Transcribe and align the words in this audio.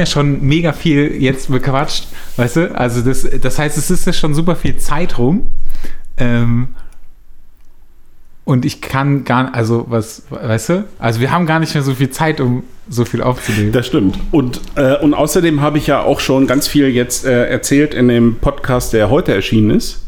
ja 0.00 0.06
schon 0.06 0.46
mega 0.46 0.72
viel 0.72 1.20
jetzt 1.20 1.50
bequatscht, 1.50 2.06
weißt 2.36 2.54
du? 2.54 2.78
Also 2.78 3.00
das, 3.00 3.26
das 3.42 3.58
heißt, 3.58 3.76
es 3.76 3.90
ist 3.90 4.06
ja 4.06 4.12
schon 4.12 4.32
super 4.32 4.54
viel 4.54 4.76
Zeit 4.76 5.18
rum. 5.18 5.50
Ähm, 6.16 6.68
und 8.44 8.64
ich 8.64 8.80
kann 8.80 9.24
gar 9.24 9.52
also 9.52 9.86
was, 9.88 10.22
weißt 10.30 10.68
du? 10.68 10.84
Also 11.00 11.18
wir 11.18 11.32
haben 11.32 11.46
gar 11.46 11.58
nicht 11.58 11.74
mehr 11.74 11.82
so 11.82 11.94
viel 11.94 12.10
Zeit, 12.10 12.40
um 12.40 12.62
so 12.88 13.04
viel 13.04 13.22
aufzunehmen. 13.22 13.72
Das 13.72 13.88
stimmt. 13.88 14.16
Und, 14.30 14.60
äh, 14.76 14.98
und 14.98 15.14
außerdem 15.14 15.62
habe 15.62 15.78
ich 15.78 15.88
ja 15.88 16.00
auch 16.00 16.20
schon 16.20 16.46
ganz 16.46 16.68
viel 16.68 16.86
jetzt 16.86 17.24
äh, 17.24 17.48
erzählt 17.48 17.92
in 17.92 18.06
dem 18.06 18.36
Podcast, 18.36 18.92
der 18.92 19.10
heute 19.10 19.34
erschienen 19.34 19.70
ist. 19.70 20.06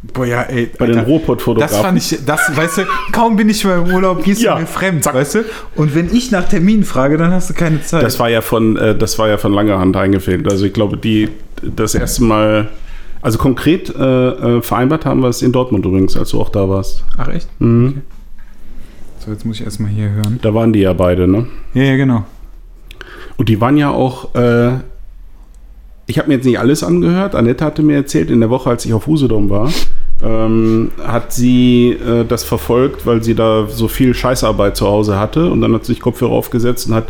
Boah, 0.00 0.24
ja, 0.26 0.42
ey, 0.42 0.70
Bei 0.78 0.86
den 0.86 1.00
Ruhrpott-Fotografen. 1.00 1.74
Das 1.76 1.82
fand 1.84 1.98
ich, 1.98 2.24
das, 2.24 2.56
weißt 2.56 2.78
du, 2.78 2.82
kaum 3.10 3.34
bin 3.36 3.48
ich 3.48 3.64
mal 3.64 3.78
im 3.84 3.92
Urlaub, 3.92 4.22
gehst 4.22 4.40
Ja, 4.40 4.54
du 4.54 4.60
mir 4.60 4.66
fremd, 4.66 5.02
zack. 5.02 5.14
weißt 5.14 5.34
du? 5.36 5.44
Und 5.74 5.94
wenn 5.96 6.14
ich 6.14 6.30
nach 6.30 6.48
Terminen 6.48 6.84
frage, 6.84 7.16
dann 7.16 7.32
hast 7.32 7.50
du 7.50 7.54
keine 7.54 7.82
Zeit. 7.82 8.04
Das 8.04 8.18
war 8.20 8.28
ja 8.30 8.40
von, 8.40 8.76
äh, 8.76 8.96
das 8.96 9.18
war 9.18 9.28
ja 9.28 9.38
von 9.38 9.52
langer 9.52 9.78
Hand 9.80 9.96
eingefehlt. 9.96 10.48
Also 10.48 10.66
ich 10.66 10.72
glaube, 10.72 10.96
die 10.98 11.30
das 11.62 11.96
erste 11.96 12.22
Mal, 12.22 12.68
also 13.22 13.38
konkret 13.38 13.92
äh, 13.92 14.28
äh, 14.58 14.62
vereinbart 14.62 15.04
haben 15.04 15.20
wir 15.20 15.28
es 15.30 15.42
in 15.42 15.50
Dortmund 15.50 15.84
übrigens, 15.84 16.16
als 16.16 16.30
du 16.30 16.40
auch 16.40 16.50
da 16.50 16.68
warst. 16.68 17.02
Ach, 17.16 17.26
echt? 17.28 17.48
Mhm. 17.60 18.02
So, 19.18 19.32
jetzt 19.32 19.44
muss 19.44 19.58
ich 19.58 19.64
erstmal 19.64 19.90
hier 19.90 20.10
hören. 20.10 20.38
Da 20.42 20.54
waren 20.54 20.72
die 20.72 20.78
ja 20.80 20.92
beide, 20.92 21.26
ne? 21.26 21.48
Ja, 21.74 21.82
ja, 21.82 21.96
genau. 21.96 22.24
Und 23.36 23.48
die 23.48 23.60
waren 23.60 23.76
ja 23.76 23.90
auch, 23.90 24.32
äh, 24.36 24.74
ich 26.08 26.18
habe 26.18 26.28
mir 26.28 26.34
jetzt 26.34 26.46
nicht 26.46 26.58
alles 26.58 26.82
angehört. 26.82 27.34
Annette 27.34 27.64
hatte 27.64 27.82
mir 27.82 27.96
erzählt, 27.96 28.30
in 28.30 28.40
der 28.40 28.48
Woche, 28.48 28.70
als 28.70 28.84
ich 28.86 28.94
auf 28.94 29.06
Usedom 29.06 29.50
war, 29.50 29.70
ähm, 30.22 30.90
hat 31.06 31.34
sie 31.34 31.90
äh, 31.90 32.24
das 32.24 32.44
verfolgt, 32.44 33.04
weil 33.04 33.22
sie 33.22 33.34
da 33.34 33.66
so 33.68 33.88
viel 33.88 34.14
Scheißarbeit 34.14 34.74
zu 34.74 34.86
Hause 34.86 35.18
hatte. 35.18 35.50
Und 35.50 35.60
dann 35.60 35.74
hat 35.74 35.84
sie 35.84 35.92
sich 35.92 36.00
Kopfhörer 36.00 36.32
aufgesetzt 36.32 36.88
und 36.88 36.94
hat 36.94 37.08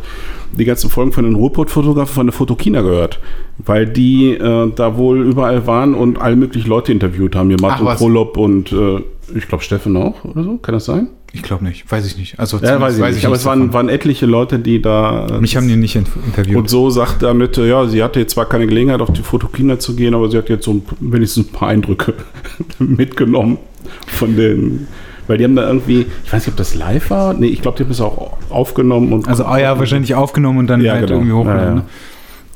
die 0.53 0.65
ganzen 0.65 0.91
Folgen 0.91 1.13
von 1.13 1.25
den 1.25 1.37
Ruhrpott-Fotografen 1.37 2.13
von 2.13 2.27
der 2.27 2.33
Fotokina 2.33 2.83
gehört. 2.83 3.21
Weil 3.59 3.87
die 3.87 4.33
äh, 4.33 4.73
da 4.75 4.97
wohl 4.97 5.25
überall 5.25 5.69
waren 5.69 5.95
und 5.95 6.21
alle 6.21 6.35
möglichen 6.35 6.69
Leute 6.69 6.91
interviewt 6.91 7.37
haben. 7.37 7.51
Hier 7.51 7.61
Martin? 7.61 7.87
Prolop 7.87 8.37
und 8.37 8.73
äh, 8.73 9.01
ich 9.35 9.49
glaube 9.49 9.63
Steffen 9.65 9.97
auch 9.97 10.25
oder 10.25 10.43
so. 10.45 10.57
Kann 10.59 10.73
das 10.75 10.85
sein? 10.87 11.09
Ich 11.33 11.43
glaube 11.43 11.63
nicht, 11.65 11.91
weiß 11.91 12.07
ich 12.07 12.17
nicht. 12.17 12.39
Also, 12.41 12.57
Ja, 12.59 12.81
weiß 12.81 12.97
ich 12.99 13.03
nicht. 13.15 13.27
Aber 13.27 13.35
es 13.35 13.45
waren, 13.45 13.73
waren 13.75 13.89
etliche 13.91 14.25
Leute, 14.25 14.59
die 14.59 14.81
da. 14.81 15.27
Mich 15.41 15.57
haben 15.57 15.69
die 15.69 15.77
nicht 15.77 15.95
in- 15.97 16.07
interviewt. 16.27 16.57
und 16.57 16.71
so 16.71 16.89
sagt 16.89 17.23
Annette, 17.23 17.67
ja, 17.67 17.87
sie 17.87 18.03
hatte 18.03 18.21
jetzt 18.21 18.33
zwar 18.33 18.47
keine 18.47 18.67
Gelegenheit, 18.67 19.01
auf 19.03 19.13
die 19.13 19.23
Fotokina 19.23 19.79
zu 19.79 19.95
gehen, 19.95 20.15
aber 20.15 20.31
sie 20.31 20.39
hat 20.39 20.49
jetzt 20.49 20.65
so 20.65 20.73
ein, 20.73 20.83
wenigstens 21.01 21.49
ein 21.49 21.53
paar 21.53 21.69
Eindrücke 21.69 22.15
mitgenommen 22.79 23.59
von 24.07 24.37
den. 24.37 24.89
Weil 25.27 25.37
die 25.37 25.45
haben 25.45 25.57
da 25.57 25.67
irgendwie, 25.69 26.07
ich 26.25 26.33
weiß 26.33 26.43
nicht, 26.47 26.55
ob 26.55 26.57
das 26.57 26.75
live 26.75 27.11
war. 27.11 27.35
Nee, 27.35 27.49
ich 27.49 27.61
glaube, 27.61 27.77
die 27.77 27.83
haben 27.83 27.91
das 27.91 28.01
auch 28.01 28.39
aufgenommen 28.49 29.13
und. 29.13 29.29
Also, 29.29 29.45
ah 29.45 29.59
ja, 29.59 29.79
wahrscheinlich 29.79 30.15
aufgenommen 30.15 30.59
und 30.61 30.67
dann 30.69 30.81
Ja, 30.81 30.93
halt 30.95 31.07
genau. 31.09 31.19
irgendwie 31.19 31.33
hochgeladen. 31.33 31.77
Ja, 31.77 31.81
ja. 31.83 31.87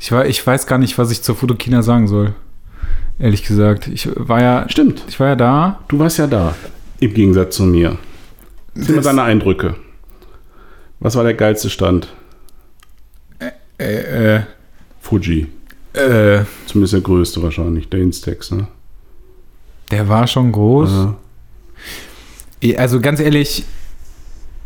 Ich, 0.01 0.11
war, 0.13 0.27
ich 0.27 0.45
weiß 0.47 0.67
gar 0.67 0.79
nicht, 0.79 0.97
was 0.97 1.11
ich 1.13 1.23
zur 1.23 1.37
Fotokina 1.37 1.83
sagen 1.83 2.09
soll. 2.09 2.33
Ehrlich 3.19 3.45
gesagt. 3.45 3.89
Ich 3.89 4.09
war 4.15 4.41
ja, 4.43 4.67
Stimmt, 4.69 5.03
ich 5.09 5.19
war 5.21 5.29
ja 5.29 5.37
da. 5.37 5.81
du 5.89 5.99
warst 5.99 6.19
ja 6.19 6.27
da. 6.27 6.55
Im 7.01 7.15
Gegensatz 7.15 7.57
zu 7.57 7.65
mir. 7.65 7.99
Was 8.75 8.87
sind 8.87 8.97
Das- 8.97 9.05
deine 9.05 9.23
Eindrücke? 9.23 9.75
Was 11.01 11.17
war 11.17 11.25
der 11.25 11.35
geilste 11.35 11.69
Stand? 11.69 12.13
Äh, 13.79 14.37
äh, 14.37 14.41
Fuji. 15.01 15.49
äh, 15.95 16.45
Zumindest 16.67 16.95
der 16.95 17.01
größte 17.01 17.43
wahrscheinlich, 17.43 17.89
der 17.89 18.01
Instax, 18.01 18.51
ne? 18.53 18.69
der 19.91 20.09
war 20.09 20.27
schon 20.27 20.53
groß. 20.53 21.09
Ja. 22.63 22.77
Also 22.79 23.01
ganz 23.01 23.19
ehrlich, 23.21 23.65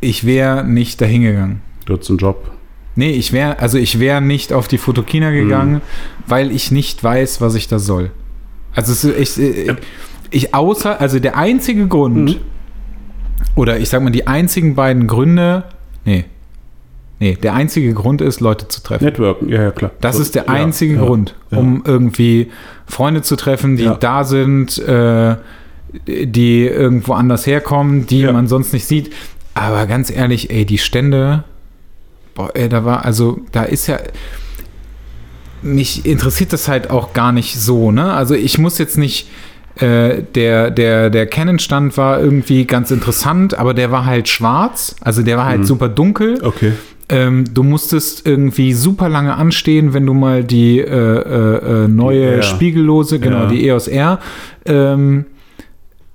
ich 0.01 0.25
wäre 0.25 0.63
nicht 0.65 1.01
dahin 1.01 1.23
gegangen. 1.23 1.63
Du 1.87 1.95
hattest 1.95 2.11
einen 2.11 2.19
Job. 2.19 2.51
Nee, 2.95 3.11
ich 3.13 3.33
wäre, 3.33 3.59
also 3.59 3.79
ich 3.79 3.99
wäre 3.99 4.21
nicht 4.21 4.53
auf 4.53 4.69
die 4.69 4.79
Fotokina 4.79 5.31
gegangen, 5.31 5.81
weil 6.27 6.53
ich 6.53 6.71
nicht 6.71 7.03
weiß, 7.03 7.41
was 7.41 7.55
ich 7.55 7.67
da 7.69 7.79
soll. 7.79 8.11
Also 8.77 8.93
es 8.93 9.03
ist, 9.05 9.39
ich, 9.39 9.67
Ja. 9.67 9.77
ich 10.31 10.55
außer, 10.55 11.01
also 11.01 11.19
der 11.19 11.37
einzige 11.37 11.89
Grund, 11.89 12.17
Mhm. 12.17 12.37
oder 13.57 13.79
ich 13.79 13.89
sag 13.89 14.03
mal, 14.03 14.11
die 14.11 14.27
einzigen 14.29 14.75
beiden 14.77 15.07
Gründe, 15.09 15.65
nee, 16.05 16.25
nee, 17.19 17.35
der 17.43 17.55
einzige 17.55 17.93
Grund 17.95 18.21
ist, 18.21 18.41
Leute 18.41 18.69
zu 18.69 18.83
treffen. 18.83 19.05
Networken, 19.05 19.49
ja, 19.49 19.63
ja, 19.63 19.71
klar. 19.73 19.91
Das 20.01 20.19
ist 20.19 20.35
der 20.35 20.49
einzige 20.51 20.95
ja, 20.95 21.01
Grund, 21.05 21.35
ja. 21.51 21.59
um 21.59 21.83
irgendwie 21.85 22.51
Freunde 22.87 23.23
zu 23.23 23.35
treffen, 23.37 23.77
die 23.77 23.91
da 23.99 24.23
sind, 24.25 24.79
äh, 24.79 25.37
die 26.07 26.67
irgendwo 26.67 27.15
anders 27.15 27.47
herkommen, 27.47 28.07
die 28.07 28.25
man 28.27 28.47
sonst 28.49 28.73
nicht 28.73 28.87
sieht. 28.87 29.13
Aber 29.55 29.87
ganz 29.87 30.11
ehrlich, 30.11 30.51
ey, 30.51 30.67
die 30.67 30.77
Stände, 30.79 31.45
boah, 32.35 32.51
ey, 32.55 32.69
da 32.69 32.85
war, 32.85 33.05
also 33.07 33.39
da 33.53 33.63
ist 33.63 33.87
ja, 33.87 33.99
mich 35.67 36.07
interessiert 36.07 36.53
das 36.53 36.69
halt 36.69 36.91
auch 36.91 37.13
gar 37.13 37.33
nicht 37.33 37.59
so, 37.61 37.91
ne? 37.93 38.13
Also 38.13 38.35
ich 38.35 38.59
muss 38.59 38.79
jetzt 38.79 38.97
nicht, 38.97 39.29
äh, 39.79 40.23
der, 40.35 40.71
der, 40.71 41.11
der 41.11 41.27
Canon-Stand 41.27 41.97
war 41.99 42.21
irgendwie 42.21 42.65
ganz 42.65 42.91
interessant, 42.91 43.59
aber 43.59 43.75
der 43.75 43.91
war 43.91 44.07
halt 44.07 44.29
schwarz, 44.29 44.97
also 45.01 45.23
der 45.23 45.37
war 45.37 45.45
halt 45.47 45.61
Mhm. 45.61 45.65
super 45.65 45.89
dunkel. 45.89 46.39
Okay. 46.43 46.73
Ähm, 47.09 47.45
du 47.53 47.63
musstest 47.63 48.27
irgendwie 48.27 48.73
super 48.73 49.09
lange 49.09 49.35
anstehen, 49.37 49.93
wenn 49.95 50.07
du 50.07 50.15
mal 50.15 50.43
die 50.43 50.81
äh, 50.81 50.85
äh, 50.87 51.85
äh, 51.85 51.89
neue 51.89 52.37
R. 52.37 52.43
spiegellose, 52.43 53.21
genau, 53.21 53.43
Ja. 53.43 53.47
die 53.47 53.67
EOS 53.69 53.87
R 53.89 54.19
ähm, 54.65 55.21
äh, 55.21 55.36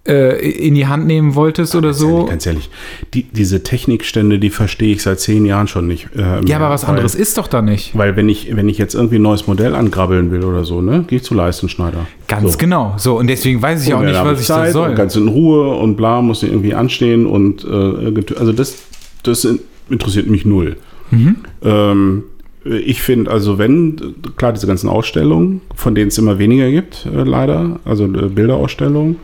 in 0.04 0.74
die 0.74 0.88
Hand 0.88 1.06
nehmen 1.06 1.36
wolltest 1.36 1.76
oder 1.76 1.90
Ganz 1.90 2.00
so. 2.00 2.16
Ehrlich, 2.16 2.30
ganz 2.30 2.46
ehrlich, 2.48 2.70
die, 3.14 3.24
diese 3.24 3.62
Technikstände, 3.62 4.40
die 4.40 4.50
verstehe 4.50 4.94
ich 4.94 5.04
seit 5.04 5.20
zehn 5.20 5.46
Jahren 5.46 5.68
schon 5.68 5.86
nicht. 5.86 6.10
äh, 6.16 6.44
ja, 6.46 6.56
aber 6.56 6.72
was 6.72 6.84
weil, 6.84 6.92
anderes 6.92 7.14
ist 7.14 7.38
doch 7.38 7.48
da 7.48 7.62
nicht. 7.62 7.96
Weil 7.96 8.16
wenn 8.16 8.28
ich, 8.28 8.56
wenn 8.56 8.68
ich 8.68 8.80
jetzt 8.80 8.96
irgendwie 8.96 9.18
ein 9.18 9.22
neues 9.22 9.46
Modell 9.46 9.76
angrabbeln 9.76 10.32
will 10.32 10.44
oder 10.44 10.64
so, 10.64 10.82
ne, 10.82 11.06
gehe 11.08 11.18
ich 11.18 11.24
zu 11.24 11.36
Leistenschneider. 11.36 12.08
Ganz 12.28 12.54
so. 12.54 12.58
genau. 12.58 12.96
So, 12.98 13.20
und 13.20 13.28
deswegen 13.28 13.62
weiß 13.62 13.86
ich 13.86 13.94
auch 13.94 14.00
Und 14.00 14.06
nicht, 14.06 14.16
dann 14.16 14.26
hab 14.26 14.34
was 14.34 14.42
ich 14.42 14.48
da 14.48 14.72
soll. 14.72 14.90
Und 14.90 14.96
ganz 14.96 15.16
in 15.16 15.28
Ruhe 15.28 15.76
und 15.76 15.98
bla, 15.98 16.22
muss 16.24 16.42
ich 16.42 16.50
irgendwie 16.50 16.74
anstehen 16.74 17.28
und 17.28 17.64
äh, 17.64 18.36
also 18.40 18.54
das, 18.54 18.78
das 19.22 19.48
interessiert 19.90 20.28
mich 20.28 20.46
null. 20.46 20.78
Mhm. 21.12 21.36
Ähm, 21.64 22.24
ich 22.64 23.02
finde, 23.02 23.30
also 23.30 23.58
wenn, 23.58 24.16
klar, 24.36 24.54
diese 24.54 24.68
ganzen 24.68 24.90
Ausstellungen, 24.90 25.62
von 25.76 25.96
denen 25.96 26.10
es 26.10 26.18
immer 26.18 26.40
weniger 26.40 26.70
gibt, 26.72 27.06
äh, 27.06 27.24
leider, 27.24 27.80
also 27.86 28.06
äh, 28.06 28.30
Bilderausstellungen. 28.30 29.18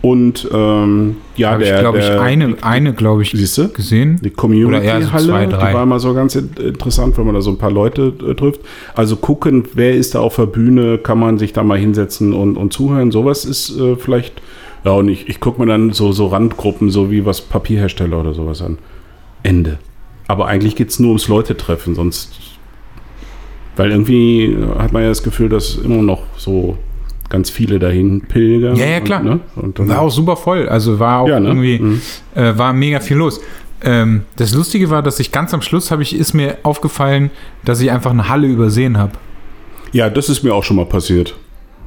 Und 0.00 0.48
ähm, 0.52 1.16
ja, 1.36 1.58
ich, 1.58 1.66
der, 1.66 1.80
glaube 1.80 1.98
ich, 1.98 2.08
eine, 2.08 2.56
eine 2.62 2.92
glaube 2.92 3.22
ich, 3.22 3.32
siehst 3.32 3.58
du? 3.58 3.68
gesehen. 3.68 4.20
Die 4.22 4.30
Community-Halle, 4.30 5.06
so 5.06 5.26
zwei, 5.26 5.46
die 5.46 5.52
war 5.52 5.82
immer 5.82 5.98
so 5.98 6.14
ganz 6.14 6.36
in- 6.36 6.50
interessant, 6.56 7.18
wenn 7.18 7.26
man 7.26 7.34
da 7.34 7.40
so 7.40 7.50
ein 7.50 7.58
paar 7.58 7.72
Leute 7.72 8.12
äh, 8.26 8.34
trifft. 8.34 8.60
Also 8.94 9.16
gucken, 9.16 9.64
wer 9.74 9.94
ist 9.94 10.14
da 10.14 10.20
auf 10.20 10.36
der 10.36 10.46
Bühne, 10.46 10.98
kann 10.98 11.18
man 11.18 11.38
sich 11.38 11.52
da 11.52 11.64
mal 11.64 11.78
hinsetzen 11.78 12.32
und, 12.32 12.56
und 12.56 12.72
zuhören. 12.72 13.10
Sowas 13.10 13.44
ist 13.44 13.76
äh, 13.76 13.96
vielleicht, 13.96 14.40
ja, 14.84 14.92
und 14.92 15.08
ich, 15.08 15.28
ich 15.28 15.40
gucke 15.40 15.60
mir 15.60 15.66
dann 15.66 15.92
so, 15.92 16.12
so 16.12 16.28
Randgruppen, 16.28 16.90
so 16.90 17.10
wie 17.10 17.26
was 17.26 17.40
Papierhersteller 17.40 18.20
oder 18.20 18.34
sowas 18.34 18.62
an. 18.62 18.78
Ende. 19.42 19.78
Aber 20.28 20.46
eigentlich 20.46 20.76
geht 20.76 20.90
es 20.90 21.00
nur 21.00 21.08
ums 21.08 21.26
Leute 21.26 21.56
treffen, 21.56 21.96
sonst. 21.96 22.30
Weil 23.74 23.90
irgendwie 23.90 24.44
äh, 24.44 24.78
hat 24.78 24.92
man 24.92 25.02
ja 25.02 25.08
das 25.08 25.24
Gefühl, 25.24 25.48
dass 25.48 25.74
immer 25.76 26.02
noch 26.02 26.22
so 26.36 26.78
ganz 27.28 27.50
viele 27.50 27.78
dahin 27.78 28.22
pilgern. 28.22 28.76
Ja, 28.76 28.86
ja, 28.86 29.00
klar. 29.00 29.20
Und, 29.20 29.26
ne? 29.26 29.40
und 29.56 29.78
dann, 29.78 29.88
War 29.88 30.00
auch 30.00 30.10
super 30.10 30.36
voll. 30.36 30.68
Also 30.68 30.98
war 30.98 31.20
auch 31.20 31.28
ja, 31.28 31.40
ne? 31.40 31.48
irgendwie, 31.48 31.78
Mhm. 31.78 32.00
äh, 32.34 32.56
war 32.56 32.72
mega 32.72 33.00
viel 33.00 33.16
los. 33.16 33.40
Ähm, 33.82 34.22
das 34.36 34.54
Lustige 34.54 34.90
war, 34.90 35.02
dass 35.02 35.20
ich 35.20 35.30
ganz 35.30 35.54
am 35.54 35.62
Schluss 35.62 35.90
habe 35.90 36.02
ich, 36.02 36.16
ist 36.16 36.34
mir 36.34 36.58
aufgefallen, 36.62 37.30
dass 37.64 37.80
ich 37.80 37.90
einfach 37.90 38.10
eine 38.10 38.28
Halle 38.28 38.48
übersehen 38.48 38.98
habe. 38.98 39.12
Ja, 39.92 40.10
das 40.10 40.28
ist 40.28 40.42
mir 40.42 40.54
auch 40.54 40.64
schon 40.64 40.76
mal 40.76 40.86
passiert. 40.86 41.36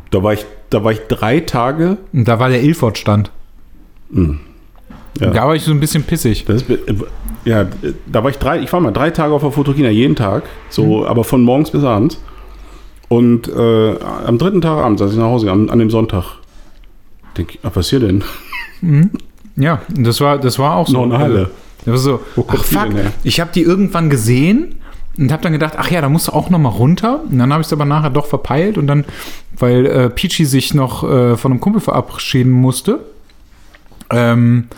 Da 0.10 0.24
war 0.24 0.34
ich, 0.34 0.46
da 0.70 0.84
war 0.84 0.92
ich 0.92 1.00
drei 1.08 1.40
Tage. 1.42 1.98
Und 2.14 2.28
da 2.28 2.40
war 2.40 2.50
der 2.50 2.64
Ilford-Stand. 2.64 3.32
Ja. 5.20 5.30
Da 5.32 5.48
war 5.48 5.56
ich 5.56 5.64
so 5.64 5.72
ein 5.72 5.80
bisschen 5.80 6.04
pissig. 6.04 6.48
Ist, 6.48 6.66
ja, 7.46 7.66
da 8.12 8.24
war 8.24 8.30
ich 8.30 8.38
drei, 8.38 8.60
ich 8.62 8.72
war 8.72 8.80
mal 8.80 8.92
drei 8.92 9.10
Tage 9.12 9.34
auf 9.34 9.42
der 9.42 9.52
Fotokina, 9.52 9.90
jeden 9.90 10.16
Tag, 10.16 10.44
so, 10.70 11.06
aber 11.06 11.24
von 11.24 11.44
morgens 11.44 11.72
bis 11.72 11.84
abends. 11.84 12.20
Und 13.12 13.50
äh, 13.50 14.00
am 14.00 14.38
dritten 14.38 14.62
Tag 14.62 14.78
abends, 14.78 15.02
als 15.02 15.12
ich 15.12 15.18
nach 15.18 15.26
Hause 15.26 15.48
kam, 15.48 15.70
an 15.70 15.80
dem 15.80 15.90
Sonntag, 15.90 16.38
denke 17.36 17.56
ich, 17.56 17.60
ah, 17.62 17.72
was 17.74 17.90
hier 17.90 18.00
denn? 18.00 18.24
Ja, 19.58 19.82
und 19.94 20.08
das 20.08 20.22
war, 20.22 20.38
das 20.38 20.58
war 20.58 20.78
auch 20.78 20.88
so. 20.88 20.94
Noch 20.94 21.16
eine 21.16 21.20
Halle. 21.20 21.50
Das 21.84 21.88
war 21.88 21.98
so, 21.98 22.20
Wo 22.38 22.46
ach 22.48 22.64
fuck, 22.64 22.88
ich 23.26 23.42
habe 23.42 23.52
die 23.54 23.64
irgendwann 23.64 24.10
gesehen 24.10 24.76
und 25.18 25.30
habe 25.30 25.44
dann 25.44 25.52
gedacht, 25.52 25.74
ach 25.76 25.92
ja, 25.92 26.00
da 26.00 26.08
musst 26.08 26.30
du 26.30 26.32
auch 26.32 26.50
noch 26.50 26.58
mal 26.58 26.70
runter. 26.70 27.20
Und 27.30 27.38
dann 27.38 27.52
habe 27.52 27.60
ich 27.60 27.68
es 27.68 27.74
aber 27.74 27.84
nachher 27.84 28.12
doch 28.12 28.28
verpeilt 28.28 28.78
und 28.78 28.88
dann, 28.88 29.04
weil 29.60 29.86
äh, 29.88 30.10
Peachy 30.10 30.46
sich 30.46 30.74
noch 30.74 31.04
äh, 31.04 31.36
von 31.36 31.52
einem 31.52 31.60
Kumpel 31.60 31.82
verabschieden 31.82 32.52
musste, 32.52 33.02
ähm, 34.10 34.70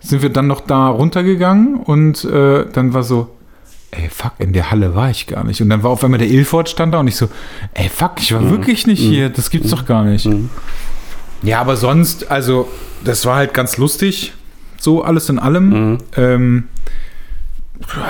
sind 0.00 0.22
wir 0.22 0.30
dann 0.30 0.46
noch 0.46 0.62
da 0.62 0.88
runtergegangen 0.88 1.76
und 1.76 2.24
äh, 2.24 2.64
dann 2.72 2.94
war 2.94 3.02
so, 3.02 3.28
ey, 3.96 4.08
fuck, 4.08 4.32
in 4.38 4.52
der 4.52 4.70
Halle 4.70 4.94
war 4.94 5.10
ich 5.10 5.26
gar 5.26 5.44
nicht. 5.44 5.60
Und 5.60 5.70
dann 5.70 5.82
war 5.82 5.90
auf 5.90 6.04
einmal 6.04 6.18
der 6.18 6.28
Ilford 6.28 6.68
stand 6.68 6.94
da 6.94 7.00
und 7.00 7.08
ich 7.08 7.16
so, 7.16 7.28
ey, 7.74 7.88
fuck, 7.88 8.12
ich 8.18 8.32
war 8.32 8.50
wirklich 8.50 8.86
nicht 8.86 9.00
hier, 9.00 9.28
das 9.28 9.50
gibt's 9.50 9.70
doch 9.70 9.86
gar 9.86 10.04
nicht. 10.04 10.28
Ja, 11.42 11.60
aber 11.60 11.76
sonst, 11.76 12.30
also, 12.30 12.68
das 13.04 13.26
war 13.26 13.36
halt 13.36 13.54
ganz 13.54 13.76
lustig, 13.76 14.32
so 14.78 15.02
alles 15.02 15.28
in 15.28 15.38
allem. 15.38 15.68
Mhm. 15.68 15.98
Ähm, 16.16 16.64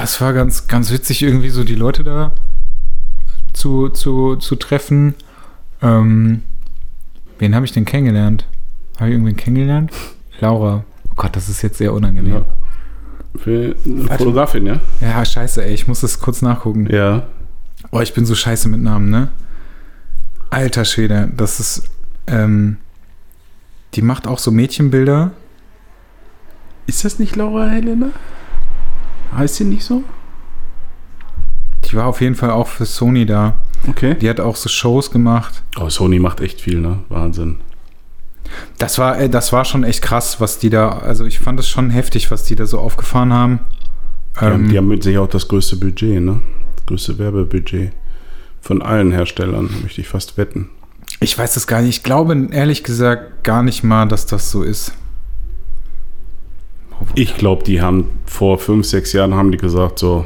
es 0.03 0.21
war 0.21 0.33
ganz, 0.33 0.69
ganz 0.69 0.93
witzig, 0.93 1.23
irgendwie 1.23 1.51
so 1.51 1.65
die 1.65 1.75
Leute 1.75 2.05
da 2.05 2.33
zu, 3.55 3.89
zu, 3.89 4.37
zu 4.37 4.57
treffen. 4.57 5.15
Ähm, 5.81 6.43
wen 7.39 7.55
habe 7.55 7.65
ich 7.65 7.73
denn 7.73 7.85
kennengelernt? 7.85 8.47
Habe 8.99 9.09
ich 9.09 9.15
irgendwen 9.15 9.37
kennengelernt? 9.37 9.91
Laura. 10.41 10.85
Oh 11.11 11.15
Gott, 11.17 11.35
das 11.35 11.49
ist 11.49 11.63
jetzt 11.63 11.79
sehr 11.79 11.93
unangenehm. 11.93 12.35
Ja. 12.35 12.45
Für 13.37 13.75
eine 13.85 14.09
Warte. 14.09 14.19
Fotografin, 14.19 14.67
ja? 14.67 14.81
Ja, 15.01 15.25
scheiße, 15.25 15.65
ey, 15.65 15.75
ich 15.75 15.89
muss 15.89 16.01
das 16.01 16.21
kurz 16.21 16.41
nachgucken. 16.43 16.89
Ja. 16.91 17.27
Oh, 17.91 18.01
ich 18.01 18.15
bin 18.15 18.25
so 18.25 18.35
scheiße 18.35 18.69
mit 18.69 18.81
Namen, 18.81 19.11
ne? 19.11 19.29
Alter 20.51 20.85
Schwede, 20.85 21.31
das 21.37 21.59
ist, 21.59 21.85
ähm, 22.27 22.77
die 23.95 24.03
macht 24.03 24.27
auch 24.27 24.39
so 24.39 24.51
Mädchenbilder. 24.51 25.33
Ist 26.87 27.05
das 27.05 27.19
nicht 27.19 27.35
Laura 27.35 27.67
Helena? 27.67 28.11
Heißt 29.37 29.57
sie 29.57 29.65
nicht 29.65 29.85
so? 29.85 30.05
Die 31.85 31.95
war 31.95 32.07
auf 32.07 32.21
jeden 32.21 32.35
Fall 32.35 32.51
auch 32.51 32.69
für 32.69 32.87
Sony 32.87 33.27
da. 33.27 33.57
Okay. 33.89 34.15
Die 34.15 34.31
hat 34.31 34.41
auch 34.41 34.57
so 34.57 34.69
Shows 34.69 35.11
gemacht. 35.11 35.63
Oh, 35.79 35.89
Sony 35.89 36.19
macht 36.19 36.41
echt 36.41 36.61
viel, 36.61 36.81
ne? 36.81 37.01
Wahnsinn. 37.09 37.61
Das 38.79 38.99
war, 38.99 39.19
äh, 39.19 39.29
das 39.29 39.53
war 39.53 39.65
schon 39.65 39.85
echt 39.85 40.03
krass, 40.03 40.41
was 40.41 40.59
die 40.59 40.71
da, 40.71 40.91
also 40.91 41.25
ich 41.25 41.39
fand 41.39 41.59
es 41.61 41.69
schon 41.69 41.91
heftig, 41.91 42.31
was 42.31 42.45
die 42.45 42.55
da 42.55 42.67
so 42.67 42.79
aufgefahren 42.79 43.33
haben. 43.33 43.61
Die, 44.37 44.45
haben, 44.45 44.65
Ähm, 44.65 44.69
die 44.71 44.79
haben 44.79 44.89
mit 44.89 45.03
sich 45.03 45.19
auch 45.19 45.29
das 45.29 45.49
größte 45.49 45.77
Budget, 45.77 46.21
ne? 46.23 46.41
Das 46.77 46.87
größte 46.87 47.19
Werbebudget. 47.19 47.93
Von 48.61 48.81
allen 48.83 49.13
Herstellern, 49.13 49.69
möchte 49.83 50.01
ich 50.01 50.09
fast 50.09 50.39
wetten. 50.39 50.71
ich 51.21 51.37
weiß 51.37 51.57
es 51.57 51.67
gar 51.67 51.83
nicht. 51.83 51.99
Ich 51.99 52.03
glaube 52.03 52.49
ehrlich 52.51 52.83
gesagt 52.83 53.45
gar 53.45 53.63
nicht 53.63 53.85
mal, 53.85 54.07
dass 54.07 54.27
das 54.27 54.51
so 54.51 54.63
ist. 54.63 54.93
Ich 57.15 57.37
glaube, 57.37 57.63
die 57.65 57.83
haben 57.83 58.09
vor 58.25 58.59
fünf, 58.59 58.87
sechs 58.87 59.13
Jahren 59.13 59.35
haben 59.35 59.51
die 59.53 59.59
gesagt, 59.59 59.99
so, 59.99 60.25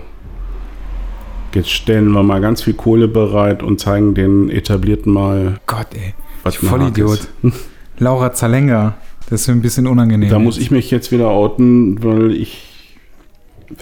jetzt 1.55 1.71
stellen 1.71 2.11
wir 2.13 2.23
mal 2.23 2.41
ganz 2.41 2.63
viel 2.63 2.75
Kohle 2.75 3.09
bereit 3.09 3.63
und 3.63 3.81
zeigen 3.81 4.15
den 4.15 4.49
etablierten 4.51 5.13
mal, 5.13 5.59
Gott, 5.67 5.89
ey. 5.95 6.15
was 6.45 6.57
Vollidiot. 6.57 7.19
Ist. 7.19 7.29
Laura 7.99 8.33
Zalenga. 8.33 8.95
Das 9.31 9.43
ist 9.43 9.49
mir 9.49 9.55
ein 9.55 9.63
bisschen 9.63 9.87
unangenehm. 9.87 10.31
Da 10.31 10.39
muss 10.39 10.57
ich 10.59 10.71
mich 10.71 10.91
jetzt 10.91 11.13
wieder 11.13 11.29
outen, 11.29 12.03
weil 12.03 12.33
ich. 12.33 12.65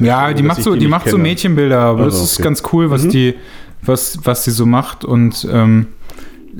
Ja, 0.00 0.32
die 0.32 0.42
macht 0.42 0.62
so, 0.62 0.72
die, 0.74 0.80
nicht 0.80 0.88
macht 0.90 1.04
so 1.08 1.12
kenne. 1.16 1.22
Mädchenbilder, 1.28 1.78
aber 1.78 2.04
Also, 2.04 2.18
das 2.18 2.32
ist 2.32 2.38
okay. 2.40 2.44
ganz 2.48 2.62
cool, 2.72 2.90
was 2.90 3.04
Mhm. 3.04 3.10
die, 3.10 3.34
was, 3.82 4.18
was 4.24 4.44
sie 4.44 4.50
so 4.50 4.66
macht 4.66 5.04
und 5.04 5.46
ähm, 5.50 5.86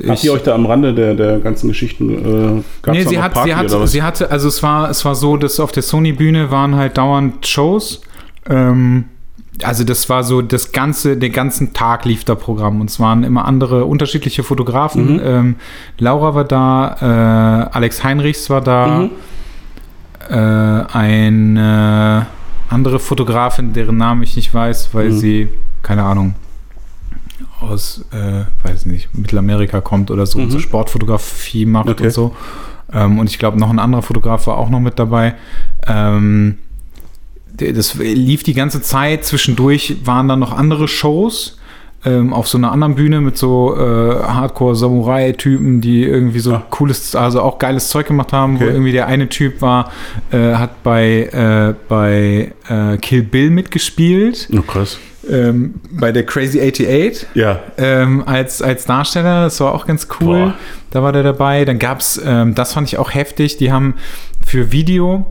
Habt 0.07 0.23
ihr 0.25 0.33
euch 0.35 0.43
da 0.43 0.55
am 0.55 0.67
Rande 0.67 0.93
der, 0.95 1.15
der 1.15 1.39
ganzen 1.41 1.69
Geschichten 1.69 2.63
äh, 2.85 2.91
nee, 2.93 3.03
sie 3.05 3.19
hat, 3.19 3.33
Party 3.33 3.49
sie 3.51 3.57
hat, 3.57 3.89
sie 3.89 4.03
hatte, 4.03 4.31
also 4.31 4.47
es 4.49 4.63
war, 4.63 4.91
es 4.91 5.05
war 5.07 5.15
so, 5.15 5.39
dass 5.39 5.59
auf 5.59 5.73
der 5.73 5.83
Sony-Bühne 5.83 6.51
waren 6.51 6.77
halt 6.77 6.99
dauernd 6.99 7.47
Shows. 7.47 8.03
Ähm, 8.49 9.05
also 9.63 9.85
das 9.85 10.09
war 10.09 10.23
so 10.25 10.43
das 10.43 10.73
ganze, 10.73 11.17
den 11.17 11.33
ganzen 11.33 11.73
Tag 11.73 12.05
lief 12.05 12.25
da 12.25 12.35
Programm 12.35 12.81
und 12.81 12.91
es 12.91 13.01
waren 13.01 13.25
immer 13.25 13.45
andere 13.47 13.85
unterschiedliche 13.87 14.43
Fotografen. 14.43 15.15
Mhm. 15.15 15.21
Ähm, 15.25 15.57
Laura 15.99 16.35
war 16.35 16.45
da, 16.45 16.97
äh, 17.71 17.75
Alex 17.77 18.05
Heinrichs 18.05 18.51
war 18.51 18.61
da, 18.61 18.87
Mhm. 18.99 19.11
äh, 20.29 20.35
eine 20.35 22.27
andere 22.69 22.99
Fotografin, 22.99 23.73
deren 23.73 23.97
Namen 23.97 24.23
ich 24.23 24.37
nicht 24.37 24.53
weiß, 24.53 24.91
weil 24.93 25.11
Mhm. 25.11 25.19
sie, 25.19 25.49
keine 25.83 26.03
Ahnung, 26.03 26.35
aus, 27.61 28.05
äh, 28.13 28.45
weiß 28.69 28.87
nicht, 28.87 29.17
Mittelamerika 29.17 29.81
kommt 29.81 30.11
oder 30.11 30.27
so, 30.27 30.39
und 30.39 30.51
so 30.51 30.59
Mhm. 30.59 30.63
Sportfotografie 30.63 31.65
macht 31.67 31.89
Okay. 31.89 32.05
und 32.05 32.11
so. 32.11 32.37
Ähm, 32.93 33.19
und 33.19 33.31
ich 33.31 33.39
glaube, 33.39 33.59
noch 33.59 33.71
ein 33.71 33.79
anderer 33.79 34.03
Fotograf 34.03 34.47
war 34.47 34.59
auch 34.59 34.69
noch 34.69 34.81
mit 34.81 34.99
dabei. 34.99 35.35
Ähm, 35.87 36.59
das 37.57 37.95
lief 37.95 38.43
die 38.43 38.55
ganze 38.55 38.81
Zeit. 38.83 39.25
Zwischendurch 39.25 39.97
waren 40.05 40.29
dann 40.29 40.39
noch 40.41 40.53
andere 40.57 40.89
Shows 40.89 41.59
ähm, 42.05 42.33
auf 42.33 42.47
so 42.47 42.57
einer 42.59 42.71
anderen 42.71 42.95
Bühne 42.95 43.21
mit 43.21 43.37
so 43.37 43.75
äh, 43.77 44.23
Hardcore-Samurai-Typen, 44.23 45.81
die 45.81 46.05
irgendwie 46.05 46.39
so 46.39 46.55
Ah. 46.55 46.63
cooles, 46.71 47.15
also 47.17 47.41
auch 47.43 47.59
geiles 47.59 47.89
Zeug 47.89 48.07
gemacht 48.07 48.33
haben. 48.33 48.61
Wo 48.61 48.65
Okay. 48.65 48.73
irgendwie 48.73 48.93
der 48.93 49.07
eine 49.07 49.29
Typ 49.29 49.61
war, 49.61 49.91
äh, 50.31 50.55
hat 50.55 50.83
bei, 50.83 51.25
äh, 51.33 51.75
bei 51.89 52.53
äh, 52.69 52.97
Kill 52.99 53.23
Bill 53.23 53.51
mitgespielt, 53.51 54.49
Oh, 54.57 54.63
krass. 54.63 54.99
ähm, 55.29 55.75
bei 55.91 56.13
der 56.13 56.25
Crazy 56.25 56.61
88 56.61 57.27
Ja. 57.35 57.61
ähm, 57.79 58.23
als, 58.27 58.63
als 58.63 58.85
Darsteller. 58.85 59.45
Das 59.45 59.59
war 59.61 59.75
auch 59.75 59.87
ganz 59.87 60.07
cool. 60.21 60.27
Boah. 60.47 60.55
Da 60.91 61.03
war 61.03 61.13
der 61.13 61.23
dabei. 61.25 61.65
Dann 61.65 61.79
gab 61.79 62.01
es, 62.01 62.21
ähm, 62.25 62.55
das 62.55 62.73
fand 62.75 62.89
ich 62.89 62.99
auch 62.99 63.13
heftig, 63.15 63.57
die 63.57 63.73
haben 63.73 63.95
für 64.47 64.71
Video 64.71 65.27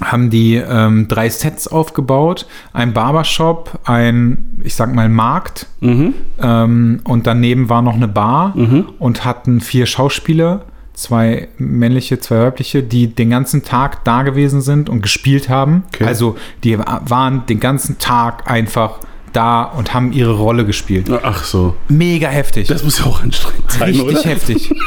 haben 0.00 0.30
die 0.30 0.54
ähm, 0.56 1.06
drei 1.08 1.28
Sets 1.28 1.68
aufgebaut. 1.68 2.46
Ein 2.72 2.92
Barbershop, 2.92 3.78
ein, 3.84 4.60
ich 4.64 4.74
sag 4.74 4.94
mal, 4.94 5.08
Markt 5.08 5.66
Mhm. 5.80 6.14
ähm, 6.40 7.00
und 7.04 7.26
daneben 7.26 7.68
war 7.68 7.82
noch 7.82 7.94
eine 7.94 8.08
Bar 8.08 8.56
Mhm. 8.56 8.86
und 8.98 9.24
hatten 9.24 9.60
vier 9.60 9.86
Schauspieler, 9.86 10.62
zwei 10.94 11.48
männliche, 11.58 12.20
zwei 12.20 12.40
weibliche, 12.46 12.82
die 12.82 13.08
den 13.14 13.30
ganzen 13.30 13.64
Tag 13.64 14.04
da 14.04 14.22
gewesen 14.22 14.60
sind 14.62 14.88
und 14.88 15.02
gespielt 15.02 15.48
haben. 15.48 15.84
Okay. 15.94 16.04
Also 16.04 16.36
die 16.64 16.78
wa- 16.78 17.02
waren 17.06 17.44
den 17.46 17.60
ganzen 17.60 17.98
Tag 17.98 18.50
einfach 18.50 18.98
da 19.32 19.62
und 19.62 19.94
haben 19.94 20.12
ihre 20.12 20.32
Rolle 20.32 20.64
gespielt. 20.66 21.10
Ach 21.22 21.44
so. 21.44 21.74
Mega 21.88 22.28
heftig. 22.28 22.68
Das 22.68 22.84
muss 22.84 22.98
ja 22.98 23.06
auch 23.06 23.22
anstrengend 23.22 23.70
sein, 23.70 23.88
Richtig 23.90 24.06
oder? 24.06 24.22
heftig. 24.22 24.70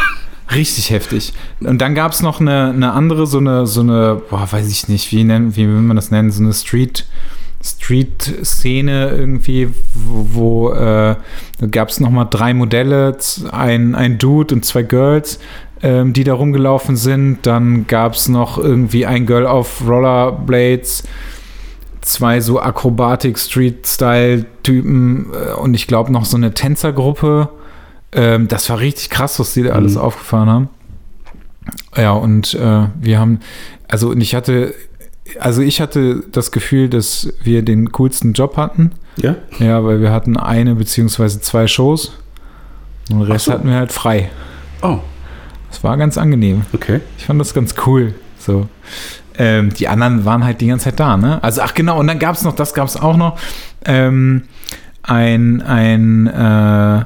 Richtig 0.53 0.91
heftig. 0.91 1.33
Und 1.59 1.81
dann 1.81 1.95
gab 1.95 2.11
es 2.11 2.21
noch 2.21 2.39
eine, 2.39 2.69
eine 2.69 2.93
andere, 2.93 3.25
so 3.25 3.39
eine, 3.39 3.65
so 3.65 3.81
eine, 3.81 4.21
boah, 4.29 4.47
weiß 4.49 4.69
ich 4.69 4.87
nicht, 4.87 5.11
wie, 5.11 5.23
nennen, 5.23 5.55
wie 5.55 5.67
will 5.67 5.81
man 5.81 5.95
das 5.95 6.11
nennen, 6.11 6.29
so 6.31 6.43
eine 6.43 6.53
Street, 6.53 7.07
Street-Szene 7.63 9.09
irgendwie, 9.09 9.69
wo, 9.93 10.27
wo 10.33 10.71
äh, 10.73 11.15
gab 11.71 11.89
es 11.89 11.99
nochmal 11.99 12.27
drei 12.29 12.53
Modelle, 12.53 13.17
ein, 13.51 13.95
ein 13.95 14.19
Dude 14.19 14.53
und 14.53 14.63
zwei 14.63 14.83
Girls, 14.83 15.39
ähm, 15.81 16.13
die 16.13 16.23
da 16.23 16.35
rumgelaufen 16.35 16.95
sind. 16.95 17.39
Dann 17.43 17.87
gab 17.87 18.13
es 18.13 18.29
noch 18.29 18.59
irgendwie 18.59 19.07
ein 19.07 19.25
Girl 19.25 19.47
auf 19.47 19.81
Rollerblades, 19.87 21.05
zwei 22.01 22.39
so 22.39 22.61
Akrobatik-Street-Style-Typen 22.61 25.31
äh, 25.33 25.53
und 25.53 25.73
ich 25.73 25.87
glaube 25.87 26.11
noch 26.11 26.25
so 26.25 26.37
eine 26.37 26.53
Tänzergruppe. 26.53 27.49
Ähm, 28.15 28.47
das 28.47 28.69
war 28.69 28.79
richtig 28.79 29.09
krass, 29.09 29.39
was 29.39 29.53
die 29.53 29.63
da 29.63 29.73
alles 29.73 29.95
Mhm. 29.95 30.01
aufgefahren 30.01 30.49
haben. 30.49 30.69
Ja, 31.95 32.11
und 32.11 32.53
äh, 32.53 32.87
wir 33.01 33.19
haben, 33.19 33.39
also 33.87 34.09
und 34.09 34.21
ich 34.21 34.35
hatte, 34.35 34.73
also 35.39 35.61
ich 35.61 35.81
hatte 35.81 36.23
das 36.31 36.51
Gefühl, 36.51 36.89
dass 36.89 37.33
wir 37.43 37.61
den 37.63 37.91
coolsten 37.91 38.33
Job 38.33 38.57
hatten. 38.57 38.91
Ja? 39.17 39.35
Ja, 39.59 39.83
weil 39.83 40.01
wir 40.01 40.11
hatten 40.11 40.37
eine 40.37 40.75
beziehungsweise 40.75 41.41
zwei 41.41 41.67
Shows. 41.67 42.13
Und 43.09 43.19
den 43.19 43.31
Rest 43.31 43.45
so. 43.45 43.53
hatten 43.53 43.67
wir 43.67 43.75
halt 43.75 43.91
frei. 43.91 44.29
Oh, 44.81 44.99
Das 45.69 45.83
war 45.83 45.97
ganz 45.97 46.17
angenehm. 46.17 46.63
okay. 46.73 47.01
Ich 47.17 47.25
fand 47.25 47.39
das 47.39 47.53
ganz 47.53 47.75
cool. 47.85 48.13
So. 48.39 48.67
Ähm, 49.37 49.73
die 49.73 49.87
anderen 49.87 50.23
waren 50.25 50.43
halt 50.45 50.61
die 50.61 50.67
ganze 50.67 50.85
Zeit 50.85 50.99
da, 50.99 51.17
ne? 51.17 51.43
Also, 51.43 51.61
ach 51.61 51.73
genau, 51.73 51.99
und 51.99 52.07
dann 52.07 52.19
gab 52.19 52.35
es 52.35 52.43
noch, 52.43 52.55
das 52.55 52.73
gab 52.73 52.87
es 52.87 52.95
auch 52.95 53.17
noch, 53.17 53.37
ähm, 53.85 54.43
ein, 55.03 55.61
ein, 55.61 56.27
äh, 56.27 57.05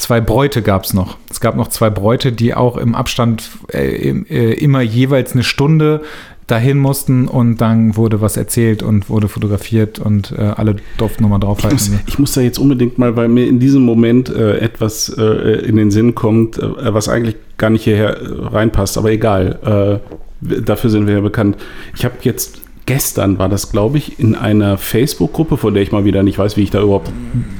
zwei 0.00 0.20
Bräute 0.20 0.62
gab 0.62 0.84
es 0.84 0.94
noch. 0.94 1.16
Es 1.30 1.40
gab 1.40 1.56
noch 1.56 1.68
zwei 1.68 1.90
Bräute, 1.90 2.32
die 2.32 2.54
auch 2.54 2.76
im 2.76 2.94
Abstand 2.94 3.50
äh, 3.72 4.10
äh, 4.10 4.54
immer 4.54 4.80
jeweils 4.80 5.32
eine 5.32 5.44
Stunde 5.44 6.02
dahin 6.46 6.78
mussten 6.78 7.28
und 7.28 7.58
dann 7.58 7.94
wurde 7.96 8.20
was 8.20 8.36
erzählt 8.36 8.82
und 8.82 9.08
wurde 9.08 9.28
fotografiert 9.28 10.00
und 10.00 10.32
äh, 10.32 10.40
alle 10.40 10.76
durften 10.98 11.22
nochmal 11.22 11.38
Ich 11.38 11.46
muss, 11.46 11.62
draufhalten. 11.62 12.00
ich 12.08 12.18
muss 12.18 12.32
da 12.32 12.40
jetzt 12.40 12.58
unbedingt 12.58 12.98
mal, 12.98 13.14
weil 13.14 13.28
mir 13.28 13.46
in 13.46 13.60
diesem 13.60 13.82
Moment 13.82 14.30
äh, 14.30 14.58
etwas 14.58 15.10
äh, 15.16 15.22
in 15.64 15.76
den 15.76 15.92
Sinn 15.92 16.16
kommt, 16.16 16.58
äh, 16.58 16.92
was 16.92 17.08
eigentlich 17.08 17.36
gar 17.56 17.70
nicht 17.70 17.84
hierher 17.84 18.16
äh, 18.16 18.46
reinpasst, 18.48 18.98
aber 18.98 19.12
egal. 19.12 20.00
Dafür 20.42 20.88
sind 20.88 21.06
wir 21.06 21.14
ja 21.16 21.20
bekannt. 21.20 21.58
Ich 21.94 22.02
habe 22.06 22.14
jetzt 22.22 22.62
gestern 22.86 23.38
war 23.38 23.48
das, 23.48 23.70
glaube 23.72 23.98
ich, 23.98 24.18
in 24.18 24.34
einer 24.34 24.78
Facebook-Gruppe, 24.78 25.56
von 25.56 25.74
der 25.74 25.82
ich 25.82 25.92
mal 25.92 26.04
wieder 26.04 26.22
nicht 26.22 26.38
weiß, 26.38 26.56
wie 26.56 26.62
ich 26.62 26.70
da 26.70 26.82
überhaupt 26.82 27.10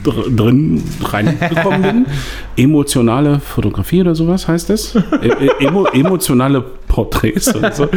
dr 0.02 0.30
drin 0.30 0.82
reingekommen 1.02 1.82
bin. 1.82 2.06
Emotionale 2.56 3.40
Fotografie 3.40 4.00
oder 4.00 4.14
sowas 4.14 4.48
heißt 4.48 4.70
es. 4.70 4.94
E 4.94 5.28
e- 5.28 5.66
emo 5.66 5.86
emotionale 5.86 6.60
Porträts 6.60 7.54
oder 7.54 7.72
so. 7.72 7.88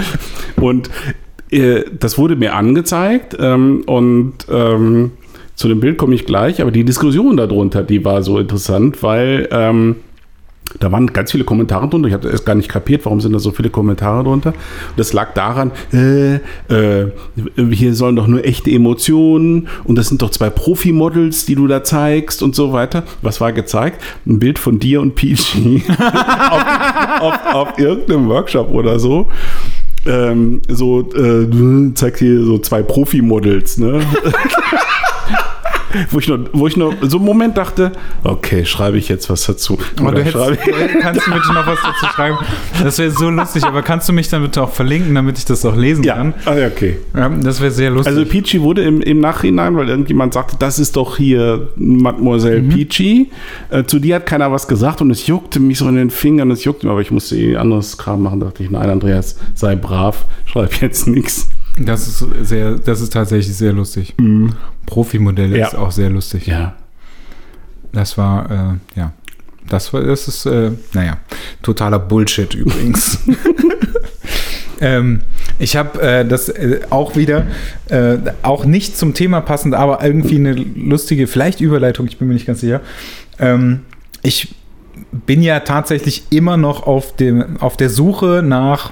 Und 0.61 0.89
äh, 1.49 1.83
das 1.99 2.17
wurde 2.17 2.35
mir 2.35 2.55
angezeigt 2.55 3.35
ähm, 3.39 3.83
und 3.85 4.33
ähm, 4.51 5.11
zu 5.55 5.67
dem 5.67 5.79
Bild 5.79 5.97
komme 5.97 6.15
ich 6.15 6.25
gleich, 6.25 6.61
aber 6.61 6.71
die 6.71 6.83
Diskussion 6.83 7.37
darunter, 7.37 7.83
die 7.83 8.03
war 8.03 8.23
so 8.23 8.39
interessant, 8.39 9.03
weil 9.03 9.47
ähm, 9.51 9.97
da 10.79 10.91
waren 10.91 11.07
ganz 11.07 11.31
viele 11.31 11.43
Kommentare 11.43 11.87
drunter. 11.87 12.07
Ich 12.07 12.13
hatte 12.13 12.29
erst 12.29 12.45
gar 12.45 12.55
nicht 12.55 12.69
kapiert, 12.69 13.05
warum 13.05 13.21
sind 13.21 13.33
da 13.33 13.39
so 13.39 13.51
viele 13.51 13.69
Kommentare 13.69 14.23
drunter. 14.23 14.53
Das 14.97 15.13
lag 15.13 15.33
daran, 15.33 15.71
äh, 15.91 16.35
äh, 16.35 17.11
hier 17.71 17.93
sollen 17.93 18.15
doch 18.15 18.27
nur 18.27 18.43
echte 18.45 18.71
Emotionen 18.71 19.67
und 19.83 19.97
das 19.97 20.07
sind 20.07 20.21
doch 20.21 20.31
zwei 20.31 20.49
Profi-Models, 20.49 21.45
die 21.45 21.55
du 21.55 21.67
da 21.67 21.83
zeigst 21.83 22.41
und 22.41 22.55
so 22.55 22.73
weiter. 22.73 23.03
Was 23.21 23.39
war 23.41 23.51
gezeigt? 23.51 24.01
Ein 24.25 24.39
Bild 24.39 24.59
von 24.59 24.79
dir 24.79 25.01
und 25.01 25.15
Peachy 25.15 25.83
auf, 26.49 27.21
auf, 27.21 27.53
auf 27.53 27.79
irgendeinem 27.79 28.27
Workshop 28.29 28.71
oder 28.71 28.99
so. 28.99 29.27
Ähm, 30.05 30.61
so, 30.67 31.01
äh, 31.13 31.45
du 31.45 31.91
zeigst 31.93 32.19
hier 32.19 32.43
so 32.43 32.57
zwei 32.57 32.81
Profi-Models, 32.81 33.77
ne? 33.77 34.01
wo, 36.09 36.19
ich 36.19 36.27
nur, 36.27 36.49
wo 36.53 36.67
ich 36.67 36.77
nur 36.77 36.95
so 37.01 37.17
einen 37.17 37.25
Moment 37.25 37.57
dachte, 37.57 37.91
okay, 38.23 38.65
schreibe 38.65 38.97
ich 38.97 39.09
jetzt 39.09 39.29
was 39.29 39.45
dazu? 39.45 39.77
Aber 39.97 40.09
Oder 40.09 40.23
du 40.23 40.31
schreibe 40.31 40.57
hättest, 40.57 40.95
äh, 40.95 40.99
kannst 41.01 41.27
du 41.27 41.31
bitte 41.33 41.53
noch 41.53 41.67
was 41.67 41.79
dazu 41.81 42.05
schreiben? 42.13 42.37
Das 42.81 42.97
wäre 42.97 43.11
so 43.11 43.29
lustig, 43.29 43.63
aber 43.63 43.81
kannst 43.81 44.09
du 44.09 44.13
mich 44.13 44.29
dann 44.29 44.41
bitte 44.41 44.61
auch 44.61 44.71
verlinken, 44.71 45.13
damit 45.15 45.37
ich 45.37 45.45
das 45.45 45.65
auch 45.65 45.75
lesen 45.75 46.03
ja, 46.03 46.15
kann? 46.15 46.33
ah, 46.45 46.55
ja, 46.55 46.67
okay. 46.67 46.97
Ja, 47.15 47.29
das 47.29 47.61
wäre 47.61 47.71
sehr 47.71 47.89
lustig. 47.91 48.13
Also 48.15 48.25
Peachy 48.29 48.61
wurde 48.61 48.83
im, 48.83 49.01
im 49.01 49.19
Nachhinein, 49.19 49.75
weil 49.75 49.89
irgendjemand 49.89 50.33
sagte, 50.33 50.55
das 50.59 50.79
ist 50.79 50.95
doch 50.95 51.17
hier 51.17 51.69
Mademoiselle 51.75 52.61
Mhm. 52.61 52.69
Peachy. 52.69 53.31
Äh, 53.69 53.83
zu 53.85 53.99
dir 53.99 54.15
hat 54.15 54.25
keiner 54.25 54.51
was 54.51 54.67
gesagt 54.67 55.01
und 55.01 55.11
es 55.11 55.27
juckte 55.27 55.59
mich 55.59 55.77
so 55.79 55.87
in 55.89 55.95
den 55.95 56.09
Fingern, 56.09 56.51
es 56.51 56.63
juckte 56.63 56.85
mich, 56.85 56.91
aber 56.91 57.01
ich 57.01 57.11
musste 57.11 57.35
eh 57.35 57.55
anderes 57.57 57.97
Kram 57.97 58.21
machen. 58.23 58.39
dachte 58.39 58.63
ich, 58.63 58.69
nein, 58.69 58.89
Andreas, 58.89 59.37
sei 59.55 59.75
brav, 59.75 60.25
schreib 60.45 60.81
jetzt 60.81 61.07
nichts. 61.07 61.49
Das 61.77 62.07
ist 62.07 62.25
sehr, 62.47 62.75
das 62.75 63.01
ist 63.01 63.13
tatsächlich 63.13 63.55
sehr 63.55 63.73
lustig. 63.73 64.15
Profimodelle 64.85 65.57
Ja. 65.57 65.67
ist 65.67 65.75
auch 65.75 65.91
sehr 65.91 66.09
lustig. 66.09 66.47
Ja. 66.47 66.75
Das 67.91 68.17
war, 68.17 68.51
äh, 68.95 68.99
ja. 68.99 69.13
Das 69.69 69.93
war, 69.93 70.01
das 70.01 70.27
ist, 70.27 70.45
äh, 70.45 70.71
naja, 70.93 71.17
totaler 71.61 71.99
Bullshit 71.99 72.53
übrigens. 72.53 73.19
ähm, 74.81 75.21
ich 75.59 75.75
habe 75.77 76.01
äh, 76.01 76.25
das 76.27 76.49
äh, 76.49 76.81
auch 76.89 77.15
wieder, 77.15 77.45
äh, 77.89 78.17
auch 78.41 78.65
nicht 78.65 78.97
zum 78.97 79.13
Thema 79.13 79.41
passend, 79.41 79.73
aber 79.73 80.03
irgendwie 80.03 80.35
eine 80.35 80.53
lustige, 80.53 81.27
vielleicht 81.27 81.61
Überleitung, 81.61 82.07
ich 82.07 82.17
bin 82.17 82.27
mir 82.27 82.33
nicht 82.33 82.45
ganz 82.45 82.59
sicher. 82.59 82.81
Ähm, 83.39 83.81
ich 84.21 84.53
bin 85.25 85.41
ja 85.41 85.61
tatsächlich 85.61 86.23
immer 86.29 86.57
noch 86.57 86.85
auf, 86.85 87.15
dem, 87.15 87.57
auf 87.61 87.77
der 87.77 87.89
Suche 87.89 88.41
nach 88.43 88.91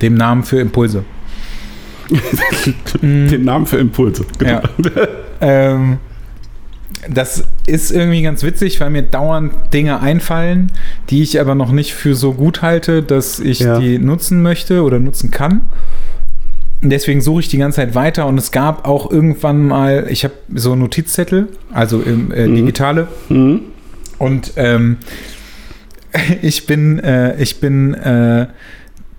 dem 0.00 0.14
Namen 0.14 0.44
für 0.44 0.60
Impulse. 0.60 1.04
Den 3.02 3.44
Namen 3.44 3.66
für 3.66 3.78
Impulse. 3.78 4.24
Ja. 4.44 4.62
ähm, 5.40 5.98
das 7.08 7.44
ist 7.66 7.90
irgendwie 7.92 8.22
ganz 8.22 8.42
witzig, 8.42 8.80
weil 8.80 8.90
mir 8.90 9.02
dauernd 9.02 9.52
Dinge 9.72 10.00
einfallen, 10.00 10.72
die 11.10 11.22
ich 11.22 11.40
aber 11.40 11.54
noch 11.54 11.70
nicht 11.72 11.94
für 11.94 12.14
so 12.14 12.32
gut 12.34 12.60
halte, 12.62 13.02
dass 13.02 13.38
ich 13.38 13.60
Ja. 13.60 13.78
die 13.78 13.98
nutzen 13.98 14.42
möchte 14.42 14.82
oder 14.82 14.98
nutzen 14.98 15.30
kann. 15.30 15.62
Deswegen 16.80 17.20
suche 17.20 17.40
ich 17.40 17.48
die 17.48 17.58
ganze 17.58 17.76
Zeit 17.76 17.94
weiter 17.94 18.26
und 18.26 18.38
es 18.38 18.52
gab 18.52 18.86
auch 18.86 19.10
irgendwann 19.10 19.66
mal, 19.66 20.06
ich 20.10 20.24
habe 20.24 20.34
so 20.54 20.76
Notizzettel, 20.76 21.48
also 21.72 22.00
im, 22.00 22.30
äh, 22.30 22.46
digitale, 22.46 23.08
Mhm. 23.28 23.60
und 24.18 24.52
ähm, 24.56 24.98
ich 26.42 26.66
bin, 26.66 26.98
äh, 27.00 27.40
ich 27.40 27.60
bin 27.60 27.94
äh, 27.94 28.46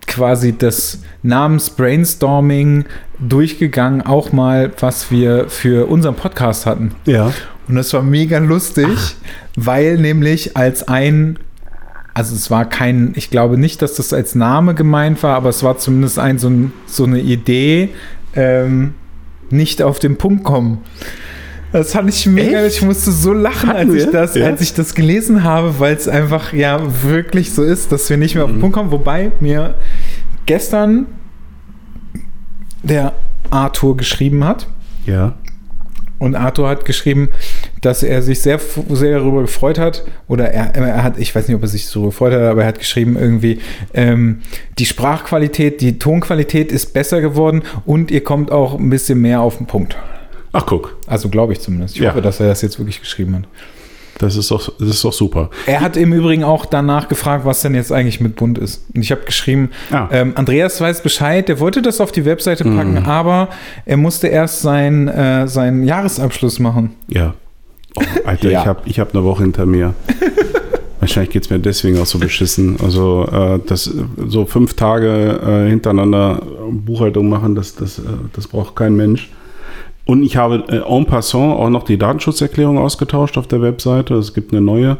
quasi 0.07 0.57
das 0.57 1.01
Namens-Brainstorming 1.23 2.85
durchgegangen, 3.19 4.01
auch 4.01 4.31
mal, 4.31 4.71
was 4.79 5.11
wir 5.11 5.49
für 5.49 5.87
unseren 5.87 6.15
Podcast 6.15 6.65
hatten. 6.65 6.95
Ja. 7.05 7.33
Und 7.67 7.75
das 7.75 7.93
war 7.93 8.01
mega 8.01 8.39
lustig, 8.39 8.87
weil 9.55 9.97
nämlich 9.97 10.57
als 10.57 10.87
ein, 10.87 11.37
also 12.13 12.35
es 12.35 12.49
war 12.49 12.67
kein, 12.67 13.13
ich 13.15 13.29
glaube 13.29 13.57
nicht, 13.57 13.81
dass 13.81 13.95
das 13.95 14.13
als 14.13 14.35
Name 14.35 14.73
gemeint 14.73 15.21
war, 15.21 15.35
aber 15.35 15.49
es 15.49 15.61
war 15.63 15.77
zumindest 15.77 16.17
ein, 16.17 16.39
so, 16.39 16.49
ein, 16.49 16.71
so 16.87 17.03
eine 17.03 17.19
Idee, 17.19 17.89
ähm, 18.35 18.95
nicht 19.51 19.81
auf 19.81 19.99
den 19.99 20.17
Punkt 20.17 20.43
kommen. 20.43 20.79
Das 21.71 21.91
fand 21.91 22.09
ich 22.09 22.25
mega, 22.25 22.61
Echt? 22.63 22.77
ich 22.77 22.81
musste 22.83 23.11
so 23.11 23.31
lachen, 23.31 23.69
Hatten 23.69 23.91
als 23.91 24.03
ich, 24.03 24.09
das, 24.11 24.35
Ja. 24.35 24.45
als 24.47 24.61
ich 24.61 24.73
das 24.73 24.95
gelesen 24.95 25.43
habe, 25.43 25.79
weil 25.79 25.95
es 25.95 26.07
einfach 26.07 26.51
ja 26.53 26.79
wirklich 27.03 27.53
so 27.53 27.61
ist, 27.63 27.91
dass 27.91 28.09
wir 28.09 28.17
nicht 28.17 28.33
mehr 28.35 28.45
auf 28.45 28.49
Mhm. 28.49 28.55
den 28.55 28.61
Punkt 28.61 28.75
kommen. 28.75 28.91
Wobei 28.91 29.31
mir 29.39 29.75
gestern 30.47 31.05
der 32.83 33.13
Arthur 33.51 33.97
geschrieben 33.97 34.43
hat. 34.43 34.67
Ja. 35.05 35.35
Und 36.17 36.35
Arthur 36.35 36.67
hat 36.67 36.83
geschrieben, 36.83 37.29
dass 37.81 38.03
er 38.03 38.21
sich 38.21 38.41
sehr, 38.41 38.59
sehr 38.89 39.19
darüber 39.19 39.41
gefreut 39.41 39.79
hat. 39.79 40.03
Oder 40.27 40.51
er, 40.51 40.75
er 40.75 41.01
hat, 41.03 41.17
ich 41.17 41.33
weiß 41.33 41.47
nicht, 41.47 41.55
ob 41.55 41.61
er 41.61 41.69
sich 41.69 41.85
so 41.87 42.03
gefreut 42.07 42.33
hat, 42.33 42.41
aber 42.41 42.63
er 42.63 42.67
hat 42.67 42.79
geschrieben 42.79 43.15
irgendwie, 43.17 43.59
ähm, 43.93 44.39
die 44.79 44.85
Sprachqualität, 44.85 45.79
die 45.79 45.97
Tonqualität 45.97 46.71
ist 46.73 46.93
besser 46.93 47.21
geworden 47.21 47.61
und 47.85 48.11
ihr 48.11 48.21
kommt 48.23 48.51
auch 48.51 48.77
ein 48.77 48.89
bisschen 48.89 49.21
mehr 49.21 49.39
auf 49.41 49.57
den 49.57 49.67
Punkt. 49.67 49.95
Ach, 50.51 50.65
guck. 50.65 50.97
Also 51.07 51.29
glaube 51.29 51.53
ich 51.53 51.59
zumindest. 51.61 51.95
Ich 51.95 52.01
Ja. 52.01 52.09
hoffe, 52.11 52.21
dass 52.21 52.39
er 52.39 52.47
das 52.47 52.61
jetzt 52.61 52.79
wirklich 52.79 52.99
geschrieben 52.99 53.35
hat. 53.35 53.43
Das 54.17 54.35
ist 54.35 54.51
doch, 54.51 54.73
das 54.79 54.89
ist 54.89 55.05
doch 55.05 55.13
super. 55.13 55.49
Er 55.65 55.79
hat 55.79 55.95
im 55.95 56.11
Übrigen 56.11 56.43
auch 56.43 56.65
danach 56.65 57.07
gefragt, 57.07 57.45
was 57.45 57.61
denn 57.61 57.73
jetzt 57.73 57.91
eigentlich 57.93 58.19
mit 58.19 58.35
Bund 58.35 58.57
ist. 58.57 58.83
Und 58.93 59.01
ich 59.01 59.11
habe 59.11 59.21
geschrieben, 59.21 59.69
Ah. 59.91 60.09
ähm, 60.11 60.33
Andreas 60.35 60.81
weiß 60.81 61.03
Bescheid, 61.03 61.47
der 61.47 61.61
wollte 61.61 61.81
das 61.81 62.01
auf 62.01 62.11
die 62.11 62.25
Webseite 62.25 62.65
packen, 62.65 62.97
aber 63.05 63.47
er 63.85 63.95
musste 63.95 64.27
erst 64.27 64.61
sein, 64.61 65.07
äh, 65.07 65.47
seinen 65.47 65.85
Jahresabschluss 65.85 66.59
machen. 66.59 66.95
Ja. 67.07 67.33
Oh, 67.95 68.01
Alter, 68.25 68.49
Ja. 68.51 68.61
ich 68.61 68.67
habe 68.67 68.81
ich 68.85 68.99
hab 68.99 69.15
eine 69.15 69.23
Woche 69.23 69.43
hinter 69.43 69.65
mir. 69.65 69.93
Wahrscheinlich 70.99 71.31
geht 71.31 71.43
es 71.45 71.49
mir 71.49 71.59
deswegen 71.59 71.97
auch 72.01 72.05
so 72.05 72.19
beschissen. 72.19 72.75
Also 72.83 73.25
äh, 73.31 73.59
das 73.67 73.89
so 74.27 74.45
fünf 74.45 74.73
Tage 74.73 75.39
äh, 75.65 75.69
hintereinander 75.69 76.41
Buchhaltung 76.71 77.29
machen, 77.29 77.55
das, 77.55 77.73
das, 77.75 77.99
äh, 77.99 78.01
das 78.33 78.47
braucht 78.49 78.75
kein 78.75 78.95
Mensch. 78.97 79.29
Und 80.09 80.23
ich 80.23 80.37
habe 80.37 80.63
äh, 80.69 80.77
en 80.77 81.05
passant 81.05 81.53
auch 81.53 81.69
noch 81.69 81.83
die 81.83 81.99
Datenschutzerklärung 81.99 82.79
ausgetauscht 82.79 83.37
auf 83.37 83.45
der 83.45 83.61
Webseite. 83.61 84.15
Es 84.15 84.33
gibt 84.33 84.51
eine 84.51 84.59
neue. 84.61 84.97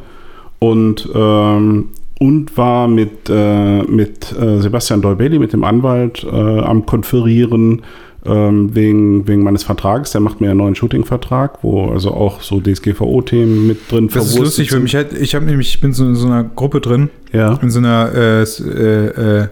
Und, 0.60 1.10
ähm, 1.16 1.86
und 2.20 2.56
war 2.56 2.88
mit, 2.88 3.28
äh, 3.28 3.82
mit 3.84 4.32
äh, 4.39 4.60
Sebastian 4.62 5.01
Dolbelli, 5.01 5.39
mit 5.39 5.51
dem 5.54 5.63
Anwalt, 5.63 6.24
äh, 6.24 6.60
am 6.60 6.86
Konferieren 6.86 7.82
ähm, 8.24 8.75
wegen, 8.75 9.28
wegen 9.28 9.42
meines 9.42 9.63
Vertrags. 9.63 10.12
Der 10.12 10.22
macht 10.22 10.42
mir 10.42 10.51
einen 10.51 10.60
neuen 10.60 10.75
Shooting-Vertrag, 10.75 11.63
wo 11.63 11.88
also 11.89 12.12
auch 12.12 12.42
so 12.42 12.60
DSGVO-Themen 12.62 13.66
mit 13.66 13.92
drin 13.92 14.10
Das 14.13 14.28
ist 14.28 14.38
lustig 14.38 14.70
für 14.70 14.80
mich. 14.80 14.94
halt- 14.94 15.13
Ich 15.13 15.34
habe 15.34 15.44
nämlich, 15.46 15.70
ich 15.70 15.82
bin 15.82 15.92
so 15.92 16.06
in 16.06 16.13
so 16.13 16.28
einer 16.28 16.44
Gruppe 16.44 16.82
drin, 16.82 17.10
Ja. 17.34 17.58
in 17.63 17.72
so 17.72 17.80
einer 17.80 18.12
äh, 18.13 18.44
äh, 18.44 19.06
äh, 19.44 19.48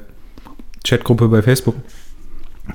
Chatgruppe 0.86 1.30
bei 1.30 1.42
Facebook. 1.42 1.74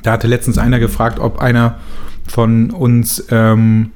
Da 0.03 0.13
hatte 0.13 0.27
letztens 0.27 0.59
einer 0.59 0.79
gefragt, 0.79 1.19
ob 1.19 1.41
einer 1.41 1.79
von 2.27 2.71
uns 2.71 3.25
ähm, 3.31 3.93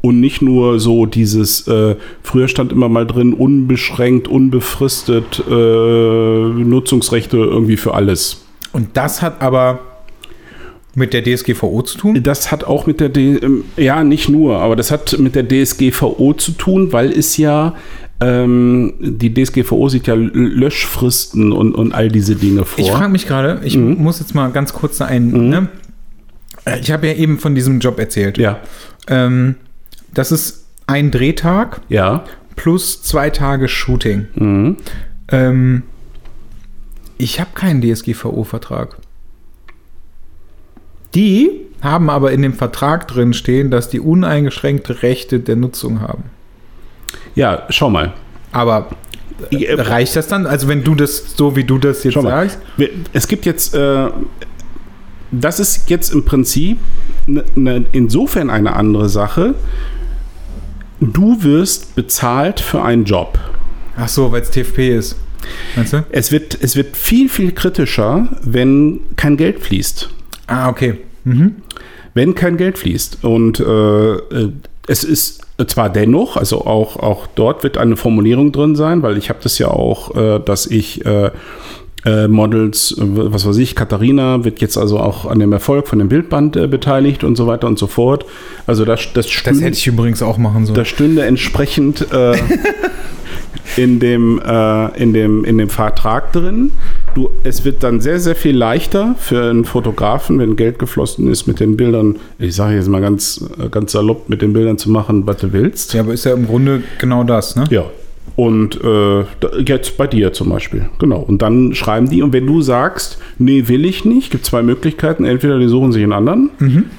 Und 0.02 0.18
nicht 0.18 0.40
nur 0.40 0.80
so 0.80 1.04
dieses, 1.04 1.68
äh, 1.68 1.94
früher 2.22 2.48
stand 2.48 2.72
immer 2.72 2.88
mal 2.88 3.06
drin, 3.06 3.34
unbeschränkt, 3.34 4.28
unbefristet, 4.28 5.44
äh, 5.46 5.52
Nutzungsrechte 5.52 7.36
irgendwie 7.36 7.76
für 7.76 7.92
alles. 7.92 8.42
Und 8.72 8.96
das 8.96 9.22
hat 9.22 9.42
aber 9.42 9.80
mit 10.94 11.12
der 11.12 11.22
DSGVO 11.22 11.82
zu 11.82 11.98
tun? 11.98 12.22
Das 12.22 12.50
hat 12.50 12.64
auch 12.64 12.86
mit 12.86 13.00
der, 13.00 13.08
D 13.08 13.36
ähm, 13.36 13.64
ja, 13.76 14.02
nicht 14.02 14.28
nur, 14.28 14.58
aber 14.58 14.76
das 14.76 14.90
hat 14.90 15.18
mit 15.18 15.34
der 15.34 15.46
DSGVO 15.48 16.34
zu 16.34 16.52
tun, 16.52 16.92
weil 16.92 17.12
es 17.12 17.36
ja, 17.36 17.74
ähm, 18.20 18.94
die 19.00 19.32
DSGVO 19.32 19.88
sieht 19.88 20.06
ja 20.06 20.14
Löschfristen 20.14 21.52
und, 21.52 21.74
und 21.74 21.92
all 21.92 22.08
diese 22.08 22.34
Dinge 22.36 22.64
vor. 22.64 22.84
Ich 22.84 22.90
frage 22.90 23.10
mich 23.10 23.26
gerade, 23.26 23.60
ich 23.64 23.76
muss 23.78 24.18
jetzt 24.20 24.34
mal 24.34 24.50
ganz 24.50 24.72
kurz 24.72 25.00
ein. 25.00 25.48
Ne? 25.48 25.68
Äh, 26.64 26.80
Ich 26.80 26.90
habe 26.90 27.06
ja 27.06 27.14
eben 27.14 27.38
von 27.38 27.54
diesem 27.54 27.78
Job 27.80 27.98
erzählt. 27.98 28.36
ja, 28.38 28.58
Ähm, 29.06 29.54
das 30.12 30.32
ist 30.32 30.66
ein 30.86 31.10
Drehtag 31.12 31.80
ja. 31.88 32.24
plus 32.56 33.02
zwei 33.02 33.30
Tage 33.30 33.68
Shooting. 33.68 34.26
Mhm. 34.34 34.76
Ähm, 35.28 35.82
Ich 37.20 37.38
habe 37.38 37.50
keinen 37.54 37.82
DSGVO-Vertrag. 37.82 38.96
Die 41.14 41.50
haben 41.82 42.08
aber 42.08 42.32
in 42.32 42.40
dem 42.40 42.54
Vertrag 42.54 43.08
drin 43.08 43.34
stehen, 43.34 43.70
dass 43.70 43.90
die 43.90 44.00
uneingeschränkte 44.00 45.02
Rechte 45.02 45.40
der 45.40 45.56
Nutzung 45.56 46.00
haben. 46.00 46.24
Ja, 47.34 47.66
schau 47.68 47.90
mal. 47.90 48.14
Aber 48.52 48.88
äh, 49.50 49.74
reicht 49.74 50.16
das 50.16 50.28
dann? 50.28 50.46
Also 50.46 50.66
wenn 50.68 50.82
du 50.82 50.94
das 50.94 51.36
so 51.36 51.56
wie 51.56 51.64
du 51.64 51.76
das 51.76 52.04
jetzt 52.04 52.14
sagst? 52.14 52.58
Es 53.12 53.28
gibt 53.28 53.44
jetzt, 53.44 53.74
äh, 53.74 54.08
das 55.30 55.60
ist 55.60 55.90
jetzt 55.90 56.14
im 56.14 56.24
Prinzip 56.24 56.78
ne, 57.26 57.44
ne, 57.54 57.84
insofern 57.92 58.48
eine 58.48 58.74
andere 58.74 59.10
Sache. 59.10 59.54
Du 61.00 61.42
wirst 61.42 61.94
bezahlt 61.94 62.60
für 62.60 62.82
einen 62.82 63.04
Job. 63.04 63.38
Ach 63.96 64.08
so, 64.08 64.32
weil 64.32 64.40
es 64.40 64.50
TFP 64.50 64.96
ist. 64.96 65.16
Meinst 65.76 65.92
du? 65.92 66.04
Es 66.10 66.32
wird, 66.32 66.58
es 66.60 66.76
wird 66.76 66.96
viel, 66.96 67.28
viel 67.28 67.52
kritischer, 67.52 68.28
wenn 68.42 69.00
kein 69.16 69.36
Geld 69.36 69.60
fließt. 69.60 70.08
Ah, 70.46 70.68
okay. 70.68 70.98
Mhm. 71.24 71.56
wenn 72.14 72.34
kein 72.34 72.56
Geld 72.56 72.78
fließt. 72.78 73.18
Und 73.22 73.60
äh, 73.60 73.64
äh, 73.64 74.52
es 74.88 75.04
ist 75.04 75.42
zwar 75.66 75.90
dennoch, 75.90 76.36
also 76.36 76.64
auch, 76.66 76.96
auch 76.96 77.26
dort 77.34 77.62
wird 77.62 77.76
eine 77.76 77.96
Formulierung 77.96 78.50
drin 78.52 78.74
sein, 78.74 79.02
weil 79.02 79.18
ich 79.18 79.28
habe 79.28 79.38
das 79.42 79.58
ja 79.58 79.68
auch, 79.68 80.16
äh, 80.16 80.40
dass 80.44 80.66
ich 80.66 81.04
äh, 81.04 81.30
äh, 82.06 82.26
Models, 82.28 82.96
äh, 82.98 83.02
was 83.04 83.46
weiß 83.46 83.58
ich, 83.58 83.74
Katharina 83.76 84.42
wird 84.44 84.60
jetzt 84.62 84.78
also 84.78 84.98
auch 84.98 85.26
an 85.26 85.38
dem 85.38 85.52
Erfolg 85.52 85.86
von 85.86 85.98
dem 85.98 86.08
Bildband 86.08 86.56
äh, 86.56 86.66
beteiligt 86.66 87.22
und 87.22 87.36
so 87.36 87.46
weiter 87.46 87.66
und 87.66 87.78
so 87.78 87.86
fort. 87.86 88.24
Also 88.66 88.84
das, 88.86 89.00
das, 89.12 89.26
Das 89.26 89.30
stünde, 89.30 89.60
hätte 89.64 89.76
ich 89.76 89.86
übrigens 89.86 90.22
auch 90.22 90.38
machen 90.38 90.64
sollen. 90.64 90.76
das 90.76 90.88
stünde 90.88 91.22
entsprechend 91.24 92.10
äh, 92.12 92.36
in, 93.76 94.00
dem, 94.00 94.40
äh, 94.44 95.02
in, 95.02 95.12
dem, 95.12 95.44
in 95.44 95.58
dem 95.58 95.68
Vertrag 95.68 96.32
drin. 96.32 96.72
Du, 97.14 97.30
es 97.44 97.64
wird 97.64 97.82
dann 97.82 98.00
sehr, 98.00 98.20
sehr 98.20 98.36
viel 98.36 98.56
leichter 98.56 99.14
für 99.18 99.50
einen 99.50 99.64
Fotografen, 99.64 100.38
wenn 100.38 100.56
Geld 100.56 100.78
geflossen 100.78 101.30
ist, 101.30 101.46
mit 101.46 101.60
den 101.60 101.76
Bildern, 101.76 102.16
ich 102.38 102.54
sage 102.54 102.76
jetzt 102.76 102.88
mal 102.88 103.00
ganz, 103.00 103.44
äh, 103.58 103.68
ganz 103.68 103.92
salopp, 103.92 104.28
mit 104.28 104.42
den 104.42 104.52
Bildern 104.52 104.78
zu 104.78 104.90
machen, 104.90 105.26
was 105.26 105.38
du 105.38 105.52
willst. 105.52 105.94
Ja, 105.94 106.00
aber 106.00 106.12
ist 106.12 106.24
ja 106.24 106.34
im 106.34 106.46
Grunde 106.46 106.82
genau 106.98 107.24
das, 107.24 107.56
ne? 107.56 107.64
Ja. 107.70 107.84
Und 108.36 108.80
äh, 108.82 109.24
jetzt 109.66 109.98
bei 109.98 110.06
dir 110.06 110.32
zum 110.32 110.48
Beispiel. 110.48 110.86
Genau. 110.98 111.20
Und 111.20 111.42
dann 111.42 111.74
schreiben 111.74 112.08
die, 112.08 112.22
und 112.22 112.32
wenn 112.32 112.46
du 112.46 112.62
sagst, 112.62 113.18
nee, 113.38 113.64
will 113.66 113.84
ich 113.84 114.04
nicht, 114.04 114.30
gibt 114.30 114.46
zwei 114.46 114.62
Möglichkeiten. 114.62 115.24
Entweder 115.24 115.58
die 115.58 115.68
suchen 115.68 115.92
sich 115.92 116.02
einen 116.02 116.12
anderen 116.12 116.50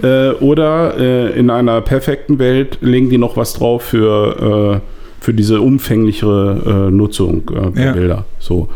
äh, 0.03 0.31
oder 0.33 0.97
äh, 0.99 1.39
in 1.39 1.49
einer 1.49 1.81
perfekten 1.81 2.37
Welt 2.37 2.79
legen 2.81 3.09
die 3.09 3.17
noch 3.17 3.37
was 3.37 3.53
drauf 3.53 3.83
für, 3.83 4.81
äh, 4.83 5.00
für 5.21 5.33
diese 5.33 5.61
umfänglichere 5.61 6.87
äh, 6.87 6.91
Nutzung 6.91 7.49
äh, 7.49 7.71
der 7.71 7.85
Ja. 7.85 7.91
Bilder. 7.93 8.25
So. 8.39 8.67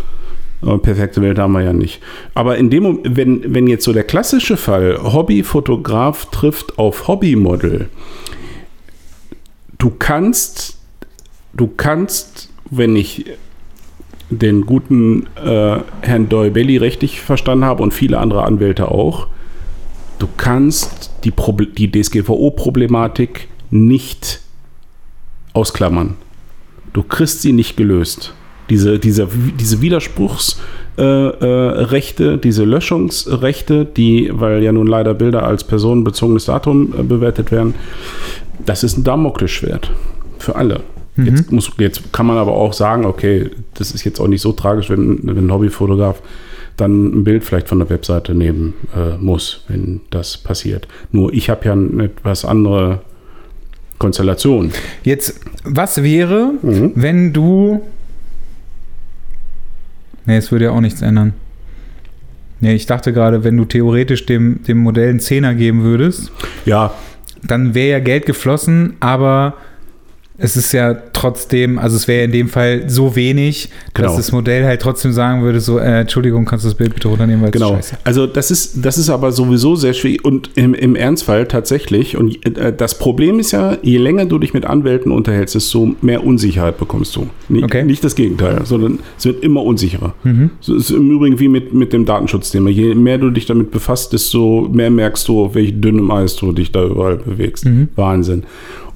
Äh, 0.63 0.77
Perfekte 0.77 1.21
Welt 1.21 1.39
haben 1.39 1.53
wir 1.53 1.63
ja 1.63 1.73
nicht. 1.73 2.01
Aber 2.35 2.57
in 2.57 2.69
dem 2.69 2.83
Moment, 2.83 3.17
wenn, 3.17 3.53
wenn 3.53 3.67
jetzt 3.67 3.83
so 3.83 3.91
der 3.91 4.03
klassische 4.03 4.55
Fall 4.55 4.99
Hobbyfotograf 5.01 6.27
trifft 6.27 6.77
auf 6.77 7.07
Hobbymodel, 7.07 7.89
du 9.79 9.89
kannst, 9.89 10.77
du 11.53 11.67
kannst, 11.75 12.49
wenn 12.69 12.95
ich 12.95 13.25
den 14.29 14.67
guten 14.67 15.27
äh, 15.43 15.79
Herrn 16.01 16.29
Doyle-Belly 16.29 16.77
richtig 16.77 17.21
verstanden 17.21 17.65
habe 17.65 17.81
und 17.81 17.91
viele 17.91 18.19
andere 18.19 18.43
Anwälte 18.43 18.89
auch, 18.91 19.27
du 20.19 20.27
kannst 20.37 21.11
die, 21.23 21.33
die 21.77 21.91
DSGVO-Problematik 21.91 23.47
nicht 23.71 24.41
ausklammern. 25.53 26.17
Du 26.95 27.03
kriegst 27.03 27.41
sie 27.41 27.51
nicht 27.51 27.75
gelöst. 27.75 28.33
Diese, 28.69 28.99
diese, 28.99 29.27
diese 29.59 29.81
Widerspruchsrechte, 29.81 31.37
äh, 31.41 31.83
Rechte, 31.83 32.37
diese 32.37 32.63
Löschungsrechte, 32.63 33.83
die, 33.83 34.31
weil 34.33 34.63
ja 34.63 34.71
nun 34.71 34.87
leider 34.87 35.13
Bilder 35.13 35.43
als 35.43 35.65
personenbezogenes 35.65 36.45
Datum 36.45 36.93
äh, 36.97 37.03
bewertet 37.03 37.51
werden, 37.51 37.75
das 38.65 38.85
ist 38.85 38.97
ein 38.97 39.03
Damoklesschwert 39.03 39.91
für 40.39 40.55
alle. 40.55 40.83
Jetzt, 41.17 41.51
muss, 41.51 41.69
jetzt 41.79 42.13
kann 42.13 42.25
man 42.25 42.37
aber 42.37 42.53
auch 42.53 42.71
sagen, 42.71 43.05
okay, 43.05 43.51
das 43.73 43.91
ist 43.91 44.05
jetzt 44.05 44.21
auch 44.21 44.27
nicht 44.27 44.41
so 44.41 44.53
tragisch, 44.53 44.89
wenn, 44.89 45.19
wenn 45.23 45.47
ein 45.47 45.51
Hobbyfotograf 45.51 46.21
dann 46.77 47.19
ein 47.19 47.23
Bild 47.25 47.43
vielleicht 47.43 47.67
von 47.67 47.79
der 47.79 47.89
Webseite 47.89 48.33
nehmen 48.33 48.73
äh, 48.95 49.17
muss, 49.17 49.63
wenn 49.67 50.01
das 50.11 50.37
passiert. 50.37 50.87
Nur 51.11 51.33
ich 51.33 51.49
habe 51.49 51.65
ja 51.65 51.73
eine 51.73 52.05
etwas 52.05 52.45
andere 52.45 53.01
Konstellation. 53.97 54.71
Jetzt, 55.03 55.39
was 55.63 56.03
wäre, 56.03 56.53
Mhm. 56.61 56.91
wenn 56.95 57.33
du. 57.33 57.81
Nee, 60.25 60.37
es 60.37 60.51
würde 60.51 60.65
ja 60.65 60.71
auch 60.71 60.81
nichts 60.81 61.01
ändern. 61.01 61.33
Nee, 62.59 62.73
ich 62.73 62.85
dachte 62.85 63.13
gerade, 63.13 63.43
wenn 63.43 63.57
du 63.57 63.65
theoretisch 63.65 64.25
dem, 64.25 64.63
dem 64.63 64.79
Modell 64.79 65.09
einen 65.09 65.19
Zehner 65.19 65.53
geben 65.53 65.83
würdest, 65.83 66.31
Ja, 66.65 66.93
dann 67.43 67.75
wäre 67.75 67.89
ja 67.91 67.99
Geld 67.99 68.25
geflossen, 68.25 68.95
aber 69.01 69.53
es 70.37 70.57
ist 70.57 70.71
ja 70.73 70.93
trotzdem, 71.13 71.79
also 71.79 71.95
es 71.95 72.07
wäre 72.07 72.25
in 72.25 72.31
dem 72.31 72.49
Fall 72.49 72.89
so 72.89 73.15
wenig, 73.15 73.69
dass 73.93 74.03
Genau. 74.03 74.17
das 74.17 74.31
Modell 74.33 74.65
halt 74.65 74.81
trotzdem 74.81 75.13
sagen 75.13 75.41
würde, 75.43 75.59
so, 75.61 75.79
äh, 75.79 76.01
Entschuldigung, 76.01 76.43
kannst 76.45 76.65
du 76.65 76.69
das 76.69 76.75
Bild 76.75 76.93
bitte 76.93 77.07
runternehmen, 77.07 77.41
weil 77.41 77.49
es 77.49 77.53
Genau. 77.53 77.73
scheiße. 77.75 77.97
Also 78.03 78.27
das 78.27 78.51
ist, 78.51 78.85
das 78.85 78.97
ist 78.97 79.09
aber 79.09 79.31
sowieso 79.31 79.75
sehr 79.75 79.93
schwierig 79.93 80.25
und 80.25 80.49
im, 80.55 80.73
im 80.73 80.95
Ernstfall 80.95 81.47
tatsächlich. 81.47 82.17
Und 82.17 82.45
äh, 82.57 82.73
das 82.75 82.97
Problem 82.99 83.39
ist 83.39 83.51
ja, 83.53 83.77
je 83.81 83.97
länger 83.97 84.25
du 84.25 84.37
dich 84.37 84.53
mit 84.53 84.65
Anwälten 84.65 85.11
unterhältst, 85.11 85.55
desto 85.55 85.95
mehr 86.01 86.23
Unsicherheit 86.25 86.77
bekommst 86.77 87.15
du. 87.15 87.27
Nicht, 87.47 87.63
Okay. 87.63 87.83
nicht 87.83 88.03
das 88.03 88.15
Gegenteil, 88.15 88.61
sondern 88.65 88.99
es 89.17 89.25
wird 89.25 89.41
immer 89.43 89.63
unsicherer. 89.63 90.13
Mhm. 90.23 90.49
So 90.59 90.75
ist 90.75 90.89
im 90.89 91.09
Übrigen 91.11 91.39
wie 91.39 91.47
mit, 91.47 91.73
mit 91.73 91.93
dem 91.93 92.05
Datenschutzthema. 92.05 92.69
Je 92.69 92.93
mehr 92.93 93.17
du 93.17 93.29
dich 93.29 93.45
damit 93.45 93.71
befasst, 93.71 94.11
desto 94.11 94.67
mehr 94.71 94.89
merkst 94.89 95.27
du, 95.29 95.45
auf 95.45 95.55
welch 95.55 95.79
dünnem 95.79 96.11
Eis 96.11 96.35
du 96.35 96.51
dich 96.51 96.71
da 96.73 96.83
überall 96.83 97.15
bewegst. 97.17 97.65
Mhm. 97.65 97.87
Wahnsinn. 97.95 98.43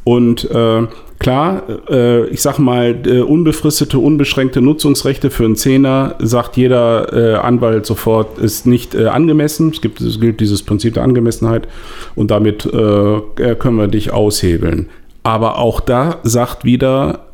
Und 0.03 0.49
äh, 0.49 0.87
klar, 1.19 1.63
äh, 1.89 2.25
ich 2.27 2.41
sag 2.41 2.57
mal, 2.59 2.95
äh, 3.05 3.21
unbefristete, 3.21 3.99
unbeschränkte 3.99 4.61
Nutzungsrechte 4.61 5.29
für 5.29 5.45
einen 5.45 5.55
Zehner, 5.55 6.15
sagt 6.19 6.57
jeder 6.57 7.13
äh, 7.13 7.35
Anwalt 7.35 7.85
sofort, 7.85 8.39
ist 8.39 8.65
nicht 8.65 8.95
äh, 8.95 9.07
angemessen. 9.07 9.69
Es, 9.69 9.81
gibt, 9.81 10.01
es 10.01 10.19
gilt 10.19 10.39
dieses 10.39 10.63
Prinzip 10.63 10.95
der 10.95 11.03
Angemessenheit 11.03 11.67
und 12.15 12.31
damit 12.31 12.65
äh, 12.65 13.55
können 13.55 13.77
wir 13.77 13.87
dich 13.87 14.11
aushebeln. 14.11 14.89
Aber 15.23 15.59
auch 15.59 15.81
da 15.81 16.19
sagt 16.23 16.63
wieder 16.65 17.25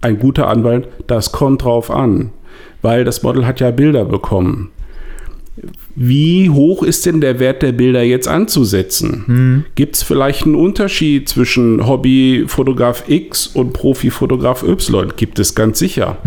ein 0.00 0.18
guter 0.18 0.48
Anwalt, 0.48 0.86
das 1.06 1.32
kommt 1.32 1.64
drauf 1.64 1.90
an, 1.90 2.30
weil 2.82 3.04
das 3.04 3.22
Model 3.22 3.46
hat 3.46 3.60
ja 3.60 3.70
Bilder 3.70 4.04
bekommen. 4.04 4.70
Wie 5.94 6.50
hoch 6.50 6.82
ist 6.82 7.06
denn 7.06 7.20
der 7.20 7.38
Wert 7.38 7.62
der 7.62 7.72
Bilder 7.72 8.02
jetzt 8.02 8.26
anzusetzen? 8.26 9.64
Gibt 9.76 9.96
es 9.96 10.02
vielleicht 10.02 10.44
einen 10.44 10.56
Unterschied 10.56 11.28
zwischen 11.28 11.86
Hobbyfotograf 11.86 13.04
X 13.08 13.46
und 13.46 13.72
Profifotograf 13.72 14.64
Y? 14.64 15.12
Gibt 15.16 15.38
es 15.38 15.54
ganz 15.54 15.78
sicher. 15.78 16.18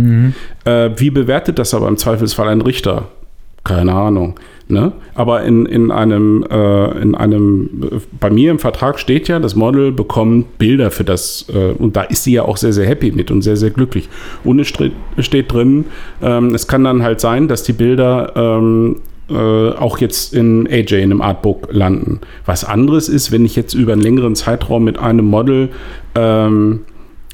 Äh, 0.63 0.91
wie 0.97 1.09
bewertet 1.09 1.59
das 1.59 1.73
aber 1.73 1.87
im 1.87 1.97
Zweifelsfall 1.97 2.47
ein 2.47 2.61
Richter? 2.61 3.09
Keine 3.63 3.93
Ahnung. 3.93 4.39
Ne? 4.69 4.93
Aber 5.13 5.43
in, 5.43 5.65
in 5.65 5.91
einem, 5.91 6.45
äh, 6.49 7.01
in 7.01 7.15
einem, 7.15 7.69
äh, 7.83 7.95
bei 8.19 8.29
mir 8.29 8.51
im 8.51 8.59
Vertrag 8.59 8.99
steht 8.99 9.27
ja, 9.27 9.39
das 9.39 9.55
Model 9.55 9.91
bekommt 9.91 10.57
Bilder 10.57 10.91
für 10.91 11.03
das, 11.03 11.45
äh, 11.53 11.71
und 11.71 11.95
da 11.95 12.03
ist 12.03 12.23
sie 12.23 12.33
ja 12.33 12.43
auch 12.43 12.57
sehr, 12.57 12.73
sehr 12.73 12.85
happy 12.85 13.11
mit 13.11 13.31
und 13.31 13.41
sehr, 13.41 13.57
sehr 13.57 13.71
glücklich. 13.71 14.09
Und 14.43 14.59
es 14.59 14.67
steht, 14.67 14.93
steht 15.19 15.51
drin, 15.51 15.85
ähm, 16.21 16.53
es 16.53 16.67
kann 16.67 16.83
dann 16.83 17.03
halt 17.03 17.21
sein, 17.21 17.47
dass 17.47 17.63
die 17.63 17.73
Bilder 17.73 18.33
ähm, 18.35 18.97
äh, 19.29 19.69
auch 19.71 19.97
jetzt 19.99 20.33
in 20.33 20.67
AJ, 20.67 20.95
in 20.95 21.11
einem 21.11 21.21
Artbook 21.21 21.69
landen. 21.71 22.21
Was 22.45 22.63
anderes 22.63 23.09
ist, 23.09 23.31
wenn 23.31 23.45
ich 23.45 23.55
jetzt 23.55 23.73
über 23.73 23.93
einen 23.93 24.01
längeren 24.01 24.35
Zeitraum 24.35 24.83
mit 24.83 24.97
einem 24.97 25.25
Model 25.25 25.69
ähm, 26.15 26.81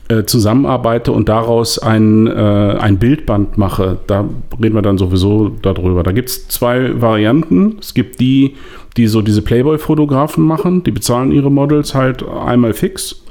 äh, 0.10 0.24
zusammenarbeite 0.26 1.12
und 1.12 1.30
daraus 1.30 1.80
ein, 1.80 2.28
äh, 2.28 2.32
ein 2.32 2.98
Bildband 2.98 3.58
mache, 3.58 4.00
da 4.08 4.28
reden 4.62 4.76
wir 4.76 4.82
dann 4.82 4.98
sowieso 4.98 5.50
darüber. 5.62 6.04
Da 6.04 6.12
gibt 6.12 6.30
es 6.30 6.48
zwei 6.48 7.00
Varianten. 7.02 7.78
Es 7.80 7.94
gibt 7.94 8.20
die, 8.20 8.56
die 8.98 9.08
so 9.08 9.22
diese 9.22 9.42
Playboy-Fotografen 9.42 10.44
machen, 10.44 10.84
die 10.84 10.92
bezahlen 10.92 11.32
ihre 11.32 11.52
Models 11.52 11.96
halt 11.96 12.28
einmal 12.28 12.74
fix. 12.74 13.24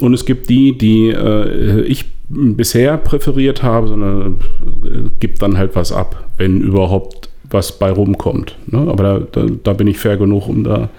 Und 0.00 0.14
es 0.14 0.24
gibt 0.24 0.50
die, 0.50 0.76
die 0.76 1.10
äh, 1.10 1.82
ich 1.82 2.06
bisher 2.28 2.96
präferiert 2.96 3.62
habe, 3.62 3.88
sondern 3.88 4.40
äh, 4.84 5.10
gibt 5.20 5.42
dann 5.42 5.56
halt 5.56 5.76
was 5.76 5.92
ab, 5.92 6.24
wenn 6.38 6.60
überhaupt 6.60 7.28
was 7.54 7.72
bei 7.78 7.90
rumkommt. 7.90 8.56
Ne? 8.66 8.78
Aber 8.78 9.02
da, 9.02 9.18
da, 9.32 9.46
da 9.62 9.72
bin 9.72 9.86
ich 9.86 9.98
fair 9.98 10.18
genug, 10.18 10.48
um 10.48 10.64
da 10.64 10.90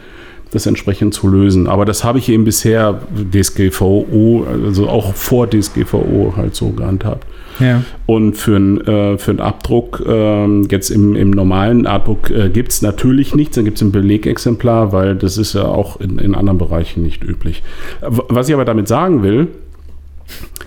das 0.52 0.66
entsprechend 0.66 1.14
zu 1.14 1.28
lösen. 1.28 1.68
Aber 1.68 1.86
das 1.86 2.04
habe 2.04 2.18
ich 2.18 2.30
eben 2.30 2.46
bisher 2.46 3.00
DSGVO, 3.32 4.48
also 4.66 4.88
auch 4.88 5.14
vor 5.14 5.50
DSGVO 5.50 6.34
halt 6.36 6.56
so 6.56 6.70
gehandhabt. 6.70 7.28
Ja. 7.60 7.84
Und 8.06 8.36
für 8.36 8.56
einen 8.56 8.82
äh, 8.82 9.18
für 9.18 9.32
einen 9.32 9.40
Abdruck, 9.40 10.04
ähm, 10.06 10.68
jetzt 10.70 10.90
im, 10.90 11.16
im 11.16 11.32
normalen 11.32 11.88
Artbook 11.88 12.30
äh, 12.30 12.50
gibt 12.50 12.72
es 12.72 12.82
natürlich 12.82 13.34
nichts, 13.34 13.56
dann 13.56 13.66
gibt 13.66 13.78
es 13.78 13.82
ein 13.82 13.92
Belegexemplar, 13.92 14.92
weil 14.92 15.16
das 15.16 15.38
ist 15.38 15.54
ja 15.54 15.66
auch 15.66 16.00
in, 16.02 16.20
in 16.20 16.36
anderen 16.36 16.58
Bereichen 16.58 17.04
nicht 17.04 17.24
üblich. 17.24 17.64
Was 18.02 18.50
ich 18.50 18.54
aber 18.54 18.66
damit 18.66 18.88
sagen 18.88 19.24
will, 19.24 19.48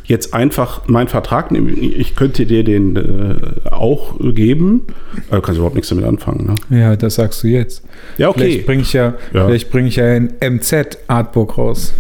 jetzt 0.05 0.33
einfach 0.35 0.87
meinen 0.89 1.09
Vertrag 1.09 1.51
nehmen. 1.51 1.77
Ich 1.81 2.17
könnte 2.17 2.47
dir 2.47 2.65
den 2.65 2.97
äh, 2.97 3.69
auch 3.71 4.15
geben. 4.21 4.87
Aber 5.29 5.37
du 5.37 5.43
kannst 5.43 5.59
überhaupt 5.59 5.75
nichts 5.75 5.91
damit 5.91 6.05
anfangen. 6.05 6.55
Ne? 6.71 6.79
Ja, 6.79 6.97
das 6.97 7.17
sagst 7.17 7.43
du 7.43 7.49
jetzt. 7.49 7.83
Ja, 8.17 8.29
okay. 8.31 8.41
Vielleicht 8.41 8.67
bringe 8.67 8.83
ich 8.83 8.93
ja, 8.93 9.15
Ja. 9.33 9.47
vielleicht 9.47 9.71
bringe 9.71 9.89
ich 9.89 9.97
ja 9.97 10.05
ein 10.07 10.33
MZ-Artbook 10.41 11.59
raus. 11.59 11.93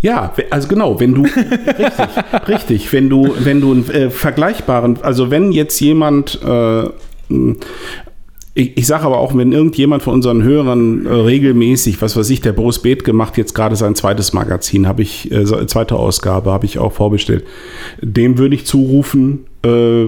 Ja, 0.00 0.32
also 0.50 0.68
genau, 0.68 1.00
wenn 1.00 1.14
du 1.14 1.22
richtig, 1.78 2.48
richtig, 2.48 2.92
wenn 2.92 3.08
du, 3.08 3.34
wenn 3.38 3.60
du 3.60 3.72
einen 3.72 3.90
äh, 3.90 4.10
vergleichbaren, 4.10 4.98
also 5.02 5.30
wenn 5.30 5.52
jetzt 5.52 5.80
jemand 5.80 6.40
äh, 6.44 6.84
ich, 8.56 8.78
ich 8.78 8.86
sage 8.86 9.04
aber 9.04 9.18
auch, 9.18 9.36
wenn 9.36 9.52
irgendjemand 9.52 10.02
von 10.02 10.14
unseren 10.14 10.42
Hörern 10.42 11.04
äh, 11.04 11.10
regelmäßig, 11.10 12.00
was 12.00 12.16
weiß 12.16 12.30
ich, 12.30 12.40
der 12.40 12.52
Boris 12.52 12.78
Bethke 12.78 13.12
macht 13.12 13.36
jetzt 13.36 13.54
gerade 13.54 13.76
sein 13.76 13.94
zweites 13.94 14.32
Magazin, 14.32 14.88
habe 14.88 15.02
ich, 15.02 15.30
äh, 15.30 15.44
zweite 15.66 15.96
Ausgabe, 15.96 16.50
habe 16.50 16.64
ich 16.64 16.78
auch 16.78 16.94
vorbestellt. 16.94 17.44
Dem 18.00 18.38
würde 18.38 18.54
ich 18.54 18.64
zurufen, 18.64 19.44
äh, 19.62 20.06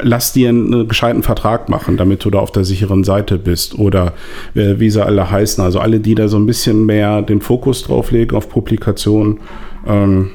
lass 0.00 0.32
dir 0.32 0.48
einen 0.48 0.88
gescheiten 0.88 1.22
Vertrag 1.22 1.68
machen, 1.68 1.98
damit 1.98 2.24
du 2.24 2.30
da 2.30 2.38
auf 2.38 2.52
der 2.52 2.64
sicheren 2.64 3.04
Seite 3.04 3.36
bist. 3.36 3.78
Oder 3.78 4.14
äh, 4.54 4.76
wie 4.78 4.88
sie 4.88 5.04
alle 5.04 5.30
heißen, 5.30 5.62
also 5.62 5.78
alle, 5.78 6.00
die 6.00 6.14
da 6.14 6.28
so 6.28 6.38
ein 6.38 6.46
bisschen 6.46 6.86
mehr 6.86 7.20
den 7.20 7.42
Fokus 7.42 7.82
drauf 7.82 8.12
legen 8.12 8.34
auf 8.34 8.48
Publikation, 8.48 9.40
ähm, 9.86 10.30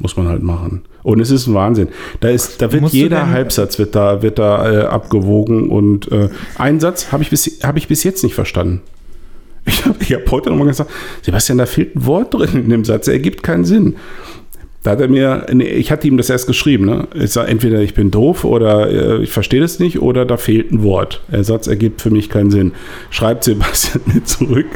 muss 0.00 0.16
man 0.16 0.28
halt 0.28 0.42
machen. 0.42 0.80
Und 1.02 1.20
es 1.20 1.30
ist 1.30 1.46
ein 1.46 1.54
Wahnsinn. 1.54 1.88
Da 2.20 2.28
ist, 2.28 2.60
da 2.60 2.70
wird 2.72 2.82
Musst 2.82 2.94
jeder 2.94 3.30
Halbsatz 3.30 3.78
wird 3.78 3.94
da, 3.94 4.22
wird 4.22 4.38
da 4.38 4.70
äh, 4.70 4.84
abgewogen 4.84 5.70
und 5.70 6.10
äh, 6.12 6.28
einen 6.58 6.80
Satz 6.80 7.10
habe 7.12 7.22
ich, 7.22 7.30
bis- 7.30 7.60
hab 7.62 7.76
ich 7.76 7.88
bis 7.88 8.04
jetzt 8.04 8.22
nicht 8.22 8.34
verstanden. 8.34 8.80
Ich 9.66 9.84
habe 9.84 9.96
ich 10.00 10.12
hab 10.14 10.30
heute 10.30 10.48
nochmal 10.50 10.68
gesagt, 10.68 10.90
Sebastian, 11.22 11.58
da 11.58 11.66
fehlt 11.66 11.94
ein 11.94 12.06
Wort 12.06 12.32
drin 12.34 12.48
in 12.64 12.70
dem 12.70 12.84
Satz, 12.84 13.08
er 13.08 13.14
ergibt 13.14 13.42
keinen 13.42 13.64
Sinn. 13.66 13.96
Da 14.82 14.92
hat 14.92 15.00
er 15.02 15.08
mir, 15.08 15.44
nee, 15.52 15.64
ich 15.64 15.92
hatte 15.92 16.08
ihm 16.08 16.16
das 16.16 16.30
erst 16.30 16.46
geschrieben, 16.46 16.86
ne? 16.86 17.06
Ich 17.14 17.32
sage, 17.32 17.50
entweder 17.50 17.80
ich 17.82 17.92
bin 17.92 18.10
doof 18.10 18.44
oder 18.44 18.88
äh, 18.90 19.22
ich 19.22 19.30
verstehe 19.30 19.60
das 19.60 19.78
nicht 19.78 20.00
oder 20.00 20.24
da 20.24 20.38
fehlt 20.38 20.72
ein 20.72 20.82
Wort. 20.82 21.20
Der 21.30 21.44
Satz 21.44 21.66
ergibt 21.66 22.00
für 22.00 22.10
mich 22.10 22.30
keinen 22.30 22.50
Sinn. 22.50 22.72
Schreibt 23.10 23.44
Sebastian 23.44 24.00
mir 24.14 24.24
zurück. 24.24 24.66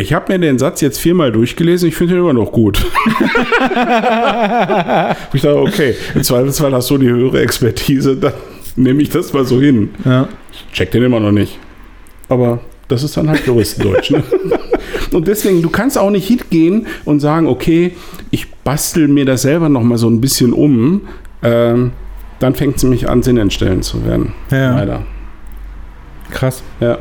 Ich 0.00 0.12
habe 0.12 0.32
mir 0.32 0.38
den 0.38 0.58
Satz 0.58 0.80
jetzt 0.80 0.98
viermal 0.98 1.32
durchgelesen, 1.32 1.88
ich 1.88 1.96
finde 1.96 2.14
ihn 2.14 2.20
immer 2.20 2.32
noch 2.32 2.52
gut. 2.52 2.78
ich 5.32 5.42
dachte, 5.42 5.56
okay, 5.56 5.96
im 6.14 6.22
Zweifelsfall 6.22 6.72
hast 6.72 6.88
du 6.90 6.98
die 6.98 7.08
höhere 7.08 7.40
Expertise, 7.40 8.16
dann 8.16 8.32
nehme 8.76 9.02
ich 9.02 9.10
das 9.10 9.32
mal 9.32 9.44
so 9.44 9.60
hin. 9.60 9.90
Ja. 10.04 10.28
Ich 10.52 10.66
check 10.72 10.92
den 10.92 11.02
immer 11.02 11.18
noch 11.18 11.32
nicht. 11.32 11.58
Aber 12.28 12.60
das 12.86 13.02
ist 13.02 13.16
dann 13.16 13.28
halt 13.28 13.44
Juristendeutsch. 13.44 14.10
Ne? 14.10 14.22
Und 15.12 15.26
deswegen, 15.26 15.62
du 15.62 15.70
kannst 15.70 15.98
auch 15.98 16.10
nicht 16.10 16.28
hingehen 16.28 16.86
und 17.04 17.20
sagen, 17.20 17.46
okay, 17.46 17.92
ich 18.30 18.52
bastel 18.52 19.08
mir 19.08 19.24
das 19.24 19.42
selber 19.42 19.68
noch 19.68 19.82
mal 19.82 19.96
so 19.96 20.08
ein 20.08 20.20
bisschen 20.20 20.52
um. 20.52 21.02
Ähm, 21.42 21.92
dann 22.40 22.54
fängt 22.54 22.76
es 22.76 22.82
nämlich 22.82 23.08
an, 23.08 23.22
sinnentstellend 23.22 23.84
zu 23.84 24.04
werden. 24.04 24.34
Ja. 24.50 24.76
Leider. 24.76 25.02
Krass. 26.30 26.62
Ja. 26.80 26.98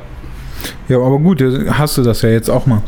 Ja, 0.89 0.97
aber 0.97 1.19
gut, 1.19 1.43
hast 1.69 1.97
du 1.97 2.03
das 2.03 2.21
ja 2.21 2.29
jetzt 2.29 2.49
auch 2.49 2.65
mal. 2.65 2.81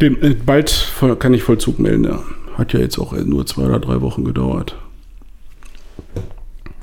Dem, 0.00 0.16
äh, 0.22 0.34
bald 0.34 0.86
kann 1.18 1.34
ich 1.34 1.42
Vollzug 1.42 1.78
melden, 1.78 2.04
ja. 2.04 2.20
Hat 2.58 2.72
ja 2.72 2.80
jetzt 2.80 2.98
auch 2.98 3.12
nur 3.16 3.46
zwei 3.46 3.62
oder 3.62 3.80
drei 3.80 4.00
Wochen 4.00 4.24
gedauert. 4.24 4.76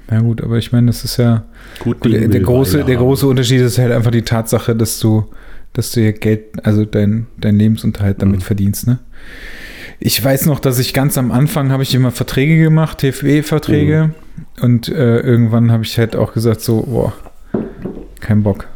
Ja 0.09 0.19
gut, 0.19 0.41
aber 0.43 0.57
ich 0.57 0.71
meine, 0.73 0.87
das 0.87 1.03
ist 1.05 1.17
ja 1.17 1.45
Gut, 1.79 2.01
gut, 2.01 2.11
der, 2.11 2.27
der 2.27 2.41
große, 2.41 2.83
der 2.83 2.97
haben. 2.97 3.03
große 3.05 3.25
Unterschied 3.27 3.61
ist 3.61 3.77
halt 3.77 3.91
einfach 3.93 4.11
die 4.11 4.23
Tatsache, 4.23 4.75
dass 4.75 4.99
du, 4.99 5.25
dass 5.71 5.91
du 5.91 6.01
hier 6.01 6.11
Geld, 6.13 6.65
also 6.65 6.83
dein, 6.83 7.27
dein 7.37 7.55
Lebensunterhalt 7.57 8.21
damit 8.21 8.37
Mhm. 8.39 8.43
verdienst, 8.43 8.87
ne? 8.87 8.99
Ich 10.03 10.21
weiß 10.23 10.47
noch, 10.47 10.59
dass 10.59 10.79
ich 10.79 10.93
ganz 10.93 11.17
am 11.17 11.31
Anfang 11.31 11.71
habe 11.71 11.83
ich 11.83 11.93
immer 11.95 12.11
Verträge 12.11 12.61
gemacht, 12.61 12.97
TFE-Verträge, 12.97 14.09
Mhm. 14.57 14.63
und 14.63 14.89
äh, 14.89 15.19
irgendwann 15.19 15.71
habe 15.71 15.83
ich 15.83 15.97
halt 15.97 16.15
auch 16.17 16.33
gesagt 16.33 16.59
so, 16.61 16.81
boah, 16.81 17.13
kein 18.19 18.43
Bock. 18.43 18.67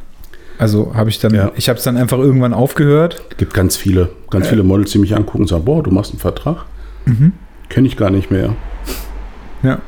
Also 0.58 0.94
habe 0.96 1.10
ich 1.10 1.20
dann, 1.20 1.34
Ja. 1.34 1.52
ich 1.56 1.68
habe 1.70 1.78
es 1.78 1.84
dann 1.84 1.98
einfach 1.98 2.18
irgendwann 2.18 2.54
aufgehört. 2.54 3.38
gibt 3.38 3.54
ganz 3.54 3.76
viele, 3.76 4.10
ganz 4.30 4.48
viele 4.48 4.64
Models, 4.64 4.92
die 4.92 5.00
mich 5.00 5.16
angucken 5.16 5.42
und 5.42 5.48
sagen, 5.48 5.66
boah, 5.66 5.84
du 5.84 5.92
machst 5.92 6.12
einen 6.12 6.20
Vertrag? 6.20 6.66
Mhm. 7.06 7.34
Kenne 7.70 7.88
ich 7.88 7.98
gar 7.98 8.10
nicht 8.10 8.32
mehr. 8.32 8.56
Ja, 9.64 9.80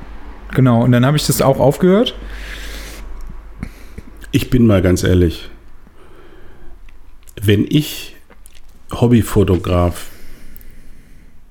genau. 0.54 0.84
Und 0.84 0.92
dann 0.92 1.06
habe 1.06 1.16
ich 1.18 1.26
das 1.28 1.42
auch 1.42 1.60
aufgehört. 1.60 2.16
Ich 4.32 4.50
bin 4.50 4.66
mal 4.68 4.82
ganz 4.82 5.04
ehrlich. 5.04 5.50
Wenn 7.42 7.66
ich 7.70 8.16
Hobbyfotograf 8.92 10.10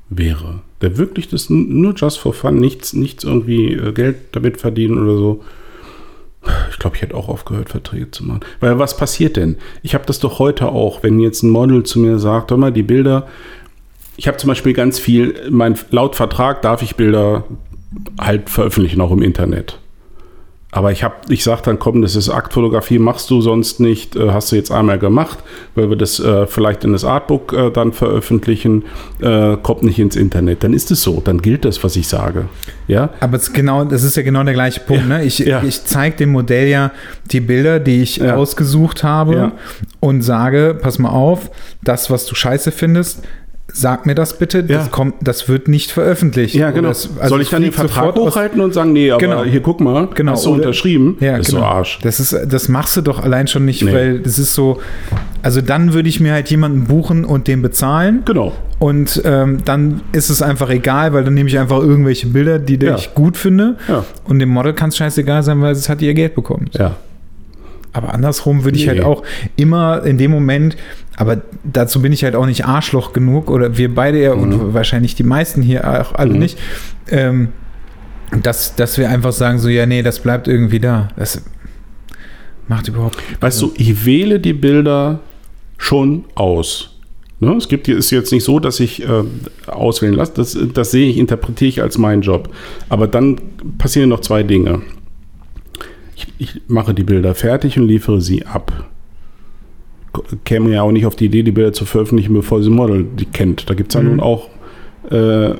wäre, 0.08 0.60
der 0.82 0.98
wirklich 0.98 1.28
das 1.28 1.48
nur 1.48 1.94
just 1.94 2.18
for 2.18 2.32
fun, 2.34 2.56
nichts, 2.56 2.92
nichts 2.92 3.24
irgendwie 3.24 3.72
äh, 3.74 3.92
Geld 3.92 4.16
damit 4.32 4.58
verdienen 4.60 4.98
oder 4.98 5.16
so, 5.16 5.44
ich 6.70 6.78
glaube, 6.78 6.96
ich 6.96 7.02
hätte 7.02 7.14
auch 7.14 7.28
aufgehört, 7.28 7.68
Verträge 7.68 8.10
zu 8.10 8.24
machen. 8.24 8.40
Weil 8.60 8.78
was 8.78 8.96
passiert 8.96 9.36
denn? 9.36 9.56
Ich 9.82 9.94
habe 9.94 10.04
das 10.06 10.18
doch 10.18 10.38
heute 10.38 10.68
auch, 10.68 11.02
wenn 11.02 11.20
jetzt 11.20 11.42
ein 11.42 11.50
Model 11.50 11.82
zu 11.82 11.98
mir 11.98 12.18
sagt, 12.18 12.50
hör 12.50 12.58
mal, 12.58 12.72
die 12.72 12.82
Bilder, 12.82 13.26
ich 14.16 14.28
habe 14.28 14.38
zum 14.38 14.48
Beispiel 14.48 14.72
ganz 14.72 14.98
viel, 14.98 15.34
mein, 15.50 15.78
laut 15.90 16.16
Vertrag 16.16 16.62
darf 16.62 16.82
ich 16.82 16.96
Bilder 16.96 17.44
halt 18.18 18.50
veröffentlichen, 18.50 19.00
auch 19.00 19.10
im 19.10 19.22
Internet. 19.22 19.78
Aber 20.72 20.92
ich 20.92 21.06
ich 21.28 21.42
sage 21.44 21.62
dann, 21.64 21.78
komm, 21.78 22.02
das 22.02 22.16
ist 22.16 22.28
Aktfotografie, 22.28 22.98
machst 22.98 23.30
du 23.30 23.40
sonst 23.40 23.80
nicht, 23.80 24.14
äh, 24.16 24.30
hast 24.30 24.50
du 24.52 24.56
jetzt 24.56 24.70
einmal 24.70 24.98
gemacht, 24.98 25.38
weil 25.74 25.88
wir 25.88 25.96
das 25.96 26.18
äh, 26.20 26.46
vielleicht 26.46 26.84
in 26.84 26.92
das 26.92 27.04
Artbook 27.04 27.52
äh, 27.52 27.70
dann 27.70 27.92
veröffentlichen, 27.92 28.84
äh, 29.20 29.56
kommt 29.62 29.84
nicht 29.84 29.98
ins 29.98 30.16
Internet. 30.16 30.64
Dann 30.64 30.74
ist 30.74 30.90
es 30.90 31.02
so, 31.02 31.22
dann 31.24 31.40
gilt 31.40 31.64
das, 31.64 31.82
was 31.84 31.96
ich 31.96 32.08
sage. 32.08 32.46
Ja, 32.88 33.10
Aber 33.20 33.36
es 33.36 33.52
genau, 33.52 33.84
das 33.84 34.02
ist 34.02 34.16
ja 34.16 34.22
genau 34.22 34.42
der 34.42 34.54
gleiche 34.54 34.80
Punkt. 34.80 35.02
Ja, 35.08 35.18
Ne? 35.18 35.24
Ich, 35.24 35.38
ja. 35.38 35.62
ich 35.62 35.84
zeige 35.84 36.16
dem 36.16 36.32
Modell 36.32 36.68
ja 36.68 36.90
die 37.30 37.40
Bilder, 37.40 37.78
die 37.80 38.02
ich 38.02 38.16
Ja. 38.18 38.34
ausgesucht 38.34 39.02
habe 39.04 39.52
und 40.00 40.22
sage, 40.22 40.76
pass 40.80 40.98
mal 40.98 41.10
auf, 41.10 41.50
das, 41.82 42.10
was 42.10 42.26
du 42.26 42.34
scheiße 42.34 42.72
findest, 42.72 43.22
sag 43.78 44.06
mir 44.06 44.14
das 44.14 44.38
bitte, 44.38 44.58
Ja. 44.58 44.78
das, 44.78 44.90
kommt, 44.90 45.14
das 45.20 45.48
wird 45.48 45.68
nicht 45.68 45.90
veröffentlicht. 45.90 46.54
ja 46.54 46.70
genau. 46.70 46.88
es- 46.90 47.10
also 47.18 47.30
Soll 47.34 47.42
ich 47.42 47.50
dann 47.50 47.62
den 47.62 47.72
Vertrag 47.72 48.14
hochhalten 48.14 48.60
und 48.60 48.72
sagen, 48.74 48.92
nee, 48.92 49.10
aber 49.10 49.20
Genau. 49.20 49.44
hier 49.44 49.60
guck 49.60 49.80
mal, 49.80 50.08
Genau, 50.14 50.32
hast 50.32 50.46
du 50.46 50.52
unterschrieben? 50.54 51.16
Ja, 51.20 51.36
das 51.38 51.48
ist 51.48 51.54
genau. 51.54 51.60
so 51.60 51.66
Arsch. 51.66 51.98
Das, 52.02 52.18
ist, 52.20 52.36
das 52.48 52.68
machst 52.68 52.96
du 52.96 53.00
doch 53.02 53.22
allein 53.22 53.46
schon 53.48 53.64
nicht, 53.64 53.82
Nee. 53.82 53.92
weil 53.92 54.18
das 54.20 54.38
ist 54.38 54.54
so, 54.54 54.78
also 55.42 55.60
dann 55.60 55.92
würde 55.92 56.08
ich 56.08 56.20
mir 56.20 56.32
halt 56.32 56.48
jemanden 56.50 56.84
buchen 56.84 57.24
und 57.24 57.48
den 57.48 57.62
bezahlen. 57.62 58.22
Genau. 58.24 58.52
Und 58.78 59.22
ähm, 59.24 59.58
dann 59.64 60.00
ist 60.12 60.28
es 60.30 60.42
einfach 60.42 60.68
egal, 60.70 61.12
weil 61.12 61.24
dann 61.24 61.34
nehme 61.34 61.48
ich 61.48 61.58
einfach 61.58 61.78
irgendwelche 61.78 62.26
Bilder, 62.26 62.58
die 62.58 62.76
Ja. 62.84 62.96
ich 62.96 63.14
gut 63.14 63.36
finde. 63.36 63.76
Ja. 63.88 64.04
Und 64.24 64.38
dem 64.38 64.48
Model 64.50 64.72
kann 64.74 64.88
es 64.90 64.96
scheißegal 64.96 65.42
sein, 65.42 65.60
weil 65.62 65.72
es 65.72 65.88
hat 65.88 66.02
ihr 66.02 66.12
Geld 66.14 66.34
bekommen. 66.34 66.66
Ja. 66.72 66.96
Aber 67.96 68.12
andersrum 68.14 68.64
würde 68.64 68.76
ich 68.78 68.84
Nee. 68.86 68.92
halt 68.92 69.04
auch 69.04 69.22
immer 69.56 70.02
in 70.04 70.18
dem 70.18 70.30
Moment, 70.30 70.76
aber 71.16 71.42
dazu 71.64 72.02
bin 72.02 72.12
ich 72.12 72.24
halt 72.24 72.34
auch 72.36 72.46
nicht 72.46 72.64
Arschloch 72.66 73.12
genug 73.12 73.50
oder 73.50 73.76
wir 73.78 73.94
beide 73.94 74.22
ja 74.22 74.32
und 74.32 74.74
wahrscheinlich 74.74 75.14
die 75.14 75.22
meisten 75.22 75.62
hier 75.62 75.88
auch 76.02 76.14
alle 76.14 76.34
Mhm. 76.34 76.38
nicht, 76.38 76.58
ähm, 77.10 77.48
dass, 78.42 78.74
dass 78.76 78.98
wir 78.98 79.08
einfach 79.08 79.32
sagen 79.32 79.58
so, 79.58 79.68
ja, 79.68 79.86
nee, 79.86 80.02
das 80.02 80.20
bleibt 80.20 80.48
irgendwie 80.48 80.80
da. 80.80 81.08
Das 81.16 81.42
macht 82.68 82.88
überhaupt 82.88 83.16
Weißt 83.40 83.62
du, 83.62 83.72
ich 83.76 84.04
wähle 84.04 84.40
die 84.40 84.52
Bilder 84.52 85.20
schon 85.78 86.24
aus. 86.34 86.90
Ne? 87.38 87.54
Es 87.56 87.68
gibt 87.68 87.86
ist 87.86 88.10
jetzt 88.10 88.32
nicht 88.32 88.44
so, 88.44 88.58
dass 88.60 88.80
ich 88.80 89.02
äh, 89.02 89.22
auswählen 89.66 90.14
lasse. 90.14 90.32
Das, 90.34 90.56
das 90.74 90.90
sehe 90.90 91.08
ich, 91.10 91.18
interpretiere 91.18 91.68
ich 91.68 91.82
als 91.82 91.98
meinen 91.98 92.22
Job. 92.22 92.48
Aber 92.88 93.06
dann 93.06 93.36
passieren 93.78 94.08
noch 94.08 94.20
zwei 94.20 94.42
Dinge. 94.42 94.82
Ich, 96.16 96.26
ich 96.38 96.62
mache 96.66 96.94
die 96.94 97.04
Bilder 97.04 97.34
fertig 97.34 97.78
und 97.78 97.86
liefere 97.86 98.20
sie 98.20 98.44
ab. 98.46 98.72
Käme 100.44 100.70
ja 100.70 100.80
auch 100.82 100.92
nicht 100.92 101.04
auf 101.04 101.14
die 101.14 101.26
Idee, 101.26 101.42
die 101.42 101.52
Bilder 101.52 101.74
zu 101.74 101.84
veröffentlichen, 101.84 102.32
bevor 102.32 102.62
sie 102.62 102.70
ein 102.70 102.74
Model 102.74 103.04
die 103.18 103.26
kennt. 103.26 103.68
Da 103.68 103.74
gibt 103.74 103.90
es 103.90 103.94
ja 103.94 104.00
Mhm. 104.02 104.08
nun 104.16 104.20
auch 104.20 104.48
äh, 105.10 105.16
äh, 105.50 105.54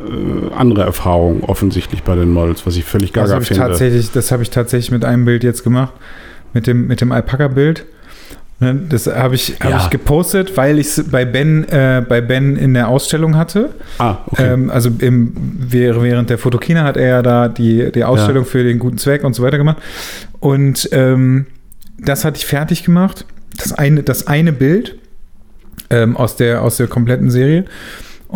andere 0.56 0.82
Erfahrungen 0.82 1.42
offensichtlich 1.42 2.02
bei 2.02 2.16
den 2.16 2.30
Models, 2.32 2.66
was 2.66 2.76
ich 2.76 2.84
völlig 2.84 3.12
Das 3.12 3.24
gaga 3.24 3.34
habe 3.34 3.42
ich 3.42 3.48
finde. 3.48 3.62
tatsächlich, 3.62 4.10
das 4.10 4.32
habe 4.32 4.42
ich 4.42 4.50
tatsächlich 4.50 4.90
mit 4.90 5.04
einem 5.04 5.24
Bild 5.24 5.44
jetzt 5.44 5.62
gemacht, 5.62 5.92
mit 6.52 6.66
dem, 6.66 6.86
mit 6.88 7.00
dem 7.00 7.12
Alpaka-Bild. 7.12 7.84
Ne, 8.58 8.80
Das 8.88 9.06
habe 9.06 9.34
ich, 9.36 9.56
hab 9.60 9.70
Ja. 9.70 9.76
ich 9.84 9.90
gepostet, 9.90 10.56
weil 10.56 10.78
ich 10.80 10.86
es 10.88 11.04
bei 11.10 11.24
Ben, 11.26 11.62
äh, 11.68 12.02
bei 12.08 12.22
Ben 12.22 12.56
in 12.56 12.72
der 12.74 12.88
Ausstellung 12.88 13.36
hatte. 13.36 13.70
Ah, 13.98 14.16
okay. 14.26 14.54
Ähm, 14.54 14.70
also 14.70 14.90
im, 14.98 15.32
während 15.60 16.30
der 16.30 16.38
Fotokina 16.38 16.82
hat 16.82 16.96
er 16.96 17.06
ja 17.06 17.22
da 17.22 17.48
die, 17.48 17.92
die 17.92 18.02
Ausstellung 18.02 18.46
für 18.46 18.64
den 18.64 18.78
guten 18.78 18.96
Zweck 18.98 19.22
und 19.22 19.34
so 19.34 19.42
weiter 19.42 19.58
gemacht. 19.58 19.76
Und 20.46 20.90
ähm, 20.92 21.46
das 21.98 22.24
hatte 22.24 22.36
ich 22.36 22.46
fertig 22.46 22.84
gemacht. 22.84 23.24
Das 23.56 23.72
eine, 23.72 24.04
das 24.04 24.28
eine 24.28 24.52
Bild 24.52 24.96
ähm, 25.90 26.16
aus, 26.16 26.36
der, 26.36 26.62
aus 26.62 26.76
der 26.76 26.86
kompletten 26.86 27.30
Serie. 27.30 27.64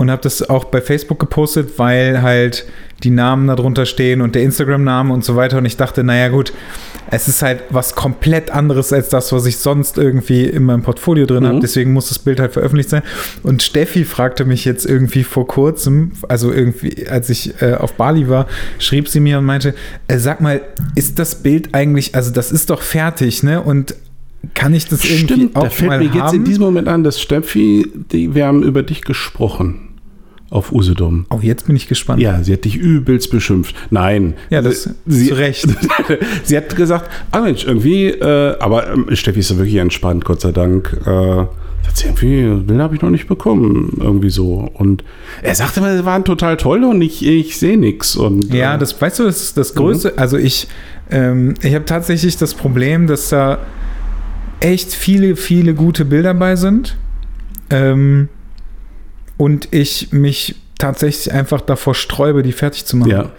Und 0.01 0.11
habe 0.11 0.23
das 0.23 0.49
auch 0.49 0.65
bei 0.65 0.81
Facebook 0.81 1.19
gepostet, 1.19 1.79
weil 1.79 2.23
halt 2.23 2.65
die 3.03 3.11
Namen 3.11 3.49
darunter 3.49 3.85
stehen 3.85 4.23
und 4.23 4.35
der 4.35 4.43
Instagram-Name 4.45 5.13
und 5.13 5.23
so 5.27 5.37
weiter. 5.37 5.59
Und 5.59 5.67
ich 5.67 5.77
dachte, 5.77 6.03
naja 6.03 6.29
gut, 6.29 6.55
es 7.11 7.29
ist 7.29 7.43
halt 7.43 7.65
was 7.69 7.95
komplett 7.95 8.51
anderes 8.51 8.95
als 8.95 9.11
das, 9.11 9.31
was 9.31 9.45
ich 9.45 9.59
sonst 9.59 9.99
irgendwie 9.99 10.47
in 10.47 10.63
meinem 10.63 10.81
Portfolio 10.81 11.27
drin 11.27 11.43
mhm. 11.43 11.49
habe. 11.49 11.61
Deswegen 11.61 11.93
muss 11.93 12.09
das 12.09 12.19
Bild 12.19 12.41
halt 12.41 12.55
veröffentlicht 12.55 12.89
sein. 12.89 13.03
Und 13.43 13.63
Steffi 13.63 14.07
fragte 14.07 14.47
mich 14.47 14.65
jetzt 14.65 14.87
irgendwie 14.87 15.23
vor 15.23 15.47
kurzem, 15.47 16.13
also 16.29 16.51
irgendwie, 16.51 17.07
als 17.07 17.29
ich 17.29 17.61
äh, 17.61 17.75
auf 17.75 17.93
Bali 17.93 18.27
war, 18.27 18.47
schrieb 18.79 19.07
sie 19.07 19.21
mir 19.21 19.37
und 19.37 19.45
meinte, 19.45 19.75
äh, 20.09 20.17
sag 20.17 20.41
mal, 20.41 20.63
ist 20.95 21.19
das 21.19 21.43
Bild 21.43 21.75
eigentlich, 21.75 22.15
also 22.15 22.31
das 22.31 22.53
ist 22.53 22.71
doch 22.71 22.81
fertig, 22.81 23.43
ne? 23.43 23.61
Und 23.61 23.95
kann 24.55 24.73
ich 24.73 24.89
das 24.89 25.05
irgendwie 25.05 25.35
Stimmt, 25.35 25.57
auch 25.57 25.65
da 25.65 25.69
fällt 25.69 26.01
mir 26.01 26.23
jetzt 26.23 26.33
in 26.33 26.45
diesem 26.45 26.63
Moment 26.63 26.89
an, 26.89 27.05
dass 27.05 27.21
Steffi, 27.21 27.87
die, 28.11 28.35
wir 28.35 28.47
haben 28.47 28.63
über 28.63 28.83
dich 28.83 29.03
gesprochen 29.03 29.90
auf 30.51 30.73
Usedom. 30.73 31.27
Oh, 31.31 31.39
jetzt 31.41 31.67
bin 31.67 31.77
ich 31.77 31.89
gespannt. 31.89 32.21
Ja, 32.21 32.43
sie 32.43 32.53
hat 32.53 32.65
dich 32.65 32.77
übelst 32.77 33.31
beschimpft. 33.31 33.75
Nein. 33.91 34.35
Ja, 34.51 34.61
das 34.61 34.91
sie, 35.07 35.29
zu 35.29 35.35
Recht. 35.35 35.67
sie 36.45 36.57
hat 36.57 36.75
gesagt, 36.75 37.09
ah 37.31 37.41
Mensch, 37.41 37.65
irgendwie, 37.65 38.09
äh, 38.09 38.59
aber 38.59 38.93
äh, 39.09 39.17
Steffi 39.17 39.41
ist 39.41 39.51
ja 39.51 39.57
wirklich 39.59 39.77
entspannt, 39.77 40.25
Gott 40.25 40.41
sei 40.41 40.51
Dank. 40.53 41.01
Äh, 41.07 41.45
sie 41.95 42.07
irgendwie, 42.07 42.65
Bilder 42.65 42.85
habe 42.85 42.95
ich 42.95 43.03
noch 43.03 43.11
nicht 43.11 43.29
bekommen, 43.29 43.97
irgendwie 44.01 44.31
so. 44.31 44.69
Und 44.75 45.05
er 45.43 45.55
sagte 45.55 45.81
immer, 45.81 45.97
sie 45.97 46.05
waren 46.05 46.25
total 46.25 46.57
toll 46.57 46.85
und 46.85 47.01
ich, 47.03 47.25
ich 47.25 47.59
sehe 47.59 47.79
nichts. 47.79 48.19
ja, 48.51 48.75
äh, 48.75 48.79
das, 48.79 49.01
weißt 49.01 49.21
du, 49.21 49.25
das 49.25 49.43
ist 49.43 49.57
das 49.57 49.75
Größte. 49.75 50.13
Mhm. 50.13 50.19
Also 50.19 50.37
ich, 50.37 50.69
ähm, 51.11 51.55
ich 51.63 51.75
habe 51.75 51.85
tatsächlich 51.85 52.37
das 52.37 52.55
Problem, 52.55 53.07
dass 53.07 53.29
da 53.29 53.59
echt 54.61 54.93
viele, 54.93 55.37
viele 55.37 55.75
gute 55.75 56.05
Bilder 56.05 56.35
bei 56.35 56.57
sind. 56.57 56.97
Ähm, 57.71 58.29
und 59.41 59.69
ich 59.71 60.13
mich 60.13 60.55
tatsächlich 60.77 61.33
einfach 61.33 61.63
davor 61.63 61.95
sträube, 61.95 62.43
die 62.43 62.53
fertig 62.53 62.85
zu 62.85 62.99
machen. 62.99 63.11
Ja. 63.11 63.31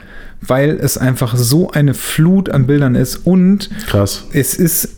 Weil 0.41 0.71
es 0.71 0.97
einfach 0.97 1.37
so 1.37 1.69
eine 1.69 1.93
Flut 1.93 2.49
an 2.49 2.65
Bildern 2.65 2.95
ist 2.95 3.17
und 3.17 3.69
Krass. 3.85 4.23
es 4.33 4.55
ist 4.55 4.97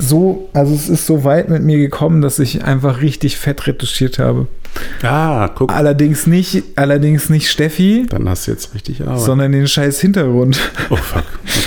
so, 0.00 0.50
also 0.52 0.74
es 0.74 0.88
ist 0.88 1.06
so 1.06 1.22
weit 1.22 1.50
mit 1.50 1.62
mir 1.62 1.78
gekommen, 1.78 2.20
dass 2.20 2.40
ich 2.40 2.64
einfach 2.64 3.00
richtig 3.00 3.36
fett 3.36 3.68
retuschiert 3.68 4.18
habe. 4.18 4.48
Ah, 5.04 5.50
guck. 5.54 5.72
Allerdings 5.72 6.26
nicht, 6.26 6.64
allerdings 6.74 7.30
nicht 7.30 7.48
Steffi. 7.48 8.06
Dann 8.10 8.28
hast 8.28 8.48
du 8.48 8.50
jetzt 8.50 8.74
richtig 8.74 9.02
Arbeit. 9.02 9.20
Sondern 9.20 9.52
den 9.52 9.68
scheiß 9.68 10.00
Hintergrund. 10.00 10.58
Oh 10.90 10.96
fuck. 10.96 11.22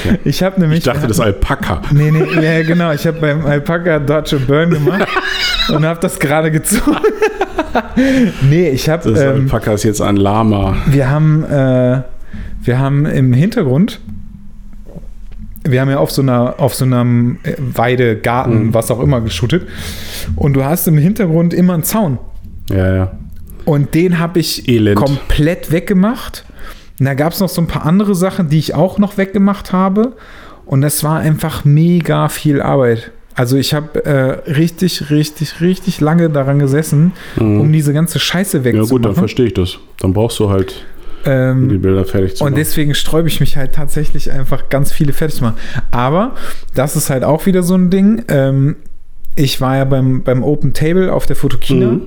Okay. 0.05 0.19
Ich 0.25 0.43
habe 0.43 0.59
nämlich. 0.59 0.79
Ich 0.79 0.83
dachte, 0.83 1.07
das 1.07 1.21
Alpaka. 1.21 1.83
Nee, 1.91 2.11
nee, 2.11 2.25
ja, 2.43 2.63
genau. 2.63 2.91
Ich 2.91 3.07
habe 3.07 3.21
beim 3.21 3.45
Alpaka 3.45 3.99
Dodge 3.99 4.39
Burn 4.39 4.71
gemacht 4.71 5.07
und 5.69 5.85
habe 5.85 6.01
das 6.01 6.19
gerade 6.19 6.51
gezogen. 6.51 6.97
nee, 8.49 8.69
ich 8.69 8.89
habe. 8.89 9.11
Das 9.11 9.21
ähm, 9.21 9.43
Alpaka 9.43 9.73
ist 9.73 9.83
jetzt 9.83 10.01
ein 10.01 10.17
Lama. 10.17 10.75
Wir 10.87 11.09
haben, 11.09 11.43
äh, 11.43 12.01
wir 12.63 12.79
haben 12.79 13.05
im 13.05 13.33
Hintergrund 13.33 13.99
wir 15.71 15.81
haben 15.81 15.89
ja 15.89 15.97
auf 15.97 16.11
so 16.11 16.21
einer, 16.21 16.55
auf 16.59 16.73
so 16.75 16.85
einem 16.85 17.39
Weide, 17.57 18.17
Garten, 18.17 18.67
mhm. 18.67 18.73
was 18.73 18.91
auch 18.91 18.99
immer 18.99 19.21
geshootet. 19.21 19.67
Und 20.35 20.53
du 20.53 20.63
hast 20.63 20.87
im 20.87 20.97
Hintergrund 20.97 21.53
immer 21.53 21.73
einen 21.73 21.83
Zaun. 21.83 22.19
Ja, 22.69 22.95
ja. 22.95 23.11
Und 23.65 23.93
den 23.93 24.19
habe 24.19 24.39
ich 24.39 24.67
Elend. 24.69 24.97
komplett 24.97 25.71
weggemacht. 25.71 26.45
Und 26.99 27.05
da 27.05 27.13
gab 27.13 27.33
es 27.33 27.39
noch 27.39 27.49
so 27.49 27.61
ein 27.61 27.67
paar 27.67 27.85
andere 27.85 28.15
Sachen, 28.15 28.49
die 28.49 28.59
ich 28.59 28.73
auch 28.73 28.97
noch 28.97 29.17
weggemacht 29.17 29.73
habe. 29.73 30.13
Und 30.65 30.81
das 30.81 31.03
war 31.03 31.19
einfach 31.19 31.65
mega 31.65 32.29
viel 32.29 32.61
Arbeit. 32.61 33.11
Also 33.37 33.55
ich 33.55 33.75
habe 33.75 34.03
äh, 34.03 34.51
richtig, 34.51 35.11
richtig, 35.11 35.61
richtig 35.61 36.01
lange 36.01 36.31
daran 36.31 36.57
gesessen, 36.57 37.13
mhm. 37.35 37.61
um 37.61 37.71
diese 37.71 37.93
ganze 37.93 38.17
Scheiße 38.17 38.63
wegzumachen. 38.63 38.89
Ja 38.89 38.91
gut, 38.91 39.05
dann 39.05 39.15
verstehe 39.15 39.45
ich 39.45 39.53
das. 39.53 39.77
Dann 39.99 40.11
brauchst 40.11 40.39
du 40.39 40.49
halt 40.49 40.83
ähm, 41.23 41.69
die 41.69 41.77
Bilder 41.77 42.03
fertig 42.03 42.35
zu 42.35 42.43
machen. 42.43 42.53
Und 42.53 42.57
deswegen 42.57 42.95
sträube 42.95 43.27
ich 43.27 43.39
mich 43.39 43.55
halt 43.55 43.73
tatsächlich 43.73 44.31
einfach 44.31 44.69
ganz 44.69 44.91
viele 44.91 45.13
fertig 45.13 45.37
zu 45.37 45.43
machen. 45.43 45.57
Aber 45.91 46.33
das 46.73 46.95
ist 46.95 47.11
halt 47.11 47.23
auch 47.23 47.45
wieder 47.45 47.61
so 47.61 47.75
ein 47.75 47.91
Ding. 47.91 48.23
Ähm, 48.27 48.75
ich 49.37 49.61
war 49.61 49.77
ja 49.77 49.85
beim, 49.85 50.23
beim 50.23 50.43
Open 50.43 50.73
Table 50.73 51.13
auf 51.13 51.25
der 51.25 51.35
Fotokina. 51.35 51.91
Mhm. 51.91 52.01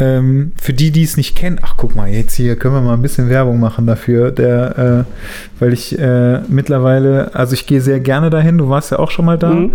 Ähm, 0.00 0.52
für 0.60 0.72
die, 0.72 0.92
die 0.92 1.02
es 1.02 1.16
nicht 1.16 1.36
kennen, 1.36 1.58
ach 1.60 1.74
guck 1.76 1.96
mal, 1.96 2.08
jetzt 2.08 2.34
hier 2.34 2.54
können 2.54 2.74
wir 2.74 2.80
mal 2.80 2.94
ein 2.94 3.02
bisschen 3.02 3.28
Werbung 3.28 3.58
machen 3.58 3.84
dafür, 3.84 4.30
der, 4.30 5.06
äh, 5.08 5.60
weil 5.60 5.72
ich 5.72 5.98
äh, 5.98 6.38
mittlerweile, 6.48 7.34
also 7.34 7.54
ich 7.54 7.66
gehe 7.66 7.80
sehr 7.80 7.98
gerne 7.98 8.30
dahin, 8.30 8.58
du 8.58 8.68
warst 8.68 8.92
ja 8.92 9.00
auch 9.00 9.10
schon 9.10 9.24
mal 9.24 9.36
da. 9.36 9.50
Mhm. 9.50 9.72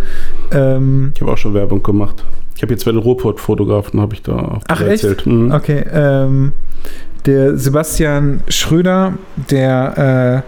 Ähm, 0.54 1.12
ich 1.14 1.22
habe 1.22 1.34
auch 1.34 1.38
schon 1.38 1.54
Werbung 1.54 1.84
gemacht. 1.84 2.24
Ich 2.56 2.62
habe 2.62 2.72
jetzt 2.72 2.86
bei 2.86 2.92
den 2.92 3.02
Ruhrpott-Fotografen, 3.02 4.00
habe 4.00 4.14
ich 4.14 4.22
da 4.22 4.34
auch 4.34 4.62
ach, 4.70 4.80
erzählt. 4.80 5.18
Echt? 5.20 5.28
Mhm. 5.28 5.52
Okay, 5.52 5.84
ähm, 5.92 6.54
der 7.26 7.58
Sebastian 7.58 8.40
Schröder, 8.48 9.14
der 9.52 10.44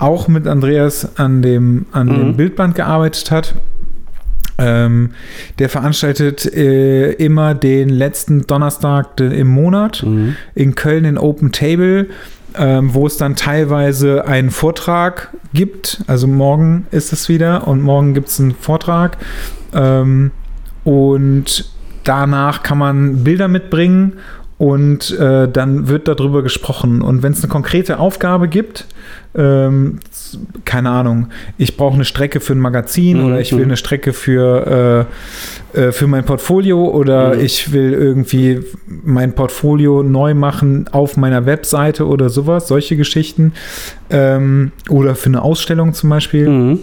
äh, 0.00 0.02
auch 0.02 0.26
mit 0.26 0.48
Andreas 0.48 1.16
an 1.18 1.40
dem, 1.40 1.86
an 1.92 2.08
mhm. 2.08 2.14
dem 2.14 2.36
Bildband 2.36 2.74
gearbeitet 2.74 3.30
hat, 3.30 3.54
ähm, 4.60 5.10
der 5.58 5.68
veranstaltet 5.68 6.44
äh, 6.52 7.12
immer 7.12 7.54
den 7.54 7.88
letzten 7.88 8.46
Donnerstag 8.46 9.18
im 9.18 9.48
Monat 9.48 10.02
mhm. 10.04 10.36
in 10.54 10.74
Köln 10.74 11.04
in 11.04 11.18
Open 11.18 11.50
Table, 11.50 12.08
ähm, 12.56 12.94
wo 12.94 13.06
es 13.06 13.16
dann 13.16 13.36
teilweise 13.36 14.26
einen 14.26 14.50
Vortrag 14.50 15.30
gibt. 15.54 16.02
Also 16.06 16.26
morgen 16.26 16.86
ist 16.90 17.12
es 17.12 17.28
wieder 17.28 17.66
und 17.66 17.80
morgen 17.80 18.14
gibt 18.14 18.28
es 18.28 18.38
einen 18.38 18.54
Vortrag. 18.54 19.16
Ähm, 19.72 20.30
und 20.84 21.70
danach 22.04 22.62
kann 22.62 22.78
man 22.78 23.24
Bilder 23.24 23.48
mitbringen 23.48 24.14
und 24.60 25.18
äh, 25.18 25.48
dann 25.48 25.88
wird 25.88 26.06
darüber 26.06 26.42
gesprochen. 26.42 27.00
Und 27.00 27.22
wenn 27.22 27.32
es 27.32 27.42
eine 27.42 27.50
konkrete 27.50 27.98
Aufgabe 27.98 28.46
gibt, 28.46 28.84
ähm, 29.34 30.00
keine 30.66 30.90
Ahnung, 30.90 31.28
ich 31.56 31.78
brauche 31.78 31.94
eine 31.94 32.04
Strecke 32.04 32.40
für 32.40 32.52
ein 32.52 32.58
Magazin 32.58 33.20
mhm. 33.20 33.24
oder 33.24 33.40
ich 33.40 33.56
will 33.56 33.64
eine 33.64 33.78
Strecke 33.78 34.12
für, 34.12 35.06
äh, 35.74 35.80
äh, 35.80 35.92
für 35.92 36.06
mein 36.08 36.26
Portfolio 36.26 36.90
oder 36.90 37.36
mhm. 37.36 37.40
ich 37.40 37.72
will 37.72 37.94
irgendwie 37.94 38.60
mein 38.86 39.34
Portfolio 39.34 40.02
neu 40.02 40.34
machen 40.34 40.90
auf 40.92 41.16
meiner 41.16 41.46
Webseite 41.46 42.06
oder 42.06 42.28
sowas, 42.28 42.68
solche 42.68 42.98
Geschichten. 42.98 43.54
Ähm, 44.10 44.72
oder 44.90 45.14
für 45.14 45.30
eine 45.30 45.40
Ausstellung 45.40 45.94
zum 45.94 46.10
Beispiel. 46.10 46.46
Mhm. 46.46 46.78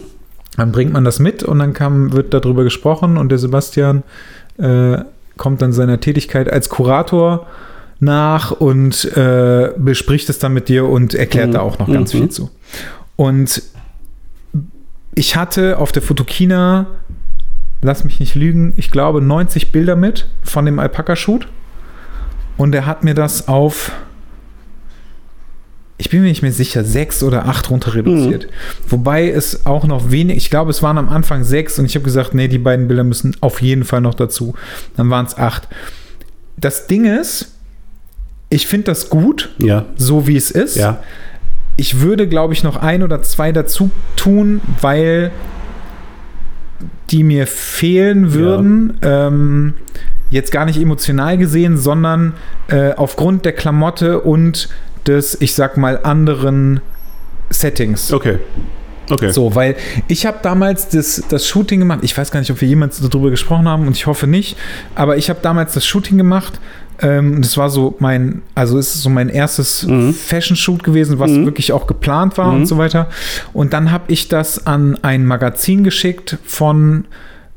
Dann 0.55 0.71
bringt 0.71 0.93
man 0.93 1.03
das 1.03 1.19
mit 1.19 1.43
und 1.43 1.59
dann 1.59 1.73
kann, 1.73 2.11
wird 2.11 2.33
darüber 2.33 2.63
gesprochen 2.63 3.17
und 3.17 3.29
der 3.29 3.37
Sebastian 3.37 4.01
äh, 4.57 4.97
kommt 5.37 5.61
dann 5.61 5.73
seiner 5.73 5.99
Tätigkeit 5.99 6.51
als 6.51 6.69
Kurator 6.69 7.45
nach 7.99 8.51
und 8.51 9.05
äh, 9.15 9.71
bespricht 9.77 10.29
es 10.29 10.39
dann 10.39 10.53
mit 10.53 10.69
dir 10.69 10.85
und 10.85 11.13
erklärt 11.13 11.49
mhm. 11.49 11.53
da 11.53 11.61
auch 11.61 11.79
noch 11.79 11.91
ganz 11.91 12.13
mhm. 12.13 12.19
viel 12.19 12.29
zu. 12.29 12.49
Und 13.15 13.63
ich 15.15 15.35
hatte 15.35 15.79
auf 15.79 15.91
der 15.91 16.03
Fotokina, 16.03 16.85
lass 17.81 18.03
mich 18.03 18.19
nicht 18.19 18.35
lügen, 18.35 18.73
ich 18.77 18.91
glaube 18.91 19.21
90 19.21 19.71
Bilder 19.71 19.95
mit 19.95 20.27
von 20.43 20.65
dem 20.65 20.79
Alpaka-Shoot. 20.79 21.47
Und 22.55 22.73
er 22.73 22.85
hat 22.85 23.03
mir 23.03 23.13
das 23.13 23.47
auf, 23.47 23.91
ich 25.97 26.09
bin 26.09 26.21
mir 26.21 26.27
nicht 26.27 26.43
mehr 26.43 26.51
sicher, 26.51 26.83
sechs 26.83 27.23
oder 27.23 27.47
acht 27.47 27.69
runter 27.69 27.95
reduziert. 27.95 28.45
Mhm. 28.45 28.91
Wobei 28.91 29.29
es 29.29 29.65
auch 29.65 29.85
noch 29.85 30.11
wenig, 30.11 30.37
ich 30.37 30.49
glaube, 30.51 30.69
es 30.69 30.83
waren 30.83 30.99
am 30.99 31.09
Anfang 31.09 31.43
sechs 31.43 31.79
und 31.79 31.85
ich 31.85 31.95
habe 31.95 32.05
gesagt, 32.05 32.35
nee, 32.35 32.47
die 32.47 32.59
beiden 32.59 32.87
Bilder 32.87 33.03
müssen 33.03 33.35
auf 33.41 33.61
jeden 33.61 33.85
Fall 33.85 34.01
noch 34.01 34.13
dazu. 34.13 34.53
Dann 34.95 35.09
waren 35.09 35.25
es 35.25 35.37
acht. 35.37 35.67
Das 36.57 36.87
Ding 36.87 37.05
ist, 37.05 37.56
ich 38.49 38.67
finde 38.67 38.85
das 38.85 39.09
gut, 39.09 39.49
ja. 39.57 39.85
so 39.95 40.27
wie 40.27 40.37
es 40.37 40.51
ist. 40.51 40.75
Ja. 40.75 41.01
Ich 41.75 42.01
würde, 42.01 42.27
glaube 42.27 42.53
ich, 42.53 42.63
noch 42.63 42.77
ein 42.77 43.03
oder 43.03 43.21
zwei 43.21 43.51
dazu 43.51 43.91
tun, 44.15 44.61
weil 44.81 45.31
die 47.09 47.23
mir 47.23 47.47
fehlen 47.47 48.33
würden. 48.33 48.97
Ja. 49.03 49.27
Ähm, 49.27 49.73
jetzt 50.29 50.51
gar 50.51 50.65
nicht 50.65 50.79
emotional 50.79 51.37
gesehen, 51.37 51.77
sondern 51.77 52.33
äh, 52.67 52.93
aufgrund 52.93 53.45
der 53.45 53.53
Klamotte 53.53 54.21
und 54.21 54.69
des, 55.05 55.39
ich 55.39 55.53
sag 55.53 55.77
mal, 55.77 55.99
anderen 56.03 56.81
Settings. 57.49 58.11
Okay. 58.11 58.39
Okay. 59.09 59.31
So, 59.31 59.55
weil 59.55 59.77
ich 60.09 60.25
habe 60.25 60.39
damals 60.41 60.89
das, 60.89 61.23
das 61.29 61.47
Shooting 61.47 61.79
gemacht. 61.79 61.99
Ich 62.01 62.17
weiß 62.17 62.29
gar 62.31 62.41
nicht, 62.41 62.51
ob 62.51 62.59
wir 62.59 62.67
jemals 62.67 62.99
darüber 62.99 63.29
gesprochen 63.29 63.67
haben 63.67 63.87
und 63.87 63.95
ich 63.95 64.05
hoffe 64.05 64.27
nicht. 64.27 64.57
Aber 64.95 65.15
ich 65.15 65.29
habe 65.29 65.39
damals 65.41 65.73
das 65.73 65.85
Shooting 65.85 66.17
gemacht 66.17 66.59
ähm, 67.01 67.41
das 67.41 67.57
war 67.57 67.69
so 67.69 67.95
mein, 67.99 68.41
also 68.55 68.77
ist 68.77 69.01
so 69.01 69.09
mein 69.09 69.29
erstes 69.29 69.85
mhm. 69.85 70.13
Fashion-Shoot 70.13 70.83
gewesen, 70.83 71.19
was 71.19 71.31
mhm. 71.31 71.45
wirklich 71.45 71.71
auch 71.71 71.87
geplant 71.87 72.37
war 72.37 72.51
mhm. 72.51 72.57
und 72.57 72.65
so 72.65 72.77
weiter. 72.77 73.09
Und 73.53 73.73
dann 73.73 73.91
habe 73.91 74.11
ich 74.11 74.27
das 74.27 74.65
an 74.65 74.97
ein 75.03 75.25
Magazin 75.25 75.83
geschickt 75.83 76.37
von 76.45 77.05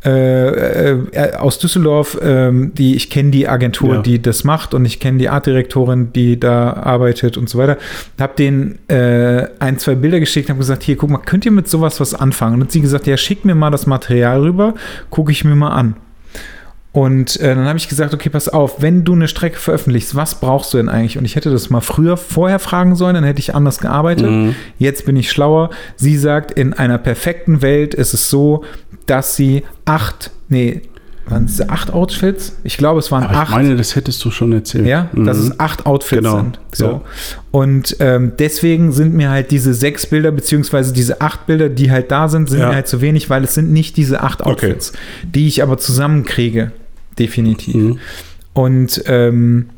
äh, 0.02 0.92
äh, 0.92 1.34
aus 1.34 1.58
Düsseldorf, 1.58 2.14
äh, 2.22 2.50
die 2.52 2.96
ich 2.96 3.10
kenne 3.10 3.30
die 3.30 3.48
Agentur, 3.48 3.96
ja. 3.96 4.02
die 4.02 4.22
das 4.22 4.44
macht 4.44 4.72
und 4.72 4.86
ich 4.86 4.98
kenne 4.98 5.18
die 5.18 5.28
Artdirektorin, 5.28 6.14
die 6.14 6.40
da 6.40 6.72
arbeitet 6.72 7.36
und 7.36 7.50
so 7.50 7.58
weiter. 7.58 7.76
Habe 8.18 8.32
denen 8.34 8.78
äh, 8.88 9.46
ein, 9.58 9.78
zwei 9.78 9.94
Bilder 9.94 10.18
geschickt 10.18 10.48
und 10.48 10.54
habe 10.54 10.60
gesagt, 10.60 10.84
hier, 10.84 10.96
guck 10.96 11.10
mal, 11.10 11.18
könnt 11.18 11.44
ihr 11.44 11.52
mit 11.52 11.68
sowas 11.68 12.00
was 12.00 12.14
anfangen? 12.14 12.54
Und 12.54 12.62
hat 12.62 12.72
sie 12.72 12.80
gesagt, 12.80 13.06
ja, 13.06 13.18
schick 13.18 13.44
mir 13.44 13.54
mal 13.54 13.70
das 13.70 13.86
Material 13.86 14.40
rüber, 14.40 14.72
gucke 15.10 15.32
ich 15.32 15.44
mir 15.44 15.54
mal 15.54 15.72
an. 15.72 15.96
Und 16.92 17.38
äh, 17.40 17.54
dann 17.54 17.66
habe 17.66 17.78
ich 17.78 17.88
gesagt, 17.88 18.14
okay, 18.14 18.30
pass 18.30 18.48
auf, 18.48 18.82
wenn 18.82 19.04
du 19.04 19.12
eine 19.12 19.28
Strecke 19.28 19.58
veröffentlichst, 19.58 20.16
was 20.16 20.40
brauchst 20.40 20.72
du 20.74 20.78
denn 20.78 20.88
eigentlich? 20.88 21.16
Und 21.18 21.24
ich 21.24 21.36
hätte 21.36 21.50
das 21.50 21.70
mal 21.70 21.80
früher 21.80 22.16
vorher 22.16 22.58
fragen 22.58 22.96
sollen, 22.96 23.14
dann 23.14 23.22
hätte 23.24 23.38
ich 23.38 23.54
anders 23.54 23.78
gearbeitet. 23.78 24.28
Mhm. 24.28 24.56
Jetzt 24.78 25.04
bin 25.06 25.14
ich 25.16 25.30
schlauer. 25.30 25.70
Sie 25.94 26.16
sagt, 26.16 26.50
in 26.50 26.72
einer 26.72 26.98
perfekten 26.98 27.62
Welt 27.62 27.94
ist 27.94 28.12
es 28.12 28.28
so, 28.28 28.64
dass 29.06 29.36
sie 29.36 29.62
acht, 29.84 30.32
nee, 30.48 30.82
waren 31.28 31.44
es 31.44 31.60
acht 31.68 31.92
Outfits? 31.92 32.56
Ich 32.64 32.76
glaube, 32.76 32.98
es 32.98 33.12
waren 33.12 33.22
Aber 33.22 33.34
ich 33.34 33.38
acht. 33.38 33.50
meine, 33.52 33.76
das 33.76 33.94
hättest 33.94 34.24
du 34.24 34.32
schon 34.32 34.50
erzählt. 34.52 34.84
Ja, 34.86 35.10
dass 35.12 35.38
Mhm. 35.38 35.44
es 35.52 35.60
acht 35.60 35.86
Outfits 35.86 36.22
Genau, 36.24 36.36
sind. 36.38 36.58
So. 36.72 36.84
ja. 36.86 37.00
Und 37.52 37.96
ähm, 38.00 38.32
deswegen 38.40 38.90
sind 38.90 39.14
mir 39.14 39.30
halt 39.30 39.52
diese 39.52 39.74
sechs 39.74 40.06
Bilder, 40.06 40.32
beziehungsweise 40.32 40.92
diese 40.92 41.20
acht 41.20 41.46
Bilder, 41.46 41.68
die 41.68 41.92
halt 41.92 42.10
da 42.10 42.26
sind, 42.26 42.48
sind 42.50 42.58
Ja. 42.58 42.70
mir 42.70 42.74
halt 42.74 42.88
zu 42.88 43.00
wenig, 43.00 43.30
weil 43.30 43.44
es 43.44 43.54
sind 43.54 43.70
nicht 43.70 43.96
diese 43.96 44.22
acht 44.24 44.40
Okay. 44.40 44.50
Outfits, 44.50 44.92
die 45.22 45.46
ich 45.46 45.62
aber 45.62 45.78
zusammenkriege. 45.78 46.72
Definitiv. 47.20 47.74
Mhm. 47.74 47.98
Und 48.54 49.02
ähm, 49.06 49.68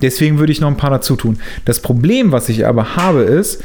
deswegen 0.00 0.38
würde 0.38 0.52
ich 0.52 0.60
noch 0.60 0.68
ein 0.68 0.76
paar 0.78 0.90
dazu 0.90 1.16
tun. 1.16 1.38
Das 1.66 1.80
Problem, 1.80 2.32
was 2.32 2.48
ich 2.48 2.66
aber 2.66 2.96
habe, 2.96 3.20
ist, 3.20 3.62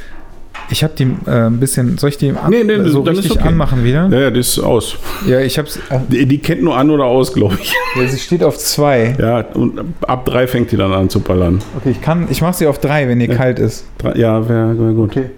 ich 0.72 0.84
habe 0.84 0.94
die 0.98 1.04
äh, 1.26 1.48
ein 1.48 1.60
bisschen, 1.60 1.98
soll 1.98 2.10
ich 2.10 2.18
die 2.18 2.34
Nee, 2.50 2.64
nee, 2.64 2.84
so 2.90 3.02
richtig 3.02 3.32
okay. 3.32 3.48
anmachen 3.48 3.84
wieder? 3.84 4.08
Ja, 4.12 4.20
ja, 4.20 4.32
das 4.32 4.50
ist 4.50 4.60
aus. 4.60 4.98
Ja, 5.26 5.40
ich 5.40 5.58
habe 5.58 5.68
es. 5.68 5.80
Die, 6.10 6.26
die 6.26 6.38
kennt 6.40 6.62
nur 6.62 6.76
an 6.78 6.90
oder 6.92 7.06
aus, 7.06 7.34
glaube 7.34 7.58
ich. 7.62 7.74
Ja, 7.96 8.08
sie 8.08 8.20
steht 8.20 8.44
auf 8.44 8.58
zwei. 8.58 9.16
Ja, 9.20 9.40
und 9.54 9.80
ab 10.02 10.26
drei 10.26 10.46
fängt 10.46 10.72
die 10.72 10.78
dann 10.78 10.94
an 10.94 11.10
zu 11.10 11.22
ballern. 11.22 11.60
Okay, 11.78 11.92
ich 11.92 12.02
kann, 12.02 12.28
ich 12.30 12.42
mache 12.42 12.54
sie 12.56 12.68
auf 12.68 12.80
drei, 12.80 13.08
wenn 13.08 13.20
ihr 13.20 13.30
kalt 13.30 13.58
ist. 13.58 13.86
Drei, 13.98 14.14
ja, 14.16 14.48
wäre 14.48 14.78
wär 14.78 14.94
gut. 14.94 15.10
Okay. 15.10 15.30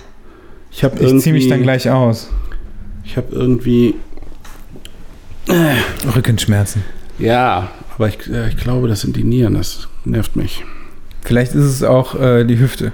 Ich 0.71 0.83
Ich 0.83 1.19
ziehe 1.19 1.33
mich 1.33 1.47
dann 1.47 1.61
gleich 1.63 1.89
aus. 1.89 2.29
ich 3.05 3.15
habe 3.17 3.27
irgendwie, 3.31 3.95
Rückenschmerzen. 6.15 6.83
ja, 7.19 7.69
aber 8.01 8.09
ich, 8.09 8.27
äh, 8.31 8.49
ich 8.49 8.57
glaube, 8.57 8.87
das 8.87 9.01
sind 9.01 9.15
die 9.15 9.23
Nieren. 9.23 9.53
Das 9.53 9.87
nervt 10.05 10.35
mich. 10.35 10.63
Vielleicht 11.21 11.53
ist 11.53 11.65
es 11.65 11.83
auch 11.83 12.19
äh, 12.19 12.43
die 12.45 12.57
Hüfte. 12.57 12.93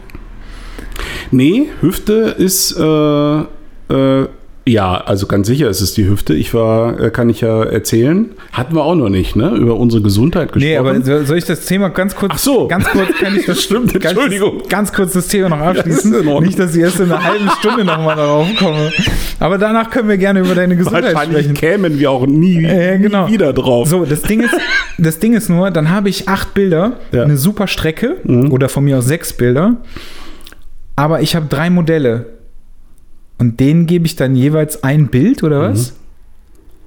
Nee, 1.31 1.69
Hüfte 1.79 2.35
ist, 2.37 2.77
äh, 2.77 3.39
äh, 3.39 4.27
ja, 4.67 4.97
also 4.97 5.27
ganz 5.27 5.47
sicher 5.47 5.69
ist 5.69 5.81
es 5.81 5.93
die 5.93 6.07
Hüfte. 6.07 6.33
Ich 6.33 6.53
war, 6.53 6.99
äh, 6.99 7.09
kann 7.09 7.29
ich 7.29 7.41
ja 7.41 7.63
erzählen, 7.63 8.25
hatten 8.51 8.75
wir 8.75 8.83
auch 8.83 8.95
noch 8.95 9.09
nicht, 9.09 9.35
ne, 9.35 9.49
über 9.55 9.75
unsere 9.77 10.01
Gesundheit 10.03 10.51
gesprochen. 10.51 10.69
Nee, 10.69 10.77
aber 10.77 11.01
so- 11.01 11.23
soll 11.23 11.37
ich 11.37 11.45
das 11.45 11.65
Thema 11.65 11.89
ganz 11.89 12.15
kurz. 12.15 12.33
Ach 12.35 12.37
so. 12.39 12.67
Ganz 12.67 12.85
kurz 12.85 13.09
kann 13.19 13.35
ich 13.35 13.45
das 13.47 13.63
Stimmt, 13.63 13.95
Entschuldigung. 13.95 14.61
Ganz 14.69 14.91
kurz 14.93 15.13
das 15.13 15.27
Thema 15.27 15.49
noch 15.49 15.59
das 15.59 15.77
abschließen. 15.79 16.13
Ordnung. 16.15 16.43
Nicht, 16.43 16.59
dass 16.59 16.75
ich 16.75 16.81
erst 16.81 16.99
in 16.99 17.11
einer 17.11 17.23
halben 17.23 17.49
Stunde 17.59 17.85
nochmal 17.85 18.15
darauf 18.15 18.47
komme. 18.57 18.91
Aber 19.39 19.57
danach 19.57 19.89
können 19.89 20.09
wir 20.09 20.17
gerne 20.17 20.41
über 20.41 20.55
deine 20.55 20.75
Gesundheit 20.75 21.13
Wahrscheinlich 21.15 21.45
sprechen. 21.45 21.53
kämen 21.53 21.99
wir 21.99 22.11
auch 22.11 22.25
nie, 22.27 22.63
Äh, 22.65 22.97
genau. 22.99 23.27
nie 23.27 23.33
wieder 23.33 23.53
drauf. 23.53 23.87
So, 23.87 24.03
das 24.05 24.21
Ding 24.23 24.41
ist, 24.41 24.53
das 24.97 25.19
Ding 25.19 25.33
ist 25.33 25.49
nur, 25.49 25.71
dann 25.71 25.89
habe 25.89 26.09
ich 26.09 26.27
acht 26.27 26.53
Bilder, 26.53 26.93
Ja. 27.11 27.23
eine 27.23 27.37
super 27.37 27.67
Strecke 27.67 28.17
Mhm. 28.23 28.51
oder 28.51 28.67
von 28.69 28.83
mir 28.83 28.97
aus 28.97 29.05
sechs 29.05 29.33
Bilder, 29.33 29.77
aber 30.95 31.21
ich 31.21 31.35
habe 31.35 31.45
drei 31.47 31.69
Modelle 31.69 32.36
und 33.39 33.59
denen 33.59 33.85
gebe 33.87 34.05
ich 34.05 34.15
dann 34.15 34.35
jeweils 34.35 34.83
ein 34.83 35.07
Bild 35.07 35.43
oder 35.43 35.69
was? 35.71 35.93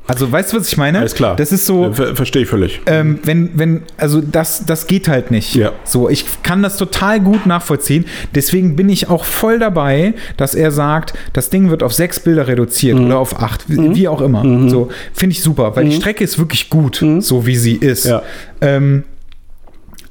Also, 0.06 0.32
weißt 0.32 0.52
du, 0.52 0.56
was 0.56 0.66
ich 0.66 0.76
meine? 0.76 0.98
Mhm. 0.98 1.02
Alles 1.02 1.14
klar. 1.14 1.36
Das 1.36 1.52
ist 1.52 1.66
so, 1.66 1.92
Ver 1.92 2.16
Verstehe 2.16 2.42
ich 2.42 2.48
völlig. 2.48 2.80
ähm, 2.86 3.20
wenn, 3.22 3.50
wenn, 3.56 3.82
also 3.96 4.20
das, 4.20 4.64
das 4.66 4.88
geht 4.88 5.06
halt 5.06 5.30
nicht. 5.30 5.54
Ja. 5.54 5.70
So, 5.84 6.08
ich 6.08 6.24
kann 6.42 6.64
das 6.64 6.76
total 6.78 7.20
gut 7.20 7.46
nachvollziehen. 7.46 8.06
Deswegen 8.34 8.74
bin 8.74 8.88
ich 8.88 9.08
auch 9.08 9.22
voll 9.24 9.60
dabei, 9.60 10.14
dass 10.36 10.56
er 10.56 10.72
sagt, 10.72 11.14
das 11.32 11.48
Ding 11.50 11.70
wird 11.70 11.84
auf 11.84 11.92
sechs 11.94 12.18
Bilder 12.18 12.48
reduziert 12.48 12.98
Mhm. 12.98 13.06
oder 13.06 13.18
auf 13.18 13.40
acht, 13.40 13.68
wie, 13.68 13.94
wie 13.94 14.08
auch 14.08 14.20
immer. 14.20 14.42
So, 14.68 14.88
finde 15.12 15.34
ich 15.34 15.42
super, 15.42 15.76
weil 15.76 15.84
die 15.84 15.94
Strecke 15.94 16.24
ist 16.24 16.40
wirklich 16.40 16.70
gut, 16.70 17.04
so 17.20 17.46
wie 17.46 17.54
sie 17.54 17.76
ist. 17.76 18.06
Mhm. 18.06 18.10
Ja. 18.10 18.22
Ähm, 18.62 19.04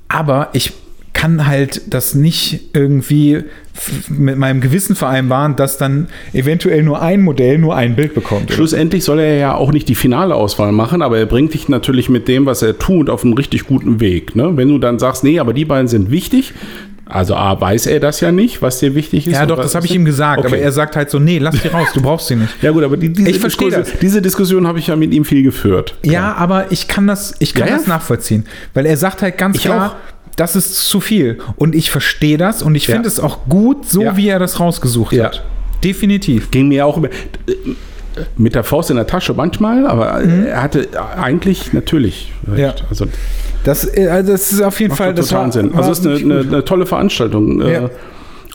aber 0.08 0.50
ich 0.54 0.72
kann 1.14 1.46
halt 1.48 1.94
das 1.94 2.16
nicht 2.16 2.70
irgendwie 2.74 3.44
mit 4.10 4.38
meinem 4.38 4.62
Gewissen 4.62 4.96
vereinbaren, 4.96 5.56
dass 5.56 5.78
dann 5.78 6.08
eventuell 6.34 6.84
nur 6.84 7.02
ein 7.02 7.22
Modell 7.22 7.58
nur 7.58 7.76
ein 7.76 7.96
Bild 7.96 8.14
bekommt. 8.14 8.52
Schlussendlich 8.52 9.04
soll 9.04 9.20
er 9.20 9.38
ja 9.38 9.56
auch 9.56 9.72
nicht 9.72 9.88
die 9.88 9.96
finale 9.96 10.36
Auswahl 10.36 10.72
machen, 10.72 11.02
aber 11.02 11.18
er 11.18 11.26
bringt 11.26 11.54
dich 11.54 11.70
natürlich 11.70 12.10
mit 12.10 12.28
dem, 12.28 12.46
was 12.46 12.62
er 12.62 12.78
tut, 12.78 13.10
auf 13.10 13.24
einen 13.24 13.34
richtig 13.34 13.66
guten 13.68 14.00
Weg. 14.00 14.36
Ne? 14.36 14.52
Wenn 14.56 14.68
du 14.70 14.78
dann 14.80 15.00
sagst, 15.00 15.24
nee, 15.24 15.40
aber 15.40 15.54
die 15.54 15.66
beiden 15.66 15.88
sind 15.88 16.12
wichtig, 16.12 16.54
also 17.06 17.34
A, 17.36 17.60
weiß 17.60 17.88
er 17.88 18.00
das 18.00 18.22
ja 18.22 18.32
nicht, 18.32 18.62
was 18.62 18.78
dir 18.80 18.94
wichtig 18.94 19.26
ist. 19.26 19.34
Ja, 19.34 19.48
doch, 19.48 19.58
das 19.58 19.74
habe 19.74 19.86
ich 19.88 19.96
ihm 19.96 20.06
gesagt, 20.06 20.40
Okay. 20.40 20.48
aber 20.48 20.58
er 20.60 20.72
sagt 20.72 20.96
halt 20.96 21.10
so, 21.10 21.18
nee, 21.18 21.40
lass 21.40 21.60
die 21.60 21.68
raus, 21.70 21.88
du 21.94 22.02
brauchst 22.04 22.28
sie 22.28 22.36
nicht. 22.36 22.54
Ja 22.62 22.70
gut, 22.70 22.84
aber 22.84 22.98
die, 22.98 23.10
diese, 23.12 23.30
Ich 23.32 23.40
verstehe 23.40 23.70
Diskussion, 23.70 23.98
diese 24.02 24.22
Diskussion 24.22 24.68
habe 24.68 24.78
ich 24.78 24.88
ja 24.88 24.96
mit 24.96 25.12
ihm 25.12 25.26
viel 25.26 25.42
geführt. 25.42 25.96
Ja, 26.04 26.36
aber 26.36 26.72
ich 26.72 26.88
kann 26.88 27.08
das, 27.08 27.34
ich 27.40 27.56
kann 27.56 27.66
Ja, 27.68 27.74
ja. 27.74 27.78
das 27.80 27.88
nachvollziehen, 27.88 28.46
weil 28.76 28.86
er 28.86 28.96
sagt 28.96 29.24
halt 29.24 29.40
ganz 29.40 29.56
Ich 29.58 29.64
klar, 29.64 29.92
auch. 29.94 29.96
Das 30.40 30.56
ist 30.56 30.88
zu 30.90 31.00
viel. 31.02 31.40
Und 31.58 31.76
ich 31.76 31.92
verstehe 31.92 32.38
das 32.38 32.62
und 32.62 32.76
ich 32.76 32.88
Ja. 32.88 32.94
finde 32.96 33.08
es 33.08 33.20
auch 33.20 33.40
gut, 33.50 33.86
so 33.88 34.02
Ja. 34.04 34.18
wie 34.18 34.28
er 34.30 34.40
das 34.40 34.60
rausgesucht 34.60 35.14
Ja. 35.14 35.26
hat. 35.26 35.44
Definitiv. 35.84 36.52
Ging 36.52 36.68
mir 36.70 36.86
auch 36.86 36.98
über, 36.98 37.10
mit 38.38 38.56
der 38.56 38.64
Faust 38.64 38.90
in 38.90 38.98
der 38.98 39.08
Tasche 39.08 39.34
manchmal, 39.34 39.86
aber 39.88 40.22
er 40.22 40.62
hatte 40.62 40.88
eigentlich 41.22 41.74
natürlich 41.74 42.32
recht. 42.48 42.58
Mhm. 42.58 42.60
Ja. 42.64 42.74
Also 42.90 43.06
Das, 43.64 43.86
äh, 43.98 44.08
also 44.08 44.32
das 44.32 44.52
ist 44.54 44.62
auf 44.62 44.80
jeden 44.80 44.96
Fall, 44.96 45.14
das 45.14 45.28
totalen 45.28 45.48
war, 45.48 45.52
Sinn. 45.52 45.72
Also 45.76 45.92
es 45.92 46.00
ist 46.00 46.06
eine, 46.24 46.36
eine, 46.38 46.40
eine 46.48 46.66
tolle 46.66 46.86
Veranstaltung. 46.86 47.62
Äh, 47.62 47.74
Ja. 47.74 47.90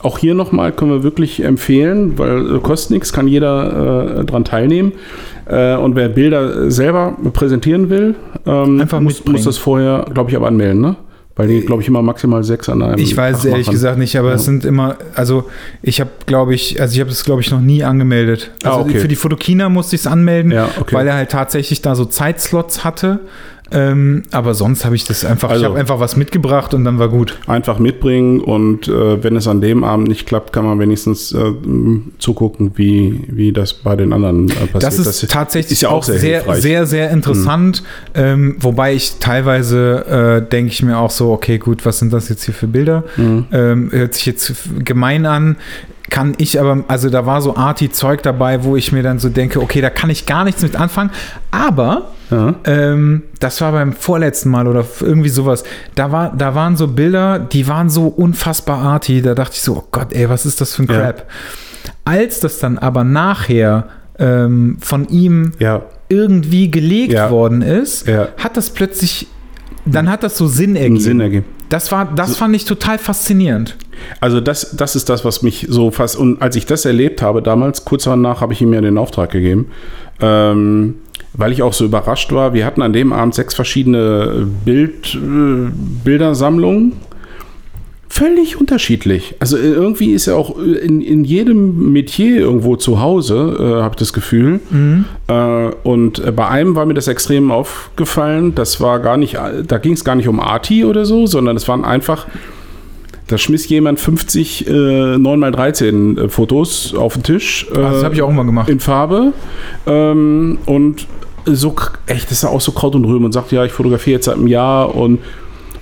Auch 0.01 0.19
hier 0.19 0.35
nochmal 0.35 0.71
können 0.71 0.91
wir 0.91 1.03
wirklich 1.03 1.43
empfehlen, 1.43 2.17
weil 2.19 2.57
äh, 2.57 2.59
kostet 2.59 2.91
nichts, 2.91 3.11
kann 3.11 3.27
jeder 3.27 4.19
äh, 4.19 4.25
dran 4.25 4.43
teilnehmen. 4.43 4.91
Äh, 5.47 5.75
und 5.77 5.95
wer 5.95 6.09
Bilder 6.09 6.69
selber 6.69 7.15
präsentieren 7.33 7.89
will, 7.89 8.13
ähm, 8.45 8.83
muss, 9.01 9.25
muss 9.25 9.43
das 9.45 9.57
vorher, 9.57 10.05
glaube 10.13 10.29
ich, 10.29 10.35
aber 10.35 10.47
anmelden, 10.47 10.81
ne? 10.81 10.95
Weil 11.37 11.49
die, 11.49 11.59
glaube 11.61 11.81
ich, 11.81 11.89
immer 11.89 12.01
maximal 12.01 12.43
sechs 12.45 12.69
an 12.69 12.81
einem 12.81 12.97
Ich 12.97 13.17
weiß 13.17 13.33
Tag 13.37 13.39
es 13.39 13.45
ehrlich 13.45 13.67
machen. 13.67 13.73
gesagt 13.73 13.97
nicht, 13.99 14.15
aber 14.17 14.29
Ja. 14.29 14.35
es 14.35 14.45
sind 14.45 14.63
immer, 14.63 14.95
also 15.15 15.49
ich 15.81 15.99
habe, 15.99 16.09
glaube 16.25 16.55
ich, 16.55 16.79
also 16.79 16.93
ich 16.93 16.99
habe 17.01 17.09
das, 17.09 17.25
glaube 17.25 17.41
ich, 17.41 17.51
noch 17.51 17.59
nie 17.59 17.83
angemeldet. 17.83 18.51
Ah, 18.63 18.69
Also 18.77 18.81
okay. 18.89 18.99
für 18.99 19.09
die 19.09 19.17
Fotokina 19.17 19.67
musste 19.67 19.95
ich 19.97 20.03
es 20.03 20.07
anmelden, 20.07 20.51
Ja, 20.51 20.69
okay. 20.79 20.95
weil 20.95 21.07
er 21.07 21.15
halt 21.15 21.31
tatsächlich 21.31 21.81
da 21.81 21.93
so 21.95 22.05
Zeitslots 22.05 22.85
hatte. 22.85 23.19
Ähm, 23.71 24.23
aber 24.31 24.53
sonst 24.53 24.85
habe 24.85 24.95
ich 24.95 25.05
das 25.05 25.25
einfach, 25.25 25.49
ich 25.49 25.53
Also- 25.55 25.65
habe 25.65 25.79
einfach 25.79 25.99
was 25.99 26.15
mitgebracht 26.15 26.73
und 26.73 26.85
dann 26.85 26.99
war 26.99 27.09
gut. 27.09 27.37
Einfach 27.47 27.79
mitbringen 27.79 28.39
und 28.39 28.87
äh, 28.87 29.23
wenn 29.23 29.35
es 29.35 29.47
an 29.47 29.59
dem 29.61 29.83
Abend 29.83 30.07
nicht 30.07 30.27
klappt, 30.27 30.53
kann 30.53 30.65
man 30.65 30.79
wenigstens 30.79 31.31
äh, 31.31 31.39
zugucken, 32.19 32.71
wie, 32.75 33.23
wie 33.27 33.51
das 33.51 33.73
bei 33.73 33.95
den 33.95 34.13
anderen 34.13 34.49
äh, 34.49 34.53
passiert. 34.67 34.83
Das 34.83 34.99
ist 34.99 35.29
tatsächlich 35.31 35.73
ist 35.73 35.81
ja 35.81 35.89
auch 35.89 36.03
sehr, 36.03 36.19
sehr, 36.19 36.43
hilfreich. 36.43 36.61
sehr, 36.61 37.09
interessant. 37.09 37.83
Ähm, 38.13 38.55
wobei 38.59 38.93
ich 38.93 39.15
teilweise 39.19 40.43
äh, 40.45 40.49
denke 40.49 40.71
ich 40.71 40.83
mir 40.83 40.97
auch 40.97 41.11
so, 41.11 41.31
okay, 41.31 41.57
gut, 41.57 41.85
was 41.85 41.99
sind 41.99 42.13
das 42.13 42.29
jetzt 42.29 42.43
hier 42.45 42.53
für 42.53 42.67
Bilder? 42.67 43.03
Mhm. 43.17 43.45
Ähm, 43.51 43.89
hört 43.91 44.13
sich 44.13 44.25
jetzt 44.25 44.53
gemein 44.83 45.25
an. 45.25 45.57
Kann 46.09 46.35
ich 46.37 46.59
aber, 46.59 46.83
also 46.87 47.09
da 47.09 47.25
war 47.25 47.41
so 47.41 47.55
Arty-Zeug 47.55 48.21
dabei, 48.21 48.63
wo 48.63 48.75
ich 48.75 48.91
mir 48.91 49.01
dann 49.01 49.17
so 49.19 49.29
denke, 49.29 49.59
okay, 49.61 49.81
da 49.81 49.89
kann 49.89 50.09
ich 50.11 50.25
gar 50.27 50.43
nichts 50.43 50.61
mit 50.61 50.75
anfangen. 50.75 51.09
Aber 51.51 52.09
Ja. 52.29 52.53
ähm, 52.65 53.23
das 53.39 53.59
war 53.61 53.71
beim 53.71 53.93
vorletzten 53.93 54.49
Mal 54.49 54.67
oder 54.67 54.85
irgendwie 55.01 55.29
sowas. 55.29 55.63
Da, 55.95 56.11
war, 56.11 56.31
da 56.35 56.53
waren 56.53 56.75
so 56.75 56.87
Bilder, 56.87 57.39
die 57.39 57.67
waren 57.67 57.89
so 57.89 58.07
unfassbar 58.07 58.79
arty. 58.79 59.21
Da 59.23 59.33
dachte 59.33 59.53
ich 59.55 59.61
so, 59.61 59.77
oh 59.77 59.83
Gott, 59.91 60.13
ey, 60.13 60.29
was 60.29 60.45
ist 60.45 60.61
das 60.61 60.75
für 60.75 60.83
ein 60.83 60.87
Ja. 60.91 60.99
Crap? 60.99 61.25
Als 62.03 62.39
das 62.39 62.59
dann 62.59 62.77
aber 62.77 63.03
nachher 63.03 63.85
ähm, 64.19 64.77
von 64.79 65.07
ihm 65.09 65.53
ja, 65.59 65.81
irgendwie 66.09 66.69
gelegt 66.71 67.13
Ja. 67.13 67.31
worden 67.31 67.61
ist, 67.61 68.07
Ja. 68.07 68.27
hat 68.37 68.57
das 68.57 68.69
plötzlich, 68.69 69.27
dann 69.85 70.09
hat 70.09 70.23
das 70.23 70.37
so 70.37 70.47
Sinn 70.47 70.75
ergeben. 70.75 70.99
Sinn 70.99 71.19
ergeben. 71.19 71.45
Das, 71.69 71.91
war, 71.91 72.05
das 72.05 72.37
fand 72.37 72.55
ich 72.55 72.65
total 72.65 72.97
faszinierend. 72.97 73.75
Also 74.19 74.41
das, 74.41 74.75
das 74.75 74.95
ist 74.95 75.09
das, 75.09 75.25
was 75.25 75.41
mich 75.41 75.67
so 75.69 75.91
fast, 75.91 76.17
und 76.17 76.41
als 76.41 76.55
ich 76.55 76.65
das 76.65 76.85
erlebt 76.85 77.21
habe 77.21 77.41
damals, 77.41 77.85
kurz 77.85 78.03
danach 78.03 78.41
habe 78.41 78.53
ich 78.53 78.61
ihm 78.61 78.73
ja 78.73 78.81
den 78.81 78.97
Auftrag 78.97 79.31
gegeben, 79.31 79.71
ähm, 80.19 80.95
weil 81.33 81.51
ich 81.51 81.63
auch 81.63 81.73
so 81.73 81.85
überrascht 81.85 82.31
war. 82.31 82.53
Wir 82.53 82.65
hatten 82.65 82.81
an 82.81 82.93
dem 82.93 83.13
Abend 83.13 83.35
sechs 83.35 83.53
verschiedene 83.53 84.47
Bild, 84.63 85.15
äh, 85.15 85.71
Bildersammlungen. 86.03 86.93
Völlig 88.17 88.57
unterschiedlich. 88.57 89.35
Also 89.39 89.57
äh, 89.57 89.71
irgendwie 89.71 90.13
ist 90.13 90.27
er 90.27 90.37
auch 90.37 90.57
in, 90.57 91.01
in 91.01 91.25
jedem 91.25 91.91
Metier 91.91 92.39
irgendwo 92.39 92.77
zu 92.77 93.01
Hause, 93.01 93.57
äh, 93.59 93.81
habe 93.81 93.95
ich 93.95 93.99
das 93.99 94.13
Gefühl. 94.13 94.61
Äh, 95.27 95.33
und 95.83 96.19
äh, 96.19 96.31
bei 96.31 96.47
einem 96.47 96.75
war 96.75 96.85
mir 96.85 96.93
das 96.93 97.09
extrem 97.09 97.51
aufgefallen. 97.51 98.55
Das 98.55 98.79
war 98.79 98.99
gar 98.99 99.17
nicht, 99.17 99.37
da 99.67 99.77
ging 99.79 99.91
es 99.91 100.05
gar 100.05 100.15
nicht 100.15 100.29
um 100.29 100.39
Arti 100.39 100.85
oder 100.85 101.03
so, 101.03 101.25
sondern 101.25 101.57
es 101.57 101.67
waren 101.67 101.83
einfach 101.83 102.25
da 103.27 103.37
schmiss 103.37 103.67
jemand 103.67 103.99
50 103.99 104.65
äh, 104.65 104.71
9x13 104.71 106.17
äh, 106.17 106.29
Fotos 106.29 106.93
auf 106.95 107.15
den 107.15 107.23
Tisch. 107.23 107.67
Äh, 107.69 107.75
das 107.75 108.03
habe 108.05 108.15
ich 108.15 108.21
auch 108.21 108.31
mal 108.31 108.45
gemacht. 108.45 108.69
In 108.69 108.79
Farbe. 108.79 109.33
Ähm, 109.87 110.59
und 110.65 111.05
so, 111.45 111.75
echt, 112.05 112.31
das 112.31 112.37
ist 112.39 112.45
auch 112.45 112.61
so 112.61 112.71
Kraut 112.71 112.95
und 112.95 113.03
Rüben 113.03 113.25
und 113.25 113.33
sagt, 113.33 113.51
ja, 113.51 113.65
ich 113.65 113.73
fotografiere 113.73 114.15
jetzt 114.15 114.25
seit 114.25 114.35
einem 114.35 114.47
Jahr 114.47 114.95
und 114.95 115.19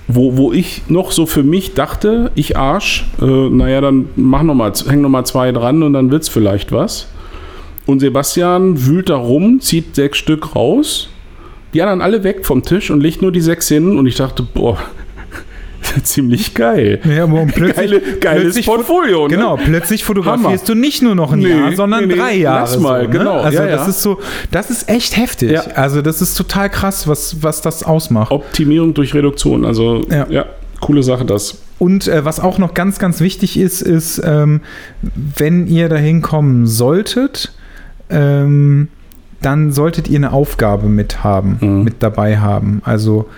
wo, 0.06 0.36
wo 0.36 0.52
ich 0.52 0.82
noch 0.88 1.12
so 1.12 1.26
für 1.26 1.42
mich 1.42 1.74
dachte, 1.74 2.30
ich 2.34 2.56
Arsch, 2.56 3.06
äh, 3.20 3.24
naja, 3.24 3.80
dann 3.80 4.08
mach 4.16 4.42
noch 4.42 4.54
mal, 4.54 4.72
häng 4.88 5.00
noch 5.00 5.08
mal 5.08 5.24
zwei 5.24 5.52
dran 5.52 5.82
und 5.82 5.92
dann 5.94 6.10
wird's 6.10 6.28
vielleicht 6.28 6.72
was. 6.72 7.08
Und 7.86 8.00
Sebastian 8.00 8.86
wühlt 8.86 9.08
da 9.08 9.16
rum, 9.16 9.60
zieht 9.60 9.94
sechs 9.94 10.18
Stück 10.18 10.54
raus, 10.54 11.08
die 11.72 11.82
anderen 11.82 12.00
alle 12.00 12.22
weg 12.22 12.46
vom 12.46 12.62
Tisch 12.62 12.90
und 12.90 13.00
legt 13.00 13.22
nur 13.22 13.32
die 13.32 13.40
sechs 13.40 13.68
hin 13.68 13.98
und 13.98 14.06
ich 14.06 14.16
dachte, 14.16 14.42
boah, 14.42 14.78
ziemlich 16.02 16.54
geil. 16.54 17.00
Ja, 17.04 17.24
aber 17.24 17.46
plötzlich, 17.46 17.76
Geile, 17.76 18.00
geiles 18.20 18.62
Portfolio, 18.64 19.28
ne? 19.28 19.34
Genau, 19.36 19.56
plötzlich 19.56 20.04
fotografierst 20.04 20.64
Hammer. 20.64 20.74
du 20.74 20.74
nicht 20.74 21.02
nur 21.02 21.14
noch 21.14 21.32
ein 21.32 21.38
Nee, 21.38 21.48
Jahr, 21.50 21.72
sondern 21.74 22.00
nee, 22.08 22.14
nee, 22.14 22.20
drei 22.20 22.34
Jahre. 22.36 22.60
lass 22.62 22.78
mal, 22.78 23.02
so, 23.04 23.06
ne? 23.10 23.18
genau. 23.18 23.40
Also 23.40 23.58
Ja, 23.58 23.66
das 23.66 23.82
ja. 23.82 23.88
ist 23.88 24.02
so, 24.02 24.18
das 24.50 24.70
ist 24.70 24.88
echt 24.88 25.16
heftig. 25.16 25.50
Ja. 25.52 25.62
Also 25.74 26.02
das 26.02 26.20
ist 26.22 26.34
total 26.36 26.70
krass, 26.70 27.06
was, 27.08 27.42
was 27.42 27.60
das 27.62 27.82
ausmacht. 27.82 28.30
Optimierung 28.32 28.94
durch 28.94 29.14
Reduktion. 29.14 29.64
Also 29.64 30.02
Ja. 30.10 30.26
ja, 30.28 30.46
coole 30.80 31.02
Sache 31.02 31.24
das. 31.24 31.58
Und 31.78 32.06
äh, 32.08 32.24
was 32.24 32.38
auch 32.40 32.58
noch 32.58 32.74
ganz, 32.74 32.98
ganz 32.98 33.20
wichtig 33.20 33.58
ist, 33.58 33.82
ist, 33.82 34.20
ähm, 34.24 34.60
wenn 35.02 35.66
ihr 35.66 35.88
dahin 35.88 36.22
kommen 36.22 36.66
solltet, 36.66 37.52
ähm, 38.10 38.88
dann 39.42 39.72
solltet 39.72 40.08
ihr 40.08 40.18
eine 40.18 40.32
Aufgabe 40.32 40.88
mit 40.88 41.22
haben, 41.24 41.58
Mhm. 41.60 41.82
mit 41.84 41.94
dabei 42.02 42.38
haben. 42.38 42.80
Also 42.84 43.28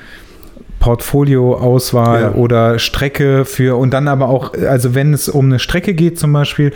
Portfolioauswahl 0.80 2.20
Ja. 2.22 2.32
oder 2.34 2.78
Strecke 2.78 3.44
für 3.44 3.76
und 3.78 3.92
dann 3.92 4.08
aber 4.08 4.28
auch, 4.28 4.54
also 4.54 4.94
wenn 4.94 5.12
es 5.12 5.28
um 5.28 5.46
eine 5.46 5.58
Strecke 5.58 5.94
geht 5.94 6.18
zum 6.18 6.32
Beispiel, 6.32 6.72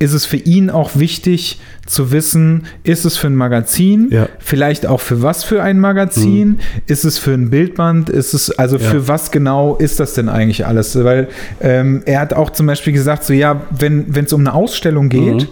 ist 0.00 0.12
es 0.12 0.26
für 0.26 0.36
ihn 0.36 0.70
auch 0.70 0.90
wichtig 0.96 1.60
zu 1.86 2.10
wissen, 2.10 2.64
ist 2.82 3.04
es 3.04 3.16
für 3.16 3.28
ein 3.28 3.36
Magazin, 3.36 4.08
Ja. 4.10 4.28
vielleicht 4.38 4.86
auch 4.86 5.00
für 5.00 5.22
was 5.22 5.44
für 5.44 5.62
ein 5.62 5.78
Magazin, 5.78 6.58
ist 6.86 7.04
es 7.04 7.18
für 7.18 7.32
ein 7.32 7.48
Bildband, 7.48 8.10
ist 8.10 8.34
es, 8.34 8.50
also 8.50 8.76
Ja. 8.76 8.82
für 8.90 9.06
was 9.08 9.30
genau 9.30 9.76
ist 9.76 10.00
das 10.00 10.14
denn 10.14 10.28
eigentlich 10.28 10.66
alles? 10.66 11.02
Weil 11.02 11.28
ähm, 11.60 12.02
er 12.06 12.20
hat 12.20 12.34
auch 12.34 12.50
zum 12.50 12.66
Beispiel 12.66 12.92
gesagt, 12.92 13.24
so 13.24 13.32
ja, 13.32 13.62
wenn 13.70 14.06
es 14.14 14.32
um 14.32 14.40
eine 14.40 14.52
Ausstellung 14.52 15.08
geht, 15.08 15.42
Mhm. 15.42 15.48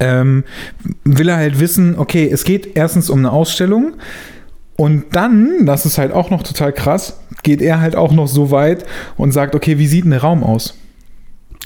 ähm, 0.00 0.44
will 1.04 1.28
er 1.28 1.36
halt 1.36 1.60
wissen, 1.60 1.94
okay, 1.96 2.28
es 2.30 2.44
geht 2.44 2.76
erstens 2.76 3.08
um 3.08 3.20
eine 3.20 3.30
Ausstellung 3.30 3.92
und 4.76 5.14
dann, 5.14 5.66
das 5.66 5.86
ist 5.86 5.98
halt 5.98 6.12
auch 6.12 6.30
noch 6.30 6.42
total 6.42 6.72
krass, 6.72 7.20
geht 7.42 7.62
er 7.62 7.80
halt 7.80 7.94
auch 7.96 8.12
noch 8.12 8.26
so 8.26 8.50
weit 8.50 8.84
und 9.16 9.32
sagt, 9.32 9.54
okay, 9.54 9.78
wie 9.78 9.86
sieht 9.86 10.04
ein 10.04 10.12
Raum 10.12 10.42
aus? 10.42 10.74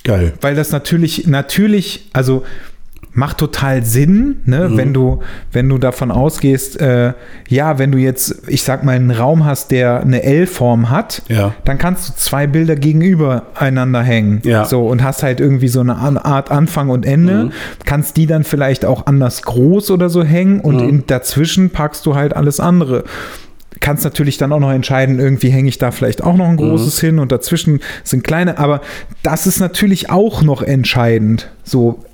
Geil. 0.04 0.34
Weil 0.40 0.54
das 0.54 0.70
natürlich, 0.70 1.26
natürlich, 1.26 2.08
also 2.12 2.44
macht 3.18 3.38
total 3.38 3.84
Sinn, 3.84 4.36
ne, 4.44 4.68
Mhm. 4.68 4.76
wenn 4.76 4.94
du, 4.94 5.20
wenn 5.52 5.68
du 5.68 5.78
davon 5.78 6.10
ausgehst, 6.12 6.80
äh, 6.80 7.12
ja, 7.48 7.78
wenn 7.78 7.90
du 7.90 7.98
jetzt, 7.98 8.42
ich 8.46 8.62
sag 8.62 8.84
mal, 8.84 8.92
einen 8.94 9.10
Raum 9.10 9.44
hast, 9.44 9.72
der 9.72 10.00
eine 10.00 10.22
L-Form 10.22 10.88
hat, 10.88 11.22
Ja. 11.28 11.52
dann 11.64 11.78
kannst 11.78 12.08
du 12.08 12.12
zwei 12.16 12.46
Bilder 12.46 12.76
gegenüber 12.76 13.46
einander 13.56 14.02
hängen. 14.02 14.40
Ja. 14.44 14.64
So 14.64 14.86
und 14.86 15.02
hast 15.02 15.22
halt 15.24 15.40
irgendwie 15.40 15.68
so 15.68 15.80
eine 15.80 15.96
Art 15.96 16.50
Anfang 16.52 16.90
und 16.90 17.04
Ende. 17.04 17.46
Mhm. 17.46 17.52
Kannst 17.84 18.16
die 18.16 18.26
dann 18.26 18.44
vielleicht 18.44 18.84
auch 18.84 19.06
anders 19.06 19.42
groß 19.42 19.90
oder 19.90 20.08
so 20.08 20.22
hängen 20.22 20.60
und 20.60 20.76
Mhm. 20.76 20.88
in, 20.88 21.04
dazwischen 21.08 21.70
packst 21.70 22.06
du 22.06 22.14
halt 22.14 22.36
alles 22.36 22.60
andere. 22.60 23.02
Kannst 23.80 24.02
natürlich 24.04 24.38
dann 24.38 24.52
auch 24.52 24.60
noch 24.60 24.72
entscheiden, 24.72 25.18
irgendwie 25.20 25.50
hänge 25.50 25.68
ich 25.68 25.78
da 25.78 25.90
vielleicht 25.90 26.22
auch 26.22 26.36
noch 26.36 26.46
ein 26.46 26.52
Mhm. 26.54 26.58
großes 26.58 27.00
hin 27.00 27.18
und 27.18 27.30
dazwischen 27.32 27.80
sind 28.04 28.22
kleine, 28.24 28.58
aber 28.58 28.80
das 29.22 29.46
ist 29.46 29.60
natürlich 29.60 30.08
auch 30.10 30.42
noch 30.42 30.62
entscheidend. 30.62 31.48
So, 31.64 32.04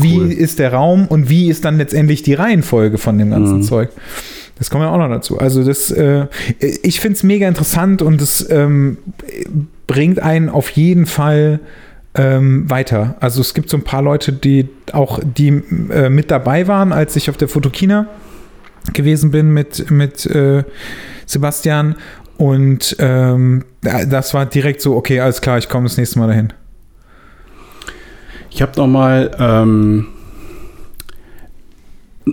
wie 0.00 0.18
Cool. 0.18 0.32
ist 0.32 0.58
der 0.58 0.72
Raum 0.72 1.06
und 1.06 1.28
wie 1.28 1.48
ist 1.48 1.64
dann 1.64 1.78
letztendlich 1.78 2.22
die 2.22 2.34
Reihenfolge 2.34 2.98
von 2.98 3.18
dem 3.18 3.30
ganzen 3.30 3.58
Mhm. 3.58 3.62
Zeug? 3.62 3.90
Das 4.58 4.70
kommt 4.70 4.84
ja 4.84 4.90
auch 4.90 4.98
noch 4.98 5.08
dazu. 5.08 5.38
Also 5.38 5.64
das, 5.64 5.90
äh, 5.90 6.26
ich 6.60 7.00
finde 7.00 7.16
es 7.16 7.22
mega 7.24 7.48
interessant 7.48 8.02
und 8.02 8.22
es 8.22 8.48
ähm, 8.50 8.98
bringt 9.86 10.20
einen 10.20 10.48
auf 10.48 10.70
jeden 10.70 11.06
Fall 11.06 11.58
ähm, 12.14 12.70
weiter. 12.70 13.16
Also 13.18 13.40
es 13.40 13.54
gibt 13.54 13.68
so 13.68 13.76
ein 13.76 13.82
paar 13.82 14.00
Leute, 14.02 14.32
die 14.32 14.68
auch 14.92 15.18
die 15.24 15.60
äh, 15.90 16.08
mit 16.08 16.30
dabei 16.30 16.68
waren, 16.68 16.92
als 16.92 17.16
ich 17.16 17.28
auf 17.30 17.36
der 17.36 17.48
Fotokina 17.48 18.06
gewesen 18.92 19.32
bin 19.32 19.50
mit, 19.52 19.90
mit 19.90 20.24
äh, 20.26 20.62
Sebastian. 21.26 21.96
Und 22.36 22.94
ähm, 23.00 23.64
da- 23.82 24.04
das 24.04 24.34
war 24.34 24.46
direkt 24.46 24.80
so, 24.80 24.94
okay, 24.94 25.18
alles 25.20 25.40
klar, 25.40 25.58
ich 25.58 25.68
komme 25.68 25.86
das 25.88 25.96
nächste 25.96 26.18
Mal 26.20 26.28
dahin. 26.28 26.52
Ich 28.54 28.62
habe 28.62 28.72
noch 28.76 28.86
mal, 28.86 29.32
ähm, 29.40 30.06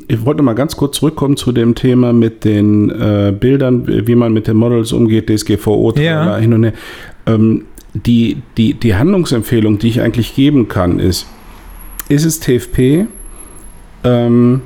ich 0.07 0.23
wollte 0.23 0.43
mal 0.43 0.53
ganz 0.53 0.77
kurz 0.77 0.97
zurückkommen 0.97 1.35
zu 1.35 1.51
dem 1.51 1.73
Thema 1.73 2.13
mit 2.13 2.45
den 2.45 2.91
äh, 2.91 3.33
Bildern, 3.37 3.87
wie 3.87 4.13
man 4.13 4.31
mit 4.31 4.45
den 4.45 4.55
Models 4.55 4.91
umgeht, 4.91 5.29
DSGVO, 5.31 5.93
Ja. 5.97 6.37
hin 6.37 6.53
und 6.53 6.63
her. 6.65 6.73
Ähm, 7.25 7.65
die, 7.95 8.37
die, 8.55 8.75
die 8.75 8.93
Handlungsempfehlung, 8.93 9.79
die 9.79 9.87
ich 9.89 10.01
eigentlich 10.01 10.35
geben 10.35 10.67
kann, 10.67 10.99
ist, 10.99 11.25
ist 12.07 12.23
es 12.23 12.39
TFP, 12.39 13.07
ähm, 14.03 14.61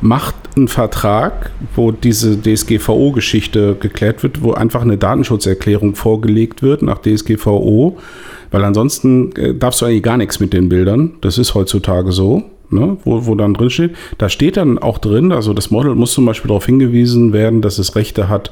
macht 0.00 0.36
einen 0.56 0.68
Vertrag, 0.68 1.50
wo 1.74 1.90
diese 1.90 2.40
DSGVO-Geschichte 2.40 3.76
geklärt 3.80 4.22
wird, 4.22 4.40
wo 4.42 4.52
einfach 4.52 4.82
eine 4.82 4.96
Datenschutzerklärung 4.98 5.96
vorgelegt 5.96 6.62
wird 6.62 6.82
nach 6.82 6.98
DSGVO, 6.98 7.98
weil 8.50 8.64
ansonsten 8.64 9.32
äh, 9.36 9.54
darfst 9.54 9.80
du 9.80 9.86
eigentlich 9.86 10.02
gar 10.02 10.16
nichts 10.16 10.40
mit 10.40 10.52
den 10.52 10.68
Bildern. 10.68 11.12
Das 11.20 11.38
ist 11.38 11.54
heutzutage 11.54 12.12
so, 12.12 12.44
ne? 12.70 12.96
wo, 13.04 13.26
wo 13.26 13.34
dann 13.34 13.54
drin 13.54 13.70
steht. 13.70 13.92
Da 14.18 14.28
steht 14.28 14.56
dann 14.56 14.78
auch 14.78 14.98
drin, 14.98 15.32
also 15.32 15.54
das 15.54 15.70
Model 15.70 15.94
muss 15.94 16.12
zum 16.12 16.26
Beispiel 16.26 16.48
darauf 16.48 16.66
hingewiesen 16.66 17.32
werden, 17.32 17.62
dass 17.62 17.78
es 17.78 17.96
Rechte 17.96 18.28
hat 18.28 18.50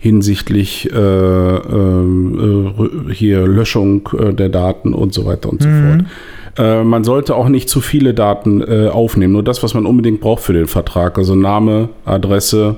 hinsichtlich 0.00 0.90
äh, 0.90 0.96
ähm, 0.96 2.74
äh, 3.08 3.12
hier 3.12 3.46
Löschung 3.46 4.08
äh, 4.18 4.32
der 4.32 4.48
Daten 4.48 4.94
und 4.94 5.12
so 5.12 5.26
weiter 5.26 5.50
und 5.50 5.62
so 5.62 5.68
fort. 5.68 6.04
Äh, 6.58 6.84
man 6.84 7.04
sollte 7.04 7.34
auch 7.36 7.48
nicht 7.48 7.68
zu 7.68 7.80
viele 7.80 8.14
Daten 8.14 8.62
äh, 8.62 8.88
aufnehmen, 8.88 9.34
nur 9.34 9.42
das, 9.42 9.62
was 9.62 9.74
man 9.74 9.84
unbedingt 9.86 10.20
braucht 10.20 10.42
für 10.42 10.54
den 10.54 10.66
Vertrag, 10.66 11.18
also 11.18 11.34
Name, 11.34 11.90
Adresse, 12.06 12.76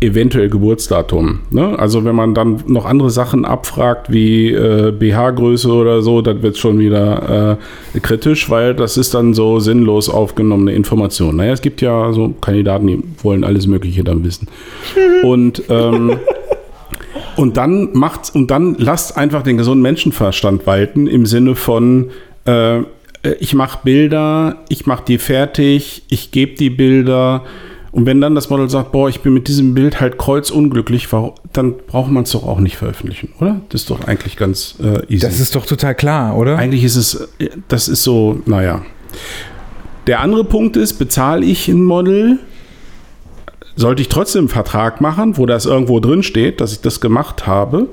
eventuell 0.00 0.48
Geburtsdatum. 0.48 1.40
Ne? 1.50 1.78
Also 1.78 2.04
wenn 2.04 2.14
man 2.14 2.34
dann 2.34 2.62
noch 2.66 2.86
andere 2.86 3.10
Sachen 3.10 3.44
abfragt, 3.44 4.10
wie 4.10 4.50
äh, 4.50 4.92
BH-Größe 4.92 5.70
oder 5.70 6.00
so, 6.00 6.22
dann 6.22 6.42
wird 6.42 6.54
es 6.54 6.60
schon 6.60 6.78
wieder 6.78 7.58
äh, 7.94 8.00
kritisch, 8.00 8.48
weil 8.48 8.74
das 8.74 8.96
ist 8.96 9.12
dann 9.12 9.34
so 9.34 9.60
sinnlos 9.60 10.08
aufgenommene 10.08 10.72
Information. 10.72 11.36
Naja, 11.36 11.52
es 11.52 11.60
gibt 11.60 11.82
ja 11.82 12.12
so 12.12 12.30
Kandidaten, 12.40 12.86
die 12.86 13.02
wollen 13.22 13.44
alles 13.44 13.66
Mögliche 13.66 14.02
dann 14.02 14.24
wissen. 14.24 14.48
Und 15.22 15.62
ähm, 15.68 16.18
und 17.36 17.56
dann 17.56 17.90
macht 17.92 18.34
und 18.34 18.50
dann 18.50 18.76
lasst 18.78 19.16
einfach 19.16 19.42
den 19.42 19.56
gesunden 19.56 19.82
Menschenverstand 19.82 20.66
walten 20.66 21.06
im 21.06 21.26
Sinne 21.26 21.54
von 21.54 22.10
äh, 22.44 22.80
ich 23.38 23.54
mache 23.54 23.80
Bilder, 23.84 24.64
ich 24.68 24.86
mache 24.86 25.04
die 25.06 25.18
fertig, 25.18 26.02
ich 26.08 26.30
gebe 26.30 26.54
die 26.54 26.70
Bilder 26.70 27.44
und 27.92 28.06
wenn 28.06 28.20
dann 28.20 28.34
das 28.34 28.50
Model 28.50 28.70
sagt, 28.70 28.92
boah, 28.92 29.08
ich 29.08 29.20
bin 29.20 29.34
mit 29.34 29.48
diesem 29.48 29.74
Bild 29.74 30.00
halt 30.00 30.16
kreuzunglücklich, 30.16 31.08
dann 31.52 31.74
braucht 31.88 32.10
man 32.10 32.22
es 32.22 32.30
doch 32.30 32.46
auch 32.46 32.60
nicht 32.60 32.76
veröffentlichen, 32.76 33.32
oder? 33.40 33.60
Das 33.68 33.82
ist 33.82 33.90
doch 33.90 34.04
eigentlich 34.04 34.36
ganz 34.36 34.76
äh, 34.80 35.04
easy. 35.12 35.26
Das 35.26 35.40
ist 35.40 35.56
doch 35.56 35.66
total 35.66 35.96
klar, 35.96 36.36
oder? 36.36 36.56
Eigentlich 36.56 36.84
ist 36.84 36.96
es, 36.96 37.28
äh, 37.38 37.48
das 37.66 37.88
ist 37.88 38.04
so, 38.04 38.40
naja. 38.46 38.82
Der 40.06 40.20
andere 40.20 40.44
Punkt 40.44 40.76
ist, 40.76 40.94
bezahle 40.94 41.44
ich 41.44 41.68
ein 41.68 41.82
Model, 41.82 42.38
sollte 43.74 44.02
ich 44.02 44.08
trotzdem 44.08 44.42
einen 44.42 44.48
Vertrag 44.48 45.00
machen, 45.00 45.36
wo 45.36 45.46
das 45.46 45.66
irgendwo 45.66 45.98
drin 45.98 46.22
steht, 46.22 46.60
dass 46.60 46.72
ich 46.72 46.80
das 46.80 47.00
gemacht 47.00 47.48
habe. 47.48 47.88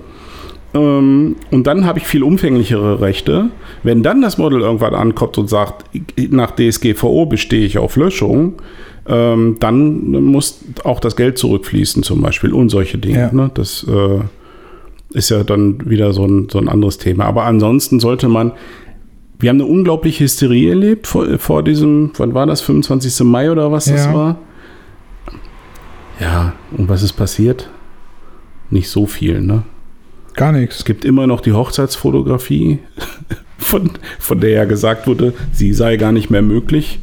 Ähm, 0.76 1.38
und 1.50 1.66
dann 1.66 1.86
habe 1.86 1.98
ich 1.98 2.06
viel 2.06 2.22
umfänglichere 2.22 3.02
Rechte. 3.02 3.50
Wenn 3.82 4.04
dann 4.04 4.22
das 4.22 4.38
Model 4.38 4.62
irgendwann 4.62 4.94
ankommt 4.94 5.40
und 5.40 5.50
sagt, 5.50 5.86
nach 6.30 6.52
DSGVO 6.52 7.26
bestehe 7.26 7.66
ich 7.66 7.80
auf 7.80 7.96
Löschung, 7.96 8.62
ähm, 9.08 9.58
dann 9.60 10.12
muss 10.24 10.60
auch 10.84 11.00
das 11.00 11.16
Geld 11.16 11.38
zurückfließen 11.38 12.04
zum 12.04 12.22
Beispiel 12.22 12.54
und 12.54 12.70
solche 12.70 12.98
Dinge. 12.98 13.20
Ja. 13.20 13.32
Ne? 13.32 13.52
Das 13.54 13.86
äh, 13.90 14.20
ist 15.18 15.30
ja 15.30 15.44
dann 15.44 15.90
wieder 15.90 16.14
so 16.14 16.26
ein, 16.26 16.50
so 16.50 16.58
ein 16.60 16.68
anderes 16.68 16.98
Thema. 16.98 17.26
Aber 17.26 17.44
ansonsten 17.46 18.00
sollte 18.00 18.28
man, 18.28 18.52
wir 19.40 19.50
haben 19.50 19.58
eine 19.62 19.66
unglaubliche 19.70 20.24
Hysterie 20.24 20.70
erlebt 20.70 21.08
vor, 21.08 21.26
vor 21.40 21.64
diesem, 21.64 22.12
wann 22.18 22.34
war 22.34 22.46
das, 22.46 22.62
25. 22.62 23.26
Mai 23.26 23.52
oder 23.52 23.72
was 23.72 23.86
das 23.86 24.06
Ja. 24.08 24.14
war? 24.14 24.38
Ja, 26.20 26.54
und 26.76 26.90
was 26.90 27.04
ist 27.04 27.14
passiert? 27.14 27.70
Nicht 28.70 28.90
so 28.90 29.06
viel, 29.06 29.42
ne? 29.42 29.64
Gar 30.34 30.52
nichts. 30.52 30.78
Es 30.80 30.86
gibt 30.86 31.06
immer 31.06 31.28
noch 31.28 31.42
die 31.42 31.54
Hochzeitsfotografie, 31.54 32.80
von, 33.58 33.92
von 34.20 34.40
der 34.40 34.50
ja 34.52 34.66
gesagt 34.66 35.08
wurde, 35.08 35.34
sie 35.52 35.74
sei 35.74 35.98
gar 35.98 36.12
nicht 36.12 36.30
mehr 36.30 36.42
möglich. 36.42 37.00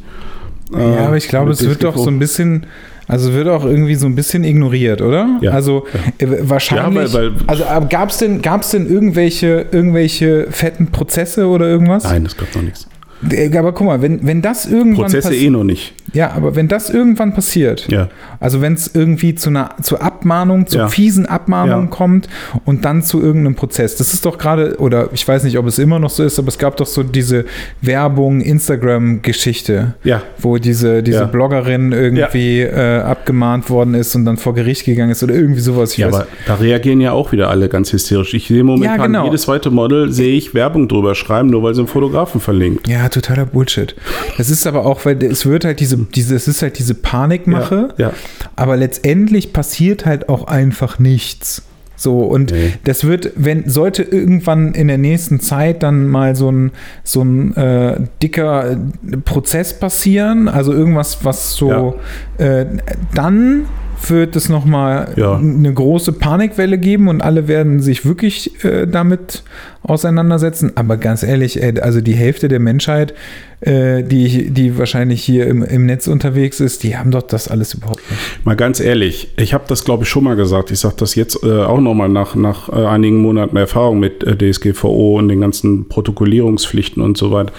Äh, 0.73 0.77
Ja, 0.95 1.07
aber 1.07 1.17
ich 1.17 1.27
glaube, 1.27 1.51
es 1.51 1.67
wird 1.67 1.83
doch 1.83 1.97
so 1.97 2.07
ein 2.09 2.19
bisschen, 2.19 2.65
also 3.07 3.33
wird 3.33 3.47
auch 3.47 3.65
irgendwie 3.65 3.95
so 3.95 4.07
ein 4.07 4.15
bisschen 4.15 4.43
ignoriert, 4.43 5.01
oder? 5.01 5.37
Ja. 5.41 5.51
Also 5.51 5.85
äh, 6.17 6.25
wahrscheinlich. 6.41 7.11
Ja, 7.13 7.13
weil- 7.19 7.33
weil- 7.35 7.43
also 7.47 7.63
gab 7.89 8.09
es 8.09 8.17
denn, 8.17 8.41
gab's 8.41 8.71
denn 8.71 8.89
irgendwelche, 8.89 9.67
irgendwelche 9.71 10.47
fetten 10.49 10.87
Prozesse 10.87 11.47
oder 11.47 11.67
irgendwas? 11.67 12.03
Nein, 12.03 12.25
es 12.25 12.35
gab 12.35 12.53
noch 12.55 12.63
nichts. 12.63 12.87
Äh, 13.29 13.55
Aber 13.57 13.73
guck 13.73 13.87
mal, 13.87 14.01
wenn, 14.01 14.25
wenn 14.27 14.41
das 14.41 14.65
irgendwann 14.65 15.03
Prozesse 15.05 15.35
eh 15.35 15.49
noch 15.49 15.63
nicht. 15.63 15.93
Ja, 16.13 16.31
aber 16.31 16.55
wenn 16.55 16.67
das 16.67 16.89
irgendwann 16.89 17.33
passiert, 17.33 17.87
Ja. 17.91 18.09
also 18.39 18.61
wenn 18.61 18.73
es 18.73 18.91
irgendwie 18.93 19.35
zu 19.35 19.49
einer 19.49 19.71
zur 19.81 20.01
Abmahnung, 20.01 20.67
zur 20.67 20.81
Ja. 20.81 20.87
fiesen 20.87 21.25
Abmahnung 21.25 21.83
Ja. 21.85 21.89
kommt 21.89 22.29
und 22.63 22.85
dann 22.85 23.01
zu 23.03 23.21
irgendeinem 23.21 23.55
Prozess, 23.55 23.95
das 23.97 24.13
ist 24.13 24.25
doch 24.25 24.37
gerade, 24.37 24.77
oder 24.79 25.09
ich 25.13 25.27
weiß 25.27 25.43
nicht, 25.43 25.57
ob 25.57 25.65
es 25.67 25.79
immer 25.79 25.99
noch 25.99 26.09
so 26.11 26.23
ist, 26.23 26.37
aber 26.39 26.47
es 26.49 26.57
gab 26.57 26.77
doch 26.77 26.85
so 26.85 27.03
diese 27.03 27.45
Werbung, 27.81 28.41
Instagram-Geschichte, 28.41 29.95
wo 30.39 30.57
diese, 30.57 31.03
diese. 31.03 31.25
Bloggerin 31.25 31.91
irgendwie 31.91 32.61
äh, 32.61 32.99
abgemahnt 32.99 33.69
worden 33.69 33.93
ist 33.95 34.15
und 34.15 34.25
dann 34.25 34.37
vor 34.37 34.53
Gericht 34.53 34.85
gegangen 34.85 35.11
ist 35.11 35.23
oder 35.23 35.33
irgendwie 35.33 35.59
sowas. 35.59 35.91
Ich 35.93 35.97
Ja, 35.97 36.07
weiß- 36.09 36.13
aber 36.13 36.27
da 36.45 36.55
reagieren 36.55 37.01
ja 37.01 37.11
auch 37.13 37.31
wieder 37.31 37.49
alle 37.49 37.67
ganz 37.67 37.91
hysterisch. 37.91 38.33
Ich 38.33 38.47
sehe 38.47 38.63
momentan 38.63 39.01
genau. 39.11 39.25
jedes 39.25 39.43
zweite 39.43 39.71
Model, 39.71 40.11
sehe 40.11 40.35
ich 40.35 40.53
Werbung 40.53 40.87
drüber 40.87 41.15
schreiben, 41.15 41.49
nur 41.49 41.63
weil 41.63 41.73
sie 41.73 41.81
einen 41.81 41.87
Fotografen 41.87 42.39
verlinkt. 42.41 42.87
Ja, 42.87 43.09
totaler 43.09 43.45
Bullshit. 43.47 43.95
Das 44.37 44.49
ist 44.49 44.67
aber 44.67 44.85
auch, 44.85 45.03
weil 45.05 45.21
es 45.23 45.45
wird 45.45 45.65
halt 45.65 45.79
diese, 45.79 45.94
diese, 45.97 46.35
es 46.35 46.47
ist 46.47 46.61
halt 46.61 46.77
diese 46.79 46.93
Panikmache, 46.95 47.89
Ja, 47.97 48.07
ja. 48.09 48.13
aber 48.55 48.77
letztendlich 48.77 49.53
passiert 49.53 50.05
halt 50.05 50.29
auch 50.29 50.47
einfach 50.47 50.99
nichts. 50.99 51.63
So, 51.97 52.19
und 52.19 52.51
Nee. 52.51 52.73
das 52.83 53.05
wird, 53.05 53.31
wenn, 53.37 53.69
sollte 53.69 54.03
irgendwann 54.03 54.73
in 54.73 54.89
der 54.89 54.97
nächsten 54.97 55.39
Zeit 55.39 55.81
dann 55.81 56.07
mal 56.07 56.35
so 56.35 56.51
ein, 56.51 56.71
so 57.05 57.21
ein 57.21 57.55
äh, 57.55 58.01
dicker 58.21 58.71
äh, 58.71 58.77
Prozess 59.23 59.79
passieren, 59.79 60.49
also 60.49 60.73
irgendwas, 60.73 61.23
was 61.23 61.55
so, 61.55 61.97
äh, 62.37 62.65
dann 63.13 63.65
wird 64.07 64.35
es 64.35 64.49
nochmal 64.49 65.13
Ja. 65.15 65.37
eine 65.37 65.73
große 65.73 66.11
Panikwelle 66.13 66.77
geben 66.77 67.07
und 67.07 67.21
alle 67.21 67.47
werden 67.47 67.79
sich 67.81 68.05
wirklich 68.05 68.63
äh, 68.63 68.85
damit 68.87 69.43
auseinandersetzen. 69.83 70.71
Aber 70.75 70.97
ganz 70.97 71.23
ehrlich, 71.23 71.61
ey, 71.61 71.79
also 71.79 72.01
die 72.01 72.13
Hälfte 72.13 72.47
der 72.47 72.59
Menschheit, 72.59 73.13
äh, 73.61 74.03
die, 74.03 74.51
die 74.51 74.77
wahrscheinlich 74.77 75.23
hier 75.23 75.47
im, 75.47 75.63
im 75.63 75.85
Netz 75.85 76.07
unterwegs 76.07 76.59
ist, 76.59 76.83
die 76.83 76.97
haben 76.97 77.11
doch 77.11 77.23
das 77.23 77.47
alles 77.47 77.73
überhaupt 77.73 78.01
nicht. 78.09 78.45
Mal 78.45 78.55
ganz 78.55 78.79
ehrlich, 78.79 79.29
ich 79.37 79.53
habe 79.53 79.65
das 79.67 79.83
glaube 79.85 80.03
ich 80.03 80.09
schon 80.09 80.23
mal 80.23 80.35
gesagt. 80.35 80.71
Ich 80.71 80.79
sage 80.79 80.95
das 80.97 81.15
jetzt 81.15 81.43
äh, 81.43 81.63
auch 81.63 81.79
nochmal 81.81 82.09
nach, 82.09 82.35
nach 82.35 82.69
äh, 82.69 82.85
einigen 82.85 83.17
Monaten 83.21 83.55
Erfahrung 83.57 83.99
mit 83.99 84.23
äh, 84.23 84.35
DSGVO 84.37 85.17
und 85.19 85.27
den 85.29 85.41
ganzen 85.41 85.87
Protokollierungspflichten 85.87 87.01
und 87.01 87.17
so 87.17 87.31
weiter. 87.31 87.53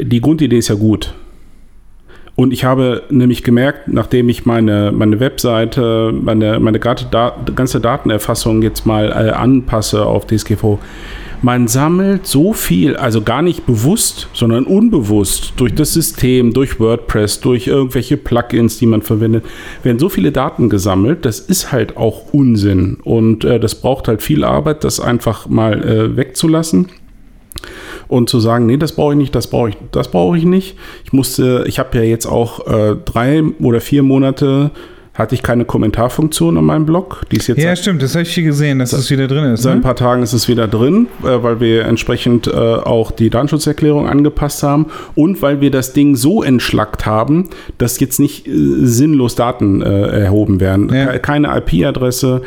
Die 0.00 0.20
Grundidee 0.20 0.58
ist 0.58 0.68
ja 0.68 0.74
gut. 0.74 1.14
Und 2.34 2.52
ich 2.52 2.64
habe 2.64 3.02
nämlich 3.10 3.42
gemerkt, 3.42 3.88
nachdem 3.88 4.28
ich 4.30 4.46
meine, 4.46 4.90
meine 4.90 5.20
Webseite, 5.20 6.12
meine, 6.18 6.58
meine 6.60 6.78
ganze 6.78 7.06
Da- 7.10 7.36
ganze 7.54 7.80
Datenerfassung 7.80 8.62
jetzt 8.62 8.86
mal 8.86 9.08
äh, 9.10 9.30
anpasse 9.30 10.06
auf 10.06 10.26
DSGVO, 10.26 10.78
man 11.44 11.66
sammelt 11.66 12.26
so 12.26 12.52
viel, 12.52 12.96
also 12.96 13.20
gar 13.20 13.42
nicht 13.42 13.66
bewusst, 13.66 14.28
sondern 14.32 14.64
unbewusst 14.64 15.54
durch 15.56 15.74
das 15.74 15.92
System, 15.92 16.52
durch 16.52 16.78
WordPress, 16.78 17.40
durch 17.40 17.66
irgendwelche 17.66 18.16
Plugins, 18.16 18.78
die 18.78 18.86
man 18.86 19.02
verwendet, 19.02 19.44
werden 19.82 19.98
so 19.98 20.08
viele 20.08 20.30
Daten 20.30 20.70
gesammelt. 20.70 21.24
Das 21.24 21.40
ist 21.40 21.72
halt 21.72 21.96
auch 21.96 22.32
Unsinn 22.32 22.98
und 23.02 23.44
äh, 23.44 23.58
das 23.58 23.74
braucht 23.74 24.06
halt 24.08 24.22
viel 24.22 24.44
Arbeit, 24.44 24.84
das 24.84 25.00
einfach 25.00 25.48
mal 25.48 25.82
äh, 25.84 26.16
wegzulassen 26.16 26.86
und 28.12 28.28
zu 28.28 28.40
sagen, 28.40 28.66
nee, 28.66 28.76
das 28.76 28.92
brauche 28.92 29.14
ich 29.14 29.18
nicht, 29.18 29.34
das 29.34 29.46
brauche 29.46 29.70
ich, 29.70 29.76
das 29.90 30.10
brauche 30.10 30.36
ich 30.36 30.44
nicht. 30.44 30.76
Ich 31.04 31.14
musste, 31.14 31.64
ich 31.66 31.78
habe 31.78 31.96
ja 31.96 32.04
jetzt 32.04 32.26
auch 32.26 32.66
äh, 32.66 32.96
drei 33.02 33.42
oder 33.60 33.80
vier 33.80 34.02
Monate 34.02 34.70
hatte 35.14 35.34
ich 35.34 35.42
keine 35.42 35.66
Kommentarfunktion 35.66 36.56
an 36.56 36.64
meinem 36.64 36.86
Blog. 36.86 37.22
Die 37.30 37.36
ist 37.36 37.46
jetzt 37.46 37.62
Ja, 37.62 37.76
stimmt, 37.76 38.00
das 38.02 38.14
habe 38.14 38.22
ich 38.22 38.32
hier 38.34 38.44
gesehen, 38.44 38.78
dass 38.78 38.94
es 38.94 39.10
wieder 39.10 39.28
drin 39.28 39.44
ist. 39.52 39.62
seit 39.62 39.72
ein 39.72 39.78
Ne? 39.78 39.82
paar 39.82 39.94
Tagen 39.96 40.22
ist 40.22 40.32
es 40.32 40.48
wieder 40.48 40.66
drin, 40.66 41.06
äh, 41.22 41.42
weil 41.42 41.60
wir 41.60 41.84
entsprechend 41.84 42.46
äh, 42.46 42.50
auch 42.52 43.10
die 43.10 43.28
Datenschutzerklärung 43.28 44.08
angepasst 44.08 44.62
haben 44.62 44.86
und 45.14 45.42
weil 45.42 45.60
wir 45.60 45.70
das 45.70 45.92
Ding 45.92 46.16
so 46.16 46.42
entschlackt 46.42 47.04
haben, 47.04 47.50
dass 47.76 48.00
jetzt 48.00 48.20
nicht 48.20 48.46
äh, 48.48 48.52
sinnlos 48.54 49.34
Daten 49.34 49.82
erhoben 49.82 50.60
werden. 50.60 50.88
Ja. 50.92 51.06
Ke- 51.06 51.18
Keine 51.18 51.56
IP-Adresse, 51.58 52.42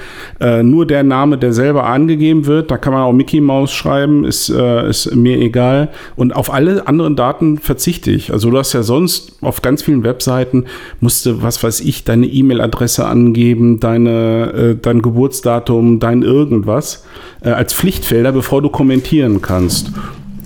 nur 0.64 0.86
der 0.86 1.04
Name, 1.04 1.38
der 1.38 1.54
selber 1.54 1.86
angegeben 1.86 2.46
wird. 2.46 2.72
Da 2.72 2.78
kann 2.78 2.94
man 2.94 3.02
auch 3.04 3.14
Mickey 3.14 3.42
Mouse 3.42 3.72
schreiben, 3.74 4.26
ist, 4.26 4.50
ist 4.50 5.16
mir 5.16 5.38
egal. 5.40 5.90
Und 6.16 6.36
auf 6.36 6.54
alle 6.54 6.88
anderen 6.88 7.16
Daten 7.16 7.58
verzichte 7.58 8.12
ich. 8.12 8.32
Also 8.32 8.50
du 8.50 8.58
hast 8.58 8.74
ja 8.74 8.84
sonst 8.84 9.38
auf 9.42 9.62
ganz 9.62 9.82
vielen 9.84 10.04
Webseiten 10.04 10.66
musste, 11.00 11.42
was 11.44 11.64
weiß 11.64 11.82
ich, 11.82 12.04
deine 12.04 12.26
E-Mail-Adresse 12.60 13.06
angeben, 13.06 13.80
deine, 13.80 14.54
äh, 14.54 14.76
dein 14.82 15.02
Geburtsdatum, 15.02 16.00
dein 16.00 16.22
irgendwas 16.22 17.06
äh, 17.44 17.50
als 17.50 17.74
Pflichtfelder, 17.74 18.32
bevor 18.32 18.62
du 18.62 18.70
kommentieren 18.70 19.42
kannst. 19.42 19.92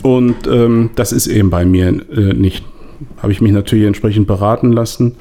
Und 0.01 0.47
ähm, 0.47 0.91
das 0.95 1.11
ist 1.11 1.27
eben 1.27 1.49
bei 1.49 1.65
mir 1.65 1.87
äh, 1.89 2.33
nicht. 2.33 2.65
Habe 3.21 3.31
ich 3.31 3.41
mich 3.41 3.51
natürlich 3.51 3.85
entsprechend 3.85 4.27
beraten 4.27 4.71
lassen. 4.71 5.15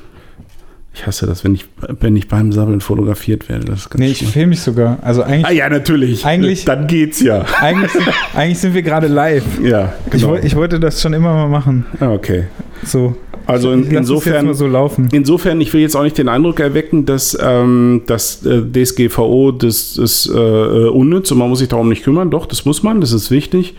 Ich 0.95 1.07
hasse 1.07 1.27
das, 1.27 1.45
wenn 1.45 1.55
ich, 1.55 1.67
wenn 2.01 2.17
ich 2.17 2.27
beim 2.27 2.51
Sabbeln 2.51 2.81
fotografiert 2.81 3.49
werde. 3.49 3.67
Das 3.67 3.89
Nee, 3.97 4.09
ich 4.11 4.27
filme 4.27 4.49
mich 4.49 4.61
sogar. 4.61 4.99
Also 5.03 5.23
eigentlich, 5.23 5.47
Ah 5.47 5.53
ja, 5.53 5.69
natürlich. 5.69 6.25
Eigentlich- 6.25 6.65
Dann 6.65 6.87
geht's 6.89 7.21
ja. 7.21 7.45
eigentlich, 7.61 7.93
sind, 7.93 8.05
eigentlich 8.35 8.59
sind 8.59 8.75
wir 8.75 8.83
gerade 8.83 9.07
live. 9.07 9.45
Ja, 9.63 9.93
Ich, 10.07 10.13
genau. 10.13 10.29
woll- 10.29 10.41
ich 10.45 10.57
wollte 10.57 10.81
das 10.81 11.01
schon 11.01 11.13
immer 11.13 11.35
mal 11.35 11.49
machen. 11.49 11.87
ah, 12.01 12.11
okay. 12.11 12.45
So. 12.85 13.17
Also 13.49 13.73
in, 13.73 13.91
insofern, 13.91 14.53
so 14.53 14.67
laufen. 14.67 15.09
insofern, 15.11 15.63
ich 15.63 15.73
will 15.73 15.81
jetzt 15.81 15.97
auch 15.97 16.03
nicht 16.03 16.19
den 16.19 16.29
Eindruck 16.29 16.61
erwecken, 16.61 17.07
dass 17.07 17.37
ähm, 17.41 18.03
das 18.05 18.45
äh, 18.45 18.63
DSGVO 18.63 19.53
das 19.53 19.97
ist 19.97 20.27
äh, 20.27 20.39
äh, 20.39 20.89
unnütz 20.91 21.31
und 21.31 21.39
man 21.39 21.49
muss 21.49 21.61
sich 21.61 21.69
darum 21.69 21.89
nicht 21.89 22.05
kümmern. 22.05 22.31
Doch, 22.31 22.45
das 22.45 22.67
muss 22.67 22.83
man, 22.83 23.01
das 23.01 23.13
ist 23.13 23.31
wichtig. 23.31 23.75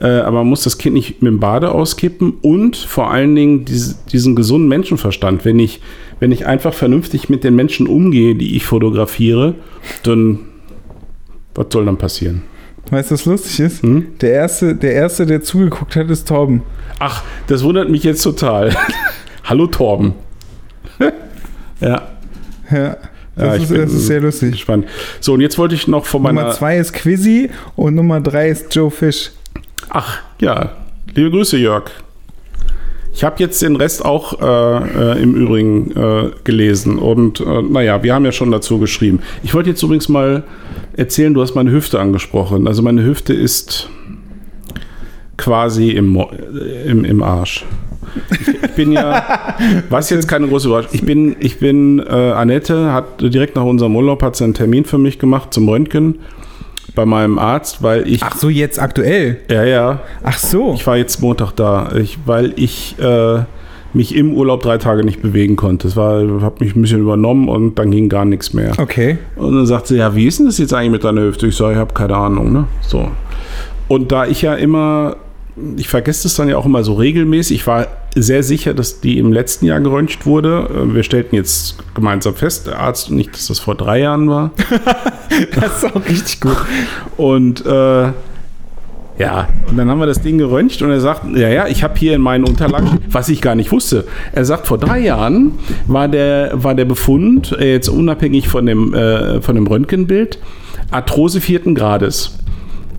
Äh, 0.00 0.08
aber 0.08 0.38
man 0.38 0.48
muss 0.48 0.64
das 0.64 0.76
Kind 0.76 0.94
nicht 0.94 1.22
mit 1.22 1.30
dem 1.30 1.38
Bade 1.38 1.70
auskippen 1.70 2.34
und 2.42 2.76
vor 2.76 3.12
allen 3.12 3.36
Dingen 3.36 3.64
diese, 3.64 3.94
diesen 4.10 4.34
gesunden 4.34 4.68
Menschenverstand. 4.68 5.44
Wenn 5.44 5.60
ich, 5.60 5.80
wenn 6.18 6.32
ich 6.32 6.46
einfach 6.46 6.74
vernünftig 6.74 7.28
mit 7.28 7.44
den 7.44 7.54
Menschen 7.54 7.86
umgehe, 7.86 8.34
die 8.34 8.56
ich 8.56 8.64
fotografiere, 8.64 9.54
dann 10.02 10.40
was 11.54 11.66
soll 11.70 11.84
dann 11.84 11.96
passieren? 11.96 12.42
Weißt 12.90 13.10
du, 13.10 13.14
was 13.14 13.24
lustig 13.24 13.60
ist? 13.60 13.82
Hm? 13.82 14.18
Der, 14.20 14.32
erste, 14.32 14.74
der 14.74 14.92
Erste, 14.92 15.24
der 15.24 15.42
zugeguckt 15.42 15.96
hat, 15.96 16.10
ist 16.10 16.28
Torben. 16.28 16.62
Ach, 16.98 17.22
das 17.46 17.62
wundert 17.62 17.88
mich 17.88 18.04
jetzt 18.04 18.22
total. 18.22 18.74
Hallo 19.52 19.66
Torben. 19.66 20.14
ja. 21.82 22.08
Ja. 22.70 22.96
Das, 23.36 23.46
Ja, 23.46 23.54
ich 23.56 23.62
ist, 23.64 23.68
bin 23.68 23.80
das 23.82 23.92
ist 23.92 24.06
sehr 24.06 24.20
lustig. 24.22 24.58
Spannend. 24.58 24.86
So, 25.20 25.34
und 25.34 25.42
jetzt 25.42 25.58
wollte 25.58 25.74
ich 25.74 25.86
noch 25.86 26.06
von 26.06 26.22
meiner. 26.22 26.40
Nummer 26.40 26.54
zwei 26.54 26.78
ist 26.78 26.94
Quizzy 26.94 27.50
und 27.76 27.94
Nummer 27.94 28.22
drei 28.22 28.48
ist 28.48 28.74
Joe 28.74 28.90
Fish. 28.90 29.30
Ach, 29.90 30.20
ja. 30.40 30.72
Liebe 31.14 31.30
Grüße, 31.30 31.58
Jörg. 31.58 31.90
Ich 33.12 33.24
habe 33.24 33.34
jetzt 33.40 33.60
den 33.60 33.76
Rest 33.76 34.02
auch 34.02 34.40
äh, 34.40 35.12
äh, 35.18 35.22
im 35.22 35.34
Übrigen 35.34 35.90
äh, 35.90 36.30
gelesen. 36.44 36.98
Und 36.98 37.40
äh, 37.40 37.60
naja, 37.60 38.02
wir 38.02 38.14
haben 38.14 38.24
ja 38.24 38.32
schon 38.32 38.50
dazu 38.52 38.78
geschrieben. 38.78 39.20
Ich 39.42 39.52
wollte 39.52 39.68
jetzt 39.68 39.82
übrigens 39.82 40.08
mal 40.08 40.44
erzählen, 40.96 41.34
du 41.34 41.42
hast 41.42 41.54
meine 41.54 41.72
Hüfte 41.72 42.00
angesprochen. 42.00 42.66
Also 42.66 42.80
meine 42.80 43.04
Hüfte 43.04 43.34
ist 43.34 43.90
quasi 45.36 45.90
im, 45.90 46.16
äh, 46.16 46.90
im, 46.90 47.04
im 47.04 47.22
Arsch. 47.22 47.66
Ich, 48.30 48.48
ich 48.48 48.70
bin 48.72 48.92
ja, 48.92 49.54
was 49.88 50.10
jetzt 50.10 50.28
keine 50.28 50.48
große 50.48 50.68
Überraschung. 50.68 50.90
Ich 50.92 51.02
bin, 51.02 51.36
ich 51.40 51.58
bin, 51.58 51.98
äh, 52.00 52.12
Annette 52.12 52.92
hat 52.92 53.20
direkt 53.20 53.56
nach 53.56 53.64
unserem 53.64 53.96
Urlaub 53.96 54.22
hat 54.22 54.36
sie 54.36 54.44
einen 54.44 54.54
Termin 54.54 54.84
für 54.84 54.98
mich 54.98 55.18
gemacht 55.18 55.52
zum 55.54 55.68
Röntgen 55.68 56.20
bei 56.94 57.06
meinem 57.06 57.38
Arzt, 57.38 57.82
weil 57.82 58.06
ich, 58.06 58.22
Ach 58.22 58.36
so, 58.36 58.48
jetzt 58.48 58.78
aktuell. 58.78 59.38
ja, 59.50 59.64
ja, 59.64 60.00
Ach 60.22 60.38
so. 60.38 60.74
ich 60.74 60.86
war 60.86 60.96
jetzt 60.96 61.22
Montag 61.22 61.52
da, 61.52 61.92
ich, 61.96 62.18
weil 62.26 62.52
ich 62.56 62.96
äh, 62.98 63.40
mich 63.94 64.14
im 64.14 64.34
Urlaub 64.34 64.62
drei 64.62 64.78
Tage 64.78 65.04
nicht 65.04 65.22
bewegen 65.22 65.56
konnte. 65.56 65.88
Es 65.88 65.96
war, 65.96 66.20
habe 66.42 66.64
mich 66.64 66.74
ein 66.76 66.82
bisschen 66.82 67.00
übernommen 67.00 67.48
und 67.48 67.78
dann 67.78 67.90
ging 67.90 68.08
gar 68.08 68.24
nichts 68.24 68.52
mehr. 68.52 68.72
Okay. 68.78 69.18
Und 69.36 69.54
dann 69.54 69.66
sagt 69.66 69.86
sie, 69.86 69.96
ja, 69.96 70.14
wie 70.14 70.26
ist 70.26 70.38
denn 70.38 70.46
das 70.46 70.58
jetzt 70.58 70.72
eigentlich 70.74 70.92
mit 70.92 71.04
deiner 71.04 71.22
Hüfte? 71.22 71.46
Ich 71.46 71.56
sage, 71.56 71.72
ich 71.74 71.78
habe 71.78 71.92
keine 71.94 72.16
Ahnung, 72.16 72.52
ne? 72.52 72.66
So. 72.80 73.10
Und 73.88 74.12
da 74.12 74.26
ich 74.26 74.42
ja 74.42 74.54
immer, 74.54 75.16
ich 75.76 75.88
vergesse 75.88 76.26
es 76.28 76.34
dann 76.34 76.48
ja 76.48 76.56
auch 76.56 76.64
immer 76.66 76.82
so 76.84 76.94
regelmäßig, 76.94 77.56
ich 77.60 77.66
war 77.66 77.86
sehr 78.14 78.42
sicher, 78.42 78.74
dass 78.74 79.00
die 79.00 79.18
im 79.18 79.32
letzten 79.32 79.66
Jahr 79.66 79.80
geröntgt 79.80 80.26
wurde. 80.26 80.68
Äh, 80.70 80.94
Wir 80.94 81.02
stellten 81.02 81.34
jetzt 81.36 81.76
gemeinsam 81.94 82.34
fest, 82.34 82.66
der 82.66 82.78
Arzt 82.78 83.10
und 83.10 83.16
nicht, 83.16 83.32
dass 83.34 83.46
das 83.48 83.58
vor 83.58 83.74
drei 83.74 84.00
Jahren 84.00 84.28
war. 84.28 84.50
Das 85.54 85.78
ist 85.78 85.84
auch 85.96 86.04
richtig 86.06 86.40
gut. 86.42 86.58
Und 87.16 87.64
äh, 87.64 88.12
ja, 89.18 89.48
und 89.68 89.76
dann 89.78 89.88
haben 89.88 89.98
wir 89.98 90.06
das 90.06 90.20
Ding 90.20 90.36
geröntgt 90.36 90.82
und 90.82 90.90
er 90.90 91.00
sagt, 91.00 91.24
ja, 91.34 91.48
ja, 91.48 91.66
ich 91.68 91.82
habe 91.82 91.98
hier 91.98 92.14
in 92.14 92.20
meinen 92.20 92.44
Unterlagen, 92.44 92.98
was 93.10 93.30
ich 93.30 93.40
gar 93.40 93.54
nicht 93.54 93.72
wusste. 93.72 94.04
Er 94.32 94.44
sagt, 94.44 94.66
vor 94.66 94.76
drei 94.76 94.98
Jahren 95.00 95.52
war 95.86 96.08
der, 96.08 96.50
war 96.54 96.74
der 96.74 96.84
Befund, 96.84 97.52
äh, 97.58 97.72
jetzt 97.72 97.88
unabhängig 97.88 98.48
von 98.48 98.66
dem, 98.66 98.92
äh, 98.92 99.40
von 99.40 99.54
dem 99.54 99.66
Röntgenbild, 99.66 100.38
Arthrose 100.90 101.40
vierten 101.40 101.74
Grades. 101.74 102.38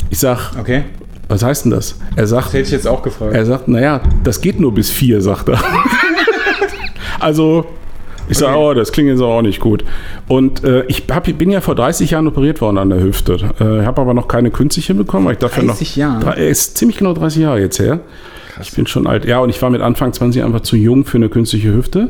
Ich 0.09 0.17
sag, 0.19 0.51
Okay. 0.59 0.85
Was 1.33 1.43
heißt 1.43 1.65
denn 1.65 1.71
das? 1.71 1.95
Er 2.15 2.27
sagt, 2.27 2.49
hätte 2.53 2.59
ich 2.63 2.71
jetzt 2.71 2.87
auch 2.87 3.01
gefragt. 3.01 3.33
er 3.33 3.45
sagt, 3.45 3.67
naja, 3.67 4.01
das 4.23 4.39
geht 4.41 4.59
nur 4.59 4.73
bis 4.73 4.91
vier, 4.91 5.19
sagt 5.21 5.49
er. 5.49 5.59
also, 7.19 7.65
ich 8.29 8.37
sage, 8.37 8.53
Okay. 8.57 8.63
oh, 8.63 8.73
das 8.73 8.91
klingt 8.91 9.09
jetzt 9.09 9.21
auch 9.21 9.41
nicht 9.41 9.59
gut. 9.59 9.83
Und 10.27 10.63
äh, 10.63 10.83
ich 10.87 11.03
hab, 11.11 11.25
bin 11.37 11.49
ja 11.51 11.59
vor 11.61 11.75
30 11.75 12.11
Jahren 12.11 12.27
operiert 12.27 12.61
worden 12.61 12.77
an 12.77 12.89
der 12.89 13.01
Hüfte. 13.01 13.33
Äh, 13.59 13.85
habe 13.85 14.01
aber 14.01 14.13
noch 14.13 14.27
keine 14.27 14.51
künstliche 14.51 14.93
bekommen, 14.93 15.25
weil 15.25 15.33
ich 15.33 15.39
dafür 15.39 15.63
30 15.65 15.89
noch. 15.89 15.95
Jahre? 15.97 16.19
Drei- 16.23 16.47
Ist 16.47 16.77
ziemlich 16.77 16.97
genau 16.97 17.13
30 17.13 17.41
Jahre 17.41 17.59
jetzt 17.59 17.79
her. 17.79 17.99
Ich 18.61 18.71
bin 18.73 18.85
schon 18.87 19.07
alt. 19.07 19.25
Ja, 19.25 19.39
und 19.39 19.49
ich 19.49 19.61
war 19.61 19.69
mit 19.71 19.81
Anfang 19.81 20.13
20 20.13 20.43
einfach 20.43 20.61
zu 20.61 20.75
jung 20.77 21.05
für 21.05 21.17
eine 21.17 21.27
künstliche 21.29 21.73
Hüfte. 21.73 22.09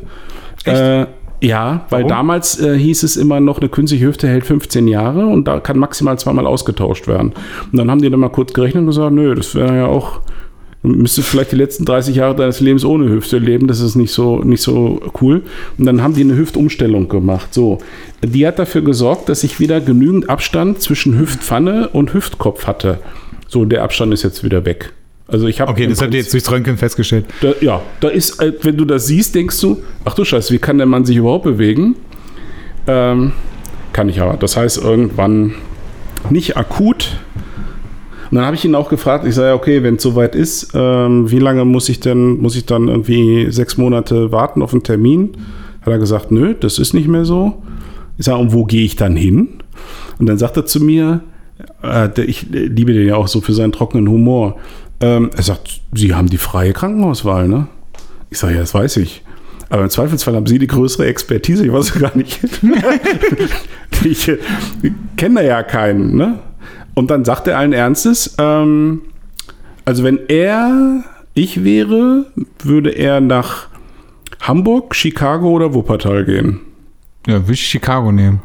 Echt? 0.65 0.77
Äh, 0.77 1.05
ja, 1.43 1.85
weil 1.89 2.03
Warum? 2.03 2.09
damals 2.09 2.59
äh, 2.61 2.77
hieß 2.77 3.03
es 3.03 3.17
immer 3.17 3.41
noch, 3.41 3.59
eine 3.59 3.67
künstliche 3.67 4.05
Hüfte 4.05 4.29
hält 4.29 4.45
15 4.45 4.87
Jahre 4.87 5.25
und 5.25 5.45
da 5.45 5.59
kann 5.59 5.77
maximal 5.77 6.17
zweimal 6.17 6.47
ausgetauscht 6.47 7.07
werden. 7.07 7.33
Und 7.69 7.77
dann 7.77 7.91
haben 7.91 8.01
die 8.01 8.09
dann 8.09 8.21
mal 8.21 8.29
kurz 8.29 8.53
gerechnet 8.53 8.81
und 8.81 8.87
gesagt, 8.87 9.13
nö, 9.13 9.35
das 9.35 9.53
wäre 9.53 9.75
ja 9.75 9.85
auch, 9.87 10.21
du 10.83 10.89
müsstest 10.89 11.27
vielleicht 11.27 11.51
die 11.51 11.57
letzten 11.57 11.83
30 11.83 12.15
Jahre 12.15 12.33
deines 12.33 12.61
Lebens 12.61 12.85
ohne 12.85 13.09
Hüfte 13.09 13.39
leben, 13.39 13.67
das 13.67 13.81
ist 13.81 13.95
nicht 13.95 14.13
so, 14.13 14.39
nicht 14.39 14.61
so 14.61 15.01
cool. 15.21 15.41
Und 15.77 15.85
dann 15.85 16.01
haben 16.01 16.13
die 16.13 16.21
eine 16.21 16.37
Hüftumstellung 16.37 17.09
gemacht. 17.09 17.53
So, 17.53 17.79
die 18.23 18.47
hat 18.47 18.57
dafür 18.57 18.81
gesorgt, 18.81 19.27
dass 19.27 19.43
ich 19.43 19.59
wieder 19.59 19.81
genügend 19.81 20.29
Abstand 20.29 20.81
zwischen 20.81 21.19
Hüftpfanne 21.19 21.89
und 21.89 22.13
Hüftkopf 22.13 22.67
hatte. 22.67 22.99
So, 23.49 23.65
der 23.65 23.83
Abstand 23.83 24.13
ist 24.13 24.23
jetzt 24.23 24.45
wieder 24.45 24.63
weg. 24.63 24.93
Also 25.27 25.47
ich 25.47 25.61
habe 25.61 25.71
Okay, 25.71 25.87
das 25.87 26.01
habt 26.01 26.13
ihr 26.13 26.19
jetzt 26.19 26.33
durchs 26.33 26.51
Röntgen 26.51 26.77
festgestellt. 26.77 27.25
da, 27.41 27.53
ja, 27.61 27.81
da 28.01 28.09
ist, 28.09 28.41
äh, 28.41 28.53
wenn 28.61 28.77
du 28.77 28.85
das 28.85 29.07
siehst, 29.07 29.35
denkst 29.35 29.59
du, 29.61 29.81
ach 30.05 30.15
du 30.15 30.25
Scheiße, 30.25 30.53
wie 30.53 30.59
kann 30.59 30.77
der 30.77 30.87
Mann 30.87 31.05
sich 31.05 31.17
überhaupt 31.17 31.45
bewegen? 31.45 31.95
Ähm, 32.87 33.31
kann 33.93 34.09
ich 34.09 34.19
aber. 34.19 34.37
Das 34.37 34.57
heißt, 34.57 34.83
irgendwann 34.83 35.53
nicht 36.29 36.57
akut. 36.57 37.17
Und 38.29 38.37
dann 38.37 38.45
habe 38.45 38.55
ich 38.55 38.65
ihn 38.65 38.75
auch 38.75 38.89
gefragt, 38.89 39.25
ich 39.27 39.35
sage, 39.35 39.53
okay, 39.53 39.83
wenn 39.83 39.95
es 39.95 40.03
soweit 40.03 40.35
ist, 40.35 40.71
ähm, 40.73 41.29
wie 41.29 41.39
lange 41.39 41.65
muss 41.65 41.87
ich 41.87 41.99
denn, 41.99 42.37
muss 42.41 42.55
ich 42.55 42.65
dann 42.65 42.87
irgendwie 42.87 43.51
sechs 43.51 43.77
Monate 43.77 44.31
warten 44.31 44.61
auf 44.61 44.73
einen 44.73 44.83
Termin? 44.83 45.37
Hat 45.81 45.93
er 45.93 45.99
gesagt, 45.99 46.31
nö, 46.31 46.55
das 46.59 46.79
ist 46.79 46.93
nicht 46.93 47.07
mehr 47.07 47.25
so. 47.25 47.61
Ich 48.17 48.25
sage, 48.25 48.39
und 48.39 48.51
wo 48.51 48.65
gehe 48.65 48.83
ich 48.83 48.95
dann 48.95 49.15
hin? 49.15 49.49
Und 50.19 50.25
dann 50.25 50.37
sagt 50.37 50.57
er 50.57 50.65
zu 50.65 50.83
mir, 50.83 51.21
äh, 51.83 52.21
ich 52.21 52.47
liebe 52.49 52.93
den 52.93 53.07
ja 53.07 53.15
auch 53.15 53.27
so 53.27 53.41
für 53.41 53.53
seinen 53.53 53.71
trockenen 53.71 54.09
Humor. 54.09 54.57
Ähm, 55.03 55.31
er 55.35 55.43
sagt, 55.43 55.81
Sie 55.91 56.15
haben 56.15 56.29
die 56.29 56.37
freie 56.37 56.71
Krankenhauswahl, 56.71 57.49
ne? 57.49 57.67
Ich 58.29 58.39
sage, 58.39 58.53
ja, 58.53 58.61
das 58.61 58.73
weiß 58.73 58.97
ich. 58.97 59.21
Aber 59.69 59.83
im 59.83 59.89
Zweifelsfall 59.89 60.33
haben 60.33 60.47
Sie 60.47 60.59
die 60.59 60.67
größere 60.67 61.07
Expertise. 61.07 61.65
Ich 61.65 61.73
weiß 61.73 61.93
gar 61.99 62.15
nicht. 62.15 62.39
ich 64.05 64.29
äh, 64.29 64.37
kenne 65.17 65.35
da 65.35 65.41
ja 65.41 65.63
keinen, 65.63 66.15
ne? 66.15 66.39
Und 66.93 67.11
dann 67.11 67.25
sagt 67.25 67.47
er 67.49 67.57
allen 67.57 67.73
Ernstes, 67.73 68.35
ähm, 68.37 69.01
also 69.83 70.03
wenn 70.03 70.19
er 70.29 71.03
ich 71.33 71.65
wäre, 71.65 72.27
würde 72.63 72.91
er 72.91 73.19
nach 73.19 73.67
Hamburg, 74.39 74.95
Chicago 74.95 75.49
oder 75.49 75.73
Wuppertal 75.73 76.23
gehen. 76.23 76.61
Ja, 77.27 77.45
will 77.45 77.55
ich 77.55 77.67
Chicago 77.67 78.11
nehmen. 78.11 78.41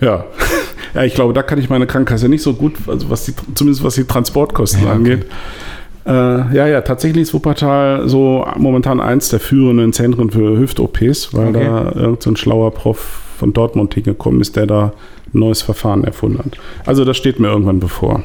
Ja. 0.00 0.24
ja, 0.94 1.04
ich 1.04 1.14
glaube, 1.14 1.34
da 1.34 1.42
kann 1.42 1.58
ich 1.58 1.68
meine 1.68 1.86
Krankenkasse 1.86 2.28
nicht 2.30 2.42
so 2.42 2.54
gut, 2.54 2.74
also 2.86 3.10
was 3.10 3.26
die, 3.26 3.34
zumindest 3.54 3.84
was 3.84 3.96
die 3.96 4.04
Transportkosten 4.04 4.80
Ja, 4.80 4.86
okay. 4.86 4.96
angeht. 4.96 5.26
Äh, 6.06 6.10
ja, 6.56 6.66
ja, 6.66 6.80
tatsächlich 6.80 7.22
ist 7.22 7.34
Wuppertal 7.34 8.08
so 8.08 8.46
momentan 8.56 9.00
eins 9.00 9.28
der 9.28 9.40
führenden 9.40 9.92
Zentren 9.92 10.30
für 10.30 10.58
Hüft-OPs, 10.58 11.34
weil 11.34 11.48
Okay. 11.48 11.64
da 11.64 11.92
irgend 11.94 12.22
so 12.22 12.30
ein 12.30 12.36
schlauer 12.36 12.72
Prof 12.72 12.98
von 13.38 13.52
Dortmund 13.52 13.94
hingekommen 13.94 14.40
ist, 14.40 14.56
der 14.56 14.66
da 14.66 14.92
ein 15.34 15.38
neues 15.38 15.62
Verfahren 15.62 16.04
erfunden 16.04 16.38
hat. 16.38 16.56
Also 16.86 17.04
das 17.04 17.16
steht 17.16 17.38
mir 17.38 17.48
irgendwann 17.48 17.80
bevor. 17.80 18.22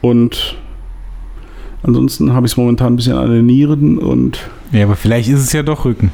Und 0.00 0.56
ansonsten 1.84 2.32
habe 2.32 2.46
ich 2.46 2.52
es 2.52 2.56
momentan 2.56 2.92
ein 2.94 2.96
bisschen 2.96 3.16
an 3.16 3.30
den 3.30 3.46
Nieren 3.46 3.98
und 3.98 4.38
Ja, 4.72 4.84
aber 4.84 4.96
vielleicht 4.96 5.28
ist 5.28 5.40
es 5.40 5.52
ja 5.52 5.62
doch 5.62 5.84
Rücken. 5.84 6.10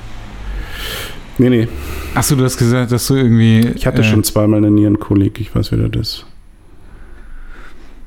nee, 1.39 1.49
nee, 1.51 1.69
Achso, 2.15 2.37
du 2.37 2.45
hast 2.45 2.57
gesagt, 2.59 2.91
dass 2.93 3.07
du 3.07 3.15
irgendwie. 3.17 3.61
ich 3.75 3.87
hatte 3.87 4.01
äh, 4.03 4.05
schon 4.05 4.25
zweimal 4.25 4.59
eine 4.59 4.71
Nierenkolik, 4.71 5.41
ich 5.41 5.55
weiß 5.55 5.73
wieder 5.73 5.89
das. 5.89 6.25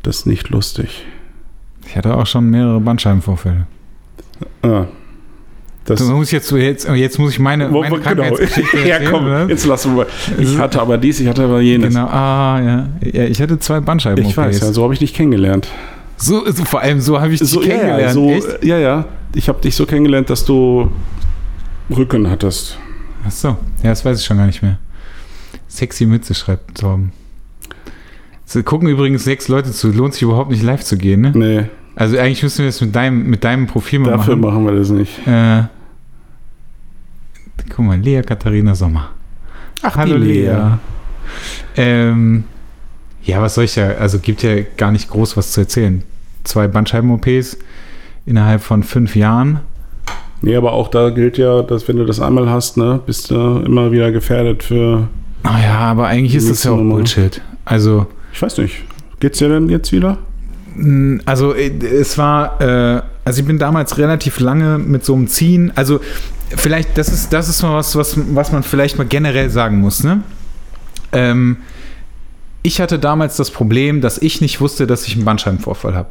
Das 0.03 0.17
ist 0.19 0.25
nicht 0.25 0.49
lustig. 0.49 1.05
Ich 1.91 1.97
hatte 1.97 2.15
auch 2.15 2.25
schon 2.25 2.49
mehrere 2.49 2.79
Bandscheibenvorfälle. 2.79 3.67
Ah, 4.61 4.85
das 5.83 5.99
So 5.99 6.13
muss 6.13 6.31
jetzt, 6.31 6.49
jetzt, 6.53 6.87
jetzt 6.87 7.19
muss 7.19 7.33
ich 7.33 7.39
meine, 7.39 7.67
meine 7.67 7.99
Krankheitsgeschichte 7.99 8.79
ja, 8.87 8.99
komm, 9.03 9.25
oder? 9.25 9.49
jetzt 9.49 9.65
lassen 9.65 9.97
wir 9.97 10.05
mal. 10.05 10.07
Ich 10.39 10.57
hatte 10.57 10.81
aber 10.81 10.97
dies, 10.97 11.19
ich 11.19 11.27
hatte 11.27 11.43
aber 11.43 11.59
jenes. 11.59 11.93
Genau, 11.93 12.07
ah, 12.07 12.61
ja. 12.63 12.87
ja. 13.11 13.23
Ich 13.25 13.41
hatte 13.41 13.59
zwei 13.59 13.81
bandscheiben 13.81 14.23
Ich 14.25 14.37
weiß, 14.37 14.61
ja, 14.61 14.71
so 14.71 14.83
habe 14.83 14.93
ich 14.93 14.99
dich 14.99 15.13
kennengelernt. 15.13 15.67
So, 16.15 16.49
so, 16.49 16.63
vor 16.63 16.79
allem 16.79 17.01
so 17.01 17.19
habe 17.19 17.33
ich 17.33 17.41
dich 17.41 17.49
So, 17.49 17.61
ja, 17.61 17.67
ja, 17.67 17.77
kennengelernt. 17.79 18.13
so, 18.13 18.29
Echt? 18.31 18.63
ja, 18.63 18.77
ja. 18.77 19.05
Ich 19.35 19.49
habe 19.49 19.59
dich 19.59 19.75
so 19.75 19.85
kennengelernt, 19.85 20.29
dass 20.29 20.45
du 20.45 20.89
Rücken 21.89 22.29
hattest. 22.29 22.77
Ach 23.27 23.31
so, 23.31 23.49
ja, 23.83 23.89
das 23.89 24.05
weiß 24.05 24.17
ich 24.17 24.25
schon 24.25 24.37
gar 24.37 24.45
nicht 24.45 24.61
mehr. 24.61 24.79
Sexy 25.67 26.05
Mütze 26.05 26.33
schreibt 26.35 26.79
Torben. 26.79 27.11
So, 28.45 28.63
gucken 28.63 28.87
übrigens 28.87 29.25
sechs 29.25 29.49
Leute 29.49 29.71
zu. 29.73 29.91
Lohnt 29.91 30.13
sich 30.13 30.23
überhaupt 30.23 30.51
nicht 30.51 30.63
live 30.63 30.85
zu 30.85 30.95
gehen, 30.97 31.19
ne? 31.19 31.31
Nee, 31.35 31.65
Also 31.95 32.17
eigentlich 32.17 32.41
müssen 32.41 32.59
wir 32.59 32.65
das 32.67 32.81
mit 32.81 32.95
deinem, 32.95 33.23
mit 33.29 33.43
deinem 33.43 33.67
Profil 33.67 33.99
mal 33.99 34.11
dafür 34.11 34.35
machen. 34.35 34.63
machen 34.63 34.65
wir 34.65 34.79
das 34.79 34.89
nicht. 34.89 35.27
Äh, 35.27 35.63
guck 37.69 37.85
mal, 37.85 37.99
Lea 37.99 38.21
Katharina 38.21 38.75
Sommer. 38.75 39.09
Ach, 39.81 39.95
Hallo 39.95 40.15
Lea. 40.17 40.51
Ähm, 41.75 42.43
ja, 43.23 43.41
was 43.41 43.55
soll 43.55 43.65
ich 43.65 43.75
ja, 43.75 43.89
also 43.91 44.19
gibt 44.19 44.43
ja 44.43 44.55
gar 44.77 44.91
nicht 44.91 45.09
groß 45.09 45.37
was 45.37 45.51
zu 45.51 45.61
erzählen. 45.61 46.03
Zwei 46.43 46.67
Bandscheiben-OPs 46.67 47.57
innerhalb 48.25 48.61
von 48.61 48.83
fünf 48.83 49.15
Jahren. 49.15 49.59
Nee, 50.41 50.55
aber 50.55 50.73
auch 50.73 50.87
da 50.87 51.11
gilt 51.11 51.37
ja, 51.37 51.61
dass 51.61 51.87
wenn 51.87 51.97
du 51.97 52.05
das 52.05 52.19
einmal 52.19 52.49
hast, 52.49 52.77
ne, 52.77 52.99
bist 53.05 53.29
du 53.29 53.59
immer 53.59 53.91
wieder 53.91 54.11
gefährdet 54.11 54.63
für. 54.63 55.07
Ah 55.43 55.59
ja, 55.61 55.77
aber 55.79 56.07
eigentlich 56.07 56.35
ist 56.35 56.49
das 56.49 56.63
ja 56.63 56.71
auch. 56.71 56.77
Bullshit. 56.77 57.41
Also, 57.63 58.07
Ich 58.33 58.41
weiß 58.41 58.57
nicht. 58.57 58.83
Geht's 59.19 59.37
dir 59.37 59.49
denn 59.49 59.69
jetzt 59.69 59.91
wieder? 59.91 60.17
Also 61.25 61.53
äh, 61.53 61.69
es 61.85 62.17
war, 62.17 62.61
äh, 62.61 63.01
also 63.25 63.41
ich 63.41 63.47
bin 63.47 63.59
damals 63.59 63.97
relativ 63.97 64.39
lange 64.39 64.77
mit 64.77 65.05
so 65.05 65.13
einem 65.13 65.27
Ziehen, 65.27 65.71
also 65.75 65.99
vielleicht, 66.55 66.97
das 66.97 67.09
ist, 67.09 67.33
das 67.33 67.49
ist 67.49 67.61
mal 67.63 67.75
was, 67.75 67.95
was, 67.95 68.17
was 68.35 68.51
man 68.51 68.63
vielleicht 68.63 68.97
mal 68.97 69.07
generell 69.07 69.49
sagen 69.49 69.79
muss, 69.79 70.03
ne? 70.03 70.21
Ähm, 71.11 71.57
ich 72.63 72.79
hatte 72.79 72.99
damals 72.99 73.37
das 73.37 73.49
Problem, 73.51 74.01
dass 74.01 74.17
ich 74.19 74.39
nicht 74.39 74.61
wusste, 74.61 74.85
dass 74.85 75.07
ich 75.07 75.15
einen 75.15 75.25
Bandscheibenvorfall 75.25 75.95
habe. 75.95 76.09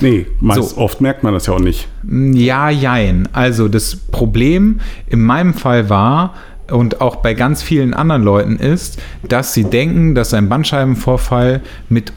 Nee, 0.00 0.26
meist, 0.40 0.70
So. 0.70 0.78
oft 0.78 1.00
merkt 1.00 1.22
man 1.22 1.34
das 1.34 1.46
ja 1.46 1.52
auch 1.52 1.60
nicht. 1.60 1.86
Ja, 2.10 2.70
jein. 2.70 3.28
Also 3.32 3.68
das 3.68 3.96
Problem 3.96 4.80
in 5.06 5.20
meinem 5.20 5.52
Fall 5.52 5.90
war 5.90 6.34
und 6.70 7.02
auch 7.02 7.16
bei 7.16 7.34
ganz 7.34 7.62
vielen 7.62 7.92
anderen 7.92 8.22
Leuten 8.22 8.56
ist, 8.56 8.98
dass 9.28 9.52
sie 9.52 9.64
denken, 9.64 10.14
dass 10.14 10.32
ein 10.32 10.48
Bandscheibenvorfall 10.48 11.60
mit 11.90 12.12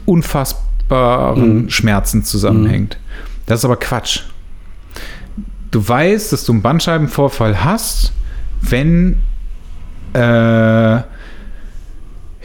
unfassbaren 0.88 1.70
Schmerzen 1.70 2.24
zusammenhängt. 2.24 2.98
Das 3.46 3.60
ist 3.60 3.64
aber 3.64 3.76
Quatsch. 3.76 4.20
Du 5.70 5.86
weißt, 5.86 6.32
dass 6.32 6.44
du 6.44 6.52
einen 6.52 6.62
Bandscheibenvorfall 6.62 7.64
hast, 7.64 8.12
wenn 8.62 9.16
äh, 10.14 10.18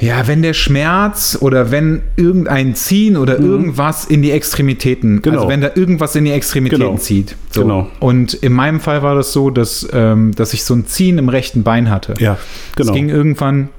ja, 0.04 0.26
wenn 0.26 0.42
der 0.42 0.54
Schmerz 0.54 1.38
oder 1.40 1.70
wenn 1.70 2.02
irgendein 2.16 2.74
Ziehen 2.74 3.16
oder 3.16 3.38
irgendwas 3.38 4.06
in 4.06 4.24
die 4.24 4.32
Extremitäten, 4.32 5.16
Mhm. 5.18 5.22
Genau. 5.22 5.38
also 5.38 5.50
wenn 5.50 5.62
da 5.62 5.70
irgendwas 5.76 6.16
in 6.16 6.26
die 6.26 6.32
Extremitäten 6.32 6.84
Genau. 6.86 6.98
zieht. 6.98 7.36
So. 7.52 7.62
Genau. 7.62 7.88
Und 8.00 8.34
in 8.34 8.52
meinem 8.52 8.80
Fall 8.80 9.04
war 9.04 9.14
das 9.14 9.32
so, 9.32 9.52
dass, 9.52 9.88
ähm, 9.94 10.32
dass 10.34 10.54
ich 10.56 10.64
so 10.64 10.74
ein 10.74 10.88
Ziehen 10.88 11.20
im 11.20 11.30
rechten 11.30 11.62
Bein 11.62 11.92
hatte. 11.92 12.16
Ja, 12.18 12.38
genau. 12.76 12.90
Es 12.90 12.96
ging 12.96 13.10
irgendwann 13.10 13.70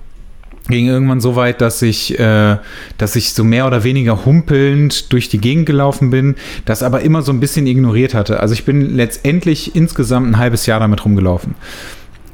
ging 0.69 0.87
irgendwann 0.87 1.21
so 1.21 1.37
weit, 1.37 1.61
dass 1.61 1.83
ich, 1.83 2.19
äh, 2.19 2.57
dass 2.99 3.17
ich 3.17 3.33
so 3.33 3.45
mehr 3.45 3.67
oder 3.67 3.85
weniger 3.85 4.25
humpelnd 4.25 5.13
durch 5.13 5.29
die 5.29 5.39
Gegend 5.39 5.67
gelaufen 5.67 6.11
bin, 6.11 6.37
das 6.65 6.83
aber 6.83 7.03
immer 7.03 7.23
so 7.23 7.33
ein 7.33 7.41
bisschen 7.41 7.67
ignoriert 7.67 8.15
hatte. 8.15 8.41
Also 8.41 8.55
ich 8.55 8.65
bin 8.65 8.95
letztendlich 8.95 9.75
insgesamt 9.75 10.29
ein 10.29 10.39
halbes 10.39 10.67
Jahr 10.67 10.81
damit 10.81 11.05
rumgelaufen. 11.05 11.55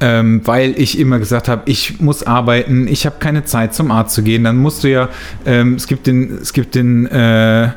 Ähm, 0.01 0.41
weil 0.45 0.79
ich 0.79 0.97
immer 0.97 1.19
gesagt 1.19 1.49
habe, 1.49 1.63
ich 1.65 1.99
muss 1.99 2.23
arbeiten, 2.23 2.87
ich 2.87 3.05
habe 3.05 3.17
keine 3.19 3.43
Zeit 3.43 3.75
zum 3.75 3.91
Arzt 3.91 4.15
zu 4.15 4.23
gehen. 4.23 4.45
Dann 4.45 4.57
musst 4.57 4.85
du 4.85 4.89
ja, 4.89 5.09
ähm, 5.45 5.73
es 5.73 5.87
gibt 5.87 6.07
den, 6.07 6.37
es 6.41 6.53
gibt 6.53 6.75
den 6.75 7.05
äh, 7.07 7.71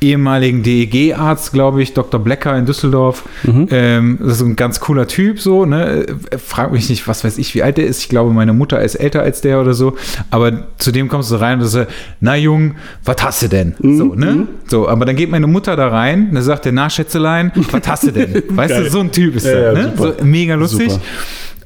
ehemaligen 0.00 0.62
DEG-Arzt, 0.62 1.52
glaube 1.52 1.82
ich, 1.82 1.92
Dr. 1.94 2.20
Blecker 2.20 2.56
in 2.56 2.66
Düsseldorf. 2.66 3.24
Ähm, 3.46 4.18
das 4.20 4.40
ist 4.40 4.42
ein 4.42 4.56
ganz 4.56 4.80
cooler 4.80 5.06
Typ, 5.06 5.40
so, 5.40 5.66
ne? 5.66 6.06
Frag 6.38 6.72
mich 6.72 6.88
nicht, 6.88 7.06
was 7.06 7.22
weiß 7.24 7.38
ich, 7.38 7.54
wie 7.54 7.62
alt 7.62 7.76
der 7.76 7.86
ist. 7.86 8.00
Ich 8.00 8.08
glaube, 8.08 8.32
meine 8.32 8.52
Mutter 8.52 8.80
ist 8.80 8.94
älter 8.94 9.22
als 9.22 9.40
der 9.40 9.60
oder 9.60 9.74
so. 9.74 9.96
Aber 10.30 10.64
zu 10.78 10.90
dem 10.90 11.08
kommst 11.08 11.30
du 11.30 11.36
rein 11.36 11.60
und 11.60 11.66
sagst, 11.66 11.92
na 12.20 12.34
Jung, 12.36 12.76
was 13.04 13.16
hast 13.22 13.42
du 13.42 13.48
denn? 13.48 13.74
So, 13.80 14.14
ne? 14.14 14.46
So, 14.68 14.88
aber 14.88 15.04
dann 15.04 15.16
geht 15.16 15.30
meine 15.30 15.46
Mutter 15.46 15.76
da 15.76 15.88
rein, 15.88 16.30
dann 16.32 16.42
sagt 16.42 16.64
der, 16.64 16.72
na 16.72 16.88
Schätzelein, 16.88 17.52
was 17.70 17.86
hast 17.86 18.06
du 18.06 18.10
denn? 18.12 18.42
Weißt 18.48 18.72
Geil. 18.74 18.84
du, 18.84 18.90
so 18.90 19.00
ein 19.00 19.12
Typ 19.12 19.36
ist 19.36 19.44
Ja, 19.46 19.52
der, 19.52 19.62
ja, 19.62 19.72
ne? 19.72 19.92
So, 19.96 20.14
mega 20.24 20.54
lustig. 20.54 20.90
Super. 20.92 21.04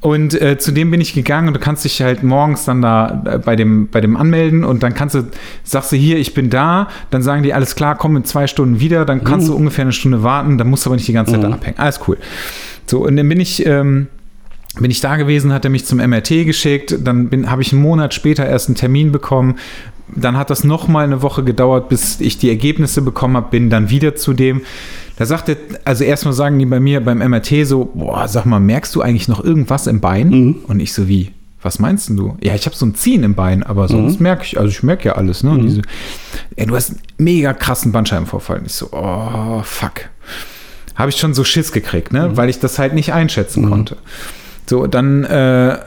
Und 0.04 0.38
äh, 0.38 0.58
zu 0.58 0.70
dem 0.70 0.90
bin 0.90 1.00
ich 1.00 1.14
gegangen 1.14 1.48
und 1.48 1.54
du 1.54 1.60
kannst 1.60 1.82
dich 1.86 2.02
halt 2.02 2.22
morgens 2.22 2.66
dann 2.66 2.82
da 2.82 3.22
äh, 3.24 3.38
bei 3.38 3.56
dem, 3.56 3.88
bei 3.88 4.02
dem 4.02 4.18
anmelden 4.18 4.62
und 4.62 4.82
dann 4.82 4.92
kannst 4.92 5.14
du, 5.14 5.22
sagst 5.62 5.92
du 5.92 5.96
hier, 5.96 6.18
ich 6.18 6.34
bin 6.34 6.50
da, 6.50 6.88
dann 7.10 7.22
sagen 7.22 7.42
die, 7.42 7.54
alles 7.54 7.74
klar, 7.74 7.96
komm 7.96 8.14
in 8.18 8.24
zwei 8.24 8.46
Stunden 8.46 8.80
wieder, 8.80 9.06
dann 9.06 9.24
kannst 9.24 9.48
du 9.48 9.54
ungefähr 9.56 9.80
eine 9.84 9.92
Stunde 9.92 10.22
warten, 10.22 10.58
dann 10.58 10.68
musst 10.68 10.84
du 10.84 10.90
aber 10.90 10.96
nicht 10.96 11.08
die 11.08 11.14
ganze 11.14 11.32
Zeit 11.32 11.42
da 11.42 11.48
abhängen. 11.54 11.78
Alles 11.78 12.00
cool. 12.06 12.18
So, 12.84 13.06
und 13.06 13.16
dann 13.16 13.26
bin 13.30 13.40
ich, 13.40 13.64
ähm, 13.64 14.08
bin 14.78 14.90
ich 14.90 15.00
da 15.00 15.16
gewesen, 15.16 15.54
hat 15.54 15.64
er 15.64 15.70
mich 15.70 15.86
zum 15.86 16.00
MRT 16.00 16.44
geschickt, 16.44 16.98
dann 17.02 17.30
bin- 17.30 17.50
habe 17.50 17.62
ich 17.62 17.72
einen 17.72 17.80
Monat 17.80 18.12
später 18.12 18.44
erst 18.46 18.68
einen 18.68 18.76
Termin 18.76 19.10
bekommen. 19.10 19.54
Dann 20.14 20.36
hat 20.36 20.50
das 20.50 20.64
noch 20.64 20.86
mal 20.86 21.04
eine 21.06 21.22
Woche 21.22 21.44
gedauert, 21.44 21.88
bis 21.88 22.20
ich 22.20 22.36
die 22.36 22.50
Ergebnisse 22.50 23.00
bekommen 23.00 23.38
habe, 23.38 23.48
bin 23.50 23.70
dann 23.70 23.88
wieder 23.88 24.16
zu 24.16 24.34
dem. 24.34 24.60
Da 25.16 25.26
sagt 25.26 25.48
er, 25.48 25.56
also 25.84 26.02
erstmal 26.02 26.34
sagen 26.34 26.58
die 26.58 26.66
bei 26.66 26.80
mir 26.80 27.00
beim 27.04 27.18
MRT 27.18 27.66
so, 27.66 27.90
boah, 27.94 28.26
sag 28.26 28.46
mal, 28.46 28.58
merkst 28.60 28.94
du 28.96 29.00
eigentlich 29.02 29.28
noch 29.28 29.42
irgendwas 29.44 29.86
im 29.86 30.00
Bein? 30.00 30.28
Mhm. 30.30 30.56
Und 30.66 30.80
ich 30.80 30.92
so, 30.92 31.06
wie? 31.08 31.30
Was 31.62 31.78
meinst 31.78 32.10
du? 32.10 32.36
Ja, 32.42 32.54
ich 32.54 32.66
habe 32.66 32.76
so 32.76 32.84
ein 32.84 32.94
Ziehen 32.94 33.22
im 33.22 33.34
Bein, 33.34 33.62
aber 33.62 33.88
sonst 33.88 34.18
Mhm. 34.18 34.24
merke 34.24 34.44
ich, 34.44 34.58
also 34.58 34.68
ich 34.68 34.82
merke 34.82 35.08
ja 35.08 35.12
alles, 35.14 35.42
ne? 35.44 35.50
Und 35.52 35.62
diese, 35.62 35.82
ey, 36.56 36.66
du 36.66 36.74
hast 36.76 36.90
einen 36.90 37.00
mega 37.16 37.54
krassen 37.54 37.90
Bandscheibenvorfall. 37.92 38.58
Und 38.58 38.66
ich 38.66 38.74
so, 38.74 38.88
oh, 38.92 39.62
fuck. 39.62 39.92
Habe 40.94 41.10
ich 41.10 41.16
schon 41.16 41.32
so 41.32 41.42
Schiss 41.42 41.72
gekriegt, 41.72 42.12
ne? 42.12 42.28
Mhm. 42.28 42.36
Weil 42.36 42.50
ich 42.50 42.58
das 42.58 42.78
halt 42.78 42.92
nicht 42.92 43.12
einschätzen 43.14 43.68
konnte. 43.70 43.96
So, 44.66 44.86
dann 44.86 45.24
äh, 45.24 45.78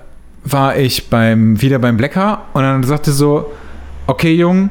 war 0.44 0.78
ich 0.78 1.10
beim, 1.10 1.62
wieder 1.62 1.78
beim 1.80 1.98
Blecker 1.98 2.44
und 2.54 2.64
dann 2.64 2.84
sagte 2.84 3.12
so, 3.12 3.52
okay, 4.08 4.34
Jung, 4.34 4.70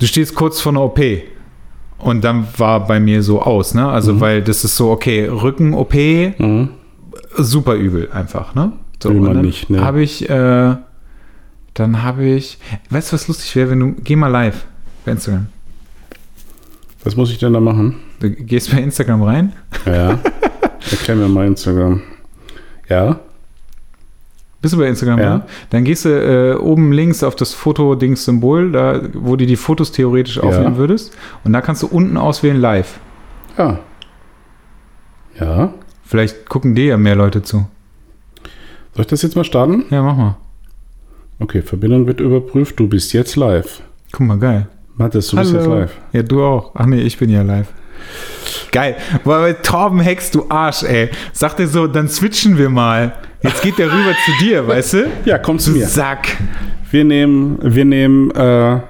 du 0.00 0.06
stehst 0.06 0.34
kurz 0.34 0.60
vor 0.60 0.72
einer 0.72 0.82
OP. 0.82 1.00
Und 1.98 2.24
dann 2.24 2.46
war 2.58 2.86
bei 2.86 3.00
mir 3.00 3.22
so 3.22 3.40
aus, 3.42 3.74
ne? 3.74 3.88
Also, 3.88 4.20
weil 4.20 4.42
das 4.42 4.64
ist 4.64 4.76
so, 4.76 4.90
okay, 4.90 5.26
Rücken-OP, 5.28 5.94
Mhm. 6.38 6.68
super 7.36 7.74
übel 7.74 8.10
einfach, 8.12 8.54
ne? 8.54 8.72
So, 9.02 9.10
Will 9.10 9.20
man 9.20 9.34
dann 9.34 9.44
nicht, 9.44 9.70
ne? 9.70 9.82
habe 9.84 10.02
ich, 10.02 10.28
äh, 10.28 10.76
dann 11.74 12.02
habe 12.02 12.24
ich, 12.24 12.58
weißt 12.90 13.10
du, 13.12 13.14
was 13.14 13.28
lustig 13.28 13.54
wäre, 13.56 13.70
wenn 13.70 13.80
du, 13.80 13.92
geh 14.02 14.16
mal 14.16 14.28
live 14.28 14.64
bei 15.04 15.12
Instagram. 15.12 15.46
Was 17.04 17.16
muss 17.16 17.30
ich 17.30 17.38
denn 17.38 17.52
da 17.52 17.60
machen? 17.60 17.96
Du 18.20 18.30
gehst 18.30 18.70
bei 18.72 18.78
Instagram 18.82 19.22
rein, 19.22 19.52
Ja. 19.86 20.18
Erklär 20.90 21.16
mir 21.16 21.28
mal 21.28 21.46
Instagram. 21.46 22.00
Ja. 22.88 23.18
Bist 24.66 24.74
du 24.74 24.78
bei 24.78 24.88
Instagram 24.88 25.18
Ja. 25.20 25.30
rein? 25.32 25.42
Dann 25.70 25.84
gehst 25.84 26.04
du 26.04 26.08
äh, 26.10 26.56
oben 26.56 26.90
links 26.92 27.22
auf 27.22 27.36
das 27.36 27.54
Foto-Dings-Symbol, 27.54 28.72
da, 28.72 29.00
wo 29.14 29.36
du 29.36 29.46
die 29.46 29.54
Fotos 29.56 29.92
theoretisch 29.92 30.38
aufnehmen 30.40 30.76
würdest. 30.76 31.16
Und 31.44 31.52
da 31.52 31.60
kannst 31.60 31.82
du 31.84 31.86
unten 31.86 32.16
auswählen 32.16 32.60
live. 32.60 32.98
Ja. 33.56 33.78
Ja. 35.38 35.72
Vielleicht 36.04 36.48
gucken 36.48 36.74
dir 36.74 36.86
ja 36.86 36.96
mehr 36.96 37.14
Leute 37.16 37.42
zu. 37.42 37.66
Soll 38.94 39.02
ich 39.02 39.06
das 39.06 39.22
jetzt 39.22 39.36
mal 39.36 39.44
starten? 39.44 39.84
Ja, 39.90 40.02
mach 40.02 40.16
mal. 40.16 40.36
Okay, 41.38 41.62
Verbindung 41.62 42.06
wird 42.06 42.20
überprüft. 42.20 42.80
Du 42.80 42.88
bist 42.88 43.12
jetzt 43.12 43.36
live. 43.36 43.82
Guck 44.12 44.26
mal, 44.26 44.38
geil. 44.38 44.66
Mathis, 44.96 45.28
du 45.28 45.36
bist 45.36 45.52
jetzt 45.52 45.66
live. 45.66 45.92
Ja, 46.12 46.22
du 46.22 46.42
auch. 46.42 46.72
Ach 46.74 46.86
nee, 46.86 47.02
ich 47.02 47.18
bin 47.18 47.28
ja 47.30 47.42
live. 47.42 47.68
Geil. 48.72 48.96
Aber 49.24 49.60
Torben 49.62 50.00
Hex, 50.00 50.30
du 50.30 50.46
Arsch, 50.48 50.82
ey. 50.82 51.10
Sagt 51.32 51.60
er 51.60 51.66
so, 51.66 51.86
dann 51.86 52.08
switchen 52.08 52.56
wir 52.56 52.70
mal. 52.70 53.12
Jetzt 53.46 53.62
geht 53.62 53.78
der 53.78 53.86
rüber 53.92 54.12
zu 54.24 54.44
dir, 54.44 54.66
weißt 54.66 54.92
du? 54.94 55.06
Ja, 55.24 55.38
komm 55.38 55.58
zu 55.58 55.70
mir. 55.70 55.86
Sack. 55.86 56.36
Wir 56.90 57.04
nehmen, 57.04 57.58
wir 57.62 57.84
nehmen 57.84 58.30
äh, 58.32 58.80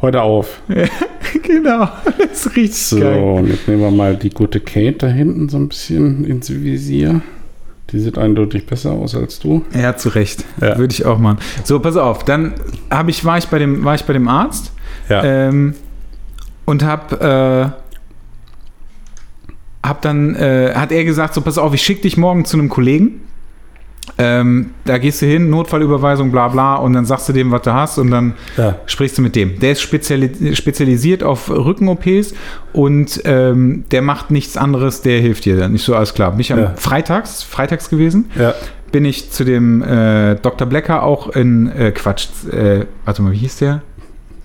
heute 0.00 0.22
auf. 0.22 0.60
genau. 1.42 1.88
Das 2.18 2.46
ist 2.46 2.56
richtig 2.56 2.76
So, 2.76 3.00
geil. 3.00 3.18
und 3.22 3.48
jetzt 3.48 3.66
nehmen 3.68 3.80
wir 3.80 3.90
mal 3.90 4.16
die 4.16 4.30
gute 4.30 4.60
Kate 4.60 4.92
da 4.98 5.06
hinten 5.08 5.48
so 5.48 5.56
ein 5.58 5.68
bisschen 5.68 6.24
ins 6.24 6.50
Visier. 6.50 7.20
Die 7.90 7.98
sieht 7.98 8.18
eindeutig 8.18 8.66
besser 8.66 8.92
aus 8.92 9.16
als 9.16 9.40
du. 9.40 9.64
Ja, 9.74 9.96
zu 9.96 10.10
Recht. 10.10 10.44
Ja. 10.60 10.78
Würde 10.78 10.92
ich 10.94 11.04
auch 11.04 11.18
machen. 11.18 11.38
So, 11.64 11.80
pass 11.80 11.96
auf. 11.96 12.24
Dann 12.24 12.54
ich, 13.08 13.24
war, 13.24 13.38
ich 13.38 13.48
bei 13.48 13.58
dem, 13.58 13.84
war 13.84 13.94
ich 13.96 14.04
bei 14.04 14.12
dem 14.12 14.28
Arzt 14.28 14.72
Ja. 15.08 15.24
ähm, 15.24 15.74
und 16.66 16.84
hab, 16.84 17.20
äh, 17.20 17.68
hab 19.82 20.02
dann, 20.02 20.36
äh, 20.36 20.72
hat 20.74 20.92
er 20.92 21.04
gesagt, 21.04 21.34
so 21.34 21.40
pass 21.40 21.58
auf, 21.58 21.74
ich 21.74 21.82
schicke 21.82 22.02
dich 22.02 22.16
morgen 22.16 22.44
zu 22.44 22.56
einem 22.58 22.68
Kollegen. 22.68 23.22
Ähm, 24.18 24.70
da 24.84 24.98
gehst 24.98 25.22
du 25.22 25.26
hin, 25.26 25.50
Notfallüberweisung, 25.50 26.30
bla 26.30 26.48
bla, 26.48 26.74
und 26.76 26.92
dann 26.92 27.04
sagst 27.06 27.28
du 27.28 27.32
dem, 27.32 27.50
was 27.50 27.62
du 27.62 27.72
hast, 27.72 27.98
und 27.98 28.10
dann 28.10 28.34
ja. 28.56 28.76
sprichst 28.86 29.18
du 29.18 29.22
mit 29.22 29.36
dem. 29.36 29.58
Der 29.60 29.72
ist 29.72 29.80
speziali 29.80 30.54
spezialisiert 30.54 31.22
auf 31.22 31.50
Rücken-OPs 31.50 32.34
und 32.72 33.20
ähm, 33.24 33.84
der 33.90 34.02
macht 34.02 34.30
nichts 34.30 34.56
anderes, 34.56 35.02
der 35.02 35.20
hilft 35.20 35.44
dir 35.44 35.56
dann. 35.56 35.72
Nicht 35.72 35.84
so, 35.84 35.94
alles 35.94 36.14
klar. 36.14 36.30
Bin 36.32 36.40
ich 36.40 36.52
am 36.52 36.58
Ja. 36.58 36.74
Freitags, 36.76 37.42
Freitags 37.42 37.88
gewesen, 37.88 38.30
Ja. 38.38 38.54
bin 38.92 39.04
ich 39.04 39.30
zu 39.30 39.44
dem 39.44 39.82
äh, 39.82 40.34
Dr. 40.36 40.66
Blecker 40.66 41.02
auch 41.02 41.30
in, 41.30 41.70
äh, 41.72 41.92
Quatsch, 41.92 42.28
äh, 42.52 42.86
warte 43.04 43.22
mal, 43.22 43.32
wie 43.32 43.38
hieß 43.38 43.58
der? 43.58 43.82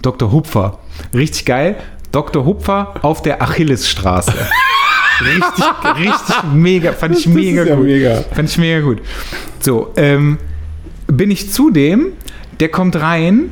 Dr. 0.01 0.31
Hupfer. 0.31 0.79
Richtig 1.13 1.45
geil. 1.45 1.75
Dr. 2.11 2.45
Hupfer 2.45 2.93
auf 3.01 3.21
der 3.21 3.41
Achillesstraße. 3.41 4.33
richtig, 5.21 5.65
richtig 5.99 6.35
mega, 6.53 6.91
fand 6.93 7.17
ich 7.17 7.27
mega 7.27 7.63
ja 7.63 7.75
gut. 7.75 7.85
mega. 7.85 8.15
Fand 8.33 8.49
ich 8.49 8.57
mega 8.57 8.81
gut. 8.81 9.01
So, 9.59 9.91
ähm, 9.95 10.37
bin 11.07 11.31
ich 11.31 11.51
zu 11.51 11.69
dem, 11.71 12.07
der 12.59 12.69
kommt 12.69 12.95
rein 12.99 13.49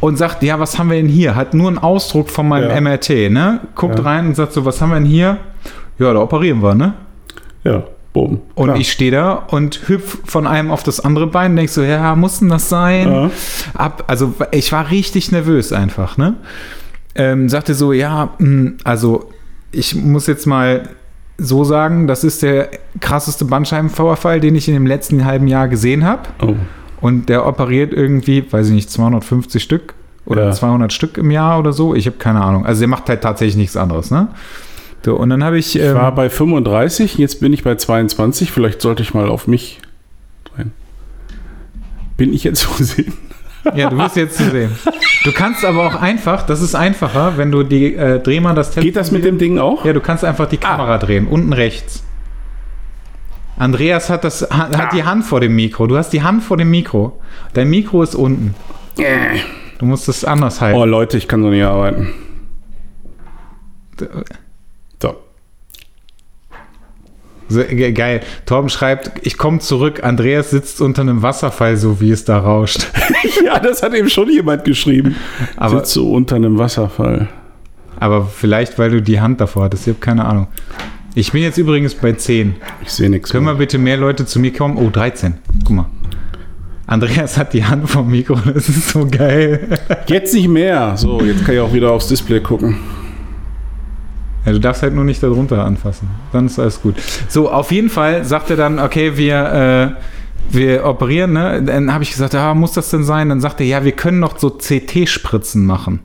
und 0.00 0.16
sagt, 0.16 0.42
ja, 0.42 0.58
was 0.58 0.78
haben 0.78 0.90
wir 0.90 0.96
denn 0.96 1.08
hier? 1.08 1.34
Hat 1.36 1.54
nur 1.54 1.68
einen 1.68 1.78
Ausdruck 1.78 2.28
von 2.30 2.48
meinem 2.48 2.70
Ja. 2.70 2.80
MRT, 2.80 3.30
ne? 3.30 3.60
Guckt 3.74 3.98
Ja. 3.98 4.04
rein 4.04 4.26
und 4.28 4.36
sagt 4.36 4.52
so, 4.52 4.64
was 4.64 4.80
haben 4.80 4.90
wir 4.90 4.96
denn 4.96 5.04
hier? 5.06 5.38
Ja, 5.98 6.12
da 6.12 6.20
operieren 6.20 6.62
wir, 6.62 6.74
ne? 6.74 6.94
Ja. 7.64 7.84
Boom. 8.12 8.40
Und 8.54 8.66
Klar. 8.66 8.76
ich 8.78 8.92
stehe 8.92 9.10
da 9.10 9.32
und 9.32 9.88
hüpf 9.88 10.18
von 10.26 10.46
einem 10.46 10.70
auf 10.70 10.82
das 10.82 11.00
andere 11.00 11.26
Bein, 11.28 11.56
denk 11.56 11.70
so, 11.70 11.82
ja, 11.82 12.14
muss 12.14 12.40
denn 12.40 12.50
das 12.50 12.68
sein? 12.68 13.10
Ja. 13.10 13.30
Ab, 13.72 14.04
also 14.08 14.34
ich 14.50 14.70
war 14.72 14.90
richtig 14.90 15.32
nervös 15.32 15.72
einfach, 15.72 16.18
ne? 16.18 16.34
Ähm, 17.14 17.48
sagte 17.48 17.74
so, 17.74 17.92
ja, 17.92 18.30
mh, 18.38 18.72
also 18.84 19.30
ich 19.72 19.94
muss 19.94 20.26
jetzt 20.26 20.46
mal 20.46 20.88
so 21.38 21.64
sagen, 21.64 22.06
das 22.06 22.24
ist 22.24 22.42
der 22.42 22.68
krasseste 23.00 23.44
Bandscheibenvorfall, 23.44 24.38
den 24.40 24.54
ich 24.54 24.68
in 24.68 24.74
dem 24.74 24.86
letzten 24.86 25.24
halben 25.24 25.48
Jahr 25.48 25.66
gesehen 25.68 26.04
habe. 26.04 26.28
Oh. 26.40 26.54
Und 27.00 27.28
der 27.28 27.46
operiert 27.46 27.92
irgendwie, 27.92 28.44
weiß 28.48 28.68
ich 28.68 28.74
nicht, 28.74 28.90
250 28.90 29.60
Stück 29.62 29.94
oder 30.24 30.44
Ja. 30.46 30.52
200 30.52 30.92
Stück 30.92 31.18
im 31.18 31.30
Jahr 31.32 31.58
oder 31.58 31.72
so. 31.72 31.94
Ich 31.96 32.06
habe 32.06 32.16
keine 32.18 32.42
Ahnung. 32.42 32.64
Also 32.64 32.80
der 32.80 32.88
macht 32.88 33.08
halt 33.08 33.22
tatsächlich 33.22 33.56
nichts 33.56 33.76
anderes, 33.76 34.10
ne? 34.12 34.28
So, 35.04 35.16
und 35.16 35.30
dann 35.30 35.42
habe 35.42 35.58
ich, 35.58 35.74
Ich 35.74 35.82
ähm, 35.82 35.94
war 35.96 36.14
bei 36.14 36.30
35, 36.30 37.18
jetzt 37.18 37.40
bin 37.40 37.52
ich 37.52 37.64
bei 37.64 37.74
22. 37.74 38.52
Vielleicht 38.52 38.80
sollte 38.80 39.02
ich 39.02 39.14
mal 39.14 39.28
auf 39.28 39.48
mich. 39.48 39.80
Bin 42.16 42.32
ich 42.32 42.44
jetzt 42.44 42.60
zu 42.62 42.70
sehen? 42.84 43.12
Ja, 43.74 43.88
du 43.90 43.96
bist 43.96 44.16
jetzt 44.16 44.36
zu 44.36 44.50
sehen. 44.50 44.70
Du 45.24 45.32
kannst 45.32 45.64
aber 45.64 45.86
auch 45.86 45.94
einfach, 45.94 46.42
das 46.44 46.60
ist 46.62 46.74
einfacher, 46.74 47.36
wenn 47.36 47.52
du 47.52 47.62
die, 47.62 47.94
äh, 47.94 48.18
dreh 48.20 48.40
mal 48.40 48.54
das 48.54 48.70
Telefon. 48.70 48.86
Geht 48.88 48.96
das 48.96 49.10
mit 49.12 49.24
dem 49.24 49.38
Ding 49.38 49.58
auch? 49.58 49.84
Ja, 49.84 49.92
du 49.92 50.00
kannst 50.00 50.24
einfach 50.24 50.48
die 50.48 50.56
Kamera 50.56 50.98
drehen, 50.98 51.28
unten 51.28 51.52
rechts. 51.52 52.02
Andreas 53.56 54.10
hat, 54.10 54.24
das, 54.24 54.42
hat, 54.50 54.76
hat 54.76 54.92
die 54.92 55.04
Hand 55.04 55.24
vor 55.24 55.38
dem 55.40 55.54
Mikro. 55.54 55.86
Du 55.86 55.96
hast 55.96 56.10
die 56.12 56.22
Hand 56.22 56.42
vor 56.42 56.56
dem 56.56 56.70
Mikro. 56.70 57.20
Dein 57.52 57.70
Mikro 57.70 58.02
ist 58.02 58.14
unten. 58.16 58.54
Du 59.78 59.86
musst 59.86 60.08
es 60.08 60.24
anders 60.24 60.60
halten. 60.60 60.78
Oh 60.78 60.84
Leute, 60.84 61.16
ich 61.18 61.28
kann 61.28 61.42
so 61.42 61.50
nicht 61.50 61.62
arbeiten. 61.62 62.12
So. 63.98 64.06
So, 65.00 65.08
ge- 65.10 65.16
geil. 67.94 68.20
Torben 68.46 68.68
schreibt, 68.70 69.10
ich 69.26 69.36
komme 69.38 69.58
zurück. 69.58 70.02
Andreas 70.04 70.50
sitzt 70.50 70.80
unter 70.80 71.02
einem 71.02 71.22
Wasserfall, 71.22 71.76
so 71.76 72.00
wie 72.00 72.10
es 72.10 72.24
da 72.24 72.38
rauscht. 72.38 72.86
Ja, 73.44 73.58
das 73.58 73.82
hat 73.82 73.92
eben 73.94 74.08
schon 74.08 74.30
jemand 74.30 74.64
geschrieben. 74.64 75.16
Aber- 75.56 75.78
Sitzt 75.78 75.92
so 75.92 76.10
unter 76.12 76.36
einem 76.36 76.58
Wasserfall. 76.58 77.28
Aber 77.98 78.24
vielleicht, 78.26 78.78
weil 78.78 78.90
du 78.90 79.02
die 79.02 79.20
Hand 79.20 79.40
davor 79.40 79.64
hattest. 79.64 79.86
Ich 79.86 79.92
habe 79.94 80.00
keine 80.00 80.24
Ahnung. 80.24 80.48
Ich 81.14 81.32
bin 81.32 81.42
jetzt 81.42 81.58
übrigens 81.58 81.94
bei 81.94 82.12
10. 82.12 82.54
Ich 82.82 82.90
sehe 82.90 83.10
nichts 83.10 83.30
Können 83.30 83.44
wir 83.44 83.52
mehr. 83.52 83.58
bitte 83.58 83.78
mehr 83.78 83.96
Leute 83.98 84.24
zu 84.26 84.40
mir 84.40 84.52
kommen? 84.52 84.76
Oh, 84.78 84.88
13. 84.90 85.34
Guck 85.64 85.70
mal. 85.76 85.86
Andreas 86.86 87.36
hat 87.38 87.52
die 87.52 87.64
Hand 87.64 87.88
vom 87.90 88.10
Mikro. 88.10 88.34
Das 88.54 88.68
ist 88.68 88.88
so 88.90 89.06
geil. 89.06 89.78
Jetzt 90.06 90.34
nicht 90.34 90.48
mehr. 90.48 90.96
So, 90.96 91.20
jetzt 91.22 91.44
kann 91.44 91.54
ich 91.54 91.60
auch 91.60 91.72
wieder 91.72 91.90
aufs 91.92 92.08
Display 92.08 92.40
gucken. 92.40 92.78
Ja, 94.44 94.52
du 94.52 94.58
darfst 94.60 94.82
halt 94.82 94.94
nur 94.94 95.04
nicht 95.04 95.22
darunter 95.22 95.64
anfassen. 95.64 96.08
Dann 96.32 96.46
ist 96.46 96.58
alles 96.58 96.80
gut. 96.82 96.96
So, 97.28 97.50
auf 97.50 97.70
jeden 97.70 97.88
Fall 97.90 98.24
sagt 98.24 98.50
er 98.50 98.56
dann, 98.56 98.78
okay, 98.80 99.16
wir, 99.16 99.94
äh, 100.50 100.54
wir 100.54 100.84
operieren. 100.84 101.32
Ne? 101.32 101.62
Dann 101.64 101.92
habe 101.92 102.02
ich 102.02 102.10
gesagt, 102.10 102.34
ja, 102.34 102.52
muss 102.54 102.72
das 102.72 102.90
denn 102.90 103.04
sein? 103.04 103.28
Dann 103.28 103.40
sagt 103.40 103.60
er, 103.60 103.66
ja, 103.66 103.84
wir 103.84 103.92
können 103.92 104.18
noch 104.18 104.38
so 104.38 104.50
CT-Spritzen 104.50 105.64
machen. 105.64 106.00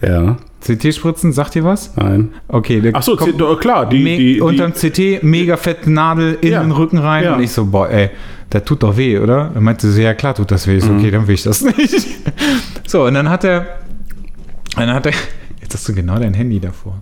Ja, 0.00 0.36
CT-Spritzen, 0.66 1.32
sagt 1.32 1.56
ihr 1.56 1.64
was? 1.64 1.94
nein. 1.96 2.30
Okay, 2.48 2.80
der 2.80 2.92
Ach 2.94 3.02
so, 3.02 3.16
kommt 3.16 3.38
C- 3.38 3.56
klar, 3.60 3.86
die, 3.88 4.02
me- 4.02 4.16
die, 4.16 4.34
die 4.34 4.40
unterm 4.40 4.72
CT 4.72 5.22
mega 5.22 5.56
fette 5.56 5.90
Nadel 5.90 6.38
in 6.40 6.52
Ja. 6.52 6.62
den 6.62 6.72
Rücken 6.72 6.98
rein. 6.98 7.24
Ja. 7.24 7.34
Und 7.36 7.42
ich 7.42 7.52
so, 7.52 7.66
boah, 7.66 7.88
ey, 7.90 8.10
der 8.52 8.64
tut 8.64 8.82
doch 8.82 8.96
weh, 8.96 9.18
oder? 9.18 9.50
Er 9.54 9.60
meinte 9.60 9.90
so, 9.90 10.00
ja 10.00 10.14
klar 10.14 10.34
tut 10.34 10.50
das 10.50 10.66
weh. 10.66 10.76
Ich 10.76 10.84
so, 10.84 10.90
Mhm. 10.92 10.98
okay, 11.00 11.10
dann 11.10 11.26
will 11.26 11.34
ich 11.34 11.42
das 11.42 11.62
nicht. 11.62 12.06
so, 12.86 13.04
und 13.04 13.14
dann 13.14 13.28
hat 13.28 13.44
er, 13.44 13.66
dann 14.76 14.92
hat 14.92 15.06
er, 15.06 15.12
jetzt 15.60 15.74
hast 15.74 15.88
du 15.88 15.94
genau 15.94 16.18
dein 16.18 16.34
Handy 16.34 16.58
davor. 16.60 16.98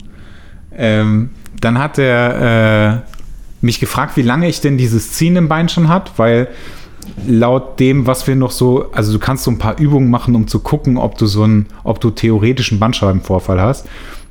Ähm, 0.77 1.31
dann 1.61 1.79
hat 1.79 1.99
er 1.99 2.95
äh, 3.05 3.65
mich 3.65 3.79
gefragt, 3.81 4.17
wie 4.17 4.23
lange 4.23 4.49
ich 4.49 4.61
denn 4.61 4.79
dieses 4.79 5.13
Ziehen 5.13 5.37
im 5.37 5.49
Bein 5.49 5.69
schon 5.69 5.89
hat, 5.89 6.13
weil 6.17 6.49
laut 7.27 7.79
dem, 7.81 8.07
was 8.07 8.27
wir 8.27 8.37
noch 8.37 8.51
so, 8.51 8.91
also 8.93 9.13
du 9.13 9.19
kannst 9.19 9.45
so 9.45 9.51
ein 9.51 9.59
paar 9.59 9.79
Übungen 9.79 10.11
machen, 10.11 10.35
um 10.35 10.47
zu 10.49 10.61
gucken, 10.61 10.97
ob 10.97 11.19
du 11.19 11.27
so 11.27 11.43
einen, 11.45 11.67
ob 11.85 12.01
du 12.01 12.11
theoretischen 12.11 12.79
Bandscheibenvorfall 12.79 13.61
hast. 13.61 13.87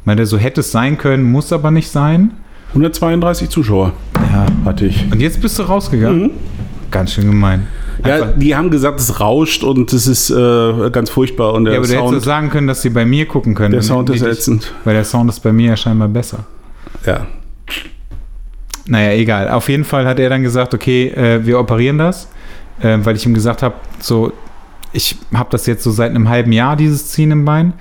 Weil 0.05 0.15
der 0.15 0.25
so 0.25 0.37
hätte 0.37 0.61
es 0.61 0.71
sein 0.71 0.97
können, 0.97 1.23
muss 1.31 1.53
aber 1.53 1.69
nicht 1.71 1.89
sein. 1.89 2.31
132 2.69 3.49
Zuschauer 3.49 3.93
Ja. 4.31 4.45
hatte 4.65 4.85
ich. 4.87 5.05
Und 5.11 5.19
jetzt 5.21 5.41
bist 5.41 5.59
du 5.59 5.63
rausgegangen. 5.63 6.31
Ganz 6.89 7.13
schön 7.13 7.25
gemein. 7.27 7.67
Ja, 8.05 8.15
Einfach- 8.15 8.29
die 8.37 8.55
haben 8.55 8.71
gesagt, 8.71 8.99
es 8.99 9.19
rauscht 9.19 9.63
und 9.63 9.91
es 9.93 10.07
ist 10.07 10.29
äh, 10.29 10.89
ganz 10.91 11.09
furchtbar 11.09 11.53
und 11.53 11.65
der 11.65 11.73
ja, 11.73 11.79
aber 11.79 11.87
du 11.87 11.93
hättest 11.93 12.09
Sound, 12.09 12.23
sagen 12.23 12.49
können, 12.49 12.67
dass 12.67 12.81
sie 12.81 12.89
bei 12.89 13.05
mir 13.05 13.27
gucken 13.27 13.53
können. 13.55 13.71
der 13.71 13.81
Dann 13.81 13.87
Sound 13.87 14.09
ist 14.09 14.21
ätzend. 14.23 14.73
Weil 14.83 14.95
der 14.95 15.03
Sound 15.03 15.29
ist 15.29 15.39
bei 15.41 15.51
mir 15.51 15.69
ja 15.69 15.75
scheinbar 15.77 16.07
besser. 16.07 16.45
Ja. 17.05 17.27
Naja, 18.87 19.11
egal. 19.13 19.49
Auf 19.49 19.69
jeden 19.69 19.83
Fall 19.83 20.05
hat 20.05 20.19
er 20.19 20.29
dann 20.29 20.41
gesagt, 20.43 20.73
okay, 20.73 21.07
äh, 21.09 21.45
wir 21.45 21.59
operieren 21.59 21.97
das, 21.97 22.27
äh, 22.81 22.97
weil 23.03 23.15
ich 23.15 23.25
ihm 23.25 23.33
gesagt 23.33 23.61
habe, 23.61 23.75
so, 23.99 24.33
ich 24.91 25.15
habe 25.33 25.49
das 25.51 25.65
jetzt 25.67 25.83
so 25.83 25.91
seit 25.91 26.09
einem 26.11 26.27
halben 26.29 26.51
Jahr, 26.51 26.75
dieses 26.75 27.07
Ziehen 27.09 27.31
im 27.31 27.45
Bein. 27.45 27.73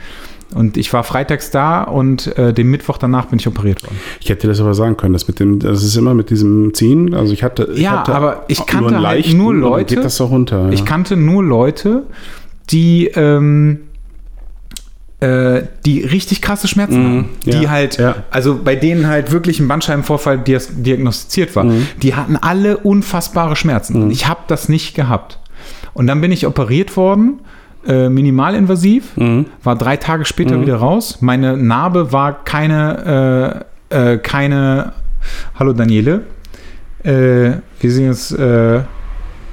Und 0.54 0.76
ich 0.76 0.92
war 0.92 1.04
freitags 1.04 1.50
da 1.50 1.82
und 1.84 2.36
äh, 2.36 2.52
den 2.52 2.68
Mittwoch 2.70 2.98
danach 2.98 3.26
bin 3.26 3.38
ich 3.38 3.46
operiert 3.46 3.82
worden. 3.84 3.96
Ich 4.20 4.28
hätte 4.30 4.48
das 4.48 4.60
aber 4.60 4.74
sagen 4.74 4.96
können, 4.96 5.12
das 5.12 5.28
mit 5.28 5.38
dem, 5.38 5.60
das 5.60 5.82
ist 5.84 5.96
immer 5.96 6.12
mit 6.14 6.28
diesem 6.30 6.74
Ziehen. 6.74 7.14
Also 7.14 7.32
ich 7.32 7.42
hatte, 7.44 7.68
ich 7.74 7.80
Ja, 7.82 8.00
hatte 8.00 8.14
aber 8.14 8.44
ich 8.48 8.58
nur 8.58 8.66
kannte 8.66 9.00
halt 9.06 9.32
nur 9.34 9.48
und 9.50 9.60
dann 9.60 9.70
Leute- 9.70 9.94
Geht 9.94 10.04
das 10.04 10.16
so 10.16 10.24
runter? 10.26 10.66
Ja. 10.66 10.70
Ich 10.70 10.84
kannte 10.84 11.16
nur 11.16 11.44
Leute, 11.44 12.02
die, 12.70 13.06
ähm, 13.14 13.80
äh, 15.20 15.62
die 15.84 16.00
richtig 16.00 16.40
krasse 16.40 16.66
Schmerzen 16.66 16.98
Mhm, 17.02 17.06
haben. 17.18 17.28
ja, 17.44 17.60
Die 17.60 17.68
halt, 17.68 17.98
ja. 17.98 18.16
also 18.30 18.58
bei 18.62 18.74
denen 18.74 19.06
halt 19.06 19.32
wirklich 19.32 19.60
ein 19.60 19.68
Bandscheibenvorfall 19.68 20.38
diagnostiziert 20.38 21.54
war. 21.54 21.64
Mhm. 21.64 21.86
Die 22.02 22.14
hatten 22.14 22.36
alle 22.36 22.78
unfassbare 22.78 23.54
Schmerzen. 23.54 24.10
Ich 24.10 24.26
habe 24.28 24.40
das 24.48 24.68
nicht 24.68 24.94
gehabt. 24.94 25.38
Und 25.92 26.06
dann 26.06 26.20
bin 26.20 26.32
ich 26.32 26.46
operiert 26.46 26.96
worden, 26.96 27.40
äh, 27.86 28.08
minimalinvasiv, 28.08 29.16
Mhm. 29.16 29.46
war 29.62 29.76
drei 29.76 29.96
Tage 29.96 30.24
später 30.24 30.60
wieder 30.60 30.76
raus. 30.76 31.18
Meine 31.20 31.56
Narbe 31.56 32.12
war 32.12 32.44
keine, 32.44 33.64
äh, 33.90 34.14
äh, 34.14 34.18
keine, 34.18 34.92
hallo 35.58 35.72
Daniele, 35.72 36.22
äh, 37.02 37.52
wir 37.80 37.90
sehen 37.90 38.08
uns 38.08 38.32
äh, 38.32 38.80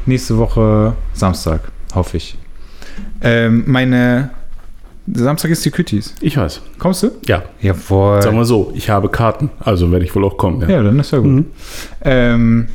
nächste 0.05 0.37
Woche 0.37 0.93
Samstag, 1.13 1.61
hoffe 1.95 2.17
ich. 2.17 2.37
Ähm, 3.21 3.63
meine, 3.67 4.29
Samstag 5.13 5.51
ist 5.51 5.63
die 5.63 5.71
Kütis. 5.71 6.13
Ich 6.19 6.35
weiß. 6.37 6.61
Kommst 6.79 7.03
du? 7.03 7.11
Ja. 7.25 7.43
Jawohl. 7.61 8.21
Sagen 8.21 8.35
wir 8.35 8.43
so, 8.45 8.71
ich 8.75 8.89
habe 8.89 9.07
Karten, 9.09 9.49
also 9.61 9.89
werde 9.91 10.03
ich 10.03 10.13
wohl 10.15 10.25
auch 10.25 10.37
kommen. 10.37 10.61
Ja. 10.61 10.69
Ja, 10.69 10.83
dann 10.83 10.99
ist 10.99 11.11
ja 11.11 11.19
gut. 11.19 11.27
Mhm. 11.31 11.45
Ähm, 12.01 12.67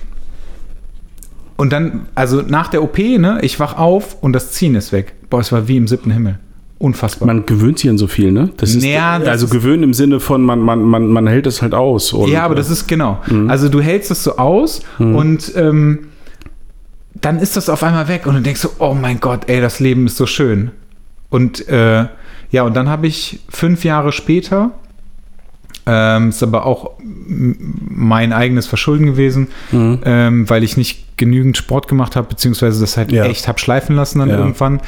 und 1.56 1.72
dann, 1.72 2.06
also 2.14 2.42
nach 2.42 2.68
der 2.68 2.82
OP, 2.82 2.98
ne, 2.98 3.38
ich 3.42 3.58
wach 3.60 3.76
auf 3.76 4.16
und 4.22 4.32
das 4.32 4.52
Ziehen 4.52 4.74
ist 4.74 4.92
weg. 4.92 5.14
Boah, 5.30 5.40
es 5.40 5.52
war 5.52 5.68
wie 5.68 5.76
im 5.76 5.86
siebten 5.88 6.10
Himmel. 6.10 6.38
Unfassbar. 6.78 7.26
Man 7.28 7.46
gewöhnt 7.46 7.78
sich 7.78 7.88
an 7.88 7.96
so 7.98 8.08
viel, 8.08 8.32
ne? 8.32 8.50
Das 8.56 8.74
ist, 8.74 8.82
Ja, 8.84 9.18
das 9.20 9.28
also 9.28 9.46
gewöhnen 9.48 9.84
im 9.84 9.94
Sinne 9.94 10.18
von, 10.18 10.42
man, 10.42 10.58
man, 10.58 10.82
man, 10.82 11.06
man 11.06 11.26
hält 11.28 11.46
es 11.46 11.62
halt 11.62 11.74
aus. 11.74 12.12
Und, 12.12 12.28
ja, 12.28 12.42
aber 12.42 12.56
das 12.56 12.70
ist 12.70 12.88
genau. 12.88 13.20
Also 13.46 13.68
du 13.68 13.80
hältst 13.80 14.10
es 14.10 14.24
so 14.24 14.36
aus 14.36 14.82
und 14.98 15.52
ähm, 15.54 16.08
dann 17.14 17.38
ist 17.38 17.56
das 17.56 17.68
auf 17.68 17.84
einmal 17.84 18.08
weg 18.08 18.26
und 18.26 18.34
du 18.34 18.40
denkst 18.40 18.60
so, 18.62 18.70
oh 18.80 18.94
mein 18.94 19.20
Gott, 19.20 19.48
ey, 19.48 19.60
das 19.60 19.78
Leben 19.78 20.06
ist 20.06 20.16
so 20.16 20.26
schön. 20.26 20.72
Und 21.30 21.68
äh, 21.68 22.06
ja, 22.50 22.62
und 22.64 22.74
dann 22.74 22.88
habe 22.88 23.06
ich 23.06 23.38
fünf 23.48 23.84
Jahre 23.84 24.10
später, 24.10 24.72
ähm, 25.86 26.30
ist 26.30 26.42
aber 26.42 26.66
auch 26.66 26.90
mein 26.98 28.32
eigenes 28.32 28.66
Verschulden 28.66 29.06
gewesen, 29.06 29.48
Mhm. 29.70 29.98
ähm, 30.04 30.50
weil 30.50 30.64
ich 30.64 30.76
nicht 30.76 31.01
genügend 31.16 31.56
Sport 31.56 31.88
gemacht 31.88 32.16
habe, 32.16 32.28
beziehungsweise 32.28 32.80
das 32.80 32.96
halt 32.96 33.12
Ja. 33.12 33.24
echt 33.24 33.48
habe 33.48 33.58
schleifen 33.58 33.96
lassen 33.96 34.18
dann 34.20 34.28
Ja. 34.30 34.38
irgendwann, 34.38 34.80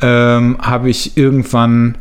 ähm, 0.00 0.58
habe 0.60 0.90
ich 0.90 1.16
irgendwann, 1.16 1.96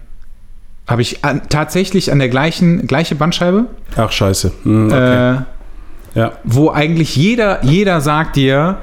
habe 0.87 1.01
ich 1.01 1.23
an, 1.23 1.41
tatsächlich 1.49 2.11
an 2.11 2.19
der 2.19 2.29
gleichen, 2.29 2.87
gleiche 2.87 3.15
Bandscheibe, 3.15 3.65
Ach, 3.95 4.11
scheiße. 4.11 4.51
Mhm, 4.63 4.85
okay. 4.87 5.35
äh, 5.35 6.19
ja. 6.19 6.31
wo 6.43 6.69
eigentlich 6.69 7.15
jeder, 7.15 7.63
jeder 7.63 8.01
sagt 8.01 8.35
dir, 8.35 8.77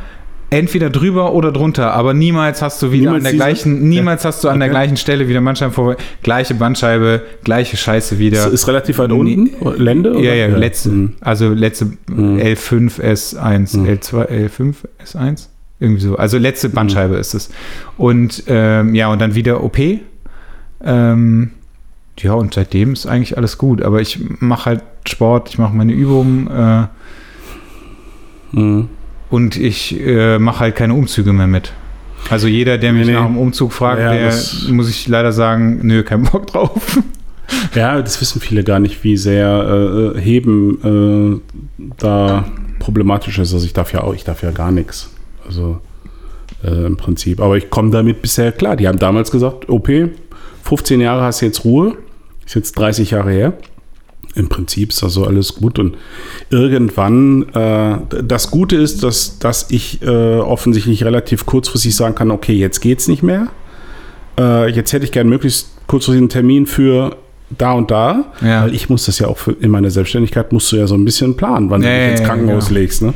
entweder 0.50 0.88
drüber 0.90 1.34
oder 1.34 1.52
drunter, 1.52 1.92
aber 1.92 2.14
niemals 2.14 2.62
hast 2.62 2.80
du 2.82 2.90
wieder 2.90 3.12
Niemals 3.12 3.18
an 3.18 3.24
der 3.24 3.32
gleichen, 3.34 3.88
niemals 3.88 4.24
hast 4.24 4.42
du 4.44 4.48
an 4.48 4.60
der 4.60 4.68
Okay. 4.68 4.74
gleichen 4.74 4.96
Stelle 4.96 5.28
wieder 5.28 5.40
Bandscheibenvorfall, 5.40 5.96
gleiche 6.22 6.54
Bandscheibe, 6.54 7.22
gleiche 7.44 7.76
Scheiße 7.76 8.18
wieder. 8.18 8.46
Ist, 8.46 8.52
ist 8.54 8.68
relativ 8.68 8.98
weit 8.98 9.12
unten? 9.12 9.50
Lände? 9.76 10.10
ja, 10.14 10.16
oder? 10.18 10.34
ja, 10.34 10.46
letzte. 10.56 10.88
Mhm. 10.90 11.12
Also 11.20 11.50
letzte 11.52 11.86
L5, 12.10 13.00
S1, 13.00 13.76
L2, 13.76 14.26
L5, 14.48 14.74
S1. 15.04 15.48
Irgendwie 15.80 16.00
so. 16.02 16.16
Also 16.16 16.38
letzte 16.38 16.70
Bandscheibe 16.70 17.16
ist 17.16 17.34
es. 17.34 17.50
Und 17.96 18.42
ähm, 18.48 18.94
ja, 18.94 19.08
und 19.08 19.20
dann 19.20 19.34
wieder 19.34 19.62
OP. 19.62 19.78
Ähm, 20.84 21.50
ja, 22.18 22.32
und 22.32 22.54
seitdem 22.54 22.94
ist 22.94 23.06
eigentlich 23.06 23.36
alles 23.36 23.58
gut. 23.58 23.82
Aber 23.82 24.00
ich 24.00 24.18
mache 24.40 24.66
halt 24.66 24.82
Sport, 25.06 25.50
ich 25.50 25.58
mache 25.58 25.74
meine 25.76 25.92
Übungen. 25.92 26.48
Äh, 26.50 26.86
Mhm. 28.50 28.88
Und 29.30 29.56
ich 29.56 29.98
äh, 30.00 30.38
mache 30.38 30.60
halt 30.60 30.76
keine 30.76 30.94
Umzüge 30.94 31.32
mehr 31.32 31.46
mit. 31.46 31.72
Also 32.30 32.46
jeder, 32.46 32.78
der 32.78 32.92
mich 32.92 33.06
Nee, 33.06 33.14
nach 33.14 33.26
dem 33.26 33.38
Umzug 33.38 33.72
fragt, 33.72 34.00
Ja, 34.00 34.12
der 34.12 34.34
muss 34.70 34.90
ich 34.90 35.08
leider 35.08 35.32
sagen, 35.32 35.80
nö, 35.86 36.02
kein 36.02 36.24
Bock 36.24 36.46
drauf. 36.48 36.98
Ja, 37.74 38.00
das 38.02 38.20
wissen 38.20 38.40
viele 38.40 38.62
gar 38.64 38.78
nicht, 38.78 39.02
wie 39.04 39.16
sehr 39.16 40.14
äh, 40.16 40.20
Heben 40.20 41.40
äh, 41.78 41.88
da 41.98 42.44
problematisch 42.78 43.38
ist. 43.38 43.54
Also 43.54 43.64
ich 43.64 43.72
darf 43.72 43.92
ja 43.92 44.02
auch, 44.02 44.14
ich 44.14 44.24
darf 44.24 44.42
ja 44.42 44.50
gar 44.50 44.70
nichts. 44.70 45.10
Also 45.46 45.80
äh, 46.62 46.86
im 46.86 46.96
Prinzip. 46.96 47.40
Aber 47.40 47.56
ich 47.56 47.70
komme 47.70 47.90
damit 47.90 48.20
bisher 48.22 48.52
klar. 48.52 48.76
Die 48.76 48.86
haben 48.86 48.98
damals 48.98 49.30
gesagt, 49.30 49.68
OP, 49.68 49.88
15 50.64 51.00
Jahre 51.00 51.22
hast 51.22 51.40
du 51.40 51.46
jetzt 51.46 51.64
Ruhe. 51.64 51.96
Ist 52.44 52.54
jetzt 52.54 52.78
30 52.78 53.12
Jahre 53.12 53.30
her. 53.30 53.52
Im 54.38 54.48
Prinzip 54.48 54.90
ist 54.90 55.02
also 55.02 55.24
alles 55.24 55.56
gut. 55.56 55.78
Und 55.78 55.96
irgendwann, 56.50 57.48
äh, 57.54 57.98
das 58.22 58.50
Gute 58.50 58.76
ist, 58.76 59.02
dass, 59.02 59.38
dass 59.38 59.70
ich 59.70 60.00
äh, 60.02 60.38
offensichtlich 60.38 61.04
relativ 61.04 61.44
kurzfristig 61.44 61.94
sagen 61.94 62.14
kann, 62.14 62.30
okay, 62.30 62.54
jetzt 62.54 62.80
geht's 62.80 63.08
nicht 63.08 63.22
mehr. 63.22 63.48
Äh, 64.38 64.70
jetzt 64.70 64.92
hätte 64.92 65.04
ich 65.04 65.12
gern 65.12 65.28
möglichst 65.28 65.70
kurzfristig 65.86 66.20
einen 66.20 66.28
Termin 66.28 66.66
für 66.66 67.16
da 67.50 67.72
und 67.72 67.90
da, 67.90 68.24
Ja. 68.42 68.62
weil 68.64 68.74
ich 68.74 68.90
muss 68.90 69.06
das 69.06 69.18
ja 69.18 69.26
auch 69.28 69.38
für, 69.38 69.52
in 69.52 69.70
meiner 69.70 69.90
Selbstständigkeit 69.90 70.52
musst 70.52 70.70
du 70.70 70.76
ja 70.76 70.86
so 70.86 70.94
ein 70.94 71.04
bisschen 71.04 71.36
planen, 71.36 71.70
wann 71.70 71.82
Ja, 71.82 71.88
du 71.88 71.98
dich 72.10 72.10
ins 72.20 72.28
Krankenhaus 72.28 72.68
genau. 72.68 72.80
legst. 72.80 73.02
Ne? 73.02 73.14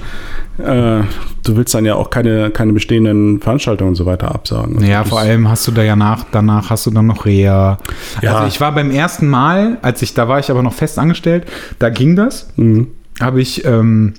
Äh, 0.59 1.05
du 1.45 1.57
willst 1.57 1.75
dann 1.75 1.85
ja 1.85 1.95
auch 1.97 2.09
keine, 2.11 2.51
keine 2.51 2.73
bestehenden 2.73 3.41
Veranstaltungen 3.41 3.91
und 3.91 3.95
so 3.97 4.07
weiter 4.07 4.35
absagen. 4.35 4.77
Also 4.77 4.87
Ja, 4.89 5.05
vor 5.05 5.19
allem 5.21 5.49
hast 5.49 5.67
du 5.67 5.73
da 5.73 5.83
ja 5.83 5.97
nach, 5.97 6.25
danach 6.33 6.71
hast 6.71 6.87
du 6.87 6.91
dann 6.91 7.07
noch 7.07 7.27
Reha. 7.27 7.79
Ja. 8.23 8.35
Also 8.37 8.49
ich 8.49 8.61
war 8.61 8.73
beim 8.73 8.91
ersten 8.91 9.29
Mal, 9.29 9.79
als 9.83 10.01
ich, 10.03 10.15
da 10.15 10.29
war 10.29 10.39
ich 10.39 10.51
aber 10.51 10.63
noch 10.63 10.75
fest 10.75 10.99
angestellt, 10.99 11.47
da 11.79 11.91
ging 11.91 12.17
das. 12.17 12.49
Mhm. 12.57 12.89
Habe 13.21 13.43
ich, 13.43 13.65
ähm, 13.67 14.15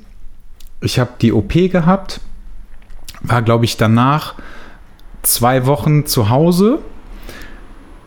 ich 0.82 1.00
habe 1.00 1.12
die 1.22 1.34
OP 1.34 1.54
gehabt, 1.72 2.20
war 3.22 3.42
glaube 3.42 3.66
ich 3.66 3.78
danach 3.78 4.36
zwei 5.24 5.66
Wochen 5.66 6.06
zu 6.06 6.30
Hause, 6.30 6.80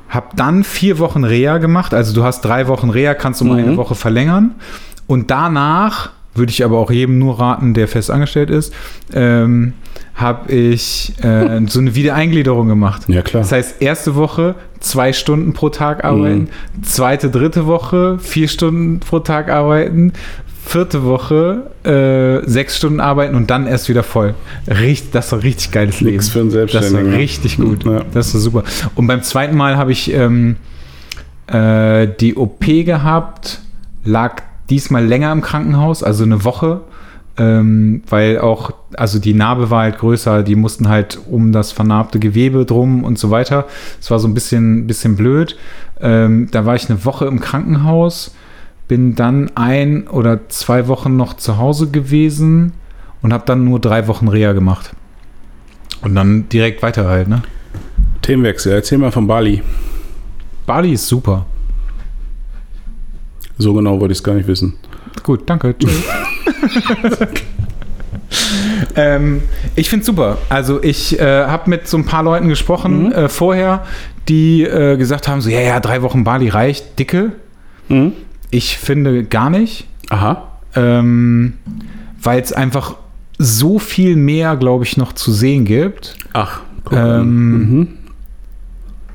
habe 0.09 0.29
dann 0.37 0.65
vier 0.65 0.99
Wochen 0.99 1.25
Reha 1.25 1.59
gemacht. 1.59 1.93
Also 1.95 2.15
du 2.15 2.23
hast 2.25 2.43
drei 2.43 2.69
Wochen 2.69 2.91
Reha, 2.91 3.15
kannst 3.15 3.41
du 3.41 3.45
um 3.45 3.53
Mhm. 3.53 3.59
eine 3.59 3.77
Woche 3.77 3.95
verlängern. 3.95 4.55
Und 5.07 5.31
danach 5.31 6.11
würde 6.35 6.51
ich 6.51 6.65
aber 6.65 6.79
auch 6.79 6.91
jedem 6.91 7.19
nur 7.19 7.39
raten, 7.41 7.73
der 7.75 7.89
fest 7.89 8.11
angestellt 8.11 8.51
ist, 8.51 8.73
ähm, 9.15 9.73
habe 10.15 10.53
ich 10.53 11.15
äh, 11.23 11.61
so 11.67 11.79
eine 11.81 11.95
Wiedereingliederung 11.95 12.69
gemacht. 12.69 13.03
Ja, 13.09 13.23
klar. 13.23 13.43
Das 13.43 13.53
heißt, 13.53 13.81
erste 13.83 14.15
Woche 14.17 14.55
zwei 14.81 15.13
Stunden 15.13 15.53
pro 15.53 15.69
Tag 15.71 16.05
arbeiten, 16.05 16.49
zweite, 16.83 17.31
dritte 17.31 17.67
Woche 17.67 18.19
vier 18.19 18.49
Stunden 18.49 19.01
pro 19.01 19.19
Tag 19.21 19.51
arbeiten, 19.51 20.13
vierte 20.67 21.05
Woche 21.05 21.71
äh, 21.85 22.49
sechs 22.51 22.77
Stunden 22.77 23.01
arbeiten 23.01 23.37
und 23.37 23.51
dann 23.51 23.67
erst 23.67 23.89
wieder 23.89 24.03
voll. 24.03 24.35
Richtig, 24.69 25.13
das 25.13 25.31
war 25.33 25.43
richtig 25.43 25.71
geiles 25.71 26.01
Leben. 26.01 26.17
Nix 26.17 26.29
für 26.29 26.41
einen 26.41 26.49
Das 26.51 26.57
war 26.57 26.69
Selbstständigen. 26.69 27.11
ne? 27.13 27.17
richtig 27.19 27.57
gut. 27.57 27.85
Ja. 27.85 28.03
Das 28.13 28.35
war 28.35 28.41
super. 28.41 28.65
Und 28.97 29.07
beim 29.07 29.23
zweiten 29.23 29.57
Mal 29.57 29.77
habe 29.77 29.93
ich 29.93 30.13
ähm, 30.13 30.57
äh, 31.47 32.09
die 32.21 32.35
OP 32.37 32.65
gehabt, 32.67 33.61
lag 34.05 34.43
diesmal 34.69 35.05
länger 35.07 35.31
im 35.31 35.41
Krankenhaus, 35.41 36.03
also 36.03 36.25
eine 36.25 36.43
Woche, 36.45 36.81
ähm, 37.39 38.03
weil 38.09 38.41
auch, 38.41 38.73
also 38.97 39.19
die 39.21 39.35
Narbe 39.35 39.71
war 39.71 39.83
halt 39.83 39.99
größer, 39.99 40.43
die 40.43 40.57
mussten 40.57 40.89
halt 40.89 41.19
um 41.31 41.53
das 41.53 41.71
vernarbte 41.71 42.19
Gewebe 42.19 42.65
drum 42.65 43.05
und 43.05 43.19
so 43.19 43.31
weiter. 43.31 43.67
Es 44.01 44.11
war 44.11 44.19
so 44.19 44.27
ein 44.27 44.35
bisschen, 44.35 44.87
bisschen 44.89 45.15
blöd. 45.17 45.57
Ähm, 46.01 46.49
da 46.51 46.67
war 46.67 46.75
ich 46.75 46.91
eine 46.91 47.05
Woche 47.05 47.27
im 47.27 47.39
Krankenhaus, 47.41 48.35
bin 48.89 49.15
dann 49.15 49.51
ein 49.57 50.07
oder 50.09 50.49
zwei 50.49 50.89
Wochen 50.89 51.17
noch 51.17 51.35
zu 51.35 51.59
Hause 51.59 51.91
gewesen 51.91 52.73
und 53.23 53.33
habe 53.33 53.45
dann 53.47 53.65
nur 53.65 53.81
drei 53.81 54.07
Wochen 54.07 54.29
Reha 54.29 54.53
gemacht. 54.53 54.93
Und 56.03 56.15
dann 56.15 56.49
direkt 56.49 56.83
weiter 56.83 57.09
halt, 57.09 57.29
ne? 57.29 57.43
Themenwechsel. 58.23 58.73
Erzähl 58.73 58.99
mal 58.99 59.11
von 59.11 59.27
Bali. 59.27 59.63
Bali 60.67 60.93
ist 60.93 61.07
super. 61.09 61.47
So 63.59 63.73
genau 63.73 63.99
wollte 64.01 64.13
ich 64.13 64.19
es 64.19 64.25
gar 64.25 64.35
nicht 64.35 64.47
wissen. 64.47 64.75
Gut, 65.23 65.43
danke. 65.47 65.75
Tschüss. 65.79 66.05
ähm, 68.97 69.43
ich 69.75 69.89
finde 69.89 70.05
super. 70.05 70.39
Also 70.49 70.83
ich 70.83 71.19
äh, 71.19 71.47
habe 71.47 71.71
mit 71.71 71.89
so 71.89 71.97
ein 71.97 72.05
paar 72.05 72.23
Leuten 72.23 72.49
gesprochen 72.49 73.13
äh, 73.13 73.29
vorher, 73.29 73.87
die 74.29 74.63
äh, 74.63 74.97
gesagt 74.97 75.29
haben, 75.29 75.41
so 75.41 75.49
ja, 75.49 75.61
ja, 75.61 75.81
drei 75.81 76.03
Wochen 76.03 76.25
Bali 76.25 76.49
reicht, 76.49 76.99
dicke. 76.99 77.33
Mhm. 77.89 78.13
Ich 78.51 78.79
finde 78.79 79.25
gar 79.25 79.51
nicht, 79.51 79.87
Aha. 80.11 80.49
ähm, 80.75 81.55
weil 82.23 82.41
es 82.41 82.53
einfach 82.53 82.97
so 83.39 83.79
viel 83.79 84.17
mehr, 84.17 84.57
glaube 84.57 84.85
ich, 84.85 84.97
noch 84.97 85.13
zu 85.13 85.33
sehen 85.33 85.65
gibt. 85.65 86.17
Ach. 86.33 86.61
guck. 86.85 86.97
Ähm, 86.99 87.53
mhm. 87.59 87.89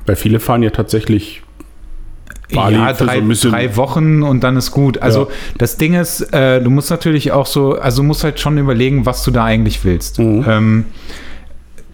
Weil 0.06 0.16
viele 0.16 0.40
fahren 0.40 0.62
ja 0.62 0.70
tatsächlich 0.70 1.42
Bali 2.52 2.74
ja, 2.76 2.92
für 2.94 3.04
so 3.34 3.50
drei, 3.50 3.66
drei 3.66 3.76
Wochen 3.76 4.22
und 4.22 4.44
dann 4.44 4.56
ist 4.56 4.70
gut. 4.72 4.98
Also 4.98 5.20
Ja. 5.22 5.26
das 5.58 5.76
Ding 5.78 5.94
ist, 5.94 6.20
äh, 6.34 6.60
du 6.62 6.70
musst 6.70 6.90
natürlich 6.90 7.32
auch 7.32 7.46
so, 7.46 7.78
also 7.78 8.02
du 8.02 8.06
musst 8.08 8.24
halt 8.24 8.38
schon 8.40 8.58
überlegen, 8.58 9.06
was 9.06 9.24
du 9.24 9.30
da 9.30 9.44
eigentlich 9.44 9.84
willst. 9.84 10.18
Mhm. 10.18 10.44
Ähm, 10.46 10.84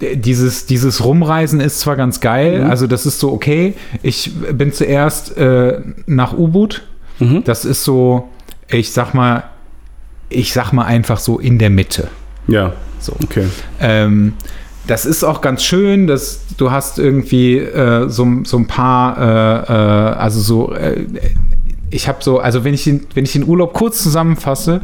dieses, 0.00 0.66
dieses 0.66 1.04
Rumreisen 1.04 1.60
ist 1.60 1.80
zwar 1.80 1.96
ganz 1.96 2.20
geil, 2.20 2.64
Mhm. 2.64 2.70
also 2.70 2.86
das 2.86 3.04
ist 3.06 3.18
so 3.20 3.32
okay. 3.32 3.74
Ich 4.02 4.32
bin 4.52 4.72
zuerst 4.72 5.36
äh, 5.36 5.80
nach 6.06 6.32
Ubud. 6.36 6.82
Mhm. 7.18 7.44
Das 7.44 7.64
ist 7.64 7.84
so, 7.84 8.28
ich 8.68 8.92
sag 8.92 9.14
mal, 9.14 9.44
ich 10.28 10.52
sag 10.52 10.72
mal 10.72 10.84
einfach 10.84 11.18
so 11.18 11.38
in 11.38 11.58
der 11.58 11.70
Mitte. 11.70 12.08
Ja, 12.46 12.72
So. 13.00 13.14
okay. 13.22 13.46
Ähm, 13.80 14.34
das 14.86 15.04
ist 15.04 15.22
auch 15.22 15.40
ganz 15.42 15.62
schön, 15.64 16.06
dass 16.06 16.40
du 16.56 16.70
hast 16.70 16.98
irgendwie 16.98 17.58
äh, 17.58 18.08
so, 18.08 18.26
so 18.44 18.56
ein 18.56 18.66
paar, 18.66 19.18
äh, 19.18 19.72
äh, 19.72 20.14
also 20.16 20.40
so, 20.40 20.72
äh, 20.74 21.04
ich 21.90 22.08
habe 22.08 22.18
so, 22.22 22.38
also 22.38 22.64
wenn 22.64 22.74
ich, 22.74 22.84
den, 22.84 23.06
wenn 23.14 23.24
ich 23.24 23.32
den 23.32 23.44
Urlaub 23.46 23.72
kurz 23.74 24.02
zusammenfasse, 24.02 24.80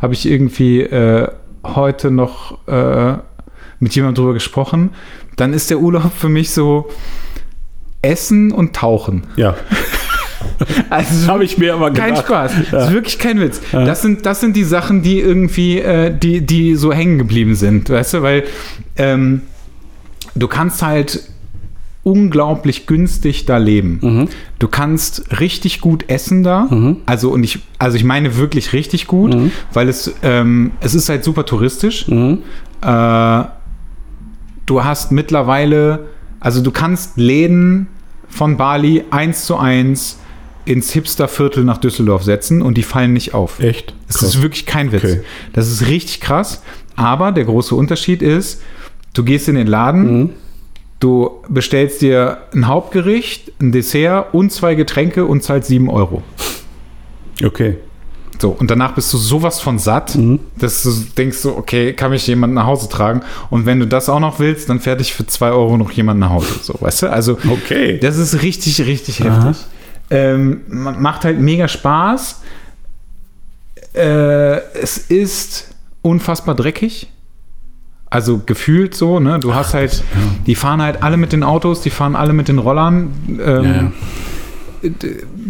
habe 0.00 0.14
ich 0.14 0.26
irgendwie 0.26 0.80
äh, 0.82 1.28
heute 1.64 2.10
noch 2.10 2.66
äh, 2.68 3.14
mit 3.80 3.94
jemandem 3.94 4.22
drüber 4.22 4.34
gesprochen, 4.34 4.90
dann 5.36 5.52
ist 5.52 5.70
der 5.70 5.78
Urlaub 5.80 6.12
für 6.16 6.28
mich 6.28 6.50
so 6.50 6.88
Essen 8.02 8.52
und 8.52 8.74
Tauchen. 8.74 9.24
Ja, 9.36 9.54
Also 10.90 11.28
habe 11.28 11.44
ich 11.44 11.58
mir 11.58 11.74
aber 11.74 11.90
kein 11.92 12.10
gedacht. 12.10 12.26
Spaß. 12.26 12.52
Das 12.70 12.86
ist 12.88 12.92
wirklich 12.92 13.18
kein 13.18 13.40
Witz. 13.40 13.60
Das, 13.72 14.02
sind, 14.02 14.24
das 14.26 14.40
sind 14.40 14.56
die 14.56 14.64
Sachen, 14.64 15.02
die 15.02 15.20
irgendwie, 15.20 15.78
äh, 15.78 16.16
die, 16.16 16.40
die 16.44 16.74
so 16.76 16.92
hängen 16.92 17.18
geblieben 17.18 17.54
sind, 17.54 17.90
weißt 17.90 18.14
du, 18.14 18.22
weil 18.22 18.44
ähm, 18.96 19.42
du 20.34 20.48
kannst 20.48 20.82
halt 20.82 21.22
unglaublich 22.04 22.86
günstig 22.86 23.44
da 23.44 23.58
leben. 23.58 23.98
Mhm. 24.00 24.28
Du 24.58 24.68
kannst 24.68 25.40
richtig 25.40 25.80
gut 25.80 26.08
essen 26.08 26.42
da. 26.42 26.68
Also 27.04 27.30
und 27.30 27.44
ich, 27.44 27.58
also 27.78 27.96
ich 27.96 28.04
meine 28.04 28.36
wirklich 28.38 28.72
richtig 28.72 29.06
gut, 29.06 29.34
Mhm. 29.34 29.50
weil 29.74 29.88
es, 29.88 30.14
ähm, 30.22 30.70
es 30.80 30.94
ist 30.94 31.08
halt 31.10 31.22
super 31.24 31.44
touristisch. 31.44 32.06
Äh, 32.08 33.44
du 34.66 34.84
hast 34.84 35.12
mittlerweile, 35.12 36.06
also 36.40 36.62
du 36.62 36.70
kannst 36.70 37.16
Läden 37.18 37.88
von 38.30 38.56
Bali 38.56 39.04
eins 39.10 39.44
zu 39.44 39.56
eins 39.56 40.18
ins 40.68 40.92
Hipsterviertel 40.92 41.64
nach 41.64 41.78
Düsseldorf 41.78 42.22
setzen 42.24 42.62
und 42.62 42.76
die 42.76 42.82
fallen 42.82 43.12
nicht 43.12 43.34
auf. 43.34 43.58
Echt? 43.60 43.94
Das 44.06 44.18
Krass. 44.18 44.28
ist 44.34 44.42
wirklich 44.42 44.66
kein 44.66 44.92
Witz. 44.92 45.04
Okay. 45.04 45.20
Das 45.52 45.70
ist 45.70 45.86
richtig 45.86 46.20
krass. 46.20 46.62
Aber 46.96 47.32
der 47.32 47.44
große 47.44 47.74
Unterschied 47.74 48.22
ist, 48.22 48.60
du 49.14 49.24
gehst 49.24 49.48
in 49.48 49.54
den 49.54 49.66
Laden, 49.66 50.18
Mhm. 50.20 50.30
du 51.00 51.30
bestellst 51.48 52.02
dir 52.02 52.38
ein 52.54 52.66
Hauptgericht, 52.66 53.52
ein 53.60 53.72
Dessert 53.72 54.34
und 54.34 54.52
zwei 54.52 54.74
Getränke 54.74 55.24
und 55.26 55.42
zahlst 55.42 55.68
7 55.68 55.88
Euro. 55.88 56.22
Okay. 57.44 57.76
So, 58.40 58.50
und 58.50 58.70
danach 58.70 58.94
bist 58.94 59.12
du 59.12 59.16
sowas 59.18 59.58
von 59.60 59.78
satt, 59.80 60.14
Mhm. 60.14 60.38
dass 60.58 60.82
du 60.84 60.90
denkst 61.16 61.38
so, 61.38 61.56
okay, 61.56 61.92
kann 61.92 62.10
mich 62.12 62.24
jemand 62.28 62.54
nach 62.54 62.66
Hause 62.66 62.88
tragen? 62.88 63.22
Und 63.50 63.66
wenn 63.66 63.80
du 63.80 63.86
das 63.86 64.08
auch 64.08 64.20
noch 64.20 64.38
willst, 64.38 64.68
dann 64.68 64.78
fährt 64.78 65.00
dich 65.00 65.12
für 65.12 65.26
2 65.26 65.50
Euro 65.50 65.76
noch 65.76 65.90
jemand 65.90 66.20
nach 66.20 66.30
Hause. 66.30 66.46
So, 66.62 66.76
weißt 66.80 67.02
du? 67.02 67.06
Also, 67.12 67.36
Okay. 67.48 67.98
das 67.98 68.16
ist 68.16 68.42
richtig, 68.42 68.80
richtig 68.86 69.20
heftig. 69.24 69.56
Ähm, 70.10 70.62
ma- 70.68 70.92
macht 70.92 71.24
halt 71.24 71.38
mega 71.40 71.68
Spaß. 71.68 72.42
Äh, 73.94 74.58
es 74.74 74.98
ist 74.98 75.70
unfassbar 76.02 76.54
dreckig. 76.54 77.10
Also 78.10 78.40
gefühlt 78.44 78.94
so, 78.94 79.20
ne? 79.20 79.38
Du 79.38 79.54
hast 79.54 79.74
halt, 79.74 80.02
die 80.46 80.54
fahren 80.54 80.80
halt 80.80 81.02
alle 81.02 81.18
mit 81.18 81.32
den 81.32 81.42
Autos, 81.42 81.82
die 81.82 81.90
fahren 81.90 82.16
alle 82.16 82.32
mit 82.32 82.48
den 82.48 82.58
Rollern. 82.58 83.12
Ähm, 83.44 83.64
Ja, 83.64 83.82
ja. 83.82 83.92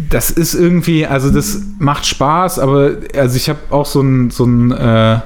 Das 0.09 0.31
ist 0.31 0.55
irgendwie, 0.55 1.05
also 1.05 1.29
das 1.29 1.59
macht 1.77 2.05
Spaß, 2.05 2.57
aber 2.59 2.93
also 3.15 3.35
ich 3.37 3.47
habe 3.47 3.59
auch 3.69 3.85
so 3.85 4.01
ein, 4.01 4.31
so 4.31 4.43
ein 4.43 4.71
äh, 4.71 5.19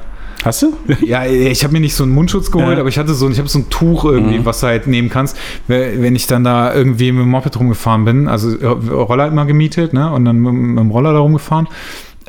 Hast 0.43 0.61
du? 0.61 0.73
ja, 1.05 1.25
ich 1.25 1.63
habe 1.63 1.73
mir 1.73 1.79
nicht 1.79 1.95
so 1.95 2.03
einen 2.03 2.13
Mundschutz 2.13 2.51
geholt, 2.51 2.67
Ja. 2.69 2.73
Mhm. 2.75 2.79
aber 2.81 2.89
ich 2.89 2.97
hatte 2.97 3.13
so, 3.13 3.29
ich 3.29 3.37
habe 3.39 3.47
so 3.49 3.59
ein 3.59 3.69
Tuch 3.69 4.05
irgendwie, 4.05 4.45
was 4.45 4.59
du 4.61 4.67
halt 4.67 4.87
nehmen 4.87 5.09
kannst, 5.09 5.37
we- 5.67 5.93
wenn 5.97 6.15
ich 6.15 6.27
dann 6.27 6.43
da 6.43 6.73
irgendwie 6.73 7.11
mit 7.11 7.21
dem 7.23 7.29
Moped 7.29 7.57
rumgefahren 7.59 8.05
bin, 8.05 8.27
also 8.27 8.57
äh, 8.57 8.65
Roller 8.65 9.27
immer 9.27 9.45
gemietet, 9.45 9.93
ne, 9.93 10.11
und 10.11 10.25
dann 10.25 10.37
mit, 10.39 10.53
mit 10.53 10.79
dem 10.79 10.91
Roller 10.91 11.13
da 11.13 11.19
rumgefahren, 11.19 11.67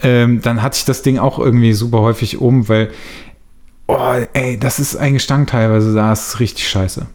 ähm, 0.02 0.40
dann 0.42 0.62
hatte 0.62 0.76
ich 0.78 0.84
das 0.84 1.02
Ding 1.02 1.18
auch 1.18 1.38
irgendwie 1.38 1.72
super 1.72 2.00
häufig 2.00 2.40
um, 2.40 2.68
weil, 2.68 2.90
oh, 3.86 3.98
ey, 4.32 4.58
das 4.58 4.78
ist 4.78 4.96
ein 4.96 5.14
Gestank 5.14 5.48
teilweise, 5.48 5.94
da 5.94 6.12
ist 6.12 6.40
richtig 6.40 6.68
scheiße. 6.68 7.06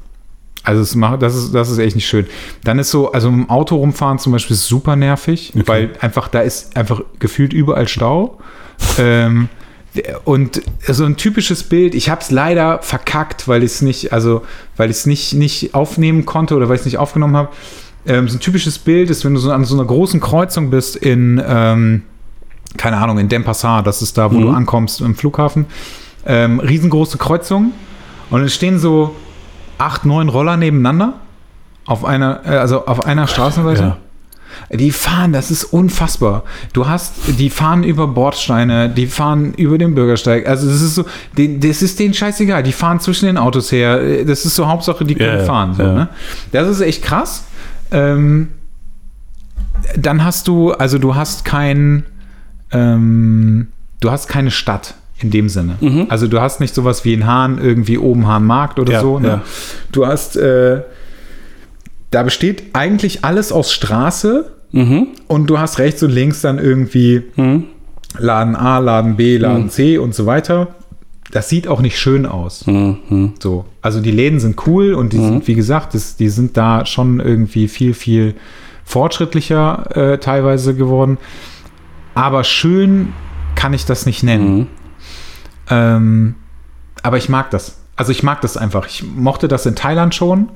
Also 0.64 0.82
es 0.82 0.94
macht, 0.96 1.22
das 1.22 1.36
ist, 1.36 1.54
das 1.56 1.70
ist 1.72 1.78
echt 1.80 1.96
nicht 1.96 2.08
schön. 2.08 2.26
Dann 2.66 2.80
ist 2.80 2.92
so, 2.92 3.12
also 3.14 3.30
im 3.30 3.50
Auto 3.50 3.78
rumfahren 3.78 4.20
zum 4.20 4.34
Beispiel 4.34 4.56
ist 4.56 4.68
super 4.68 4.96
nervig, 4.98 5.54
Okay. 5.56 5.64
weil 5.68 5.90
einfach, 6.02 6.28
da 6.28 6.42
ist 6.42 6.76
einfach 6.76 7.02
gefühlt 7.20 7.54
überall 7.54 7.88
Stau. 7.88 8.40
ähm, 8.98 9.48
und 10.24 10.62
so 10.88 11.06
ein 11.06 11.18
typisches 11.18 11.64
Bild, 11.64 11.96
ich 11.96 12.10
habe 12.10 12.22
es 12.22 12.32
leider 12.32 12.80
verkackt, 12.82 13.48
weil 13.48 13.64
ich 13.64 13.72
es 13.72 13.82
nicht, 13.82 14.14
also 14.14 14.44
weil 14.78 14.90
ich 14.90 14.98
es 14.98 15.06
nicht, 15.06 15.34
nicht 15.34 15.74
aufnehmen 15.74 16.26
konnte 16.26 16.56
oder 16.56 16.70
weil 16.70 16.76
ich 16.76 16.82
es 16.82 16.86
nicht 16.86 16.98
aufgenommen 16.98 17.36
habe. 17.36 17.50
Ähm, 18.06 18.28
so 18.28 18.38
ein 18.38 18.40
typisches 18.40 18.80
Bild 18.80 19.10
ist, 19.10 19.26
wenn 19.26 19.34
du 19.34 19.40
so 19.40 19.52
an 19.52 19.66
so 19.66 19.76
einer 19.76 19.86
großen 19.86 20.20
Kreuzung 20.20 20.70
bist 20.70 20.96
in, 20.96 21.42
ähm, 21.46 22.04
keine 22.78 22.98
Ahnung, 22.98 23.18
in 23.18 23.30
Denpasar, 23.30 23.84
das 23.84 24.02
ist 24.02 24.18
da, 24.18 24.32
wo 24.32 24.40
du 24.40 24.50
ankommst 24.50 25.02
im 25.02 25.16
Flughafen. 25.16 25.66
Ähm, 26.26 26.60
riesengroße 26.60 27.18
Kreuzung 27.18 27.72
und 28.30 28.44
es 28.44 28.54
stehen 28.54 28.78
so 28.78 29.16
acht, 29.78 30.06
neun 30.06 30.30
Roller 30.30 30.58
nebeneinander 30.58 31.16
auf 31.86 32.06
einer, 32.06 32.42
äh, 32.46 32.50
also 32.50 32.86
auf 32.86 33.06
einer 33.06 33.28
Straßenseite. 33.28 33.82
Ja. 33.82 33.98
Die 34.72 34.92
fahren, 34.92 35.34
das 35.34 35.52
ist 35.52 35.64
unfassbar. 35.66 36.44
Du 36.74 36.88
hast, 36.88 37.14
die 37.40 37.50
fahren 37.50 37.84
über 37.84 38.08
Bordsteine, 38.08 38.90
die 38.90 39.08
fahren 39.08 39.54
über 39.56 39.78
den 39.78 39.96
Bürgersteig. 39.96 40.48
Also 40.48 40.68
das 40.68 40.82
ist 40.82 40.96
so, 40.96 41.06
das 41.36 41.82
ist 41.82 42.00
denen 42.00 42.14
scheißegal. 42.14 42.64
Die 42.64 42.72
fahren 42.72 43.00
zwischen 43.00 43.26
den 43.26 43.38
Autos 43.38 43.72
her. 43.72 44.24
Das 44.26 44.46
ist 44.46 44.56
so 44.56 44.68
Hauptsache, 44.68 45.06
die 45.06 45.16
können 45.16 45.40
ja, 45.40 45.46
fahren. 45.46 45.74
So, 45.74 45.84
ja. 45.84 45.94
ne? 45.94 46.10
Das 46.52 46.68
ist 46.68 46.82
echt 46.82 47.04
krass. 47.04 47.46
Ähm, 47.92 48.50
dann 49.98 50.24
hast 50.24 50.48
du, 50.48 50.72
also 50.72 50.98
du 50.98 51.16
hast 51.16 51.46
kein, 51.46 52.06
ähm, 52.72 53.68
du 54.02 54.12
hast 54.12 54.28
keine 54.28 54.52
Stadt 54.52 54.96
in 55.22 55.32
dem 55.32 55.50
Sinne. 55.50 55.76
Also 56.10 56.28
du 56.28 56.40
hast 56.40 56.60
nicht 56.60 56.74
sowas 56.74 57.04
wie 57.06 57.14
in 57.14 57.26
Hahn, 57.26 57.60
irgendwie 57.60 57.98
oben 57.98 58.28
Hahnmarkt 58.28 58.80
oder 58.80 58.94
Ja, 58.94 59.02
so. 59.02 59.20
Ne? 59.20 59.28
ja. 59.28 59.42
Du 59.92 60.06
hast, 60.06 60.38
äh, 60.38 60.82
da 62.12 62.24
besteht 62.24 62.64
eigentlich 62.74 63.24
alles 63.26 63.52
aus 63.52 63.72
Straße 63.74 64.52
Mhm. 64.72 65.08
und 65.28 65.48
du 65.50 65.58
hast 65.60 65.80
rechts 65.80 66.04
und 66.04 66.12
links 66.12 66.42
dann 66.42 66.60
irgendwie 66.60 67.24
Laden 68.18 68.56
A, 68.56 68.78
Laden 68.80 69.16
B, 69.16 69.38
Laden 69.38 69.64
Mhm. 69.64 69.70
C 69.70 69.98
und 69.98 70.14
so 70.14 70.26
weiter. 70.28 70.68
Das 71.32 71.50
sieht 71.50 71.68
auch 71.68 71.82
nicht 71.82 72.00
schön 72.00 72.26
aus. 72.26 72.66
Mhm. 72.68 73.34
So. 73.40 73.66
Also 73.82 74.00
die 74.02 74.12
Läden 74.12 74.40
sind 74.40 74.66
cool 74.68 74.94
und 74.94 75.14
die 75.14 75.18
sind, 75.18 75.48
wie 75.48 75.54
gesagt, 75.56 75.94
das, 75.94 76.16
die 76.18 76.30
sind 76.30 76.56
da 76.58 76.86
schon 76.86 77.20
irgendwie 77.20 77.68
viel, 77.68 77.94
viel 77.94 78.36
fortschrittlicher 78.84 79.96
äh, 79.96 80.18
teilweise 80.20 80.76
geworden. 80.76 81.18
Aber 82.16 82.44
schön 82.44 83.14
kann 83.56 83.74
ich 83.74 83.86
das 83.86 84.06
nicht 84.08 84.24
nennen. 84.24 84.58
Mhm. 84.58 84.68
Ähm, 85.70 86.36
aber 87.04 87.18
ich 87.18 87.30
mag 87.30 87.52
das. 87.52 87.78
Also 87.96 88.12
ich 88.12 88.24
mag 88.24 88.42
das 88.42 88.58
einfach. 88.58 88.88
Ich 88.88 89.04
mochte 89.04 89.48
das 89.48 89.66
in 89.66 89.76
Thailand 89.76 90.16
schon 90.16 90.50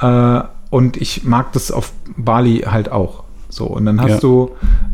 äh, 0.00 0.40
und 0.70 0.96
ich 0.96 1.24
mag 1.24 1.52
das 1.52 1.70
auf 1.70 1.92
Bali 2.16 2.64
halt 2.66 2.90
auch. 2.90 3.24
So, 3.48 3.66
und 3.66 3.86
dann 3.86 4.00
hast 4.00 4.10
Ja. 4.10 4.18
du, 4.20 4.50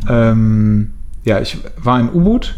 ähm, 0.09 0.93
ja, 1.23 1.39
ich 1.39 1.57
war 1.77 1.99
in 1.99 2.09
Ubud. 2.09 2.55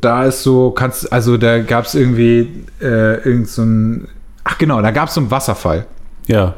Da 0.00 0.24
ist 0.24 0.42
so, 0.42 0.70
kannst, 0.70 1.12
also 1.12 1.36
da 1.36 1.60
gab 1.60 1.84
es 1.86 1.94
irgendwie 1.94 2.64
äh, 2.80 3.16
irgend 3.22 3.48
so 3.48 3.62
ein, 3.62 4.08
ach 4.44 4.58
genau, 4.58 4.80
da 4.82 4.90
gab 4.90 5.08
es 5.08 5.14
so 5.14 5.20
einen 5.20 5.30
Wasserfall. 5.30 5.86
Ja. 6.26 6.54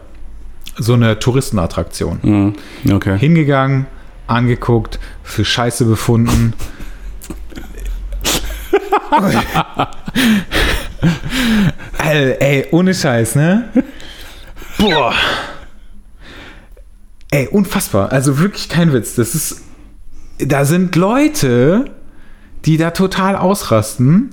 So 0.78 0.94
eine 0.94 1.18
Touristenattraktion. 1.18 2.18
Mhm. 2.22 2.92
Okay. 2.92 3.18
Hingegangen, 3.18 3.86
angeguckt, 4.26 4.98
für 5.22 5.44
Scheiße 5.44 5.84
befunden. 5.84 6.54
Ey, 11.98 12.66
ohne 12.70 12.94
Scheiß, 12.94 13.36
ne? 13.36 13.68
Boah. 14.78 15.14
Ey, 17.30 17.48
unfassbar. 17.48 18.12
Also 18.12 18.38
wirklich 18.38 18.68
kein 18.68 18.92
Witz. 18.92 19.14
Das 19.14 19.34
ist. 19.34 19.62
Da 20.38 20.64
sind 20.64 20.94
Leute, 20.96 21.86
die 22.64 22.76
da 22.76 22.90
total 22.90 23.36
ausrasten. 23.36 24.30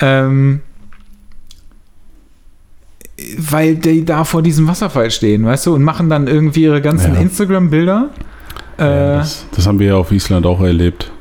Ähm, 0.00 0.60
weil 3.38 3.76
die 3.76 4.04
da 4.04 4.24
vor 4.24 4.42
diesem 4.42 4.66
Wasserfall 4.66 5.10
stehen, 5.10 5.44
weißt 5.44 5.66
du, 5.66 5.74
und 5.74 5.82
machen 5.82 6.08
dann 6.08 6.26
irgendwie 6.26 6.62
ihre 6.62 6.80
ganzen 6.82 7.14
Ja. 7.14 7.20
Instagram-Bilder. 7.20 8.10
Äh, 8.78 8.82
Das, 8.84 9.46
das 9.54 9.66
haben 9.66 9.78
wir 9.78 9.88
ja 9.88 9.94
auf 9.96 10.10
Island 10.10 10.46
auch 10.46 10.60
erlebt. 10.60 11.12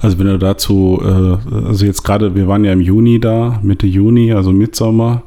Also 0.00 0.18
wenn 0.18 0.26
du 0.26 0.38
dazu, 0.38 1.00
äh, 1.02 1.66
also 1.68 1.86
jetzt 1.86 2.02
gerade, 2.02 2.34
wir 2.34 2.48
waren 2.48 2.64
ja 2.64 2.72
im 2.72 2.80
Juni 2.80 3.20
da, 3.20 3.60
Mitte 3.62 3.86
Juni, 3.86 4.32
also 4.32 4.50
Mitsommer. 4.52 5.22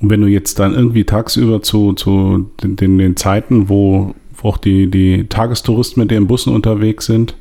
Und 0.00 0.10
wenn 0.10 0.20
du 0.20 0.26
jetzt 0.26 0.58
dann 0.58 0.74
irgendwie 0.74 1.04
tagsüber 1.04 1.62
zu, 1.62 1.92
zu 1.94 2.50
den, 2.62 2.76
den, 2.76 2.98
den 2.98 3.16
Zeiten, 3.16 3.68
wo, 3.68 4.14
wo 4.36 4.48
auch 4.48 4.58
die, 4.58 4.90
die 4.90 5.26
Tagestouristen 5.28 6.02
mit 6.02 6.10
den 6.10 6.26
Bussen 6.26 6.54
unterwegs 6.54 7.06
sind. 7.06 7.36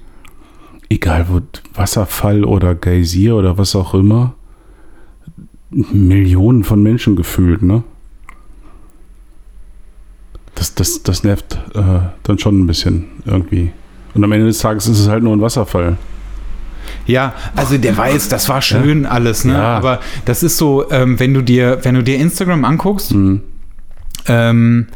Egal 0.90 1.28
wo, 1.30 1.42
Wasserfall 1.74 2.46
oder 2.46 2.76
Geysir 2.76 3.36
oder 3.36 3.58
was 3.58 3.76
auch 3.76 3.94
immer. 3.94 4.36
Millionen 5.70 6.64
von 6.64 6.84
Menschen 6.84 7.16
gefühlt, 7.16 7.64
ne? 7.64 7.84
Das, 10.56 10.76
das, 10.76 11.02
das 11.02 11.24
nervt 11.24 11.58
äh, 11.74 12.10
dann 12.22 12.38
schon 12.38 12.60
ein 12.60 12.68
bisschen 12.68 13.06
irgendwie. 13.26 13.72
Und 14.14 14.24
am 14.24 14.32
Ende 14.32 14.46
des 14.46 14.60
Tages 14.60 14.88
ist 14.88 15.00
es 15.00 15.10
halt 15.10 15.24
nur 15.24 15.36
ein 15.36 15.42
Wasserfall. 15.42 15.98
Ja, 17.06 17.34
also 17.56 17.78
der 17.78 17.96
weiß, 17.98 18.30
das 18.30 18.48
war 18.50 18.62
schön 18.62 19.06
alles, 19.06 19.46
ne? 19.46 19.54
Ja. 19.54 19.78
Aber 19.78 20.00
das 20.26 20.44
ist 20.44 20.58
so, 20.58 20.90
ähm, 20.92 21.20
wenn 21.20 21.34
du 21.34 21.42
dir, 21.42 21.80
wenn 21.84 21.96
du 21.96 22.04
dir 22.04 22.18
Instagram 22.18 22.66
anguckst, 22.66 23.14
Mhm. 23.14 23.42
ähm, 24.28 24.88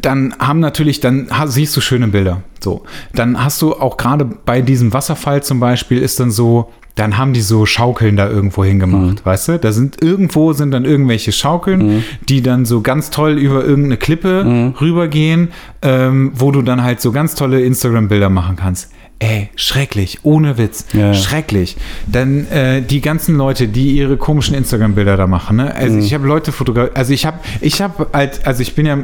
dann 0.00 0.34
haben 0.38 0.60
natürlich, 0.60 1.00
dann 1.00 1.28
siehst 1.46 1.76
du 1.76 1.80
schöne 1.80 2.08
Bilder. 2.08 2.42
So, 2.60 2.84
dann 3.12 3.42
hast 3.44 3.60
du 3.60 3.74
auch 3.74 3.96
gerade 3.96 4.24
bei 4.24 4.60
diesem 4.62 4.92
Wasserfall 4.92 5.42
zum 5.42 5.58
Beispiel 5.60 5.98
ist 5.98 6.20
dann 6.20 6.30
so, 6.30 6.70
dann 6.94 7.18
haben 7.18 7.32
die 7.32 7.40
so 7.40 7.66
Schaukeln 7.66 8.16
da 8.16 8.28
irgendwo 8.30 8.64
hingemacht, 8.64 9.26
weißt 9.26 9.48
du? 9.48 9.58
Da 9.58 9.72
sind 9.72 10.00
irgendwo 10.00 10.52
sind 10.52 10.70
dann 10.70 10.84
irgendwelche 10.84 11.32
Schaukeln, 11.32 12.04
die 12.28 12.40
dann 12.40 12.64
so 12.64 12.82
ganz 12.82 13.10
toll 13.10 13.32
über 13.32 13.64
irgendeine 13.64 13.96
Klippe 13.96 14.72
rübergehen, 14.80 15.48
ähm, 15.82 16.30
wo 16.36 16.52
du 16.52 16.62
dann 16.62 16.84
halt 16.84 17.00
so 17.00 17.10
ganz 17.10 17.34
tolle 17.34 17.60
Instagram-Bilder 17.62 18.30
machen 18.30 18.54
kannst. 18.54 18.92
Ey, 19.20 19.48
schrecklich, 19.56 20.18
ohne 20.22 20.58
Witz, 20.58 20.86
Ja, 20.92 21.14
schrecklich. 21.14 21.76
Dann 22.06 22.46
äh, 22.50 22.82
die 22.82 23.00
ganzen 23.00 23.36
Leute, 23.36 23.68
die 23.68 23.92
ihre 23.96 24.16
komischen 24.16 24.54
Instagram-Bilder 24.56 25.16
da 25.16 25.26
machen. 25.26 25.56
Ne? 25.56 25.74
Also 25.74 25.98
ich 25.98 26.12
habe 26.12 26.26
Leute 26.26 26.52
fotografiert, 26.52 26.96
also 26.96 27.12
ich 27.12 27.24
habe, 27.24 27.38
ich 27.60 27.80
habe 27.80 28.08
halt, 28.12 28.46
also 28.46 28.60
ich 28.62 28.74
bin 28.74 28.86
ja 28.86 28.98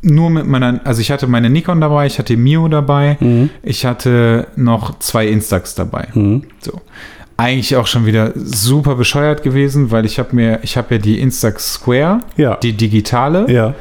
nur 0.00 0.30
mit 0.30 0.46
meiner, 0.46 0.80
also 0.84 1.00
ich 1.00 1.10
hatte 1.10 1.26
meine 1.26 1.50
Nikon 1.50 1.80
dabei, 1.80 2.06
ich 2.06 2.18
hatte 2.20 2.36
Mio 2.36 2.68
dabei, 2.68 3.18
ich 3.62 3.84
hatte 3.84 4.46
noch 4.56 5.00
zwei 5.00 5.26
Instax 5.26 5.74
dabei. 5.74 6.08
So. 6.60 6.80
Eigentlich 7.36 7.76
auch 7.76 7.86
schon 7.88 8.06
wieder 8.06 8.32
super 8.36 8.94
bescheuert 8.94 9.42
gewesen, 9.42 9.90
weil 9.90 10.04
ich 10.06 10.18
habe 10.20 10.34
mir, 10.34 10.60
ich 10.62 10.76
habe 10.76 10.94
ja 10.94 11.00
die 11.00 11.20
Instax 11.20 11.74
Square, 11.74 12.20
Ja. 12.36 12.56
die 12.56 12.72
digitale, 12.74 13.50
Ja. 13.50 13.74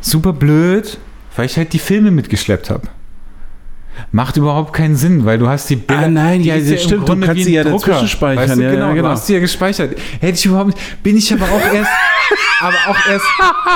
super 0.00 0.32
blöd, 0.32 0.98
weil 1.36 1.46
ich 1.46 1.56
halt 1.56 1.72
die 1.72 1.78
Filme 1.78 2.10
mitgeschleppt 2.10 2.68
habe. 2.70 2.88
Macht 4.12 4.36
überhaupt 4.36 4.72
keinen 4.72 4.96
Sinn, 4.96 5.24
weil 5.24 5.38
du 5.38 5.48
hast 5.48 5.68
die 5.70 5.76
Bilder. 5.76 6.04
Ah, 6.04 6.08
nein, 6.08 6.42
die 6.42 6.48
ja, 6.48 6.56
das 6.56 6.68
im 6.68 6.78
stimmt, 6.78 7.02
du 7.02 7.06
Grunde 7.06 7.26
kannst 7.26 7.40
wie 7.40 7.44
sie 7.44 7.54
ja 7.54 7.64
Drucker. 7.64 7.92
dazwischen 7.92 8.08
speichern, 8.08 8.48
Weißt 8.48 8.56
du, 8.58 8.62
ja, 8.62 8.70
genau, 8.70 8.86
ja, 8.88 8.92
genau. 8.94 9.08
du 9.08 9.12
hast 9.14 9.26
sie 9.26 9.34
ja 9.34 9.40
gespeichert. 9.40 9.96
Hätte 10.20 10.34
ich 10.38 10.46
überhaupt 10.46 10.68
nicht, 10.68 11.02
bin 11.02 11.16
ich 11.16 11.32
aber 11.32 11.44
auch 11.44 11.60
erst, 11.74 11.90
aber 12.60 12.76
auch 12.88 13.10
erst, 13.10 13.24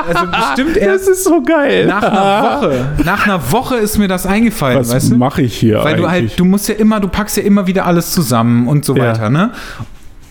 also 0.08 0.26
bestimmt 0.30 0.76
erst 0.76 1.08
ist 1.08 1.24
so 1.24 1.42
geil. 1.42 1.86
nach 1.86 2.02
einer 2.02 2.42
Woche. 2.62 2.88
Nach 3.04 3.24
einer 3.26 3.52
Woche 3.52 3.76
ist 3.76 3.98
mir 3.98 4.08
das 4.08 4.26
eingefallen, 4.26 4.78
Was 4.80 4.90
weißt 4.92 5.12
du? 5.12 5.16
mache 5.16 5.42
ich 5.42 5.56
hier 5.56 5.82
Weil 5.82 5.96
du 5.96 6.04
eigentlich? 6.06 6.32
halt, 6.32 6.40
du 6.40 6.44
musst 6.44 6.68
ja 6.68 6.74
immer, 6.74 7.00
du 7.00 7.08
packst 7.08 7.36
ja 7.36 7.42
immer 7.42 7.66
wieder 7.66 7.86
alles 7.86 8.12
zusammen 8.12 8.66
und 8.68 8.84
so 8.84 8.94
Ja. 8.96 9.04
weiter, 9.12 9.30
ne? 9.30 9.50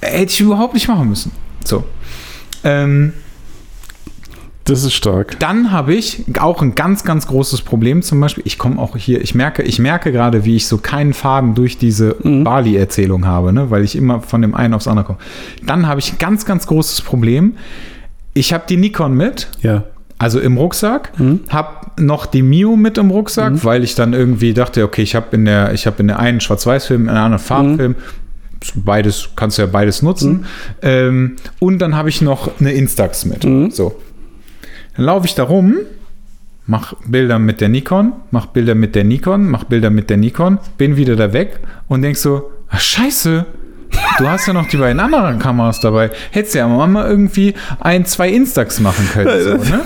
Hätte 0.02 0.32
ich 0.32 0.40
überhaupt 0.42 0.74
nicht 0.76 0.88
machen 0.88 1.10
müssen. 1.10 1.32
So. 1.66 1.84
Ähm, 2.64 3.14
das 4.70 4.84
ist 4.84 4.94
stark. 4.94 5.40
dann 5.40 5.72
habe 5.72 5.94
ich 5.94 6.24
auch 6.40 6.62
ein 6.62 6.76
ganz, 6.76 7.04
ganz 7.04 7.28
großes 7.28 7.62
Problem. 7.64 8.02
Zum 8.02 8.20
Beispiel, 8.20 8.44
ich 8.46 8.58
komme 8.58 8.80
auch 8.80 8.96
hier, 8.96 9.22
ich 9.22 9.36
merke, 9.36 9.64
ich 9.64 9.80
merke 9.80 10.12
gerade, 10.12 10.46
wie 10.46 10.56
ich 10.56 10.68
so 10.68 10.78
keinen 10.78 11.14
Faden 11.14 11.56
durch 11.56 11.78
diese 11.78 12.16
Bali-Erzählung 12.24 13.26
habe, 13.26 13.52
ne? 13.54 13.70
weil 13.72 13.84
ich 13.84 13.96
immer 13.96 14.22
von 14.22 14.42
dem 14.42 14.56
einen 14.56 14.74
aufs 14.74 14.88
andere 14.88 15.06
komme. 15.06 15.20
Dann 15.66 15.88
habe 15.88 16.00
ich 16.00 16.14
ein 16.14 16.18
ganz, 16.20 16.46
ganz 16.46 16.68
großes 16.68 17.02
Problem. 17.02 17.56
Ich 18.34 18.54
habe 18.54 18.64
die 18.70 18.78
Nikon 18.78 19.16
mit, 19.16 19.48
Ja. 19.62 19.84
also 20.18 20.40
im 20.40 20.58
Rucksack, 20.58 21.12
habe 21.50 21.70
noch 22.02 22.26
die 22.26 22.42
Mio 22.44 22.76
mit 22.76 22.98
im 22.98 23.10
Rucksack, 23.12 23.64
weil 23.66 23.84
ich 23.84 23.96
dann 23.96 24.14
irgendwie 24.14 24.54
dachte, 24.54 24.84
okay, 24.84 25.02
ich 25.02 25.16
habe 25.16 25.36
in 25.36 25.46
der, 25.46 25.74
ich 25.74 25.86
habe 25.88 25.98
in 26.00 26.08
der 26.08 26.20
einen 26.20 26.40
Schwarz-Weiß-Film, 26.40 27.08
in 27.08 27.14
der 27.14 27.24
anderen 27.24 27.44
Farbfilm. 27.44 27.96
Beides 28.76 29.30
kannst 29.38 29.58
du 29.58 29.62
ja 29.62 29.68
beides 29.68 30.02
nutzen. 30.02 30.46
Ähm, 30.82 31.38
und 31.60 31.80
dann 31.80 31.96
habe 31.96 32.10
ich 32.10 32.22
noch 32.22 32.50
eine 32.60 32.74
Instax 32.74 33.26
mit. 33.26 33.44
So. 33.74 33.96
Dann 35.00 35.06
laufe 35.06 35.26
ich 35.28 35.34
da 35.34 35.44
rum, 35.44 35.76
mach 36.68 36.94
Bilder 37.08 37.40
mit 37.40 37.62
der 37.62 37.70
Nikon, 37.70 38.12
mach 38.32 38.48
Bilder 38.48 38.76
mit 38.76 38.96
der 38.96 39.06
Nikon, 39.06 39.48
mach 39.50 39.64
Bilder 39.64 39.90
mit 39.90 40.10
der 40.10 40.18
Nikon, 40.18 40.60
bin 40.78 40.98
wieder 40.98 41.16
da 41.16 41.32
weg 41.32 41.60
und 41.88 42.02
denk 42.02 42.18
so, 42.18 42.52
ach 42.68 42.82
scheiße, 42.82 43.46
du 44.18 44.28
hast 44.28 44.46
ja 44.48 44.52
noch 44.52 44.68
die 44.68 44.76
beiden 44.76 45.00
anderen 45.00 45.40
Kameras 45.40 45.80
dabei. 45.80 46.12
Hättest 46.32 46.56
ja 46.56 46.68
mal 46.68 47.10
irgendwie 47.10 47.54
ein, 47.80 48.06
zwei 48.06 48.30
Instax 48.30 48.82
machen 48.82 49.08
können. 49.14 49.42
So, 49.42 49.52
ne? 49.72 49.82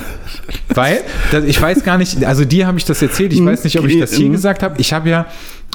Weil, 0.74 1.02
das, 1.32 1.44
ich 1.44 1.62
weiß 1.62 1.84
gar 1.84 2.00
nicht, 2.00 2.26
also 2.26 2.44
dir 2.44 2.66
habe 2.66 2.80
ich 2.80 2.86
das 2.86 3.00
erzählt, 3.04 3.34
ich 3.34 3.46
weiß 3.46 3.64
nicht, 3.66 3.78
ob 3.78 3.86
ich 3.86 4.00
das 4.00 4.14
hier 4.14 4.30
gesagt 4.30 4.64
habe. 4.64 4.76
Ich 4.80 4.94
habe 4.94 5.10
ja 5.12 5.28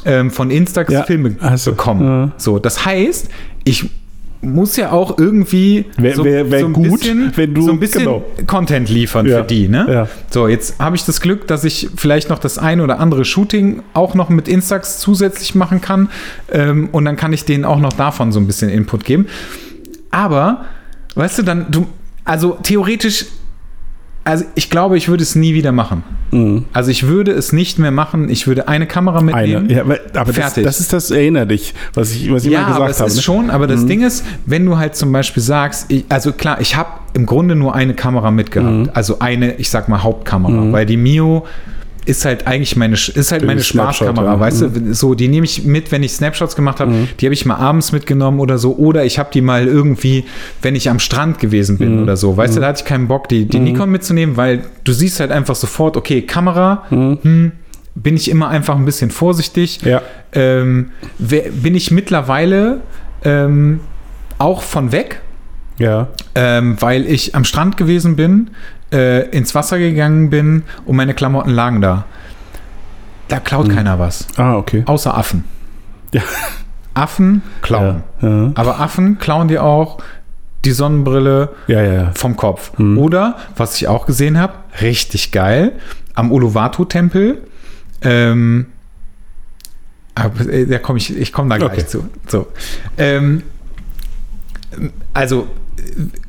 ähm, 0.04 0.32
von 0.32 0.50
Instax 0.50 0.92
Ja, 0.92 1.04
Filme 1.04 1.30
du. 1.30 1.70
bekommen. 1.70 2.04
Ja. 2.04 2.32
So, 2.38 2.58
das 2.58 2.84
heißt, 2.84 3.28
ich 3.62 3.88
muss 4.40 4.76
ja 4.76 4.92
auch 4.92 5.18
irgendwie 5.18 5.86
Wär- 5.96 6.14
so, 6.14 6.24
wär- 6.24 6.50
wär 6.50 6.60
so 6.60 6.66
ein 6.66 6.72
gut, 6.72 7.00
bisschen, 7.00 7.32
wenn 7.34 7.54
du- 7.54 7.62
so 7.62 7.72
ein 7.72 7.80
bisschen 7.80 8.04
genau. 8.04 8.24
Content 8.46 8.88
liefern 8.88 9.26
Ja, 9.26 9.38
für 9.38 9.44
die, 9.44 9.68
ne? 9.68 9.86
ja. 9.90 10.08
So, 10.30 10.46
jetzt 10.46 10.78
habe 10.78 10.94
ich 10.94 11.04
das 11.04 11.20
Glück, 11.20 11.46
dass 11.48 11.64
ich 11.64 11.88
vielleicht 11.96 12.28
noch 12.30 12.38
das 12.38 12.56
ein 12.58 12.80
oder 12.80 13.00
andere 13.00 13.24
Shooting 13.24 13.82
auch 13.94 14.14
noch 14.14 14.28
mit 14.28 14.46
Instax 14.46 14.98
zusätzlich 15.00 15.54
machen 15.56 15.80
kann. 15.80 16.08
Ähm, 16.52 16.88
und 16.92 17.04
dann 17.04 17.16
kann 17.16 17.32
ich 17.32 17.44
denen 17.46 17.64
auch 17.64 17.80
noch 17.80 17.92
davon 17.92 18.30
so 18.30 18.38
ein 18.38 18.46
bisschen 18.46 18.70
Input 18.70 19.04
geben. 19.04 19.26
Aber, 20.10 20.64
weißt 21.16 21.38
du, 21.38 21.42
dann, 21.42 21.66
du, 21.70 21.86
also 22.24 22.58
theoretisch, 22.62 23.26
also 24.28 24.44
ich 24.54 24.70
glaube, 24.70 24.96
ich 24.96 25.08
würde 25.08 25.22
es 25.22 25.34
nie 25.34 25.54
wieder 25.54 25.72
machen. 25.72 26.02
Also 26.74 26.90
ich 26.90 27.06
würde 27.06 27.32
es 27.32 27.52
nicht 27.54 27.78
mehr 27.78 27.90
machen. 27.90 28.28
Ich 28.28 28.46
würde 28.46 28.68
eine 28.68 28.86
Kamera 28.86 29.22
mitnehmen. 29.22 29.64
Eine. 29.64 29.72
Ja, 29.74 29.80
aber 29.82 29.98
aber 30.14 30.26
das, 30.32 30.36
Fertig. 30.36 30.64
das 30.64 30.78
ist 30.80 30.92
das 30.92 31.10
Erinner 31.10 31.46
dich, 31.46 31.72
was 31.94 32.12
ich, 32.14 32.30
was 32.30 32.44
ich 32.44 32.50
Ja, 32.52 32.60
mal 32.60 32.66
gesagt 32.66 32.80
aber 32.82 32.90
es 32.90 33.00
habe. 33.00 33.08
ist 33.10 33.16
ne? 33.16 33.22
schon, 33.22 33.50
aber 33.50 33.66
das 33.66 33.86
Ding 33.86 34.02
ist, 34.02 34.24
wenn 34.44 34.66
du 34.66 34.76
halt 34.76 34.94
zum 34.94 35.10
Beispiel 35.10 35.42
sagst, 35.42 35.86
ich, 35.90 36.04
also 36.10 36.32
klar, 36.32 36.60
ich 36.60 36.76
habe 36.76 36.90
im 37.14 37.24
Grunde 37.24 37.54
nur 37.56 37.74
eine 37.74 37.94
Kamera 37.94 38.30
mitgehabt, 38.30 38.70
Mhm. 38.74 38.90
also 38.92 39.20
eine, 39.20 39.54
ich 39.54 39.70
sag 39.70 39.88
mal 39.88 40.02
Hauptkamera, 40.02 40.70
weil 40.72 40.84
die 40.84 40.98
Mio 40.98 41.46
ist 42.08 42.24
halt 42.24 42.46
eigentlich 42.46 42.74
meine, 42.76 42.94
ist 42.94 43.30
halt 43.32 43.42
Für 43.42 43.46
meine 43.46 43.62
Spaßkamera, 43.62 44.24
ja. 44.32 44.36
Mhm. 44.36 44.40
weißt 44.40 44.62
du, 44.62 44.94
so, 44.94 45.14
die 45.14 45.28
nehme 45.28 45.44
ich 45.44 45.64
mit, 45.64 45.92
wenn 45.92 46.02
ich 46.02 46.12
Snapshots 46.12 46.56
gemacht 46.56 46.80
habe, 46.80 46.92
die 47.20 47.26
habe 47.26 47.34
ich 47.34 47.44
mal 47.46 47.56
abends 47.56 47.92
mitgenommen 47.92 48.40
oder 48.40 48.58
so, 48.58 48.74
oder 48.76 49.04
ich 49.04 49.18
habe 49.18 49.28
die 49.32 49.40
mal 49.42 49.66
irgendwie, 49.66 50.24
wenn 50.62 50.74
ich 50.74 50.88
am 50.90 50.98
Strand 50.98 51.38
gewesen 51.38 51.78
bin 51.78 51.96
Mhm. 51.96 52.02
oder 52.04 52.16
so, 52.16 52.36
weißt 52.36 52.56
du, 52.56 52.60
da 52.60 52.68
hatte 52.68 52.80
ich 52.82 52.88
keinen 52.88 53.08
Bock, 53.08 53.28
die, 53.28 53.44
die 53.46 53.60
Nikon 53.60 53.90
mitzunehmen, 53.90 54.36
weil 54.36 54.62
du 54.84 54.92
siehst 54.92 55.20
halt 55.20 55.30
einfach 55.30 55.54
sofort, 55.54 55.96
okay, 55.96 56.22
Kamera, 56.22 56.84
hm, 56.88 57.52
bin 57.94 58.14
ich 58.16 58.30
immer 58.30 58.48
einfach 58.48 58.76
ein 58.76 58.84
bisschen 58.84 59.10
vorsichtig, 59.10 59.80
Ja. 59.82 60.02
ähm, 60.32 60.90
bin 61.18 61.74
ich 61.74 61.90
mittlerweile 61.90 62.80
ähm, 63.24 63.80
auch 64.38 64.62
von 64.62 64.92
weg, 64.92 65.20
Ja. 65.78 66.08
ähm, 66.34 66.76
weil 66.80 67.06
ich 67.06 67.34
am 67.34 67.44
Strand 67.44 67.76
gewesen 67.76 68.14
bin, 68.16 68.50
äh, 68.92 69.28
ins 69.30 69.54
Wasser 69.54 69.78
gegangen 69.78 70.30
bin 70.30 70.62
und 70.84 70.96
meine 70.96 71.14
Klamotten 71.14 71.50
lagen 71.50 71.80
da. 71.80 72.04
Da 73.28 73.40
klaut 73.40 73.68
keiner 73.68 73.98
was, 73.98 74.26
Ah, 74.36 74.56
okay. 74.56 74.82
außer 74.86 75.16
Affen. 75.16 75.44
Ja. 76.12 76.22
Affen 76.94 77.42
klauen. 77.60 78.02
Ja. 78.22 78.28
Ja. 78.28 78.50
Aber 78.54 78.80
Affen 78.80 79.18
klauen 79.18 79.48
dir 79.48 79.62
auch 79.62 79.98
die 80.64 80.72
Sonnenbrille 80.72 81.50
Ja, 81.66 82.10
vom 82.14 82.36
Kopf. 82.36 82.72
Oder, 82.78 83.36
was 83.56 83.76
ich 83.76 83.86
auch 83.86 84.06
gesehen 84.06 84.38
habe, 84.38 84.54
richtig 84.80 85.30
geil, 85.30 85.72
am 86.14 86.32
Uluwatu-Tempel, 86.32 87.38
ähm, 88.02 88.66
äh, 90.48 90.66
da 90.66 90.78
komme 90.78 90.98
ich, 90.98 91.16
ich 91.16 91.32
komme 91.32 91.50
da 91.50 91.58
gleich 91.58 91.72
Okay. 91.78 91.86
zu. 91.86 92.08
So. 92.26 92.48
Ähm, 92.96 93.42
also 95.14 95.46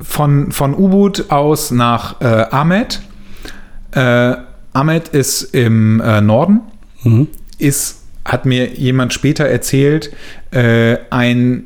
von, 0.01 0.51
von 0.51 0.73
Ubud 0.73 1.29
aus 1.29 1.71
nach 1.71 2.21
äh, 2.21 2.25
Ahmed. 2.51 3.01
Äh, 3.91 4.35
Ahmed 4.73 5.07
ist 5.09 5.43
im 5.55 5.99
äh, 5.99 6.21
Norden, 6.21 6.61
ist, 7.57 8.03
hat 8.23 8.45
mir 8.45 8.73
jemand 8.73 9.13
später 9.13 9.45
erzählt, 9.45 10.11
äh, 10.51 10.97
ein, 11.09 11.63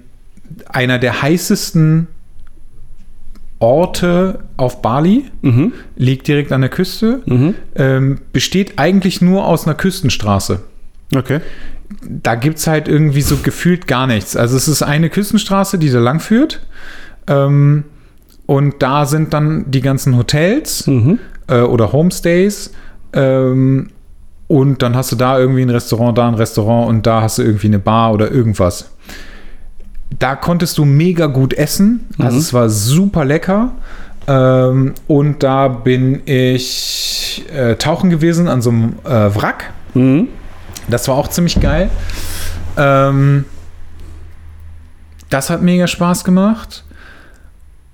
einer 0.70 1.00
der 1.00 1.22
heißesten 1.22 2.08
Orte 3.60 4.40
auf 4.58 4.82
Bali, 4.82 5.26
liegt 5.96 6.28
direkt 6.28 6.52
an 6.52 6.62
der 6.62 6.70
Küste, 6.70 7.22
ähm, 7.76 8.20
besteht 8.34 8.74
eigentlich 8.78 9.22
nur 9.22 9.46
aus 9.46 9.66
einer 9.66 9.76
Küstenstraße. 9.76 10.62
Okay. 11.16 11.40
Da 12.02 12.36
gibt 12.36 12.58
es 12.58 12.68
halt 12.68 12.88
irgendwie 12.88 13.22
so 13.22 13.38
gefühlt 13.38 13.88
gar 13.88 14.08
nichts. 14.08 14.36
Also 14.36 14.58
es 14.58 14.68
ist 14.68 14.82
eine 14.82 15.10
Küstenstraße, 15.10 15.78
die 15.78 15.90
da 15.90 16.00
lang 16.00 16.20
führt. 16.20 16.60
Ähm, 17.28 17.86
und 18.46 18.82
da 18.82 19.06
sind 19.06 19.34
dann 19.34 19.72
die 19.72 19.82
ganzen 19.82 20.18
Hotels 20.18 20.88
äh, 21.48 21.62
oder 21.62 21.92
Homestays. 21.94 22.72
Ähm, 23.14 23.90
und 24.48 24.82
dann 24.82 24.96
hast 24.96 25.12
du 25.12 25.16
da 25.16 25.40
irgendwie 25.40 25.62
ein 25.62 25.70
Restaurant, 25.70 26.18
da 26.18 26.28
ein 26.28 26.36
Restaurant 26.36 26.90
und 26.90 27.08
da 27.08 27.22
hast 27.22 27.38
du 27.38 27.44
irgendwie 27.44 27.68
eine 27.68 27.80
Bar 27.80 28.14
oder 28.14 28.30
irgendwas. 28.30 28.92
Da 30.20 30.36
konntest 30.36 30.78
du 30.78 30.86
mega 30.86 31.26
gut 31.26 31.54
essen. 31.54 32.06
Also 32.20 32.38
es 32.38 32.54
war 32.54 32.70
super 32.70 33.26
lecker. 33.26 33.72
Ähm, 34.28 34.94
und 35.08 35.44
da 35.44 35.68
bin 35.68 36.22
ich 36.26 37.46
äh, 37.54 37.76
tauchen 37.76 38.10
gewesen 38.10 38.48
an 38.48 38.62
so 38.62 38.70
einem 38.70 38.94
äh, 39.06 39.36
Wrack. 39.36 39.72
Mhm. 39.94 40.28
Das 40.90 41.08
war 41.08 41.16
auch 41.16 41.30
ziemlich 41.30 41.60
geil. 41.60 41.90
Ähm, 42.78 43.46
das 45.30 45.50
hat 45.50 45.62
mega 45.62 45.88
Spaß 45.88 46.24
gemacht. 46.24 46.84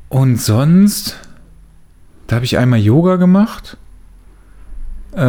Und 0.09 0.41
sonst, 0.41 1.17
da 2.27 2.37
habe 2.37 2.45
ich 2.45 2.57
einmal 2.57 2.79
Yoga 2.79 3.15
gemacht. 3.15 3.77
Äh, 5.13 5.19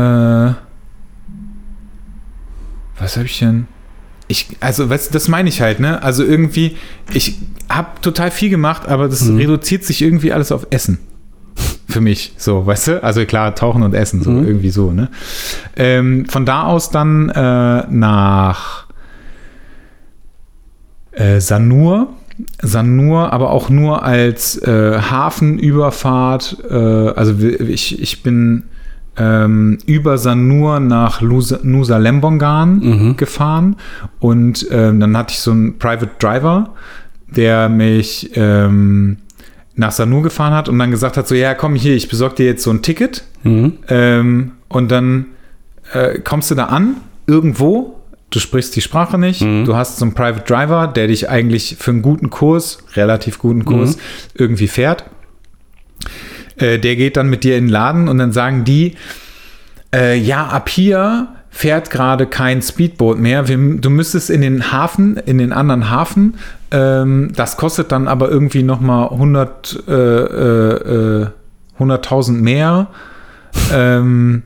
was 2.98 3.16
habe 3.16 3.26
ich 3.26 3.38
denn? 3.38 3.66
Ich, 4.28 4.56
also, 4.60 4.88
weißt, 4.88 5.14
das 5.14 5.28
meine 5.28 5.48
ich 5.48 5.60
halt, 5.60 5.80
ne? 5.80 6.02
Also 6.02 6.24
irgendwie, 6.24 6.76
ich 7.12 7.38
habe 7.68 8.00
total 8.00 8.30
viel 8.30 8.48
gemacht, 8.48 8.88
aber 8.88 9.08
das 9.08 9.28
reduziert 9.28 9.84
sich 9.84 10.02
irgendwie 10.02 10.32
alles 10.32 10.52
auf 10.52 10.66
Essen. 10.70 10.98
Für 11.88 12.00
mich, 12.00 12.34
so, 12.36 12.64
weißt 12.64 12.88
du? 12.88 13.02
Also 13.02 13.24
klar, 13.26 13.54
tauchen 13.56 13.82
und 13.82 13.94
essen, 13.94 14.22
so 14.22 14.30
irgendwie 14.30 14.70
so, 14.70 14.92
ne? 14.92 15.10
Ähm, 15.76 16.26
von 16.26 16.46
da 16.46 16.62
aus 16.62 16.90
dann 16.90 17.28
äh, 17.30 17.86
nach 17.90 18.86
äh, 21.12 21.40
Sanur. 21.40 22.14
Sanur, 22.62 23.32
aber 23.32 23.50
auch 23.50 23.68
nur 23.70 24.02
als 24.02 24.56
äh, 24.58 24.98
Hafenüberfahrt. 25.00 26.56
Äh, 26.70 26.74
also 26.74 27.34
ich, 27.46 28.00
ich 28.00 28.22
bin 28.22 28.64
ähm, 29.16 29.78
über 29.86 30.18
Sanur 30.18 30.80
nach 30.80 31.20
Lusa- 31.20 31.60
Nusa 31.62 31.96
Lembongan 31.98 33.14
gefahren 33.16 33.76
und 34.18 34.66
ähm, 34.70 35.00
dann 35.00 35.16
hatte 35.16 35.32
ich 35.32 35.40
so 35.40 35.50
einen 35.50 35.78
Private 35.78 36.10
Driver, 36.18 36.70
der 37.28 37.68
mich 37.68 38.30
ähm, 38.34 39.18
nach 39.74 39.92
Sanur 39.92 40.22
gefahren 40.22 40.52
hat 40.54 40.68
und 40.68 40.78
dann 40.78 40.90
gesagt 40.90 41.16
hat, 41.16 41.26
so 41.28 41.34
ja 41.34 41.54
komm 41.54 41.74
hier, 41.74 41.94
ich 41.94 42.08
besorge 42.08 42.36
dir 42.36 42.46
jetzt 42.46 42.62
so 42.62 42.70
ein 42.70 42.82
Ticket 42.82 43.24
Mhm. 43.42 43.72
ähm, 43.88 44.50
und 44.68 44.90
dann 44.90 45.24
äh, 45.94 46.18
kommst 46.18 46.50
du 46.50 46.54
da 46.54 46.66
an, 46.66 46.96
irgendwo, 47.26 47.99
du 48.30 48.38
sprichst 48.38 48.74
die 48.76 48.80
Sprache 48.80 49.18
nicht, 49.18 49.42
du 49.66 49.76
hast 49.76 49.98
so 49.98 50.04
einen 50.04 50.14
Private 50.14 50.44
Driver, 50.44 50.86
der 50.86 51.08
dich 51.08 51.28
eigentlich 51.28 51.76
für 51.78 51.90
einen 51.90 52.02
guten 52.02 52.30
Kurs, 52.30 52.78
relativ 52.94 53.38
guten 53.38 53.64
Kurs, 53.64 53.96
irgendwie 54.34 54.68
fährt. 54.68 55.04
Äh, 56.56 56.78
der 56.78 56.96
geht 56.96 57.16
dann 57.16 57.28
mit 57.28 57.44
dir 57.44 57.56
in 57.56 57.66
den 57.66 57.70
Laden 57.70 58.08
und 58.08 58.18
dann 58.18 58.32
sagen 58.32 58.64
die, 58.64 58.94
äh, 59.94 60.16
ja, 60.16 60.46
ab 60.46 60.68
hier 60.68 61.28
fährt 61.50 61.90
gerade 61.90 62.26
kein 62.26 62.62
Speedboot 62.62 63.18
mehr. 63.18 63.48
Wir, 63.48 63.56
du 63.56 63.90
müsstest 63.90 64.30
in 64.30 64.40
den 64.40 64.70
Hafen, 64.72 65.16
in 65.16 65.38
den 65.38 65.52
anderen 65.52 65.90
Hafen. 65.90 66.34
Ähm, 66.70 67.32
das 67.34 67.56
kostet 67.56 67.90
dann 67.90 68.06
aber 68.06 68.30
irgendwie 68.30 68.62
noch 68.62 68.80
mal 68.80 69.08
100, 69.08 69.84
äh, 69.88 69.92
äh, 69.92 71.22
äh, 71.22 71.26
100.000 71.78 72.32
mehr. 72.32 72.86
ähm, 73.72 74.44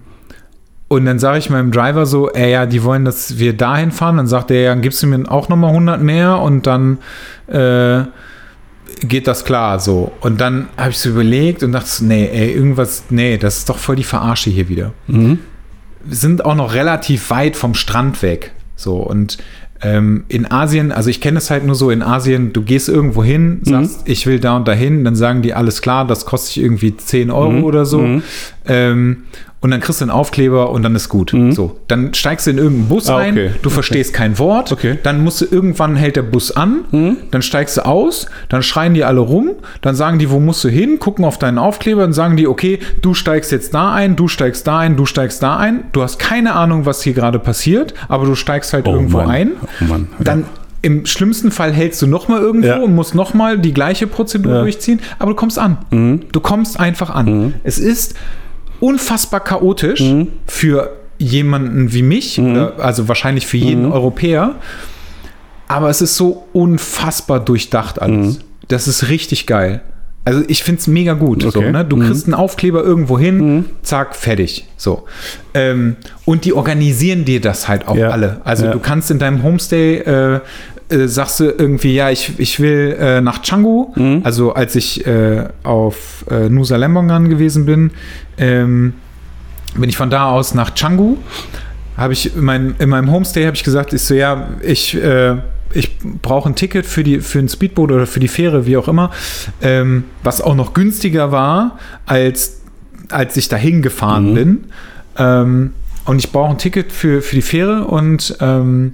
und 0.94 1.04
dann 1.06 1.18
sage 1.18 1.38
ich 1.38 1.50
meinem 1.50 1.70
Driver 1.70 2.06
so, 2.06 2.30
ey, 2.30 2.52
ja, 2.52 2.66
die 2.66 2.82
wollen, 2.84 3.04
dass 3.04 3.38
wir 3.38 3.52
dahin 3.52 3.90
fahren. 3.90 4.16
Dann 4.16 4.26
sagt 4.26 4.50
er, 4.50 4.60
ja, 4.60 4.70
dann 4.70 4.82
gibst 4.82 5.02
du 5.02 5.06
mir 5.06 5.30
auch 5.30 5.48
noch 5.48 5.56
mal 5.56 5.68
100 5.68 6.02
mehr 6.02 6.38
und 6.38 6.66
dann 6.66 6.98
äh, 7.46 8.04
geht 9.00 9.26
das 9.26 9.44
klar 9.44 9.80
so. 9.80 10.12
Und 10.20 10.40
dann 10.40 10.68
habe 10.76 10.90
ich 10.90 10.98
so 10.98 11.10
überlegt 11.10 11.62
und 11.62 11.72
dachte, 11.72 12.04
nee, 12.04 12.28
ey, 12.32 12.52
irgendwas, 12.52 13.04
nee, 13.10 13.38
das 13.38 13.58
ist 13.58 13.68
doch 13.68 13.78
voll 13.78 13.96
die 13.96 14.04
Verarsche 14.04 14.50
hier 14.50 14.68
wieder. 14.68 14.92
Mhm. 15.06 15.38
Wir 16.04 16.16
sind 16.16 16.44
auch 16.44 16.54
noch 16.54 16.74
relativ 16.74 17.30
weit 17.30 17.56
vom 17.56 17.74
Strand 17.74 18.22
weg. 18.22 18.52
So, 18.76 18.96
und 18.96 19.38
ähm, 19.82 20.24
in 20.28 20.50
Asien, 20.50 20.92
also 20.92 21.10
ich 21.10 21.20
kenne 21.20 21.38
es 21.38 21.50
halt 21.50 21.64
nur 21.64 21.74
so 21.74 21.90
in 21.90 22.02
Asien, 22.02 22.52
du 22.52 22.62
gehst 22.62 22.88
irgendwo 22.88 23.22
hin, 23.22 23.60
sagst, 23.62 24.02
ich 24.06 24.26
will 24.26 24.40
da 24.40 24.56
und 24.56 24.66
dahin, 24.66 25.04
dann 25.04 25.14
sagen 25.14 25.42
die, 25.42 25.52
alles 25.54 25.82
klar, 25.82 26.06
das 26.06 26.24
kostet 26.24 26.58
irgendwie 26.58 26.96
10 26.96 27.30
Euro 27.30 27.60
oder 27.60 27.84
so. 27.84 28.00
Ähm, 28.66 29.24
und 29.64 29.70
dann 29.70 29.80
kriegst 29.80 30.00
du 30.00 30.04
einen 30.04 30.10
Aufkleber 30.10 30.70
und 30.70 30.82
dann 30.82 30.94
ist 30.94 31.08
gut. 31.08 31.34
So, 31.50 31.76
dann 31.88 32.12
steigst 32.12 32.46
du 32.46 32.50
in 32.50 32.58
irgendeinen 32.58 32.88
Bus 32.88 33.08
Ah, 33.08 33.16
ein, 33.16 33.32
okay. 33.32 33.50
du 33.62 33.70
verstehst 33.70 34.12
kein 34.12 34.38
Wort, 34.38 34.70
Okay. 34.72 34.98
dann 35.02 35.24
musst 35.24 35.40
du 35.40 35.46
irgendwann 35.50 35.96
hält 35.96 36.16
der 36.16 36.22
Bus 36.22 36.52
an, 36.54 36.84
dann 37.30 37.40
steigst 37.42 37.78
du 37.78 37.86
aus, 37.86 38.26
dann 38.50 38.62
schreien 38.62 38.92
die 38.92 39.04
alle 39.04 39.20
rum, 39.20 39.52
dann 39.80 39.94
sagen 39.94 40.18
die, 40.18 40.30
wo 40.30 40.38
musst 40.38 40.62
du 40.64 40.68
hin, 40.68 40.98
gucken 40.98 41.24
auf 41.24 41.38
deinen 41.38 41.56
Aufkleber, 41.56 42.02
dann 42.02 42.12
sagen 42.12 42.36
die, 42.36 42.46
okay, 42.46 42.78
du 43.00 43.14
steigst 43.14 43.50
jetzt 43.52 43.72
da 43.72 43.92
ein, 43.94 44.16
du 44.16 44.28
steigst 44.28 44.66
da 44.66 44.78
ein, 44.80 44.96
du 44.96 45.06
steigst 45.06 45.42
da 45.42 45.56
ein. 45.56 45.84
Du 45.92 46.02
hast 46.02 46.18
keine 46.18 46.54
Ahnung, 46.54 46.84
was 46.84 47.02
hier 47.02 47.14
gerade 47.14 47.38
passiert, 47.38 47.94
aber 48.08 48.26
du 48.26 48.34
steigst 48.34 48.74
halt 48.74 48.86
irgendwo 48.86 49.16
Mann. 49.18 49.30
ein. 49.30 49.50
Oh 49.80 49.84
Mann. 49.84 50.08
Dann 50.20 50.44
im 50.82 51.06
schlimmsten 51.06 51.50
Fall 51.50 51.72
hältst 51.72 52.02
du 52.02 52.06
noch 52.06 52.28
mal 52.28 52.38
irgendwo 52.42 52.68
Ja. 52.68 52.76
und 52.82 52.94
musst 52.94 53.14
noch 53.14 53.32
mal 53.32 53.56
die 53.58 53.72
gleiche 53.72 54.06
Prozedur 54.06 54.52
Ja. 54.52 54.58
Mhm. 54.58 54.64
durchziehen, 54.64 55.00
aber 55.18 55.30
du 55.30 55.36
kommst 55.36 55.58
an. 55.58 55.78
Du 56.30 56.40
kommst 56.40 56.78
einfach 56.78 57.08
an. 57.08 57.54
Es 57.64 57.78
ist 57.78 58.14
unfassbar 58.80 59.40
chaotisch 59.40 60.00
Mhm. 60.00 60.28
für 60.46 60.90
jemanden 61.18 61.92
wie 61.92 62.02
mich, 62.02 62.38
oder 62.40 62.74
also 62.78 63.08
wahrscheinlich 63.08 63.46
für 63.46 63.56
Mhm. 63.56 63.62
jeden 63.62 63.92
Europäer, 63.92 64.56
aber 65.68 65.88
es 65.88 66.00
ist 66.02 66.16
so 66.16 66.46
unfassbar 66.52 67.40
durchdacht 67.40 68.00
alles. 68.02 68.40
Das 68.68 68.88
ist 68.88 69.08
richtig 69.08 69.46
geil. 69.46 69.80
Also 70.26 70.42
ich 70.48 70.62
finde 70.62 70.80
es 70.80 70.86
mega 70.86 71.12
gut. 71.12 71.42
So, 71.42 71.48
Okay. 71.48 71.70
ne? 71.70 71.84
Du 71.84 71.98
kriegst 71.98 72.24
einen 72.26 72.32
Aufkleber 72.34 72.82
irgendwo 72.82 73.18
hin, 73.18 73.66
zack, 73.82 74.16
fertig. 74.16 74.66
So. 74.78 75.04
Ähm, 75.52 75.96
und 76.24 76.46
die 76.46 76.54
organisieren 76.54 77.26
dir 77.26 77.42
das 77.42 77.68
halt 77.68 77.86
auch 77.86 77.96
Ja. 77.96 78.08
alle. 78.08 78.40
Also 78.44 78.64
Ja. 78.64 78.72
du 78.72 78.78
kannst 78.78 79.10
in 79.10 79.18
deinem 79.18 79.42
Homestay 79.42 79.96
äh, 79.98 80.40
äh, 80.94 81.08
sagst 81.08 81.40
du 81.40 81.44
irgendwie, 81.44 81.94
ja, 81.94 82.10
ich, 82.10 82.38
ich 82.38 82.60
will 82.60 82.96
äh, 82.98 83.20
nach 83.20 83.42
Canggu. 83.42 83.92
Also 84.24 84.54
als 84.54 84.76
ich 84.76 85.06
äh, 85.06 85.48
auf 85.62 86.24
äh, 86.30 86.48
Nusa 86.48 86.76
Lembongan 86.76 87.28
gewesen 87.28 87.66
bin, 87.66 87.90
ähm, 88.38 88.94
bin 89.74 89.88
ich 89.88 89.96
von 89.96 90.10
da 90.10 90.30
aus 90.30 90.54
nach 90.54 90.74
Canggu. 90.74 91.16
Habe 91.96 92.12
ich 92.12 92.34
in, 92.36 92.44
mein, 92.44 92.74
in 92.78 92.88
meinem 92.88 93.10
Homestay 93.10 93.44
habe 93.44 93.56
ich 93.56 93.64
gesagt, 93.64 93.92
ich 93.92 94.02
so, 94.02 94.14
ja, 94.14 94.48
ich, 94.62 94.94
äh, 94.94 95.36
ich 95.72 95.98
brauche 96.22 96.48
ein 96.48 96.54
Ticket 96.54 96.86
für, 96.86 97.04
die, 97.04 97.20
für 97.20 97.40
ein 97.40 97.48
Speedboot 97.48 97.90
oder 97.90 98.06
für 98.06 98.20
die 98.20 98.28
Fähre, 98.28 98.66
wie 98.66 98.76
auch 98.76 98.88
immer, 98.88 99.10
ähm, 99.60 100.04
was 100.22 100.40
auch 100.40 100.54
noch 100.54 100.72
günstiger 100.72 101.32
war, 101.32 101.78
als, 102.06 102.60
als 103.10 103.36
ich 103.36 103.48
dahin 103.48 103.82
gefahren 103.82 104.34
bin. 104.34 104.64
Ähm, 105.18 105.72
und 106.04 106.18
ich 106.18 106.32
brauche 106.32 106.50
ein 106.50 106.58
Ticket 106.58 106.92
für, 106.92 107.22
für 107.22 107.34
die 107.34 107.42
Fähre 107.42 107.84
und 107.84 108.36
ähm, 108.40 108.92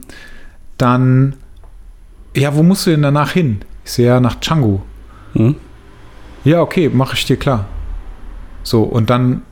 dann, 0.78 1.34
ja, 2.36 2.54
wo 2.54 2.62
musst 2.62 2.86
du 2.86 2.90
denn 2.90 3.02
danach 3.02 3.32
hin? 3.32 3.60
Ich 3.84 3.92
so, 3.92 4.02
ja, 4.02 4.20
nach 4.20 4.40
Canggu. 4.40 4.80
Mhm. 5.34 5.56
Ja, 6.44 6.60
okay, 6.62 6.88
mache 6.88 7.14
ich 7.14 7.24
dir 7.24 7.36
klar. 7.36 7.66
So, 8.62 8.82
und 8.82 9.10
dann 9.10 9.42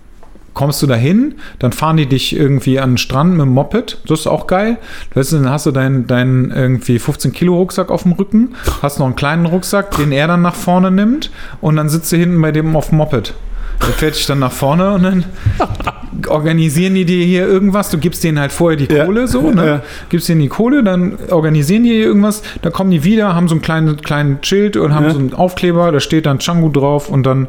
kommst 0.55 0.83
du 0.83 0.89
dahin, 0.89 1.37
dann 1.61 1.71
fahren 1.71 1.97
die 1.97 2.07
dich 2.07 2.35
irgendwie 2.35 2.81
an 2.81 2.93
den 2.93 2.99
Strand 2.99 3.33
mit 3.33 3.43
dem 3.43 3.55
Moped. 3.55 3.99
Das 4.09 4.21
ist 4.21 4.27
auch 4.27 4.49
geil. 4.49 4.79
Weißt 5.15 5.33
du, 5.33 5.37
dann 5.37 5.51
hast 5.51 5.67
du 5.67 5.71
deinen 5.71 6.09
deinen 6.09 6.51
irgendwie 6.51 6.99
15 6.99 7.33
Kilo 7.33 7.55
Rucksack 7.57 7.91
auf 7.91 8.03
dem 8.03 8.13
Rücken, 8.13 8.57
hast 8.83 8.99
noch 8.99 9.07
einen 9.07 9.15
kleinen 9.15 9.47
Rucksack, 9.47 9.97
den 9.97 10.11
er 10.11 10.27
dann 10.27 10.43
nach 10.43 10.57
vorne 10.57 10.91
nimmt 10.91 11.31
und 11.61 11.77
dann 11.77 11.89
sitzt 11.89 12.11
du 12.11 12.17
hinten 12.17 12.43
bei 12.43 12.51
dem 12.51 12.75
auf 12.75 12.89
dem 12.89 12.99
Moped. 12.99 13.35
Der 13.83 13.95
fährt 13.95 14.17
dich 14.17 14.27
dann 14.27 14.41
nach 14.41 14.51
vorne 14.51 14.95
und 14.95 15.05
dann 15.05 15.25
organisieren 16.27 16.95
die 16.95 17.05
dir 17.05 17.25
hier 17.25 17.47
irgendwas. 17.47 17.91
Du 17.91 17.99
gibst 17.99 18.25
denen 18.25 18.41
halt 18.41 18.51
vorher 18.53 18.77
die 18.77 18.93
Ja. 18.93 19.05
Kohle 19.05 19.29
so, 19.29 19.51
ne? 19.51 19.67
Ja. 19.67 19.83
Gibst 20.09 20.29
denen 20.29 20.41
die 20.41 20.49
Kohle, 20.49 20.83
dann 20.83 21.17
organisieren 21.31 21.85
die 21.85 21.91
hier 21.91 22.07
irgendwas. 22.07 22.43
Dann 22.63 22.73
kommen 22.73 22.91
die 22.91 23.05
wieder, 23.05 23.35
haben 23.35 23.49
so 23.49 23.55
einen 23.55 23.63
kleinen, 23.63 23.97
kleinen 23.99 24.39
Schild 24.43 24.77
und 24.77 24.95
haben 24.95 25.05
Ja. 25.07 25.11
so 25.13 25.19
einen 25.19 25.35
Aufkleber, 25.35 25.93
da 25.93 26.01
steht 26.01 26.27
dann 26.27 26.39
Django 26.39 26.69
drauf 26.71 27.09
und 27.09 27.25
dann 27.25 27.49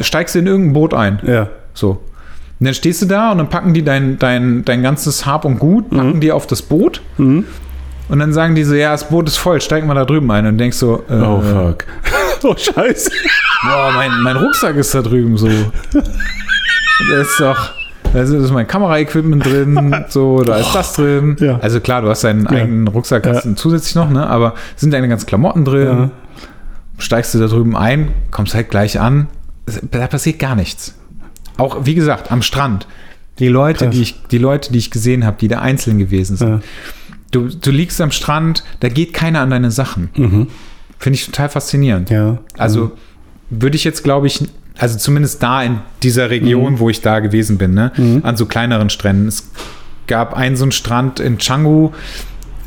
steigst 0.00 0.34
du 0.34 0.38
in 0.38 0.46
irgendein 0.46 0.72
Boot 0.74 0.94
ein. 0.94 1.18
Ja. 1.26 1.48
So. 1.74 2.02
Und 2.60 2.64
dann 2.66 2.74
stehst 2.74 3.02
du 3.02 3.06
da 3.06 3.32
und 3.32 3.38
dann 3.38 3.48
packen 3.48 3.74
die 3.74 3.84
dein, 3.84 4.18
dein, 4.18 4.64
dein 4.64 4.82
ganzes 4.82 5.26
Hab 5.26 5.44
und 5.44 5.58
Gut, 5.58 5.90
packen 5.90 6.20
die 6.20 6.32
auf 6.32 6.46
das 6.46 6.62
Boot. 6.62 7.00
Mhm. 7.16 7.44
Und 8.08 8.18
dann 8.20 8.32
sagen 8.32 8.54
die 8.54 8.64
so, 8.64 8.74
ja, 8.74 8.92
das 8.92 9.10
Boot 9.10 9.28
ist 9.28 9.36
voll, 9.36 9.60
steig 9.60 9.84
mal 9.86 9.94
da 9.94 10.04
drüben 10.04 10.30
ein. 10.30 10.46
Und 10.46 10.56
denkst 10.58 10.78
so, 10.78 11.04
äh, 11.10 11.14
Oh, 11.14 11.40
fuck. 11.42 11.84
oh, 12.42 12.54
scheiße. 12.56 13.10
boah, 13.64 13.92
mein, 13.94 14.10
mein 14.22 14.36
Rucksack 14.36 14.76
ist 14.76 14.94
da 14.94 15.02
drüben 15.02 15.36
so. 15.36 15.48
Da 17.10 17.20
ist 17.20 17.38
doch, 17.38 17.70
da 18.12 18.22
ist 18.22 18.50
mein 18.52 18.66
Kameraequipment 18.66 19.44
drin, 19.44 19.94
so, 20.08 20.42
da 20.42 20.56
ist 20.58 20.74
das 20.74 20.94
drin. 20.94 21.36
Ja. 21.40 21.58
Also 21.60 21.80
klar, 21.80 22.02
du 22.02 22.08
hast 22.08 22.24
deinen 22.24 22.46
eigenen 22.46 22.88
Rucksack 22.88 23.26
hast 23.26 23.44
Ja. 23.44 23.54
zusätzlich 23.56 23.94
noch, 23.94 24.10
ne? 24.10 24.26
Aber 24.26 24.54
sind 24.76 24.92
deine 24.92 25.08
ganzen 25.08 25.26
Klamotten 25.26 25.64
drin, 25.64 26.10
steigst 26.98 27.34
du 27.34 27.38
da 27.38 27.46
drüben 27.46 27.76
ein, 27.76 28.08
kommst 28.30 28.54
halt 28.54 28.70
gleich 28.70 28.98
an, 29.00 29.28
da 29.90 30.06
passiert 30.06 30.38
gar 30.38 30.56
nichts. 30.56 30.94
Auch, 31.56 31.84
wie 31.86 31.94
gesagt, 31.94 32.30
am 32.32 32.42
Strand. 32.42 32.86
Die 33.38 33.48
Leute, 33.48 33.84
Krass. 33.86 33.94
die 33.94 34.02
ich, 34.02 34.22
die 34.30 34.38
Leute, 34.38 34.72
die 34.72 34.78
ich 34.78 34.90
gesehen 34.90 35.24
habe, 35.24 35.36
die 35.40 35.48
da 35.48 35.60
einzeln 35.60 35.98
gewesen 35.98 36.36
sind. 36.36 36.48
Ja. 36.48 36.60
Du, 37.30 37.48
du 37.48 37.70
liegst 37.70 38.00
am 38.00 38.10
Strand, 38.10 38.64
da 38.80 38.88
geht 38.88 39.12
keiner 39.12 39.40
an 39.40 39.50
deine 39.50 39.70
Sachen. 39.70 40.08
Mhm. 40.16 40.46
Finde 40.98 41.16
ich 41.16 41.26
total 41.26 41.48
faszinierend. 41.48 42.10
Ja. 42.10 42.38
Also 42.56 42.92
würde 43.50 43.76
ich 43.76 43.84
jetzt, 43.84 44.02
glaube 44.02 44.26
ich, 44.26 44.48
also 44.78 44.96
zumindest 44.98 45.42
da 45.42 45.62
in 45.62 45.78
dieser 46.02 46.30
Region, 46.30 46.78
wo 46.78 46.88
ich 46.88 47.00
da 47.00 47.20
gewesen 47.20 47.58
bin, 47.58 47.74
ne, 47.74 47.92
an 48.22 48.36
so 48.36 48.46
kleineren 48.46 48.90
Stränden. 48.90 49.26
Es 49.28 49.50
gab 50.06 50.34
einen 50.36 50.56
so 50.56 50.64
einen 50.64 50.72
Strand 50.72 51.20
in 51.20 51.36
Canggu, 51.38 51.90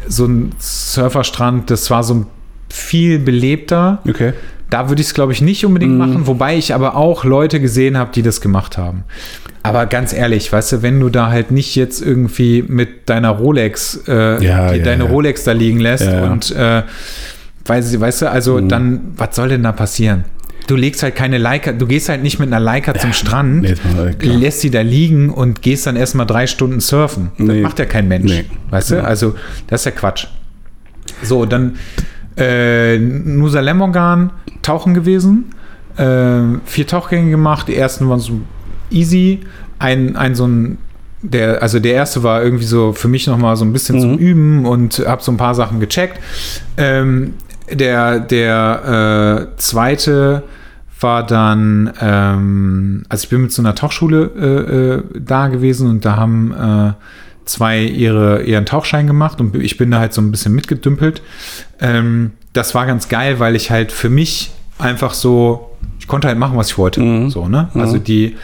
so 0.07 0.25
ein 0.25 0.51
Surferstrand, 0.59 1.69
das 1.71 1.89
war 1.89 2.03
so 2.03 2.25
viel 2.69 3.19
belebter, 3.19 3.99
Okay. 4.07 4.33
Da 4.69 4.87
würde 4.87 5.01
ich 5.01 5.07
es, 5.09 5.13
glaube 5.13 5.33
ich, 5.33 5.41
nicht 5.41 5.65
unbedingt 5.65 5.97
machen, 5.97 6.27
wobei 6.27 6.55
ich 6.55 6.73
aber 6.73 6.95
auch 6.95 7.25
Leute 7.25 7.59
gesehen 7.59 7.97
habe, 7.97 8.11
die 8.13 8.21
das 8.21 8.39
gemacht 8.39 8.77
haben. 8.77 9.03
Aber 9.63 9.85
ganz 9.85 10.13
ehrlich, 10.13 10.49
weißt 10.49 10.71
du, 10.71 10.81
wenn 10.81 10.97
du 11.01 11.09
da 11.09 11.29
halt 11.29 11.51
nicht 11.51 11.75
jetzt 11.75 12.01
irgendwie 12.01 12.63
mit 12.65 13.09
deiner 13.09 13.31
Rolex, 13.31 13.99
äh, 14.07 14.41
Ja, 14.41 14.71
die, 14.71 14.77
ja, 14.77 14.83
deine 14.85 15.03
ja. 15.03 15.09
Rolex 15.09 15.43
da 15.43 15.51
liegen 15.51 15.81
lässt 15.81 16.07
und 16.07 16.51
äh, 16.51 16.83
weißt, 17.65 17.93
du- 17.93 17.99
weißt 17.99 18.21
du, 18.21 18.31
also 18.31 18.61
dann, 18.61 19.11
was 19.17 19.35
soll 19.35 19.49
denn 19.49 19.63
da 19.63 19.73
passieren? 19.73 20.23
Du 20.67 20.75
legst 20.75 21.03
halt 21.03 21.15
keine 21.15 21.37
Leica, 21.37 21.71
du 21.73 21.85
gehst 21.87 22.07
halt 22.09 22.23
nicht 22.23 22.39
mit 22.39 22.47
einer 22.47 22.59
Leica 22.59 22.93
zum 22.93 23.13
Strand, 23.13 23.61
nee, 23.63 23.75
lässt 24.21 24.61
sie 24.61 24.69
da 24.69 24.81
liegen 24.81 25.29
und 25.29 25.61
gehst 25.61 25.85
dann 25.87 25.95
erstmal 25.95 26.25
drei 26.25 26.47
Stunden 26.47 26.79
surfen. 26.79 27.31
Das 27.37 27.47
Nee. 27.47 27.61
macht 27.61 27.79
ja 27.79 27.85
kein 27.85 28.07
Mensch. 28.07 28.31
Nee. 28.31 28.45
Weißt 28.69 28.91
du? 28.91 29.03
Also, 29.03 29.35
das 29.67 29.81
ist 29.81 29.85
ja 29.85 29.91
Quatsch. 29.91 30.27
So, 31.23 31.45
dann 31.45 31.75
äh, 32.37 32.97
Nusa 32.99 33.59
Lemorgan 33.59 34.31
tauchen 34.61 34.93
gewesen. 34.93 35.45
Äh, 35.97 36.57
vier 36.65 36.87
Tauchgänge 36.87 37.31
gemacht. 37.31 37.67
Die 37.67 37.75
ersten 37.75 38.07
waren 38.07 38.19
so 38.19 38.39
easy. 38.89 39.39
Ein, 39.79 40.15
ein 40.15 40.35
so 40.35 40.47
ein 40.47 40.77
der, 41.23 41.61
also 41.61 41.79
der 41.79 41.93
erste 41.93 42.23
war 42.23 42.41
irgendwie 42.43 42.65
so 42.65 42.93
für 42.93 43.07
mich 43.07 43.27
nochmal 43.27 43.55
so 43.55 43.63
ein 43.65 43.73
bisschen 43.73 43.99
zum 43.99 44.17
Üben 44.17 44.65
und 44.65 45.03
habe 45.05 45.21
so 45.21 45.31
ein 45.31 45.37
paar 45.37 45.53
Sachen 45.53 45.79
gecheckt. 45.79 46.19
Ähm, 46.77 47.33
der 47.71 48.19
der 48.19 49.47
äh, 49.53 49.57
zweite 49.57 50.43
war 50.99 51.25
dann, 51.25 51.91
ähm, 51.99 53.03
also 53.09 53.23
ich 53.23 53.29
bin 53.29 53.41
mit 53.41 53.51
so 53.51 53.61
einer 53.61 53.75
Tauchschule 53.75 54.31
äh, 54.37 55.15
äh, 55.15 55.19
da 55.19 55.47
gewesen 55.47 55.89
und 55.89 56.05
da 56.05 56.15
haben 56.15 56.53
äh, 56.53 56.93
zwei 57.45 57.81
ihre, 57.81 58.43
ihren 58.43 58.65
Tauchschein 58.65 59.07
gemacht 59.07 59.41
und 59.41 59.55
ich 59.55 59.77
bin 59.77 59.91
da 59.91 59.99
halt 59.99 60.13
so 60.13 60.21
ein 60.21 60.31
bisschen 60.31 60.53
mitgedümpelt. 60.53 61.21
Ähm, 61.79 62.31
das 62.53 62.75
war 62.75 62.85
ganz 62.85 63.09
geil, 63.09 63.39
weil 63.39 63.55
ich 63.55 63.71
halt 63.71 63.91
für 63.91 64.09
mich 64.09 64.51
einfach 64.77 65.13
so, 65.13 65.71
ich 65.99 66.07
konnte 66.07 66.27
halt 66.27 66.37
machen, 66.37 66.57
was 66.57 66.69
ich 66.69 66.77
wollte. 66.77 67.01
So, 67.29 67.47
ne? 67.47 67.69
Also 67.73 67.97
die 67.97 68.35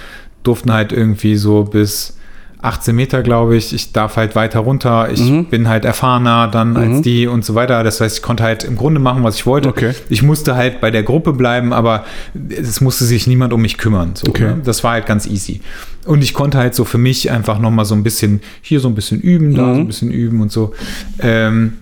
durften 0.44 0.72
halt 0.72 0.92
irgendwie 0.92 1.36
so 1.36 1.64
bis 1.64 2.17
18 2.62 2.96
Meter, 2.96 3.22
glaube 3.22 3.56
ich. 3.56 3.74
Ich 3.74 3.92
darf 3.94 4.16
halt 4.18 4.36
weiter 4.36 4.60
runter. 4.62 5.10
Ich 5.12 5.22
Mhm. 5.22 5.46
bin 5.46 5.68
halt 5.70 5.86
erfahrener 5.86 6.48
dann 6.48 6.76
als 6.76 7.02
die 7.02 7.28
und 7.28 7.46
so 7.46 7.54
weiter. 7.56 7.84
Das 7.84 8.02
heißt, 8.02 8.18
ich 8.18 8.24
konnte 8.24 8.44
halt 8.44 8.64
im 8.64 8.76
Grunde 8.76 9.00
machen, 9.00 9.24
was 9.24 9.36
ich 9.36 9.46
wollte. 9.46 9.70
Okay. 9.70 9.94
Ich 10.10 10.24
musste 10.24 10.56
halt 10.56 10.82
bei 10.82 10.90
der 10.90 11.04
Gruppe 11.04 11.34
bleiben, 11.34 11.72
aber 11.72 12.04
es 12.50 12.82
musste 12.82 13.06
sich 13.06 13.28
niemand 13.28 13.54
um 13.54 13.62
mich 13.62 13.78
kümmern. 13.78 14.12
So, 14.16 14.28
Okay. 14.30 14.44
ne? 14.46 14.62
Das 14.64 14.84
war 14.84 14.94
halt 14.94 15.06
ganz 15.06 15.28
easy. 15.28 15.62
Und 16.06 16.24
ich 16.24 16.34
konnte 16.34 16.58
halt 16.58 16.74
so 16.74 16.84
für 16.86 16.98
mich 16.98 17.30
einfach 17.32 17.60
nochmal 17.60 17.86
so 17.86 17.94
ein 17.94 18.02
bisschen, 18.04 18.42
hier 18.62 18.80
so 18.80 18.88
ein 18.88 18.96
bisschen 18.96 19.22
üben, 19.22 19.54
da 19.54 19.64
Mhm. 19.64 19.74
so 19.76 19.80
ein 19.82 19.88
bisschen 19.88 20.12
üben 20.12 20.42
und 20.42 20.52
so. 20.52 20.74
Ähm, 21.20 21.74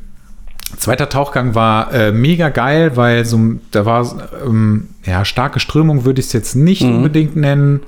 Zweiter 0.78 1.08
Tauchgang 1.08 1.56
war 1.56 1.94
äh, 1.94 2.12
mega 2.12 2.50
geil, 2.50 2.94
weil 2.96 3.24
so, 3.24 3.40
da 3.72 3.86
war 3.86 4.30
ähm, 4.46 4.88
ja 5.06 5.24
starke 5.24 5.60
Strömung, 5.62 6.04
würde 6.04 6.20
ich 6.20 6.26
es 6.28 6.34
jetzt 6.34 6.56
nicht 6.56 6.82
Mhm. 6.82 6.96
unbedingt 6.98 7.36
nennen. 7.38 7.82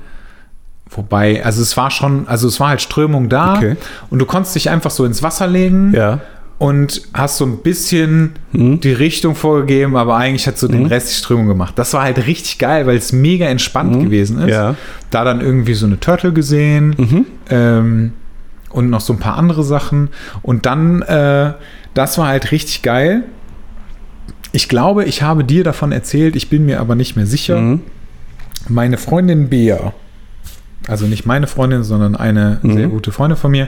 Wobei, 0.91 1.43
also 1.43 1.61
es 1.61 1.75
war 1.77 1.91
schon, 1.91 2.27
also 2.27 2.47
es 2.47 2.59
war 2.59 2.69
halt 2.69 2.81
Strömung 2.81 3.29
da 3.29 3.55
Okay. 3.57 3.75
und 4.09 4.19
du 4.19 4.25
konntest 4.25 4.55
dich 4.55 4.69
einfach 4.69 4.91
so 4.91 5.05
ins 5.05 5.21
Wasser 5.21 5.45
legen 5.47 5.93
Ja. 5.93 6.19
und 6.59 7.01
hast 7.13 7.37
so 7.37 7.45
ein 7.45 7.57
bisschen 7.57 8.33
Mhm. 8.53 8.79
die 8.79 8.93
Richtung 8.93 9.35
vorgegeben, 9.35 9.95
aber 9.97 10.15
eigentlich 10.15 10.47
hat 10.47 10.57
so 10.57 10.67
den 10.67 10.85
Rest 10.85 11.09
die 11.11 11.15
Strömung 11.15 11.47
gemacht. 11.47 11.73
Das 11.77 11.93
war 11.93 12.03
halt 12.03 12.25
richtig 12.25 12.57
geil, 12.57 12.87
weil 12.87 12.97
es 12.97 13.11
mega 13.11 13.45
entspannt 13.47 14.01
gewesen 14.01 14.37
ist. 14.39 14.45
Mhm. 14.45 14.49
Ja. 14.49 14.71
Mhm. 14.71 14.75
Da 15.11 15.23
dann 15.23 15.41
irgendwie 15.41 15.73
so 15.73 15.85
eine 15.85 15.99
Turtle 15.99 16.33
gesehen 16.33 17.25
ähm, 17.49 18.13
und 18.69 18.89
noch 18.89 19.01
so 19.01 19.13
ein 19.13 19.19
paar 19.19 19.35
andere 19.37 19.63
Sachen. 19.63 20.09
Und 20.41 20.65
dann, 20.65 21.01
äh, 21.03 21.53
das 21.93 22.17
war 22.17 22.27
halt 22.27 22.51
richtig 22.51 22.81
geil. 22.81 23.23
Ich 24.53 24.69
glaube, 24.69 25.03
ich 25.03 25.21
habe 25.21 25.43
dir 25.43 25.63
davon 25.63 25.91
erzählt, 25.91 26.35
ich 26.35 26.49
bin 26.49 26.65
mir 26.65 26.79
aber 26.79 26.95
nicht 26.95 27.15
mehr 27.15 27.25
sicher. 27.27 27.59
Mhm. 27.59 27.81
Meine 28.69 28.97
Freundin 28.97 29.49
Bea, 29.49 29.93
also 30.87 31.05
nicht 31.05 31.25
meine 31.25 31.47
Freundin, 31.47 31.83
sondern 31.83 32.15
eine 32.15 32.59
Mhm. 32.61 32.73
sehr 32.73 32.87
gute 32.87 33.11
Freundin 33.11 33.37
von 33.37 33.51
mir, 33.51 33.67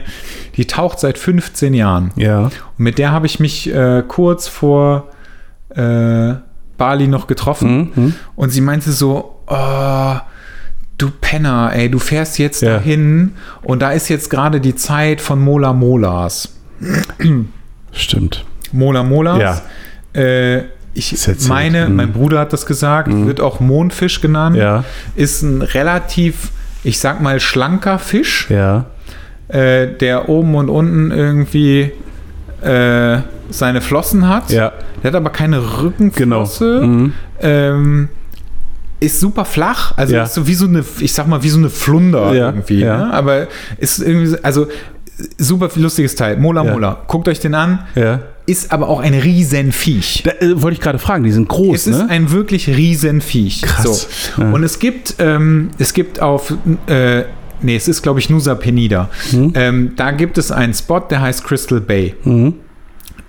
die 0.56 0.66
taucht 0.66 0.98
seit 1.00 1.18
15 1.18 1.74
Jahren. 1.74 2.10
Ja. 2.16 2.44
Und 2.44 2.52
mit 2.78 2.98
der 2.98 3.12
habe 3.12 3.26
ich 3.26 3.40
mich 3.40 3.72
äh, 3.72 4.02
kurz 4.06 4.48
vor 4.48 5.08
äh, 5.74 6.34
Bali 6.78 7.06
noch 7.06 7.26
getroffen. 7.26 7.90
Mhm. 7.94 8.14
Und 8.36 8.50
sie 8.50 8.60
meinte 8.60 8.90
so, 8.90 9.36
oh, 9.46 10.14
du 10.98 11.10
Penner, 11.20 11.70
ey, 11.74 11.90
du 11.90 11.98
fährst 11.98 12.38
jetzt 12.38 12.62
Ja. 12.62 12.74
dahin 12.74 13.32
und 13.62 13.80
da 13.80 13.92
ist 13.92 14.08
jetzt 14.08 14.30
gerade 14.30 14.60
die 14.60 14.74
Zeit 14.74 15.20
von 15.20 15.40
Mola 15.40 15.72
Molas. 15.72 16.54
Stimmt. 17.92 18.44
Mola 18.72 19.02
Molas. 19.02 19.62
Ja. 20.14 20.20
Äh, 20.20 20.64
ich 20.92 21.14
meine, 21.48 21.88
Mhm. 21.88 21.96
mein 21.96 22.12
Bruder 22.12 22.40
hat 22.40 22.52
das 22.52 22.66
gesagt, 22.66 23.08
wird 23.14 23.40
auch 23.40 23.60
Mondfisch 23.60 24.20
genannt. 24.20 24.56
Ja. 24.56 24.84
Ist 25.14 25.42
ein 25.42 25.62
relativ, 25.62 26.50
ich 26.84 26.98
sag 26.98 27.20
mal, 27.20 27.40
schlanker 27.40 27.98
Fisch 27.98 28.48
Ja. 28.50 28.86
äh, 29.48 29.88
der 29.88 30.28
oben 30.28 30.54
und 30.54 30.68
unten 30.68 31.10
irgendwie 31.10 31.92
äh, 32.62 33.18
seine 33.50 33.80
Flossen 33.80 34.28
hat. 34.28 34.50
Ja. 34.50 34.72
Der 35.02 35.10
hat 35.10 35.14
aber 35.16 35.30
keine 35.30 35.56
Genau. 35.60 35.82
Rückenflosse. 35.82 36.82
Mhm. 36.82 37.12
Ähm, 37.40 38.08
ist 39.00 39.18
super 39.18 39.46
flach, 39.46 39.96
also 39.96 40.14
Ja. 40.14 40.24
ist 40.24 40.34
so 40.34 40.46
wie 40.46 40.54
so 40.54 40.66
eine, 40.66 40.84
ich 40.98 41.12
sag 41.14 41.26
mal, 41.26 41.42
wie 41.42 41.48
so 41.48 41.58
eine 41.58 41.70
Flunder 41.70 42.34
Ja, 42.34 42.46
irgendwie. 42.46 42.84
Ne? 42.84 43.10
Aber 43.12 43.46
ist 43.78 43.98
irgendwie, 44.00 44.36
also 44.42 44.66
super 45.38 45.70
lustiges 45.76 46.14
Teil. 46.14 46.36
Mola. 46.36 46.62
Mola. 46.64 46.98
Guckt 47.06 47.26
euch 47.28 47.40
den 47.40 47.54
an. 47.54 47.80
Ja. 47.94 48.20
Ist 48.46 48.72
aber 48.72 48.88
auch 48.88 49.00
ein 49.00 49.14
Riesenviech. 49.14 50.22
Da, 50.24 50.32
äh, 50.44 50.60
wollte 50.62 50.74
ich 50.74 50.80
gerade 50.80 50.98
fragen, 50.98 51.24
die 51.24 51.30
sind 51.30 51.48
groß, 51.48 51.76
Es 51.76 51.86
ist 51.86 51.98
ne? 51.98 52.10
ein 52.10 52.30
wirklich 52.32 52.68
Riesenviech. 52.68 53.62
Krass. 53.62 54.08
So. 54.36 54.42
Ja. 54.42 54.50
Und 54.50 54.64
es 54.64 54.78
gibt, 54.78 55.16
ähm, 55.18 55.70
es 55.78 55.92
gibt 55.92 56.20
auf, 56.20 56.52
äh, 56.86 57.24
nee, 57.62 57.76
es 57.76 57.86
ist, 57.86 58.02
glaube 58.02 58.18
ich, 58.18 58.30
Nusa 58.30 58.54
Penida. 58.54 59.08
Mhm. 59.32 59.52
Ähm, 59.54 59.92
da 59.96 60.10
gibt 60.10 60.38
es 60.38 60.50
einen 60.50 60.74
Spot, 60.74 61.00
der 61.00 61.20
heißt 61.20 61.44
Crystal 61.44 61.80
Bay. 61.80 62.14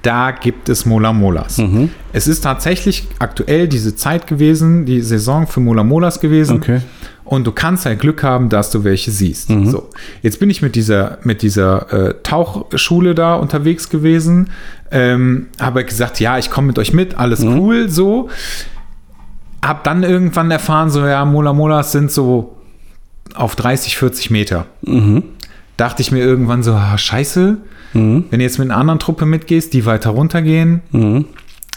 Da 0.01 0.31
gibt 0.31 0.67
es 0.67 0.85
Mola 0.85 1.13
Molas. 1.13 1.59
Mhm. 1.59 1.89
Es 2.11 2.27
ist 2.27 2.41
tatsächlich 2.41 3.07
aktuell 3.19 3.67
diese 3.67 3.95
Zeit 3.95 4.25
gewesen, 4.25 4.85
die 4.85 5.01
Saison 5.01 5.45
für 5.45 5.59
Mola 5.59 5.83
Molas 5.83 6.19
gewesen. 6.19 6.57
Okay. 6.57 6.81
Und 7.23 7.45
du 7.45 7.51
kannst 7.51 7.85
halt 7.85 7.99
Glück 7.99 8.23
haben, 8.23 8.49
dass 8.49 8.71
du 8.71 8.83
welche 8.83 9.11
siehst. 9.11 9.49
So, 9.65 9.89
jetzt 10.21 10.39
bin 10.39 10.49
ich 10.49 10.61
mit 10.61 10.75
dieser, 10.75 11.19
mit 11.23 11.43
dieser 11.43 12.09
äh, 12.09 12.13
Tauchschule 12.23 13.15
da 13.15 13.35
unterwegs 13.35 13.89
gewesen. 13.89 14.49
Ähm, 14.91 15.47
habe 15.57 15.85
gesagt, 15.85 16.19
ja, 16.19 16.37
ich 16.37 16.49
komme 16.49 16.67
mit 16.67 16.79
euch 16.79 16.91
mit, 16.91 17.17
alles 17.17 17.41
cool, 17.43 17.89
so. 17.89 18.29
Hab 19.61 19.83
dann 19.85 20.03
irgendwann 20.03 20.51
erfahren, 20.51 20.89
so, 20.89 21.05
ja, 21.05 21.23
Mola 21.23 21.53
Molas 21.53 21.93
sind 21.93 22.11
so 22.11 22.57
auf 23.33 23.55
30, 23.55 23.97
40 23.97 24.31
Meter. 24.31 24.65
Dachte 25.77 26.01
ich 26.01 26.11
mir 26.11 26.19
irgendwann 26.19 26.63
so, 26.63 26.73
ah, 26.73 26.97
scheiße, 26.97 27.57
wenn 27.93 28.25
du 28.29 28.37
jetzt 28.41 28.57
mit 28.59 28.69
einer 28.69 28.77
anderen 28.79 28.99
Truppe 28.99 29.25
mitgehst, 29.25 29.73
die 29.73 29.85
weiter 29.85 30.11
runtergehen, 30.11 30.81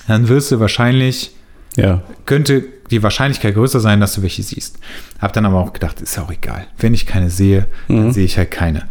dann 0.07 0.29
wirst 0.29 0.53
du 0.53 0.61
wahrscheinlich 0.61 1.33
Ja. 1.77 2.03
könnte 2.27 2.65
die 2.91 3.03
Wahrscheinlichkeit 3.03 3.55
größer 3.55 3.81
sein, 3.81 4.01
dass 4.01 4.15
du 4.15 4.23
welche 4.23 4.43
siehst. 4.43 4.79
Hab 5.19 5.33
dann 5.33 5.47
aber 5.47 5.59
auch 5.59 5.73
gedacht, 5.73 6.01
ist 6.01 6.17
ja 6.17 6.23
auch 6.23 6.31
egal. 6.31 6.67
Wenn 6.79 6.95
ich 6.95 7.07
keine 7.07 7.31
sehe, 7.31 7.67
dann 7.89 8.13
sehe 8.13 8.25
ich 8.27 8.37
halt 8.39 8.51
keine. 8.51 8.83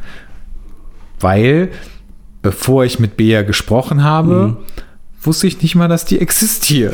Weil, 1.19 1.69
bevor 2.41 2.83
ich 2.85 2.99
mit 2.99 3.15
Bea 3.15 3.43
gesprochen 3.43 4.03
habe, 4.03 4.57
wusste 5.25 5.47
ich 5.47 5.61
nicht 5.61 5.75
mal, 5.75 5.87
dass 5.87 6.05
die 6.05 6.19
existieren. 6.19 6.93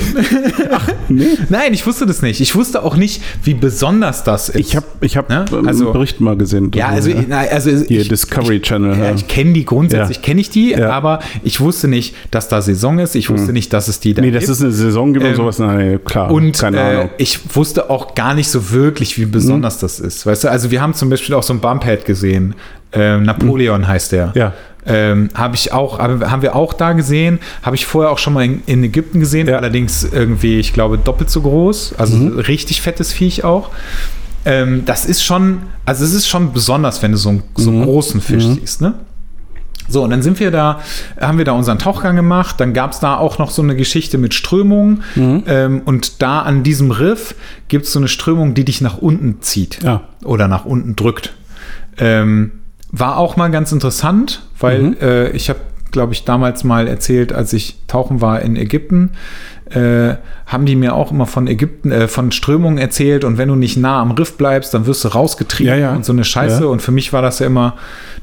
Nein, 1.49 1.73
ich 1.73 1.85
wusste 1.85 2.05
das 2.05 2.21
nicht. 2.21 2.39
Ich 2.41 2.55
wusste 2.55 2.83
auch 2.83 2.95
nicht, 2.95 3.21
wie 3.43 3.53
besonders 3.53 4.23
das 4.23 4.49
ist. 4.49 4.55
Ich 4.59 4.75
habe 4.75 4.85
ich 5.01 5.17
hab, 5.17 5.29
Ne? 5.29 5.45
Also- 5.65 5.85
einen 5.85 5.93
Bericht 5.93 6.19
mal 6.21 6.35
gesehen. 6.37 6.71
ja, 6.73 6.87
also, 6.87 7.11
na, 7.27 7.39
also 7.39 7.69
Hier, 7.71 8.01
ich, 8.01 8.07
Discovery 8.09 8.61
Channel. 8.61 8.97
ja, 8.97 9.05
ja. 9.05 9.15
ich 9.15 9.27
kenne 9.27 9.53
die 9.53 9.65
grundsätzlich, 9.65 10.17
Ja. 10.17 10.23
kenne 10.23 10.41
ich 10.41 10.49
die, 10.49 10.71
Ja. 10.71 10.89
aber 10.91 11.19
ich 11.43 11.59
wusste 11.59 11.87
nicht, 11.87 12.15
dass 12.31 12.47
da 12.47 12.61
Saison 12.61 12.99
ist. 12.99 13.15
Ich 13.15 13.29
wusste 13.29 13.53
nicht, 13.53 13.73
dass 13.73 13.87
es 13.87 13.99
die 13.99 14.13
da 14.13 14.21
Nee, 14.21 14.31
dass 14.31 14.47
es 14.49 14.61
eine 14.61 14.71
Saison 14.71 15.13
gibt 15.13 15.25
und 15.25 15.31
Ähm, 15.31 15.37
sowas. 15.37 15.59
Nein, 15.59 15.99
klar. 16.05 16.31
Und 16.31 16.57
keine 16.57 16.77
äh, 16.77 16.81
Ahnung. 16.81 17.09
ich 17.17 17.55
wusste 17.55 17.89
auch 17.89 18.15
gar 18.15 18.33
nicht 18.33 18.49
so 18.49 18.71
wirklich, 18.71 19.17
wie 19.17 19.25
besonders 19.25 19.79
das 19.79 19.99
ist. 19.99 20.25
Weißt 20.25 20.43
du, 20.43 20.49
also 20.51 20.71
wir 20.71 20.81
haben 20.81 20.93
zum 20.93 21.09
Beispiel 21.09 21.35
auch 21.35 21.43
so 21.43 21.53
ein 21.53 21.59
Bumphead 21.59 22.05
gesehen. 22.05 22.55
Ähm, 22.91 23.21
Napoleon 23.23 23.87
heißt 23.87 24.11
der. 24.13 24.31
Ja. 24.35 24.53
Ähm, 24.85 25.29
habe 25.35 25.55
ich 25.55 25.71
auch, 25.73 25.99
haben 25.99 26.41
wir 26.41 26.55
auch 26.55 26.73
da 26.73 26.93
gesehen, 26.93 27.39
habe 27.63 27.75
ich 27.75 27.85
vorher 27.85 28.11
auch 28.11 28.17
schon 28.17 28.33
mal 28.33 28.45
in, 28.45 28.61
in 28.65 28.83
Ägypten 28.83 29.19
gesehen, 29.19 29.47
Ja. 29.47 29.57
allerdings 29.57 30.03
irgendwie, 30.05 30.59
ich 30.59 30.73
glaube, 30.73 30.97
doppelt 30.97 31.29
so 31.29 31.41
groß, 31.41 31.95
also 31.97 32.27
richtig 32.29 32.81
fettes 32.81 33.11
Viech 33.11 33.43
auch. 33.43 33.69
Ähm, 34.45 34.83
das 34.85 35.05
ist 35.05 35.21
schon, 35.23 35.59
also 35.85 36.05
es 36.05 36.13
ist 36.13 36.27
schon 36.27 36.53
besonders, 36.53 37.03
wenn 37.03 37.11
du 37.11 37.17
so 37.17 37.29
einen, 37.29 37.43
so 37.55 37.69
einen 37.71 37.83
großen 37.83 38.21
Fisch 38.21 38.45
siehst, 38.45 38.81
ne? 38.81 38.93
So, 39.91 40.03
und 40.03 40.11
dann 40.11 40.21
sind 40.21 40.39
wir 40.39 40.51
da, 40.51 40.79
haben 41.19 41.39
wir 41.39 41.45
da 41.45 41.53
unseren 41.53 41.79
Tauchgang 41.79 42.15
gemacht. 42.15 42.55
Dann 42.59 42.73
gab 42.75 42.91
es 42.91 42.99
da 42.99 43.17
auch 43.17 43.39
noch 43.39 43.49
so 43.49 43.63
eine 43.63 43.75
Geschichte 43.75 44.19
mit 44.19 44.35
Strömung. 44.35 45.01
Ähm, 45.17 45.81
und 45.83 46.21
da 46.21 46.41
an 46.43 46.61
diesem 46.61 46.91
Riff 46.91 47.33
gibt 47.69 47.85
es 47.85 47.93
so 47.93 47.97
eine 47.99 48.07
Strömung, 48.07 48.53
die 48.53 48.63
dich 48.65 48.81
nach 48.81 48.99
unten 48.99 49.41
zieht 49.41 49.81
Ja. 49.81 50.01
oder 50.23 50.47
nach 50.47 50.65
unten 50.65 50.95
drückt. 50.95 51.33
Ähm, 51.97 52.51
war 52.91 53.17
auch 53.17 53.35
mal 53.37 53.49
ganz 53.51 53.71
interessant, 53.71 54.41
weil 54.59 54.95
äh, 55.01 55.29
ich 55.31 55.49
habe, 55.49 55.59
glaube 55.91 56.13
ich, 56.13 56.25
damals 56.25 56.63
mal 56.63 56.87
erzählt, 56.87 57.33
als 57.33 57.53
ich 57.53 57.75
tauchen 57.87 58.21
war 58.21 58.41
in 58.41 58.55
Ägypten, 58.55 59.11
äh, 59.69 60.15
haben 60.47 60.65
die 60.65 60.75
mir 60.75 60.95
auch 60.95 61.11
immer 61.11 61.27
von 61.27 61.45
Ägypten, 61.47 61.91
äh, 61.91 62.07
von 62.07 62.31
Strömungen 62.31 62.79
erzählt 62.79 63.23
und 63.23 63.37
wenn 63.37 63.49
du 63.49 63.55
nicht 63.55 63.77
nah 63.77 64.01
am 64.01 64.11
Riff 64.11 64.35
bleibst, 64.37 64.73
dann 64.73 64.87
wirst 64.87 65.03
du 65.05 65.09
rausgetrieben 65.09 65.71
Ja, 65.71 65.79
ja. 65.79 65.93
und 65.95 66.03
so 66.05 66.11
eine 66.11 66.23
Scheiße. 66.23 66.63
Ja. 66.63 66.69
Und 66.69 66.81
für 66.81 66.91
mich 66.91 67.13
war 67.13 67.21
das 67.21 67.37
ja 67.39 67.45
immer 67.45 67.75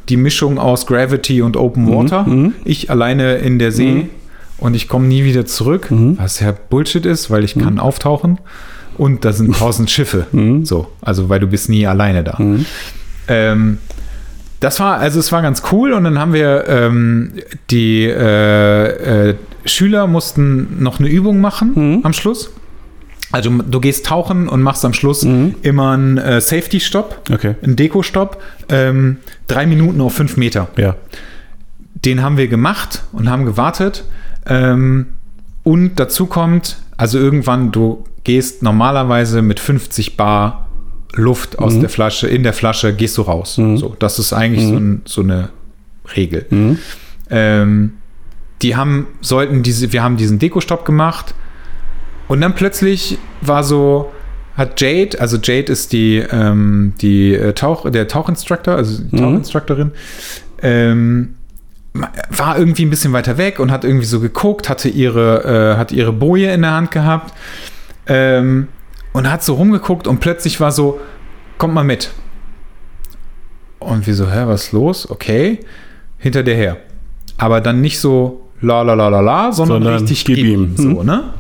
die 0.09 0.17
Mischung 0.17 0.59
aus 0.59 0.87
Gravity 0.87 1.43
und 1.43 1.57
Open 1.57 1.89
Water. 1.89 2.25
mhm. 2.25 2.55
Ich 2.65 2.91
alleine 2.91 3.37
in 3.37 3.61
der 3.61 3.71
See 3.71 4.09
und 4.59 4.75
ich 4.75 4.89
komme 4.89 5.07
nie 5.07 5.23
wieder 5.23 5.47
zurück, 5.47 5.91
Mhm. 5.93 6.19
was 6.19 6.41
ja 6.41 6.53
Bullshit 6.69 7.07
ist, 7.07 7.31
weil 7.31 7.45
ich 7.45 7.57
kann 7.57 7.79
auftauchen 7.79 8.39
und 8.99 9.25
da 9.25 9.33
sind 9.33 9.55
tausend 9.57 9.89
Schiffe. 9.91 10.27
Mhm. 10.33 10.65
So, 10.65 10.89
also 11.03 11.29
weil 11.29 11.39
du 11.39 11.47
bist 11.47 11.69
nie 11.69 11.87
alleine 11.87 12.25
da. 12.25 12.39
Ähm, 13.29 13.79
das 14.61 14.81
war, 14.81 14.99
also 14.99 15.21
es 15.21 15.31
war 15.33 15.43
ganz 15.43 15.63
cool 15.73 15.93
und 15.93 16.05
dann 16.05 16.19
haben 16.19 16.33
wir 16.33 16.67
ähm, 16.69 17.33
die 17.71 18.05
äh, 18.05 19.29
äh, 19.31 19.35
Schüler 19.65 20.07
mussten 20.07 20.83
noch 20.83 20.99
eine 21.01 21.09
Übung 21.09 21.41
machen 21.41 22.01
am 22.05 22.13
Schluss. 22.13 22.51
Also 23.33 23.51
du 23.51 23.81
gehst 23.81 24.07
tauchen 24.07 24.49
und 24.49 24.63
machst 24.63 24.85
am 24.85 24.93
Schluss 24.93 25.25
immer 25.25 25.91
einen 25.91 26.17
äh, 26.17 26.41
Safety-Stopp, 26.41 27.23
Okay. 27.33 27.57
einen 27.63 27.75
Deko-Stopp, 27.75 28.41
ähm, 28.69 29.19
drei 29.49 29.67
Minuten 29.67 30.01
auf 30.01 30.15
fünf 30.15 30.37
Meter. 30.37 30.69
Ja. 30.77 30.95
Den 31.95 32.23
haben 32.23 32.37
wir 32.37 32.47
gemacht 32.47 33.03
und 33.13 33.29
haben 33.29 33.45
gewartet. 33.45 34.05
Ähm, 34.47 35.07
und 35.65 35.97
dazu 35.97 36.27
kommt, 36.27 36.77
also 36.97 37.19
irgendwann, 37.19 37.73
du 37.73 38.05
gehst 38.23 38.63
normalerweise 38.63 39.43
mit 39.43 39.59
50 39.59 40.17
Bar 40.17 40.66
Luft 41.17 41.59
aus 41.59 41.79
der 41.79 41.89
Flasche, 41.89 42.29
in 42.29 42.43
der 42.43 42.53
Flasche, 42.53 42.95
gehst 42.95 43.19
du 43.19 43.23
raus. 43.23 43.55
So, 43.55 43.97
das 43.99 44.19
ist 44.19 44.33
eigentlich 44.33 44.65
so, 44.67 44.77
ein, 44.77 45.03
so 45.05 45.23
eine 45.23 45.51
Regel. 46.17 46.47
Ähm, 47.31 47.93
die 48.63 48.77
haben, 48.77 49.07
sollten 49.21 49.63
diese, 49.63 49.93
wir 49.93 50.03
haben 50.03 50.17
diesen 50.17 50.39
Dekostopp 50.39 50.85
gemacht 50.85 51.35
und 52.29 52.41
dann 52.41 52.55
plötzlich 52.55 53.19
war 53.41 53.65
so, 53.65 54.13
hat 54.57 54.81
Jade, 54.81 55.21
also 55.21 55.37
Jade 55.43 55.71
ist 55.71 55.93
die, 55.93 56.17
ähm, 56.31 56.95
die 57.01 57.35
äh, 57.35 57.53
Tauch, 57.53 57.91
der 57.91 58.09
Tauchinstructor, 58.09 58.75
also 58.75 59.03
die 59.03 59.17
Tauchinstructorin, 59.17 59.93
ähm, 60.63 61.35
war 62.31 62.59
irgendwie 62.59 62.85
ein 62.85 62.91
bisschen 62.91 63.13
weiter 63.13 63.39
weg 63.39 63.59
und 63.59 63.71
hat 63.71 63.85
irgendwie 63.85 64.07
so 64.07 64.21
geguckt, 64.21 64.69
hatte 64.69 64.89
ihre, 64.89 65.75
äh, 65.75 65.79
hat 65.79 65.93
ihre 65.93 66.13
Boje 66.13 66.53
in 66.53 66.63
der 66.63 66.73
Hand 66.73 66.91
gehabt 66.91 67.33
ähm, 68.07 68.69
und 69.17 69.31
hat 69.31 69.43
so 69.43 69.55
rumgeguckt 69.55 70.07
und 70.07 70.21
plötzlich 70.21 70.61
war 70.61 70.73
so, 70.73 71.01
kommt 71.59 71.75
mal 71.75 71.85
mit. 71.85 72.11
Und 73.79 74.07
wir 74.07 74.15
so, 74.15 74.31
hä, 74.31 74.43
was 74.47 74.65
ist 74.65 74.73
los? 74.73 75.09
Okay, 75.11 75.61
hinter 76.19 76.43
der 76.43 76.55
her. 76.57 76.77
Aber 77.39 77.61
dann 77.61 77.81
nicht 77.81 77.99
so 77.99 78.43
la 78.61 78.83
la 78.83 78.95
la 78.95 79.09
la 79.09 79.21
la, 79.21 79.53
sondern, 79.53 79.83
Sondern 79.83 80.01
richtig 80.01 80.25
gib 80.25 80.39
ihm. 80.39 80.75
Hm. 80.77 80.77
So, 80.77 81.03
ne? 81.03 81.35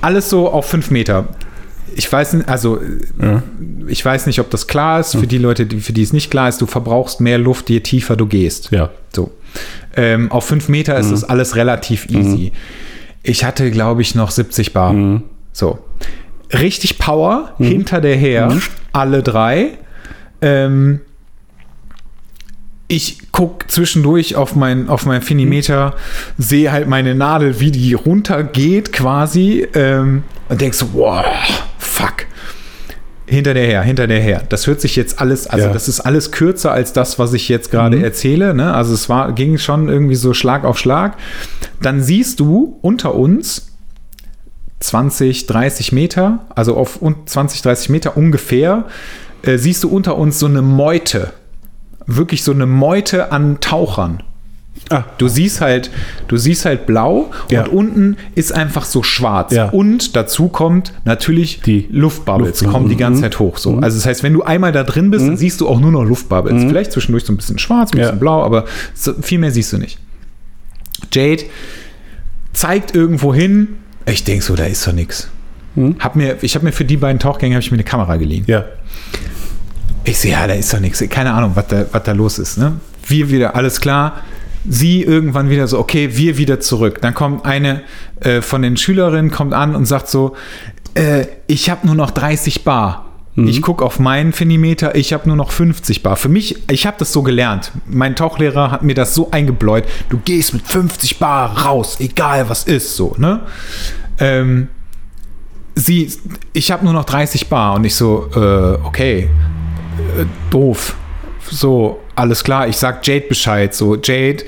Alles 0.00 0.30
so 0.30 0.50
auf 0.50 0.66
fünf 0.66 0.90
Meter. 0.90 1.28
Ich 1.94 2.10
weiß 2.10 2.34
nicht, 2.34 2.48
also 2.48 2.78
Ja. 3.20 3.42
ich 3.86 4.04
weiß 4.04 4.26
nicht, 4.26 4.40
ob 4.40 4.50
das 4.50 4.66
klar 4.66 5.00
ist. 5.00 5.16
Für 5.16 5.26
die 5.26 5.38
Leute, 5.38 5.64
die, 5.66 5.80
für 5.80 5.92
die 5.92 6.02
es 6.02 6.12
nicht 6.12 6.30
klar 6.30 6.48
ist, 6.48 6.60
du 6.60 6.66
verbrauchst 6.66 7.20
mehr 7.20 7.38
Luft, 7.38 7.70
je 7.70 7.80
tiefer 7.80 8.16
du 8.16 8.26
gehst. 8.26 8.70
Ja. 8.72 8.90
So. 9.14 9.30
Ähm, 9.96 10.30
auf 10.30 10.44
fünf 10.44 10.68
Meter 10.68 10.98
ist 10.98 11.10
das 11.12 11.24
alles 11.24 11.56
relativ 11.56 12.06
easy. 12.10 12.52
Ich 13.22 13.44
hatte, 13.44 13.70
glaube 13.70 14.02
ich, 14.02 14.14
noch 14.14 14.30
70 14.30 14.72
Bar. 14.74 15.22
So. 15.52 15.78
Richtig 16.52 16.98
Power, 16.98 17.54
hinter 17.58 18.00
der 18.00 18.16
her, 18.16 18.52
alle 18.92 19.22
drei. 19.22 19.78
Ähm, 20.40 21.00
ich 22.88 23.32
gucke 23.32 23.66
zwischendurch 23.66 24.36
auf 24.36 24.54
mein, 24.54 24.88
auf 24.88 25.06
mein 25.06 25.20
Finimeter, 25.22 25.94
sehe 26.38 26.70
halt 26.70 26.86
meine 26.88 27.16
Nadel, 27.16 27.58
wie 27.58 27.72
die 27.72 27.94
runtergeht 27.94 28.92
quasi 28.92 29.66
ähm, 29.74 30.22
und 30.48 30.60
denkst 30.60 30.78
so, 30.78 30.90
wow, 30.92 31.24
fuck. 31.78 32.26
Hinter 33.28 33.54
der 33.54 33.66
her, 33.66 33.82
hinter 33.82 34.06
der 34.06 34.20
her. 34.20 34.44
Das 34.48 34.68
hört 34.68 34.80
sich 34.80 34.94
jetzt 34.94 35.20
alles, 35.20 35.48
also 35.48 35.66
Ja. 35.66 35.72
das 35.72 35.88
ist 35.88 35.98
alles 35.98 36.30
kürzer 36.30 36.70
als 36.70 36.92
das, 36.92 37.18
was 37.18 37.32
ich 37.32 37.48
jetzt 37.48 37.72
gerade 37.72 38.00
erzähle. 38.00 38.54
Ne? 38.54 38.72
Also 38.72 38.94
es 38.94 39.08
war, 39.08 39.32
ging 39.32 39.58
schon 39.58 39.88
irgendwie 39.88 40.14
so 40.14 40.32
Schlag 40.32 40.64
auf 40.64 40.78
Schlag. 40.78 41.16
Dann 41.82 42.00
siehst 42.04 42.38
du 42.38 42.78
unter 42.82 43.16
uns 43.16 43.75
20, 44.86 45.46
30 45.46 45.92
Meter, 45.92 46.40
also 46.54 46.76
auf 46.76 47.00
un- 47.02 47.26
20, 47.26 47.62
30 47.62 47.90
Meter 47.90 48.16
ungefähr, 48.16 48.84
äh, 49.42 49.58
siehst 49.58 49.84
du 49.84 49.88
unter 49.88 50.16
uns 50.16 50.38
so 50.38 50.46
eine 50.46 50.62
Meute. 50.62 51.32
Wirklich 52.06 52.44
so 52.44 52.52
eine 52.52 52.66
Meute 52.66 53.32
an 53.32 53.58
Tauchern. 53.60 54.22
Ah. 54.90 55.04
Du 55.18 55.26
siehst 55.26 55.60
halt, 55.60 55.90
du 56.28 56.36
siehst 56.36 56.64
halt 56.66 56.86
blau 56.86 57.30
Ja. 57.50 57.64
und 57.64 57.68
unten 57.72 58.16
ist 58.34 58.52
einfach 58.52 58.84
so 58.84 59.02
schwarz. 59.02 59.52
Ja. 59.52 59.70
Und 59.70 60.14
dazu 60.14 60.48
kommt 60.48 60.92
natürlich 61.04 61.60
Die 61.62 61.88
Luftbubbles, 61.90 62.48
Luftbubbles, 62.60 62.72
kommen 62.72 62.88
die 62.88 62.96
ganze 62.96 63.18
mhm. 63.18 63.22
Zeit 63.24 63.38
hoch. 63.40 63.56
So. 63.56 63.78
Also 63.78 63.96
das 63.98 64.06
heißt, 64.06 64.22
wenn 64.22 64.34
du 64.34 64.42
einmal 64.42 64.72
da 64.72 64.84
drin 64.84 65.10
bist, 65.10 65.26
dann 65.26 65.36
siehst 65.36 65.60
du 65.60 65.68
auch 65.68 65.80
nur 65.80 65.90
noch 65.90 66.04
Luftbubbles. 66.04 66.64
Vielleicht 66.64 66.92
zwischendurch 66.92 67.24
so 67.24 67.32
ein 67.32 67.36
bisschen 67.36 67.58
schwarz, 67.58 67.92
ein 67.92 67.98
Ja. 67.98 68.04
bisschen 68.04 68.20
blau, 68.20 68.42
aber 68.44 68.66
so, 68.94 69.14
viel 69.14 69.38
mehr 69.38 69.50
siehst 69.50 69.72
du 69.72 69.78
nicht. 69.78 69.98
Jade 71.12 71.44
zeigt 72.52 72.94
irgendwo 72.94 73.34
hin. 73.34 73.78
Ich 74.08 74.24
denke 74.24 74.44
so, 74.44 74.54
da 74.54 74.64
ist 74.64 74.86
doch 74.86 74.92
nichts. 74.92 75.28
Hab 75.98 76.16
mir, 76.16 76.38
ich 76.40 76.54
habe 76.54 76.64
mir 76.64 76.72
für 76.72 76.86
die 76.86 76.96
beiden 76.96 77.18
Tauchgänge 77.18 77.54
habe 77.54 77.62
ich 77.62 77.70
mir 77.70 77.76
eine 77.76 77.84
Kamera 77.84 78.16
geliehen. 78.16 78.44
Ja. 78.46 78.64
Ich 80.04 80.18
sehe, 80.18 80.32
ja, 80.32 80.46
da 80.46 80.54
ist 80.54 80.72
doch 80.72 80.80
nichts. 80.80 81.04
Keine 81.10 81.32
Ahnung, 81.32 81.52
was 81.54 81.66
da, 81.66 81.84
was 81.92 82.02
da 82.04 82.12
los 82.12 82.38
ist. 82.38 82.56
Ne? 82.56 82.80
Wir 83.06 83.30
wieder, 83.30 83.54
alles 83.54 83.80
klar. 83.80 84.22
Sie 84.68 85.02
irgendwann 85.02 85.50
wieder 85.50 85.66
so, 85.68 85.78
okay, 85.78 86.16
wir 86.16 86.38
wieder 86.38 86.60
zurück. 86.60 87.00
Dann 87.02 87.12
kommt 87.12 87.44
eine 87.44 87.82
äh, 88.20 88.40
von 88.40 88.62
den 88.62 88.76
Schülerinnen, 88.76 89.30
kommt 89.30 89.52
an 89.52 89.76
und 89.76 89.84
sagt 89.84 90.08
so, 90.08 90.34
äh, 90.94 91.26
ich 91.46 91.68
habe 91.68 91.86
nur 91.86 91.94
noch 91.94 92.10
30 92.10 92.64
Bar. 92.64 93.05
Ich 93.44 93.60
gucke 93.60 93.84
auf 93.84 93.98
meinen 93.98 94.32
Finimeter, 94.32 94.94
ich 94.94 95.12
habe 95.12 95.28
nur 95.28 95.36
noch 95.36 95.50
50 95.50 96.02
Bar. 96.02 96.16
Für 96.16 96.30
mich, 96.30 96.56
ich 96.70 96.86
habe 96.86 96.96
das 96.98 97.12
so 97.12 97.22
gelernt. 97.22 97.70
Mein 97.86 98.16
Tauchlehrer 98.16 98.70
hat 98.70 98.82
mir 98.82 98.94
das 98.94 99.14
so 99.14 99.30
eingebläut. 99.30 99.84
Du 100.08 100.18
gehst 100.18 100.54
mit 100.54 100.66
50 100.66 101.18
Bar 101.18 101.66
raus, 101.66 101.98
egal 102.00 102.48
was 102.48 102.64
ist, 102.64 102.96
so, 102.96 103.14
ne? 103.18 103.40
Ähm, 104.18 104.68
sie, 105.74 106.10
ich 106.54 106.70
habe 106.70 106.84
nur 106.84 106.94
noch 106.94 107.04
30 107.04 107.48
Bar 107.48 107.74
und 107.74 107.84
ich 107.84 107.94
so, 107.94 108.30
äh, 108.34 108.78
okay, 108.84 109.28
äh, 110.18 110.24
doof. 110.50 110.96
So, 111.50 112.00
alles 112.14 112.42
klar, 112.42 112.66
ich 112.68 112.78
sag 112.78 113.06
Jade 113.06 113.26
Bescheid, 113.28 113.74
so, 113.74 113.96
Jade, 113.96 114.44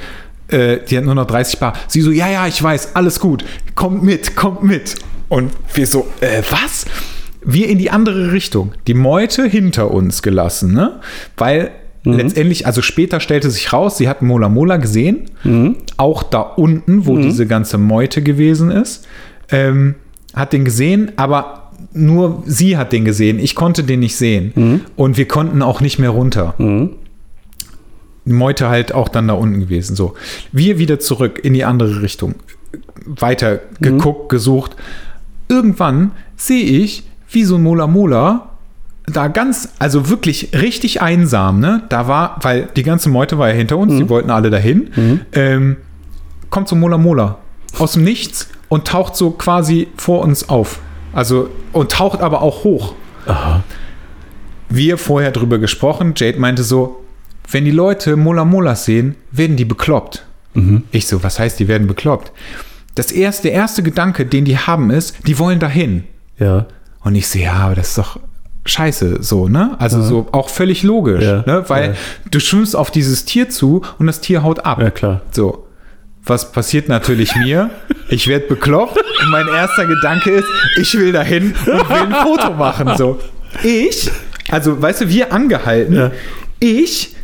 äh, 0.49 0.79
die 0.89 0.97
hat 0.97 1.05
nur 1.05 1.15
noch 1.15 1.27
30 1.27 1.61
Bar. 1.61 1.75
Sie 1.89 2.01
so, 2.01 2.11
ja, 2.11 2.29
ja, 2.29 2.47
ich 2.47 2.63
weiß, 2.63 2.97
alles 2.97 3.21
gut, 3.21 3.45
kommt 3.75 4.03
mit, 4.03 4.35
kommt 4.35 4.63
mit. 4.63 4.95
Und 5.29 5.53
wir 5.75 5.87
so, 5.87 6.07
äh, 6.21 6.43
was? 6.51 6.87
Wir 7.45 7.69
in 7.69 7.79
die 7.79 7.91
andere 7.91 8.33
Richtung, 8.33 8.73
die 8.87 8.95
Meute 8.95 9.47
hinter 9.47 9.91
uns 9.91 10.23
gelassen, 10.23 10.73
ne? 10.73 11.01
Weil 11.37 11.71
letztendlich, 12.05 12.67
also 12.67 12.81
später 12.81 13.21
stellte 13.21 13.51
sich 13.51 13.73
raus, 13.73 13.99
sie 13.99 14.09
hat 14.09 14.23
Mola 14.23 14.49
Mola 14.49 14.79
gesehen, 14.79 15.31
auch 15.99 16.23
da 16.23 16.41
unten, 16.41 17.07
wo 17.07 17.17
diese 17.19 17.47
ganze 17.47 17.77
Meute 17.77 18.23
gewesen 18.23 18.71
ist, 18.71 19.07
ähm, 19.51 19.95
hat 20.35 20.53
den 20.53 20.65
gesehen, 20.65 21.13
aber 21.17 21.71
nur 21.93 22.43
sie 22.47 22.77
hat 22.77 22.93
den 22.93 23.05
gesehen. 23.05 23.39
Ich 23.39 23.55
konnte 23.55 23.85
den 23.85 24.01
nicht 24.01 24.17
sehen. 24.17 24.53
Und 24.97 25.17
wir 25.17 25.29
konnten 25.29 25.63
auch 25.63 25.81
nicht 25.81 25.99
mehr 25.99 26.11
runter. 26.11 26.55
Die 28.25 28.33
Meute 28.33 28.69
halt 28.69 28.93
auch 28.93 29.09
dann 29.09 29.29
da 29.29 29.35
unten 29.35 29.61
gewesen. 29.61 29.95
So. 29.97 30.15
Wir 30.53 30.79
wieder 30.79 30.99
zurück 31.01 31.41
in 31.43 31.55
die 31.55 31.65
andere 31.65 32.03
Richtung. 32.03 32.35
Weiter 33.07 33.61
geguckt, 33.81 34.29
gesucht. 34.29 34.77
Irgendwann 35.49 36.11
sehe 36.37 36.65
ich, 36.65 37.05
wie 37.31 37.45
so 37.45 37.57
ein 37.57 37.63
Mola 37.63 37.87
Mola 37.87 38.51
da 39.07 39.29
ganz, 39.29 39.71
also 39.79 40.11
wirklich 40.11 40.51
richtig 40.53 41.01
einsam, 41.01 41.61
ne? 41.61 41.83
Da 41.89 42.09
war, 42.09 42.37
weil 42.43 42.69
die 42.77 42.83
ganze 42.83 43.09
Meute 43.09 43.39
war 43.39 43.49
ja 43.49 43.55
hinter 43.55 43.79
uns, 43.79 43.95
die 43.97 44.09
wollten 44.11 44.31
alle 44.31 44.51
dahin. 44.51 44.91
Ähm, 45.33 45.77
kommt 46.51 46.69
so 46.69 46.77
Mola 46.77 46.99
Mola 46.99 47.39
aus 47.79 47.93
dem 47.93 48.05
Nichts 48.05 48.49
und 48.69 48.87
taucht 48.87 49.17
so 49.17 49.31
quasi 49.31 49.89
vor 49.97 50.21
uns 50.21 50.49
auf. 50.51 50.81
Also, 51.15 51.49
und 51.73 51.91
taucht 51.91 52.21
aber 52.21 52.43
auch 52.43 52.65
hoch. 52.65 52.95
Wir 54.69 54.99
vorher 54.99 55.31
drüber 55.31 55.59
gesprochen, 55.59 56.13
Jade 56.15 56.39
meinte 56.39 56.63
so, 56.63 57.03
wenn 57.51 57.65
die 57.65 57.71
Leute 57.71 58.17
Mola 58.17 58.45
Molas 58.45 58.85
sehen, 58.85 59.15
werden 59.31 59.57
die 59.57 59.65
bekloppt. 59.65 60.27
Ich 60.91 61.07
so, 61.07 61.23
was 61.23 61.39
heißt, 61.39 61.59
die 61.59 61.69
werden 61.69 61.87
bekloppt? 61.87 62.31
Das 62.95 63.11
erste, 63.11 63.45
der 63.45 63.53
erste 63.53 63.83
Gedanke, 63.83 64.27
den 64.27 64.45
die 64.45 64.59
haben, 64.59 64.91
ist, 64.91 65.27
die 65.27 65.39
wollen 65.39 65.61
dahin. 65.61 66.05
Ja. 66.39 66.67
Und 67.09 67.15
ich 67.15 67.27
sehe, 67.27 67.45
ja, 67.45 67.55
aber 67.55 67.75
das 67.75 67.89
ist 67.89 67.99
doch 67.99 68.21
scheiße, 68.67 69.23
so, 69.23 69.49
ne? 69.49 69.77
Also 69.79 70.03
so 70.03 70.27
auch 70.33 70.51
völlig 70.51 70.83
logisch, 70.83 71.25
Ja, 71.25 71.43
ne? 71.47 71.65
Weil 71.69 71.91
ja. 71.93 71.95
du 72.31 72.39
schwimmst 72.39 72.77
auf 72.77 72.91
dieses 72.91 73.25
Tier 73.25 73.49
zu 73.49 73.81
und 73.99 74.07
das 74.07 74.21
Tier 74.21 74.43
haut 74.43 74.67
ab. 74.67 74.79
Ja, 74.83 74.91
klar. 74.91 75.23
So. 75.31 75.67
Was 76.25 76.53
passiert 76.53 76.91
natürlich 76.91 77.35
mir? 77.37 77.71
Ich 78.11 78.29
werde 78.29 78.47
bekloppt 78.47 78.99
und 78.99 79.31
mein 79.31 79.49
erster 79.49 79.87
Gedanke 79.87 80.31
ist, 80.33 80.47
ich 80.77 80.93
will 80.99 81.13
dahin 81.13 81.55
und 81.67 81.89
will 81.89 81.97
ein 81.97 82.13
Foto 82.13 82.53
machen. 82.53 82.91
So. 82.99 83.19
Ich, 83.63 84.11
also 84.51 84.83
weißt 84.83 85.01
du, 85.01 85.09
wir 85.09 85.33
angehalten, 85.33 85.95
Ja. 85.97 86.11
ich 86.61 87.17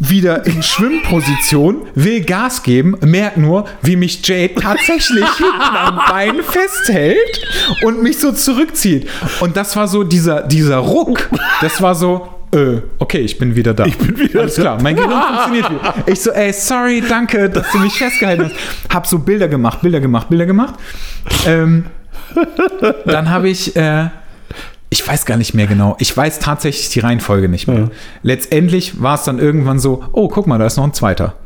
wieder 0.00 0.46
in 0.46 0.62
Schwimmposition, 0.62 1.86
will 1.94 2.22
Gas 2.22 2.62
geben, 2.62 2.96
merkt 3.04 3.36
nur, 3.36 3.66
wie 3.82 3.96
mich 3.96 4.26
Jade 4.26 4.54
tatsächlich 4.54 5.24
hinten 5.36 5.76
am 5.76 6.00
Bein 6.08 6.42
festhält 6.42 7.46
und 7.84 8.02
mich 8.02 8.18
so 8.18 8.32
zurückzieht. 8.32 9.08
Und 9.40 9.56
das 9.56 9.76
war 9.76 9.86
so 9.86 10.02
dieser, 10.02 10.42
dieser 10.42 10.78
Ruck. 10.78 11.28
Das 11.60 11.82
war 11.82 11.94
so, 11.94 12.26
äh, 12.52 12.78
okay, 12.98 13.18
ich 13.18 13.38
bin 13.38 13.54
wieder 13.54 13.74
da. 13.74 13.84
Ich 13.84 13.98
bin 13.98 14.18
wieder 14.18 14.40
Alles 14.40 14.54
da. 14.54 14.62
klar, 14.62 14.82
mein 14.82 14.96
Gehirn 14.96 15.22
funktioniert 15.28 15.70
wieder. 15.70 15.94
Ich 16.06 16.20
so, 16.20 16.30
ey, 16.30 16.52
sorry, 16.52 17.02
danke, 17.06 17.50
dass 17.50 17.70
du 17.70 17.78
mich 17.78 17.92
festgehalten 17.92 18.46
hast. 18.46 18.94
Hab 18.94 19.06
so 19.06 19.18
Bilder 19.18 19.48
gemacht, 19.48 19.82
Bilder 19.82 20.00
gemacht, 20.00 20.30
Bilder 20.30 20.46
gemacht. 20.46 20.74
Ähm, 21.46 21.84
dann 23.04 23.28
habe 23.28 23.50
ich, 23.50 23.76
äh, 23.76 24.08
ich 24.90 25.06
weiß 25.06 25.24
gar 25.24 25.36
nicht 25.36 25.54
mehr 25.54 25.66
genau. 25.68 25.96
Ich 26.00 26.14
weiß 26.16 26.40
tatsächlich 26.40 26.88
die 26.90 27.00
Reihenfolge 27.00 27.48
nicht 27.48 27.68
mehr. 27.68 27.90
Letztendlich 28.22 29.00
war 29.00 29.14
es 29.14 29.22
dann 29.22 29.38
irgendwann 29.38 29.78
so, 29.78 30.04
oh, 30.12 30.28
guck 30.28 30.46
mal, 30.48 30.58
da 30.58 30.66
ist 30.66 30.76
noch 30.76 30.84
ein 30.84 30.92
zweiter. 30.94 31.36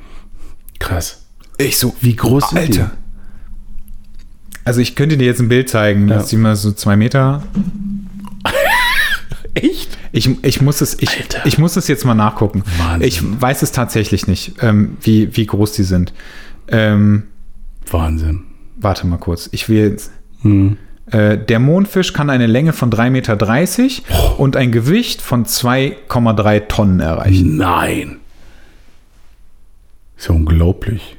Krass. 0.78 1.26
Ich 1.58 1.78
so, 1.78 1.94
Wie 2.00 2.16
groß 2.16 2.48
sind 2.50 2.58
Alter. 2.58 2.90
Also 4.64 4.80
ich 4.80 4.96
könnte 4.96 5.16
dir 5.18 5.26
jetzt 5.26 5.40
ein 5.40 5.48
Bild 5.48 5.68
zeigen, 5.68 6.08
Ja. 6.08 6.16
dass 6.16 6.28
die 6.28 6.36
mal 6.36 6.56
so 6.56 6.72
zwei 6.72 6.96
Meter. 6.96 7.42
die? 7.54 8.50
Echt? 9.68 9.98
Ich, 10.10 10.42
ich, 10.44 10.60
muss 10.62 10.80
es, 10.80 11.00
ich, 11.00 11.10
Alter. 11.10 11.44
ich 11.46 11.58
muss 11.58 11.76
es 11.76 11.86
jetzt 11.86 12.04
mal 12.04 12.14
nachgucken. 12.14 12.62
Wahnsinn. 12.78 13.06
Ich 13.08 13.40
weiß 13.42 13.62
es 13.62 13.72
tatsächlich 13.72 14.26
nicht, 14.26 14.54
ähm, 14.62 14.96
wie, 15.02 15.36
wie 15.36 15.46
groß 15.46 15.72
die 15.72 15.82
sind. 15.84 16.12
Ähm, 16.68 17.24
Wahnsinn. 17.90 18.44
warte 18.76 19.06
mal 19.06 19.18
kurz. 19.18 19.48
Ich 19.52 19.68
will 19.68 19.90
jetzt. 19.90 20.10
Hm. 20.42 20.76
Äh, 21.10 21.38
der 21.38 21.58
Mondfisch 21.58 22.12
kann 22.12 22.30
eine 22.30 22.46
Länge 22.46 22.72
von 22.72 22.90
3,30 22.90 23.10
Meter 23.10 24.38
und 24.38 24.56
ein 24.56 24.72
Gewicht 24.72 25.20
von 25.20 25.44
2,3 25.44 26.68
Tonnen 26.68 27.00
erreichen. 27.00 27.56
Nein. 27.56 28.16
Ist 30.16 30.28
ja 30.28 30.34
unglaublich. 30.34 31.16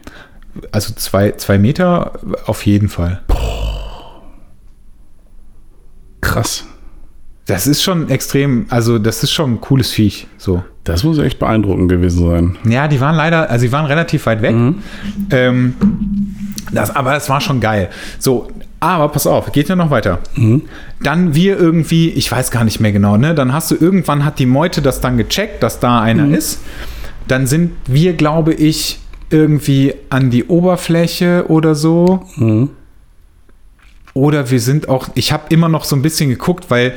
Also 0.72 0.94
zwei, 0.94 1.32
zwei 1.32 1.58
Meter 1.58 2.14
auf 2.46 2.66
jeden 2.66 2.90
Fall. 2.90 3.22
Krass. 6.22 6.66
Das 7.46 7.68
ist 7.68 7.84
schon 7.84 8.10
extrem, 8.10 8.66
also 8.70 8.98
das 8.98 9.22
ist 9.22 9.32
schon 9.32 9.54
ein 9.54 9.62
cooles 9.62 9.92
Viech. 9.92 10.28
So. 10.38 10.64
Das 10.84 11.04
muss 11.04 11.20
echt 11.20 11.40
beeindruckend 11.40 11.90
gewesen 11.90 12.28
sein. 12.28 12.58
Ja, 12.72 12.88
die 12.88 13.00
waren 13.00 13.16
leider, 13.16 13.50
also 13.50 13.66
die 13.66 13.72
waren 13.72 13.86
relativ 13.86 14.26
weit 14.26 14.42
weg. 14.42 14.56
Ähm, 15.32 15.76
das, 16.72 16.96
aber 16.96 17.16
es 17.16 17.30
war 17.30 17.42
schon 17.42 17.60
geil. 17.60 17.90
So, 18.20 18.48
aber 18.90 19.10
pass 19.10 19.28
auf, 19.28 19.52
geht 19.52 19.70
ja 19.70 19.76
noch 19.76 19.90
weiter. 19.90 20.20
Dann 21.02 21.36
wir 21.36 21.58
irgendwie, 21.60 22.10
ich 22.10 22.32
weiß 22.32 22.52
gar 22.52 22.64
nicht 22.64 22.80
mehr 22.80 22.92
genau, 22.92 23.18
ne? 23.18 23.36
Dann 23.36 23.54
hast 23.54 23.72
du 23.72 23.76
irgendwann 23.80 24.24
hat 24.26 24.40
die 24.40 24.46
Meute 24.46 24.82
das 24.82 25.02
dann 25.02 25.18
gecheckt, 25.18 25.62
dass 25.64 25.80
da 25.80 26.02
einer 26.02 26.26
ist. 26.38 26.60
Dann 27.28 27.48
sind 27.48 27.72
wir, 27.88 28.14
glaube 28.14 28.54
ich, 28.54 29.00
irgendwie 29.30 29.94
an 30.10 30.30
die 30.30 30.46
Oberfläche 30.46 31.46
oder 31.48 31.74
so. 31.76 32.26
Oder 34.14 34.50
wir 34.50 34.60
sind 34.62 34.88
auch, 34.88 35.10
ich 35.16 35.32
habe 35.34 35.44
immer 35.50 35.68
noch 35.68 35.84
so 35.84 35.96
ein 35.96 36.02
bisschen 36.02 36.30
geguckt, 36.30 36.66
weil 36.70 36.94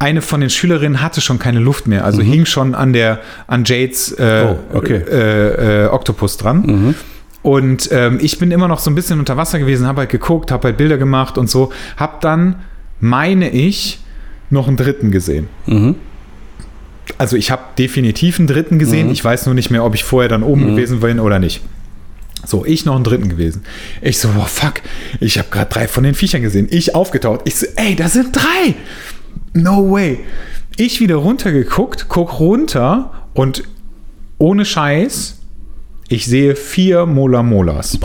eine 0.00 0.22
von 0.22 0.40
den 0.40 0.50
Schülerinnen 0.50 1.02
hatte 1.02 1.20
schon 1.20 1.38
keine 1.38 1.60
Luft 1.60 1.86
mehr, 1.86 2.04
also 2.06 2.22
hing 2.22 2.46
schon 2.46 2.74
an 2.74 2.92
der 2.94 3.20
an 3.46 3.64
Jades 3.66 4.12
äh, 4.12 4.46
Oh, 4.48 4.56
okay. 4.78 4.94
äh, 4.96 5.84
äh, 5.84 5.88
Oktopus 5.88 6.38
dran. 6.38 6.94
Und 7.42 7.88
ähm, 7.90 8.18
ich 8.20 8.38
bin 8.38 8.50
immer 8.50 8.68
noch 8.68 8.80
so 8.80 8.90
ein 8.90 8.94
bisschen 8.94 9.18
unter 9.18 9.36
Wasser 9.36 9.58
gewesen, 9.58 9.86
habe 9.86 10.00
halt 10.00 10.10
geguckt, 10.10 10.50
habe 10.50 10.68
halt 10.68 10.76
Bilder 10.76 10.98
gemacht 10.98 11.38
und 11.38 11.48
so. 11.48 11.72
Hab 11.96 12.20
dann, 12.20 12.56
meine 13.00 13.50
ich, 13.50 14.00
noch 14.50 14.68
einen 14.68 14.76
dritten 14.76 15.10
gesehen. 15.10 15.48
Also 17.18 17.36
ich 17.36 17.50
habe 17.50 17.62
definitiv 17.78 18.38
einen 18.38 18.46
dritten 18.46 18.78
gesehen. 18.78 19.10
Ich 19.10 19.24
weiß 19.24 19.46
nur 19.46 19.54
nicht 19.54 19.70
mehr, 19.70 19.84
ob 19.84 19.94
ich 19.94 20.04
vorher 20.04 20.28
dann 20.28 20.42
oben 20.42 20.66
gewesen 20.68 21.00
bin 21.00 21.18
oder 21.18 21.38
nicht. 21.38 21.62
So, 22.44 22.64
ich 22.64 22.84
noch 22.84 22.94
einen 22.94 23.04
dritten 23.04 23.28
gewesen. 23.28 23.64
Ich 24.00 24.18
so, 24.18 24.28
oh 24.36 24.44
fuck, 24.44 24.74
ich 25.20 25.38
habe 25.38 25.48
gerade 25.50 25.70
drei 25.70 25.88
von 25.88 26.04
den 26.04 26.14
Viechern 26.14 26.42
gesehen. 26.42 26.68
Ich 26.70 26.94
aufgetaucht. 26.94 27.40
Ich 27.44 27.56
so, 27.56 27.66
ey, 27.76 27.94
da 27.94 28.08
sind 28.08 28.34
drei. 28.34 28.74
No 29.52 29.90
way. 29.90 30.20
Ich 30.76 31.00
wieder 31.00 31.16
runtergeguckt, 31.16 32.06
guck 32.08 32.40
runter 32.40 33.12
und 33.34 33.64
ohne 34.38 34.64
Scheiß, 34.64 35.39
ich 36.10 36.26
sehe 36.26 36.56
vier 36.56 37.06
Mola 37.06 37.42
Molas. 37.44 37.98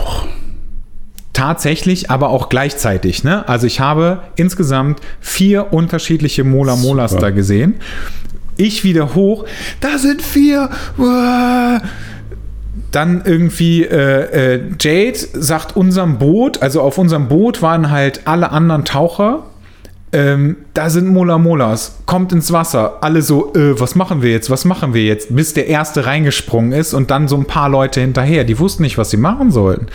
Tatsächlich, 1.32 2.08
aber 2.08 2.30
auch 2.30 2.48
gleichzeitig. 2.48 3.24
Ne? 3.24 3.46
Also 3.48 3.66
ich 3.66 3.80
habe 3.80 4.22
insgesamt 4.36 5.00
vier 5.20 5.72
unterschiedliche 5.72 6.44
Mola 6.44 6.76
Molas 6.76 7.10
Super. 7.10 7.22
da 7.22 7.30
gesehen. 7.30 7.74
Ich 8.56 8.84
wieder 8.84 9.14
hoch, 9.14 9.44
da 9.80 9.98
sind 9.98 10.22
vier. 10.22 10.70
Uah. 10.96 11.82
Dann 12.92 13.22
irgendwie 13.24 13.82
äh, 13.82 14.54
äh, 14.54 14.60
Jade 14.80 15.18
sagt 15.34 15.76
unserem 15.76 16.18
Boot, 16.18 16.62
also 16.62 16.82
auf 16.82 16.98
unserem 16.98 17.26
Boot 17.26 17.60
waren 17.60 17.90
halt 17.90 18.26
alle 18.26 18.52
anderen 18.52 18.84
Taucher. 18.84 19.42
Ähm, 20.16 20.56
da 20.72 20.88
sind 20.88 21.08
Mola 21.08 21.36
Molas, 21.36 21.98
kommt 22.06 22.32
ins 22.32 22.50
Wasser. 22.50 23.02
Alle 23.02 23.20
so, 23.20 23.52
äh, 23.52 23.78
was 23.78 23.96
machen 23.96 24.22
wir 24.22 24.30
jetzt? 24.30 24.48
Was 24.48 24.64
machen 24.64 24.94
wir 24.94 25.04
jetzt? 25.04 25.36
Bis 25.36 25.52
der 25.52 25.66
erste 25.66 26.06
reingesprungen 26.06 26.72
ist 26.72 26.94
und 26.94 27.10
dann 27.10 27.28
so 27.28 27.36
ein 27.36 27.44
paar 27.44 27.68
Leute 27.68 28.00
hinterher. 28.00 28.44
Die 28.44 28.58
wussten 28.58 28.82
nicht, 28.82 28.96
was 28.96 29.10
sie 29.10 29.18
machen 29.18 29.50
sollten. 29.50 29.88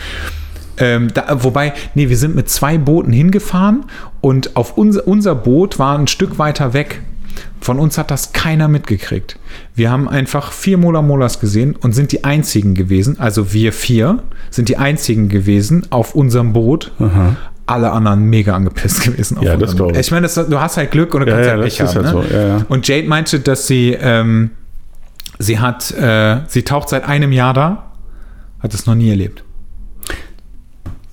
Ähm, 0.78 1.08
da, 1.12 1.42
wobei, 1.42 1.72
nee, 1.96 2.08
wir 2.08 2.16
sind 2.16 2.36
mit 2.36 2.48
zwei 2.48 2.78
Booten 2.78 3.12
hingefahren 3.12 3.86
und 4.20 4.54
auf 4.54 4.78
unser, 4.78 5.08
unser 5.08 5.34
Boot 5.34 5.80
war 5.80 5.98
ein 5.98 6.06
Stück 6.06 6.38
weiter 6.38 6.72
weg. 6.72 7.02
Von 7.60 7.80
uns 7.80 7.98
hat 7.98 8.12
das 8.12 8.32
keiner 8.32 8.68
mitgekriegt. 8.68 9.40
Wir 9.74 9.90
haben 9.90 10.08
einfach 10.08 10.52
vier 10.52 10.78
Mola 10.78 11.02
Molas 11.02 11.40
gesehen 11.40 11.74
und 11.74 11.94
sind 11.94 12.12
die 12.12 12.22
einzigen 12.22 12.74
gewesen, 12.74 13.18
also 13.18 13.52
wir 13.52 13.72
vier 13.72 14.22
sind 14.50 14.68
die 14.68 14.76
einzigen 14.76 15.28
gewesen 15.28 15.86
auf 15.90 16.14
unserem 16.14 16.52
Boot. 16.52 16.92
Alle 17.66 17.92
anderen 17.92 18.24
mega 18.24 18.54
angepisst 18.56 19.02
gewesen. 19.04 19.38
Ja, 19.40 19.56
das 19.56 19.70
unserem 19.70 19.76
glaub 19.76 19.88
Boot. 19.88 19.96
ich. 19.96 20.06
Ich 20.06 20.10
meine, 20.12 20.26
du 20.28 20.60
hast 20.60 20.76
halt 20.76 20.90
Glück 20.90 21.14
und 21.14 21.20
du 21.26 21.26
Ja, 21.28 21.34
kannst 21.34 21.46
ja, 21.46 21.52
halt 21.52 21.62
Pech 21.62 21.80
haben. 21.80 21.94
halt 21.94 22.04
ne? 22.04 22.10
so, 22.30 22.36
ja. 22.36 22.66
Und 22.68 22.88
Jade 22.88 23.08
meinte, 23.08 23.40
dass 23.40 23.66
sie, 23.66 23.96
ähm, 24.00 24.50
sie 25.38 25.58
hat, 25.58 25.90
äh, 25.92 26.38
sie 26.48 26.62
taucht 26.64 26.88
seit 26.88 27.04
einem 27.08 27.30
Jahr 27.32 27.54
da, 27.54 27.92
hat 28.60 28.74
es 28.74 28.86
noch 28.86 28.94
nie 28.94 29.10
erlebt. 29.10 29.44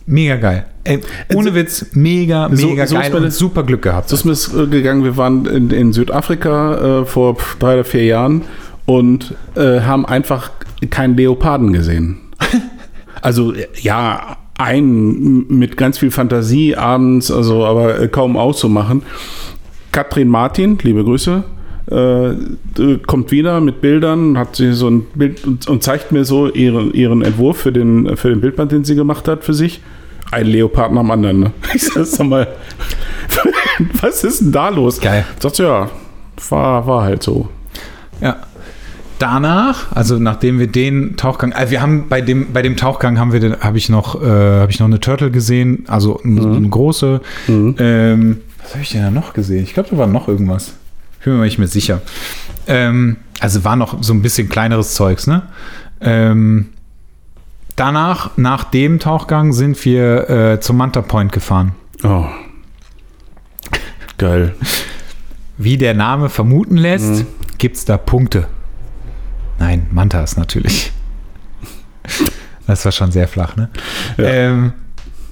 Mega 0.06 0.38
geil. 0.38 0.66
Ey, 0.86 1.00
ohne 1.36 1.54
Witz, 1.54 1.86
mega, 1.94 2.50
So- 2.52 2.68
mega 2.68 2.88
so 2.88 2.96
ist 2.96 3.02
geil 3.04 3.14
und 3.16 3.24
das- 3.24 3.38
super 3.38 3.62
Glück 3.64 3.84
gehabt. 3.84 4.10
So 4.10 4.16
ist 4.16 4.26
mir 4.26 4.32
es 4.32 4.52
äh, 4.54 4.66
gegangen. 4.66 5.04
Wir 5.04 5.18
waren 5.18 5.46
in, 5.46 5.70
in 5.70 5.94
Südafrika 5.94 7.02
äh, 7.02 7.06
vor 7.06 7.38
drei 7.60 7.76
oder 7.76 7.84
vier 7.84 8.06
Jahren 8.06 8.42
und 8.86 9.36
äh, 9.56 9.82
haben 9.82 10.06
einfach 10.08 10.50
keinen 10.90 11.16
Leoparden 11.16 11.74
gesehen. 11.74 12.18
also 13.22 13.54
äh, 13.54 13.68
ja, 13.82 14.38
einen 14.60 15.48
mit 15.48 15.78
ganz 15.78 15.98
viel 15.98 16.12
Fantasie 16.12 16.76
abends, 16.76 17.32
also 17.32 17.66
aber 17.66 18.00
äh, 18.00 18.08
kaum 18.10 18.36
auszumachen. 18.36 19.04
Katrin 19.92 20.28
Martin, 20.28 20.78
liebe 20.82 21.04
Grüße, 21.04 21.44
äh, 21.90 22.30
äh, 22.30 22.36
kommt 23.08 23.32
wieder 23.32 23.62
mit 23.62 23.80
Bildern, 23.82 24.38
hat 24.38 24.58
sie 24.58 24.74
so 24.74 24.90
ein 24.90 25.08
Bild 25.16 25.48
und, 25.48 25.68
und 25.68 25.82
zeigt 25.82 26.12
mir 26.12 26.26
so 26.26 26.50
ihren, 26.50 26.94
ihren 26.94 27.22
Entwurf 27.22 27.58
für 27.58 27.72
den, 27.72 28.18
für 28.18 28.30
den 28.30 28.42
Bildband, 28.42 28.74
den 28.74 28.84
sie 28.84 28.96
gemacht 28.96 29.28
hat 29.28 29.44
für 29.46 29.54
sich. 29.54 29.82
Ein 30.32 30.46
Leopard 30.46 30.92
am 30.92 31.10
anderen. 31.10 31.40
Ne? 31.40 31.52
Ich 31.74 31.84
sag, 31.84 32.06
sag 32.06 32.28
mal, 32.28 32.48
was 34.02 34.24
ist 34.26 34.42
denn 34.42 34.52
da 34.52 34.70
los? 34.70 35.00
Geil. 35.00 35.26
Sagt 35.40 35.56
sie, 35.56 35.64
ja, 35.64 35.90
war, 36.50 36.86
war 36.86 37.04
halt 37.04 37.24
so. 37.24 37.48
Ja. 38.22 38.36
Danach, 39.20 39.92
also 39.94 40.18
nachdem 40.18 40.60
wir 40.60 40.68
den 40.68 41.18
Tauchgang, 41.18 41.52
also 41.52 41.72
wir 41.72 41.82
haben 41.82 42.08
bei 42.08 42.22
dem 42.22 42.54
bei 42.54 42.62
dem 42.62 42.78
Tauchgang 42.78 43.20
haben 43.20 43.34
wir 43.34 43.60
habe 43.60 43.78
ich 43.78 43.90
noch 43.90 44.22
äh, 44.22 44.26
habe 44.26 44.72
ich 44.72 44.80
noch 44.80 44.88
eine 44.88 45.02
Turtle 45.02 45.30
gesehen, 45.30 45.84
also 45.88 46.22
eine, 46.24 46.42
eine 46.42 46.70
große. 46.70 47.20
Ähm, 47.50 48.42
was 48.64 48.72
habe 48.72 48.84
ich 48.84 48.92
denn 48.92 49.02
da 49.02 49.12
noch 49.12 49.34
gesehen? 49.34 49.64
Ich 49.64 49.74
glaube, 49.74 49.90
da 49.92 49.98
war 49.98 50.08
noch 50.08 50.30
irgendwas. 50.30 50.74
Ich 51.20 51.26
bin 51.26 51.38
mir 51.38 51.44
nicht 51.44 51.60
mehr 51.60 51.68
sicher. 51.68 52.02
Ähm, 52.66 53.18
also 53.42 53.66
war 53.66 53.76
noch 53.76 54.02
so 54.02 54.14
ein 54.14 54.22
bisschen 54.22 54.48
kleineres 54.48 54.94
Zeugs, 54.94 55.28
ne? 55.28 55.44
Ähm, 56.00 56.68
danach, 57.76 58.38
nach 58.38 58.64
dem 58.66 59.00
Tauchgang, 59.00 59.52
sind 59.52 59.84
wir 59.84 60.30
äh, 60.30 60.60
zum 60.62 60.78
Manta 60.78 61.02
Point 61.02 61.34
gefahren. 61.34 61.74
Oh. 62.04 62.26
Geil. 64.18 64.56
Wie 65.58 65.78
der 65.78 65.94
Name 65.94 66.30
vermuten 66.30 66.78
lässt, 66.78 67.26
gibt 67.58 67.76
es 67.76 67.84
da 67.86 67.98
Punkte. 67.98 68.48
Nein, 69.60 69.88
Mantas 69.92 70.38
natürlich. 70.38 70.92
Das 72.66 72.86
war 72.86 72.92
schon 72.92 73.12
sehr 73.12 73.28
flach, 73.28 73.56
ne? 73.56 73.70
Ja. 74.18 74.26
Ähm, 74.26 74.74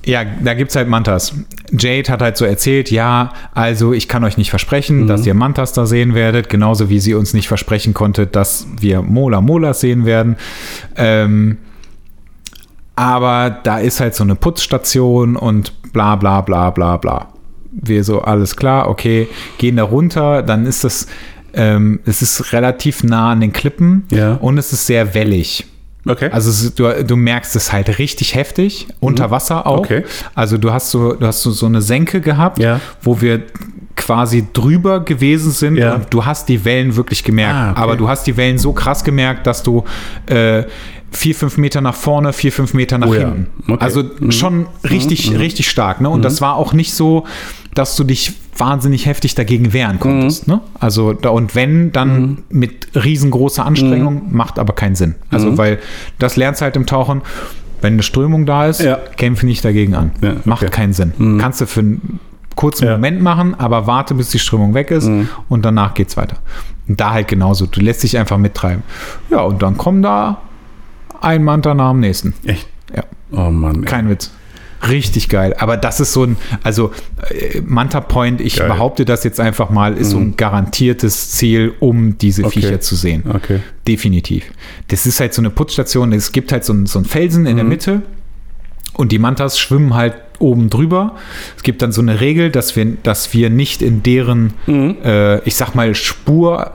ja, 0.05 0.23
da 0.23 0.53
gibt 0.53 0.71
es 0.71 0.75
halt 0.77 0.87
Mantas. 0.87 1.33
Jade 1.77 2.09
hat 2.09 2.21
halt 2.21 2.37
so 2.37 2.45
erzählt, 2.45 2.91
ja, 2.91 3.33
also 3.53 3.91
ich 3.91 4.07
kann 4.07 4.23
euch 4.23 4.37
nicht 4.37 4.49
versprechen, 4.49 5.05
dass 5.05 5.25
ihr 5.25 5.33
Mantas 5.33 5.73
da 5.73 5.85
sehen 5.85 6.13
werdet, 6.13 6.49
genauso 6.49 6.89
wie 6.89 7.01
sie 7.01 7.13
uns 7.13 7.33
nicht 7.33 7.49
versprechen 7.49 7.93
konnte, 7.93 8.25
dass 8.25 8.67
wir 8.79 9.01
Mola 9.01 9.41
Molas 9.41 9.81
sehen 9.81 10.05
werden. 10.05 10.37
Ähm, 10.95 11.57
aber 12.95 13.59
da 13.63 13.79
ist 13.79 13.99
halt 13.99 14.15
so 14.15 14.23
eine 14.23 14.35
Putzstation 14.35 15.35
und 15.35 15.91
bla 15.91 16.15
bla 16.15 16.39
bla 16.39 16.69
bla 16.71 16.95
bla. 16.95 17.27
Wir 17.71 18.03
so, 18.05 18.21
alles 18.21 18.55
klar, 18.55 18.89
okay, 18.89 19.27
gehen 19.57 19.75
da 19.75 19.83
runter, 19.83 20.41
dann 20.41 20.65
ist 20.65 20.85
das, 20.85 21.07
Ähm, 21.57 21.99
es 22.05 22.21
ist 22.21 22.53
relativ 22.53 23.03
nah 23.03 23.31
an 23.31 23.41
den 23.41 23.51
Klippen 23.51 24.05
Ja. 24.11 24.33
und 24.35 24.57
es 24.57 24.71
ist 24.73 24.85
sehr 24.85 25.13
wellig. 25.13 25.65
Okay. 26.07 26.29
Also 26.31 26.69
du, 26.69 27.03
du 27.03 27.15
merkst 27.17 27.55
es 27.57 27.73
halt 27.73 27.99
richtig 27.99 28.33
heftig, 28.35 28.87
unter 29.01 29.29
Wasser 29.29 29.67
auch. 29.67 29.79
Mhm. 29.89 29.97
Okay. 29.97 30.03
Also 30.35 30.57
du 30.57 30.71
hast 30.71 30.91
so, 30.91 31.13
du 31.13 31.25
hast 31.27 31.41
so, 31.41 31.51
so 31.51 31.65
eine 31.65 31.81
Senke 31.81 32.21
gehabt, 32.21 32.59
Ja. 32.59 32.79
wo 33.01 33.19
wir 33.19 33.41
quasi 33.97 34.45
drüber 34.53 35.01
gewesen 35.01 35.51
sind 35.51 35.75
Ja. 35.75 35.95
und 35.95 36.05
du 36.13 36.23
hast 36.25 36.47
die 36.47 36.63
Wellen 36.63 36.95
wirklich 36.95 37.23
gemerkt. 37.23 37.55
Ah, 37.55 37.71
okay. 37.71 37.81
Aber 37.81 37.95
du 37.97 38.07
hast 38.07 38.25
die 38.27 38.37
Wellen 38.37 38.57
so 38.57 38.71
krass 38.71 39.03
gemerkt, 39.03 39.47
dass 39.47 39.63
du 39.63 39.83
äh, 40.27 40.63
vier, 41.11 41.35
fünf 41.35 41.57
Meter 41.57 41.81
nach 41.81 41.95
vorne, 41.95 42.31
vier, 42.31 42.51
fünf 42.53 42.73
Meter 42.73 42.99
nach 42.99 43.07
Oh 43.07 43.13
ja. 43.13 43.21
hinten. 43.21 43.47
Okay. 43.63 43.71
Mhm. 43.73 43.77
Also 43.79 44.03
schon 44.29 44.67
richtig, 44.89 45.37
richtig 45.37 45.67
stark. 45.69 45.99
Ne? 45.99 46.09
Und 46.09 46.21
das 46.23 46.39
war 46.39 46.55
auch 46.55 46.71
nicht 46.73 46.93
so, 46.93 47.25
dass 47.73 47.95
du 47.97 48.03
dich 48.05 48.33
wahnsinnig 48.59 49.05
heftig 49.05 49.35
dagegen 49.35 49.73
wehren 49.73 49.99
konntest. 49.99 50.47
Mhm. 50.47 50.55
Ne? 50.55 50.61
Also 50.79 51.13
da, 51.13 51.29
und 51.29 51.55
wenn, 51.55 51.91
dann 51.91 52.39
mit 52.49 52.89
riesengroßer 52.95 53.65
Anstrengung, 53.65 54.27
Mhm. 54.29 54.35
macht 54.37 54.59
aber 54.59 54.73
keinen 54.73 54.95
Sinn. 54.95 55.15
Also 55.31 55.57
weil 55.57 55.79
das 56.19 56.35
lernst 56.35 56.61
du 56.61 56.65
halt 56.65 56.75
im 56.75 56.85
Tauchen. 56.85 57.21
Wenn 57.81 57.93
eine 57.93 58.03
Strömung 58.03 58.45
da 58.47 58.65
ist, 58.65 58.81
Ja. 58.81 58.97
kämpfe 59.17 59.45
nicht 59.45 59.63
dagegen 59.63 59.93
an. 59.93 60.11
Ja, 60.21 60.33
Macht 60.45 60.63
okay. 60.63 60.71
keinen 60.71 60.93
Sinn. 60.93 61.37
Kannst 61.39 61.61
du 61.61 61.67
für 61.67 61.81
einen 61.81 62.19
kurzen 62.55 62.85
Ja. 62.85 62.93
Moment 62.93 63.21
machen, 63.21 63.53
aber 63.59 63.85
warte, 63.85 64.15
bis 64.15 64.29
die 64.29 64.39
Strömung 64.39 64.73
weg 64.73 64.89
ist 64.89 65.07
und 65.47 65.63
danach 65.63 65.93
geht's 65.93 66.17
weiter. 66.17 66.37
Und 66.87 66.99
da 66.99 67.11
halt 67.11 67.27
genauso. 67.27 67.67
Du 67.67 67.79
lässt 67.81 68.01
dich 68.01 68.17
einfach 68.17 68.37
mittreiben. 68.39 68.81
Ja, 69.29 69.41
und 69.41 69.61
dann 69.61 69.77
kommen 69.77 70.01
da 70.01 70.41
ein 71.21 71.43
Manta 71.43 71.73
nach 71.75 71.91
dem 71.91 71.99
nächsten. 71.99 72.33
Echt? 72.45 72.67
Ja, 72.95 73.03
Oh 73.31 73.51
Mann. 73.51 73.75
ey. 73.83 73.85
kein 73.85 74.09
Witz. 74.09 74.31
Richtig 74.87 75.29
geil. 75.29 75.55
Aber 75.57 75.75
das 75.77 75.99
ist 75.99 76.13
so 76.13 76.23
ein, 76.23 76.37
also 76.63 76.91
äh, 77.29 77.61
Manta 77.65 77.99
Point, 78.01 78.41
ich 78.41 78.57
Geil. 78.57 78.67
behaupte 78.67 79.05
das 79.05 79.23
jetzt 79.23 79.39
einfach 79.39 79.69
mal, 79.69 79.97
ist 79.97 80.11
so 80.11 80.17
ein 80.17 80.35
garantiertes 80.37 81.31
Ziel, 81.31 81.73
um 81.79 82.17
diese 82.17 82.43
Okay. 82.43 82.61
Viecher 82.61 82.79
zu 82.79 82.95
sehen. 82.95 83.23
Okay. 83.27 83.61
Definitiv. 83.87 84.43
Das 84.89 85.05
ist 85.05 85.19
halt 85.19 85.33
so 85.33 85.41
eine 85.41 85.49
Putzstation. 85.49 86.13
Es 86.13 86.31
gibt 86.31 86.51
halt 86.51 86.63
so, 86.63 86.73
ein, 86.73 86.85
so 86.85 86.99
einen 86.99 87.05
Felsen 87.07 87.45
in 87.47 87.55
der 87.55 87.63
Mhm. 87.63 87.69
Mitte 87.69 88.01
und 88.93 89.11
die 89.11 89.19
Mantas 89.19 89.57
schwimmen 89.59 89.93
halt 89.95 90.15
oben 90.39 90.69
drüber. 90.69 91.15
Es 91.55 91.63
gibt 91.63 91.81
dann 91.81 91.91
so 91.91 92.01
eine 92.01 92.21
Regel, 92.21 92.51
dass 92.51 92.75
wir, 92.75 92.85
dass 93.01 93.33
wir 93.33 93.49
nicht 93.49 93.81
in 93.81 94.03
deren, 94.03 94.53
Mhm. 94.67 94.97
äh, 95.03 95.39
ich 95.39 95.55
sag 95.55 95.73
mal, 95.73 95.95
Spur 95.95 96.73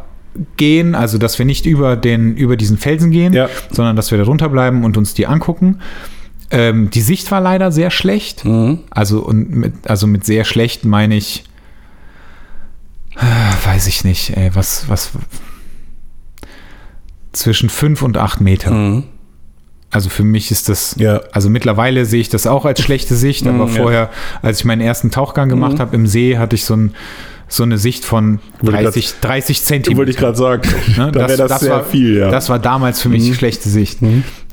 gehen, 0.56 0.94
also 0.94 1.18
dass 1.18 1.38
wir 1.38 1.44
nicht 1.46 1.66
über, 1.66 1.94
den, 1.94 2.34
über 2.36 2.56
diesen 2.56 2.78
Felsen 2.78 3.10
gehen, 3.10 3.32
Ja. 3.34 3.48
sondern 3.70 3.94
dass 3.96 4.10
wir 4.10 4.18
da 4.18 4.24
drunter 4.24 4.48
bleiben 4.48 4.82
und 4.84 4.96
uns 4.96 5.14
die 5.14 5.26
angucken. 5.26 5.78
Ähm, 6.52 6.90
die 6.90 7.00
Sicht 7.00 7.30
war 7.30 7.40
leider 7.40 7.72
sehr 7.72 7.90
schlecht. 7.90 8.44
Mhm. 8.44 8.80
Also, 8.90 9.20
und 9.22 9.50
mit, 9.50 9.72
also 9.88 10.06
mit 10.06 10.24
sehr 10.24 10.44
schlecht 10.44 10.84
meine 10.84 11.16
ich, 11.16 11.44
äh, 13.16 13.66
weiß 13.66 13.86
ich 13.88 14.04
nicht, 14.04 14.36
ey, 14.36 14.50
was, 14.54 14.88
was, 14.88 15.10
zwischen 17.32 17.70
fünf 17.70 18.02
und 18.02 18.16
acht 18.18 18.40
Meter. 18.40 18.70
Mhm. 18.70 19.04
Also 19.90 20.08
für 20.08 20.24
mich 20.24 20.50
ist 20.50 20.68
das, 20.68 20.94
Ja. 20.98 21.20
also 21.32 21.50
mittlerweile 21.50 22.06
sehe 22.06 22.20
ich 22.20 22.28
das 22.30 22.46
auch 22.46 22.64
als 22.64 22.80
schlechte 22.82 23.14
Sicht, 23.14 23.46
aber 23.46 23.66
Mhm, 23.66 23.74
ja. 23.74 23.82
vorher, 23.82 24.10
als 24.40 24.60
ich 24.60 24.64
meinen 24.64 24.80
ersten 24.80 25.10
Tauchgang 25.10 25.48
gemacht 25.48 25.80
habe 25.80 25.94
im 25.96 26.06
See, 26.06 26.38
hatte 26.38 26.56
ich 26.56 26.64
so, 26.64 26.74
ein, 26.76 26.94
so 27.52 27.62
eine 27.64 27.76
Sicht 27.78 28.04
von 28.04 28.40
Wollte 28.60 28.78
ich 28.98 29.12
30, 29.12 29.14
30 29.20 29.62
Zentimeter. 29.64 29.98
Wollte 29.98 30.10
ich 30.10 30.16
gerade 30.16 30.36
sagen. 30.38 30.62
Ne, 30.96 31.12
da 31.12 31.28
wäre 31.28 31.48
das, 31.48 31.60
sehr 31.60 31.70
war, 31.72 31.84
viel, 31.84 32.18
ja. 32.18 32.28
Mhm. 32.28 32.30
Das 32.32 32.48
war 32.48 32.58
damals 32.58 33.00
für 33.02 33.08
mich 33.08 33.24
die 33.24 33.34
schlechte 33.34 33.68
Sicht. 33.68 33.98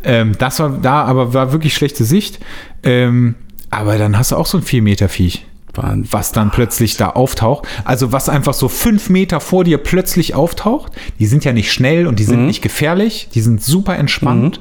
Ähm, 0.04 0.34
das 0.38 0.60
war 0.60 0.70
da, 0.82 1.04
aber 1.04 1.34
war 1.34 1.52
wirklich 1.52 1.74
schlechte 1.74 2.04
Sicht. 2.04 2.40
Ähm, 2.84 3.36
aber 3.70 3.98
dann 3.98 4.18
hast 4.18 4.32
du 4.32 4.36
auch 4.36 4.46
so 4.46 4.58
ein 4.58 4.64
4 4.64 4.82
Meter 4.82 5.08
Viech, 5.10 5.46
Wahnsinn. 5.76 6.08
was 6.12 6.32
dann 6.32 6.52
plötzlich 6.52 6.98
da 6.98 7.10
auftaucht. 7.12 7.68
Also 7.86 8.12
was 8.12 8.28
einfach 8.30 8.54
so 8.54 8.68
fünf 8.68 9.10
Meter 9.10 9.40
vor 9.40 9.64
dir 9.64 9.78
plötzlich 9.78 10.36
auftaucht. 10.36 10.92
Die 11.20 11.26
sind 11.26 11.46
ja 11.46 11.54
nicht 11.54 11.72
schnell 11.72 12.06
und 12.08 12.20
die 12.20 12.24
Mhm. 12.24 12.28
sind 12.28 12.46
nicht 12.48 12.62
gefährlich. 12.62 13.30
Die 13.34 13.42
sind 13.42 13.64
super 13.64 13.98
entspannt. 13.98 14.60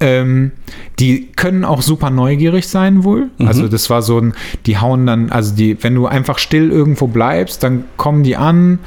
Ähm, 0.00 0.52
die 1.00 1.26
können 1.34 1.64
auch 1.64 1.82
super 1.82 2.10
neugierig 2.10 2.68
sein 2.68 3.02
wohl. 3.04 3.30
Mhm. 3.38 3.48
Also 3.48 3.68
das 3.68 3.90
war 3.90 4.02
so 4.02 4.18
ein, 4.20 4.34
die 4.66 4.78
hauen 4.78 5.06
dann, 5.06 5.30
also 5.30 5.54
die, 5.56 5.82
wenn 5.82 5.94
du 5.94 6.06
einfach 6.06 6.38
still 6.38 6.70
irgendwo 6.70 7.08
bleibst, 7.08 7.62
dann 7.64 7.84
kommen 7.96 8.22
die 8.22 8.36
an, 8.36 8.78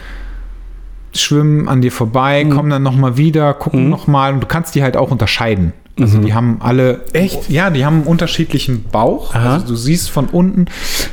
schwimmen 1.13 1.67
an 1.67 1.81
dir 1.81 1.91
vorbei, 1.91 2.45
Mhm. 2.45 2.49
kommen 2.51 2.69
dann 2.69 2.83
nochmal 2.83 3.17
wieder, 3.17 3.53
gucken 3.53 3.89
noch 3.89 4.01
nochmal 4.01 4.33
und 4.33 4.41
du 4.43 4.47
kannst 4.47 4.75
die 4.75 4.83
halt 4.83 4.95
auch 4.95 5.11
unterscheiden. 5.11 5.73
Also 5.99 6.19
die 6.19 6.33
haben 6.33 6.57
alle. 6.61 6.93
Mhm. 6.93 7.13
Echt? 7.13 7.49
Ja, 7.49 7.69
die 7.69 7.85
haben 7.85 7.97
einen 7.97 8.03
unterschiedlichen 8.05 8.83
Bauch. 8.91 9.35
Aha. 9.35 9.55
Also 9.55 9.67
du 9.67 9.75
siehst 9.75 10.09
von 10.09 10.27
unten, 10.27 10.65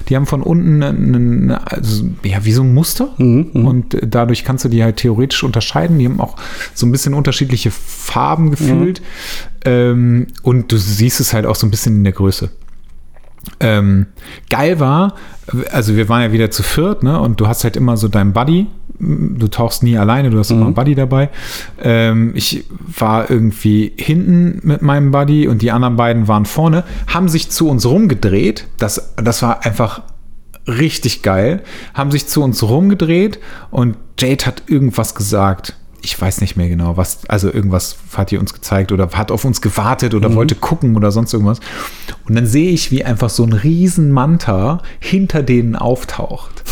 die 0.08 0.16
haben 0.16 0.26
von 0.26 0.42
unten 0.42 0.82
einen, 0.82 1.50
also, 1.50 2.04
ja, 2.22 2.44
wie 2.44 2.52
so 2.52 2.62
ein 2.62 2.72
Muster. 2.72 3.14
Mhm, 3.18 3.50
Und 3.52 3.94
äh, 3.94 4.06
dadurch 4.06 4.44
kannst 4.44 4.64
du 4.64 4.68
die 4.68 4.82
halt 4.82 4.96
theoretisch 4.96 5.42
unterscheiden. 5.42 5.98
Die 5.98 6.06
haben 6.06 6.20
auch 6.20 6.36
so 6.74 6.86
ein 6.86 6.92
bisschen 6.92 7.14
unterschiedliche 7.14 7.70
Farben 7.70 8.50
gefühlt. 8.50 9.02
Ähm, 9.64 10.28
und 10.42 10.70
du 10.72 10.76
siehst 10.76 11.20
es 11.20 11.32
halt 11.32 11.44
auch 11.46 11.56
so 11.56 11.66
ein 11.66 11.70
bisschen 11.70 11.96
in 11.96 12.04
der 12.04 12.12
Größe. 12.12 12.50
Ähm, 13.60 14.06
geil 14.50 14.80
war, 14.80 15.14
also 15.72 15.96
wir 15.96 16.08
waren 16.08 16.22
ja 16.22 16.32
wieder 16.32 16.50
zu 16.50 16.62
viert, 16.62 17.02
ne? 17.02 17.18
Und 17.20 17.40
du 17.40 17.48
hast 17.48 17.64
halt 17.64 17.76
immer 17.76 17.96
so 17.96 18.08
deinen 18.08 18.32
Buddy. 18.32 18.66
Du 19.00 19.48
tauchst 19.48 19.82
nie 19.82 19.96
alleine, 19.96 20.30
du 20.30 20.38
hast 20.38 20.50
immer 20.50 20.66
einen 20.66 20.74
Buddy 20.74 20.94
dabei. 20.94 21.30
Ähm, 21.80 22.32
ich 22.34 22.64
war 22.98 23.30
irgendwie 23.30 23.92
hinten 23.96 24.60
mit 24.62 24.82
meinem 24.82 25.12
Buddy 25.12 25.46
und 25.48 25.62
die 25.62 25.70
anderen 25.70 25.96
beiden 25.96 26.28
waren 26.28 26.46
vorne, 26.46 26.84
haben 27.06 27.28
sich 27.28 27.50
zu 27.50 27.68
uns 27.68 27.86
rumgedreht. 27.86 28.66
Das, 28.78 29.14
das 29.16 29.42
war 29.42 29.64
einfach 29.64 30.02
richtig 30.66 31.22
geil. 31.22 31.62
Haben 31.94 32.10
sich 32.10 32.26
zu 32.26 32.42
uns 32.42 32.62
rumgedreht 32.62 33.38
und 33.70 33.96
Jade 34.18 34.44
hat 34.44 34.64
irgendwas 34.66 35.14
gesagt. 35.14 35.77
Ich 36.02 36.20
weiß 36.20 36.40
nicht 36.40 36.56
mehr 36.56 36.68
genau, 36.68 36.96
was, 36.96 37.20
also 37.28 37.52
irgendwas 37.52 37.96
hat 38.16 38.30
die 38.30 38.38
uns 38.38 38.54
gezeigt 38.54 38.92
oder 38.92 39.08
hat 39.14 39.30
auf 39.32 39.44
uns 39.44 39.60
gewartet 39.60 40.14
oder 40.14 40.34
wollte 40.34 40.54
gucken 40.54 40.96
oder 40.96 41.10
sonst 41.10 41.32
irgendwas. 41.32 41.60
Und 42.28 42.34
dann 42.36 42.46
sehe 42.46 42.70
ich, 42.70 42.90
wie 42.90 43.04
einfach 43.04 43.30
so 43.30 43.44
ein 43.44 43.52
riesen 43.52 44.10
Manta 44.12 44.80
hinter 45.00 45.42
denen 45.42 45.74
auftaucht. 45.76 46.62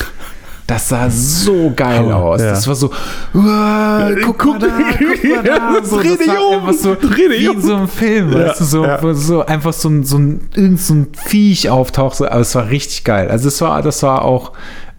Das 0.69 0.89
sah 0.89 1.09
so 1.11 1.73
geil 1.77 1.99
Hammer, 2.01 2.17
aus. 2.17 2.41
ja. 2.41 2.51
Das 2.51 2.67
war 2.67 2.75
so, 2.75 2.91
"Uah, 3.35 4.11
guck, 4.25 4.45
mal 4.47 4.59
da, 4.59 4.67
guck 4.99 5.25
mal 5.25 5.43
da. 5.45 5.77
So, 5.85 6.01
Dreh 6.01 6.17
dich 6.17 6.29
um, 6.29 6.73
so 6.73 6.97
dreh 6.97 7.29
dich 7.29 7.41
wie 7.43 7.49
um. 7.49 7.57
in 7.57 7.63
so 7.63 7.75
einem 7.77 7.89
Film, 7.89 8.33
Ja, 8.33 8.49
weißt 8.49 8.61
du, 8.61 8.65
so, 8.65 8.85
ja. 8.85 9.15
so 9.15 9.47
einfach 9.47 9.73
so 9.73 9.89
ein, 9.89 10.03
so 10.05 10.19
ein, 10.19 10.49
irgend 10.57 10.81
so 10.81 10.95
ein 10.95 11.07
Viech 11.15 11.71
auftaucht. 11.71 12.21
Aber 12.23 12.41
es 12.41 12.55
war 12.57 12.69
richtig 12.69 13.05
geil. 13.05 13.29
Also 13.29 13.47
es 13.47 13.61
war, 13.61 13.81
das 13.83 14.03
war 14.03 14.23
auch 14.25 14.53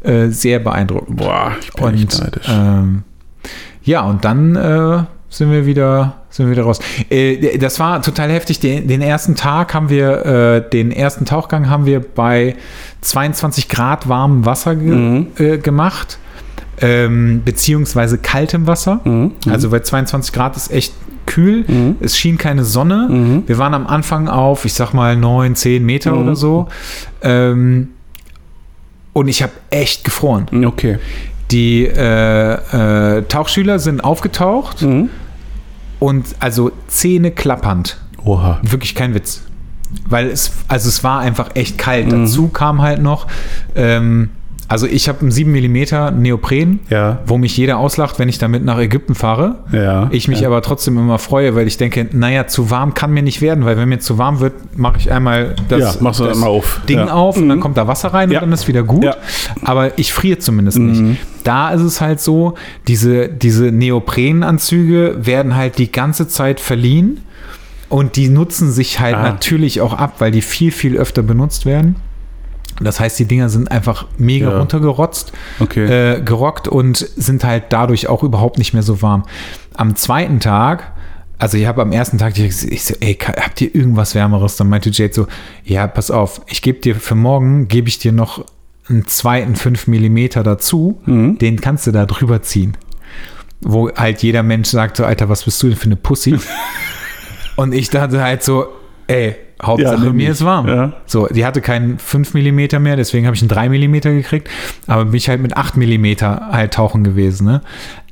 äh, 0.04 0.30
sehr 0.30 0.60
beeindruckend. 0.60 1.18
Boah, 1.18 1.52
ich 1.60 1.74
bin 1.74 1.84
Und 1.84 2.20
neidisch. 2.20 2.46
ähm, 2.50 3.04
ja, 3.88 4.02
und 4.02 4.24
dann 4.24 4.56
äh, 4.56 5.04
sind 5.30 5.52
wir 5.52 5.66
wieder 5.66 6.14
sind 6.30 6.46
wir 6.48 6.52
wieder 6.52 6.64
raus. 6.64 6.80
Äh, 7.10 7.58
das 7.58 7.80
war 7.80 8.02
total 8.04 8.30
heftig. 8.30 8.60
Den, 8.60 8.88
den 8.88 9.02
ersten 9.02 9.36
Tag 9.36 9.74
haben 9.74 9.90
wir, 9.90 10.26
äh, 10.26 10.70
den 10.70 10.92
ersten 10.92 11.26
Tauchgang 11.26 11.68
haben 11.70 11.86
wir 11.88 12.00
bei 12.00 12.56
22 13.02 13.68
Grad 13.70 14.08
warmem 14.08 14.46
Wasser 14.46 14.76
ge 14.76 14.94
Mhm. 14.94 15.28
äh, 15.40 15.58
gemacht. 15.58 16.20
Ähm, 16.80 17.42
beziehungsweise 17.44 18.20
kaltem 18.20 18.68
Wasser. 18.68 19.00
Mhm. 19.04 19.32
Also 19.50 19.72
bei 19.72 19.80
22 19.80 20.32
Grad 20.32 20.56
ist 20.56 20.72
echt 20.72 20.94
kühl. 21.26 21.66
Mhm. 21.68 21.96
Es 22.02 22.16
schien 22.18 22.38
keine 22.38 22.64
Sonne. 22.64 23.44
Wir 23.48 23.58
waren 23.58 23.74
am 23.74 23.88
Anfang 23.88 24.28
auf, 24.30 24.64
ich 24.64 24.74
sag 24.76 24.94
mal, 24.94 25.16
9, 25.18 25.56
10 25.56 25.84
Meter 25.84 26.12
Mhm. 26.14 26.22
oder 26.22 26.36
so. 26.36 26.68
Ähm, 27.24 27.90
und 29.14 29.28
ich 29.28 29.42
habe 29.42 29.54
echt 29.72 30.04
gefroren. 30.04 30.46
Okay. 30.66 31.00
Die 31.52 31.86
äh, 31.86 33.18
äh, 33.18 33.22
Tauchschüler 33.24 33.80
sind 33.80 34.04
aufgetaucht 34.04 34.82
Mhm. 34.82 35.10
und 36.00 36.26
also 36.40 36.72
Zähne 36.88 37.32
klappernd. 37.32 37.98
Oha. 38.24 38.60
Wirklich 38.64 38.96
kein 38.96 39.14
Witz. 39.14 39.44
Weil 40.10 40.28
es, 40.28 40.52
also 40.68 40.90
es 40.90 41.04
war 41.04 41.20
einfach 41.22 41.52
echt 41.56 41.78
kalt. 41.78 42.08
Mhm. 42.08 42.26
Dazu 42.26 42.50
kam 42.50 42.82
halt 42.82 43.02
noch, 43.02 43.28
ähm, 43.76 44.32
also 44.70 44.86
ich 44.86 45.08
habe 45.08 45.22
einen 45.22 45.32
7 45.32 45.52
mm 45.52 46.20
Neopren, 46.22 46.80
Ja. 46.90 47.20
wo 47.26 47.38
mich 47.38 47.56
jeder 47.56 47.78
auslacht, 47.78 48.20
wenn 48.20 48.28
ich 48.30 48.38
damit 48.38 48.66
nach 48.66 48.78
Ägypten 48.80 49.16
fahre. 49.16 49.56
Ja. 49.72 50.08
Ich 50.12 50.28
mich 50.28 50.42
ja. 50.42 50.48
aber 50.48 50.62
trotzdem 50.62 50.98
immer 50.98 51.20
freue, 51.20 51.56
weil 51.56 51.68
ich 51.68 51.78
denke, 51.78 52.08
naja, 52.12 52.48
zu 52.48 52.70
warm 52.70 52.94
kann 52.94 53.12
mir 53.14 53.24
nicht 53.24 53.42
werden, 53.42 53.64
weil 53.66 53.78
wenn 53.78 53.88
mir 53.90 54.00
zu 54.00 54.18
warm 54.18 54.40
wird, 54.40 54.54
mache 54.78 54.98
ich 54.98 55.12
einmal 55.12 55.56
das, 55.70 56.00
das 56.00 56.22
einmal 56.22 56.50
auf. 56.50 56.82
Ding 56.90 57.00
auf 57.00 57.38
und 57.38 57.46
Mhm. 57.46 57.50
dann 57.50 57.60
kommt 57.62 57.78
da 57.78 57.88
Wasser 57.88 58.14
rein 58.14 58.30
und 58.30 58.42
dann 58.42 58.52
ist 58.52 58.68
wieder 58.68 58.84
gut. 58.84 59.06
Aber 59.64 59.98
ich 59.98 60.12
friere 60.14 60.40
zumindest 60.40 60.80
Mhm. 60.80 61.10
nicht. 61.12 61.22
Da 61.44 61.70
ist 61.72 61.82
es 61.82 62.02
halt 62.02 62.20
so, 62.20 62.56
diese, 62.88 63.30
diese 63.30 63.72
Neoprenanzüge 63.72 65.16
werden 65.26 65.56
halt 65.56 65.78
die 65.78 65.92
ganze 65.92 66.28
Zeit 66.28 66.60
verliehen 66.60 67.22
und 67.90 68.16
die 68.18 68.28
nutzen 68.30 68.72
sich 68.72 69.00
halt 69.00 69.16
Ah. 69.16 69.24
natürlich 69.24 69.80
auch 69.82 69.94
ab, 69.94 70.16
weil 70.20 70.32
die 70.32 70.42
viel, 70.42 70.72
viel 70.72 70.98
öfter 70.98 71.24
benutzt 71.24 71.66
werden. 71.66 71.96
Das 72.80 73.00
heißt, 73.00 73.18
die 73.20 73.26
Dinger 73.26 73.50
sind 73.50 73.72
einfach 73.72 74.06
mega 74.18 74.52
Ja. 74.52 74.60
runtergerotzt 74.60 75.32
Okay. 75.60 75.86
äh, 76.18 76.22
gerockt 76.22 76.68
und 76.68 76.98
sind 76.98 77.44
halt 77.44 77.66
dadurch 77.70 78.08
auch 78.08 78.24
überhaupt 78.24 78.58
nicht 78.60 78.74
mehr 78.74 78.84
so 78.84 79.02
warm. 79.02 79.24
Am 79.76 79.96
zweiten 79.96 80.40
Tag, 80.40 80.92
also 81.40 81.58
ich 81.58 81.66
habe 81.66 81.82
am 81.82 81.92
ersten 81.92 82.18
Tag, 82.18 82.38
ich, 82.38 82.72
ich 82.72 82.84
so, 82.86 82.94
ey, 83.00 83.16
habt 83.16 83.62
ihr 83.62 83.74
irgendwas 83.76 84.14
Wärmeres? 84.16 84.58
Dann 84.58 84.70
meinte 84.70 84.90
Jade 84.92 85.14
so, 85.14 85.28
ja, 85.64 85.88
pass 85.88 86.12
auf, 86.12 86.42
ich 86.48 86.62
gebe 86.62 86.80
dir 86.80 86.96
für 86.96 87.16
morgen, 87.16 87.68
gebe 87.68 87.88
ich 87.90 87.98
dir 88.00 88.12
noch 88.12 88.46
einen 88.90 89.06
zweiten 89.08 89.56
5 89.56 89.88
mm 89.88 90.28
dazu, 90.44 91.02
Mhm. 91.06 91.38
den 91.40 91.60
kannst 91.62 91.88
du 91.88 91.92
da 91.92 92.06
drüber 92.06 92.42
ziehen. 92.42 92.78
wo 93.60 93.92
halt 93.92 94.22
jeder 94.22 94.44
Mensch 94.44 94.70
sagt 94.70 94.98
so, 94.98 95.04
Alter, 95.04 95.30
was 95.30 95.44
bist 95.44 95.62
du 95.64 95.68
denn 95.70 95.76
für 95.78 95.86
eine 95.88 95.96
Pussy? 95.96 96.38
Und 97.56 97.74
ich 97.74 97.90
dachte 97.90 98.22
halt 98.22 98.44
so, 98.44 98.68
ey, 99.08 99.36
Hauptsache 99.62 100.00
nimm 100.00 100.16
mir 100.16 100.32
ist 100.32 100.46
warm. 100.46 100.68
Ja. 100.68 100.94
So, 101.06 101.28
die 101.28 101.46
hatte 101.46 101.62
keinen 101.62 101.98
5 102.00 102.34
mm 102.34 102.82
mehr, 102.82 102.96
deswegen 102.96 103.26
habe 103.26 103.36
ich 103.36 103.42
einen 103.42 103.50
3 103.50 103.70
mm 103.70 104.00
gekriegt, 104.02 104.50
aber 104.86 105.06
bin 105.06 105.16
ich 105.16 105.30
halt 105.30 105.42
mit 105.42 105.58
8 105.58 105.78
mm 105.78 106.06
halt 106.52 106.74
tauchen 106.74 107.04
gewesen, 107.04 107.46
ne? 107.46 107.62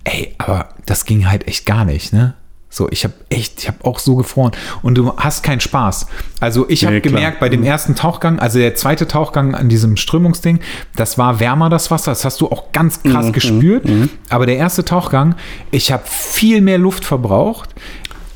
Ey, 0.04 0.36
aber 0.38 0.70
das 0.86 1.06
ging 1.06 1.30
halt 1.30 1.48
echt 1.48 1.66
gar 1.66 1.86
nicht, 1.86 2.14
ne? 2.14 2.36
So, 2.70 2.90
ich 2.92 3.06
habe 3.06 3.14
echt, 3.30 3.60
ich 3.60 3.68
habe 3.70 3.78
auch 3.86 4.00
so 4.00 4.18
gefroren 4.18 4.52
und 4.82 4.98
du 4.98 5.16
hast 5.16 5.44
keinen 5.44 5.62
Spaß. 5.62 6.08
Also 6.42 6.66
ich 6.68 6.84
habe 6.84 6.96
Nee, 6.96 7.02
gemerkt 7.02 7.40
bei 7.40 7.48
dem 7.48 7.64
ersten 7.64 7.96
Tauchgang, 7.96 8.38
also 8.40 8.60
der 8.60 8.76
zweite 8.76 9.08
Tauchgang 9.08 9.56
an 9.56 9.70
diesem 9.70 9.96
Strömungsding, 9.96 10.60
das 10.98 11.18
war 11.18 11.40
wärmer 11.40 11.70
das 11.70 11.90
Wasser, 11.90 12.12
das 12.12 12.26
hast 12.26 12.42
du 12.42 12.52
auch 12.52 12.74
ganz 12.74 13.02
Mhm, 13.02 13.12
krass 13.12 13.32
gespürt. 13.32 13.86
Aber 14.30 14.46
der 14.46 14.58
erste 14.58 14.84
Tauchgang, 14.84 15.36
ich 15.72 15.94
habe 15.94 16.04
viel 16.06 16.60
mehr 16.60 16.78
Luft 16.78 17.06
verbraucht. 17.06 17.70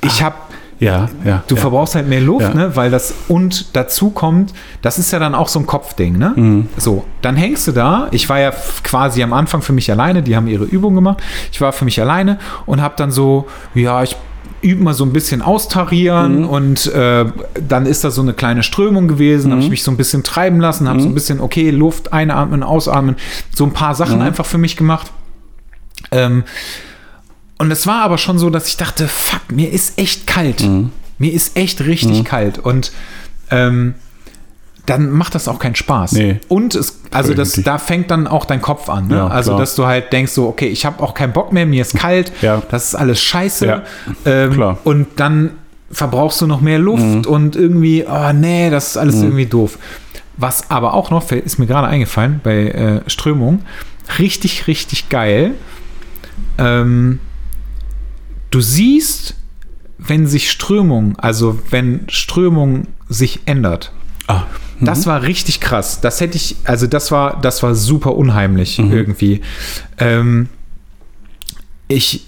Ich 0.06 0.24
habe 0.24 0.38
Ja, 0.80 1.10
ja. 1.26 1.44
Du 1.48 1.56
ja. 1.56 1.62
verbrauchst 1.62 1.96
halt 1.96 2.08
mehr 2.08 2.22
Luft, 2.22 2.42
Ja. 2.48 2.54
ne? 2.54 2.76
Weil 2.76 2.90
das 2.90 3.14
und 3.28 3.76
dazu 3.76 4.12
kommt, 4.12 4.54
das 4.82 4.98
ist 4.98 5.12
ja 5.12 5.20
dann 5.20 5.36
auch 5.36 5.50
so 5.50 5.60
ein 5.60 5.66
Kopfding, 5.66 6.18
ne? 6.18 6.32
Mhm. 6.36 6.70
So, 6.78 7.04
dann 7.22 7.36
hängst 7.36 7.68
du 7.68 7.74
da. 7.74 8.08
Ich 8.12 8.30
war 8.30 8.40
ja 8.40 8.52
quasi 8.84 9.22
am 9.22 9.34
Anfang 9.34 9.62
für 9.62 9.74
mich 9.74 9.92
alleine, 9.92 10.24
die 10.24 10.36
haben 10.38 10.48
ihre 10.48 10.64
Übung 10.64 10.96
gemacht. 10.96 11.18
Ich 11.52 11.60
war 11.60 11.74
für 11.74 11.84
mich 11.86 12.00
alleine 12.00 12.40
und 12.66 12.82
habe 12.82 12.94
dann 12.98 13.12
so, 13.12 13.48
ja, 13.76 14.02
ich 14.04 14.16
übe 14.62 14.84
mal 14.84 14.94
so 14.94 15.06
ein 15.06 15.14
bisschen 15.14 15.42
austarieren 15.42 16.40
Mhm. 16.44 16.50
und 16.50 16.88
äh, 16.94 17.26
dann 17.68 17.86
ist 17.86 18.04
da 18.04 18.12
so 18.12 18.22
eine 18.22 18.34
kleine 18.34 18.62
Strömung 18.64 19.08
gewesen, 19.08 19.48
Mhm. 19.48 19.52
habe 19.54 19.62
ich 19.64 19.70
mich 19.70 19.84
so 19.84 19.92
ein 19.92 19.98
bisschen 19.98 20.24
treiben 20.24 20.60
lassen, 20.60 20.88
habe 20.90 21.00
so 21.02 21.08
ein 21.08 21.14
bisschen, 21.14 21.40
okay, 21.42 21.72
Luft 21.72 22.12
einatmen, 22.14 22.64
ausatmen, 22.64 23.16
so 23.56 23.64
ein 23.66 23.72
paar 23.74 23.92
Mhm. 23.92 23.96
Sachen 23.98 24.22
einfach 24.22 24.46
für 24.46 24.58
mich 24.58 24.76
gemacht. 24.78 25.12
Ähm, 26.12 26.44
und 27.60 27.70
es 27.72 27.86
war 27.86 28.02
aber 28.02 28.18
schon 28.18 28.40
so, 28.40 28.50
dass 28.50 28.68
ich 28.68 28.78
dachte, 28.78 29.08
fuck, 29.08 29.52
mir 29.52 29.72
ist 29.72 30.00
echt 30.00 30.26
kalt. 30.26 30.62
Mhm. 30.62 30.92
Mir 31.20 31.34
ist 31.34 31.56
echt 31.58 31.82
richtig 31.82 32.24
kalt. 32.26 32.58
Und 32.58 32.92
ähm, 33.52 33.94
dann 34.86 35.12
macht 35.12 35.36
das 35.36 35.48
auch 35.48 35.60
keinen 35.60 35.76
Spaß. 35.76 36.14
Nee. 36.14 36.40
Und 36.48 36.74
es, 36.74 37.02
also 37.12 37.34
das, 37.36 37.54
da 37.54 37.78
fängt 37.78 38.10
dann 38.10 38.26
auch 38.26 38.46
dein 38.46 38.62
Kopf 38.62 38.90
an. 38.90 39.08
Ne? 39.08 39.18
Ja, 39.18 39.28
also, 39.28 39.52
klar. 39.52 39.60
dass 39.60 39.76
du 39.76 39.86
halt 39.86 40.12
denkst 40.14 40.32
so, 40.32 40.48
okay, 40.48 40.68
ich 40.68 40.86
habe 40.86 41.04
auch 41.04 41.14
keinen 41.14 41.34
Bock 41.34 41.52
mehr, 41.54 41.66
mir 41.66 41.82
ist 41.82 41.94
kalt, 41.98 42.32
Ja. 42.42 42.62
das 42.72 42.86
ist 42.90 42.96
alles 42.96 43.22
scheiße. 43.22 43.66
Ja, 43.68 43.84
Ähm. 44.26 44.56
Mhm. 44.56 44.78
Und 44.84 45.08
dann 45.18 45.52
verbrauchst 45.92 46.40
du 46.42 46.48
noch 46.48 46.62
mehr 46.62 46.80
Luft 46.80 47.26
und 47.28 47.56
irgendwie, 47.56 48.06
oh 48.08 48.32
nee, 48.32 48.70
das 48.70 48.90
ist 48.90 48.98
alles 48.98 49.16
irgendwie 49.22 49.48
doof. 49.48 49.78
Was 50.38 50.70
aber 50.70 50.94
auch 50.94 51.10
noch, 51.10 51.30
ist 51.32 51.58
mir 51.58 51.66
gerade 51.66 51.88
eingefallen, 51.88 52.40
bei 52.44 52.68
äh, 52.68 53.10
Strömung, 53.10 53.64
richtig, 54.20 54.68
richtig 54.68 55.10
geil. 55.10 55.56
Ähm, 56.58 57.20
du 58.52 58.62
siehst, 58.62 59.36
wenn 59.98 60.28
sich 60.28 60.50
Strömung, 60.50 61.18
also 61.20 61.60
wenn 61.70 62.02
Strömung 62.10 62.88
sich 63.10 63.42
ändert. 63.46 63.92
Ah, 64.28 64.44
Das 64.80 65.06
war 65.08 65.24
richtig 65.24 65.60
krass. 65.60 66.00
Das 66.02 66.22
hätte 66.22 66.38
ich, 66.38 66.56
also 66.64 66.88
das 66.88 67.12
war, 67.12 67.40
das 67.42 67.64
war 67.64 67.76
super 67.76 68.16
unheimlich 68.16 68.80
irgendwie. 68.80 69.42
Ähm, 69.98 70.48
ich, 71.88 72.26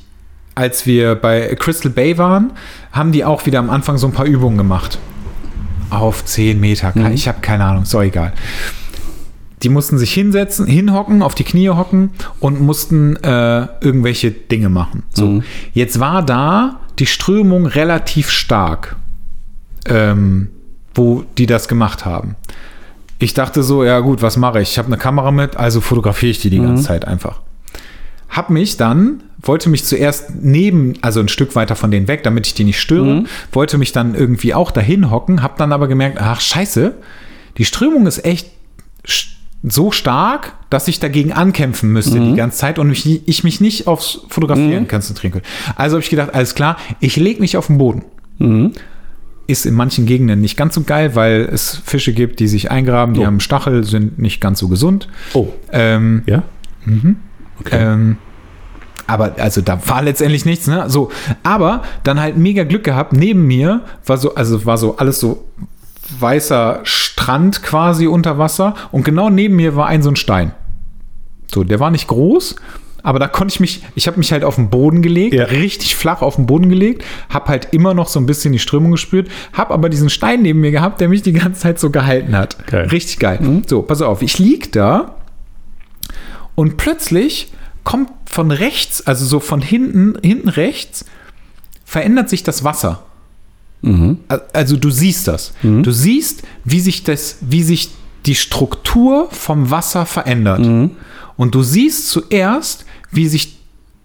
als 0.56 0.86
wir 0.86 1.16
bei 1.16 1.56
Crystal 1.56 1.92
Bay 1.92 2.18
waren, 2.18 2.52
haben 2.92 3.12
die 3.12 3.24
auch 3.24 3.46
wieder 3.46 3.60
am 3.60 3.70
Anfang 3.70 3.98
so 3.98 4.08
ein 4.08 4.14
paar 4.14 4.26
Übungen 4.26 4.58
gemacht. 4.58 4.98
Auf 5.92 6.26
10 6.26 6.60
Meter. 6.60 6.94
Ich 7.14 7.28
habe 7.28 7.40
keine 7.42 7.64
Ahnung, 7.66 7.84
ist 7.84 7.94
doch 7.94 8.02
egal. 8.02 8.34
Die 9.64 9.70
mussten 9.70 9.98
sich 9.98 10.14
hinsetzen, 10.14 10.66
hinhocken, 10.66 11.22
auf 11.22 11.36
die 11.36 11.44
Knie 11.44 11.70
hocken 11.70 12.12
und 12.40 12.62
mussten 12.62 13.16
äh, 13.18 13.68
irgendwelche 13.82 14.32
Dinge 14.32 14.70
machen. 14.70 15.04
So. 15.14 15.44
Jetzt 15.74 16.00
war 16.00 16.26
da 16.26 16.80
die 17.00 17.06
Strömung 17.06 17.66
relativ 17.66 18.30
stark, 18.30 18.96
ähm, 19.86 20.50
wo 20.96 21.24
die 21.38 21.46
das 21.46 21.68
gemacht 21.68 22.06
haben. 22.06 22.36
Ich 23.20 23.36
dachte 23.36 23.62
so, 23.62 23.84
ja 23.84 24.00
gut, 24.00 24.24
was 24.24 24.36
mache 24.36 24.62
ich? 24.62 24.72
Ich 24.72 24.78
habe 24.80 24.88
eine 24.88 24.98
Kamera 24.98 25.32
mit, 25.32 25.56
also 25.56 25.80
fotografiere 25.80 26.32
ich 26.32 26.40
die 26.40 26.50
die 26.50 26.60
ganze 26.60 26.84
Zeit 26.84 27.06
einfach. 27.08 27.42
Hab 28.30 28.50
mich 28.50 28.78
dann, 28.78 29.22
wollte 29.42 29.70
mich 29.70 29.84
zuerst 29.86 30.32
neben, 30.42 30.94
also 31.02 31.20
ein 31.20 31.28
Stück 31.28 31.56
weiter 31.56 31.76
von 31.76 31.92
denen 31.92 32.08
weg, 32.08 32.24
damit 32.24 32.48
ich 32.48 32.56
die 32.56 32.64
nicht 32.64 32.80
störe, 32.80 33.26
wollte 33.52 33.78
mich 33.78 33.92
dann 33.92 34.16
irgendwie 34.16 34.54
auch 34.54 34.72
dahin 34.72 35.12
hocken, 35.12 35.44
hab 35.44 35.58
dann 35.58 35.72
aber 35.72 35.88
gemerkt, 35.88 36.18
ach 36.20 36.42
scheiße, 36.42 36.96
die 37.58 37.66
Strömung 37.66 38.08
ist 38.08 38.26
echt 38.26 38.50
so 39.64 39.92
stark, 39.92 40.54
dass 40.72 40.88
ich 40.88 41.00
dagegen 41.00 41.32
ankämpfen 41.34 41.92
müsste 41.92 42.20
die 42.20 42.34
ganze 42.36 42.58
Zeit 42.58 42.80
und 42.80 42.88
mich, 42.88 43.28
ich 43.28 43.44
mich 43.44 43.62
nicht 43.62 43.86
aufs 43.88 44.22
Fotografieren 44.30 44.88
konzentrieren 44.88 45.34
könnte. 45.34 45.48
Also 45.76 45.96
habe 45.98 46.04
ich 46.04 46.10
gedacht, 46.10 46.34
alles 46.34 46.56
klar, 46.56 46.78
ich 47.00 47.16
lege 47.18 47.40
mich 47.42 47.58
auf 47.58 47.68
den 47.68 47.78
Boden. 47.78 48.04
Ist 49.48 49.66
in 49.66 49.74
manchen 49.76 50.06
Gegenden 50.06 50.40
nicht 50.42 50.56
ganz 50.58 50.74
so 50.76 50.82
geil, 50.82 51.14
weil 51.16 51.42
es 51.52 51.76
Fische 51.86 52.14
gibt, 52.14 52.40
die 52.40 52.48
sich 52.48 52.72
eingraben, 52.72 53.14
die 53.14 53.22
Oh. 53.22 53.26
haben 53.26 53.40
Stachel, 53.40 53.84
sind 53.84 54.18
nicht 54.18 54.40
ganz 54.42 54.60
so 54.60 54.68
gesund. 54.68 55.08
Oh, 55.34 55.50
Ähm, 55.72 56.24
ja? 56.26 56.44
Okay. 57.60 57.78
ähm, 57.80 58.18
aber 59.08 59.36
also 59.40 59.62
da 59.62 59.80
war 59.88 60.02
letztendlich 60.02 60.46
nichts, 60.46 60.68
ne? 60.68 60.90
So, 60.90 61.12
aber 61.44 61.84
dann 62.04 62.20
halt 62.20 62.38
mega 62.38 62.64
Glück 62.64 62.84
gehabt. 62.86 63.12
Neben 63.14 63.46
mir 63.46 63.82
war 64.06 64.18
so, 64.18 64.34
also 64.36 64.66
war 64.66 64.78
so 64.78 64.96
alles 64.98 65.20
so 65.20 65.44
weißer 66.20 66.82
Strand 66.84 67.64
quasi 67.64 68.08
unter 68.08 68.38
Wasser 68.38 68.74
und 68.92 69.04
genau 69.06 69.30
neben 69.30 69.56
mir 69.56 69.76
war 69.76 69.88
ein 69.88 70.02
so 70.02 70.10
ein 70.10 70.16
Stein. 70.16 70.54
So, 71.54 71.64
der 71.64 71.80
war 71.80 71.92
nicht 71.92 72.08
groß, 72.08 72.56
aber 73.04 73.20
da 73.20 73.28
konnte 73.28 73.54
ich 73.54 73.60
mich, 73.60 73.84
ich 73.96 74.08
habe 74.08 74.18
mich 74.18 74.32
halt 74.32 74.44
auf 74.44 74.56
den 74.56 74.70
Boden 74.70 75.02
gelegt, 75.02 75.34
Ja. 75.34 75.46
richtig 75.46 75.96
flach 75.96 76.22
auf 76.22 76.36
den 76.36 76.46
Boden 76.46 76.70
gelegt, 76.70 77.04
habe 77.30 77.48
halt 77.50 77.70
immer 77.72 77.94
noch 77.94 78.08
so 78.08 78.20
ein 78.20 78.26
bisschen 78.26 78.54
die 78.54 78.60
Strömung 78.60 78.92
gespürt, 78.92 79.30
habe 79.54 79.74
aber 79.74 79.90
diesen 79.90 80.10
Stein 80.10 80.42
neben 80.44 80.62
mir 80.62 80.72
gehabt, 80.72 81.02
der 81.02 81.10
mich 81.10 81.22
die 81.24 81.34
ganze 81.34 81.62
Zeit 81.62 81.80
so 81.80 81.90
gehalten 81.90 82.36
hat. 82.38 82.66
Geil. 82.68 82.88
Richtig 82.90 83.20
geil. 83.20 83.64
So, 83.68 83.82
pass 83.82 84.02
auf, 84.02 84.22
ich 84.22 84.38
lieg 84.40 84.72
da 84.72 85.16
und 86.56 86.78
plötzlich 86.78 87.52
kommt 87.84 88.10
von 88.26 88.52
rechts, 88.52 89.06
also 89.08 89.26
so 89.26 89.40
von 89.40 89.62
hinten, 89.62 90.18
hinten 90.24 90.50
rechts, 90.50 91.06
verändert 91.84 92.30
sich 92.30 92.44
das 92.44 92.64
Wasser. 92.64 93.04
Al- 94.28 94.44
Also 94.54 94.78
du 94.78 94.90
siehst 94.92 95.28
das. 95.28 95.54
Du 95.64 95.92
siehst, 95.92 96.44
wie 96.64 96.80
sich 96.80 97.04
das, 97.04 97.38
wie 97.42 97.64
sich 97.64 97.90
die 98.26 98.36
Struktur 98.36 99.28
vom 99.32 99.72
Wasser 99.72 100.06
verändert. 100.06 100.60
Und 101.38 101.56
du 101.56 101.64
siehst 101.64 102.10
zuerst, 102.10 102.86
wie 103.12 103.28
sich 103.28 103.58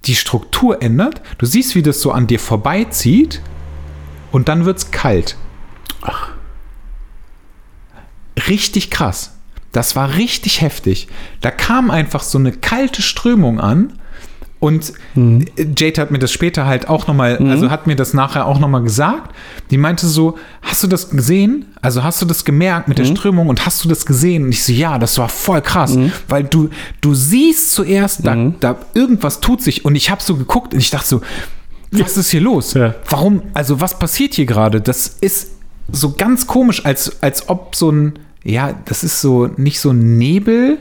die 0.06 0.14
Struktur 0.16 0.80
ändert. 0.82 1.20
Du 1.38 1.44
siehst, 1.46 1.74
wie 1.74 1.82
das 1.82 2.00
so 2.00 2.12
an 2.12 2.26
dir 2.26 2.40
vorbeizieht. 2.40 3.42
Und 4.32 4.48
dann 4.48 4.64
wird 4.64 4.78
es 4.78 4.90
kalt. 4.90 5.36
Richtig 8.48 8.90
krass. 8.90 9.32
Das 9.72 9.96
war 9.96 10.14
richtig 10.16 10.60
heftig. 10.62 11.08
Da 11.40 11.50
kam 11.50 11.90
einfach 11.90 12.22
so 12.22 12.38
eine 12.38 12.52
kalte 12.52 13.02
Strömung 13.02 13.60
an. 13.60 13.94
Und 14.58 14.94
Jade 15.14 16.00
hat 16.00 16.10
mir 16.10 16.18
das 16.18 16.32
später 16.32 16.66
halt 16.66 16.88
auch 16.88 17.06
nochmal, 17.06 17.36
also 17.50 17.70
hat 17.70 17.86
mir 17.86 17.94
das 17.94 18.14
nachher 18.14 18.46
auch 18.46 18.58
nochmal 18.58 18.82
gesagt. 18.82 19.34
Die 19.70 19.76
meinte 19.76 20.06
so, 20.06 20.38
hast 20.62 20.82
du 20.82 20.86
das 20.86 21.10
gesehen? 21.10 21.66
Also 21.82 22.02
hast 22.02 22.22
du 22.22 22.26
das 22.26 22.44
gemerkt 22.44 22.88
mit 22.88 22.96
der 22.98 23.04
Strömung 23.04 23.48
und 23.48 23.66
hast 23.66 23.84
du 23.84 23.88
das 23.88 24.06
gesehen? 24.06 24.44
Und 24.44 24.50
ich 24.52 24.64
so, 24.64 24.72
ja, 24.72 24.98
das 24.98 25.18
war 25.18 25.28
voll 25.28 25.60
krass. 25.60 25.96
Weil 26.28 26.44
du, 26.44 26.70
du 27.02 27.14
siehst 27.14 27.72
zuerst, 27.72 28.26
da, 28.26 28.34
da 28.60 28.76
irgendwas 28.94 29.40
tut 29.40 29.62
sich. 29.62 29.84
Und 29.84 29.94
ich 29.94 30.10
habe 30.10 30.22
so 30.22 30.36
geguckt 30.36 30.72
und 30.72 30.80
ich 30.80 30.90
dachte 30.90 31.06
so, 31.06 31.20
was 31.90 32.16
ist 32.16 32.30
hier 32.30 32.40
los? 32.40 32.72
Ja. 32.74 32.94
Warum, 33.10 33.42
also 33.52 33.80
was 33.80 33.98
passiert 33.98 34.34
hier 34.34 34.46
gerade? 34.46 34.80
Das 34.80 35.06
ist 35.20 35.50
so 35.92 36.12
ganz 36.12 36.46
komisch, 36.46 36.84
als, 36.84 37.22
als 37.22 37.48
ob 37.48 37.76
so 37.76 37.90
ein, 37.90 38.18
ja, 38.42 38.74
das 38.86 39.04
ist 39.04 39.20
so 39.20 39.48
nicht 39.56 39.80
so 39.80 39.90
ein 39.90 40.16
Nebel. 40.18 40.78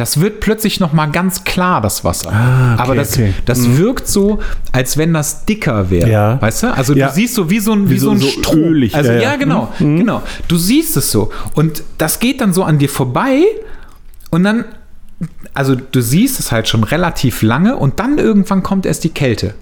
Das 0.00 0.18
wird 0.18 0.40
plötzlich 0.40 0.80
noch 0.80 0.94
mal 0.94 1.06
ganz 1.10 1.44
klar, 1.44 1.82
das 1.82 2.04
Wasser. 2.04 2.32
Ah, 2.32 2.72
okay, 2.72 2.82
Aber 2.82 2.94
das, 2.94 3.12
okay. 3.12 3.34
das 3.44 3.76
wirkt 3.76 4.08
so, 4.08 4.38
als 4.72 4.96
wenn 4.96 5.12
das 5.12 5.44
dicker 5.44 5.90
wäre. 5.90 6.08
Ja. 6.08 6.40
Weißt 6.40 6.62
du? 6.62 6.74
Also 6.74 6.94
Ja. 6.94 7.08
du 7.08 7.14
siehst 7.14 7.34
so 7.34 7.50
wie 7.50 7.60
so 7.60 7.72
ein, 7.74 7.90
wie 7.90 7.94
Wie 7.96 7.98
so, 7.98 8.14
so- 8.16 8.26
ein 8.26 8.42
so 8.42 8.52
ölig, 8.54 8.94
Also 8.94 9.12
ja, 9.12 9.20
ja, 9.20 9.36
genau, 9.36 9.68
genau. 9.78 10.22
Du 10.48 10.56
siehst 10.56 10.96
es 10.96 11.10
so. 11.10 11.30
Und 11.54 11.82
das 11.98 12.18
geht 12.18 12.40
dann 12.40 12.54
so 12.54 12.64
an 12.64 12.78
dir 12.78 12.88
vorbei 12.88 13.42
und 14.30 14.42
dann, 14.42 14.64
also 15.52 15.74
du 15.74 16.00
siehst 16.00 16.40
es 16.40 16.50
halt 16.50 16.66
schon 16.66 16.82
relativ 16.82 17.42
lange 17.42 17.76
und 17.76 18.00
dann 18.00 18.16
irgendwann 18.16 18.62
kommt 18.62 18.86
erst 18.86 19.04
die 19.04 19.10
Kälte. 19.10 19.52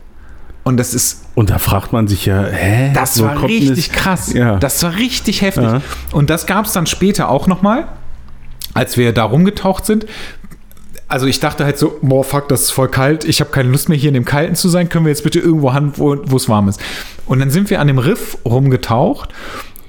Und 0.63 0.77
das 0.77 0.95
ist 0.95 1.25
Und 1.35 1.51
da 1.51 1.59
fragt 1.59 1.93
man 1.93 2.07
sich 2.07 2.27
ja, 2.27 2.45
hä? 2.45 2.93
das 2.95 3.21
war 3.23 3.43
richtig 3.43 3.91
krass. 3.91 4.33
Ja. 4.33 4.57
Das 4.59 4.81
war 4.85 4.95
richtig 4.95 5.43
heftig. 5.43 5.65
Ja. 5.65 5.81
Und 6.13 6.31
das 6.31 6.47
gab 6.47 6.67
es 6.67 6.73
dann 6.75 6.87
später 6.87 7.29
auch 7.29 7.49
noch 7.49 7.63
mal, 7.63 7.89
als 8.79 8.97
wir 8.97 9.13
da 9.13 9.25
rumgetaucht 9.25 9.85
sind. 9.85 10.07
Also 11.09 11.27
ich 11.27 11.41
dachte 11.41 11.65
halt 11.65 11.79
so, 11.79 11.99
boah, 12.03 12.23
fuck, 12.23 12.49
das 12.49 12.63
ist 12.63 12.71
voll 12.71 12.89
kalt. 12.89 13.25
Ich 13.25 13.41
habe 13.41 13.51
keine 13.51 13.71
Lust 13.71 13.89
mehr 13.89 13.97
hier 13.97 14.09
in 14.09 14.15
dem 14.15 14.25
Kalten 14.25 14.55
zu 14.55 14.69
sein. 14.69 14.89
Können 14.89 15.07
wir 15.07 15.11
jetzt 15.11 15.25
bitte 15.25 15.41
irgendwo 15.41 15.73
hin, 15.73 15.93
wo 15.97 16.15
es 16.15 16.49
warm 16.49 16.69
ist? 16.69 16.81
Und 17.27 17.41
dann 17.41 17.51
sind 17.51 17.71
wir 17.71 17.81
an 17.81 17.87
dem 17.87 17.99
Riff 17.99 18.39
rumgetaucht. 18.45 19.31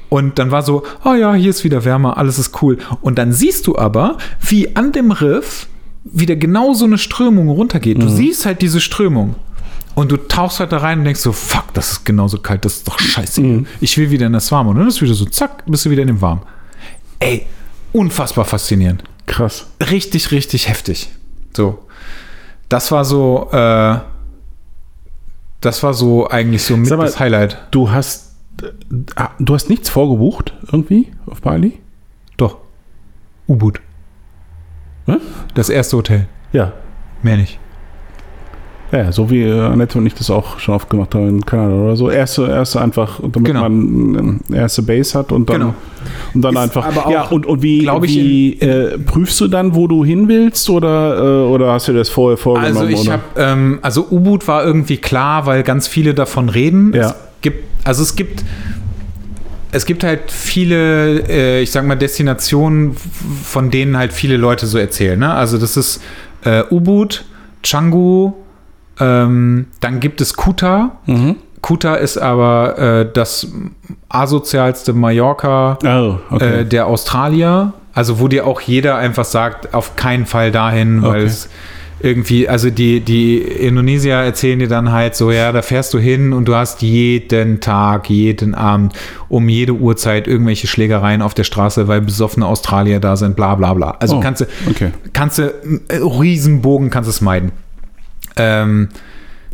Und 0.08 0.40
dann 0.40 0.50
war 0.50 0.64
so, 0.64 0.84
oh 1.06 1.14
ja, 1.14 1.34
hier 1.36 1.52
ist 1.52 1.64
wieder 1.64 1.86
wärmer, 1.86 2.18
alles 2.18 2.40
ist 2.40 2.64
cool. 2.64 2.78
Und 3.02 3.20
dann 3.20 3.32
siehst 3.32 3.68
du 3.68 3.78
aber, 3.78 4.18
wie 4.42 4.76
an 4.76 4.92
dem 4.92 5.12
Riff 5.12 5.68
wieder 6.04 6.36
genau 6.36 6.74
so 6.74 6.86
eine 6.86 6.98
Strömung 6.98 7.50
runtergeht. 7.50 8.02
Du 8.02 8.10
siehst 8.10 8.46
halt 8.46 8.62
diese 8.62 8.82
Strömung. 8.82 9.36
Und 9.96 10.12
du 10.12 10.18
tauchst 10.18 10.62
halt 10.62 10.72
da 10.72 10.78
rein 10.78 11.00
und 11.00 11.06
denkst 11.06 11.20
so, 11.20 11.34
fuck, 11.34 11.74
das 11.74 11.92
ist 11.92 12.06
genauso 12.06 12.38
kalt, 12.40 12.64
das 12.64 12.78
ist 12.78 12.88
doch 12.88 12.98
scheiße. 12.98 13.66
Ich 13.82 13.98
will 13.98 14.10
wieder 14.10 14.28
in 14.28 14.34
das 14.34 14.52
Warme. 14.52 14.70
Und 14.70 14.78
dann 14.78 14.88
ist 14.88 15.02
wieder 15.02 15.14
so, 15.14 15.26
zack, 15.26 15.64
bist 15.66 15.86
du 15.86 15.90
wieder 15.90 16.04
in 16.04 16.08
dem 16.08 16.22
Warm. 16.22 16.42
Ey, 17.20 17.46
unfassbar 17.94 18.46
faszinierend. 18.46 19.04
Krass. 19.26 19.68
Richtig, 19.80 20.32
richtig 20.32 20.70
heftig. 20.70 21.10
So. 21.56 21.80
Das 22.68 22.92
war 22.92 23.06
so, 23.06 23.50
äh, 23.52 24.00
das 25.62 25.84
war 25.84 25.94
so 25.94 26.28
eigentlich 26.30 26.64
so 26.64 26.78
mit 26.78 26.90
mal, 26.90 27.06
das 27.06 27.20
Highlight. 27.20 27.58
Du 27.72 27.92
hast, 27.92 28.36
äh, 28.62 29.24
du 29.40 29.54
hast 29.54 29.70
nichts 29.70 29.90
vorgebucht 29.90 30.54
irgendwie 30.72 31.12
auf 31.26 31.42
Bali? 31.42 31.80
Doch. 32.38 32.58
U-Boot. 33.48 33.82
Das 35.56 35.70
erste 35.70 35.98
Hotel. 35.98 36.28
Ja. 36.52 36.74
Mehr 37.24 37.38
nicht. 37.38 37.60
Ja, 38.92 39.12
so 39.12 39.30
wie 39.30 39.44
äh, 39.44 39.60
Annette 39.62 40.00
und 40.00 40.06
ich 40.08 40.16
das 40.16 40.32
auch 40.32 40.58
schon 40.60 40.74
oft 40.74 40.90
gemacht 40.90 41.14
haben 41.14 41.30
in 41.30 41.46
Kanada 41.46 41.76
oder 41.76 41.96
so. 41.96 42.10
Erste, 42.10 42.48
erste 42.48 42.82
einfach, 42.82 43.20
damit 43.22 43.46
Genau. 43.46 43.62
man 43.70 44.40
eine 44.50 44.58
erste 44.58 44.82
Base 44.82 45.18
hat 45.18 45.32
und 45.32 45.48
dann, 45.50 45.60
Genau. 45.62 45.74
und 46.34 46.42
dann 46.42 46.54
Ist 46.56 46.60
einfach. 46.60 46.96
auch, 47.06 47.12
ja, 47.12 47.24
und, 47.28 47.46
und 47.46 47.62
wie, 47.62 47.88
wie 48.02 48.54
äh, 48.60 48.98
prüfst 48.98 49.40
du 49.42 49.48
dann, 49.48 49.76
wo 49.76 49.88
du 49.88 50.04
hin 50.04 50.28
willst 50.28 50.70
oder, 50.72 51.18
äh, 51.18 51.48
oder 51.48 51.74
hast 51.74 51.88
du 51.88 51.94
das 51.94 52.10
vorher 52.10 52.38
vorgenommen? 52.38 52.78
Also 52.78 52.90
ich 52.90 53.10
habe, 53.12 53.22
ähm, 53.38 53.78
also 53.84 54.08
U-Boot 54.10 54.48
war 54.48 54.66
irgendwie 54.66 54.98
klar, 54.98 55.46
weil 55.46 55.62
ganz 55.62 55.88
viele 55.88 56.16
davon 56.16 56.50
reden. 56.50 56.92
Ja. 56.96 57.10
Es 57.10 57.16
gibt, 57.42 57.64
also 57.84 58.02
es 58.02 58.16
gibt, 58.16 58.44
es 59.72 59.86
gibt 59.86 60.04
halt 60.04 60.32
viele, 60.32 61.20
äh, 61.30 61.62
ich 61.62 61.70
sag 61.70 61.86
mal, 61.86 61.96
Destinationen, 61.96 62.96
von 63.44 63.70
denen 63.70 63.98
halt 63.98 64.14
viele 64.14 64.36
Leute 64.38 64.66
so 64.66 64.80
erzählen. 64.80 65.20
Ne? 65.20 65.32
Also 65.32 65.60
das 65.60 65.78
ist 65.78 66.02
äh, 66.44 66.64
U-Boot, 66.72 67.26
Canggu, 67.62 68.34
ähm, 69.00 69.68
dann 69.80 70.00
gibt 70.00 70.22
es 70.22 70.36
Kuta. 70.36 70.98
Mhm. 71.06 71.36
Kuta 71.62 71.96
ist 71.96 72.18
aber 72.18 72.78
äh, 72.78 73.10
das 73.14 73.48
asozialste 74.08 74.94
Mallorca 74.94 75.78
Oh, 75.84 76.16
okay. 76.34 76.62
äh, 76.62 76.66
der 76.66 76.88
Australier. 76.88 77.74
Also 77.94 78.20
wo 78.20 78.28
dir 78.28 78.48
auch 78.48 78.62
jeder 78.62 78.96
einfach 78.98 79.26
sagt, 79.26 79.74
auf 79.74 79.96
keinen 79.96 80.26
Fall 80.26 80.52
dahin, 80.52 81.02
weil 81.02 81.22
Okay. 81.22 81.26
es 81.26 81.50
irgendwie, 82.02 82.48
also 82.48 82.70
die, 82.70 83.02
die 83.02 83.40
Indonesier 83.40 84.16
erzählen 84.16 84.58
dir 84.58 84.70
dann 84.70 84.94
halt 84.94 85.16
so, 85.16 85.32
ja, 85.32 85.52
da 85.52 85.62
fährst 85.62 85.94
du 85.94 85.98
hin 86.00 86.32
und 86.32 86.46
du 86.46 86.56
hast 86.56 86.82
jeden 86.82 87.60
Tag, 87.60 88.10
jeden 88.10 88.56
Abend, 88.56 88.94
um 89.28 89.50
jede 89.50 89.74
Uhrzeit 89.74 90.26
irgendwelche 90.26 90.68
Schlägereien 90.68 91.22
auf 91.22 91.34
der 91.34 91.44
Straße, 91.44 91.90
weil 91.90 92.00
besoffene 92.00 92.46
Australier 92.46 93.02
da 93.02 93.18
sind, 93.18 93.36
bla 93.36 93.56
bla 93.56 93.74
bla. 93.74 93.98
Also 94.00 94.16
Oh, 94.18 94.20
kannst 94.22 94.42
du, 94.42 94.46
okay. 94.70 94.92
kannst 95.12 95.40
du, 95.40 95.44
äh, 95.90 95.98
Riesenbogen 95.98 96.90
kannst 96.90 97.08
du 97.08 97.12
es 97.12 97.20
meiden. 97.20 97.52
Ähm, 98.38 98.90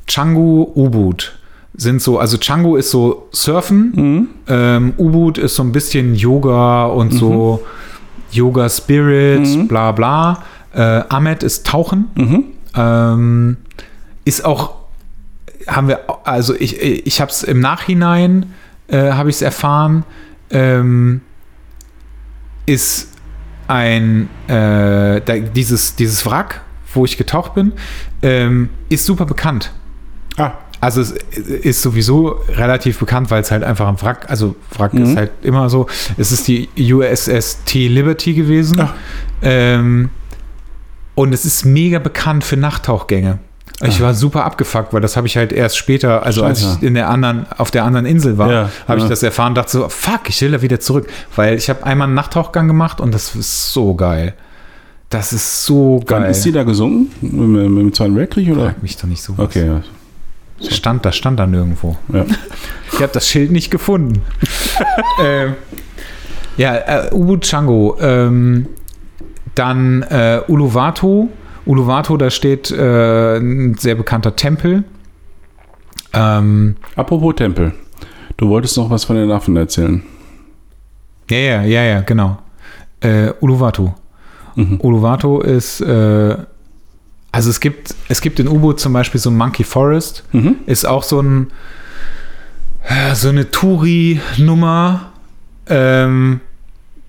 Canggu, 0.07 0.72
U-Boot 0.76 1.38
sind 1.77 2.02
so, 2.02 2.19
also 2.19 2.38
Canggu 2.38 2.76
ist 2.77 2.91
so 2.91 3.27
Surfen, 3.31 3.91
Mhm. 3.95 4.27
ähm, 4.47 4.93
U-Boot 4.97 5.38
ist 5.38 5.56
so 5.56 5.64
ein 5.64 5.72
bisschen 5.72 6.15
Yoga 6.15 6.85
und 6.85 7.11
so 7.11 7.65
Yoga 8.31 8.69
Spirit, 8.69 9.41
Mhm. 9.45 9.68
bla 9.68 9.91
bla. 9.91 10.43
Äh, 10.73 11.03
Ahmed 11.10 11.43
ist 11.43 11.65
Tauchen. 11.65 12.10
Mhm. 12.15 12.43
Ähm, 12.76 13.57
ist 14.26 14.43
auch, 14.45 14.76
haben 15.68 15.88
wir, 15.88 15.99
also 16.26 16.53
ich, 16.53 16.81
ich 16.81 17.22
habe 17.22 17.31
es 17.31 17.43
im 17.43 17.60
Nachhinein, 17.60 18.53
äh, 18.88 19.11
habe 19.11 19.30
ich 19.30 19.38
es 19.38 19.41
erfahren, 19.41 20.03
ähm, 20.52 21.22
ist 22.65 23.10
ein, 23.68 24.30
äh, 24.47 25.22
dieses, 25.56 25.95
dieses 25.95 26.26
Wrack, 26.26 26.61
wo 26.95 27.05
ich 27.05 27.17
getaucht 27.17 27.53
bin, 27.55 27.73
ähm, 28.22 28.69
ist 28.89 29.05
super 29.05 29.26
bekannt. 29.26 29.72
Ah, 30.38 30.51
Also 30.81 31.01
es 31.01 31.11
ist 31.11 31.81
sowieso 31.81 32.39
relativ 32.49 32.99
bekannt, 32.99 33.31
weil 33.31 33.41
es 33.41 33.49
halt 33.49 33.63
einfach 33.63 33.88
ein 33.88 33.99
Wrack, 34.01 34.30
also 34.30 34.55
Wrack 34.77 34.93
Mhm. 34.93 35.03
ist 35.03 35.15
halt 35.17 35.31
immer 35.41 35.69
so. 35.69 35.88
Es 36.17 36.31
ist 36.31 36.47
die 36.47 36.69
USS 36.77 37.63
T 37.65 37.88
Liberty 37.88 38.34
gewesen. 38.34 38.80
Ach. 38.81 38.93
Ähm, 39.41 40.09
und 41.15 41.34
es 41.34 41.45
ist 41.45 41.65
mega 41.65 41.99
bekannt 41.99 42.43
für 42.43 42.57
Nachttauchgänge. 42.57 43.39
Ich 43.84 43.99
war 44.01 44.13
super 44.13 44.45
abgefuckt, 44.45 44.93
weil 44.93 45.01
das 45.01 45.17
habe 45.17 45.27
ich 45.27 45.35
halt 45.38 45.51
erst 45.51 45.77
später, 45.77 46.23
also 46.23 46.43
als 46.43 46.61
Scheiße. 46.61 46.77
ich 46.81 46.88
in 46.88 46.93
der 46.93 47.09
anderen, 47.09 47.45
auf 47.57 47.72
der 47.72 47.84
anderen 47.84 48.05
Insel 48.05 48.38
war, 48.38 48.51
Ja, 48.51 48.69
habe 48.88 48.99
ich 48.99 49.03
ja. 49.03 49.09
das 49.09 49.22
erfahren 49.23 49.49
und 49.49 49.55
dachte 49.55 49.72
so, 49.72 49.89
fuck, 49.89 50.30
ich 50.30 50.41
will 50.41 50.51
da 50.51 50.61
wieder 50.61 50.80
zurück. 50.80 51.07
Weil 51.35 51.55
ich 51.57 51.69
habe 51.69 51.84
einmal 51.85 52.07
einen 52.07 52.15
Nachttauchgang 52.15 52.67
gemacht 52.67 53.01
und 53.01 53.13
das 53.13 53.35
ist 53.35 53.73
so 53.73 53.93
geil. 53.95 54.34
Das 55.16 55.32
ist 55.32 55.66
so 55.66 56.04
wann 56.08 56.24
geil. 56.24 56.32
ist 56.32 56.44
die 56.44 56.52
da 56.52 56.64
gesungen? 56.64 57.10
Mit, 57.22 57.32
mit 57.72 57.82
dem 57.84 57.94
Zweiten 57.94 58.18
Weltkrieg 58.18 58.52
oder? 58.52 58.66
Frag 58.66 58.84
mich 58.84 58.98
doch 58.98 59.08
nicht 59.08 59.22
so. 59.22 59.34
Okay, 59.38 59.66
ja. 59.66 59.82
Stand, 60.70 61.06
das 61.06 61.16
stand 61.16 61.40
da 61.40 61.48
nirgendwo. 61.48 61.96
ja. 62.12 62.26
Ich 62.92 63.00
habe 63.02 63.14
das 63.14 63.26
Schild 63.30 63.50
nicht 63.50 63.72
gefunden. 63.72 64.22
ähm, 65.24 65.54
ja, 66.58 66.76
äh, 66.76 67.14
Ubud 67.14 67.46
Chango. 67.46 67.98
Ähm, 68.02 68.68
dann 69.56 70.04
äh, 70.04 70.42
Uluwatu. 70.50 71.30
Uluwatu, 71.66 72.18
da 72.18 72.30
steht 72.30 72.72
äh, 72.72 73.38
ein 73.38 73.76
sehr 73.78 73.96
bekannter 73.96 74.36
Tempel. 74.36 74.84
Ähm, 76.12 76.76
Apropos 76.98 77.36
Tempel. 77.36 77.72
Du 78.36 78.50
wolltest 78.50 78.76
noch 78.76 78.90
was 78.90 79.06
von 79.06 79.16
den 79.16 79.32
Affen 79.32 79.56
erzählen. 79.56 80.04
ja, 81.30 81.38
ja, 81.38 81.62
ja, 81.64 81.84
ja, 81.84 82.02
genau. 82.02 82.38
Äh, 83.00 83.32
Uluwatu. 83.40 83.94
Mhm. 84.56 84.80
Uluwatu 84.82 85.40
ist, 85.41 85.82
äh, 85.82 86.38
also 87.32 87.49
es 87.49 87.60
gibt, 87.60 87.94
es 88.07 88.22
gibt 88.22 88.40
in 88.40 88.48
Ubud 88.48 88.80
zum 88.80 88.94
Beispiel 88.94 89.19
so 89.19 89.30
ein 89.30 89.38
Monkey 89.38 89.64
Forest. 89.64 90.23
Mhm. 90.32 90.56
Ist 90.65 90.86
auch 90.88 91.03
so 91.03 91.22
ein 91.22 91.48
so 93.15 93.30
eine 93.30 93.49
Touri-Nummer. 93.49 95.11
Ähm, 95.68 96.40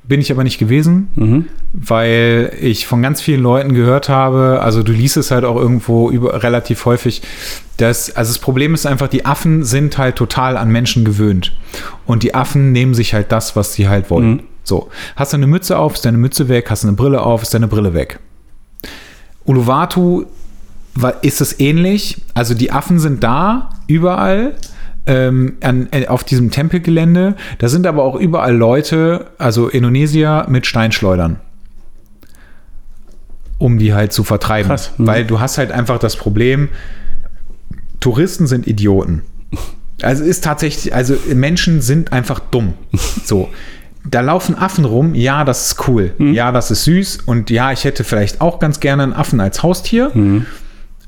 bin 0.05 0.21
ich 0.21 0.31
aber 0.31 0.45
nicht 0.45 0.59
gewesen, 0.59 1.09
Mhm. 1.17 1.47
weil 1.73 2.53
ich 2.61 2.87
von 2.87 3.03
ganz 3.03 3.21
vielen 3.21 3.43
Leuten 3.43 3.75
gehört 3.75 4.09
habe, 4.09 4.61
also 4.63 4.85
du 4.85 4.93
liest 4.93 5.17
es 5.17 5.33
halt 5.33 5.45
auch 5.45 5.57
irgendwo 5.57 6.11
über, 6.11 6.45
relativ 6.45 6.85
häufig, 6.87 7.23
dass, 7.77 8.15
also 8.15 8.31
das 8.33 8.39
Problem 8.39 8.73
ist 8.73 8.87
einfach, 8.87 9.09
die 9.09 9.27
Affen 9.27 9.65
sind 9.65 9.99
halt 9.99 10.15
total 10.15 10.57
an 10.57 10.71
Menschen 10.71 11.05
gewöhnt. 11.05 11.53
Und 12.07 12.23
die 12.23 12.35
Affen 12.37 12.71
nehmen 12.71 12.95
sich 12.95 13.15
halt 13.15 13.33
das, 13.33 13.57
was 13.57 13.75
sie 13.75 13.89
halt 13.89 14.09
wollen. 14.09 14.31
Mhm. 14.31 14.41
So, 14.67 14.91
hast 15.15 15.33
du 15.33 15.37
eine 15.37 15.47
Mütze 15.47 15.79
auf, 15.79 15.95
ist 15.95 16.05
deine 16.05 16.19
Mütze 16.19 16.49
weg, 16.49 16.71
hast 16.71 16.83
du 16.83 16.89
eine 16.89 16.97
Brille 16.97 17.23
auf, 17.23 17.43
ist 17.43 17.55
deine 17.55 17.69
Brille 17.69 17.95
weg. 17.95 18.19
Uluwatu 19.45 20.27
ist 21.23 21.41
es 21.41 21.61
ähnlich. 21.61 22.21
Also 22.35 22.55
die 22.55 22.73
Affen 22.73 22.99
sind 22.99 23.23
da, 23.23 23.71
überall. 23.87 24.57
Ähm, 25.09 25.59
an, 25.63 25.87
äh, 25.93 26.09
auf 26.09 26.25
diesem 26.25 26.51
Tempelgelände. 26.51 27.37
Da 27.59 27.69
sind 27.69 27.87
aber 27.87 28.03
auch 28.03 28.17
überall 28.17 28.57
Leute, 28.57 29.31
also 29.39 29.69
Indonesier 29.69 30.47
mit 30.49 30.67
Steinschleudern. 30.67 31.39
Um 33.59 33.79
die 33.79 33.95
halt 33.95 34.13
zu 34.13 34.25
vertreiben. 34.25 34.69
Krass. 34.69 34.91
Mhm. 34.99 35.07
Weil 35.07 35.25
du 35.25 35.39
hast 35.39 35.59
halt 35.59 35.71
einfach 35.71 36.01
das 36.01 36.17
Problem, 36.17 36.71
Touristen 38.01 38.49
sind 38.49 38.67
Idioten. 38.67 39.23
Also 40.03 40.25
ist 40.25 40.43
tatsächlich, 40.43 40.93
also 40.93 41.17
Menschen 41.33 41.83
sind 41.83 42.13
einfach 42.13 42.41
dumm. 42.41 42.75
So. 43.25 43.49
Da 44.11 44.21
laufen 44.21 44.57
Affen 44.57 44.85
rum, 44.85 45.15
ja, 45.15 45.45
das 45.45 45.67
ist 45.73 45.89
cool. 45.89 46.13
Ja, 46.19 46.53
das 46.53 46.71
ist 46.71 46.85
süß. 46.85 47.19
Und 47.27 47.51
ja, 47.51 47.73
ich 47.73 47.85
hätte 47.85 48.05
vielleicht 48.05 48.41
auch 48.41 48.59
ganz 48.59 48.81
gerne 48.81 49.03
einen 49.03 49.13
Affen 49.13 49.41
als 49.41 49.63
Haustier. 49.63 50.11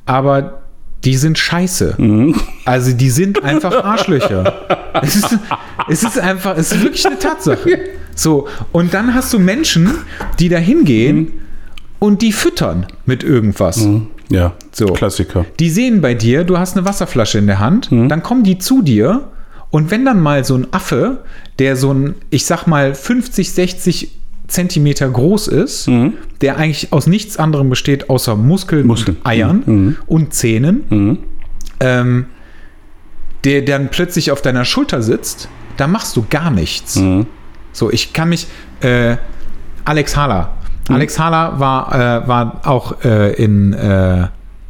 Aber 0.07 0.63
die 1.05 1.17
sind 1.17 1.39
scheiße. 1.39 1.97
Also 2.65 2.93
die 2.93 3.11
sind 3.11 3.45
einfach 3.45 3.73
Arschlöcher. 3.85 4.55
es, 5.03 5.17
ist, 5.17 5.39
es 5.89 6.03
ist 6.03 6.19
einfach, 6.19 6.57
es 6.57 6.73
ist 6.73 6.83
wirklich 6.83 7.07
eine 7.07 7.19
Tatsache. 7.19 7.79
So, 8.15 8.49
und 8.73 8.95
dann 8.95 9.15
hast 9.15 9.33
du 9.33 9.39
Menschen, 9.39 9.91
die 10.41 10.49
da 10.49 10.57
hingehen 10.59 11.33
und 12.01 12.21
die 12.23 12.33
füttern 12.33 12.87
mit 13.07 13.23
irgendwas. 13.23 13.87
Ja, 14.29 14.55
So. 14.73 14.87
Klassiker. 14.87 15.45
Die 15.61 15.71
sehen 15.71 16.01
bei 16.01 16.15
dir, 16.15 16.45
du 16.45 16.59
hast 16.59 16.77
eine 16.77 16.85
Wasserflasche 16.85 17.39
in 17.39 17.47
der 17.47 17.61
Hand, 17.61 17.89
dann 17.91 18.23
kommen 18.23 18.43
die 18.43 18.59
zu 18.59 18.83
dir 18.83 19.29
und 19.71 19.91
wenn 19.91 20.05
dann 20.05 20.21
mal 20.21 20.45
so 20.45 20.55
ein 20.55 20.67
Affe, 20.73 21.25
der 21.59 21.77
so 21.77 21.93
ein, 21.93 22.15
ich 22.31 22.47
sag 22.47 22.67
mal, 22.67 22.95
50, 22.95 23.53
60 23.53 24.11
Zentimeter 24.47 25.09
groß 25.11 25.49
ist, 25.49 25.89
der 26.41 26.57
eigentlich 26.57 26.93
aus 26.93 27.07
nichts 27.07 27.37
anderem 27.37 27.69
besteht, 27.69 28.09
außer 28.09 28.35
Muskeln, 28.35 28.87
Muskeln. 28.87 29.19
und 29.19 29.27
Eiern 29.27 29.97
und 30.07 30.33
Zähnen, 30.33 31.19
ähm, 31.81 32.27
der 33.45 33.63
dann 33.63 33.91
plötzlich 33.91 34.31
auf 34.31 34.41
deiner 34.41 34.65
Schulter 34.65 35.03
sitzt, 35.03 35.49
da 35.77 35.87
machst 35.87 36.17
du 36.17 36.25
gar 36.31 36.51
nichts. 36.51 36.95
So, 37.73 37.91
ich 37.93 38.13
kann 38.15 38.31
mich, 38.31 38.47
äh, 38.81 39.17
Alex 39.85 40.17
Hala. 40.17 40.53
Alex 40.89 41.19
Hala 41.19 41.61
war, 41.61 41.95
äh, 42.25 42.27
war 42.29 42.63
auch 42.65 43.05
äh, 43.05 43.35
in, 43.35 43.75
äh, 43.75 44.29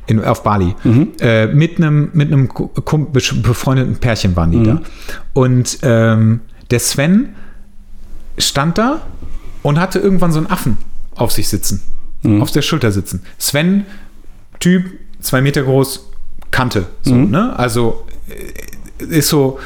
in, 0.09 0.25
auf 0.25 0.43
Bali. 0.43 0.75
Äh, 1.21 1.47
mit 1.47 1.77
einem 1.77 2.11
mit 2.13 2.33
einem 2.33 2.49
befreundeten 3.13 3.97
Pärchen 3.97 4.35
waren 4.35 4.51
die 4.51 4.63
da. 4.65 4.81
Und 5.35 5.79
ähm, 5.83 6.41
der 6.71 6.81
Sven 6.81 7.31
stand 8.39 8.79
da 8.79 9.03
und 9.63 9.79
hatte 9.79 9.99
irgendwann 10.01 10.33
so 10.33 10.39
einen 10.39 10.49
Affen 10.49 10.79
auf 11.15 11.31
sich 11.33 11.49
sitzen. 11.49 11.83
Auf 12.41 12.51
der 12.51 12.63
Schulter 12.63 12.91
sitzen. 12.91 13.23
Sven, 13.39 13.87
Typ, 14.59 14.85
zwei 15.21 15.41
Meter 15.41 15.63
groß, 15.63 16.11
kannte. 16.51 16.87
So, 17.03 17.15
ne? 17.31 17.57
Also 17.57 18.05
äh, 18.29 19.05
ist 19.05 19.29
so, 19.29 19.59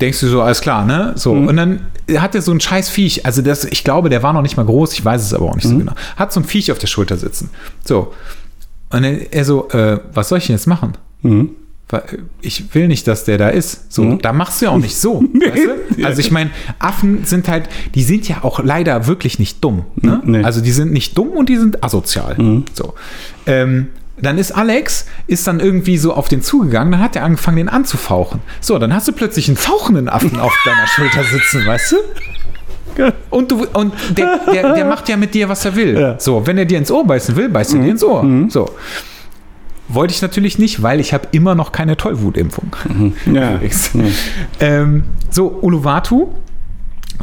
denkst 0.00 0.20
du 0.20 0.28
so, 0.28 0.40
alles 0.42 0.60
klar, 0.60 0.84
ne? 0.84 1.14
So, 1.16 1.32
und 1.32 1.56
dann 1.56 1.80
hat 2.16 2.36
er 2.36 2.42
so 2.42 2.52
ein 2.52 2.60
scheiß 2.60 2.88
Viech, 2.90 3.26
also 3.26 3.42
das, 3.42 3.64
ich 3.64 3.82
glaube, 3.82 4.08
der 4.08 4.22
war 4.22 4.32
noch 4.32 4.42
nicht 4.42 4.56
mal 4.56 4.64
groß, 4.64 4.92
ich 4.92 5.04
weiß 5.04 5.20
es 5.22 5.34
aber 5.34 5.46
auch 5.46 5.56
nicht 5.56 5.66
so 5.66 5.76
genau. 5.76 5.94
Hat 6.16 6.32
so 6.32 6.38
ein 6.40 6.44
Viech 6.44 6.70
auf 6.70 6.78
der 6.78 6.86
Schulter 6.86 7.16
sitzen. 7.16 7.50
So. 7.84 8.12
Und 8.90 9.04
er, 9.04 9.44
so, 9.44 9.68
äh, 9.70 9.98
was 10.12 10.28
soll 10.28 10.38
ich 10.38 10.46
denn 10.46 10.56
jetzt 10.56 10.66
machen? 10.66 10.92
Weil 11.88 12.02
Ich 12.40 12.74
will 12.74 12.88
nicht, 12.88 13.06
dass 13.06 13.24
der 13.24 13.38
da 13.38 13.48
ist. 13.48 13.92
So, 13.92 14.16
da 14.16 14.32
machst 14.32 14.60
du 14.60 14.66
ja 14.66 14.70
auch 14.72 14.78
nicht 14.78 14.96
so. 14.96 15.22
weißt 15.34 15.68
du? 15.98 16.04
Also 16.04 16.20
ich 16.20 16.30
meine, 16.30 16.50
Affen 16.78 17.24
sind 17.24 17.48
halt, 17.48 17.68
die 17.94 18.02
sind 18.02 18.28
ja 18.28 18.42
auch 18.42 18.62
leider 18.62 19.06
wirklich 19.06 19.38
nicht 19.38 19.62
dumm. 19.62 19.84
Ne? 19.96 20.20
Nee. 20.24 20.42
Also 20.42 20.60
die 20.60 20.72
sind 20.72 20.92
nicht 20.92 21.16
dumm 21.16 21.30
und 21.30 21.48
die 21.48 21.56
sind 21.56 21.82
asozial. 21.84 22.36
So. 22.74 22.94
Ähm, 23.46 23.88
dann 24.20 24.38
ist 24.38 24.52
Alex, 24.52 25.06
ist 25.26 25.46
dann 25.46 25.60
irgendwie 25.60 25.98
so 25.98 26.14
auf 26.14 26.28
den 26.28 26.42
zugegangen, 26.42 26.90
dann 26.92 27.02
hat 27.02 27.16
er 27.16 27.24
angefangen, 27.24 27.58
den 27.58 27.68
anzufauchen. 27.68 28.40
So, 28.60 28.78
dann 28.78 28.94
hast 28.94 29.06
du 29.08 29.12
plötzlich 29.12 29.48
einen 29.48 29.58
fauchenden 29.58 30.08
Affen 30.08 30.38
auf 30.40 30.54
deiner 30.64 30.86
Schulter 30.94 31.22
sitzen, 31.24 31.66
weißt 31.66 31.92
du? 31.92 31.96
Und, 33.30 33.50
du, 33.50 33.66
und 33.66 33.92
der, 34.16 34.40
der, 34.52 34.74
der 34.74 34.84
macht 34.84 35.08
ja 35.08 35.16
mit 35.16 35.34
dir, 35.34 35.48
was 35.48 35.64
er 35.64 35.76
will. 35.76 35.98
Ja. 35.98 36.16
So, 36.18 36.46
wenn 36.46 36.58
er 36.58 36.64
dir 36.64 36.78
ins 36.78 36.90
Ohr 36.90 37.06
beißen 37.06 37.36
will, 37.36 37.48
beißt 37.48 37.74
er 37.74 37.80
dir 37.80 37.90
ins 37.90 38.04
Ohr. 38.04 38.24
So. 38.48 38.70
Wollte 39.88 40.12
ich 40.12 40.22
natürlich 40.22 40.58
nicht, 40.58 40.82
weil 40.82 40.98
ich 40.98 41.12
habe 41.12 41.28
immer 41.32 41.54
noch 41.54 41.72
keine 41.72 41.96
Tollwutimpfung. 41.96 42.74
Ja. 43.32 43.60
Ähm, 44.60 45.04
so, 45.30 45.48
Uluwatu, 45.48 46.28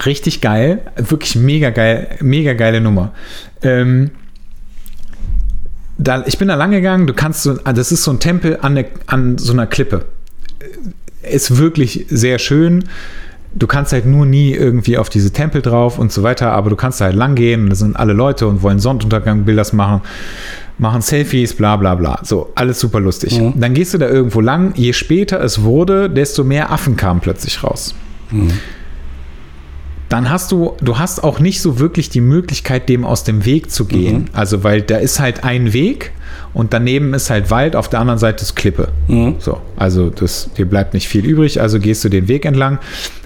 richtig 0.05 0.41
geil, 0.41 0.81
wirklich 0.95 1.35
mega 1.35 1.69
geil, 1.71 2.17
mega 2.21 2.53
geile 2.53 2.81
Nummer. 2.81 3.11
Ähm, 3.61 4.11
da, 5.97 6.23
ich 6.25 6.37
bin 6.37 6.47
da 6.47 6.55
lang 6.55 6.71
gegangen, 6.71 7.07
du 7.07 7.13
kannst 7.13 7.43
so, 7.43 7.53
das 7.53 7.91
ist 7.91 8.03
so 8.03 8.11
ein 8.11 8.19
Tempel 8.19 8.57
an, 8.61 8.75
der, 8.75 8.85
an 9.07 9.37
so 9.37 9.53
einer 9.53 9.67
Klippe. 9.67 10.05
Ist 11.21 11.57
wirklich 11.57 12.05
sehr 12.09 12.39
schön. 12.39 12.85
Du 13.55 13.67
kannst 13.67 13.93
halt 13.93 14.05
nur 14.05 14.25
nie 14.25 14.51
irgendwie 14.51 14.97
auf 14.97 15.09
diese 15.09 15.31
Tempel 15.31 15.61
drauf 15.61 15.99
und 15.99 16.11
so 16.11 16.23
weiter, 16.23 16.51
aber 16.51 16.69
du 16.69 16.75
kannst 16.75 17.01
da 17.01 17.05
halt 17.05 17.15
lang 17.15 17.35
gehen 17.35 17.63
und 17.63 17.69
da 17.69 17.75
sind 17.75 17.95
alle 17.95 18.13
Leute 18.13 18.47
und 18.47 18.63
wollen 18.63 18.79
Sonnenuntergang-Bilder 18.79 19.63
machen, 19.73 20.01
machen 20.77 21.01
Selfies, 21.01 21.53
bla 21.53 21.75
bla 21.75 21.95
bla. 21.95 22.19
So, 22.23 22.51
alles 22.55 22.79
super 22.79 22.99
lustig. 22.99 23.39
Dann 23.55 23.73
gehst 23.73 23.93
du 23.93 23.97
da 23.97 24.07
irgendwo 24.07 24.41
lang, 24.41 24.73
je 24.75 24.93
später 24.93 25.41
es 25.41 25.61
wurde, 25.61 26.09
desto 26.09 26.43
mehr 26.43 26.71
Affen 26.71 26.95
kamen 26.95 27.19
plötzlich 27.19 27.63
raus 27.63 27.93
dann 30.13 30.29
hast 30.29 30.51
du, 30.51 30.73
du 30.79 30.99
hast 30.99 31.23
auch 31.23 31.39
nicht 31.39 31.59
so 31.59 31.79
wirklich 31.79 32.07
die 32.07 32.21
Möglichkeit, 32.21 32.87
dem 32.87 33.03
aus 33.03 33.23
dem 33.23 33.45
Weg 33.45 33.71
zu 33.71 33.85
gehen. 33.85 34.29
Also, 34.31 34.63
weil 34.63 34.83
da 34.83 34.97
ist 34.97 35.19
halt 35.19 35.43
ein 35.43 35.73
Weg 35.73 36.11
und 36.53 36.71
daneben 36.71 37.15
ist 37.15 37.31
halt 37.31 37.49
Wald, 37.49 37.75
auf 37.75 37.89
der 37.89 37.99
anderen 37.99 38.19
Seite 38.19 38.43
ist 38.43 38.53
Klippe. 38.55 38.89
So, 39.39 39.59
also 39.75 40.11
das, 40.11 40.51
dir 40.55 40.67
bleibt 40.67 40.93
nicht 40.93 41.07
viel 41.07 41.25
übrig, 41.25 41.59
also 41.59 41.79
gehst 41.79 42.05
du 42.05 42.09
den 42.09 42.27
Weg 42.27 42.45
entlang, 42.45 42.77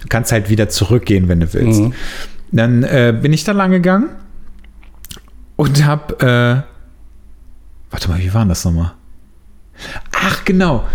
du 0.07 0.09
kannst 0.09 0.31
halt 0.31 0.49
wieder 0.49 0.69
zurückgehen, 0.69 1.27
wenn 1.27 1.41
du 1.41 1.53
willst. 1.53 1.81
Dann 2.53 2.83
äh, 2.83 3.13
bin 3.21 3.33
ich 3.33 3.43
da 3.43 3.51
lang 3.51 3.71
gegangen 3.71 4.09
und 5.57 5.85
hab, 5.85 6.23
äh, 6.23 6.61
warte 7.91 8.07
mal, 8.07 8.19
wie 8.19 8.33
war 8.33 8.41
denn 8.41 8.49
das 8.49 8.63
nochmal? 8.63 8.93
Ach, 10.13 10.45
genau. 10.45 10.85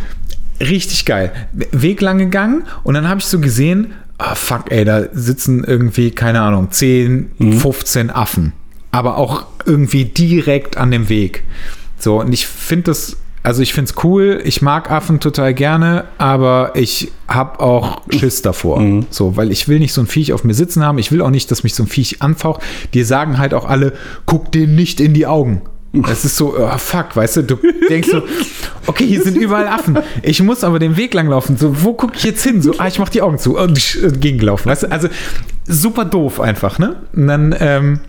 Richtig 0.61 1.05
geil. 1.05 1.31
Weg 1.53 2.01
lang 2.01 2.17
gegangen 2.19 2.65
und 2.85 2.95
dann 2.95 3.07
habe 3.07 3.21
ich 3.21 3.27
so 3.27 3.39
gesehen, 3.39 3.93
ah, 4.17 4.35
fuck, 4.35 4.71
ey, 4.71 4.85
da 4.87 5.05
sitzen 5.13 5.63
irgendwie, 5.63 6.11
keine 6.11 6.41
Ahnung, 6.41 6.71
10, 6.71 7.33
15 7.39 8.11
Affen. 8.11 8.55
Aber 8.93 9.19
auch 9.19 9.45
irgendwie 9.67 10.07
direkt 10.07 10.79
an 10.79 10.91
dem 10.91 11.09
Weg. 11.11 11.45
So, 11.99 12.21
und 12.21 12.33
ich 12.33 12.47
finde 12.47 12.85
das, 12.85 13.19
also 13.43 13.63
ich 13.63 13.73
finde 13.73 13.91
es 13.91 14.05
cool, 14.05 14.41
ich 14.45 14.63
mag 14.63 14.91
Affen 14.91 15.19
total 15.19 15.53
gerne, 15.53 16.05
aber 16.19 16.73
ich 16.75 17.11
habe 17.27 17.61
auch 17.61 18.03
Schiss 18.11 18.43
davor. 18.43 18.83
So, 19.11 19.37
weil 19.37 19.51
ich 19.51 19.69
will 19.69 19.81
nicht 19.81 19.93
so 19.93 20.01
ein 20.01 20.07
Viech 20.07 20.33
auf 20.33 20.45
mir 20.45 20.55
sitzen 20.55 20.85
haben, 20.85 20.99
ich 20.99 21.11
will 21.11 21.21
auch 21.23 21.31
nicht, 21.31 21.51
dass 21.51 21.65
mich 21.65 21.75
so 21.75 21.83
ein 21.83 21.89
Viech 21.89 22.23
anfaucht. 22.23 22.63
Die 22.95 23.03
sagen 23.03 23.39
halt 23.39 23.53
auch 23.55 23.65
alle, 23.65 23.95
guck 24.27 24.53
dem 24.53 24.75
nicht 24.75 25.01
in 25.01 25.13
die 25.13 25.27
Augen. 25.27 25.63
Das 25.95 26.25
ist 26.25 26.37
so, 26.37 26.55
oh, 26.59 26.79
fuck, 26.79 27.15
weißt 27.15 27.39
du, 27.39 27.43
du 27.43 27.59
denkst 27.91 28.09
so, 28.11 28.23
okay, 28.87 29.07
hier 29.07 29.23
sind 29.23 29.37
überall 29.37 29.69
Affen. 29.69 29.99
Ich 30.23 30.43
muss 30.43 30.65
aber 30.65 30.79
den 30.79 30.97
Weg 30.97 31.13
lang 31.13 31.29
laufen. 31.29 31.59
So, 31.59 31.83
wo 31.83 31.93
gucke 31.93 32.15
ich 32.17 32.25
jetzt 32.25 32.43
hin? 32.43 32.63
So, 32.63 32.73
ah, 32.79 32.87
ich 32.87 32.99
mach 32.99 33.11
die 33.11 33.21
Augen 33.21 33.39
zu. 33.39 33.59
Und 33.59 33.99
gegengelaufen, 34.21 34.71
weißt 34.71 34.85
du? 34.85 34.91
Also 34.91 35.09
super 35.67 36.07
doof 36.07 36.41
einfach, 36.41 36.79
ne? 36.79 36.97
Und 37.13 37.27
dann 37.27 37.55
ähm, 37.61 38.01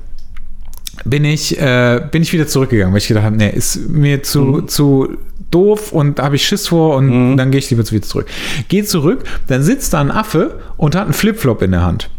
bin 1.06 1.26
ich, 1.26 1.60
äh, 1.60 2.02
bin 2.12 2.22
ich 2.22 2.32
wieder 2.34 2.48
zurückgegangen, 2.48 2.94
weil 2.94 3.00
ich 3.00 3.08
gedacht 3.08 3.26
habe, 3.26 3.36
nee, 3.36 3.50
ist 3.50 3.90
mir 3.90 4.24
zu, 4.24 4.62
zu 4.62 5.18
doof 5.52 5.92
und 5.92 6.20
da 6.20 6.24
habe 6.24 6.36
ich 6.36 6.46
Schiss 6.48 6.68
vor 6.70 6.96
und 6.96 7.38
dann 7.38 7.52
gehe 7.52 7.60
ich 7.60 7.70
lieber 7.70 7.90
wieder 7.90 8.02
zurück. 8.06 8.28
Geh 8.70 8.84
zurück, 8.84 9.24
dann 9.48 9.62
sitzt 9.64 9.94
da 9.94 10.02
ein 10.02 10.12
Affe 10.12 10.60
und 10.78 10.96
hat 10.96 11.04
einen 11.06 11.14
Flipflop 11.14 11.62
in 11.62 11.72
der 11.72 11.84
Hand. 11.86 12.10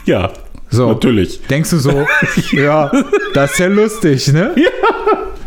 Ja. 0.06 0.32
So. 0.70 0.90
Natürlich. 0.90 1.42
Denkst 1.48 1.72
du 1.72 1.78
so, 1.78 2.06
ja, 2.52 2.92
das 3.34 3.54
ist 3.54 3.60
ja 3.60 3.68
lustig, 3.68 4.28
ne? 4.28 4.52
Ja. 4.56 4.70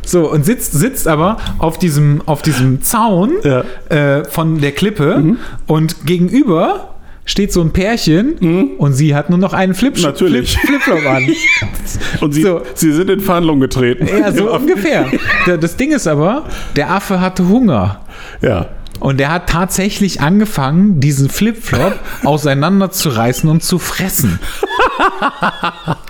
So, 0.04 0.30
und 0.30 0.44
sitzt, 0.44 0.72
sitzt 0.72 1.06
aber 1.06 1.36
auf 1.58 1.78
diesem, 1.78 2.22
auf 2.26 2.42
diesem 2.42 2.82
Zaun 2.82 3.34
Ja. 3.44 3.62
äh, 3.88 4.24
von 4.24 4.60
der 4.60 4.72
Klippe 4.72 5.36
und 5.66 6.06
gegenüber 6.06 6.94
steht 7.28 7.52
so 7.52 7.60
ein 7.60 7.72
Pärchen 7.72 8.74
und 8.78 8.94
sie 8.94 9.14
hat 9.14 9.28
nur 9.28 9.38
noch 9.38 9.52
einen 9.52 9.74
Flip 9.74 9.96
Natürlich. 10.00 10.56
Flip 10.58 10.80
Flipflop 10.82 11.06
an. 11.06 11.28
Und 12.22 12.32
sie, 12.32 12.42
So. 12.42 12.62
sie 12.74 12.90
sind 12.92 13.10
in 13.10 13.20
Verhandlungen 13.20 13.60
getreten. 13.60 14.06
Ja, 14.08 14.32
so 14.32 14.50
ungefähr. 14.52 15.06
Da- 15.46 15.56
Das 15.58 15.76
Ding 15.76 15.92
ist 15.92 16.06
aber, 16.06 16.44
der 16.74 16.90
Affe 16.90 17.20
hatte 17.20 17.46
Hunger. 17.46 18.00
Ja. 18.40 18.66
Und 19.00 19.18
der 19.18 19.30
hat 19.30 19.48
tatsächlich 19.48 20.20
angefangen, 20.20 21.00
diesen 21.00 21.28
Flipflop 21.28 21.98
auseinanderzureißen 22.24 23.48
und 23.48 23.62
zu 23.62 23.78
fressen. 23.78 24.38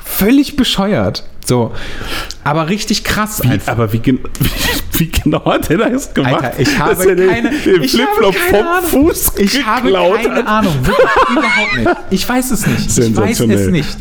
Völlig 0.05 0.57
bescheuert. 0.57 1.25
So. 1.45 1.73
Aber 2.45 2.69
richtig 2.69 3.05
krass 3.05 3.41
Wie, 3.43 3.59
aber 3.67 3.93
wie, 3.95 4.03
wie, 4.05 4.21
wie 4.99 5.09
genau 5.11 5.45
hat 5.47 5.71
er 5.71 5.79
das 5.79 6.13
gemacht? 6.13 6.45
Alter, 6.45 6.61
ich 6.61 6.79
habe 6.79 7.09
er 7.09 7.17
den, 7.17 7.31
keine, 7.31 7.51
den 7.51 7.83
ich 7.83 7.93
Flipflop 7.93 8.35
keine 8.35 8.59
vom 8.59 8.67
Ahnung. 8.67 8.91
Fuß 8.91 9.33
Ich 9.39 9.65
habe 9.65 9.91
keine 9.91 10.35
hat. 10.35 10.47
Ahnung, 10.47 10.75
wirklich 10.83 11.09
überhaupt 11.31 11.77
nicht. 11.77 11.91
Ich 12.11 12.29
weiß 12.29 12.51
es 12.51 12.67
nicht. 12.67 12.99
Ich 12.99 13.17
weiß 13.17 13.41
es 13.41 13.67
nicht. 13.69 13.97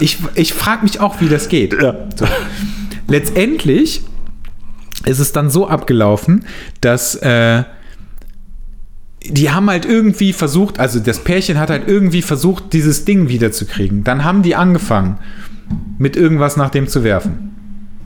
Ich, 0.00 0.18
ich 0.34 0.52
frage 0.52 0.82
mich 0.82 1.00
auch, 1.00 1.20
wie 1.20 1.28
das 1.28 1.48
geht. 1.48 1.72
Ja. 1.80 1.94
So. 2.14 2.26
Letztendlich 3.08 4.02
ist 5.06 5.18
es 5.18 5.32
dann 5.32 5.48
so 5.48 5.68
abgelaufen, 5.68 6.44
dass 6.82 7.14
äh, 7.16 7.64
die 9.28 9.50
haben 9.50 9.68
halt 9.70 9.84
irgendwie 9.84 10.32
versucht, 10.32 10.78
also 10.78 10.98
das 11.00 11.20
Pärchen 11.20 11.58
hat 11.58 11.70
halt 11.70 11.88
irgendwie 11.88 12.22
versucht, 12.22 12.72
dieses 12.72 13.04
Ding 13.04 13.28
wiederzukriegen. 13.28 14.04
Dann 14.04 14.24
haben 14.24 14.42
die 14.42 14.54
angefangen, 14.54 15.18
mit 15.98 16.16
irgendwas 16.16 16.56
nach 16.56 16.70
dem 16.70 16.88
zu 16.88 17.04
werfen. 17.04 17.54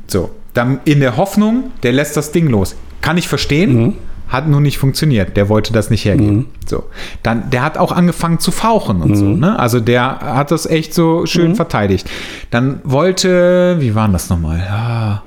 So, 0.07 0.31
dann 0.55 0.81
in 0.85 1.01
der 1.01 1.17
Hoffnung, 1.17 1.71
der 1.83 1.93
lässt 1.93 2.17
das 2.17 2.33
Ding 2.33 2.49
los. 2.49 2.77
Kann 3.01 3.19
ich 3.19 3.29
verstehen, 3.29 3.95
hat 4.29 4.49
nur 4.49 4.61
nicht 4.61 4.79
funktioniert. 4.79 5.37
Der 5.37 5.49
wollte 5.49 5.73
das 5.73 5.91
nicht 5.91 6.05
hergeben. 6.05 6.47
So, 6.67 6.85
dann, 7.23 7.51
der 7.51 7.63
hat 7.63 7.79
auch 7.79 7.93
angefangen 7.93 8.41
zu 8.41 8.51
fauchen 8.51 9.01
und 9.01 9.17
so. 9.17 9.25
Ne? 9.25 9.59
Also 9.59 9.81
der 9.81 10.19
hat 10.21 10.51
das 10.51 10.67
echt 10.67 10.95
so 10.95 11.27
schön 11.27 11.55
verteidigt. 11.55 12.11
Dann 12.51 12.81
wollte, 12.85 13.77
wie 13.81 13.95
war 13.95 14.09
das 14.09 14.29
nochmal? 14.29 14.59
Ja, 14.59 15.23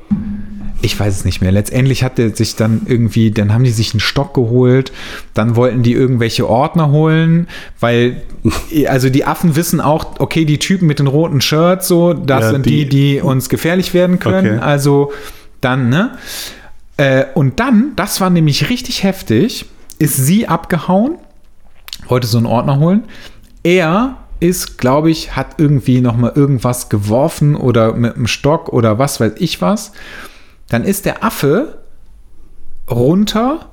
ich 0.81 0.97
weiß 0.99 1.13
es 1.13 1.25
nicht 1.25 1.41
mehr. 1.41 1.51
Letztendlich 1.51 2.03
hat 2.03 2.19
er 2.19 2.35
sich 2.35 2.55
dann 2.55 2.81
irgendwie, 2.85 3.31
dann 3.31 3.53
haben 3.53 3.63
die 3.63 3.69
sich 3.71 3.93
einen 3.93 3.99
Stock 3.99 4.33
geholt, 4.33 4.91
dann 5.33 5.55
wollten 5.55 5.83
die 5.83 5.93
irgendwelche 5.93 6.47
Ordner 6.49 6.89
holen, 6.91 7.47
weil, 7.79 8.21
also 8.87 9.09
die 9.09 9.25
Affen 9.25 9.55
wissen 9.55 9.81
auch, 9.81 10.19
okay, 10.19 10.45
die 10.45 10.57
Typen 10.57 10.87
mit 10.87 10.99
den 10.99 11.07
roten 11.07 11.41
Shirts, 11.41 11.87
so, 11.87 12.13
das 12.13 12.41
Ja, 12.45 12.49
sind 12.51 12.65
die, 12.65 12.85
die- 12.87 13.15
die 13.15 13.21
uns 13.21 13.49
gefährlich 13.49 13.93
werden 13.93 14.19
können. 14.19 14.55
Okay. 14.57 14.63
Also 14.63 15.11
dann, 15.61 15.89
ne? 15.89 16.11
Äh, 16.97 17.25
und 17.33 17.59
dann, 17.59 17.93
das 17.95 18.21
war 18.21 18.29
nämlich 18.29 18.69
richtig 18.69 19.03
heftig, 19.03 19.65
ist 19.99 20.15
sie 20.15 20.47
abgehauen, 20.47 21.15
wollte 22.07 22.27
so 22.27 22.37
einen 22.37 22.47
Ordner 22.47 22.79
holen. 22.79 23.03
Er 23.63 24.17
ist, 24.39 24.77
glaube 24.77 25.11
ich, 25.11 25.35
hat 25.35 25.55
irgendwie 25.57 25.99
noch 25.99 26.15
mal 26.15 26.31
irgendwas 26.33 26.87
geworfen 26.87 27.55
oder 27.57 27.93
mit 27.93 28.15
einem 28.15 28.27
Stock 28.27 28.69
oder 28.69 28.97
was 28.97 29.19
weiß 29.19 29.33
ich 29.39 29.61
was. 29.61 29.91
Dann 30.69 30.83
ist 30.83 31.05
der 31.05 31.23
Affe 31.23 31.79
runter 32.89 33.69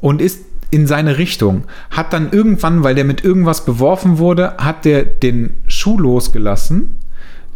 und 0.00 0.20
ist 0.20 0.40
in 0.70 0.86
seine 0.86 1.18
Richtung. 1.18 1.64
Hat 1.90 2.12
dann 2.12 2.30
irgendwann, 2.32 2.82
weil 2.82 2.94
der 2.94 3.04
mit 3.04 3.22
irgendwas 3.24 3.64
beworfen 3.64 4.18
wurde, 4.18 4.54
hat 4.58 4.84
der 4.84 5.04
den 5.04 5.54
Schuh 5.68 5.98
losgelassen. 5.98 6.96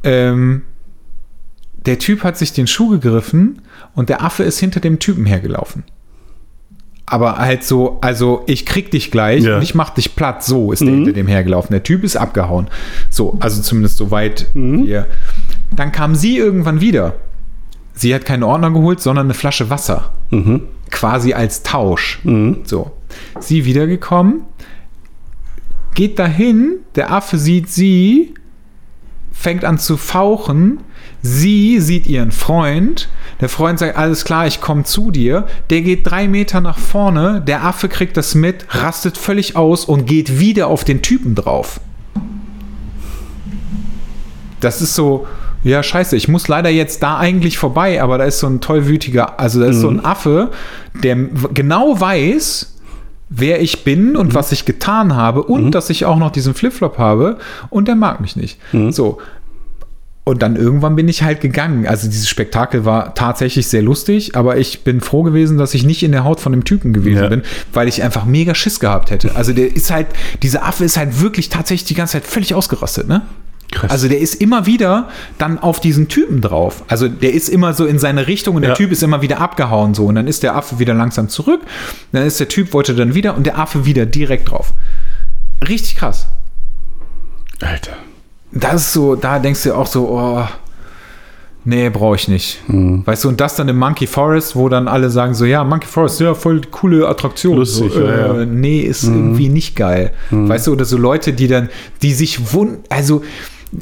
Ähm, 0.04 0.62
der 1.86 1.98
Typ 1.98 2.24
hat 2.24 2.36
sich 2.36 2.52
den 2.52 2.66
Schuh 2.66 2.90
gegriffen 2.90 3.62
und 3.94 4.08
der 4.08 4.22
Affe 4.22 4.42
ist 4.42 4.58
hinter 4.58 4.80
dem 4.80 4.98
Typen 4.98 5.24
hergelaufen. 5.24 5.84
Aber 7.08 7.38
halt 7.38 7.62
so, 7.62 7.98
also 8.00 8.42
ich 8.48 8.66
krieg 8.66 8.90
dich 8.90 9.12
gleich 9.12 9.44
Ja. 9.44 9.56
und 9.56 9.62
ich 9.62 9.76
mach 9.76 9.90
dich 9.90 10.16
platt. 10.16 10.42
So 10.42 10.72
ist 10.72 10.80
der 10.82 10.88
hinter 10.90 11.12
dem 11.12 11.28
hergelaufen. 11.28 11.70
Der 11.72 11.84
Typ 11.84 12.02
ist 12.02 12.16
abgehauen. 12.16 12.66
So, 13.10 13.36
also 13.38 13.62
zumindest 13.62 13.96
so 13.96 14.10
weit 14.10 14.46
hier. 14.52 15.06
Dann 15.74 15.92
kam 15.92 16.16
sie 16.16 16.36
irgendwann 16.36 16.80
wieder. 16.80 17.14
Sie 17.96 18.14
hat 18.14 18.24
keinen 18.24 18.44
Ordner 18.44 18.70
geholt, 18.70 19.00
sondern 19.00 19.26
eine 19.26 19.34
Flasche 19.34 19.68
Wasser. 19.70 20.12
Quasi 20.90 21.32
als 21.32 21.62
Tausch. 21.64 22.20
So. 22.64 22.92
Sie 23.40 23.64
wiedergekommen, 23.64 24.42
geht 25.94 26.18
dahin, 26.18 26.76
der 26.94 27.10
Affe 27.12 27.38
sieht 27.38 27.68
sie, 27.70 28.34
fängt 29.32 29.64
an 29.64 29.78
zu 29.78 29.96
fauchen. 29.96 30.80
Sie 31.22 31.80
sieht 31.80 32.06
ihren 32.06 32.30
Freund. 32.30 33.08
Der 33.40 33.48
Freund 33.48 33.78
sagt, 33.78 33.96
alles 33.96 34.24
klar, 34.24 34.46
ich 34.46 34.60
komme 34.60 34.84
zu 34.84 35.10
dir. 35.10 35.46
Der 35.70 35.82
geht 35.82 36.06
drei 36.08 36.28
Meter 36.28 36.60
nach 36.60 36.78
vorne. 36.78 37.42
Der 37.46 37.64
Affe 37.64 37.88
kriegt 37.88 38.16
das 38.16 38.34
mit, 38.34 38.66
rastet 38.70 39.18
völlig 39.18 39.56
aus 39.56 39.84
und 39.84 40.06
geht 40.06 40.38
wieder 40.38 40.68
auf 40.68 40.84
den 40.84 41.02
Typen 41.02 41.34
drauf. 41.34 41.80
Das 44.60 44.80
ist 44.80 44.94
so, 44.94 45.26
ja, 45.66 45.82
scheiße, 45.82 46.16
ich 46.16 46.28
muss 46.28 46.46
leider 46.48 46.70
jetzt 46.70 47.02
da 47.02 47.18
eigentlich 47.18 47.58
vorbei, 47.58 48.00
aber 48.00 48.18
da 48.18 48.24
ist 48.24 48.38
so 48.38 48.46
ein 48.46 48.60
tollwütiger, 48.60 49.40
also 49.40 49.60
da 49.60 49.66
ist 49.66 49.80
so 49.80 49.88
ein 49.88 50.04
Affe, 50.04 50.50
der 51.02 51.16
genau 51.52 52.00
weiß, 52.00 52.74
wer 53.28 53.60
ich 53.60 53.82
bin 53.82 54.14
und 54.14 54.34
was 54.34 54.52
ich 54.52 54.64
getan 54.64 55.16
habe 55.16 55.42
und 55.42 55.72
dass 55.72 55.90
ich 55.90 56.04
auch 56.04 56.16
noch 56.18 56.30
diesen 56.30 56.54
Flipflop 56.54 56.98
habe 56.98 57.38
und 57.70 57.88
der 57.88 57.96
mag 57.96 58.20
mich 58.20 58.36
nicht. 58.36 58.58
So. 58.90 59.18
Und 60.22 60.42
dann 60.42 60.56
irgendwann 60.56 60.96
bin 60.96 61.06
ich 61.08 61.22
halt 61.22 61.40
gegangen. 61.40 61.86
Also 61.86 62.08
dieses 62.08 62.28
Spektakel 62.28 62.84
war 62.84 63.14
tatsächlich 63.14 63.68
sehr 63.68 63.82
lustig, 63.82 64.34
aber 64.34 64.56
ich 64.56 64.82
bin 64.82 65.00
froh 65.00 65.22
gewesen, 65.22 65.56
dass 65.56 65.72
ich 65.74 65.84
nicht 65.84 66.02
in 66.02 66.10
der 66.12 66.24
Haut 66.24 66.40
von 66.40 66.50
dem 66.52 66.64
Typen 66.64 66.92
gewesen 66.92 67.22
Ja. 67.22 67.28
bin, 67.28 67.42
weil 67.72 67.86
ich 67.86 68.02
einfach 68.02 68.24
mega 68.24 68.54
Schiss 68.54 68.80
gehabt 68.80 69.10
hätte. 69.12 69.36
Also 69.36 69.52
der 69.52 69.74
ist 69.74 69.90
halt, 69.92 70.08
dieser 70.42 70.64
Affe 70.64 70.84
ist 70.84 70.96
halt 70.96 71.20
wirklich 71.20 71.48
tatsächlich 71.48 71.86
die 71.86 71.94
ganze 71.94 72.14
Zeit 72.14 72.24
völlig 72.26 72.54
ausgerastet, 72.54 73.06
ne? 73.08 73.22
Krass. 73.72 73.90
Also 73.90 74.08
der 74.08 74.20
ist 74.20 74.36
immer 74.36 74.66
wieder 74.66 75.08
dann 75.38 75.58
auf 75.58 75.80
diesen 75.80 76.08
Typen 76.08 76.40
drauf. 76.40 76.84
Also 76.88 77.08
der 77.08 77.34
ist 77.34 77.48
immer 77.48 77.74
so 77.74 77.84
in 77.84 77.98
seine 77.98 78.26
Richtung 78.26 78.56
und 78.56 78.62
der 78.62 78.70
Ja. 78.70 78.76
Typ 78.76 78.92
ist 78.92 79.02
immer 79.02 79.22
wieder 79.22 79.40
abgehauen 79.40 79.94
so. 79.94 80.06
Und 80.06 80.14
dann 80.14 80.26
ist 80.26 80.42
der 80.42 80.54
Affe 80.56 80.78
wieder 80.78 80.94
langsam 80.94 81.28
zurück. 81.28 81.60
Dann 82.12 82.24
ist 82.24 82.38
der 82.40 82.48
Typ, 82.48 82.72
wollte 82.72 82.94
dann 82.94 83.14
wieder 83.14 83.36
und 83.36 83.44
der 83.46 83.58
Affe 83.58 83.84
wieder 83.84 84.06
direkt 84.06 84.50
drauf. 84.50 84.72
Richtig 85.68 85.96
krass. 85.96 86.28
Alter. 87.60 87.92
Das 88.52 88.74
ist 88.74 88.92
so, 88.92 89.16
da 89.16 89.38
denkst 89.38 89.64
du 89.64 89.74
auch 89.74 89.86
so, 89.86 90.08
oh, 90.08 90.44
nee, 91.64 91.90
brauche 91.90 92.16
ich 92.16 92.28
nicht. 92.28 92.60
Hm. 92.66 93.06
Weißt 93.06 93.24
du, 93.24 93.28
und 93.28 93.40
das 93.40 93.56
dann 93.56 93.68
im 93.68 93.78
Monkey 93.78 94.06
Forest, 94.06 94.56
wo 94.56 94.68
dann 94.68 94.88
alle 94.88 95.10
sagen 95.10 95.34
so, 95.34 95.44
ja, 95.44 95.64
Monkey 95.64 95.86
Forest, 95.86 96.20
ja, 96.20 96.34
voll 96.34 96.60
coole 96.70 97.08
Attraktion. 97.08 97.56
Lustig, 97.56 97.92
so, 97.92 98.00
ja, 98.00 98.06
äh, 98.06 98.20
ja. 98.20 98.34
Hm. 98.34 98.60
Nee, 98.60 98.80
ist 98.80 99.04
irgendwie 99.04 99.48
nicht 99.48 99.74
geil. 99.76 100.12
Weißt 100.30 100.68
du, 100.68 100.72
oder 100.72 100.84
so 100.84 100.96
Leute, 100.96 101.32
die 101.32 101.48
dann, 101.48 101.68
die 102.02 102.12
sich 102.12 102.52
wundern, 102.52 102.84
also 102.88 103.22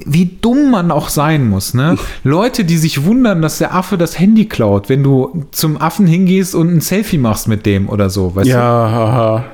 wie 0.06 0.26
dumm 0.40 0.70
man 0.70 0.90
auch 0.90 1.08
sein 1.08 1.48
muss, 1.48 1.74
ne? 1.74 1.96
Leute, 2.24 2.64
die 2.64 2.76
sich 2.78 3.04
wundern, 3.04 3.42
dass 3.42 3.58
der 3.58 3.74
Affe 3.74 3.96
das 3.98 4.18
Handy 4.18 4.46
klaut, 4.46 4.88
wenn 4.88 5.02
du 5.02 5.44
zum 5.52 5.80
Affen 5.80 6.06
hingehst 6.06 6.54
und 6.54 6.68
ein 6.74 6.80
Selfie 6.80 7.18
machst 7.18 7.48
mit 7.48 7.64
dem 7.66 7.88
oder 7.88 8.10
so, 8.10 8.34
weißt 8.34 8.48
Ja, 8.48 8.86
du? 8.86 8.92
haha. 8.92 9.44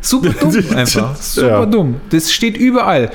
Super 0.00 0.30
dumm 0.30 0.54
einfach. 0.76 1.16
Super 1.16 1.48
Ja. 1.60 1.66
dumm. 1.66 1.96
Das 2.10 2.32
steht 2.32 2.56
überall. 2.56 3.10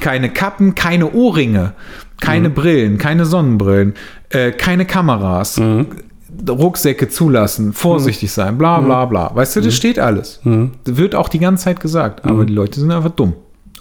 Keine 0.00 0.28
Kappen, 0.30 0.74
keine 0.74 1.12
Ohrringe, 1.12 1.72
keine 2.20 2.48
Mhm. 2.50 2.54
Brillen, 2.54 2.98
keine 2.98 3.24
Sonnenbrillen, 3.26 3.94
äh, 4.30 4.50
keine 4.52 4.84
Kameras, 4.86 5.58
Mhm. 5.58 5.86
Rucksäcke 6.48 7.08
zulassen, 7.08 7.72
vorsichtig 7.72 8.32
sein, 8.32 8.58
bla 8.58 8.80
Mhm. 8.80 8.84
bla 8.86 9.04
bla. 9.06 9.30
Weißt 9.34 9.54
du, 9.56 9.60
das 9.60 9.74
steht 9.76 9.98
alles. 10.00 10.40
Das 10.42 10.96
wird 10.96 11.14
auch 11.14 11.28
die 11.28 11.38
ganze 11.38 11.64
Zeit 11.64 11.78
gesagt, 11.80 12.24
Mhm. 12.24 12.30
aber 12.32 12.44
die 12.44 12.52
Leute 12.52 12.80
sind 12.80 12.90
einfach 12.90 13.10
dumm. 13.10 13.34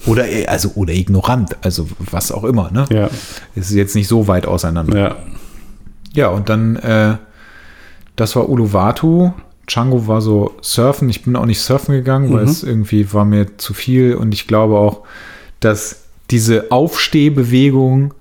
Oder, 0.06 0.26
also, 0.48 0.72
oder 0.76 0.94
ignorant, 0.94 1.56
also 1.62 1.88
was 2.12 2.32
auch 2.32 2.44
immer. 2.44 2.72
Ne? 2.72 2.86
Ja, 2.92 3.10
Es 3.56 3.70
ist 3.70 3.76
jetzt 3.76 3.96
nicht 3.96 4.08
so 4.08 4.28
weit 4.28 4.46
auseinander. 4.46 4.98
ja. 4.98 5.16
Ja, 6.16 6.28
und 6.28 6.48
dann, 6.50 6.76
äh, 6.76 7.16
das 8.16 8.36
war 8.36 8.48
Uluwatu. 8.48 9.32
Django 9.68 10.06
war 10.08 10.22
so 10.22 10.54
surfen. 10.62 11.10
Ich 11.10 11.24
bin 11.24 11.36
auch 11.36 11.48
nicht 11.48 11.60
surfen 11.60 11.96
gegangen, 11.96 12.32
weil 12.32 12.44
es 12.44 12.62
irgendwie 12.62 13.12
war 13.14 13.26
mir 13.26 13.58
zu 13.58 13.74
viel. 13.74 14.14
Und 14.14 14.32
ich 14.34 14.46
glaube 14.46 14.76
auch, 14.78 15.02
dass 15.60 16.02
diese 16.30 16.70
Aufstehbewegung 16.72 18.14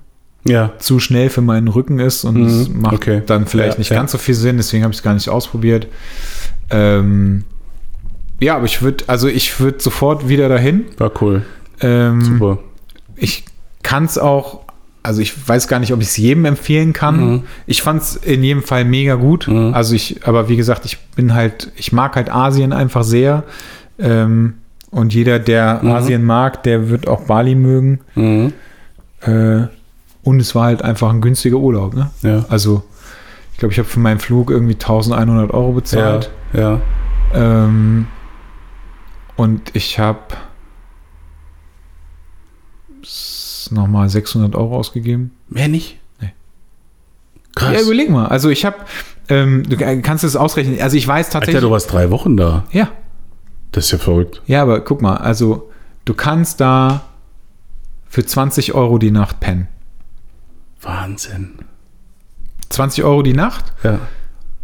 Ja. 0.44 0.72
zu 0.78 1.00
schnell 1.00 1.28
für 1.30 1.42
meinen 1.42 1.68
Rücken 1.68 1.98
ist 1.98 2.24
und 2.24 2.42
es 2.46 2.68
macht 2.70 2.94
okay. 2.94 3.22
dann 3.26 3.46
vielleicht 3.46 3.74
Ja, 3.74 3.78
nicht 3.78 3.90
ja. 3.90 3.96
ganz 3.96 4.12
so 4.12 4.18
viel 4.18 4.34
Sinn. 4.34 4.56
Deswegen 4.56 4.84
habe 4.84 4.92
ich 4.92 4.98
es 4.98 5.02
gar 5.02 5.14
nicht 5.14 5.28
ausprobiert. 5.28 5.86
Ähm, 6.70 7.44
ja, 8.40 8.56
aber 8.56 8.64
ich 8.64 8.80
würde, 8.82 9.04
also 9.06 9.28
ich 9.28 9.60
würde 9.60 9.80
sofort 9.82 10.28
wieder 10.28 10.48
dahin. 10.48 10.86
War 10.96 11.12
cool. 11.20 11.42
Ähm, 11.82 12.20
Super. 12.22 12.59
ich 13.16 13.44
kann 13.82 14.04
es 14.04 14.16
auch, 14.18 14.60
also 15.02 15.20
ich 15.20 15.48
weiß 15.48 15.66
gar 15.68 15.78
nicht, 15.80 15.92
ob 15.92 16.00
ich 16.00 16.06
es 16.09 16.16
jedem 16.16 16.44
empfehlen 16.44 16.92
kann. 16.92 17.44
Ich 17.66 17.82
fand 17.82 18.02
es 18.02 18.16
in 18.16 18.42
jedem 18.44 18.62
Fall 18.62 18.84
mega 18.84 19.16
gut. 19.16 19.48
Also 19.48 19.94
ich, 19.94 20.26
aber 20.26 20.48
wie 20.48 20.56
gesagt, 20.56 20.84
ich 20.84 20.98
bin 21.16 21.34
halt, 21.34 21.72
ich 21.76 21.92
mag 21.92 22.14
halt 22.16 22.30
Asien 22.32 22.72
einfach 22.72 23.02
sehr. 23.04 23.42
Ähm, 23.98 24.54
und 24.90 25.12
jeder, 25.14 25.38
der 25.38 25.82
Asien 25.82 26.22
mag, 26.24 26.62
der 26.62 26.88
wird 26.90 27.09
auch 27.09 27.22
Bali 27.22 27.54
mögen. 27.54 28.00
Mhm. 28.14 28.52
Äh, 29.22 29.62
und 30.22 30.40
es 30.40 30.54
war 30.54 30.66
halt 30.66 30.82
einfach 30.82 31.10
ein 31.10 31.20
günstiger 31.20 31.56
Urlaub. 31.56 31.94
Ne? 31.94 32.10
Ja. 32.22 32.44
Also 32.48 32.84
ich 33.52 33.59
glaube, 33.59 33.72
ich 33.72 33.78
habe 33.78 33.88
für 33.88 34.00
meinen 34.00 34.20
Flug 34.20 34.50
irgendwie 34.50 34.74
1100 34.74 35.52
Euro 35.52 35.68
Ja. 35.70 35.74
bezahlt. 35.74 36.30
Ja. 36.52 36.80
Ähm, 37.34 38.06
und 39.36 39.62
ich 39.74 39.98
habe 39.98 40.20
nochmal 43.73 44.09
600 44.09 44.55
Euro 44.55 44.77
ausgegeben. 44.77 45.32
Mehr 45.49 45.69
nicht? 45.69 45.99
Nee. 46.20 46.32
Krass. 47.55 47.73
Ja, 47.74 47.81
überleg 47.82 48.11
mal. 48.11 48.27
Also 48.27 48.49
ich 48.51 48.65
habe, 48.65 48.77
ähm, 49.28 49.62
du 49.69 49.77
kannst 50.03 50.24
es 50.24 50.36
ausrechnen. 50.36 50.81
Also 50.81 50.97
ich 50.97 51.07
weiß 51.07 51.27
Alter, 51.27 51.40
tatsächlich. 51.40 51.62
du 51.62 51.70
warst 51.70 51.93
drei 51.93 52.11
Wochen 52.11 52.36
da. 52.36 52.65
ja, 52.73 52.89
Das 53.73 53.86
ist 53.86 53.90
ja 53.93 53.99
verrückt. 53.99 54.43
ja, 54.47 54.62
aber 54.62 54.81
guck 54.81 55.03
mal. 55.03 55.16
Also 55.16 55.70
du 56.05 56.15
kannst 56.15 56.61
da 56.61 57.03
für 58.09 58.24
20 58.24 58.74
Euro 58.74 58.99
die 58.99 59.11
Nacht 59.11 59.40
pennen. 59.40 59.69
Wahnsinn. 60.81 61.53
20 62.70 63.05
Euro 63.05 63.23
die 63.23 63.35
Nacht 63.35 63.73
Ja. 63.82 64.01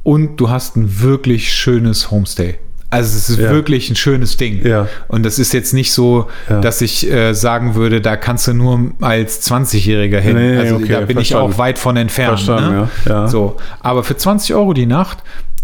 und 0.03 0.37
du 0.39 0.51
hast 0.51 0.77
ein 0.77 1.01
wirklich 1.01 1.53
schönes 1.53 2.11
Homestay. 2.11 2.59
Also 2.91 3.17
es 3.19 3.29
ist 3.29 3.39
Ja. 3.39 3.51
wirklich 3.51 3.91
ein 3.91 3.97
schönes 3.97 4.39
Ding. 4.39 4.67
Ja. 4.67 4.89
Und 5.09 5.25
das 5.27 5.39
ist 5.39 5.53
jetzt 5.53 5.75
nicht 5.75 5.93
so, 5.93 6.29
Ja. 6.49 6.61
dass 6.61 6.81
ich 6.81 7.11
äh, 7.11 7.35
sagen 7.35 7.75
würde, 7.75 8.01
da 8.01 8.17
kannst 8.17 8.47
du 8.49 8.55
nur 8.55 8.93
als 9.03 9.43
20-Jähriger 9.43 10.21
hin. 10.21 10.37
Nee, 10.37 10.57
also 10.57 10.77
okay, 10.77 10.89
da 10.89 11.01
bin 11.01 11.19
ich 11.19 11.29
verstanden. 11.29 11.53
auch 11.53 11.59
weit 11.59 11.79
von 11.79 11.97
entfernt. 11.99 12.47
Ne? 12.49 12.89
So, 13.29 13.57
aber 13.81 14.05
für 14.05 14.17
20 14.17 14.55
Euro 14.55 14.73
die 14.73 14.87
Nacht. 14.87 15.19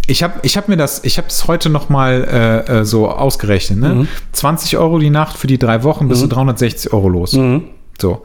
Ich 0.06 0.22
habe 0.22 0.34
ich 0.42 0.58
hab 0.58 0.68
mir 0.68 0.76
das, 0.76 1.02
ich 1.04 1.16
habe 1.16 1.28
es 1.28 1.48
heute 1.48 1.70
noch 1.70 1.88
mal 1.88 2.62
äh, 2.68 2.80
äh, 2.80 2.84
so 2.84 3.08
ausgerechnet. 3.08 3.78
Ne? 3.80 3.88
Mhm. 3.88 4.08
20 4.32 4.76
Euro 4.76 4.98
die 4.98 5.08
Nacht 5.08 5.38
für 5.38 5.46
die 5.46 5.58
drei 5.58 5.82
Wochen 5.82 6.08
bist 6.08 6.20
du 6.22 6.26
360 6.26 6.92
Euro 6.92 7.08
los. 7.08 7.32
Mhm. 7.32 7.62
So. 7.98 8.22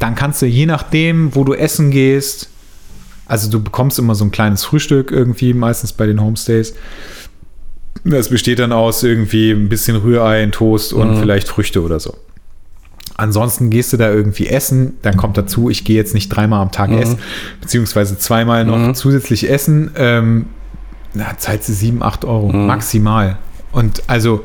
Dann 0.00 0.16
kannst 0.16 0.42
du 0.42 0.46
je 0.46 0.66
nachdem, 0.66 1.32
wo 1.36 1.44
du 1.44 1.54
essen 1.54 1.92
gehst, 1.92 2.50
also 3.26 3.48
du 3.50 3.62
bekommst 3.62 4.00
immer 4.00 4.16
so 4.16 4.24
ein 4.24 4.30
kleines 4.32 4.64
Frühstück 4.64 5.10
irgendwie, 5.12 5.54
meistens 5.54 5.92
bei 5.92 6.06
den 6.06 6.20
Homestays. 6.20 6.74
Das 8.08 8.28
besteht 8.28 8.58
dann 8.58 8.72
aus 8.72 9.02
irgendwie 9.02 9.50
ein 9.50 9.68
bisschen 9.68 9.96
Rührei, 9.96 10.42
ein 10.42 10.52
Toast 10.52 10.92
und 10.92 11.18
vielleicht 11.18 11.48
Früchte 11.48 11.82
oder 11.82 11.98
so. 11.98 12.14
Ansonsten 13.16 13.70
gehst 13.70 13.92
du 13.92 13.96
da 13.96 14.10
irgendwie 14.12 14.46
essen, 14.46 14.98
dann 15.02 15.16
kommt 15.16 15.38
dazu, 15.38 15.70
ich 15.70 15.84
gehe 15.84 15.96
jetzt 15.96 16.12
nicht 16.12 16.28
dreimal 16.28 16.60
am 16.60 16.70
Tag 16.70 16.90
essen, 16.90 17.18
beziehungsweise 17.62 18.18
zweimal 18.18 18.64
noch 18.66 18.92
zusätzlich 18.92 19.48
essen. 19.48 19.90
Ähm, 19.96 20.46
na, 21.14 21.36
zahlst 21.38 21.68
du 21.68 21.72
7, 21.72 22.02
8 22.02 22.26
Euro 22.26 22.52
maximal. 22.52 23.38
Und 23.72 24.02
also, 24.06 24.44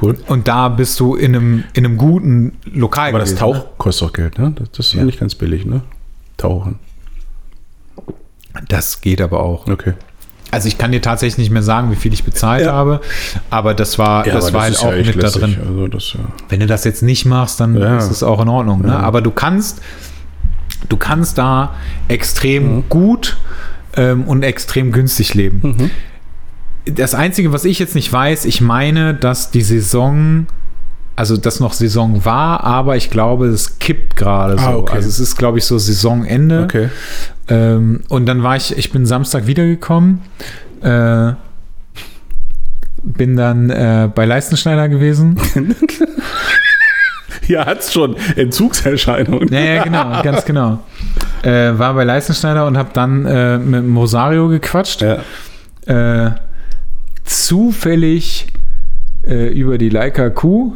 Cool. 0.00 0.16
und 0.28 0.46
da 0.46 0.68
bist 0.68 1.00
du 1.00 1.16
in 1.16 1.34
einem, 1.34 1.64
in 1.74 1.84
einem 1.84 1.96
guten 1.96 2.52
Lokal. 2.64 3.08
Aber 3.08 3.18
das 3.18 3.30
gewesen, 3.30 3.40
Tauch 3.40 3.66
kostet 3.76 4.08
auch 4.08 4.12
Geld, 4.12 4.38
ne? 4.38 4.52
Das, 4.56 4.70
das 4.70 4.86
ist 4.86 4.92
ja 4.94 5.04
nicht 5.04 5.18
ganz 5.18 5.34
billig, 5.34 5.66
ne? 5.66 5.82
Tauchen. 6.36 6.78
Ne? 7.96 8.04
Das 8.68 9.00
geht 9.00 9.20
aber 9.20 9.40
auch. 9.40 9.66
Okay. 9.66 9.94
Also 10.50 10.66
ich 10.68 10.78
kann 10.78 10.90
dir 10.92 11.00
tatsächlich 11.00 11.38
nicht 11.38 11.50
mehr 11.50 11.62
sagen, 11.62 11.90
wie 11.92 11.96
viel 11.96 12.12
ich 12.12 12.24
bezahlt 12.24 12.64
Ja. 12.64 12.72
habe, 12.72 13.00
aber 13.50 13.74
das 13.74 13.98
war, 13.98 14.24
das 14.24 14.46
aber 14.46 14.54
war 14.54 14.62
halt 14.62 14.74
ist 14.74 14.82
ja 14.82 14.88
auch 14.88 14.92
mit 14.96 15.16
da 15.16 15.20
lässig. 15.20 15.40
drin. 15.40 15.56
Also 15.66 15.88
das, 15.88 16.12
ja. 16.14 16.20
Wenn 16.48 16.60
du 16.60 16.66
das 16.66 16.84
jetzt 16.84 17.02
nicht 17.02 17.24
machst, 17.24 17.60
dann 17.60 17.76
Ja. 17.76 17.98
ist 17.98 18.10
es 18.10 18.22
auch 18.22 18.40
in 18.42 18.48
Ordnung. 18.48 18.82
Ne? 18.82 18.96
Aber 18.96 19.22
du 19.22 19.30
kannst, 19.30 19.80
du 20.88 20.96
kannst 20.96 21.38
da 21.38 21.74
extrem 22.08 22.76
Mhm. 22.78 22.84
gut 22.88 23.36
ähm, 23.96 24.24
und 24.24 24.42
extrem 24.42 24.92
günstig 24.92 25.34
leben. 25.34 25.60
Mhm. 25.78 25.90
Das 26.94 27.14
Einzige, 27.14 27.52
was 27.52 27.64
ich 27.64 27.78
jetzt 27.78 27.94
nicht 27.94 28.12
weiß, 28.12 28.44
ich 28.44 28.60
meine, 28.60 29.14
dass 29.14 29.50
die 29.50 29.62
Saison, 29.62 30.46
also 31.14 31.36
dass 31.36 31.60
noch 31.60 31.74
Saison 31.74 32.24
war, 32.24 32.64
aber 32.64 32.96
ich 32.96 33.10
glaube, 33.10 33.46
es 33.48 33.78
kippt 33.78 34.16
gerade 34.16 34.58
so. 34.58 34.64
Ah, 34.64 34.74
okay. 34.76 34.94
Also 34.94 35.08
es 35.08 35.20
ist, 35.20 35.36
glaube 35.36 35.58
ich, 35.58 35.64
so 35.64 35.76
Saisonende. 35.78 36.64
Okay. 36.64 36.88
Ähm, 37.50 38.00
und 38.08 38.26
dann 38.26 38.42
war 38.42 38.56
ich, 38.56 38.76
ich 38.76 38.90
bin 38.92 39.04
Samstag 39.04 39.46
wiedergekommen, 39.46 40.22
äh, 40.82 41.32
bin 43.02 43.36
dann 43.36 43.70
äh, 43.70 44.08
bei 44.14 44.24
Leistenschneider 44.24 44.88
gewesen. 44.88 45.38
Ja, 47.46 47.66
hat's 47.66 47.92
schon. 47.92 48.14
Entzugserscheinungen. 48.36 49.48
Ja, 49.52 49.60
ja, 49.60 49.82
genau, 49.82 50.22
ganz 50.22 50.44
genau. 50.44 50.78
Äh, 51.42 51.76
war 51.76 51.94
bei 51.94 52.04
Leistenschneider 52.04 52.64
und 52.64 52.78
habe 52.78 52.90
dann 52.92 53.26
äh, 53.26 53.58
mit 53.58 53.84
Mosario 53.84 54.46
gequatscht. 54.48 55.02
Ja. 55.02 56.26
Äh, 56.26 56.32
zufällig 57.24 58.46
äh, 59.26 59.48
über 59.48 59.78
die 59.78 59.88
Leica 59.88 60.30
Q. 60.30 60.74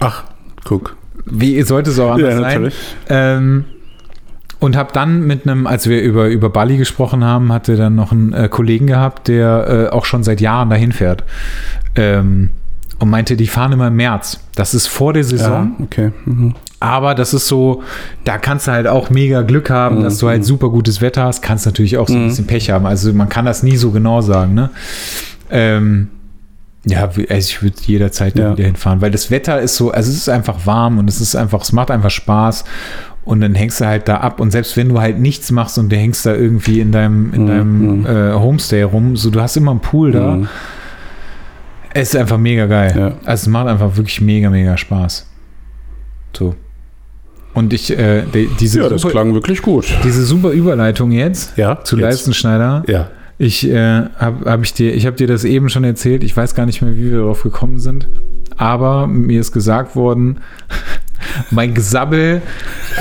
Ach, 0.00 0.24
guck. 0.64 0.96
Wie 1.26 1.60
sollte 1.62 1.90
es 1.90 1.98
auch 1.98 2.12
anders 2.12 2.34
Ja, 2.34 2.50
sein? 2.50 2.72
Ähm, 3.10 3.64
und 4.60 4.76
habe 4.76 4.90
dann 4.92 5.26
mit 5.26 5.46
einem, 5.46 5.66
als 5.66 5.88
wir 5.88 6.00
über, 6.02 6.28
über 6.28 6.48
Bali 6.50 6.76
gesprochen 6.76 7.24
haben, 7.24 7.52
hatte 7.52 7.76
dann 7.76 7.94
noch 7.94 8.12
einen 8.12 8.32
äh, 8.32 8.48
Kollegen 8.48 8.86
gehabt, 8.86 9.28
der 9.28 9.88
äh, 9.90 9.94
auch 9.94 10.04
schon 10.04 10.22
seit 10.24 10.40
Jahren 10.40 10.70
dahin 10.70 10.92
fährt. 10.92 11.24
Ähm, 11.96 12.50
und 13.00 13.10
meinte, 13.10 13.36
die 13.36 13.48
fahren 13.48 13.72
immer 13.72 13.88
im 13.88 13.96
März. 13.96 14.40
Das 14.54 14.72
ist 14.72 14.86
vor 14.86 15.12
der 15.12 15.24
Saison. 15.24 15.74
Ja, 15.78 15.84
okay. 15.84 16.12
Mhm. 16.24 16.54
Aber 16.80 17.14
das 17.14 17.34
ist 17.34 17.48
so, 17.48 17.82
da 18.24 18.38
kannst 18.38 18.68
du 18.68 18.72
halt 18.72 18.86
auch 18.86 19.10
mega 19.10 19.42
Glück 19.42 19.68
haben, 19.68 20.02
dass 20.04 20.18
du 20.18 20.26
Mhm. 20.26 20.30
halt 20.30 20.44
super 20.44 20.68
gutes 20.70 21.00
Wetter 21.00 21.24
hast, 21.24 21.42
kannst 21.42 21.66
natürlich 21.66 21.98
auch 21.98 22.06
so 22.08 22.14
ein 22.14 22.28
bisschen 22.28 22.46
Pech 22.46 22.70
haben. 22.70 22.86
Also 22.86 23.12
man 23.12 23.28
kann 23.28 23.44
das 23.46 23.62
nie 23.62 23.76
so 23.76 23.90
genau 23.90 24.20
sagen, 24.20 24.54
ne? 24.54 24.70
Ähm, 25.50 26.08
ja, 26.86 27.02
also 27.04 27.20
ich 27.30 27.62
würde 27.62 27.76
jederzeit 27.86 28.38
da 28.38 28.42
Ja. 28.42 28.52
wieder 28.52 28.64
hinfahren, 28.64 29.00
weil 29.00 29.10
das 29.10 29.30
Wetter 29.30 29.60
ist 29.60 29.76
so, 29.76 29.90
also 29.90 30.10
es 30.10 30.16
ist 30.16 30.28
einfach 30.28 30.66
warm 30.66 30.98
und 30.98 31.08
es 31.08 31.20
ist 31.20 31.34
einfach, 31.34 31.62
es 31.62 31.72
macht 31.72 31.90
einfach 31.90 32.10
Spaß. 32.10 32.64
Und 33.24 33.40
dann 33.40 33.54
hängst 33.54 33.80
du 33.80 33.86
halt 33.86 34.06
da 34.06 34.18
ab 34.18 34.38
und 34.38 34.50
selbst 34.50 34.76
wenn 34.76 34.90
du 34.90 35.00
halt 35.00 35.18
nichts 35.18 35.50
machst 35.50 35.78
und 35.78 35.90
du 35.90 35.96
hängst 35.96 36.26
da 36.26 36.34
irgendwie 36.34 36.80
in 36.80 36.92
deinem, 36.92 37.32
in 37.32 37.46
deinem 37.46 38.04
äh, 38.06 38.34
Homestay 38.34 38.82
rum, 38.82 39.16
so 39.16 39.30
du 39.30 39.40
hast 39.40 39.56
immer 39.56 39.70
einen 39.70 39.80
Pool 39.80 40.12
da. 40.12 40.36
Mhm. 40.36 40.48
Es 41.94 42.08
ist 42.12 42.16
einfach 42.20 42.38
mega 42.38 42.66
geil. 42.66 42.92
Ja. 42.96 43.06
Also 43.24 43.42
es 43.44 43.46
macht 43.46 43.68
einfach 43.68 43.96
wirklich 43.96 44.20
mega, 44.20 44.50
mega 44.50 44.76
Spaß. 44.76 45.26
So. 46.36 46.54
Und 47.54 47.72
ich, 47.72 47.96
äh, 47.96 48.24
die, 48.34 48.48
diese, 48.60 48.82
Ja, 48.82 48.88
das 48.88 49.02
super, 49.02 49.12
klang 49.12 49.32
wirklich 49.32 49.62
gut. 49.62 49.86
diese 50.02 50.24
super 50.24 50.50
Überleitung 50.50 51.12
jetzt 51.12 51.56
Ja, 51.56 51.78
zu 51.84 51.96
jetzt. 51.96 52.02
Leistenschneider. 52.02 52.82
Ja. 52.88 53.10
Ich 53.38 53.68
äh, 53.68 54.02
habe 54.16 54.50
hab 54.50 54.62
ich 54.62 54.74
dir, 54.74 54.92
ich 54.94 55.06
habe 55.06 55.16
dir 55.16 55.26
das 55.28 55.44
eben 55.44 55.68
schon 55.68 55.84
erzählt. 55.84 56.24
Ich 56.24 56.36
weiß 56.36 56.54
gar 56.54 56.66
nicht 56.66 56.82
mehr, 56.82 56.94
wie 56.96 57.10
wir 57.10 57.18
darauf 57.18 57.42
gekommen 57.42 57.78
sind. 57.78 58.08
Aber 58.56 59.06
mir 59.06 59.40
ist 59.40 59.52
gesagt 59.52 59.96
worden, 59.96 60.38
mein 61.50 61.74
Gesabbel 61.74 62.42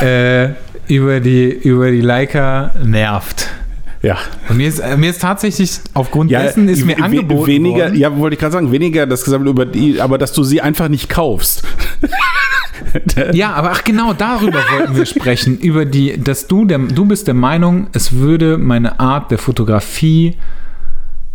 äh, 0.01 0.49
über 0.87 1.19
die 1.19 1.45
über 1.49 1.91
die 1.91 2.01
Leica 2.01 2.71
nervt. 2.83 3.49
Ja. 4.01 4.17
Und 4.49 4.57
mir 4.57 4.67
ist, 4.67 4.79
äh, 4.79 4.97
mir 4.97 5.11
ist 5.11 5.21
tatsächlich 5.21 5.79
aufgrund 5.93 6.29
Ja, 6.29 6.41
dessen 6.43 6.67
ist 6.67 6.85
mir 6.85 7.01
angeboten 7.01 7.47
weniger, 7.47 7.85
worden. 7.85 7.95
ja, 7.95 8.17
wollte 8.17 8.33
ich 8.33 8.39
gerade 8.39 8.51
sagen, 8.51 8.69
weniger 8.71 9.05
das 9.05 9.23
Gesammelt 9.23 9.49
über 9.49 9.65
die, 9.65 10.01
aber 10.01 10.17
dass 10.17 10.33
du 10.33 10.43
sie 10.43 10.59
einfach 10.61 10.89
nicht 10.89 11.09
kaufst. 11.09 11.63
Ja, 13.33 13.53
aber 13.53 13.71
ach 13.71 13.83
genau, 13.83 14.13
darüber 14.13 14.59
wollten 14.77 14.95
wir 14.95 15.05
sprechen. 15.05 15.57
Über 15.57 15.85
die, 15.85 16.21
dass 16.21 16.47
du, 16.47 16.65
der, 16.65 16.79
du 16.79 17.05
bist 17.05 17.27
der 17.27 17.33
Meinung, 17.33 17.87
es 17.93 18.13
würde 18.13 18.57
meine 18.57 18.99
Art 18.99 19.31
der 19.31 19.37
Fotografie 19.37 20.35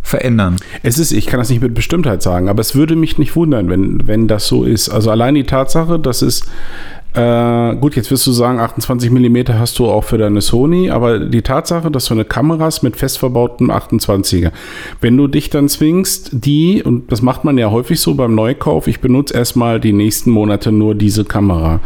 verändern. 0.09 0.57
Es 0.83 0.97
ist, 0.97 1.11
ich 1.11 1.27
kann 1.27 1.39
das 1.39 1.49
nicht 1.49 1.61
mit 1.61 1.73
Bestimmtheit 1.73 2.21
sagen, 2.21 2.49
aber 2.49 2.61
es 2.61 2.75
würde 2.75 2.95
mich 2.95 3.17
nicht 3.17 3.35
wundern, 3.35 3.69
wenn, 3.69 4.07
wenn 4.07 4.27
das 4.27 4.47
so 4.47 4.63
ist. 4.63 4.89
Also 4.89 5.11
allein 5.11 5.35
die 5.35 5.43
Tatsache, 5.43 5.99
dass 5.99 6.21
es, 6.21 6.41
äh, 7.13 7.75
gut, 7.75 7.95
jetzt 7.95 8.11
wirst 8.11 8.25
du 8.27 8.31
sagen, 8.31 8.59
28 8.59 9.11
mm 9.11 9.37
hast 9.59 9.77
du 9.79 9.87
auch 9.87 10.03
für 10.03 10.17
deine 10.17 10.41
Sony, 10.41 10.89
aber 10.89 11.19
die 11.19 11.41
Tatsache, 11.41 11.91
dass 11.91 12.05
du 12.05 12.15
eine 12.15 12.25
Kamera 12.25 12.65
hast 12.65 12.81
mit 12.81 12.95
fest 12.95 13.19
verbautem 13.19 13.71
28er, 13.71 14.51
wenn 14.99 15.15
du 15.15 15.27
dich 15.27 15.49
dann 15.49 15.69
zwingst, 15.69 16.29
die, 16.33 16.83
und 16.83 17.11
das 17.11 17.21
macht 17.21 17.43
man 17.43 17.57
ja 17.57 17.69
häufig 17.69 17.99
so 17.99 18.15
beim 18.15 18.35
Neukauf, 18.35 18.87
ich 18.87 18.99
benutze 18.99 19.33
erstmal 19.35 19.79
die 19.79 19.93
nächsten 19.93 20.31
Monate 20.31 20.71
nur 20.71 20.95
diese 20.95 21.23
Kamera. 21.23 21.79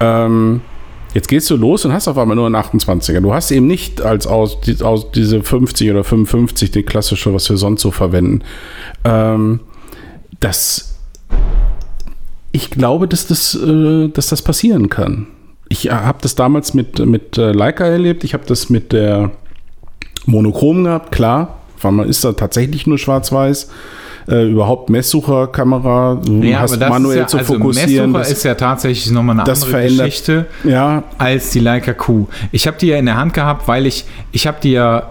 Ähm, 0.00 0.60
Jetzt 1.14 1.28
gehst 1.28 1.48
du 1.48 1.56
los 1.56 1.84
und 1.84 1.92
hast 1.92 2.08
auf 2.08 2.18
einmal 2.18 2.34
nur 2.36 2.46
einen 2.46 2.56
28er. 2.56 3.20
Du 3.20 3.32
hast 3.32 3.50
eben 3.52 3.66
nicht 3.68 4.02
als 4.02 4.26
aus, 4.26 4.60
die- 4.60 4.82
aus 4.82 5.12
diese 5.12 5.42
50 5.42 5.90
oder 5.90 6.02
55, 6.04 6.72
die 6.72 6.82
klassische, 6.82 7.32
was 7.32 7.48
wir 7.48 7.56
sonst 7.56 7.82
so 7.82 7.92
verwenden. 7.92 8.42
Ähm, 9.04 9.60
das, 10.40 10.96
ich 12.50 12.70
glaube, 12.70 13.06
dass 13.06 13.26
das, 13.28 13.54
äh, 13.54 14.08
dass 14.08 14.26
das 14.28 14.42
passieren 14.42 14.88
kann. 14.90 15.28
Ich 15.68 15.88
habe 15.90 16.18
das 16.20 16.34
damals 16.34 16.74
mit, 16.74 16.98
mit 16.98 17.38
äh, 17.38 17.52
Leica 17.52 17.84
erlebt. 17.86 18.24
Ich 18.24 18.34
habe 18.34 18.44
das 18.46 18.68
mit 18.68 18.92
der 18.92 19.30
Monochrom 20.26 20.84
gehabt, 20.84 21.12
klar. 21.12 21.60
Weil 21.80 21.92
man 21.92 22.08
ist 22.08 22.24
da 22.24 22.32
tatsächlich 22.32 22.86
nur 22.86 22.98
schwarz-weiß. 22.98 23.70
Äh, 24.26 24.50
überhaupt 24.50 24.88
Messsucherkamera, 24.88 26.20
du 26.24 26.58
hast 26.58 26.80
manuell 26.80 27.26
zu 27.26 27.38
fokussieren. 27.40 28.12
Messsucher 28.12 28.18
das- 28.18 28.32
ist 28.32 28.44
ja 28.44 28.54
tatsächlich 28.54 29.12
nochmal 29.12 29.36
eine 29.36 29.44
das 29.44 29.64
andere 29.64 29.82
Geschichte 29.82 30.46
ja, 30.64 31.02
als 31.18 31.50
die 31.50 31.60
Leica 31.60 31.92
Q. 31.92 32.26
Ich 32.50 32.66
habe 32.66 32.76
die 32.78 32.86
ja 32.86 32.96
in 32.96 33.06
der 33.06 33.16
Hand 33.16 33.34
gehabt, 33.34 33.68
weil 33.68 33.86
ich, 33.86 34.04
ich 34.32 34.46
habe 34.46 34.56
die 34.62 34.72
ja, 34.72 35.10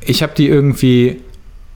ich 0.00 0.22
habe 0.22 0.32
die 0.36 0.48
irgendwie 0.48 1.20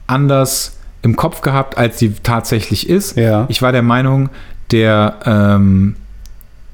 anders 0.07 0.77
im 1.03 1.15
Kopf 1.15 1.41
gehabt, 1.41 1.77
als 1.77 1.99
sie 1.99 2.13
tatsächlich 2.21 2.89
ist. 2.89 3.17
Ja. 3.17 3.45
Ich 3.47 3.61
war 3.61 3.71
der 3.71 3.81
Meinung, 3.83 4.29
der, 4.71 5.15
ähm, 5.25 5.95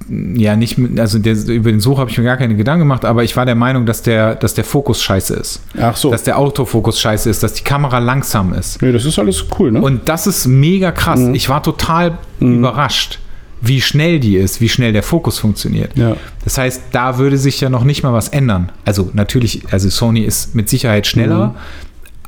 ja, 0.10 0.56
nicht 0.56 0.78
also 0.98 1.20
der, 1.20 1.36
über 1.48 1.72
den 1.72 1.80
Such 1.80 1.98
habe 1.98 2.10
ich 2.10 2.18
mir 2.18 2.24
gar 2.24 2.38
keine 2.38 2.56
Gedanken 2.56 2.82
gemacht, 2.82 3.06
aber 3.06 3.24
ich 3.24 3.36
war 3.36 3.46
der 3.46 3.56
Meinung, 3.56 3.86
dass 3.86 4.02
der, 4.02 4.36
dass 4.36 4.54
der 4.54 4.64
Fokus 4.64 5.02
scheiße 5.02 5.34
ist. 5.36 5.62
ach 5.80 5.96
so. 5.96 6.12
Dass 6.12 6.24
der 6.24 6.38
Autofokus 6.38 7.00
scheiße 7.00 7.30
ist, 7.30 7.44
dass 7.44 7.54
die 7.54 7.64
Kamera 7.64 8.00
langsam 8.00 8.54
ist. 8.54 8.82
Nee, 8.82 8.92
das 8.92 9.06
ist 9.06 9.20
alles 9.20 9.46
cool, 9.60 9.72
ne? 9.72 9.82
Und 9.82 10.10
das 10.10 10.28
ist 10.28 10.46
mega 10.48 10.92
krass. 10.92 11.20
Ich 11.34 11.50
war 11.50 11.64
total 11.64 12.18
überrascht, 12.40 13.20
wie 13.62 13.82
schnell 13.82 14.20
die 14.20 14.36
ist, 14.36 14.60
wie 14.60 14.70
schnell 14.70 14.92
der 14.92 15.04
Fokus 15.04 15.40
funktioniert. 15.40 15.98
Ja. 15.98 16.18
Das 16.44 16.58
heißt, 16.58 16.84
da 16.92 17.18
würde 17.18 17.38
sich 17.38 17.62
ja 17.62 17.70
noch 17.70 17.86
nicht 17.86 18.04
mal 18.04 18.12
was 18.12 18.28
ändern. 18.28 18.72
Also 18.84 19.10
natürlich, 19.14 19.64
also 19.72 19.90
Sony 19.90 20.22
ist 20.22 20.54
mit 20.54 20.68
Sicherheit 20.68 21.08
schneller, 21.08 21.56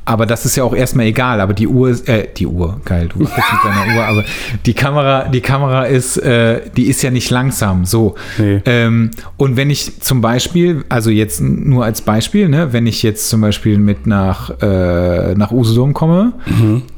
aber 0.06 0.24
das 0.24 0.46
ist 0.46 0.56
ja 0.56 0.64
auch 0.64 0.74
erstmal 0.74 1.04
egal. 1.06 1.40
Aber 1.40 1.52
die 1.52 1.66
Uhr, 1.68 1.90
ist- 1.90 2.08
äh, 2.08 2.28
die 2.34 2.46
Uhr, 2.46 2.80
geil, 2.84 3.08
du 3.12 3.18
bist 3.18 3.32
mit 3.36 3.64
deiner 3.64 3.96
Uhr, 3.98 4.04
aber 4.06 4.24
die 4.64 4.72
Kamera, 4.72 5.24
die 5.28 5.40
Kamera 5.42 5.82
ist, 5.84 6.16
äh, 6.16 6.62
die 6.76 6.84
ist 6.86 7.02
ja 7.02 7.10
nicht 7.10 7.28
langsam. 7.30 7.84
So. 7.84 8.14
Nee. 8.38 8.62
Ähm, 8.64 9.10
und 9.36 9.56
wenn 9.56 9.68
ich 9.68 10.00
zum 10.00 10.20
Beispiel, 10.22 10.84
also 10.88 11.10
jetzt 11.10 11.40
nur 11.42 11.84
als 11.84 12.00
Beispiel, 12.00 12.48
ne, 12.48 12.72
wenn 12.72 12.86
ich 12.86 13.02
jetzt 13.02 13.28
zum 13.28 13.40
Beispiel 13.42 13.76
mit 13.78 14.06
nach, 14.06 14.50
äh, 14.62 15.34
nach 15.34 15.50
Usedom 15.50 15.92
komme 15.92 16.32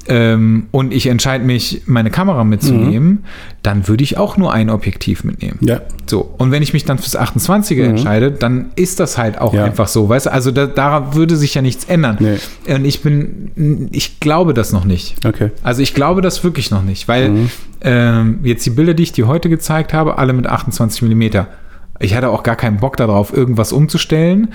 ähm, 0.09 0.67
und 0.71 0.93
ich 0.95 1.07
entscheide 1.07 1.45
mich, 1.45 1.83
meine 1.87 2.11
Kamera 2.11 2.43
mitzunehmen, 2.45 3.25
dann 3.63 3.89
würde 3.89 4.03
ich 4.03 4.17
auch 4.17 4.37
nur 4.37 4.53
ein 4.53 4.71
Objektiv 4.71 5.23
mitnehmen. 5.25 5.59
Ja. 5.61 5.83
So, 6.07 6.35
und 6.39 6.51
wenn 6.51 6.63
ich 6.63 6.73
mich 6.73 6.85
dann 6.85 6.99
fürs 6.99 7.17
28er 7.19 7.85
entscheide, 7.85 8.31
dann 8.33 8.71
ist 8.77 9.01
das 9.01 9.19
halt 9.19 9.39
auch 9.39 9.53
Ja. 9.53 9.65
einfach 9.65 9.87
so, 9.89 10.09
weißt 10.09 10.27
du? 10.27 10.33
Also 10.33 10.51
da, 10.51 10.67
daran 10.67 11.15
würde 11.15 11.37
sich 11.37 11.55
ja 11.55 11.61
nichts 11.63 11.85
ändern. 11.85 12.17
Nee. 12.21 12.75
Und 12.75 12.85
ich 12.87 13.03
bin, 13.03 13.89
ich 13.93 14.19
glaube 14.21 14.55
das 14.55 14.73
noch 14.73 14.85
nicht. 14.85 15.17
Okay. 15.27 15.51
Also 15.63 15.83
ich 15.83 15.93
glaube 15.95 16.23
das 16.23 16.43
wirklich 16.43 16.71
noch 16.71 16.83
nicht, 16.83 17.07
weil 17.09 17.33
ähm, 17.83 18.41
jetzt 18.43 18.65
die 18.67 18.71
Bilder, 18.71 18.95
die 18.95 19.03
ich 19.03 19.13
dir 19.13 19.27
heute 19.29 19.49
gezeigt 19.49 19.93
habe, 19.93 20.19
alle 20.19 20.33
mit 20.33 20.47
28 20.47 21.03
mm. 21.03 21.23
Ich 22.01 22.15
hatte 22.15 22.31
auch 22.31 22.43
gar 22.45 22.57
keinen 22.57 22.79
Bock 22.79 22.97
darauf, 22.97 23.33
irgendwas 23.37 23.73
umzustellen. 23.73 24.49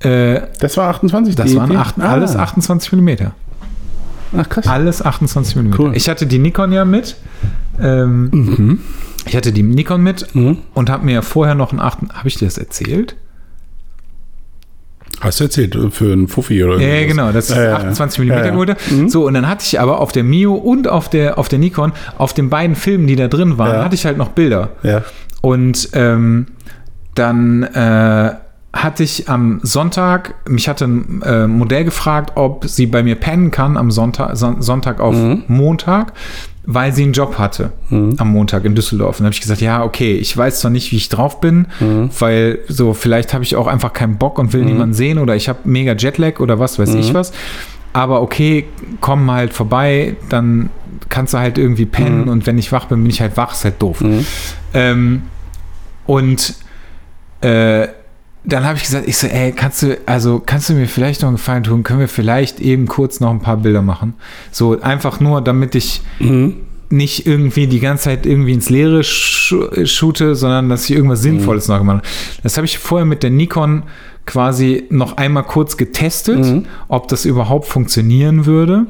Äh, 0.00 0.40
Das 0.60 0.76
war 0.76 0.88
28? 0.90 1.34
das 1.36 1.50
die- 1.50 1.56
waren 1.56 1.74
acht, 1.76 1.94
Ah. 2.00 2.10
alles 2.12 2.34
28 2.36 2.92
mm. 2.92 3.10
Ach, 4.36 4.48
krass. 4.48 4.66
Alles 4.66 5.04
28 5.04 5.56
mm. 5.56 5.74
Cool. 5.78 5.92
Ich 5.96 6.08
hatte 6.08 6.26
die 6.26 6.38
Nikon 6.38 6.72
ja 6.72 6.84
mit. 6.84 7.16
Ähm, 7.80 8.80
Ich 9.26 9.36
hatte 9.36 9.52
die 9.52 9.62
Nikon 9.64 10.02
mit 10.02 10.34
Mhm. 10.34 10.58
und 10.74 10.88
habe 10.88 11.04
mir 11.04 11.20
vorher 11.22 11.54
noch 11.54 11.72
ein 11.72 11.80
8. 11.80 11.98
Habe 12.14 12.28
ich 12.28 12.36
dir 12.36 12.44
das 12.46 12.58
erzählt? 12.58 13.16
Hast 15.20 15.40
du 15.40 15.44
erzählt, 15.44 15.74
äh, 15.74 15.90
für 15.90 16.12
einen 16.12 16.28
Fuffi 16.28 16.62
oder 16.62 16.74
Ja, 16.78 16.80
ja, 16.88 16.94
irgendwas? 17.00 17.16
genau, 17.16 17.32
das 17.32 17.50
ist 17.50 17.56
Ja, 17.56 17.62
ja, 17.62 17.68
ja. 17.70 17.76
28 17.76 18.18
mm 18.20 18.28
Ja, 18.28 18.44
ja. 18.44 18.50
geholt. 18.50 18.76
Mhm. 18.90 19.08
So, 19.08 19.26
und 19.26 19.34
dann 19.34 19.48
hatte 19.48 19.64
ich 19.64 19.80
aber 19.80 20.00
auf 20.00 20.12
der 20.12 20.24
Mio 20.24 20.54
und 20.54 20.88
auf 20.88 21.08
der, 21.08 21.38
auf 21.38 21.48
der 21.48 21.58
Nikon, 21.58 21.92
auf 22.18 22.34
den 22.34 22.50
beiden 22.50 22.76
Filmen, 22.76 23.06
die 23.06 23.16
da 23.16 23.28
drin 23.28 23.56
waren, 23.58 23.76
Ja. 23.76 23.84
hatte 23.84 23.94
ich 23.94 24.04
halt 24.04 24.18
noch 24.18 24.28
Bilder. 24.30 24.70
Ja. 24.82 25.02
Und 25.40 25.88
ähm, 25.94 26.46
dann 27.14 27.62
äh, 27.62 28.34
hatte 28.76 29.02
ich 29.02 29.28
am 29.28 29.60
Sonntag, 29.62 30.34
mich 30.48 30.68
hatte 30.68 30.84
ein 30.86 31.22
äh, 31.22 31.46
Modell 31.46 31.84
gefragt, 31.84 32.32
ob 32.36 32.66
sie 32.66 32.86
bei 32.86 33.02
mir 33.02 33.14
pennen 33.16 33.50
kann 33.50 33.76
am 33.76 33.90
Sonntag, 33.90 34.36
Son 34.36 34.60
Sonntag 34.62 35.00
auf 35.00 35.14
Mhm. 35.14 35.44
Montag, 35.48 36.12
weil 36.64 36.92
sie 36.92 37.04
einen 37.04 37.12
Job 37.12 37.38
hatte 37.38 37.72
am 37.90 38.32
Montag 38.32 38.64
in 38.64 38.74
Düsseldorf. 38.74 39.16
Und 39.16 39.20
dann 39.20 39.26
habe 39.26 39.34
ich 39.34 39.40
gesagt, 39.40 39.60
ja, 39.60 39.84
okay, 39.84 40.14
ich 40.16 40.36
weiß 40.36 40.60
zwar 40.60 40.70
nicht, 40.72 40.90
wie 40.92 40.96
ich 40.96 41.08
drauf 41.08 41.40
bin, 41.40 41.66
Mhm. 41.80 42.10
weil 42.18 42.58
so 42.68 42.92
vielleicht 42.92 43.32
habe 43.34 43.44
ich 43.44 43.54
auch 43.56 43.66
einfach 43.68 43.92
keinen 43.92 44.18
Bock 44.18 44.38
und 44.38 44.52
will 44.52 44.64
niemanden 44.64 44.92
sehen 44.94 45.18
oder 45.18 45.36
ich 45.36 45.48
habe 45.48 45.60
mega 45.64 45.92
Jetlag 45.94 46.40
oder 46.40 46.58
was 46.58 46.78
weiß 46.78 46.90
Mhm. 46.94 46.98
ich 47.00 47.14
was. 47.14 47.32
Aber 47.92 48.20
okay, 48.20 48.66
komm 49.00 49.30
halt 49.30 49.52
vorbei, 49.54 50.16
dann 50.28 50.68
kannst 51.08 51.34
du 51.34 51.38
halt 51.38 51.56
irgendwie 51.56 51.86
pennen 51.86 52.22
Mhm. 52.22 52.28
und 52.28 52.46
wenn 52.46 52.58
ich 52.58 52.72
wach 52.72 52.86
bin, 52.86 53.00
bin 53.02 53.10
ich 53.10 53.20
halt 53.20 53.36
wach, 53.36 53.52
ist 53.52 53.64
halt 53.64 53.80
doof. 53.80 54.02
Ähm, 54.74 55.22
und 56.04 56.54
äh, 57.42 57.86
dann 58.46 58.64
habe 58.64 58.76
ich 58.76 58.84
gesagt, 58.84 59.08
ich 59.08 59.18
so, 59.18 59.26
ey, 59.26 59.52
kannst 59.52 59.82
du, 59.82 59.98
also 60.06 60.40
kannst 60.44 60.68
du 60.68 60.74
mir 60.74 60.86
vielleicht 60.86 61.22
noch 61.22 61.28
einen 61.28 61.36
Gefallen 61.36 61.64
tun? 61.64 61.82
Können 61.82 62.00
wir 62.00 62.08
vielleicht 62.08 62.60
eben 62.60 62.86
kurz 62.86 63.20
noch 63.20 63.30
ein 63.30 63.40
paar 63.40 63.56
Bilder 63.58 63.82
machen? 63.82 64.14
So 64.52 64.80
einfach 64.80 65.20
nur, 65.20 65.40
damit 65.42 65.74
ich, 65.74 66.00
Mhm. 66.20 66.54
nicht 66.88 67.26
irgendwie 67.26 67.66
die 67.66 67.80
ganze 67.80 68.04
Zeit 68.04 68.26
irgendwie 68.26 68.52
ins 68.52 68.70
Leere 68.70 69.02
shoote, 69.02 70.36
sondern 70.36 70.68
dass 70.68 70.84
ich 70.88 70.94
irgendwas 70.94 71.20
Sinnvolles 71.22 71.66
noch 71.66 71.78
gemacht 71.78 71.96
habe. 71.98 72.06
Das 72.44 72.56
habe 72.56 72.64
ich 72.64 72.78
vorher 72.78 73.04
mit 73.04 73.24
der 73.24 73.30
Nikon 73.30 73.82
quasi 74.24 74.84
noch 74.90 75.16
einmal 75.16 75.42
kurz 75.42 75.76
getestet, 75.76 76.64
ob 76.86 77.08
das 77.08 77.24
überhaupt 77.24 77.66
funktionieren 77.66 78.46
würde. 78.46 78.86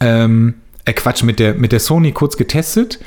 Ähm, 0.00 0.54
äh 0.84 0.92
Quatsch, 0.92 1.22
mit 1.24 1.40
der, 1.40 1.54
mit 1.54 1.72
der 1.72 1.80
Sony 1.80 2.12
kurz 2.12 2.36
getestet, 2.36 3.00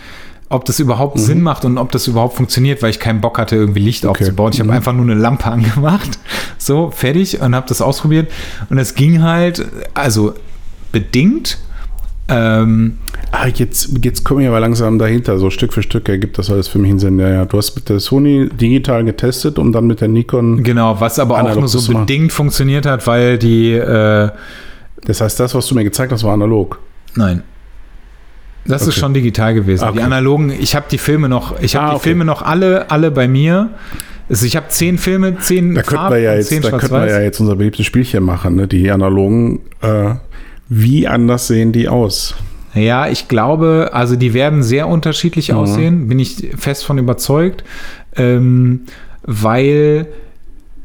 ob 0.50 0.66
das 0.66 0.80
überhaupt 0.80 1.20
Sinn 1.20 1.42
macht 1.42 1.64
und 1.64 1.78
ob 1.78 1.92
das 1.92 2.08
überhaupt 2.08 2.36
funktioniert, 2.36 2.82
weil 2.82 2.90
ich 2.90 3.00
keinen 3.00 3.22
Bock 3.22 3.38
hatte, 3.38 3.56
irgendwie 3.56 3.80
Licht 3.82 4.06
aufzubauen. 4.06 4.52
Ich 4.54 4.60
habe 4.60 4.72
einfach 4.74 4.94
nur 4.94 5.04
eine 5.06 5.14
Lampe 5.14 5.46
angemacht, 5.52 6.18
so, 6.58 6.92
fertig 6.92 7.40
und 7.42 7.56
habe 7.56 7.68
das 7.68 7.82
ausprobiert. 7.82 8.32
Und 8.70 8.78
es 8.80 8.96
ging 8.96 9.22
halt, 9.22 9.66
also 9.94 10.34
bedingt. 10.92 11.60
Ähm, 12.28 12.98
Ah, 13.32 13.48
jetzt, 13.48 13.92
jetzt 14.04 14.24
komme 14.24 14.42
ich 14.42 14.48
aber 14.48 14.60
langsam 14.60 14.98
dahinter. 14.98 15.38
So 15.38 15.52
Stück 15.52 15.72
für 15.72 15.84
Stück 15.84 16.10
ergibt 16.10 16.40
das 16.40 16.50
alles 16.50 16.68
für 16.68 16.80
mich 16.80 16.90
einen 16.90 17.00
Sinn. 17.00 17.20
Ja, 17.20 17.30
ja. 17.30 17.46
Du 17.46 17.58
hast 17.58 17.76
mit 17.76 17.88
der 17.90 18.00
Sony 18.00 18.50
digital 18.50 19.04
getestet 19.06 19.60
und 19.60 19.72
dann 19.72 19.86
mit 19.86 20.02
der 20.02 20.08
Nikon. 20.08 20.64
genau, 20.64 21.00
was 21.00 21.20
aber 21.20 21.40
auch 21.44 21.56
nur 21.56 21.68
so 21.68 21.94
bedingt 21.94 22.32
funktioniert 22.32 22.88
hat, 22.88 23.06
weil 23.06 23.38
die, 23.38 23.74
äh, 23.74 24.30
Das 25.06 25.22
heißt, 25.22 25.40
das, 25.40 25.54
was 25.54 25.68
du 25.68 25.76
mir 25.76 25.84
gezeigt 25.84 26.12
hast, 26.12 26.24
war 26.24 26.34
analog. 26.34 26.80
nein. 27.16 27.44
Das 28.66 28.84
ist 28.84 28.90
Okay. 28.90 29.00
schon 29.00 29.14
digital 29.14 29.54
gewesen. 29.54 29.84
Die 29.86 29.90
Okay. 29.98 30.02
analogen, 30.02 30.52
ich 30.52 30.76
habe 30.76 30.86
die 30.92 30.98
Filme 30.98 31.30
noch, 31.30 31.60
ich 31.60 31.76
habe 31.76 31.86
Ah, 31.86 31.90
die 31.92 31.96
okay. 31.96 32.04
Filme 32.10 32.26
noch 32.26 32.42
alle, 32.42 32.92
alle 32.92 33.10
bei 33.12 33.28
mir. 33.28 33.70
Also 34.30 34.46
ich 34.46 34.56
habe 34.56 34.68
zehn 34.70 34.98
Filme, 35.00 35.38
zehn 35.40 35.74
Da 35.74 35.82
könnten 35.82 36.10
wir 36.12 36.20
ja 36.20 36.36
jetzt, 36.36 36.50
zehn 36.50 36.62
da 36.62 36.70
könnten 36.70 36.92
wir 36.92 37.08
ja 37.08 37.20
jetzt 37.22 37.40
unser 37.40 37.56
beliebtes 37.56 37.86
Spielchen 37.88 38.24
machen, 38.24 38.56
ne? 38.56 38.68
Die 38.68 38.92
analogen. 38.92 39.62
Äh, 39.82 40.16
wie 40.68 41.08
anders 41.08 41.48
sehen 41.48 41.72
die 41.72 41.88
aus? 41.90 42.36
Ja, 42.76 43.08
ich 43.08 43.28
glaube, 43.28 43.90
also 43.94 44.16
die 44.16 44.36
werden 44.36 44.62
sehr 44.62 44.88
unterschiedlich 44.88 45.52
aussehen, 45.54 46.08
bin 46.08 46.20
ich 46.20 46.50
fest 46.56 46.86
von 46.86 47.00
überzeugt, 47.00 47.64
ähm, 48.16 48.82
weil 49.24 50.06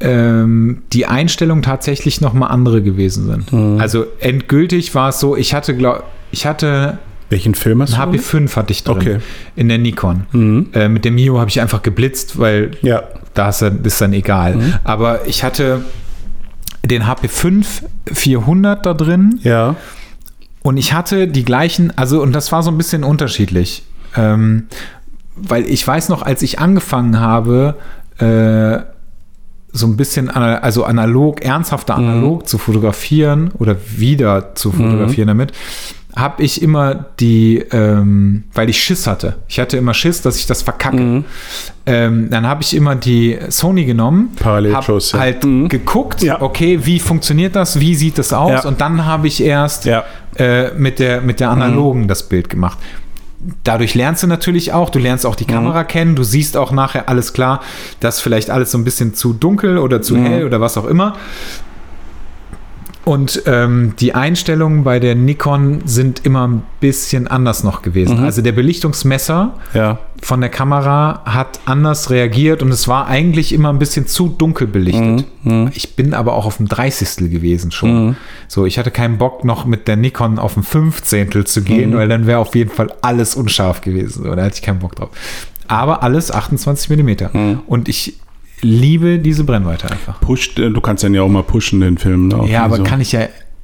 ähm, 0.00 0.82
die 0.94 1.04
Einstellungen 1.04 1.62
tatsächlich 1.62 2.22
nochmal 2.22 2.50
andere 2.50 2.80
gewesen 2.82 3.26
sind. 3.26 3.80
Also 3.80 4.06
endgültig 4.20 4.94
war 4.94 5.10
es 5.10 5.20
so, 5.20 5.36
ich 5.36 5.52
hatte, 5.54 5.76
glaub, 5.76 6.04
ich 6.30 6.46
hatte 6.46 6.98
Welchen 7.30 7.54
Film 7.54 7.80
hast 7.82 7.98
ein 7.98 8.12
du? 8.12 8.18
HP5 8.18 8.56
hatte 8.56 8.72
ich 8.72 8.84
drin 8.84 8.96
Okay. 8.96 9.18
in 9.56 9.68
der 9.68 9.78
Nikon. 9.78 10.26
Mhm. 10.32 10.66
Äh, 10.74 10.88
mit 10.88 11.04
dem 11.04 11.14
Mio 11.14 11.38
habe 11.40 11.48
ich 11.50 11.60
einfach 11.60 11.82
geblitzt, 11.82 12.38
weil 12.38 12.72
Ja. 12.82 13.02
da 13.34 13.48
ist 13.48 13.62
dann, 13.62 13.82
ist 13.82 14.00
dann 14.00 14.12
egal. 14.12 14.56
Mhm. 14.56 14.74
Aber 14.84 15.26
ich 15.26 15.42
hatte 15.42 15.82
den 16.84 17.04
HP5 17.06 17.66
400 18.12 18.84
da 18.84 18.94
drin. 18.94 19.40
Ja. 19.42 19.74
Und 20.62 20.76
ich 20.76 20.92
hatte 20.92 21.26
die 21.28 21.44
gleichen, 21.44 21.92
also, 21.96 22.22
und 22.22 22.32
das 22.32 22.52
war 22.52 22.62
so 22.62 22.70
ein 22.70 22.78
bisschen 22.78 23.04
unterschiedlich. 23.04 23.82
Ähm, 24.16 24.64
weil 25.36 25.64
ich 25.68 25.86
weiß 25.86 26.08
noch, 26.10 26.22
als 26.22 26.42
ich 26.42 26.58
angefangen 26.58 27.18
habe, 27.18 27.76
äh, 28.18 28.78
so 29.76 29.86
ein 29.88 29.96
bisschen, 29.96 30.30
also 30.30 30.84
analog, 30.84 31.44
ernsthafter 31.44 31.96
analog 31.96 32.48
zu 32.48 32.58
fotografieren 32.58 33.50
oder 33.58 33.74
wieder 33.96 34.54
zu 34.54 34.70
fotografieren 34.70 35.26
damit, 35.28 35.52
habe 36.16 36.44
ich 36.44 36.62
immer 36.62 37.06
die, 37.18 37.58
ähm, 37.72 38.44
weil 38.54 38.70
ich 38.70 38.80
Schiss 38.80 39.08
hatte. 39.08 39.34
Ich 39.48 39.58
hatte 39.58 39.76
immer 39.76 39.92
Schiss, 39.94 40.22
dass 40.22 40.36
ich 40.36 40.46
das 40.46 40.62
verkacke. 40.62 41.24
Ähm, 41.86 42.30
dann 42.30 42.46
habe 42.46 42.62
ich 42.62 42.76
immer 42.76 42.94
die 42.94 43.36
Sony 43.48 43.84
genommen, 43.84 44.30
ja. 44.70 44.80
halt 45.18 45.44
Mhm. 45.44 45.68
geguckt, 45.68 46.22
Ja. 46.22 46.40
okay, 46.40 46.78
wie 46.84 47.00
funktioniert 47.00 47.56
das, 47.56 47.80
wie 47.80 47.96
sieht 47.96 48.16
das 48.16 48.32
aus? 48.32 48.62
Ja. 48.62 48.68
Und 48.68 48.80
dann 48.80 49.04
habe 49.04 49.26
ich 49.26 49.42
erst 49.42 49.86
Ja. 49.86 50.04
äh, 50.36 50.70
mit, 50.74 51.00
der, 51.00 51.20
mit 51.20 51.40
der 51.40 51.50
analogen 51.50 52.06
das 52.06 52.28
Bild 52.28 52.48
gemacht. 52.48 52.78
Dadurch 53.62 53.94
lernst 53.94 54.22
du 54.22 54.26
natürlich 54.26 54.72
auch, 54.72 54.88
du 54.90 54.98
lernst 54.98 55.26
auch 55.26 55.34
die 55.34 55.44
Kamera 55.44 55.84
kennen, 55.84 56.16
du 56.16 56.24
siehst 56.24 56.56
auch 56.56 56.72
nachher 56.72 57.08
alles 57.08 57.32
klar, 57.32 57.60
dass 58.00 58.20
vielleicht 58.20 58.48
alles 58.50 58.70
so 58.70 58.78
ein 58.78 58.84
bisschen 58.84 59.14
zu 59.14 59.34
dunkel 59.34 59.78
oder 59.78 60.00
zu 60.00 60.16
hell 60.16 60.46
oder 60.46 60.60
was 60.60 60.78
auch 60.78 60.86
immer. 60.86 61.16
Und 63.04 63.42
ähm, 63.46 63.94
die 63.98 64.14
Einstellungen 64.14 64.82
bei 64.84 64.98
der 64.98 65.14
Nikon 65.14 65.82
sind 65.84 66.24
immer 66.24 66.48
ein 66.48 66.62
bisschen 66.80 67.28
anders 67.28 67.62
noch 67.62 67.82
gewesen. 67.82 68.24
Also 68.24 68.40
der 68.40 68.52
Belichtungsmesser 68.52 69.54
Ja. 69.74 69.98
von 70.22 70.40
der 70.40 70.48
Kamera 70.48 71.20
hat 71.26 71.60
anders 71.66 72.08
reagiert 72.10 72.62
und 72.62 72.70
es 72.70 72.88
war 72.88 73.06
eigentlich 73.06 73.52
immer 73.52 73.68
ein 73.70 73.78
bisschen 73.78 74.06
zu 74.06 74.28
dunkel 74.28 74.66
belichtet. 74.66 75.26
Ich 75.74 75.96
bin 75.96 76.14
aber 76.14 76.32
auch 76.34 76.46
auf 76.46 76.56
dem 76.56 76.66
30. 76.68 77.30
gewesen 77.30 77.70
schon. 77.72 78.16
So, 78.48 78.64
ich 78.64 78.78
hatte 78.78 78.90
keinen 78.90 79.18
Bock 79.18 79.44
noch 79.44 79.66
mit 79.66 79.86
der 79.86 79.96
Nikon 79.96 80.38
auf 80.38 80.54
dem 80.54 80.62
15. 80.62 81.44
zu 81.44 81.62
gehen, 81.62 81.94
weil 81.94 82.08
dann 82.08 82.26
wäre 82.26 82.38
auf 82.38 82.54
jeden 82.54 82.70
Fall 82.70 82.90
alles 83.02 83.34
unscharf 83.34 83.82
gewesen. 83.82 84.22
So, 84.24 84.34
Da 84.34 84.44
hatte 84.44 84.54
ich 84.56 84.62
keinen 84.62 84.78
Bock 84.78 84.96
drauf. 84.96 85.10
Aber 85.68 86.02
alles 86.02 86.30
28 86.30 86.88
Millimeter. 86.90 87.30
Und 87.66 87.88
ich 87.88 88.18
liebe 88.64 89.18
diese 89.18 89.44
Brennweite 89.44 89.90
einfach. 89.90 90.20
Pusht, 90.20 90.58
äh, 90.58 90.70
du 90.70 90.80
kannst 90.80 91.02
den 91.04 91.14
ja 91.14 91.22
auch 91.22 91.28
mal 91.28 91.42
pushen, 91.42 91.80
den 91.80 91.98
Film. 91.98 92.28
Ne? 92.28 92.48
Ja, 92.48 92.64
aber 92.64 92.78
so. 92.78 92.82
kann 92.82 93.00
ich 93.00 93.12
ja, 93.12 93.20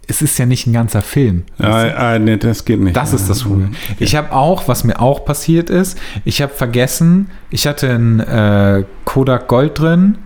es 0.06 0.22
ist 0.22 0.39
ja 0.39 0.47
nicht 0.47 0.66
ein 0.66 0.72
ganzer 0.72 1.02
Film. 1.02 1.44
Ja, 1.59 2.14
äh, 2.14 2.18
nee, 2.18 2.36
das 2.36 2.64
geht 2.64 2.81
nicht. 2.81 2.97
Das 2.97 3.12
ist 3.12 3.28
das 3.31 3.43
Problem. 3.43 3.70
Ich 3.98 4.14
habe 4.16 4.32
auch, 4.32 4.68
was 4.68 4.85
mir 4.85 5.01
auch 5.01 5.24
passiert 5.24 5.70
ist, 5.70 5.98
ich 6.24 6.43
habe 6.43 6.52
vergessen, 6.52 7.28
ich 7.51 7.66
hatte 7.66 7.90
einen 7.90 8.20
äh, 8.20 8.85
Kodak 9.05 9.48
Gold 9.48 9.78
drin, 9.78 10.18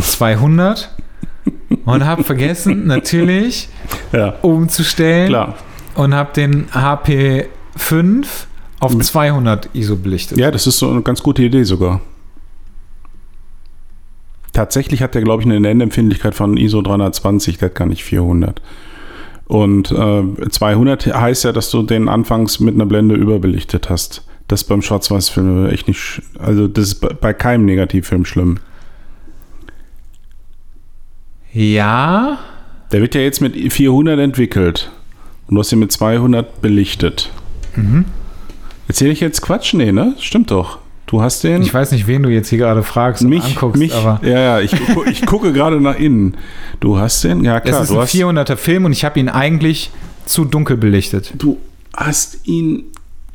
200, 0.00 0.94
und 1.84 2.04
habe 2.06 2.24
vergessen, 2.24 2.86
natürlich 2.86 3.68
Ja, 4.12 4.34
umzustellen 4.42 5.28
klar. 5.28 5.54
und 5.96 6.14
habe 6.14 6.32
den 6.32 6.66
HP5 6.68 8.26
auf 8.80 8.98
200 8.98 9.70
ISO 9.74 9.96
belichtet. 9.96 10.38
Ja, 10.38 10.50
das 10.50 10.66
ist 10.66 10.78
so 10.78 10.90
eine 10.90 11.02
ganz 11.02 11.22
gute 11.22 11.42
Idee 11.42 11.64
sogar. 11.64 12.00
Tatsächlich 14.54 15.02
hat 15.02 15.14
der, 15.14 15.22
glaube 15.22 15.42
ich, 15.42 15.46
eine 15.46 15.60
Nennempfindlichkeit 15.60 16.34
von 16.34 16.56
ISO 16.56 16.80
320, 16.80 17.58
der 17.58 17.68
hat 17.68 17.74
gar 17.74 17.86
nicht 17.86 18.04
400. 18.04 18.62
Und 19.46 19.90
äh, 19.90 20.48
200 20.48 21.06
heißt 21.06 21.44
ja, 21.44 21.52
dass 21.52 21.70
du 21.70 21.82
den 21.82 22.08
anfangs 22.08 22.60
mit 22.60 22.74
einer 22.74 22.86
Blende 22.86 23.14
überbelichtet 23.16 23.90
hast. 23.90 24.24
Das 24.48 24.62
ist 24.62 24.68
beim 24.68 24.80
Schwarz-Weiß-Film 24.80 25.66
echt 25.66 25.88
nicht, 25.88 26.22
also 26.38 26.68
das 26.68 26.84
ist 26.84 26.94
bei, 26.96 27.08
bei 27.08 27.32
keinem 27.34 27.66
Negativfilm 27.66 28.24
schlimm. 28.24 28.58
Ja, 31.52 32.38
Der 32.92 33.00
wird 33.00 33.14
ja 33.14 33.20
jetzt 33.20 33.40
mit 33.40 33.54
400 33.72 34.18
entwickelt 34.18 34.90
und 35.48 35.54
du 35.54 35.60
hast 35.60 35.72
ihn 35.72 35.78
mit 35.78 35.92
200 35.92 36.60
belichtet. 36.62 37.30
Mhm. 37.76 38.04
Erzähle 38.88 39.12
ich 39.12 39.20
jetzt 39.20 39.40
Quatsch? 39.40 39.74
Nee, 39.74 39.92
ne? 39.92 40.14
Stimmt 40.18 40.50
doch. 40.50 40.78
Du 41.14 41.22
hast 41.22 41.44
den. 41.44 41.62
ich 41.62 41.72
weiß 41.72 41.92
nicht, 41.92 42.08
wen 42.08 42.24
du 42.24 42.28
jetzt 42.28 42.48
hier 42.48 42.58
gerade 42.58 42.82
fragst 42.82 43.22
und 43.22 43.28
mich, 43.28 43.44
anguckst, 43.44 43.78
mich, 43.78 43.94
aber 43.94 44.18
ja, 44.24 44.36
ja, 44.58 44.60
ich, 44.60 44.74
ich 45.08 45.24
gucke 45.26 45.52
gerade 45.52 45.80
nach 45.80 45.96
innen. 45.96 46.36
Du 46.80 46.98
hast 46.98 47.22
den, 47.22 47.44
ja 47.44 47.60
klar, 47.60 47.82
ist 47.82 47.90
du 47.90 47.94
ein 47.94 48.00
hast, 48.00 48.12
400er 48.14 48.56
Film 48.56 48.84
und 48.84 48.90
ich 48.90 49.04
habe 49.04 49.20
ihn 49.20 49.28
eigentlich 49.28 49.92
zu 50.26 50.44
dunkel 50.44 50.76
belichtet. 50.76 51.32
du 51.38 51.58
hast 51.96 52.40
ihn, 52.48 52.86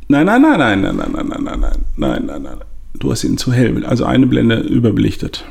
nein, 0.10 0.26
nein, 0.26 0.42
nein, 0.42 0.58
nein, 0.60 0.82
nein, 0.82 0.98
nein, 0.98 1.08
nein, 1.14 1.26
nein, 1.26 1.44
nein, 1.44 1.60
nein, 1.62 1.72
nein, 1.96 2.26
nein, 2.26 2.42
nein, 2.44 2.58
du 2.96 3.12
hast 3.12 3.24
ihn 3.24 3.38
zu 3.38 3.54
hell, 3.54 3.86
also 3.86 4.04
eine 4.04 4.28
Blende 4.28 4.58
überbelichtet. 4.60 5.46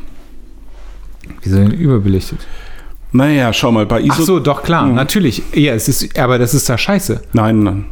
Wieso 1.43 1.57
denn 1.57 1.71
überbelichtet? 1.71 2.41
Naja, 3.13 3.55
schau 3.55 3.73
mal, 3.73 3.87
bei 3.87 4.03
ISO, 4.03 4.13
Ach 4.13 4.21
so, 4.21 4.39
doch 4.39 4.63
klar, 4.63 4.85
Mhm. 4.87 4.97
natürlich. 4.97 5.43
Ja, 5.55 5.73
es 5.73 5.89
ist, 5.89 6.19
aber 6.19 6.39
das 6.39 6.53
ist 6.53 6.69
da 6.69 6.77
scheiße. 6.77 7.23
nein, 7.33 7.63
nein. 7.63 7.85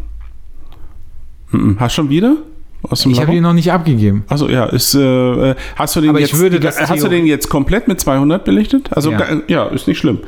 Mhm. 1.52 1.76
Hast 1.80 1.94
schon 1.94 2.10
wieder? 2.10 2.36
Aus 2.88 3.02
dem 3.02 3.12
Ich 3.12 3.20
habe 3.20 3.34
ihn 3.34 3.42
noch 3.42 3.52
nicht 3.52 3.72
abgegeben. 3.72 4.24
Also 4.28 4.48
ja, 4.48 4.64
ist, 4.66 4.94
äh, 4.94 5.54
hast 5.76 5.96
du 5.96 6.00
den 6.00 6.10
Aber 6.10 6.20
jetzt, 6.20 6.32
hast 6.34 7.02
du 7.02 7.08
den 7.08 7.26
jetzt 7.26 7.48
komplett 7.48 7.88
mit 7.88 8.00
200 8.00 8.44
belichtet? 8.44 8.88
Also 8.92 9.10
Ja. 9.12 9.20
ja, 9.20 9.40
ja 9.48 9.66
ist 9.66 9.88
nicht 9.88 9.98
schlimm. 9.98 10.20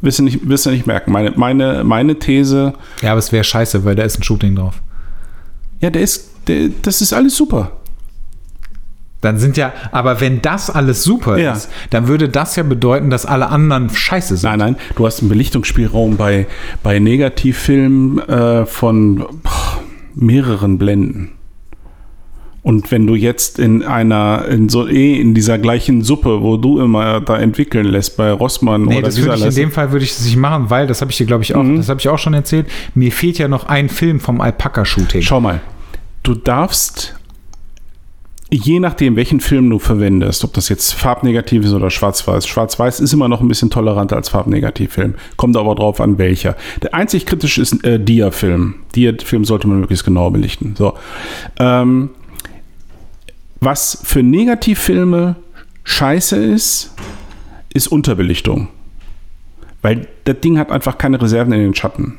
Wirst 0.00 0.18
du 0.18 0.24
nicht, 0.24 0.48
wirst 0.48 0.66
du 0.66 0.70
nicht 0.70 0.86
merken. 0.86 1.10
Meine, 1.12 1.32
meine, 1.36 1.82
meine 1.84 2.18
These, 2.18 2.74
Ja, 3.02 3.12
aber 3.12 3.18
es 3.18 3.32
wäre 3.32 3.44
scheiße, 3.44 3.84
weil 3.84 3.94
da 3.94 4.02
ist 4.02 4.18
ein 4.18 4.22
Shooting 4.22 4.56
drauf. 4.56 4.74
ja, 5.80 5.90
der 5.90 6.02
ist, 6.02 6.30
der, 6.48 6.68
das 6.82 7.00
ist 7.00 7.12
alles 7.12 7.36
super. 7.36 7.72
Dann 9.22 9.38
sind 9.38 9.56
ja, 9.56 9.72
aber 9.92 10.20
wenn 10.20 10.42
das 10.42 10.68
alles 10.70 11.02
super 11.02 11.38
Ja. 11.38 11.54
ist, 11.54 11.70
dann 11.90 12.06
würde 12.06 12.28
das 12.28 12.54
ja 12.56 12.62
bedeuten, 12.62 13.08
dass 13.10 13.24
alle 13.24 13.48
anderen 13.48 13.88
scheiße 13.90 14.36
sind. 14.36 14.48
Nein, 14.50 14.58
nein, 14.58 14.76
du 14.94 15.06
hast 15.06 15.20
einen 15.20 15.30
Belichtungsspielraum 15.30 16.16
bei, 16.16 16.46
bei 16.82 16.98
Negativfilmen 16.98 18.18
äh, 18.28 18.66
von 18.66 19.16
boah, 19.16 19.80
mehreren 20.14 20.76
Blenden. 20.78 21.30
Und 22.66 22.90
wenn 22.90 23.06
du 23.06 23.14
jetzt 23.14 23.60
in 23.60 23.84
einer, 23.84 24.44
in 24.48 24.68
so 24.68 24.88
eh 24.88 25.20
in 25.20 25.34
dieser 25.34 25.56
gleichen 25.56 26.02
Suppe, 26.02 26.42
wo 26.42 26.56
du 26.56 26.80
immer 26.80 27.20
da 27.20 27.38
entwickeln 27.38 27.86
lässt, 27.86 28.16
bei 28.16 28.32
Rossmann 28.32 28.86
Nee, 28.86 28.96
oder 28.98 29.06
das 29.06 29.22
würde 29.22 29.36
ich 29.36 29.44
in 29.44 29.54
dem 29.54 29.70
Fall 29.70 29.92
würde 29.92 30.04
ich 30.04 30.16
das 30.16 30.24
nicht 30.24 30.36
machen, 30.36 30.68
weil 30.68 30.88
das 30.88 31.00
habe 31.00 31.12
ich 31.12 31.16
dir, 31.16 31.26
glaube 31.26 31.44
ich, 31.44 31.54
auch, 31.54 31.62
Mhm. 31.62 31.76
das 31.76 31.88
habe 31.88 32.00
ich 32.00 32.08
auch 32.08 32.18
schon 32.18 32.34
erzählt. 32.34 32.66
Mir 32.96 33.12
fehlt 33.12 33.38
ja 33.38 33.46
noch 33.46 33.66
ein 33.66 33.88
Film 33.88 34.18
vom 34.18 34.40
Alpaka-Shooting. 34.40 35.22
Schau 35.22 35.40
mal, 35.40 35.60
du 36.24 36.34
darfst. 36.34 37.14
je 38.50 38.80
nachdem, 38.80 39.14
welchen 39.16 39.38
Film 39.40 39.70
du 39.70 39.78
verwendest, 39.78 40.42
ob 40.44 40.52
das 40.54 40.68
jetzt 40.68 40.92
farbnegativ 40.92 41.64
ist 41.64 41.72
oder 41.72 41.90
schwarz-weiß. 41.90 42.46
Schwarz-weiß 42.48 42.98
ist 43.00 43.12
immer 43.12 43.28
noch 43.28 43.40
ein 43.40 43.48
bisschen 43.48 43.70
toleranter 43.70 44.16
als 44.16 44.28
Farbnegativfilm. 44.28 45.14
Kommt 45.36 45.56
aber 45.56 45.74
drauf 45.76 46.00
an, 46.00 46.18
welcher. 46.18 46.56
Der 46.82 46.94
einzig 46.94 47.26
kritische 47.26 47.60
ist 47.62 47.84
äh, 47.84 47.98
Dia-Film. 48.00 48.74
Dia-Film 48.94 49.44
sollte 49.44 49.66
man 49.68 49.80
möglichst 49.80 50.04
genau 50.04 50.30
belichten. 50.30 50.74
So. 50.78 50.94
Ähm, 51.58 52.10
was 53.66 53.98
für 54.04 54.22
Negativfilme 54.22 55.34
scheiße 55.82 56.36
ist, 56.36 56.94
ist 57.74 57.88
Unterbelichtung. 57.88 58.68
Weil 59.82 60.06
das 60.22 60.38
Ding 60.38 60.56
hat 60.56 60.70
einfach 60.70 60.98
keine 60.98 61.20
Reserven 61.20 61.52
in 61.52 61.58
den 61.58 61.74
Schatten. 61.74 62.18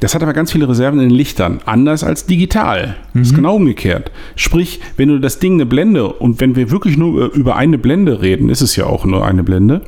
Das 0.00 0.14
hat 0.14 0.22
aber 0.22 0.34
ganz 0.34 0.52
viele 0.52 0.68
Reserven 0.68 1.00
in 1.00 1.08
den 1.08 1.16
Lichtern, 1.16 1.60
anders 1.64 2.04
als 2.04 2.26
digital. 2.26 2.96
Mhm. 3.14 3.18
Das 3.18 3.28
ist 3.28 3.34
genau 3.34 3.56
umgekehrt. 3.56 4.12
Sprich, 4.34 4.80
wenn 4.98 5.08
du 5.08 5.20
das 5.20 5.38
Ding 5.38 5.54
eine 5.54 5.64
Blende 5.64 6.12
und 6.12 6.38
wenn 6.38 6.54
wir 6.54 6.70
wirklich 6.70 6.98
nur 6.98 7.32
über 7.32 7.56
eine 7.56 7.78
Blende 7.78 8.20
reden, 8.20 8.50
ist 8.50 8.60
es 8.60 8.76
ja 8.76 8.84
auch 8.84 9.06
nur 9.06 9.24
eine 9.24 9.42
Blende, 9.42 9.86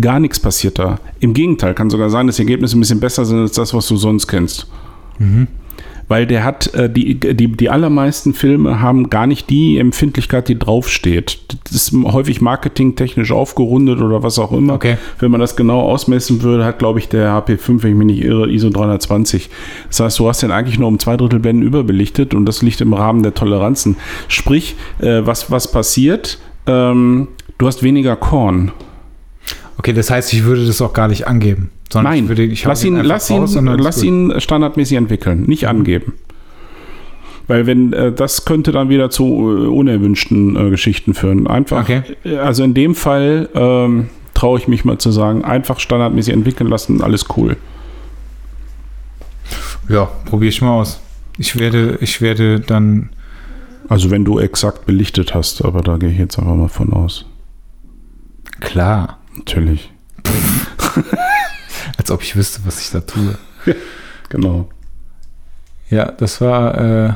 gar 0.00 0.18
nichts 0.18 0.40
passiert 0.40 0.80
da. 0.80 0.98
Im 1.20 1.34
Gegenteil, 1.34 1.74
kann 1.74 1.88
sogar 1.88 2.10
sein, 2.10 2.26
dass 2.26 2.34
die 2.34 2.42
Ergebnisse 2.42 2.76
ein 2.76 2.80
bisschen 2.80 2.98
besser 2.98 3.24
sind 3.24 3.38
als 3.38 3.52
das, 3.52 3.72
was 3.72 3.86
du 3.86 3.96
sonst 3.96 4.26
kennst. 4.26 4.66
Mhm 5.20 5.46
weil 6.08 6.26
der 6.26 6.42
hat, 6.42 6.74
äh, 6.74 6.90
die, 6.90 7.14
die, 7.20 7.52
die 7.52 7.70
allermeisten 7.70 8.34
Filme 8.34 8.80
haben 8.80 9.10
gar 9.10 9.26
nicht 9.26 9.50
die 9.50 9.78
Empfindlichkeit, 9.78 10.48
die 10.48 10.58
draufsteht. 10.58 11.38
Das 11.64 11.72
ist 11.72 11.92
häufig 11.92 12.40
marketingtechnisch 12.40 13.30
aufgerundet 13.30 14.00
oder 14.00 14.22
was 14.22 14.38
auch 14.38 14.52
immer. 14.52 14.74
Okay. 14.74 14.96
Wenn 15.18 15.30
man 15.30 15.40
das 15.40 15.54
genau 15.54 15.82
ausmessen 15.82 16.42
würde, 16.42 16.64
hat, 16.64 16.78
glaube 16.78 16.98
ich, 16.98 17.08
der 17.08 17.30
HP5, 17.32 17.82
wenn 17.82 17.90
ich 17.90 17.96
mich 17.96 18.06
nicht 18.06 18.24
irre, 18.24 18.50
ISO 18.50 18.70
320. 18.70 19.50
Das 19.88 20.00
heißt, 20.00 20.18
du 20.18 20.28
hast 20.28 20.42
den 20.42 20.50
eigentlich 20.50 20.78
nur 20.78 20.88
um 20.88 20.98
zwei 20.98 21.16
Drittel 21.16 21.38
Blenden 21.38 21.62
überbelichtet 21.62 22.34
und 22.34 22.46
das 22.46 22.62
liegt 22.62 22.80
im 22.80 22.94
Rahmen 22.94 23.22
der 23.22 23.34
Toleranzen. 23.34 23.96
Sprich, 24.28 24.76
äh, 25.00 25.20
was, 25.24 25.50
was 25.50 25.70
passiert? 25.70 26.38
Ähm, 26.66 27.28
du 27.58 27.66
hast 27.66 27.82
weniger 27.82 28.16
Korn. 28.16 28.72
Okay, 29.76 29.92
das 29.92 30.10
heißt, 30.10 30.32
ich 30.32 30.44
würde 30.44 30.66
das 30.66 30.82
auch 30.82 30.92
gar 30.92 31.08
nicht 31.08 31.28
angeben. 31.28 31.70
Nein, 31.94 32.24
ich 32.24 32.28
würde, 32.28 32.44
ich 32.44 32.64
lass, 32.64 32.84
ihn, 32.84 32.96
lass, 32.96 33.30
ihn, 33.30 33.46
lass 33.46 34.02
ihn 34.02 34.34
standardmäßig 34.38 34.96
entwickeln, 34.98 35.42
nicht 35.42 35.62
mhm. 35.62 35.68
angeben. 35.68 36.12
Weil 37.46 37.66
wenn 37.66 37.94
äh, 37.94 38.12
das 38.12 38.44
könnte 38.44 38.72
dann 38.72 38.90
wieder 38.90 39.08
zu 39.08 39.24
äh, 39.24 39.66
unerwünschten 39.68 40.54
äh, 40.54 40.70
Geschichten 40.70 41.14
führen. 41.14 41.46
Einfach, 41.46 41.82
okay. 41.82 42.02
Äh, 42.24 42.36
also 42.36 42.62
in 42.62 42.74
dem 42.74 42.94
Fall 42.94 43.48
ähm, 43.54 44.10
traue 44.34 44.58
ich 44.58 44.68
mich 44.68 44.84
mal 44.84 44.98
zu 44.98 45.10
sagen, 45.10 45.44
einfach 45.44 45.80
standardmäßig 45.80 46.34
entwickeln 46.34 46.68
lassen, 46.68 47.00
alles 47.02 47.24
cool. 47.36 47.56
Ja, 49.88 50.10
probiere 50.26 50.50
ich 50.50 50.60
mal 50.60 50.78
aus. 50.78 51.00
Ich 51.38 51.58
werde, 51.58 51.96
ich 52.02 52.20
werde 52.20 52.60
dann. 52.60 53.10
Also 53.88 54.10
wenn 54.10 54.26
du 54.26 54.38
exakt 54.38 54.84
belichtet 54.84 55.34
hast, 55.34 55.64
aber 55.64 55.80
da 55.80 55.96
gehe 55.96 56.10
ich 56.10 56.18
jetzt 56.18 56.38
einfach 56.38 56.54
mal 56.54 56.68
von 56.68 56.92
aus. 56.92 57.24
Klar. 58.60 59.18
Natürlich. 59.38 59.90
Als 62.08 62.14
ob 62.14 62.22
ich 62.22 62.36
wüsste, 62.36 62.62
was 62.64 62.80
ich 62.80 62.90
da 62.90 63.00
tue. 63.00 63.36
Genau. 64.30 64.66
Ja, 65.90 66.10
das 66.10 66.40
war, 66.40 66.78
äh, 66.78 67.12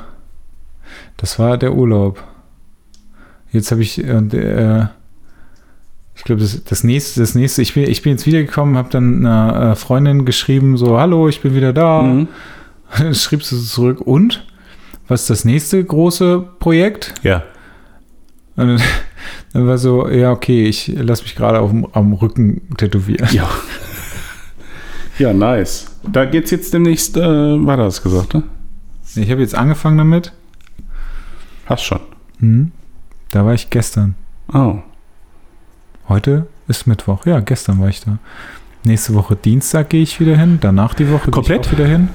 das 1.17 1.39
war 1.39 1.57
der 1.57 1.73
Urlaub. 1.73 2.23
Jetzt 3.53 3.71
habe 3.71 3.81
ich, 3.81 3.97
äh, 4.05 4.87
ich 6.15 6.25
glaube, 6.25 6.43
das, 6.43 6.63
das 6.65 6.85
nächste, 6.85 7.21
das 7.21 7.35
nächste, 7.35 7.63
ich 7.63 7.73
bin, 7.73 7.85
ich 7.85 8.03
bin 8.03 8.13
jetzt 8.13 8.27
wiedergekommen, 8.27 8.77
habe 8.77 8.91
dann 8.91 9.25
einer 9.25 9.73
äh, 9.73 9.77
Freundin 9.77 10.27
geschrieben, 10.27 10.77
so, 10.77 11.01
hallo, 11.01 11.27
ich 11.27 11.41
bin 11.41 11.55
wieder 11.55 11.73
da. 11.73 12.03
Mhm. 12.03 12.29
Schrieb 13.15 13.45
sie 13.45 13.65
zurück, 13.65 14.03
und? 14.03 14.47
Was 15.09 15.23
ist 15.23 15.31
das 15.31 15.47
nächste 15.47 15.83
große 15.83 16.47
Projekt? 16.59 17.15
Ja. 17.23 17.45
Und 18.57 18.67
dann, 18.67 18.83
dann 19.55 19.67
war 19.67 19.79
so, 19.79 20.07
ja, 20.11 20.33
okay, 20.33 20.67
ich 20.67 20.89
lasse 20.89 21.23
mich 21.23 21.35
gerade 21.35 21.61
am 21.61 22.13
Rücken 22.13 22.77
tätowieren. 22.77 23.29
Ja. 23.33 23.49
Ja, 25.19 25.33
nice. 25.33 25.87
Da 26.11 26.25
geht's 26.25 26.51
jetzt 26.51 26.73
demnächst 26.73 27.17
äh, 27.17 27.21
weiter, 27.21 27.85
hast 27.85 28.03
gesagt, 28.03 28.35
ne? 28.35 28.45
Ich 29.15 29.31
habe 29.31 29.41
jetzt 29.41 29.55
angefangen 29.55 29.99
damit. 29.99 30.33
Hast 31.67 31.83
schon. 31.85 32.01
Hm. 32.39 32.73
Da 33.31 33.45
war 33.45 33.55
ich 33.55 33.71
gestern. 33.71 34.15
Oh. 34.53 34.79
Heute 36.09 36.47
ist 36.69 36.87
Mittwoch. 36.87 37.27
Ja, 37.27 37.41
gestern 37.41 37.81
war 37.81 37.89
ich 37.89 38.01
da. 38.01 38.19
Nächste 38.85 39.15
Woche 39.15 39.37
Dienstag 39.37 39.91
gehe 39.91 40.03
ich 40.03 40.19
wieder 40.19 40.37
hin. 40.37 40.59
Danach 40.61 40.95
die 40.95 41.11
Woche 41.11 41.31
komplett 41.31 41.71
wieder 41.71 41.87
hin. 41.87 42.09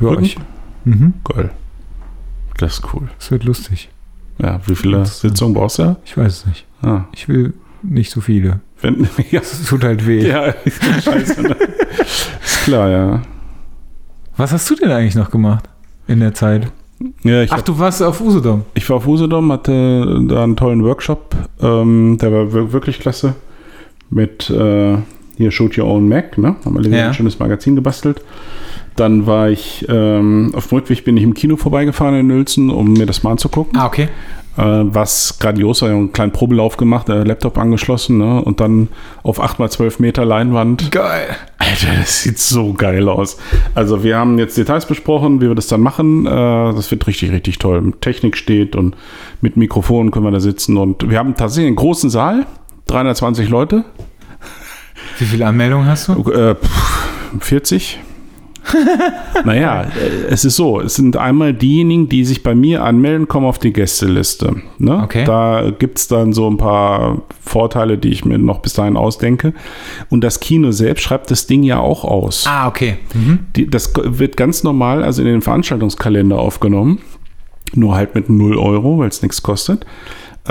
Ja, 0.00 0.18
ich. 0.18 0.36
Mhm. 0.84 1.14
Geil. 1.24 1.50
Das 2.58 2.74
ist 2.74 2.94
cool. 2.94 3.08
Das 3.18 3.30
wird 3.30 3.44
lustig. 3.44 3.88
Ja, 4.38 4.60
wie 4.66 4.74
viele 4.74 5.06
Sitzungen 5.06 5.54
brauchst 5.54 5.78
du? 5.78 5.96
Ich 6.04 6.16
weiß 6.16 6.32
es 6.32 6.46
nicht. 6.46 6.66
Ah. 6.82 7.04
Ich 7.12 7.28
will 7.28 7.54
nicht 7.82 8.10
so 8.10 8.20
viele. 8.20 8.60
Wenn, 8.80 9.08
ja. 9.30 9.40
Es 9.40 9.64
tut 9.66 9.84
halt 9.84 10.06
weh. 10.06 10.28
Ja, 10.28 10.54
scheiße. 11.00 11.42
Ne? 11.42 11.56
Ist 11.98 12.64
klar, 12.64 12.90
ja. 12.90 13.22
Was 14.36 14.52
hast 14.52 14.68
du 14.70 14.74
denn 14.74 14.90
eigentlich 14.90 15.14
noch 15.14 15.30
gemacht 15.30 15.68
in 16.08 16.20
der 16.20 16.34
Zeit? 16.34 16.70
Ja, 17.22 17.44
Ach, 17.48 17.58
hab, 17.58 17.64
du 17.64 17.78
warst 17.78 18.02
auf 18.02 18.20
Usedom. 18.20 18.62
Ich 18.74 18.88
war 18.88 18.96
auf 18.96 19.06
Usedom, 19.06 19.50
hatte 19.52 20.24
da 20.28 20.44
einen 20.44 20.56
tollen 20.56 20.84
Workshop. 20.84 21.34
Ähm, 21.60 22.18
der 22.20 22.32
war 22.32 22.72
wirklich 22.72 23.00
klasse. 23.00 23.34
Mit 24.10 24.48
äh, 24.50 24.96
hier 25.36 25.50
Shoot 25.50 25.76
Your 25.76 25.86
Own 25.86 26.08
Mac, 26.08 26.38
ne? 26.38 26.56
Haben 26.64 26.82
wir 26.82 26.90
ja. 26.90 27.08
ein 27.08 27.14
schönes 27.14 27.38
Magazin 27.38 27.74
gebastelt. 27.74 28.22
Dann 28.96 29.26
war 29.26 29.50
ich 29.50 29.84
ähm, 29.88 30.52
auf 30.54 30.68
dem 30.68 30.78
Rückweg 30.78 31.04
bin 31.04 31.16
ich 31.16 31.24
im 31.24 31.34
Kino 31.34 31.56
vorbeigefahren 31.56 32.14
in 32.14 32.28
Nülzen, 32.28 32.70
um 32.70 32.92
mir 32.92 33.06
das 33.06 33.22
mal 33.24 33.32
anzugucken. 33.32 33.76
Ah, 33.76 33.86
okay. 33.86 34.08
Äh, 34.56 34.62
was 34.62 35.38
grandios 35.40 35.82
war, 35.82 35.88
einen 35.88 36.12
kleinen 36.12 36.30
Probelauf 36.30 36.76
gemacht, 36.76 37.08
äh, 37.08 37.24
Laptop 37.24 37.58
angeschlossen 37.58 38.18
ne? 38.18 38.40
und 38.40 38.60
dann 38.60 38.88
auf 39.24 39.42
8x12 39.42 39.96
Meter 39.98 40.24
Leinwand. 40.24 40.92
Geil. 40.92 41.36
Alter, 41.58 41.88
das 41.98 42.22
sieht 42.22 42.38
so 42.38 42.72
geil 42.72 43.08
aus. 43.08 43.36
Also 43.74 44.04
wir 44.04 44.16
haben 44.16 44.38
jetzt 44.38 44.56
Details 44.56 44.86
besprochen, 44.86 45.40
wie 45.40 45.48
wir 45.48 45.56
das 45.56 45.66
dann 45.66 45.80
machen. 45.80 46.26
Äh, 46.26 46.30
das 46.30 46.90
wird 46.92 47.04
richtig, 47.08 47.32
richtig 47.32 47.58
toll. 47.58 47.94
Technik 48.00 48.36
steht 48.36 48.76
und 48.76 48.96
mit 49.40 49.56
Mikrofon 49.56 50.12
können 50.12 50.24
wir 50.24 50.30
da 50.30 50.40
sitzen 50.40 50.76
und 50.76 51.10
wir 51.10 51.18
haben 51.18 51.34
tatsächlich 51.34 51.68
einen 51.68 51.76
großen 51.76 52.08
Saal, 52.08 52.46
320 52.86 53.48
Leute. 53.48 53.84
Wie 55.18 55.24
viele 55.24 55.46
Anmeldungen 55.46 55.86
hast 55.86 56.08
du? 56.08 56.30
Äh, 56.30 56.54
40 57.40 57.98
naja, 59.44 59.86
es 60.28 60.44
ist 60.44 60.56
so, 60.56 60.80
es 60.80 60.94
sind 60.94 61.16
einmal 61.16 61.52
diejenigen, 61.52 62.08
die 62.08 62.24
sich 62.24 62.42
bei 62.42 62.54
mir 62.54 62.82
anmelden, 62.82 63.28
kommen 63.28 63.46
auf 63.46 63.58
die 63.58 63.72
Gästeliste. 63.72 64.56
Ne? 64.78 65.02
Okay. 65.02 65.24
Da 65.24 65.70
gibt 65.78 65.98
es 65.98 66.08
dann 66.08 66.32
so 66.32 66.48
ein 66.48 66.56
paar 66.56 67.22
Vorteile, 67.40 67.98
die 67.98 68.08
ich 68.08 68.24
mir 68.24 68.38
noch 68.38 68.60
bis 68.60 68.74
dahin 68.74 68.96
ausdenke. 68.96 69.52
Und 70.08 70.22
das 70.22 70.40
Kino 70.40 70.72
selbst 70.72 71.02
schreibt 71.02 71.30
das 71.30 71.46
Ding 71.46 71.62
ja 71.62 71.78
auch 71.78 72.04
aus. 72.04 72.46
Ah, 72.46 72.68
okay. 72.68 72.98
Mhm. 73.12 73.40
Die, 73.56 73.68
das 73.68 73.92
wird 73.94 74.36
ganz 74.36 74.62
normal, 74.62 75.02
also 75.02 75.22
in 75.22 75.28
den 75.28 75.42
Veranstaltungskalender 75.42 76.38
aufgenommen. 76.38 77.00
Nur 77.74 77.96
halt 77.96 78.14
mit 78.14 78.30
0 78.30 78.56
Euro, 78.56 78.98
weil 78.98 79.08
es 79.08 79.22
nichts 79.22 79.42
kostet 79.42 79.84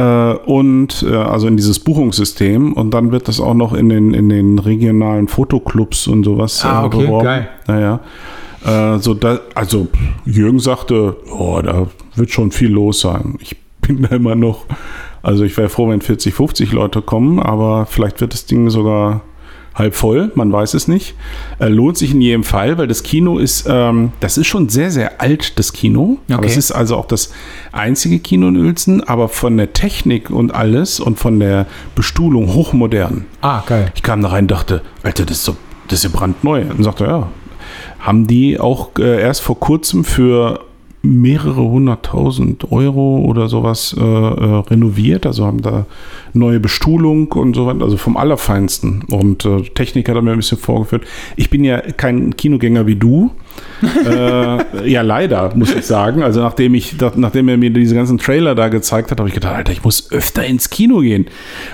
und 0.01 1.05
äh, 1.07 1.15
also 1.15 1.47
in 1.47 1.55
dieses 1.55 1.79
Buchungssystem 1.79 2.73
und 2.73 2.91
dann 2.91 3.11
wird 3.11 3.27
das 3.27 3.39
auch 3.39 3.53
noch 3.53 3.73
in 3.73 3.89
den, 3.89 4.13
in 4.13 4.29
den 4.29 4.57
regionalen 4.57 5.27
Fotoclubs 5.27 6.07
und 6.07 6.23
sowas 6.23 6.65
ah, 6.65 6.81
äh, 6.81 6.85
okay, 6.85 6.97
beworben. 6.97 7.25
Geil. 7.25 7.49
Naja. 7.67 7.99
Äh, 8.65 8.99
so 8.99 9.13
da, 9.13 9.39
also 9.53 9.87
Jürgen 10.25 10.59
sagte, 10.59 11.17
oh, 11.31 11.61
da 11.61 11.87
wird 12.15 12.31
schon 12.31 12.51
viel 12.51 12.71
los 12.71 13.01
sein. 13.01 13.37
Ich 13.39 13.55
bin 13.81 14.01
da 14.01 14.15
immer 14.15 14.35
noch, 14.35 14.65
also 15.21 15.43
ich 15.43 15.55
wäre 15.57 15.69
froh, 15.69 15.89
wenn 15.89 16.01
40, 16.01 16.33
50 16.33 16.71
Leute 16.71 17.01
kommen, 17.01 17.39
aber 17.39 17.85
vielleicht 17.85 18.19
wird 18.21 18.33
das 18.33 18.45
Ding 18.45 18.69
sogar 18.69 19.21
halb 19.75 19.95
voll, 19.95 20.31
man 20.35 20.51
weiß 20.51 20.73
es 20.73 20.87
nicht. 20.87 21.15
Äh, 21.59 21.67
lohnt 21.67 21.97
sich 21.97 22.11
in 22.11 22.21
jedem 22.21 22.43
Fall, 22.43 22.77
weil 22.77 22.87
das 22.87 23.03
Kino 23.03 23.39
ist, 23.39 23.65
ähm, 23.67 24.11
das 24.19 24.37
ist 24.37 24.47
schon 24.47 24.69
sehr, 24.69 24.91
sehr 24.91 25.21
alt, 25.21 25.57
das 25.57 25.73
Kino. 25.73 26.19
Okay. 26.25 26.33
Aber 26.33 26.45
es 26.45 26.57
ist 26.57 26.71
also 26.71 26.97
auch 26.97 27.05
das 27.05 27.31
einzige 27.71 28.19
Kino 28.19 28.47
in 28.47 28.57
Uelzen, 28.57 29.03
aber 29.03 29.29
von 29.29 29.57
der 29.57 29.73
Technik 29.73 30.29
und 30.29 30.53
alles 30.53 30.99
und 30.99 31.19
von 31.19 31.39
der 31.39 31.65
Bestuhlung 31.95 32.53
hochmodern. 32.53 33.25
Ah, 33.41 33.63
geil. 33.65 33.91
Ich 33.95 34.03
kam 34.03 34.21
da 34.21 34.29
rein 34.29 34.45
und 34.45 34.51
dachte, 34.51 34.81
Alter, 35.01 35.25
das 35.25 35.37
ist 35.37 35.45
so, 35.45 35.55
das 35.87 35.99
ist 35.99 36.11
ja 36.11 36.17
brandneu. 36.17 36.65
Und 36.69 36.83
sagte, 36.83 37.05
ja, 37.05 37.27
haben 37.99 38.27
die 38.27 38.59
auch 38.59 38.91
äh, 38.99 39.21
erst 39.21 39.41
vor 39.41 39.59
kurzem 39.59 40.03
für 40.03 40.59
mehrere 41.05 41.61
hunderttausend 41.61 42.71
Euro 42.71 43.17
oder 43.17 43.49
sowas 43.49 43.93
äh, 43.99 44.01
äh, 44.01 44.63
renoviert, 44.69 45.25
also 45.25 45.45
haben 45.45 45.61
da 45.61 45.85
neue 46.31 46.61
Bestuhlung 46.61 47.29
und 47.33 47.57
so 47.57 47.67
weiter, 47.67 47.83
also 47.83 47.97
vom 47.97 48.15
Allerfeinsten. 48.15 49.03
Und 49.11 49.43
äh, 49.43 49.63
Technik 49.75 50.07
hat 50.07 50.15
er 50.15 50.21
mir 50.21 50.31
ein 50.31 50.37
bisschen 50.37 50.57
vorgeführt. 50.57 51.03
Ich 51.35 51.49
bin 51.49 51.65
ja 51.65 51.81
kein 51.81 52.37
Kinogänger 52.37 52.87
wie 52.87 52.95
du. 52.95 53.31
äh, 54.05 54.89
ja, 54.89 55.01
leider, 55.01 55.53
muss 55.55 55.75
ich 55.75 55.85
sagen. 55.85 56.23
Also 56.23 56.39
nachdem 56.39 56.73
ich, 56.73 56.95
nachdem 57.17 57.49
er 57.49 57.57
mir 57.57 57.69
diese 57.69 57.95
ganzen 57.95 58.17
Trailer 58.17 58.55
da 58.55 58.69
gezeigt 58.69 59.11
hat, 59.11 59.19
habe 59.19 59.27
ich 59.27 59.35
gedacht, 59.35 59.55
Alter, 59.55 59.73
ich 59.73 59.83
muss 59.83 60.09
öfter 60.09 60.45
ins 60.45 60.69
Kino 60.69 60.99
gehen. 60.99 61.25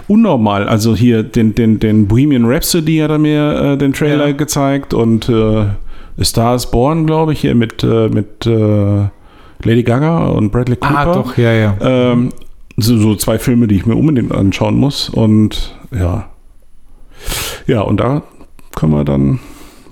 Unnormal. 0.07 0.67
Also 0.67 0.95
hier 0.95 1.21
den, 1.21 1.53
den, 1.53 1.79
den 1.79 2.07
Bohemian 2.07 2.45
Rhapsody 2.45 2.97
hat 2.97 3.11
er 3.11 3.19
mir 3.19 3.73
äh, 3.73 3.77
den 3.77 3.93
Trailer 3.93 4.29
ja. 4.29 4.33
gezeigt 4.33 4.95
und 4.95 5.29
äh, 5.29 5.65
Star 6.21 6.55
is 6.55 6.65
Born, 6.65 7.05
glaube 7.05 7.33
ich, 7.33 7.41
hier 7.41 7.55
mit, 7.55 7.81
mit 7.83 8.45
Lady 9.63 9.83
Gaga 9.83 10.27
und 10.27 10.51
Bradley 10.51 10.77
Cooper. 10.77 10.97
Ah, 10.97 11.13
doch, 11.13 11.37
ja, 11.37 11.51
ja. 11.51 11.77
Ähm, 11.81 12.31
so, 12.77 12.97
so 12.97 13.15
zwei 13.15 13.39
Filme, 13.39 13.67
die 13.67 13.75
ich 13.75 13.85
mir 13.85 13.95
unbedingt 13.95 14.31
anschauen 14.33 14.77
muss. 14.77 15.09
Und 15.09 15.77
ja. 15.91 16.29
Ja, 17.67 17.81
und 17.81 17.99
da 17.99 18.23
können 18.75 18.93
wir 18.93 19.03
dann 19.03 19.39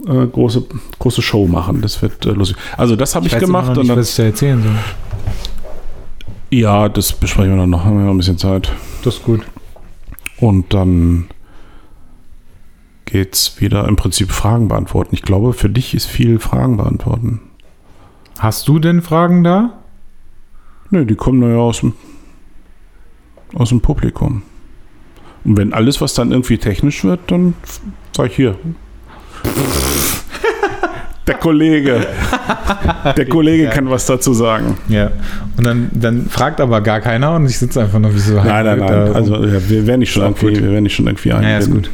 äh, 0.08 0.26
große, 0.26 0.66
große 1.00 1.22
Show 1.22 1.48
machen. 1.48 1.82
Das 1.82 2.02
wird 2.02 2.26
äh, 2.26 2.32
lustig. 2.32 2.58
Also 2.78 2.96
das 2.96 3.16
habe 3.16 3.28
ich, 3.28 3.34
immer 3.34 3.42
gemacht. 3.42 3.68
noch 3.68 3.72
und 3.72 3.82
nicht, 3.82 3.90
dann, 3.90 3.98
was 3.98 4.10
ich 4.12 4.16
da 4.16 4.24
erzählen 4.24 4.64
soll. 4.64 4.76
ja, 6.50 6.88
das 6.90 7.12
besprechen 7.14 7.52
wir 7.52 7.58
dann 7.58 7.70
noch. 7.70 7.84
Haben 7.84 7.98
wir 7.98 8.06
noch 8.06 8.12
ein 8.12 8.18
bisschen 8.18 8.38
Zeit. 8.38 8.72
Das 9.04 9.16
ist 9.16 9.24
gut. 9.24 9.42
Und 10.40 10.74
dann 10.74 11.28
geht's 13.06 13.60
wieder 13.60 13.88
im 13.88 13.96
Prinzip 13.96 14.32
Fragen 14.32 14.68
beantworten. 14.68 15.16
Ich 15.16 15.24
glaube, 15.24 15.54
für 15.54 15.70
dich 15.70 15.94
ist 15.94 16.06
viel 16.06 16.40
Fragen 16.40 16.78
beantworten. 16.78 17.42
Hast 18.40 18.68
du 18.68 18.80
denn 18.80 19.02
Fragen 19.02 19.44
da? 19.44 19.72
Nö, 20.90 21.06
die 21.06 21.16
kommen 21.16 21.42
ja 21.50 21.58
aus 21.58 21.80
dem, 21.80 21.94
aus 23.56 23.70
dem 23.70 23.82
Publikum. 23.82 24.44
Und 25.44 25.58
wenn 25.58 25.74
alles, 25.74 26.02
was 26.02 26.14
dann 26.14 26.32
irgendwie 26.32 26.58
technisch 26.58 27.04
wird, 27.04 27.20
dann 27.28 27.56
sag 28.16 28.28
ich 28.28 28.36
hier. 28.36 28.56
Der 31.26 31.36
Kollege. 31.36 32.08
Der 33.18 33.26
Kollege 33.26 33.68
kann 33.70 33.90
was 33.90 34.06
dazu 34.06 34.34
sagen. 34.34 34.78
Ja. 34.88 35.12
Und 35.58 35.66
dann, 35.66 35.90
dann 35.94 36.28
fragt 36.28 36.62
aber 36.62 36.80
gar 36.82 37.02
keiner 37.02 37.36
und 37.36 37.46
ich 37.46 37.58
sitze 37.58 37.82
einfach 37.82 38.00
nur 38.00 38.14
wie 38.14 38.20
so 38.20 38.36
Nein, 38.36 38.66
nein, 38.66 38.80
nein. 38.80 39.14
Also 39.14 39.36
ja, 39.46 39.70
wir 39.70 39.88
werden 39.88 40.00
nicht 40.00 40.12
schon 40.12 40.24
irgendwie, 40.24 40.56
wir 40.56 40.72
werden 40.72 40.84
nicht 40.84 40.96
schon 40.96 41.08
irgendwie 41.08 41.30
ja, 41.30 41.42
ja, 41.42 41.58
ist 41.58 41.72
gut. 41.72 41.90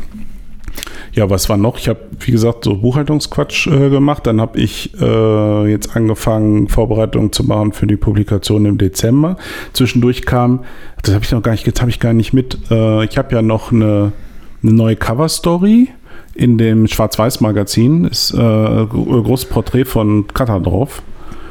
Ja, 1.16 1.30
was 1.30 1.48
war 1.48 1.58
noch? 1.58 1.78
Ich 1.78 1.88
habe, 1.88 2.00
wie 2.20 2.32
gesagt, 2.32 2.64
so 2.64 2.76
Buchhaltungsquatsch 2.78 3.68
äh, 3.68 3.90
gemacht. 3.90 4.26
Dann 4.26 4.42
habe 4.42 4.60
ich 4.60 5.00
äh, 5.00 5.70
jetzt 5.70 5.96
angefangen, 5.96 6.70
Vorbereitungen 6.70 7.32
zu 7.32 7.44
machen 7.44 7.72
für 7.72 7.86
die 7.86 7.98
Publikation 7.98 8.66
im 8.66 8.80
Dezember. 8.80 9.38
Zwischendurch 9.74 10.26
kam, 10.26 10.64
das 11.04 11.14
habe 11.14 11.24
ich 11.24 11.32
noch 11.32 11.44
gar 11.44 11.52
nicht, 11.52 11.68
jetzt 11.68 11.82
habe 11.82 11.92
ich 11.92 12.00
gar 12.00 12.14
nicht 12.14 12.34
mit. 12.34 12.58
Äh, 12.72 13.06
ich 13.06 13.18
habe 13.18 13.36
ja 13.36 13.44
noch 13.44 13.72
eine, 13.72 14.12
eine 14.64 14.74
neue 14.74 14.96
Cover-Story 14.96 15.90
in 16.34 16.58
dem 16.58 16.88
Schwarz-Weiß-Magazin. 16.88 18.06
Ist 18.06 18.34
äh, 18.34 18.40
ein 18.40 18.90
großes 18.90 19.50
Porträt 19.50 19.86
von 19.86 20.26
Kata 20.34 20.58
drauf. 20.60 21.04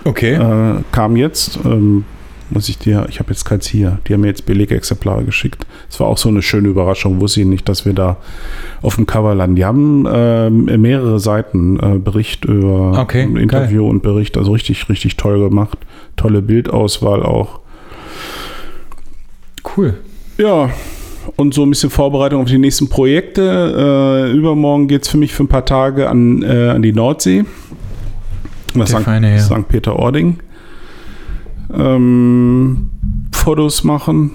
Okay. 0.04 0.34
Äh, 0.34 0.82
kam 0.90 1.16
jetzt. 1.16 1.60
Ähm, 1.64 2.04
muss 2.52 2.68
ich 2.68 2.78
dir, 2.78 3.06
ich 3.08 3.18
habe 3.18 3.30
jetzt 3.30 3.44
keins 3.44 3.66
hier. 3.66 3.98
Die 4.06 4.12
haben 4.12 4.20
mir 4.20 4.28
jetzt 4.28 4.46
Belegexemplare 4.46 5.24
geschickt. 5.24 5.66
Es 5.90 5.98
war 6.00 6.06
auch 6.06 6.18
so 6.18 6.28
eine 6.28 6.42
schöne 6.42 6.68
Überraschung. 6.68 7.20
Wusste 7.20 7.40
ich 7.40 7.46
nicht, 7.46 7.68
dass 7.68 7.84
wir 7.84 7.92
da 7.92 8.16
auf 8.82 8.96
dem 8.96 9.06
Cover 9.06 9.34
landen. 9.34 9.56
Die 9.56 9.64
haben 9.64 10.06
ähm, 10.12 10.64
mehrere 10.80 11.18
Seiten 11.20 11.78
äh, 11.80 11.98
Bericht 11.98 12.44
über 12.44 12.98
Okay, 13.00 13.24
Interview 13.24 13.88
und 13.88 14.02
Bericht. 14.02 14.36
Also 14.36 14.52
richtig, 14.52 14.88
richtig 14.88 15.16
toll 15.16 15.38
gemacht. 15.48 15.78
Tolle 16.16 16.42
Bildauswahl 16.42 17.22
auch. 17.22 17.60
Cool. 19.76 19.94
Ja, 20.38 20.70
und 21.36 21.54
so 21.54 21.62
ein 21.62 21.70
bisschen 21.70 21.90
Vorbereitung 21.90 22.42
auf 22.42 22.48
die 22.48 22.58
nächsten 22.58 22.88
Projekte. 22.88 24.28
Äh, 24.30 24.36
übermorgen 24.36 24.88
geht 24.88 25.02
es 25.02 25.08
für 25.08 25.18
mich 25.18 25.32
für 25.32 25.44
ein 25.44 25.48
paar 25.48 25.64
Tage 25.64 26.08
an, 26.08 26.42
äh, 26.42 26.70
an 26.70 26.82
die 26.82 26.92
Nordsee. 26.92 27.44
Nach 28.74 28.86
St. 28.86 29.00
feine 29.00 29.28
Herr. 29.28 29.40
St. 29.40 29.68
Peter-Ording. 29.68 30.38
Ähm, 31.74 32.90
Fotos 33.32 33.84
machen. 33.84 34.30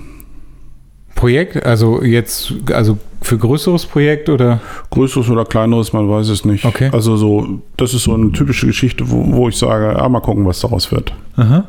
Projekt, 1.15 1.65
also 1.65 2.03
jetzt, 2.03 2.53
also 2.71 2.97
für 3.21 3.37
größeres 3.39 3.87
Projekt 3.87 4.29
oder? 4.29 4.59
Größeres 4.91 5.29
oder 5.31 5.45
kleineres, 5.45 5.91
man 5.91 6.07
weiß 6.07 6.29
es 6.29 6.45
nicht. 6.45 6.63
Okay. 6.63 6.89
Also 6.93 7.17
so, 7.17 7.59
das 7.75 7.93
ist 7.95 8.03
so 8.03 8.13
eine 8.13 8.31
typische 8.31 8.67
Geschichte, 8.67 9.09
wo, 9.09 9.25
wo 9.33 9.49
ich 9.49 9.57
sage, 9.57 9.99
ah, 9.99 10.07
mal 10.09 10.19
gucken, 10.19 10.45
was 10.45 10.59
daraus 10.59 10.91
wird. 10.91 11.13
Aha. 11.35 11.65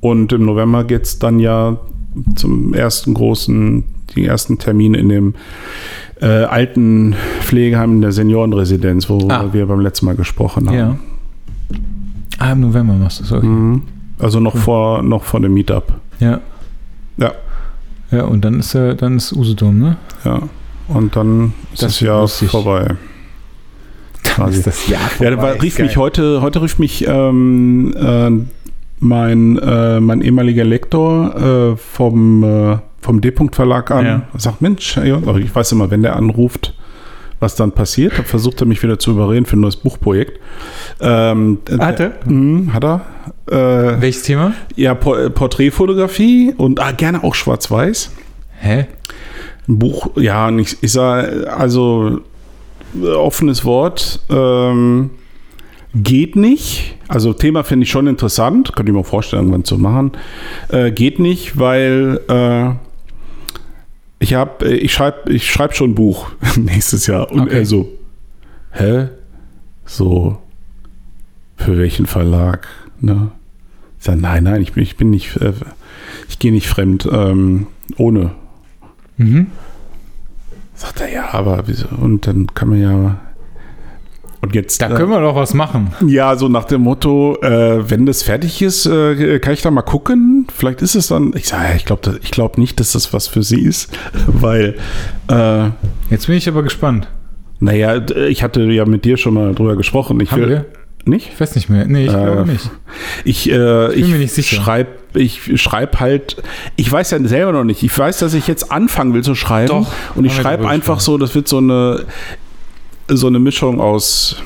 Und 0.00 0.32
im 0.32 0.44
November 0.44 0.84
geht 0.84 1.02
es 1.02 1.18
dann 1.18 1.40
ja 1.40 1.78
zum 2.36 2.74
ersten 2.74 3.14
großen, 3.14 3.82
die 4.14 4.24
ersten 4.26 4.58
Termine 4.58 4.98
in 4.98 5.08
dem 5.08 5.34
äh, 6.20 6.26
alten 6.26 7.16
Pflegeheim 7.40 7.94
in 7.96 8.00
der 8.02 8.12
Seniorenresidenz, 8.12 9.08
wo 9.10 9.28
Ah. 9.28 9.46
wir 9.52 9.66
beim 9.66 9.80
letzten 9.80 10.06
Mal 10.06 10.14
gesprochen 10.14 10.68
haben. 10.68 10.76
Ja. 10.76 10.96
Ah, 12.38 12.52
im 12.52 12.60
November 12.60 12.94
machst 12.94 13.18
du 13.18 13.24
es, 13.24 13.32
okay. 13.32 13.44
Mhm. 13.46 13.82
Also 14.18 14.40
noch 14.40 14.56
vor 14.56 15.02
noch 15.02 15.24
vor 15.24 15.40
dem 15.40 15.54
Meetup. 15.54 15.92
Ja. 16.20 16.40
Ja. 17.16 17.32
Ja, 18.10 18.24
und 18.24 18.44
dann 18.44 18.60
ist 18.60 18.72
ja, 18.72 18.94
dann 18.94 19.16
ist 19.18 19.32
Usedom, 19.32 19.78
ne? 19.78 19.96
Ja. 20.24 20.40
Und 20.88 21.14
dann 21.16 21.52
ist 21.74 21.82
Das 21.82 21.92
das 21.92 22.00
Jahr 22.00 22.22
lustig. 22.22 22.50
vorbei. 22.50 22.86
Dann 22.86 22.96
Quasi. 24.46 24.58
ist 24.58 24.66
das 24.66 24.88
Jahr 24.88 25.00
Ja, 25.20 25.30
da 25.30 25.36
vorbei. 25.36 25.52
rief 25.60 25.76
Geil. 25.76 25.86
mich 25.86 25.96
heute, 25.98 26.40
heute 26.40 26.62
rief 26.62 26.78
mich 26.78 27.06
ähm, 27.06 27.94
äh, 27.96 28.30
mein, 29.00 29.58
äh, 29.58 30.00
mein 30.00 30.22
ehemaliger 30.22 30.64
Lektor 30.64 31.72
äh, 31.72 31.76
vom, 31.76 32.42
äh, 32.44 32.78
vom 33.00 33.20
D-Punkt 33.20 33.54
Verlag 33.56 33.90
an. 33.90 34.06
Ja. 34.06 34.22
Sagt, 34.36 34.62
Mensch, 34.62 34.96
ich 34.96 35.54
weiß 35.54 35.72
immer, 35.72 35.90
wenn 35.90 36.02
der 36.02 36.16
anruft, 36.16 36.74
was 37.40 37.54
dann 37.54 37.72
passiert. 37.72 38.18
Da 38.18 38.22
versucht 38.22 38.60
er 38.60 38.66
mich 38.66 38.82
wieder 38.82 38.98
zu 38.98 39.12
überreden 39.12 39.46
für 39.46 39.56
ein 39.56 39.60
neues 39.60 39.76
Buchprojekt. 39.76 40.40
Ähm, 41.00 41.58
Hat 41.78 42.00
er? 42.00 42.12
Mhm, 42.24 42.72
hat 42.72 42.84
er. 42.84 43.00
Äh, 43.50 44.00
Welches 44.00 44.22
Thema? 44.22 44.52
ja, 44.76 44.94
Por 44.94 45.30
Porträtfotografie 45.30 46.54
und 46.56 46.80
ah, 46.80 46.92
gerne 46.92 47.22
auch 47.24 47.34
schwarz-weiß. 47.34 48.10
Hä? 48.60 48.86
Ein 49.68 49.78
Buch, 49.78 50.10
ja, 50.16 50.48
und 50.48 50.58
ich, 50.58 50.76
ich 50.82 50.92
sage, 50.92 51.52
also 51.52 52.20
äh, 53.00 53.06
offenes 53.08 53.64
Wort, 53.64 54.20
ähm, 54.30 55.10
geht 55.94 56.36
nicht. 56.36 56.96
Also 57.08 57.32
Thema 57.32 57.64
finde 57.64 57.84
ich 57.84 57.90
schon 57.90 58.06
interessant, 58.06 58.74
könnte 58.74 58.90
ich 58.92 58.96
mir 58.96 59.04
vorstellen, 59.04 59.44
irgendwann 59.44 59.64
zu 59.64 59.78
machen. 59.78 60.12
Äh, 60.68 60.90
geht 60.90 61.18
nicht, 61.18 61.58
weil 61.58 62.20
äh, 62.28 62.70
ich 64.18 64.34
habe, 64.34 64.68
ich 64.68 64.92
schreibe, 64.92 65.32
ich 65.32 65.50
schreibe 65.50 65.74
schon 65.74 65.90
ein 65.90 65.94
Buch 65.94 66.30
nächstes 66.56 67.06
Jahr 67.06 67.30
und 67.30 67.40
Okay. 67.42 67.58
er 67.58 67.66
so, 67.66 67.88
hä, 68.72 69.08
so 69.84 70.38
für 71.56 71.76
welchen 71.78 72.06
Verlag? 72.06 72.68
Ne? 73.00 73.30
Ich 73.98 74.04
sage, 74.04 74.18
nein, 74.20 74.44
nein, 74.44 74.62
ich 74.62 74.72
bin, 74.72 74.82
ich 74.82 74.96
bin 74.96 75.10
nicht, 75.10 75.36
äh, 75.36 75.52
ich 76.28 76.38
gehe 76.38 76.52
nicht 76.52 76.68
fremd 76.68 77.08
ähm, 77.10 77.66
ohne 77.96 78.32
Mhm. 79.20 79.48
Sagt 80.74 81.00
er, 81.00 81.10
ja, 81.12 81.34
aber 81.34 81.64
wieso? 81.66 81.88
Und 81.88 82.28
dann 82.28 82.54
kann 82.54 82.68
man 82.68 82.80
ja. 82.80 83.20
Und 84.40 84.54
jetzt. 84.54 84.80
Da 84.80 84.88
können 84.88 85.10
wir 85.10 85.20
doch 85.20 85.34
was 85.34 85.52
machen. 85.54 85.92
äh, 86.02 86.10
ja, 86.12 86.36
so 86.36 86.48
nach 86.48 86.64
dem 86.64 86.82
Motto, 86.82 87.36
äh, 87.42 87.90
wenn 87.90 88.06
das 88.06 88.22
fertig 88.22 88.62
ist, 88.62 88.86
äh, 88.86 89.38
kann 89.40 89.52
ich 89.52 89.62
da 89.62 89.70
mal 89.70 89.82
gucken. 89.82 90.46
Vielleicht 90.54 90.80
ist 90.82 90.94
es 90.94 91.08
dann. 91.08 91.32
Ich 91.34 91.48
sage, 91.48 91.74
ich 91.76 91.84
glaube 91.84 92.52
ich 92.52 92.58
nicht, 92.58 92.78
dass 92.80 92.92
das 92.92 93.12
was 93.12 93.26
für 93.26 93.42
sie 93.42 93.60
ist, 93.62 93.90
weil. 94.26 94.76
Äh, 95.28 95.70
Jetzt 96.10 96.26
bin 96.28 96.36
ich 96.36 96.48
aber 96.48 96.62
gespannt. 96.62 97.08
naja, 97.60 98.00
ich 98.28 98.42
hatte 98.42 98.62
ja 98.62 98.84
mit 98.86 99.04
dir 99.04 99.16
schon 99.16 99.34
mal 99.34 99.54
drüber 99.54 99.76
gesprochen. 99.76 100.20
Ich 100.20 100.30
Haben 100.32 100.42
will, 100.42 100.48
wir? 100.48 100.66
Nicht? 101.04 101.30
Ich 101.32 101.40
weiß 101.40 101.54
nicht 101.56 101.68
mehr. 101.70 101.86
Nee, 101.86 102.04
ich 102.06 102.10
Äh, 102.12 102.22
glaube 102.24 102.46
nicht. 102.46 102.70
Ich, 103.24 103.50
äh, 103.50 103.92
Ich 103.94 104.02
bin 104.02 104.12
mir 104.12 104.18
nicht 104.18 104.34
sicher. 104.34 104.56
schreibe 104.56 104.90
ich 105.14 105.50
schreib 105.60 106.00
halt, 106.00 106.36
ich 106.76 106.92
weiß 106.92 107.10
ja 107.12 107.18
selber 107.26 107.52
noch 107.52 107.64
nicht. 107.64 107.82
Ich 107.82 107.98
weiß, 107.98 108.18
dass 108.18 108.34
ich 108.34 108.46
jetzt 108.46 108.70
anfangen 108.70 109.14
will 109.14 109.22
zu 109.24 109.34
schreiben. 109.34 109.68
Doch, 109.68 109.92
Und 110.14 110.26
ich 110.26 110.34
schreibe 110.34 110.68
einfach 110.68 110.96
gesprochen. 110.96 111.18
so, 111.18 111.18
das 111.18 111.34
wird 111.34 111.48
so 111.48 111.58
eine, 111.58 112.04
so 113.08 113.26
eine 113.26 113.38
Mischung 113.38 113.80
aus 113.80 114.36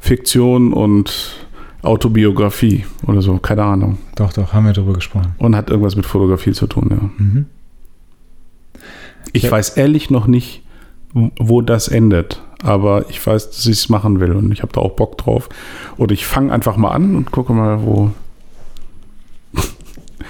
Fiktion 0.00 0.72
und 0.72 1.46
Autobiografie 1.82 2.84
oder 3.06 3.22
so, 3.22 3.38
keine 3.38 3.62
Ahnung. 3.64 3.98
Doch, 4.16 4.32
doch, 4.32 4.52
haben 4.52 4.66
wir 4.66 4.72
drüber 4.72 4.92
gesprochen. 4.94 5.34
Und 5.38 5.54
hat 5.56 5.70
irgendwas 5.70 5.96
mit 5.96 6.06
Fotografie 6.06 6.52
zu 6.52 6.66
tun, 6.66 6.88
ja. 6.90 7.10
Mhm. 7.24 7.46
Ich 9.32 9.44
Ja. 9.44 9.50
weiß 9.50 9.70
ehrlich 9.70 10.10
noch 10.10 10.26
nicht, 10.26 10.62
wo 11.12 11.60
das 11.60 11.88
endet. 11.88 12.42
Aber 12.62 13.08
ich 13.08 13.24
weiß, 13.24 13.50
dass 13.50 13.66
ich 13.66 13.72
es 13.78 13.88
machen 13.88 14.18
will 14.18 14.32
und 14.32 14.50
ich 14.50 14.62
habe 14.62 14.72
da 14.72 14.80
auch 14.80 14.92
Bock 14.96 15.16
drauf. 15.18 15.48
Und 15.96 16.10
ich 16.10 16.26
fange 16.26 16.52
einfach 16.52 16.76
mal 16.76 16.90
an 16.90 17.14
und 17.14 17.30
gucke 17.30 17.52
mal, 17.52 17.82
wo. 17.82 18.10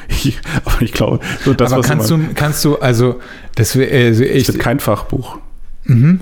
ich, 0.09 0.39
aber 0.65 0.83
ich 0.83 0.93
glaube, 0.93 1.21
so 1.45 1.55
das, 1.55 1.73
aber 1.73 1.83
kannst 1.83 2.11
du, 2.11 2.19
kannst 2.35 2.65
du, 2.65 2.77
also, 2.77 3.21
das 3.55 3.75
also 3.75 4.25
ich, 4.25 4.49
wird 4.49 4.59
kein 4.59 4.81
Fachbuch. 4.81 5.39
mhm. 5.85 6.21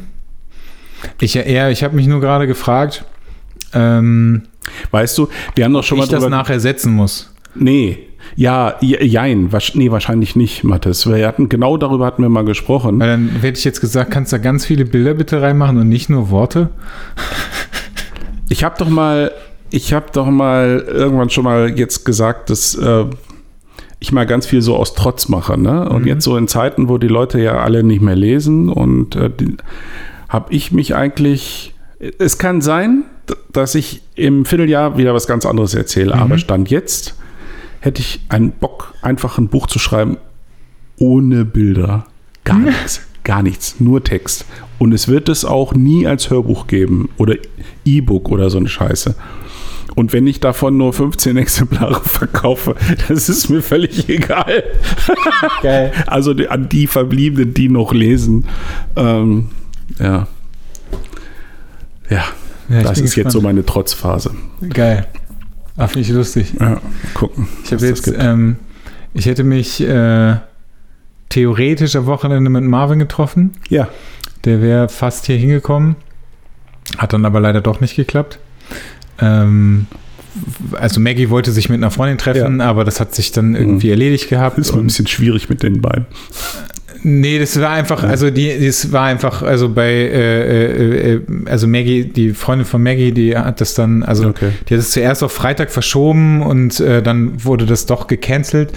Ich, 1.21 1.35
ja, 1.35 1.69
ich 1.69 1.83
habe 1.85 1.95
mich 1.97 2.07
nur 2.07 2.21
gerade 2.21 2.47
gefragt, 2.47 3.05
ähm, 3.73 4.43
Weißt 4.91 5.17
du, 5.17 5.29
wir 5.55 5.65
haben 5.65 5.73
doch 5.75 5.85
schon 5.85 5.99
mal 5.99 6.05
ich 6.05 6.11
das 6.11 6.27
nachher 6.29 6.59
setzen 6.59 6.93
muss. 6.93 7.33
Nee, 7.55 7.99
ja, 8.35 8.75
je- 8.81 9.05
jein. 9.05 9.49
Nee, 9.75 9.91
wahrscheinlich 9.93 10.35
nicht, 10.35 10.65
Mathis. 10.65 11.07
Wir 11.09 11.25
hatten, 11.27 11.49
genau 11.49 11.77
darüber 11.77 12.05
hatten 12.05 12.23
wir 12.23 12.29
mal 12.29 12.45
gesprochen. 12.45 12.99
Weil 12.99 13.07
dann 13.09 13.29
hätte 13.41 13.59
ich 13.59 13.65
jetzt 13.65 13.81
gesagt, 13.81 14.11
kannst 14.11 14.33
du 14.33 14.39
da 14.39 14.43
ganz 14.43 14.67
viele 14.67 14.85
Bilder 14.85 15.15
bitte 15.15 15.41
reinmachen 15.41 15.79
und 15.79 15.89
nicht 15.89 16.11
nur 16.11 16.31
Worte? 16.31 16.71
Ich 18.49 18.63
habe 18.65 18.77
doch 18.79 18.89
mal, 18.89 19.33
ich 19.71 19.93
habe 19.93 20.07
doch 20.13 20.27
mal 20.27 20.85
irgendwann 20.87 21.31
schon 21.31 21.45
mal 21.45 21.77
jetzt 21.77 22.05
gesagt, 22.05 22.49
dass 22.51 22.75
äh, 22.77 23.05
ich 23.99 24.13
mal 24.13 24.25
ganz 24.27 24.47
viel 24.47 24.63
so 24.63 24.77
aus 24.77 24.95
Trotz 24.95 25.29
mache, 25.29 25.59
ne? 25.61 25.89
Und 25.89 26.03
Mhm. 26.03 26.09
jetzt 26.09 26.25
so 26.25 26.37
in 26.37 26.47
Zeiten, 26.47 26.89
wo 26.89 26.99
die 26.99 27.09
Leute 27.09 27.41
ja 27.41 27.59
alle 27.59 27.83
nicht 27.83 28.03
mehr 28.03 28.15
lesen 28.17 28.69
und 28.69 29.17
äh, 29.17 29.31
habe 30.29 30.53
ich 30.53 30.73
mich 30.73 30.95
eigentlich, 30.95 31.75
es 32.19 32.39
kann 32.39 32.61
sein, 32.61 33.05
dass 33.53 33.75
ich 33.75 34.03
im 34.15 34.45
Vierteljahr 34.45 34.99
wieder 34.99 35.15
was 35.15 35.27
ganz 35.27 35.47
anderes 35.47 35.75
erzähle. 35.75 36.15
Mhm. 36.15 36.21
Aber 36.21 36.39
Stand 36.39 36.71
jetzt 36.71 37.15
hätte 37.81 38.01
ich 38.01 38.21
einen 38.29 38.53
Bock, 38.53 38.95
einfach 39.03 39.39
ein 39.39 39.49
Buch 39.49 39.67
zu 39.67 39.79
schreiben 39.79 40.17
ohne 40.99 41.45
Bilder. 41.45 42.07
Gar 42.45 42.59
nichts. 42.61 43.03
Gar 43.25 43.43
nichts. 43.43 43.81
Nur 43.81 44.05
Text. 44.05 44.45
Und 44.79 44.93
es 44.93 45.09
wird 45.09 45.29
es 45.29 45.45
auch 45.45 45.75
nie 45.75 46.07
als 46.07 46.31
Hörbuch 46.31 46.67
geben 46.69 47.09
oder 47.17 47.35
E-Book 47.85 48.31
oder 48.31 48.51
so 48.51 48.59
eine 48.59 48.69
Scheiße. 48.69 49.15
Und 49.97 50.13
wenn 50.13 50.27
ich 50.27 50.41
davon 50.41 50.77
nur 50.77 50.93
15 50.93 51.37
Exemplare 51.37 52.05
verkaufe, 52.05 52.77
das 53.09 53.29
ist 53.29 53.49
mir 53.49 53.63
völlig 53.63 54.09
egal. 54.09 54.63
Geil. 55.63 55.93
Also 56.07 56.35
die, 56.35 56.49
an 56.49 56.69
die 56.69 56.87
Verbliebenen, 56.87 57.55
die 57.55 57.69
noch 57.69 57.93
lesen. 57.93 58.45
Ähm, 58.95 59.49
ja. 59.99 60.27
Ja, 62.09 62.25
Ja, 62.69 62.83
das 62.83 63.01
ist 63.01 63.17
jetzt 63.17 63.33
so 63.33 63.39
gespannt. 63.39 63.43
meine 63.45 63.67
Trotzphase. 63.67 64.33
Geil. 64.71 65.07
Ach, 65.77 65.89
finde 65.91 66.09
ich 66.09 66.09
lustig. 66.15 66.55
Ja, 66.59 66.81
gucken. 67.15 67.49
Ich 67.65 67.73
habe 67.73 67.87
jetzt, 67.87 68.13
ähm, 68.17 68.57
ich 69.15 69.27
hätte 69.27 69.45
mich 69.45 69.81
äh, 69.83 70.37
theoretisch 71.29 71.97
am 71.97 72.07
Wochenende 72.07 72.49
mit 72.51 72.65
Marvin 72.65 72.99
getroffen. 72.99 73.53
ja, 73.69 73.89
Der 74.45 74.63
wäre 74.63 74.89
fast 74.89 75.27
hier 75.27 75.37
hingekommen. 75.37 75.97
Hat 76.99 77.13
dann 77.13 77.25
aber 77.25 77.41
leider 77.41 77.61
doch 77.61 77.81
nicht 77.81 77.97
geklappt. 77.97 78.39
Ähm, 79.21 79.87
also 80.79 81.01
Maggie 81.01 81.31
wollte 81.31 81.51
sich 81.53 81.69
mit 81.69 81.79
einer 81.79 81.91
Freundin 81.91 82.19
treffen, 82.19 82.61
aber 82.61 82.85
das 82.85 83.01
hat 83.01 83.15
sich 83.15 83.33
dann 83.33 83.55
irgendwie 83.55 83.91
erledigt 83.91 84.29
gehabt. 84.29 84.59
ist 84.59 84.73
mal 84.73 84.81
ein 84.81 84.87
bisschen 84.87 85.07
schwierig 85.07 85.49
mit 85.49 85.63
den 85.63 85.81
beiden. 85.81 86.07
Nee, 87.07 87.39
das 87.39 87.59
war 87.61 87.71
einfach, 87.71 88.03
also 88.03 88.31
die, 88.31 88.67
das 88.67 88.91
war 88.93 89.05
einfach, 89.05 89.43
also 89.43 89.69
bei, 89.69 89.89
äh, 89.89 90.43
äh, 90.43 91.15
äh, 91.15 91.21
also 91.47 91.67
Maggie, 91.69 92.05
die 92.05 92.35
Freundin 92.35 92.67
von 92.67 92.83
Maggie, 92.83 93.13
die 93.13 93.37
hat 93.37 93.61
das 93.61 93.75
dann, 93.75 94.03
also 94.03 94.29
Okay. 94.29 94.51
die 94.69 94.75
hat 94.75 94.81
es 94.81 94.91
zuerst 94.91 95.23
auf 95.23 95.33
Freitag 95.33 95.71
verschoben 95.71 96.43
und 96.43 96.81
äh, 96.81 97.03
dann 97.03 97.45
wurde 97.45 97.65
das 97.65 97.87
doch 97.87 98.09
gecancelt. 98.09 98.73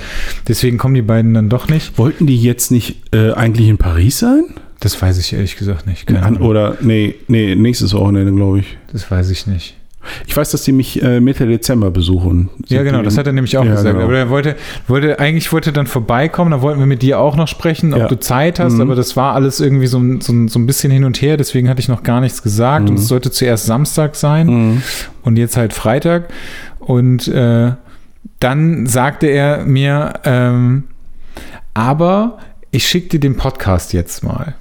Deswegen 0.48 0.78
kommen 0.78 0.94
die 0.94 1.02
beiden 1.02 1.34
dann 1.34 1.50
doch 1.50 1.68
nicht. 1.68 1.98
Wollten 1.98 2.28
die 2.28 2.42
jetzt 2.42 2.72
nicht 2.72 3.02
äh, 3.14 3.32
eigentlich 3.32 3.68
in 3.68 3.78
Paris 3.78 4.20
sein? 4.20 4.44
Das 4.80 5.02
weiß 5.02 5.18
ich 5.18 5.34
ehrlich 5.34 5.58
gesagt 5.58 5.88
nicht. 5.88 6.08
Keine 6.08 6.24
An, 6.24 6.38
oder, 6.38 6.78
nee, 6.82 7.16
nee, 7.28 7.56
nächstes 7.56 7.94
Wochenende, 7.94 8.32
glaube 8.32 8.60
ich. 8.60 8.78
Das 8.94 9.10
weiß 9.10 9.30
ich 9.32 9.48
nicht. 9.48 9.76
Ich 10.28 10.36
weiß, 10.38 10.52
dass 10.52 10.64
die 10.64 10.72
mich 10.72 11.02
äh, 11.04 11.20
Mitte 11.20 11.46
Dezember 11.46 11.92
besuchen. 11.92 12.50
Ja, 12.68 12.80
Sind 12.80 12.86
genau, 12.92 13.02
das 13.04 13.18
hat 13.18 13.28
er 13.28 13.34
nämlich 13.34 13.58
auch 13.58 13.66
Ja, 13.66 13.72
gesagt. 13.72 13.94
genau. 13.96 14.06
Aber 14.06 14.18
er 14.18 14.30
wollte, 14.30 14.56
wollte, 14.88 15.20
eigentlich 15.20 15.52
wollte 15.52 15.72
er 15.72 15.74
dann 15.74 15.88
vorbeikommen, 15.88 16.52
da 16.52 16.62
wollten 16.62 16.80
wir 16.80 16.86
mit 16.86 17.02
dir 17.02 17.20
auch 17.20 17.36
noch 17.36 17.48
sprechen, 17.50 17.94
ob 17.94 18.00
Ja. 18.00 18.08
du 18.08 18.18
Zeit 18.20 18.60
hast, 18.60 18.74
Mhm. 18.76 18.82
aber 18.82 18.96
das 18.96 19.16
war 19.18 19.34
alles 19.36 19.60
irgendwie 19.60 19.88
so, 19.88 20.00
ein- 20.00 20.22
so, 20.22 20.32
ein- 20.32 20.48
so 20.48 20.58
ein 20.58 20.66
bisschen 20.66 20.90
hin 20.92 21.04
und 21.04 21.22
her, 21.22 21.36
deswegen 21.36 21.68
hatte 21.70 21.82
ich 21.82 21.90
noch 21.90 22.04
gar 22.04 22.22
nichts 22.22 22.42
gesagt 22.42 22.90
und 22.90 22.98
es 22.98 23.08
sollte 23.08 23.30
zuerst 23.32 23.66
Samstag 23.66 24.16
sein 24.16 24.48
Mhm. 24.48 24.82
und 25.24 25.38
jetzt 25.38 25.58
halt 25.58 25.74
Freitag. 25.74 26.30
Und 26.80 27.28
äh, 27.28 27.74
dann 28.40 28.86
sagte 28.88 29.28
er 29.28 29.66
mir, 29.66 30.14
ähm, 30.24 30.86
aber 31.74 32.38
ich 32.72 32.88
schicke 32.88 33.10
dir 33.10 33.20
den 33.20 33.36
Podcast 33.36 33.94
jetzt 33.94 34.24
mal. 34.24 34.56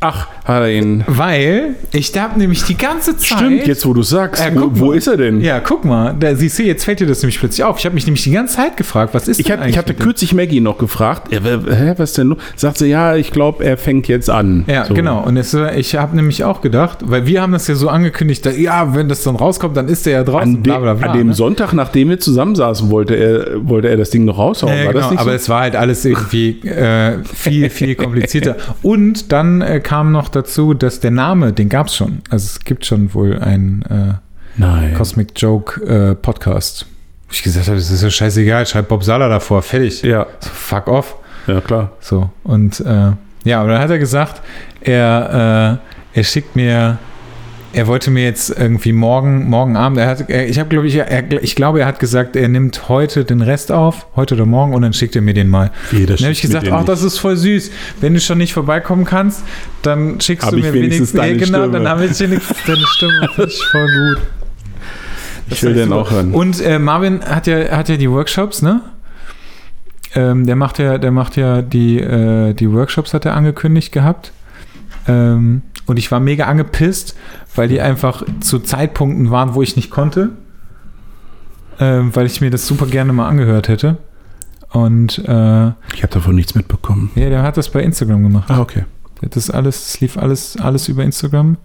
Ach, 0.00 0.28
hat 0.44 0.62
er 0.62 0.70
ihn. 0.70 1.02
Weil 1.08 1.74
ich 1.92 2.12
da 2.12 2.30
nämlich 2.36 2.62
die 2.64 2.76
ganze 2.76 3.16
Zeit. 3.16 3.38
Stimmt, 3.40 3.66
jetzt 3.66 3.84
wo 3.84 3.92
du 3.94 4.02
sagst. 4.04 4.42
Ja, 4.42 4.54
wo, 4.54 4.70
wo 4.72 4.92
ist 4.92 5.08
er 5.08 5.16
denn? 5.16 5.40
Ja, 5.40 5.58
guck 5.58 5.84
mal, 5.84 6.14
da 6.18 6.36
siehst 6.36 6.58
du, 6.58 6.62
jetzt 6.62 6.84
fällt 6.84 7.00
dir 7.00 7.06
das 7.06 7.20
nämlich 7.22 7.38
plötzlich 7.40 7.64
auf. 7.64 7.78
Ich 7.80 7.84
habe 7.84 7.94
mich 7.94 8.06
nämlich 8.06 8.22
die 8.22 8.30
ganze 8.30 8.56
Zeit 8.56 8.76
gefragt, 8.76 9.12
was 9.12 9.26
ist 9.26 9.40
Ich, 9.40 9.46
denn 9.46 9.56
hab, 9.56 9.62
eigentlich 9.64 9.74
ich 9.74 9.78
hatte 9.78 9.94
kürzlich 9.94 10.34
Maggie 10.34 10.60
noch 10.60 10.78
gefragt. 10.78 11.32
Ja, 11.32 11.40
hä, 11.40 11.94
was 11.96 12.12
denn? 12.12 12.36
Sagt 12.54 12.78
sie, 12.78 12.86
ja, 12.86 13.16
ich 13.16 13.32
glaube, 13.32 13.64
er 13.64 13.76
fängt 13.76 14.06
jetzt 14.06 14.30
an. 14.30 14.64
Ja, 14.68 14.84
So. 14.84 14.94
genau. 14.94 15.20
Und 15.24 15.36
es, 15.36 15.52
äh, 15.52 15.74
ich 15.78 15.96
habe 15.96 16.14
nämlich 16.14 16.44
auch 16.44 16.60
gedacht, 16.60 16.98
weil 17.02 17.26
wir 17.26 17.42
haben 17.42 17.52
das 17.52 17.66
ja 17.66 17.74
so 17.74 17.88
angekündigt, 17.88 18.46
da, 18.46 18.50
ja, 18.50 18.94
wenn 18.94 19.08
das 19.08 19.24
dann 19.24 19.34
rauskommt, 19.34 19.76
dann 19.76 19.88
ist 19.88 20.06
der 20.06 20.12
ja 20.12 20.22
draußen. 20.24 20.56
An, 20.58 20.62
de 20.62 20.72
an 20.72 21.12
dem 21.18 21.26
ne? 21.28 21.34
Sonntag, 21.34 21.72
nachdem 21.72 22.08
wir 22.10 22.20
zusammensaßen, 22.20 22.88
wollte 22.90 23.14
er, 23.16 23.68
wollte 23.68 23.88
er 23.88 23.96
das 23.96 24.10
Ding 24.10 24.24
noch 24.24 24.38
raushauen. 24.38 24.72
Ja, 24.72 24.78
ja, 24.78 24.86
War 24.86 24.92
genau, 24.92 25.02
das 25.02 25.10
nicht 25.10 25.20
aber 25.20 25.30
so? 25.30 25.36
es 25.36 25.48
war 25.48 25.60
halt 25.62 25.74
alles 25.74 26.04
irgendwie 26.04 26.60
äh, 26.68 27.18
viel, 27.24 27.68
viel 27.68 27.96
komplizierter. 27.96 28.56
Und 28.82 29.32
dann 29.32 29.60
äh, 29.60 29.80
kam 29.88 30.12
noch 30.12 30.28
dazu, 30.28 30.74
dass 30.74 31.00
der 31.00 31.10
Name, 31.10 31.54
den 31.54 31.70
gab 31.70 31.86
es 31.86 31.96
schon. 31.96 32.20
Also 32.28 32.44
es 32.44 32.60
gibt 32.60 32.84
schon 32.84 33.14
wohl 33.14 33.38
einen 33.38 34.20
äh. 34.60 34.94
Cosmic 34.94 35.28
Joke 35.34 35.80
äh, 35.82 36.14
Podcast. 36.14 36.84
Wo 37.26 37.32
ich 37.32 37.42
gesagt 37.42 37.68
habe, 37.68 37.78
das 37.78 37.90
ist 37.90 38.02
ja 38.02 38.10
scheißegal, 38.10 38.66
schreib 38.66 38.88
Bob 38.88 39.02
Sala 39.02 39.30
davor, 39.30 39.62
fertig. 39.62 40.02
Ja, 40.02 40.26
So, 40.40 40.50
fuck 40.50 40.88
off. 40.88 41.16
ja, 41.46 41.62
klar. 41.62 41.92
So, 42.00 42.28
und 42.44 42.80
äh, 42.80 43.12
ja, 43.44 43.62
aber 43.62 43.70
dann 43.70 43.80
hat 43.80 43.88
er 43.88 43.98
gesagt, 43.98 44.42
er, 44.82 45.80
äh, 46.14 46.18
er 46.18 46.24
schickt 46.24 46.54
mir, 46.54 46.98
er 47.72 47.86
wollte 47.86 48.10
mir 48.10 48.24
jetzt 48.24 48.50
irgendwie 48.50 48.92
morgen, 48.92 49.48
morgen 49.48 49.76
Abend, 49.76 49.98
er 49.98 50.08
hat, 50.08 50.30
er, 50.30 50.48
ich 50.48 50.58
habe 50.58 50.68
glaube 50.70 50.86
ich, 50.86 50.94
er, 50.96 51.42
ich 51.42 51.54
glaube, 51.54 51.80
er 51.80 51.86
hat 51.86 51.98
gesagt, 51.98 52.34
er 52.34 52.48
nimmt 52.48 52.88
heute 52.88 53.24
den 53.24 53.42
Rest 53.42 53.70
auf, 53.70 54.06
heute 54.16 54.34
oder 54.34 54.46
morgen, 54.46 54.74
und 54.74 54.82
dann 54.82 54.92
schickt 54.92 55.14
er 55.16 55.22
mir 55.22 55.34
den 55.34 55.48
mal. 55.48 55.70
Wie, 55.90 56.06
das 56.06 56.18
Dann 56.18 56.26
habe 56.26 56.32
ich 56.32 56.40
gesagt, 56.40 56.70
ach, 56.70 56.84
das 56.84 57.02
ist 57.02 57.18
voll 57.18 57.36
süß. 57.36 57.70
Wenn 58.00 58.14
du 58.14 58.20
schon 58.20 58.38
nicht 58.38 58.54
vorbeikommen 58.54 59.04
kannst, 59.04 59.42
dann 59.82 60.20
schickst 60.20 60.46
Hab 60.46 60.52
du 60.52 60.58
mir 60.58 60.72
wenigstens 60.72 61.12
wenigstens, 61.12 61.20
deine 61.20 61.36
genau, 61.36 61.58
Stimme. 61.58 61.72
dann 61.72 61.88
habe 61.88 62.06
ich 62.06 62.18
wenigstens 62.18 62.56
deine 62.66 62.86
Stimme. 62.86 63.28
Finde 63.34 63.50
ich 63.50 63.64
voll 63.70 63.86
gut. 63.86 64.26
Ich 65.50 65.62
will 65.62 65.74
den 65.74 65.92
auch 65.92 66.10
hören. 66.10 66.32
Und 66.32 66.60
äh, 66.60 66.78
Marvin 66.78 67.20
hat 67.22 67.46
ja, 67.46 67.70
hat 67.70 67.88
ja 67.88 67.96
die 67.96 68.10
Workshops, 68.10 68.62
ne? 68.62 68.82
Ähm, 70.14 70.46
der 70.46 70.56
macht 70.56 70.78
ja, 70.78 70.98
der 70.98 71.10
macht 71.10 71.36
ja 71.36 71.62
die, 71.62 71.98
äh, 72.00 72.54
die 72.54 72.70
Workshops, 72.72 73.12
hat 73.12 73.26
er 73.26 73.34
angekündigt 73.34 73.92
gehabt. 73.92 74.32
Ähm, 75.06 75.62
und 75.88 75.98
ich 75.98 76.10
war 76.12 76.20
mega 76.20 76.44
angepisst, 76.44 77.16
weil 77.56 77.66
die 77.68 77.80
einfach 77.80 78.22
zu 78.40 78.58
Zeitpunkten 78.60 79.30
waren, 79.30 79.54
wo 79.54 79.62
ich 79.62 79.74
nicht 79.74 79.90
konnte. 79.90 80.30
Ähm, 81.80 82.14
weil 82.14 82.26
ich 82.26 82.40
mir 82.40 82.50
das 82.50 82.66
super 82.66 82.86
gerne 82.86 83.12
mal 83.12 83.28
angehört 83.28 83.68
hätte. 83.68 83.96
Und 84.70 85.18
äh, 85.26 85.30
ja, 85.32 85.76
Ich 85.94 86.02
habe 86.02 86.12
davon 86.12 86.34
nichts 86.34 86.54
mitbekommen. 86.54 87.10
der 87.14 87.42
hat 87.42 87.56
das 87.56 87.70
bei 87.70 87.82
Instagram 87.82 88.22
gemacht. 88.22 88.50
Ah, 88.50 88.60
okay. 88.60 88.84
Der 89.20 89.26
hat 89.28 89.36
Das 89.36 89.48
alles, 89.50 89.84
das 89.84 90.00
lief 90.00 90.16
alles, 90.18 90.56
alles 90.58 90.88
über 90.88 91.04
Instagram 91.04 91.56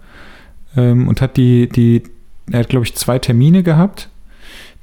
ähm, 0.76 1.08
und 1.08 1.20
hat 1.20 1.36
die, 1.36 1.68
die, 1.68 2.04
er 2.50 2.60
hat 2.60 2.68
glaube 2.68 2.86
ich 2.86 2.94
zwei 2.94 3.18
Termine 3.18 3.62
gehabt. 3.62 4.08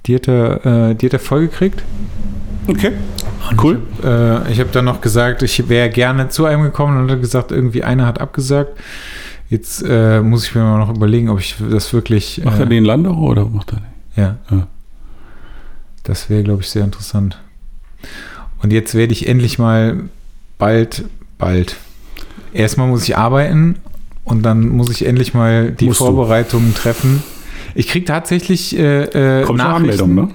Die 0.05 0.15
hat 0.15 0.27
er, 0.27 0.65
äh, 0.91 0.95
die 0.95 1.05
hat 1.07 1.13
er 1.13 1.19
vollgekriegt. 1.19 1.81
Okay. 2.67 2.91
Cool. 3.61 3.81
Äh, 4.03 4.51
ich 4.51 4.59
habe 4.59 4.69
dann 4.71 4.85
noch 4.85 5.01
gesagt, 5.01 5.41
ich 5.43 5.67
wäre 5.69 5.89
gerne 5.89 6.29
zu 6.29 6.45
einem 6.45 6.61
gekommen 6.63 6.97
und 7.01 7.09
hat 7.11 7.21
gesagt, 7.21 7.51
irgendwie 7.51 7.83
einer 7.83 8.05
hat 8.05 8.21
abgesagt. 8.21 8.77
Jetzt 9.51 9.83
äh, 9.85 10.21
muss 10.21 10.45
ich 10.45 10.55
mir 10.55 10.61
mal 10.63 10.79
noch 10.79 10.95
überlegen, 10.95 11.27
ob 11.27 11.39
ich 11.41 11.57
das 11.69 11.91
wirklich. 11.93 12.41
Macht 12.43 12.57
äh, 12.59 12.61
er 12.61 12.65
den 12.67 12.85
Landau 12.85 13.15
oder 13.17 13.45
macht 13.45 13.73
er 13.73 13.79
den? 13.81 13.85
Ja. 14.15 14.37
Ja. 14.49 14.67
Das 16.03 16.29
wäre, 16.29 16.41
glaube 16.41 16.61
ich, 16.61 16.69
sehr 16.69 16.85
interessant. 16.85 17.37
Und 18.63 18.71
jetzt 18.71 18.95
werde 18.95 19.11
ich 19.11 19.27
endlich 19.27 19.59
mal 19.59 20.03
bald, 20.57 21.03
bald. 21.37 21.75
Erstmal 22.53 22.87
muss 22.87 23.03
ich 23.03 23.17
arbeiten 23.17 23.75
und 24.23 24.43
dann 24.43 24.69
muss 24.69 24.89
ich 24.89 25.05
endlich 25.05 25.33
mal 25.33 25.71
die 25.71 25.87
Musst 25.87 25.99
du. 25.99 26.05
Vorbereitungen 26.05 26.73
treffen. 26.73 27.21
Ich 27.75 27.89
kriege 27.89 28.05
tatsächlich 28.05 28.77
äh, 28.79 29.41
äh, 29.41 29.43
Kommt 29.43 29.59
schon. 29.59 29.69
Anmeldung, 29.69 30.15
ne? 30.15 30.29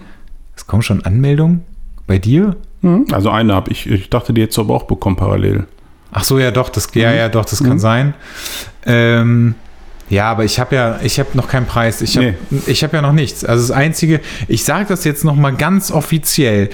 Es 0.54 0.66
kommen 0.66 0.82
schon 0.82 1.02
Anmeldungen 1.06 1.62
bei 2.06 2.18
dir? 2.18 2.54
Mhm. 2.82 3.06
Also 3.12 3.30
eine 3.30 3.54
habe 3.54 3.70
ich, 3.70 3.86
ich 3.86 4.10
dachte, 4.10 4.34
die 4.34 4.42
jetzt 4.42 4.58
aber 4.58 4.74
auch 4.74 4.82
bekommen 4.84 5.16
parallel. 5.16 5.66
Ach 6.12 6.24
so, 6.24 6.38
ja 6.38 6.50
doch, 6.50 6.68
das, 6.68 6.88
ja, 6.94 7.10
Mhm. 7.12 7.16
ja, 7.16 7.28
doch, 7.30 7.46
das 7.46 7.62
Mhm. 7.62 7.66
kann 7.66 7.78
sein. 7.78 8.14
Ähm, 8.86 9.54
ja, 10.08 10.30
aber 10.30 10.44
ich 10.44 10.60
habe 10.60 10.76
ja, 10.76 11.00
ich 11.02 11.18
habe 11.18 11.30
noch 11.34 11.48
keinen 11.48 11.66
Preis. 11.66 12.00
Ich 12.00 12.16
habe, 12.16 12.34
ich 12.66 12.84
habe 12.84 12.96
ja 12.96 13.02
noch 13.02 13.12
nichts. 13.12 13.44
Also 13.44 13.66
das 13.66 13.76
Einzige, 13.76 14.20
ich 14.46 14.64
sage 14.64 14.86
das 14.88 15.04
jetzt 15.04 15.24
noch 15.24 15.34
mal 15.34 15.54
ganz 15.54 15.90
offiziell. 15.90 16.70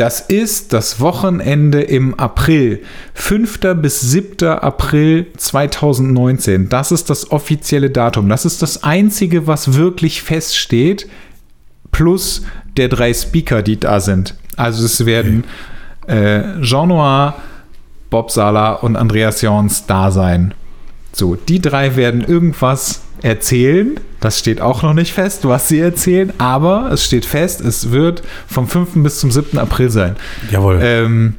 Das 0.00 0.20
ist 0.20 0.72
das 0.72 0.98
Wochenende 0.98 1.82
im 1.82 2.18
April. 2.18 2.82
5. 3.14 3.60
bis 3.76 4.00
7. 4.00 4.48
April 4.48 5.26
2019. 5.36 6.70
Das 6.70 6.90
ist 6.90 7.10
das 7.10 7.30
offizielle 7.30 7.90
Datum. 7.90 8.28
Das 8.28 8.46
ist 8.46 8.62
das 8.62 8.82
Einzige, 8.82 9.46
was 9.46 9.74
wirklich 9.74 10.22
feststeht. 10.22 11.06
Plus 11.92 12.42
der 12.76 12.88
drei 12.88 13.12
Speaker, 13.12 13.62
die 13.62 13.78
da 13.78 14.00
sind. 14.00 14.34
Also 14.56 14.86
es 14.86 15.04
werden 15.04 15.44
äh, 16.06 16.60
Jean 16.62 16.88
Noir, 16.88 17.34
Bob 18.08 18.30
Sala 18.30 18.72
und 18.72 18.96
Andreas 18.96 19.42
Jorns 19.42 19.86
da 19.86 20.10
sein. 20.10 20.54
So, 21.12 21.34
die 21.36 21.60
drei 21.60 21.96
werden 21.96 22.24
irgendwas 22.24 23.02
erzählen. 23.22 23.98
Das 24.20 24.38
steht 24.38 24.60
auch 24.60 24.82
noch 24.82 24.94
nicht 24.94 25.12
fest, 25.12 25.46
was 25.46 25.68
sie 25.68 25.80
erzählen, 25.80 26.32
aber 26.38 26.90
es 26.92 27.04
steht 27.04 27.24
fest, 27.24 27.60
es 27.60 27.90
wird 27.90 28.22
vom 28.46 28.68
5. 28.68 28.90
bis 28.96 29.18
zum 29.18 29.30
7. 29.30 29.58
April 29.58 29.90
sein. 29.90 30.16
Jawohl. 30.50 30.78
Ähm, 30.82 31.34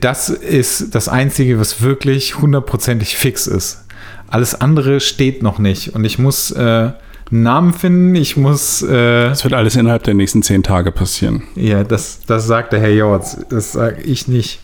das 0.00 0.28
ist 0.28 0.94
das 0.94 1.08
Einzige, 1.08 1.58
was 1.58 1.82
wirklich 1.82 2.38
hundertprozentig 2.38 3.16
fix 3.16 3.46
ist. 3.46 3.84
Alles 4.28 4.60
andere 4.60 5.00
steht 5.00 5.42
noch 5.42 5.58
nicht. 5.58 5.94
Und 5.94 6.04
ich 6.04 6.18
muss 6.18 6.50
äh, 6.50 6.60
einen 6.60 7.42
Namen 7.42 7.72
finden, 7.72 8.14
ich 8.14 8.36
muss. 8.36 8.82
Äh, 8.82 9.28
das 9.28 9.44
wird 9.44 9.54
alles 9.54 9.76
innerhalb 9.76 10.02
der 10.04 10.14
nächsten 10.14 10.42
zehn 10.42 10.62
Tage 10.62 10.92
passieren. 10.92 11.42
ja, 11.54 11.84
das, 11.84 12.20
das 12.26 12.46
sagt 12.46 12.72
der 12.72 12.80
Herr 12.80 12.92
Jorts. 12.92 13.38
Das 13.48 13.72
sage 13.72 14.02
ich 14.02 14.28
nicht. 14.28 14.60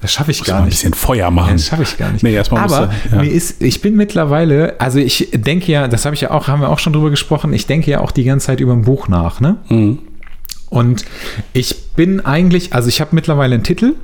Das 0.00 0.12
schaffe 0.12 0.30
ich 0.30 0.38
Muss 0.40 0.48
gar 0.48 0.56
mal 0.56 0.60
ein 0.62 0.64
nicht. 0.66 0.76
bisschen 0.78 0.94
Feuer 0.94 1.30
machen. 1.30 1.52
Das 1.54 1.66
schaffe 1.66 1.82
ich 1.82 1.96
gar 1.96 2.10
nicht. 2.12 2.22
Nee, 2.22 2.34
erstmal 2.34 2.62
Aber 2.64 2.90
du- 3.10 3.16
ja. 3.16 3.22
mir 3.22 3.30
ist, 3.30 3.62
ich 3.62 3.80
bin 3.80 3.96
mittlerweile, 3.96 4.78
also 4.80 4.98
ich 4.98 5.30
denke 5.32 5.72
ja, 5.72 5.88
das 5.88 6.04
habe 6.04 6.14
ich 6.14 6.20
ja 6.20 6.30
auch, 6.30 6.48
haben 6.48 6.60
wir 6.60 6.68
auch 6.68 6.78
schon 6.78 6.92
drüber 6.92 7.10
gesprochen, 7.10 7.52
ich 7.52 7.66
denke 7.66 7.90
ja 7.90 8.00
auch 8.00 8.10
die 8.10 8.24
ganze 8.24 8.46
Zeit 8.46 8.60
über 8.60 8.72
ein 8.72 8.82
Buch 8.82 9.08
nach, 9.08 9.40
ne? 9.40 9.56
Mhm. 9.68 9.98
Und 10.70 11.04
ich 11.52 11.90
bin 11.96 12.20
eigentlich, 12.24 12.72
also 12.74 12.88
ich 12.88 13.00
habe 13.00 13.10
mittlerweile 13.14 13.54
einen 13.54 13.64
Titel. 13.64 13.94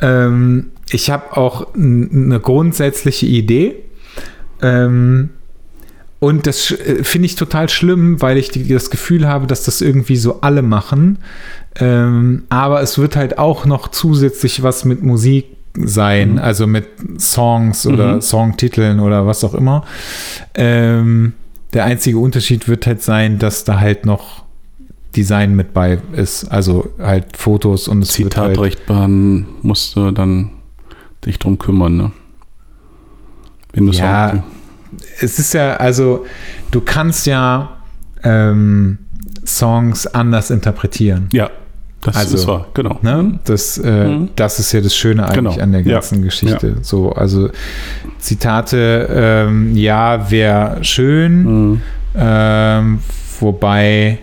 Ähm, 0.00 0.70
ich 0.90 1.10
habe 1.10 1.36
auch 1.36 1.74
eine 1.74 2.38
grundsätzliche 2.40 3.26
Idee. 3.26 3.74
Ähm, 4.62 5.30
und 6.20 6.46
das 6.46 6.70
äh, 6.72 7.04
finde 7.04 7.26
ich 7.26 7.36
total 7.36 7.68
schlimm, 7.68 8.20
weil 8.20 8.36
ich 8.38 8.50
die, 8.50 8.66
das 8.68 8.90
Gefühl 8.90 9.26
habe, 9.28 9.46
dass 9.46 9.64
das 9.64 9.80
irgendwie 9.80 10.16
so 10.16 10.40
alle 10.40 10.62
machen. 10.62 11.18
Ähm, 11.80 12.44
aber 12.48 12.80
es 12.82 12.98
wird 12.98 13.14
halt 13.16 13.38
auch 13.38 13.66
noch 13.66 13.88
zusätzlich 13.88 14.62
was 14.62 14.84
mit 14.84 15.02
Musik 15.02 15.46
sein, 15.80 16.38
also 16.40 16.66
mit 16.66 16.86
Songs 17.20 17.86
oder 17.86 18.16
Mhm. 18.16 18.20
Songtiteln 18.22 18.98
oder 19.00 19.26
was 19.26 19.44
auch 19.44 19.54
immer. 19.54 19.84
Ähm, 20.54 21.34
der 21.72 21.84
einzige 21.84 22.18
Unterschied 22.18 22.66
wird 22.66 22.86
halt 22.86 23.02
sein, 23.02 23.38
dass 23.38 23.62
da 23.64 23.78
halt 23.78 24.04
noch 24.06 24.44
Design 25.14 25.54
mit 25.54 25.72
bei 25.74 25.98
ist, 26.16 26.44
also 26.50 26.90
halt 26.98 27.36
Fotos 27.36 27.86
und 27.86 28.02
es 28.02 28.18
wird 28.18 28.36
halt, 28.36 28.50
Zitatrechtbahn 28.56 29.46
musst 29.62 29.94
du 29.94 30.10
dann 30.10 30.50
dich 31.24 31.38
drum 31.38 31.58
kümmern, 31.58 31.96
ne? 31.96 32.10
Wenn 33.72 33.86
du 33.86 33.92
Ja, 33.92 34.30
Song- 34.30 34.42
es 35.20 35.38
ist 35.38 35.54
ja, 35.54 35.76
also 35.76 36.26
du 36.70 36.80
kannst 36.80 37.26
ja 37.26 37.76
ähm, 38.24 38.98
Songs 39.46 40.06
anders 40.06 40.50
interpretieren. 40.50 41.28
ja, 41.32 41.50
das 42.00 42.16
Also, 42.16 42.36
ist 42.36 42.46
wahr, 42.46 42.66
genau. 42.74 42.98
Ne? 43.02 43.38
Das, 43.44 43.76
äh, 43.78 44.06
Mhm. 44.08 44.28
das 44.36 44.58
ist 44.60 44.72
ja 44.72 44.80
das 44.80 44.94
Schöne 44.94 45.24
eigentlich 45.24 45.54
Genau. 45.54 45.62
an 45.62 45.72
der 45.72 45.80
Ja. 45.82 45.94
ganzen 45.94 46.22
Geschichte. 46.22 46.76
So, 46.82 47.10
also 47.12 47.50
Zitate, 48.18 49.08
ähm, 49.48 49.74
ja, 49.76 50.30
wäre 50.30 50.78
schön, 50.84 51.42
Mhm. 51.70 51.82
ähm, 52.16 52.98
wobei 53.40 54.18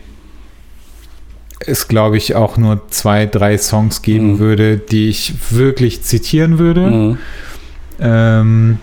es, 1.67 1.87
glaube 1.87 2.17
ich, 2.17 2.35
auch 2.35 2.57
nur 2.57 2.87
zwei, 2.89 3.25
drei 3.25 3.57
Songs 3.57 4.01
geben 4.01 4.33
Mhm. 4.33 4.39
würde, 4.39 4.77
die 4.77 5.09
ich 5.09 5.33
wirklich 5.51 6.03
zitieren 6.03 6.59
würde. 6.59 6.81
Mhm. 6.81 7.17
Ähm, 7.99 8.77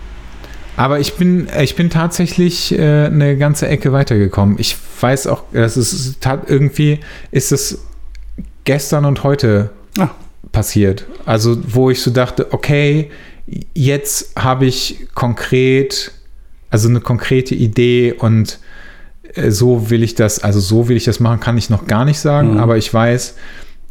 aber 0.77 0.99
ich 0.99 1.13
bin, 1.13 1.47
ich 1.61 1.75
bin 1.75 1.89
tatsächlich 1.89 2.71
äh, 2.77 3.05
eine 3.05 3.37
ganze 3.37 3.67
Ecke 3.67 3.91
weitergekommen. 3.91 4.55
Ich 4.59 4.75
weiß 5.01 5.27
auch, 5.27 5.43
das 5.53 5.77
ist 5.77 6.17
irgendwie 6.47 6.99
ist 7.31 7.51
es 7.51 7.79
gestern 8.63 9.05
und 9.05 9.23
heute 9.23 9.69
Ah. 9.99 10.09
passiert. 10.51 11.05
Also, 11.25 11.57
wo 11.67 11.89
ich 11.89 12.01
so 12.01 12.09
dachte, 12.11 12.51
okay, 12.53 13.11
jetzt 13.73 14.35
habe 14.39 14.65
ich 14.65 15.07
konkret, 15.13 16.11
also 16.69 16.87
eine 16.89 17.01
konkrete 17.01 17.53
Idee 17.55 18.13
und 18.13 18.59
äh, 19.35 19.51
so 19.51 19.89
will 19.89 20.01
ich 20.03 20.15
das, 20.15 20.39
also 20.39 20.59
so 20.59 20.87
will 20.87 20.97
ich 20.97 21.03
das 21.03 21.19
machen, 21.19 21.39
kann 21.39 21.57
ich 21.57 21.69
noch 21.69 21.85
gar 21.87 22.05
nicht 22.05 22.19
sagen, 22.19 22.53
Mhm. 22.53 22.59
aber 22.59 22.77
ich 22.77 22.91
weiß, 22.93 23.35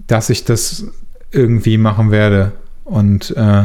dass 0.07 0.31
ich 0.31 0.45
das 0.45 0.87
irgendwie 1.31 1.79
machen 1.79 2.11
werde. 2.11 2.53
Und 2.85 3.31
äh, 3.37 3.65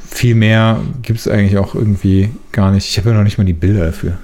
viel 0.00 0.34
mehr 0.34 0.80
gibt 1.02 1.18
es 1.20 1.28
eigentlich 1.28 1.58
auch 1.58 1.74
irgendwie 1.74 2.30
gar 2.52 2.70
nicht. 2.70 2.88
Ich 2.88 2.96
habe 2.98 3.10
ja 3.10 3.16
noch 3.16 3.24
nicht 3.24 3.38
mal 3.38 3.44
die 3.44 3.52
Bilder 3.52 3.86
dafür. 3.86 4.14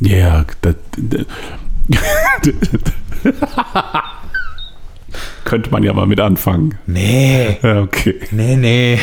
Ja, 0.00 0.44
das, 0.62 0.74
das 0.98 1.24
könnte 5.44 5.70
man 5.70 5.82
ja 5.82 5.92
mal 5.94 6.06
mit 6.06 6.20
anfangen. 6.20 6.74
Nee, 6.86 7.58
okay. 7.62 8.16
nee, 8.30 8.56
nee. 8.56 8.98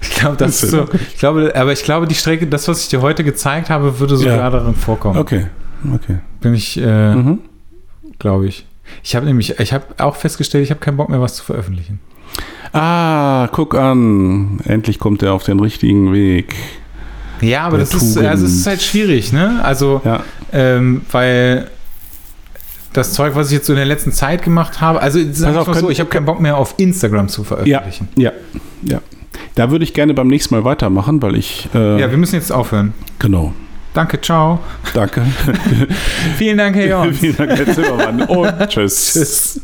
Ich 0.00 0.10
glaube, 0.10 0.36
das 0.38 0.62
ist 0.62 0.70
so. 0.70 0.88
Ich 1.12 1.18
glaube, 1.18 1.52
aber 1.54 1.72
ich 1.72 1.82
glaube, 1.84 2.06
die 2.06 2.14
Strecke, 2.14 2.46
das, 2.46 2.66
was 2.68 2.80
ich 2.82 2.88
dir 2.88 3.02
heute 3.02 3.22
gezeigt 3.22 3.68
habe, 3.68 3.98
würde 4.00 4.16
sogar 4.16 4.36
Ja. 4.38 4.50
darin 4.50 4.74
vorkommen. 4.74 5.18
Okay, 5.18 5.46
okay. 5.94 6.18
Bin 6.40 6.54
ich, 6.54 6.80
äh, 6.80 7.14
Mhm. 7.14 7.40
glaube 8.18 8.46
ich. 8.46 8.66
Ich 9.04 9.14
habe 9.14 9.26
nämlich, 9.26 9.58
ich 9.60 9.72
habe 9.74 9.84
auch 9.98 10.16
festgestellt, 10.16 10.64
ich 10.64 10.70
habe 10.70 10.80
keinen 10.80 10.96
Bock 10.96 11.10
mehr, 11.10 11.20
was 11.20 11.34
zu 11.36 11.44
veröffentlichen. 11.44 12.00
Ah, 12.72 13.48
guck 13.52 13.74
an. 13.74 14.60
Endlich 14.64 14.98
kommt 14.98 15.22
er 15.22 15.32
auf 15.34 15.42
den 15.44 15.60
richtigen 15.60 16.12
Weg. 16.12 16.54
Ja, 17.40 17.62
aber 17.62 17.78
Der 17.78 17.86
das 17.86 17.94
ist, 18.02 18.18
also 18.18 18.44
es 18.46 18.52
ist 18.54 18.66
halt 18.66 18.82
schwierig, 18.82 19.32
ne? 19.32 19.60
Also, 19.62 20.00
Ja. 20.04 20.22
ähm, 20.52 21.02
weil 21.10 21.68
das 22.92 23.12
Zeug, 23.12 23.34
was 23.34 23.48
ich 23.48 23.54
jetzt 23.54 23.66
so 23.66 23.72
in 23.72 23.76
der 23.78 23.86
letzten 23.86 24.12
Zeit 24.12 24.42
gemacht 24.42 24.80
habe, 24.80 25.00
also 25.00 25.18
sag 25.32 25.56
auf, 25.56 25.74
so, 25.78 25.90
ich 25.90 26.00
habe 26.00 26.10
keinen 26.10 26.26
Bock 26.26 26.40
mehr 26.40 26.56
auf 26.56 26.74
Instagram 26.76 27.28
zu 27.28 27.42
Ja, 27.42 27.46
veröffentlichen. 27.46 28.08
ja, 28.16 28.32
ja. 28.82 29.00
Da 29.54 29.70
würde 29.70 29.84
ich 29.84 29.94
gerne 29.94 30.12
beim 30.14 30.28
nächsten 30.28 30.54
Mal 30.54 30.64
weitermachen, 30.64 31.22
weil 31.22 31.34
ich. 31.36 31.68
Äh, 31.74 32.00
Ja, 32.00 32.10
wir 32.10 32.18
müssen 32.18 32.34
jetzt 32.36 32.52
aufhören. 32.52 32.92
genau. 33.18 33.52
Danke, 33.94 34.20
ciao. 34.20 34.60
Danke. 34.94 35.22
Vielen 36.36 36.58
Dank, 36.58 36.76
Herr 36.76 36.86
Jorns. 36.90 37.18
Vielen 37.18 37.36
Dank, 37.36 37.50
Herr 37.56 37.74
Zimmermann. 37.74 38.22
Und 38.22 38.52
tschüss. 38.68 39.12
Tschüss. 39.12 39.60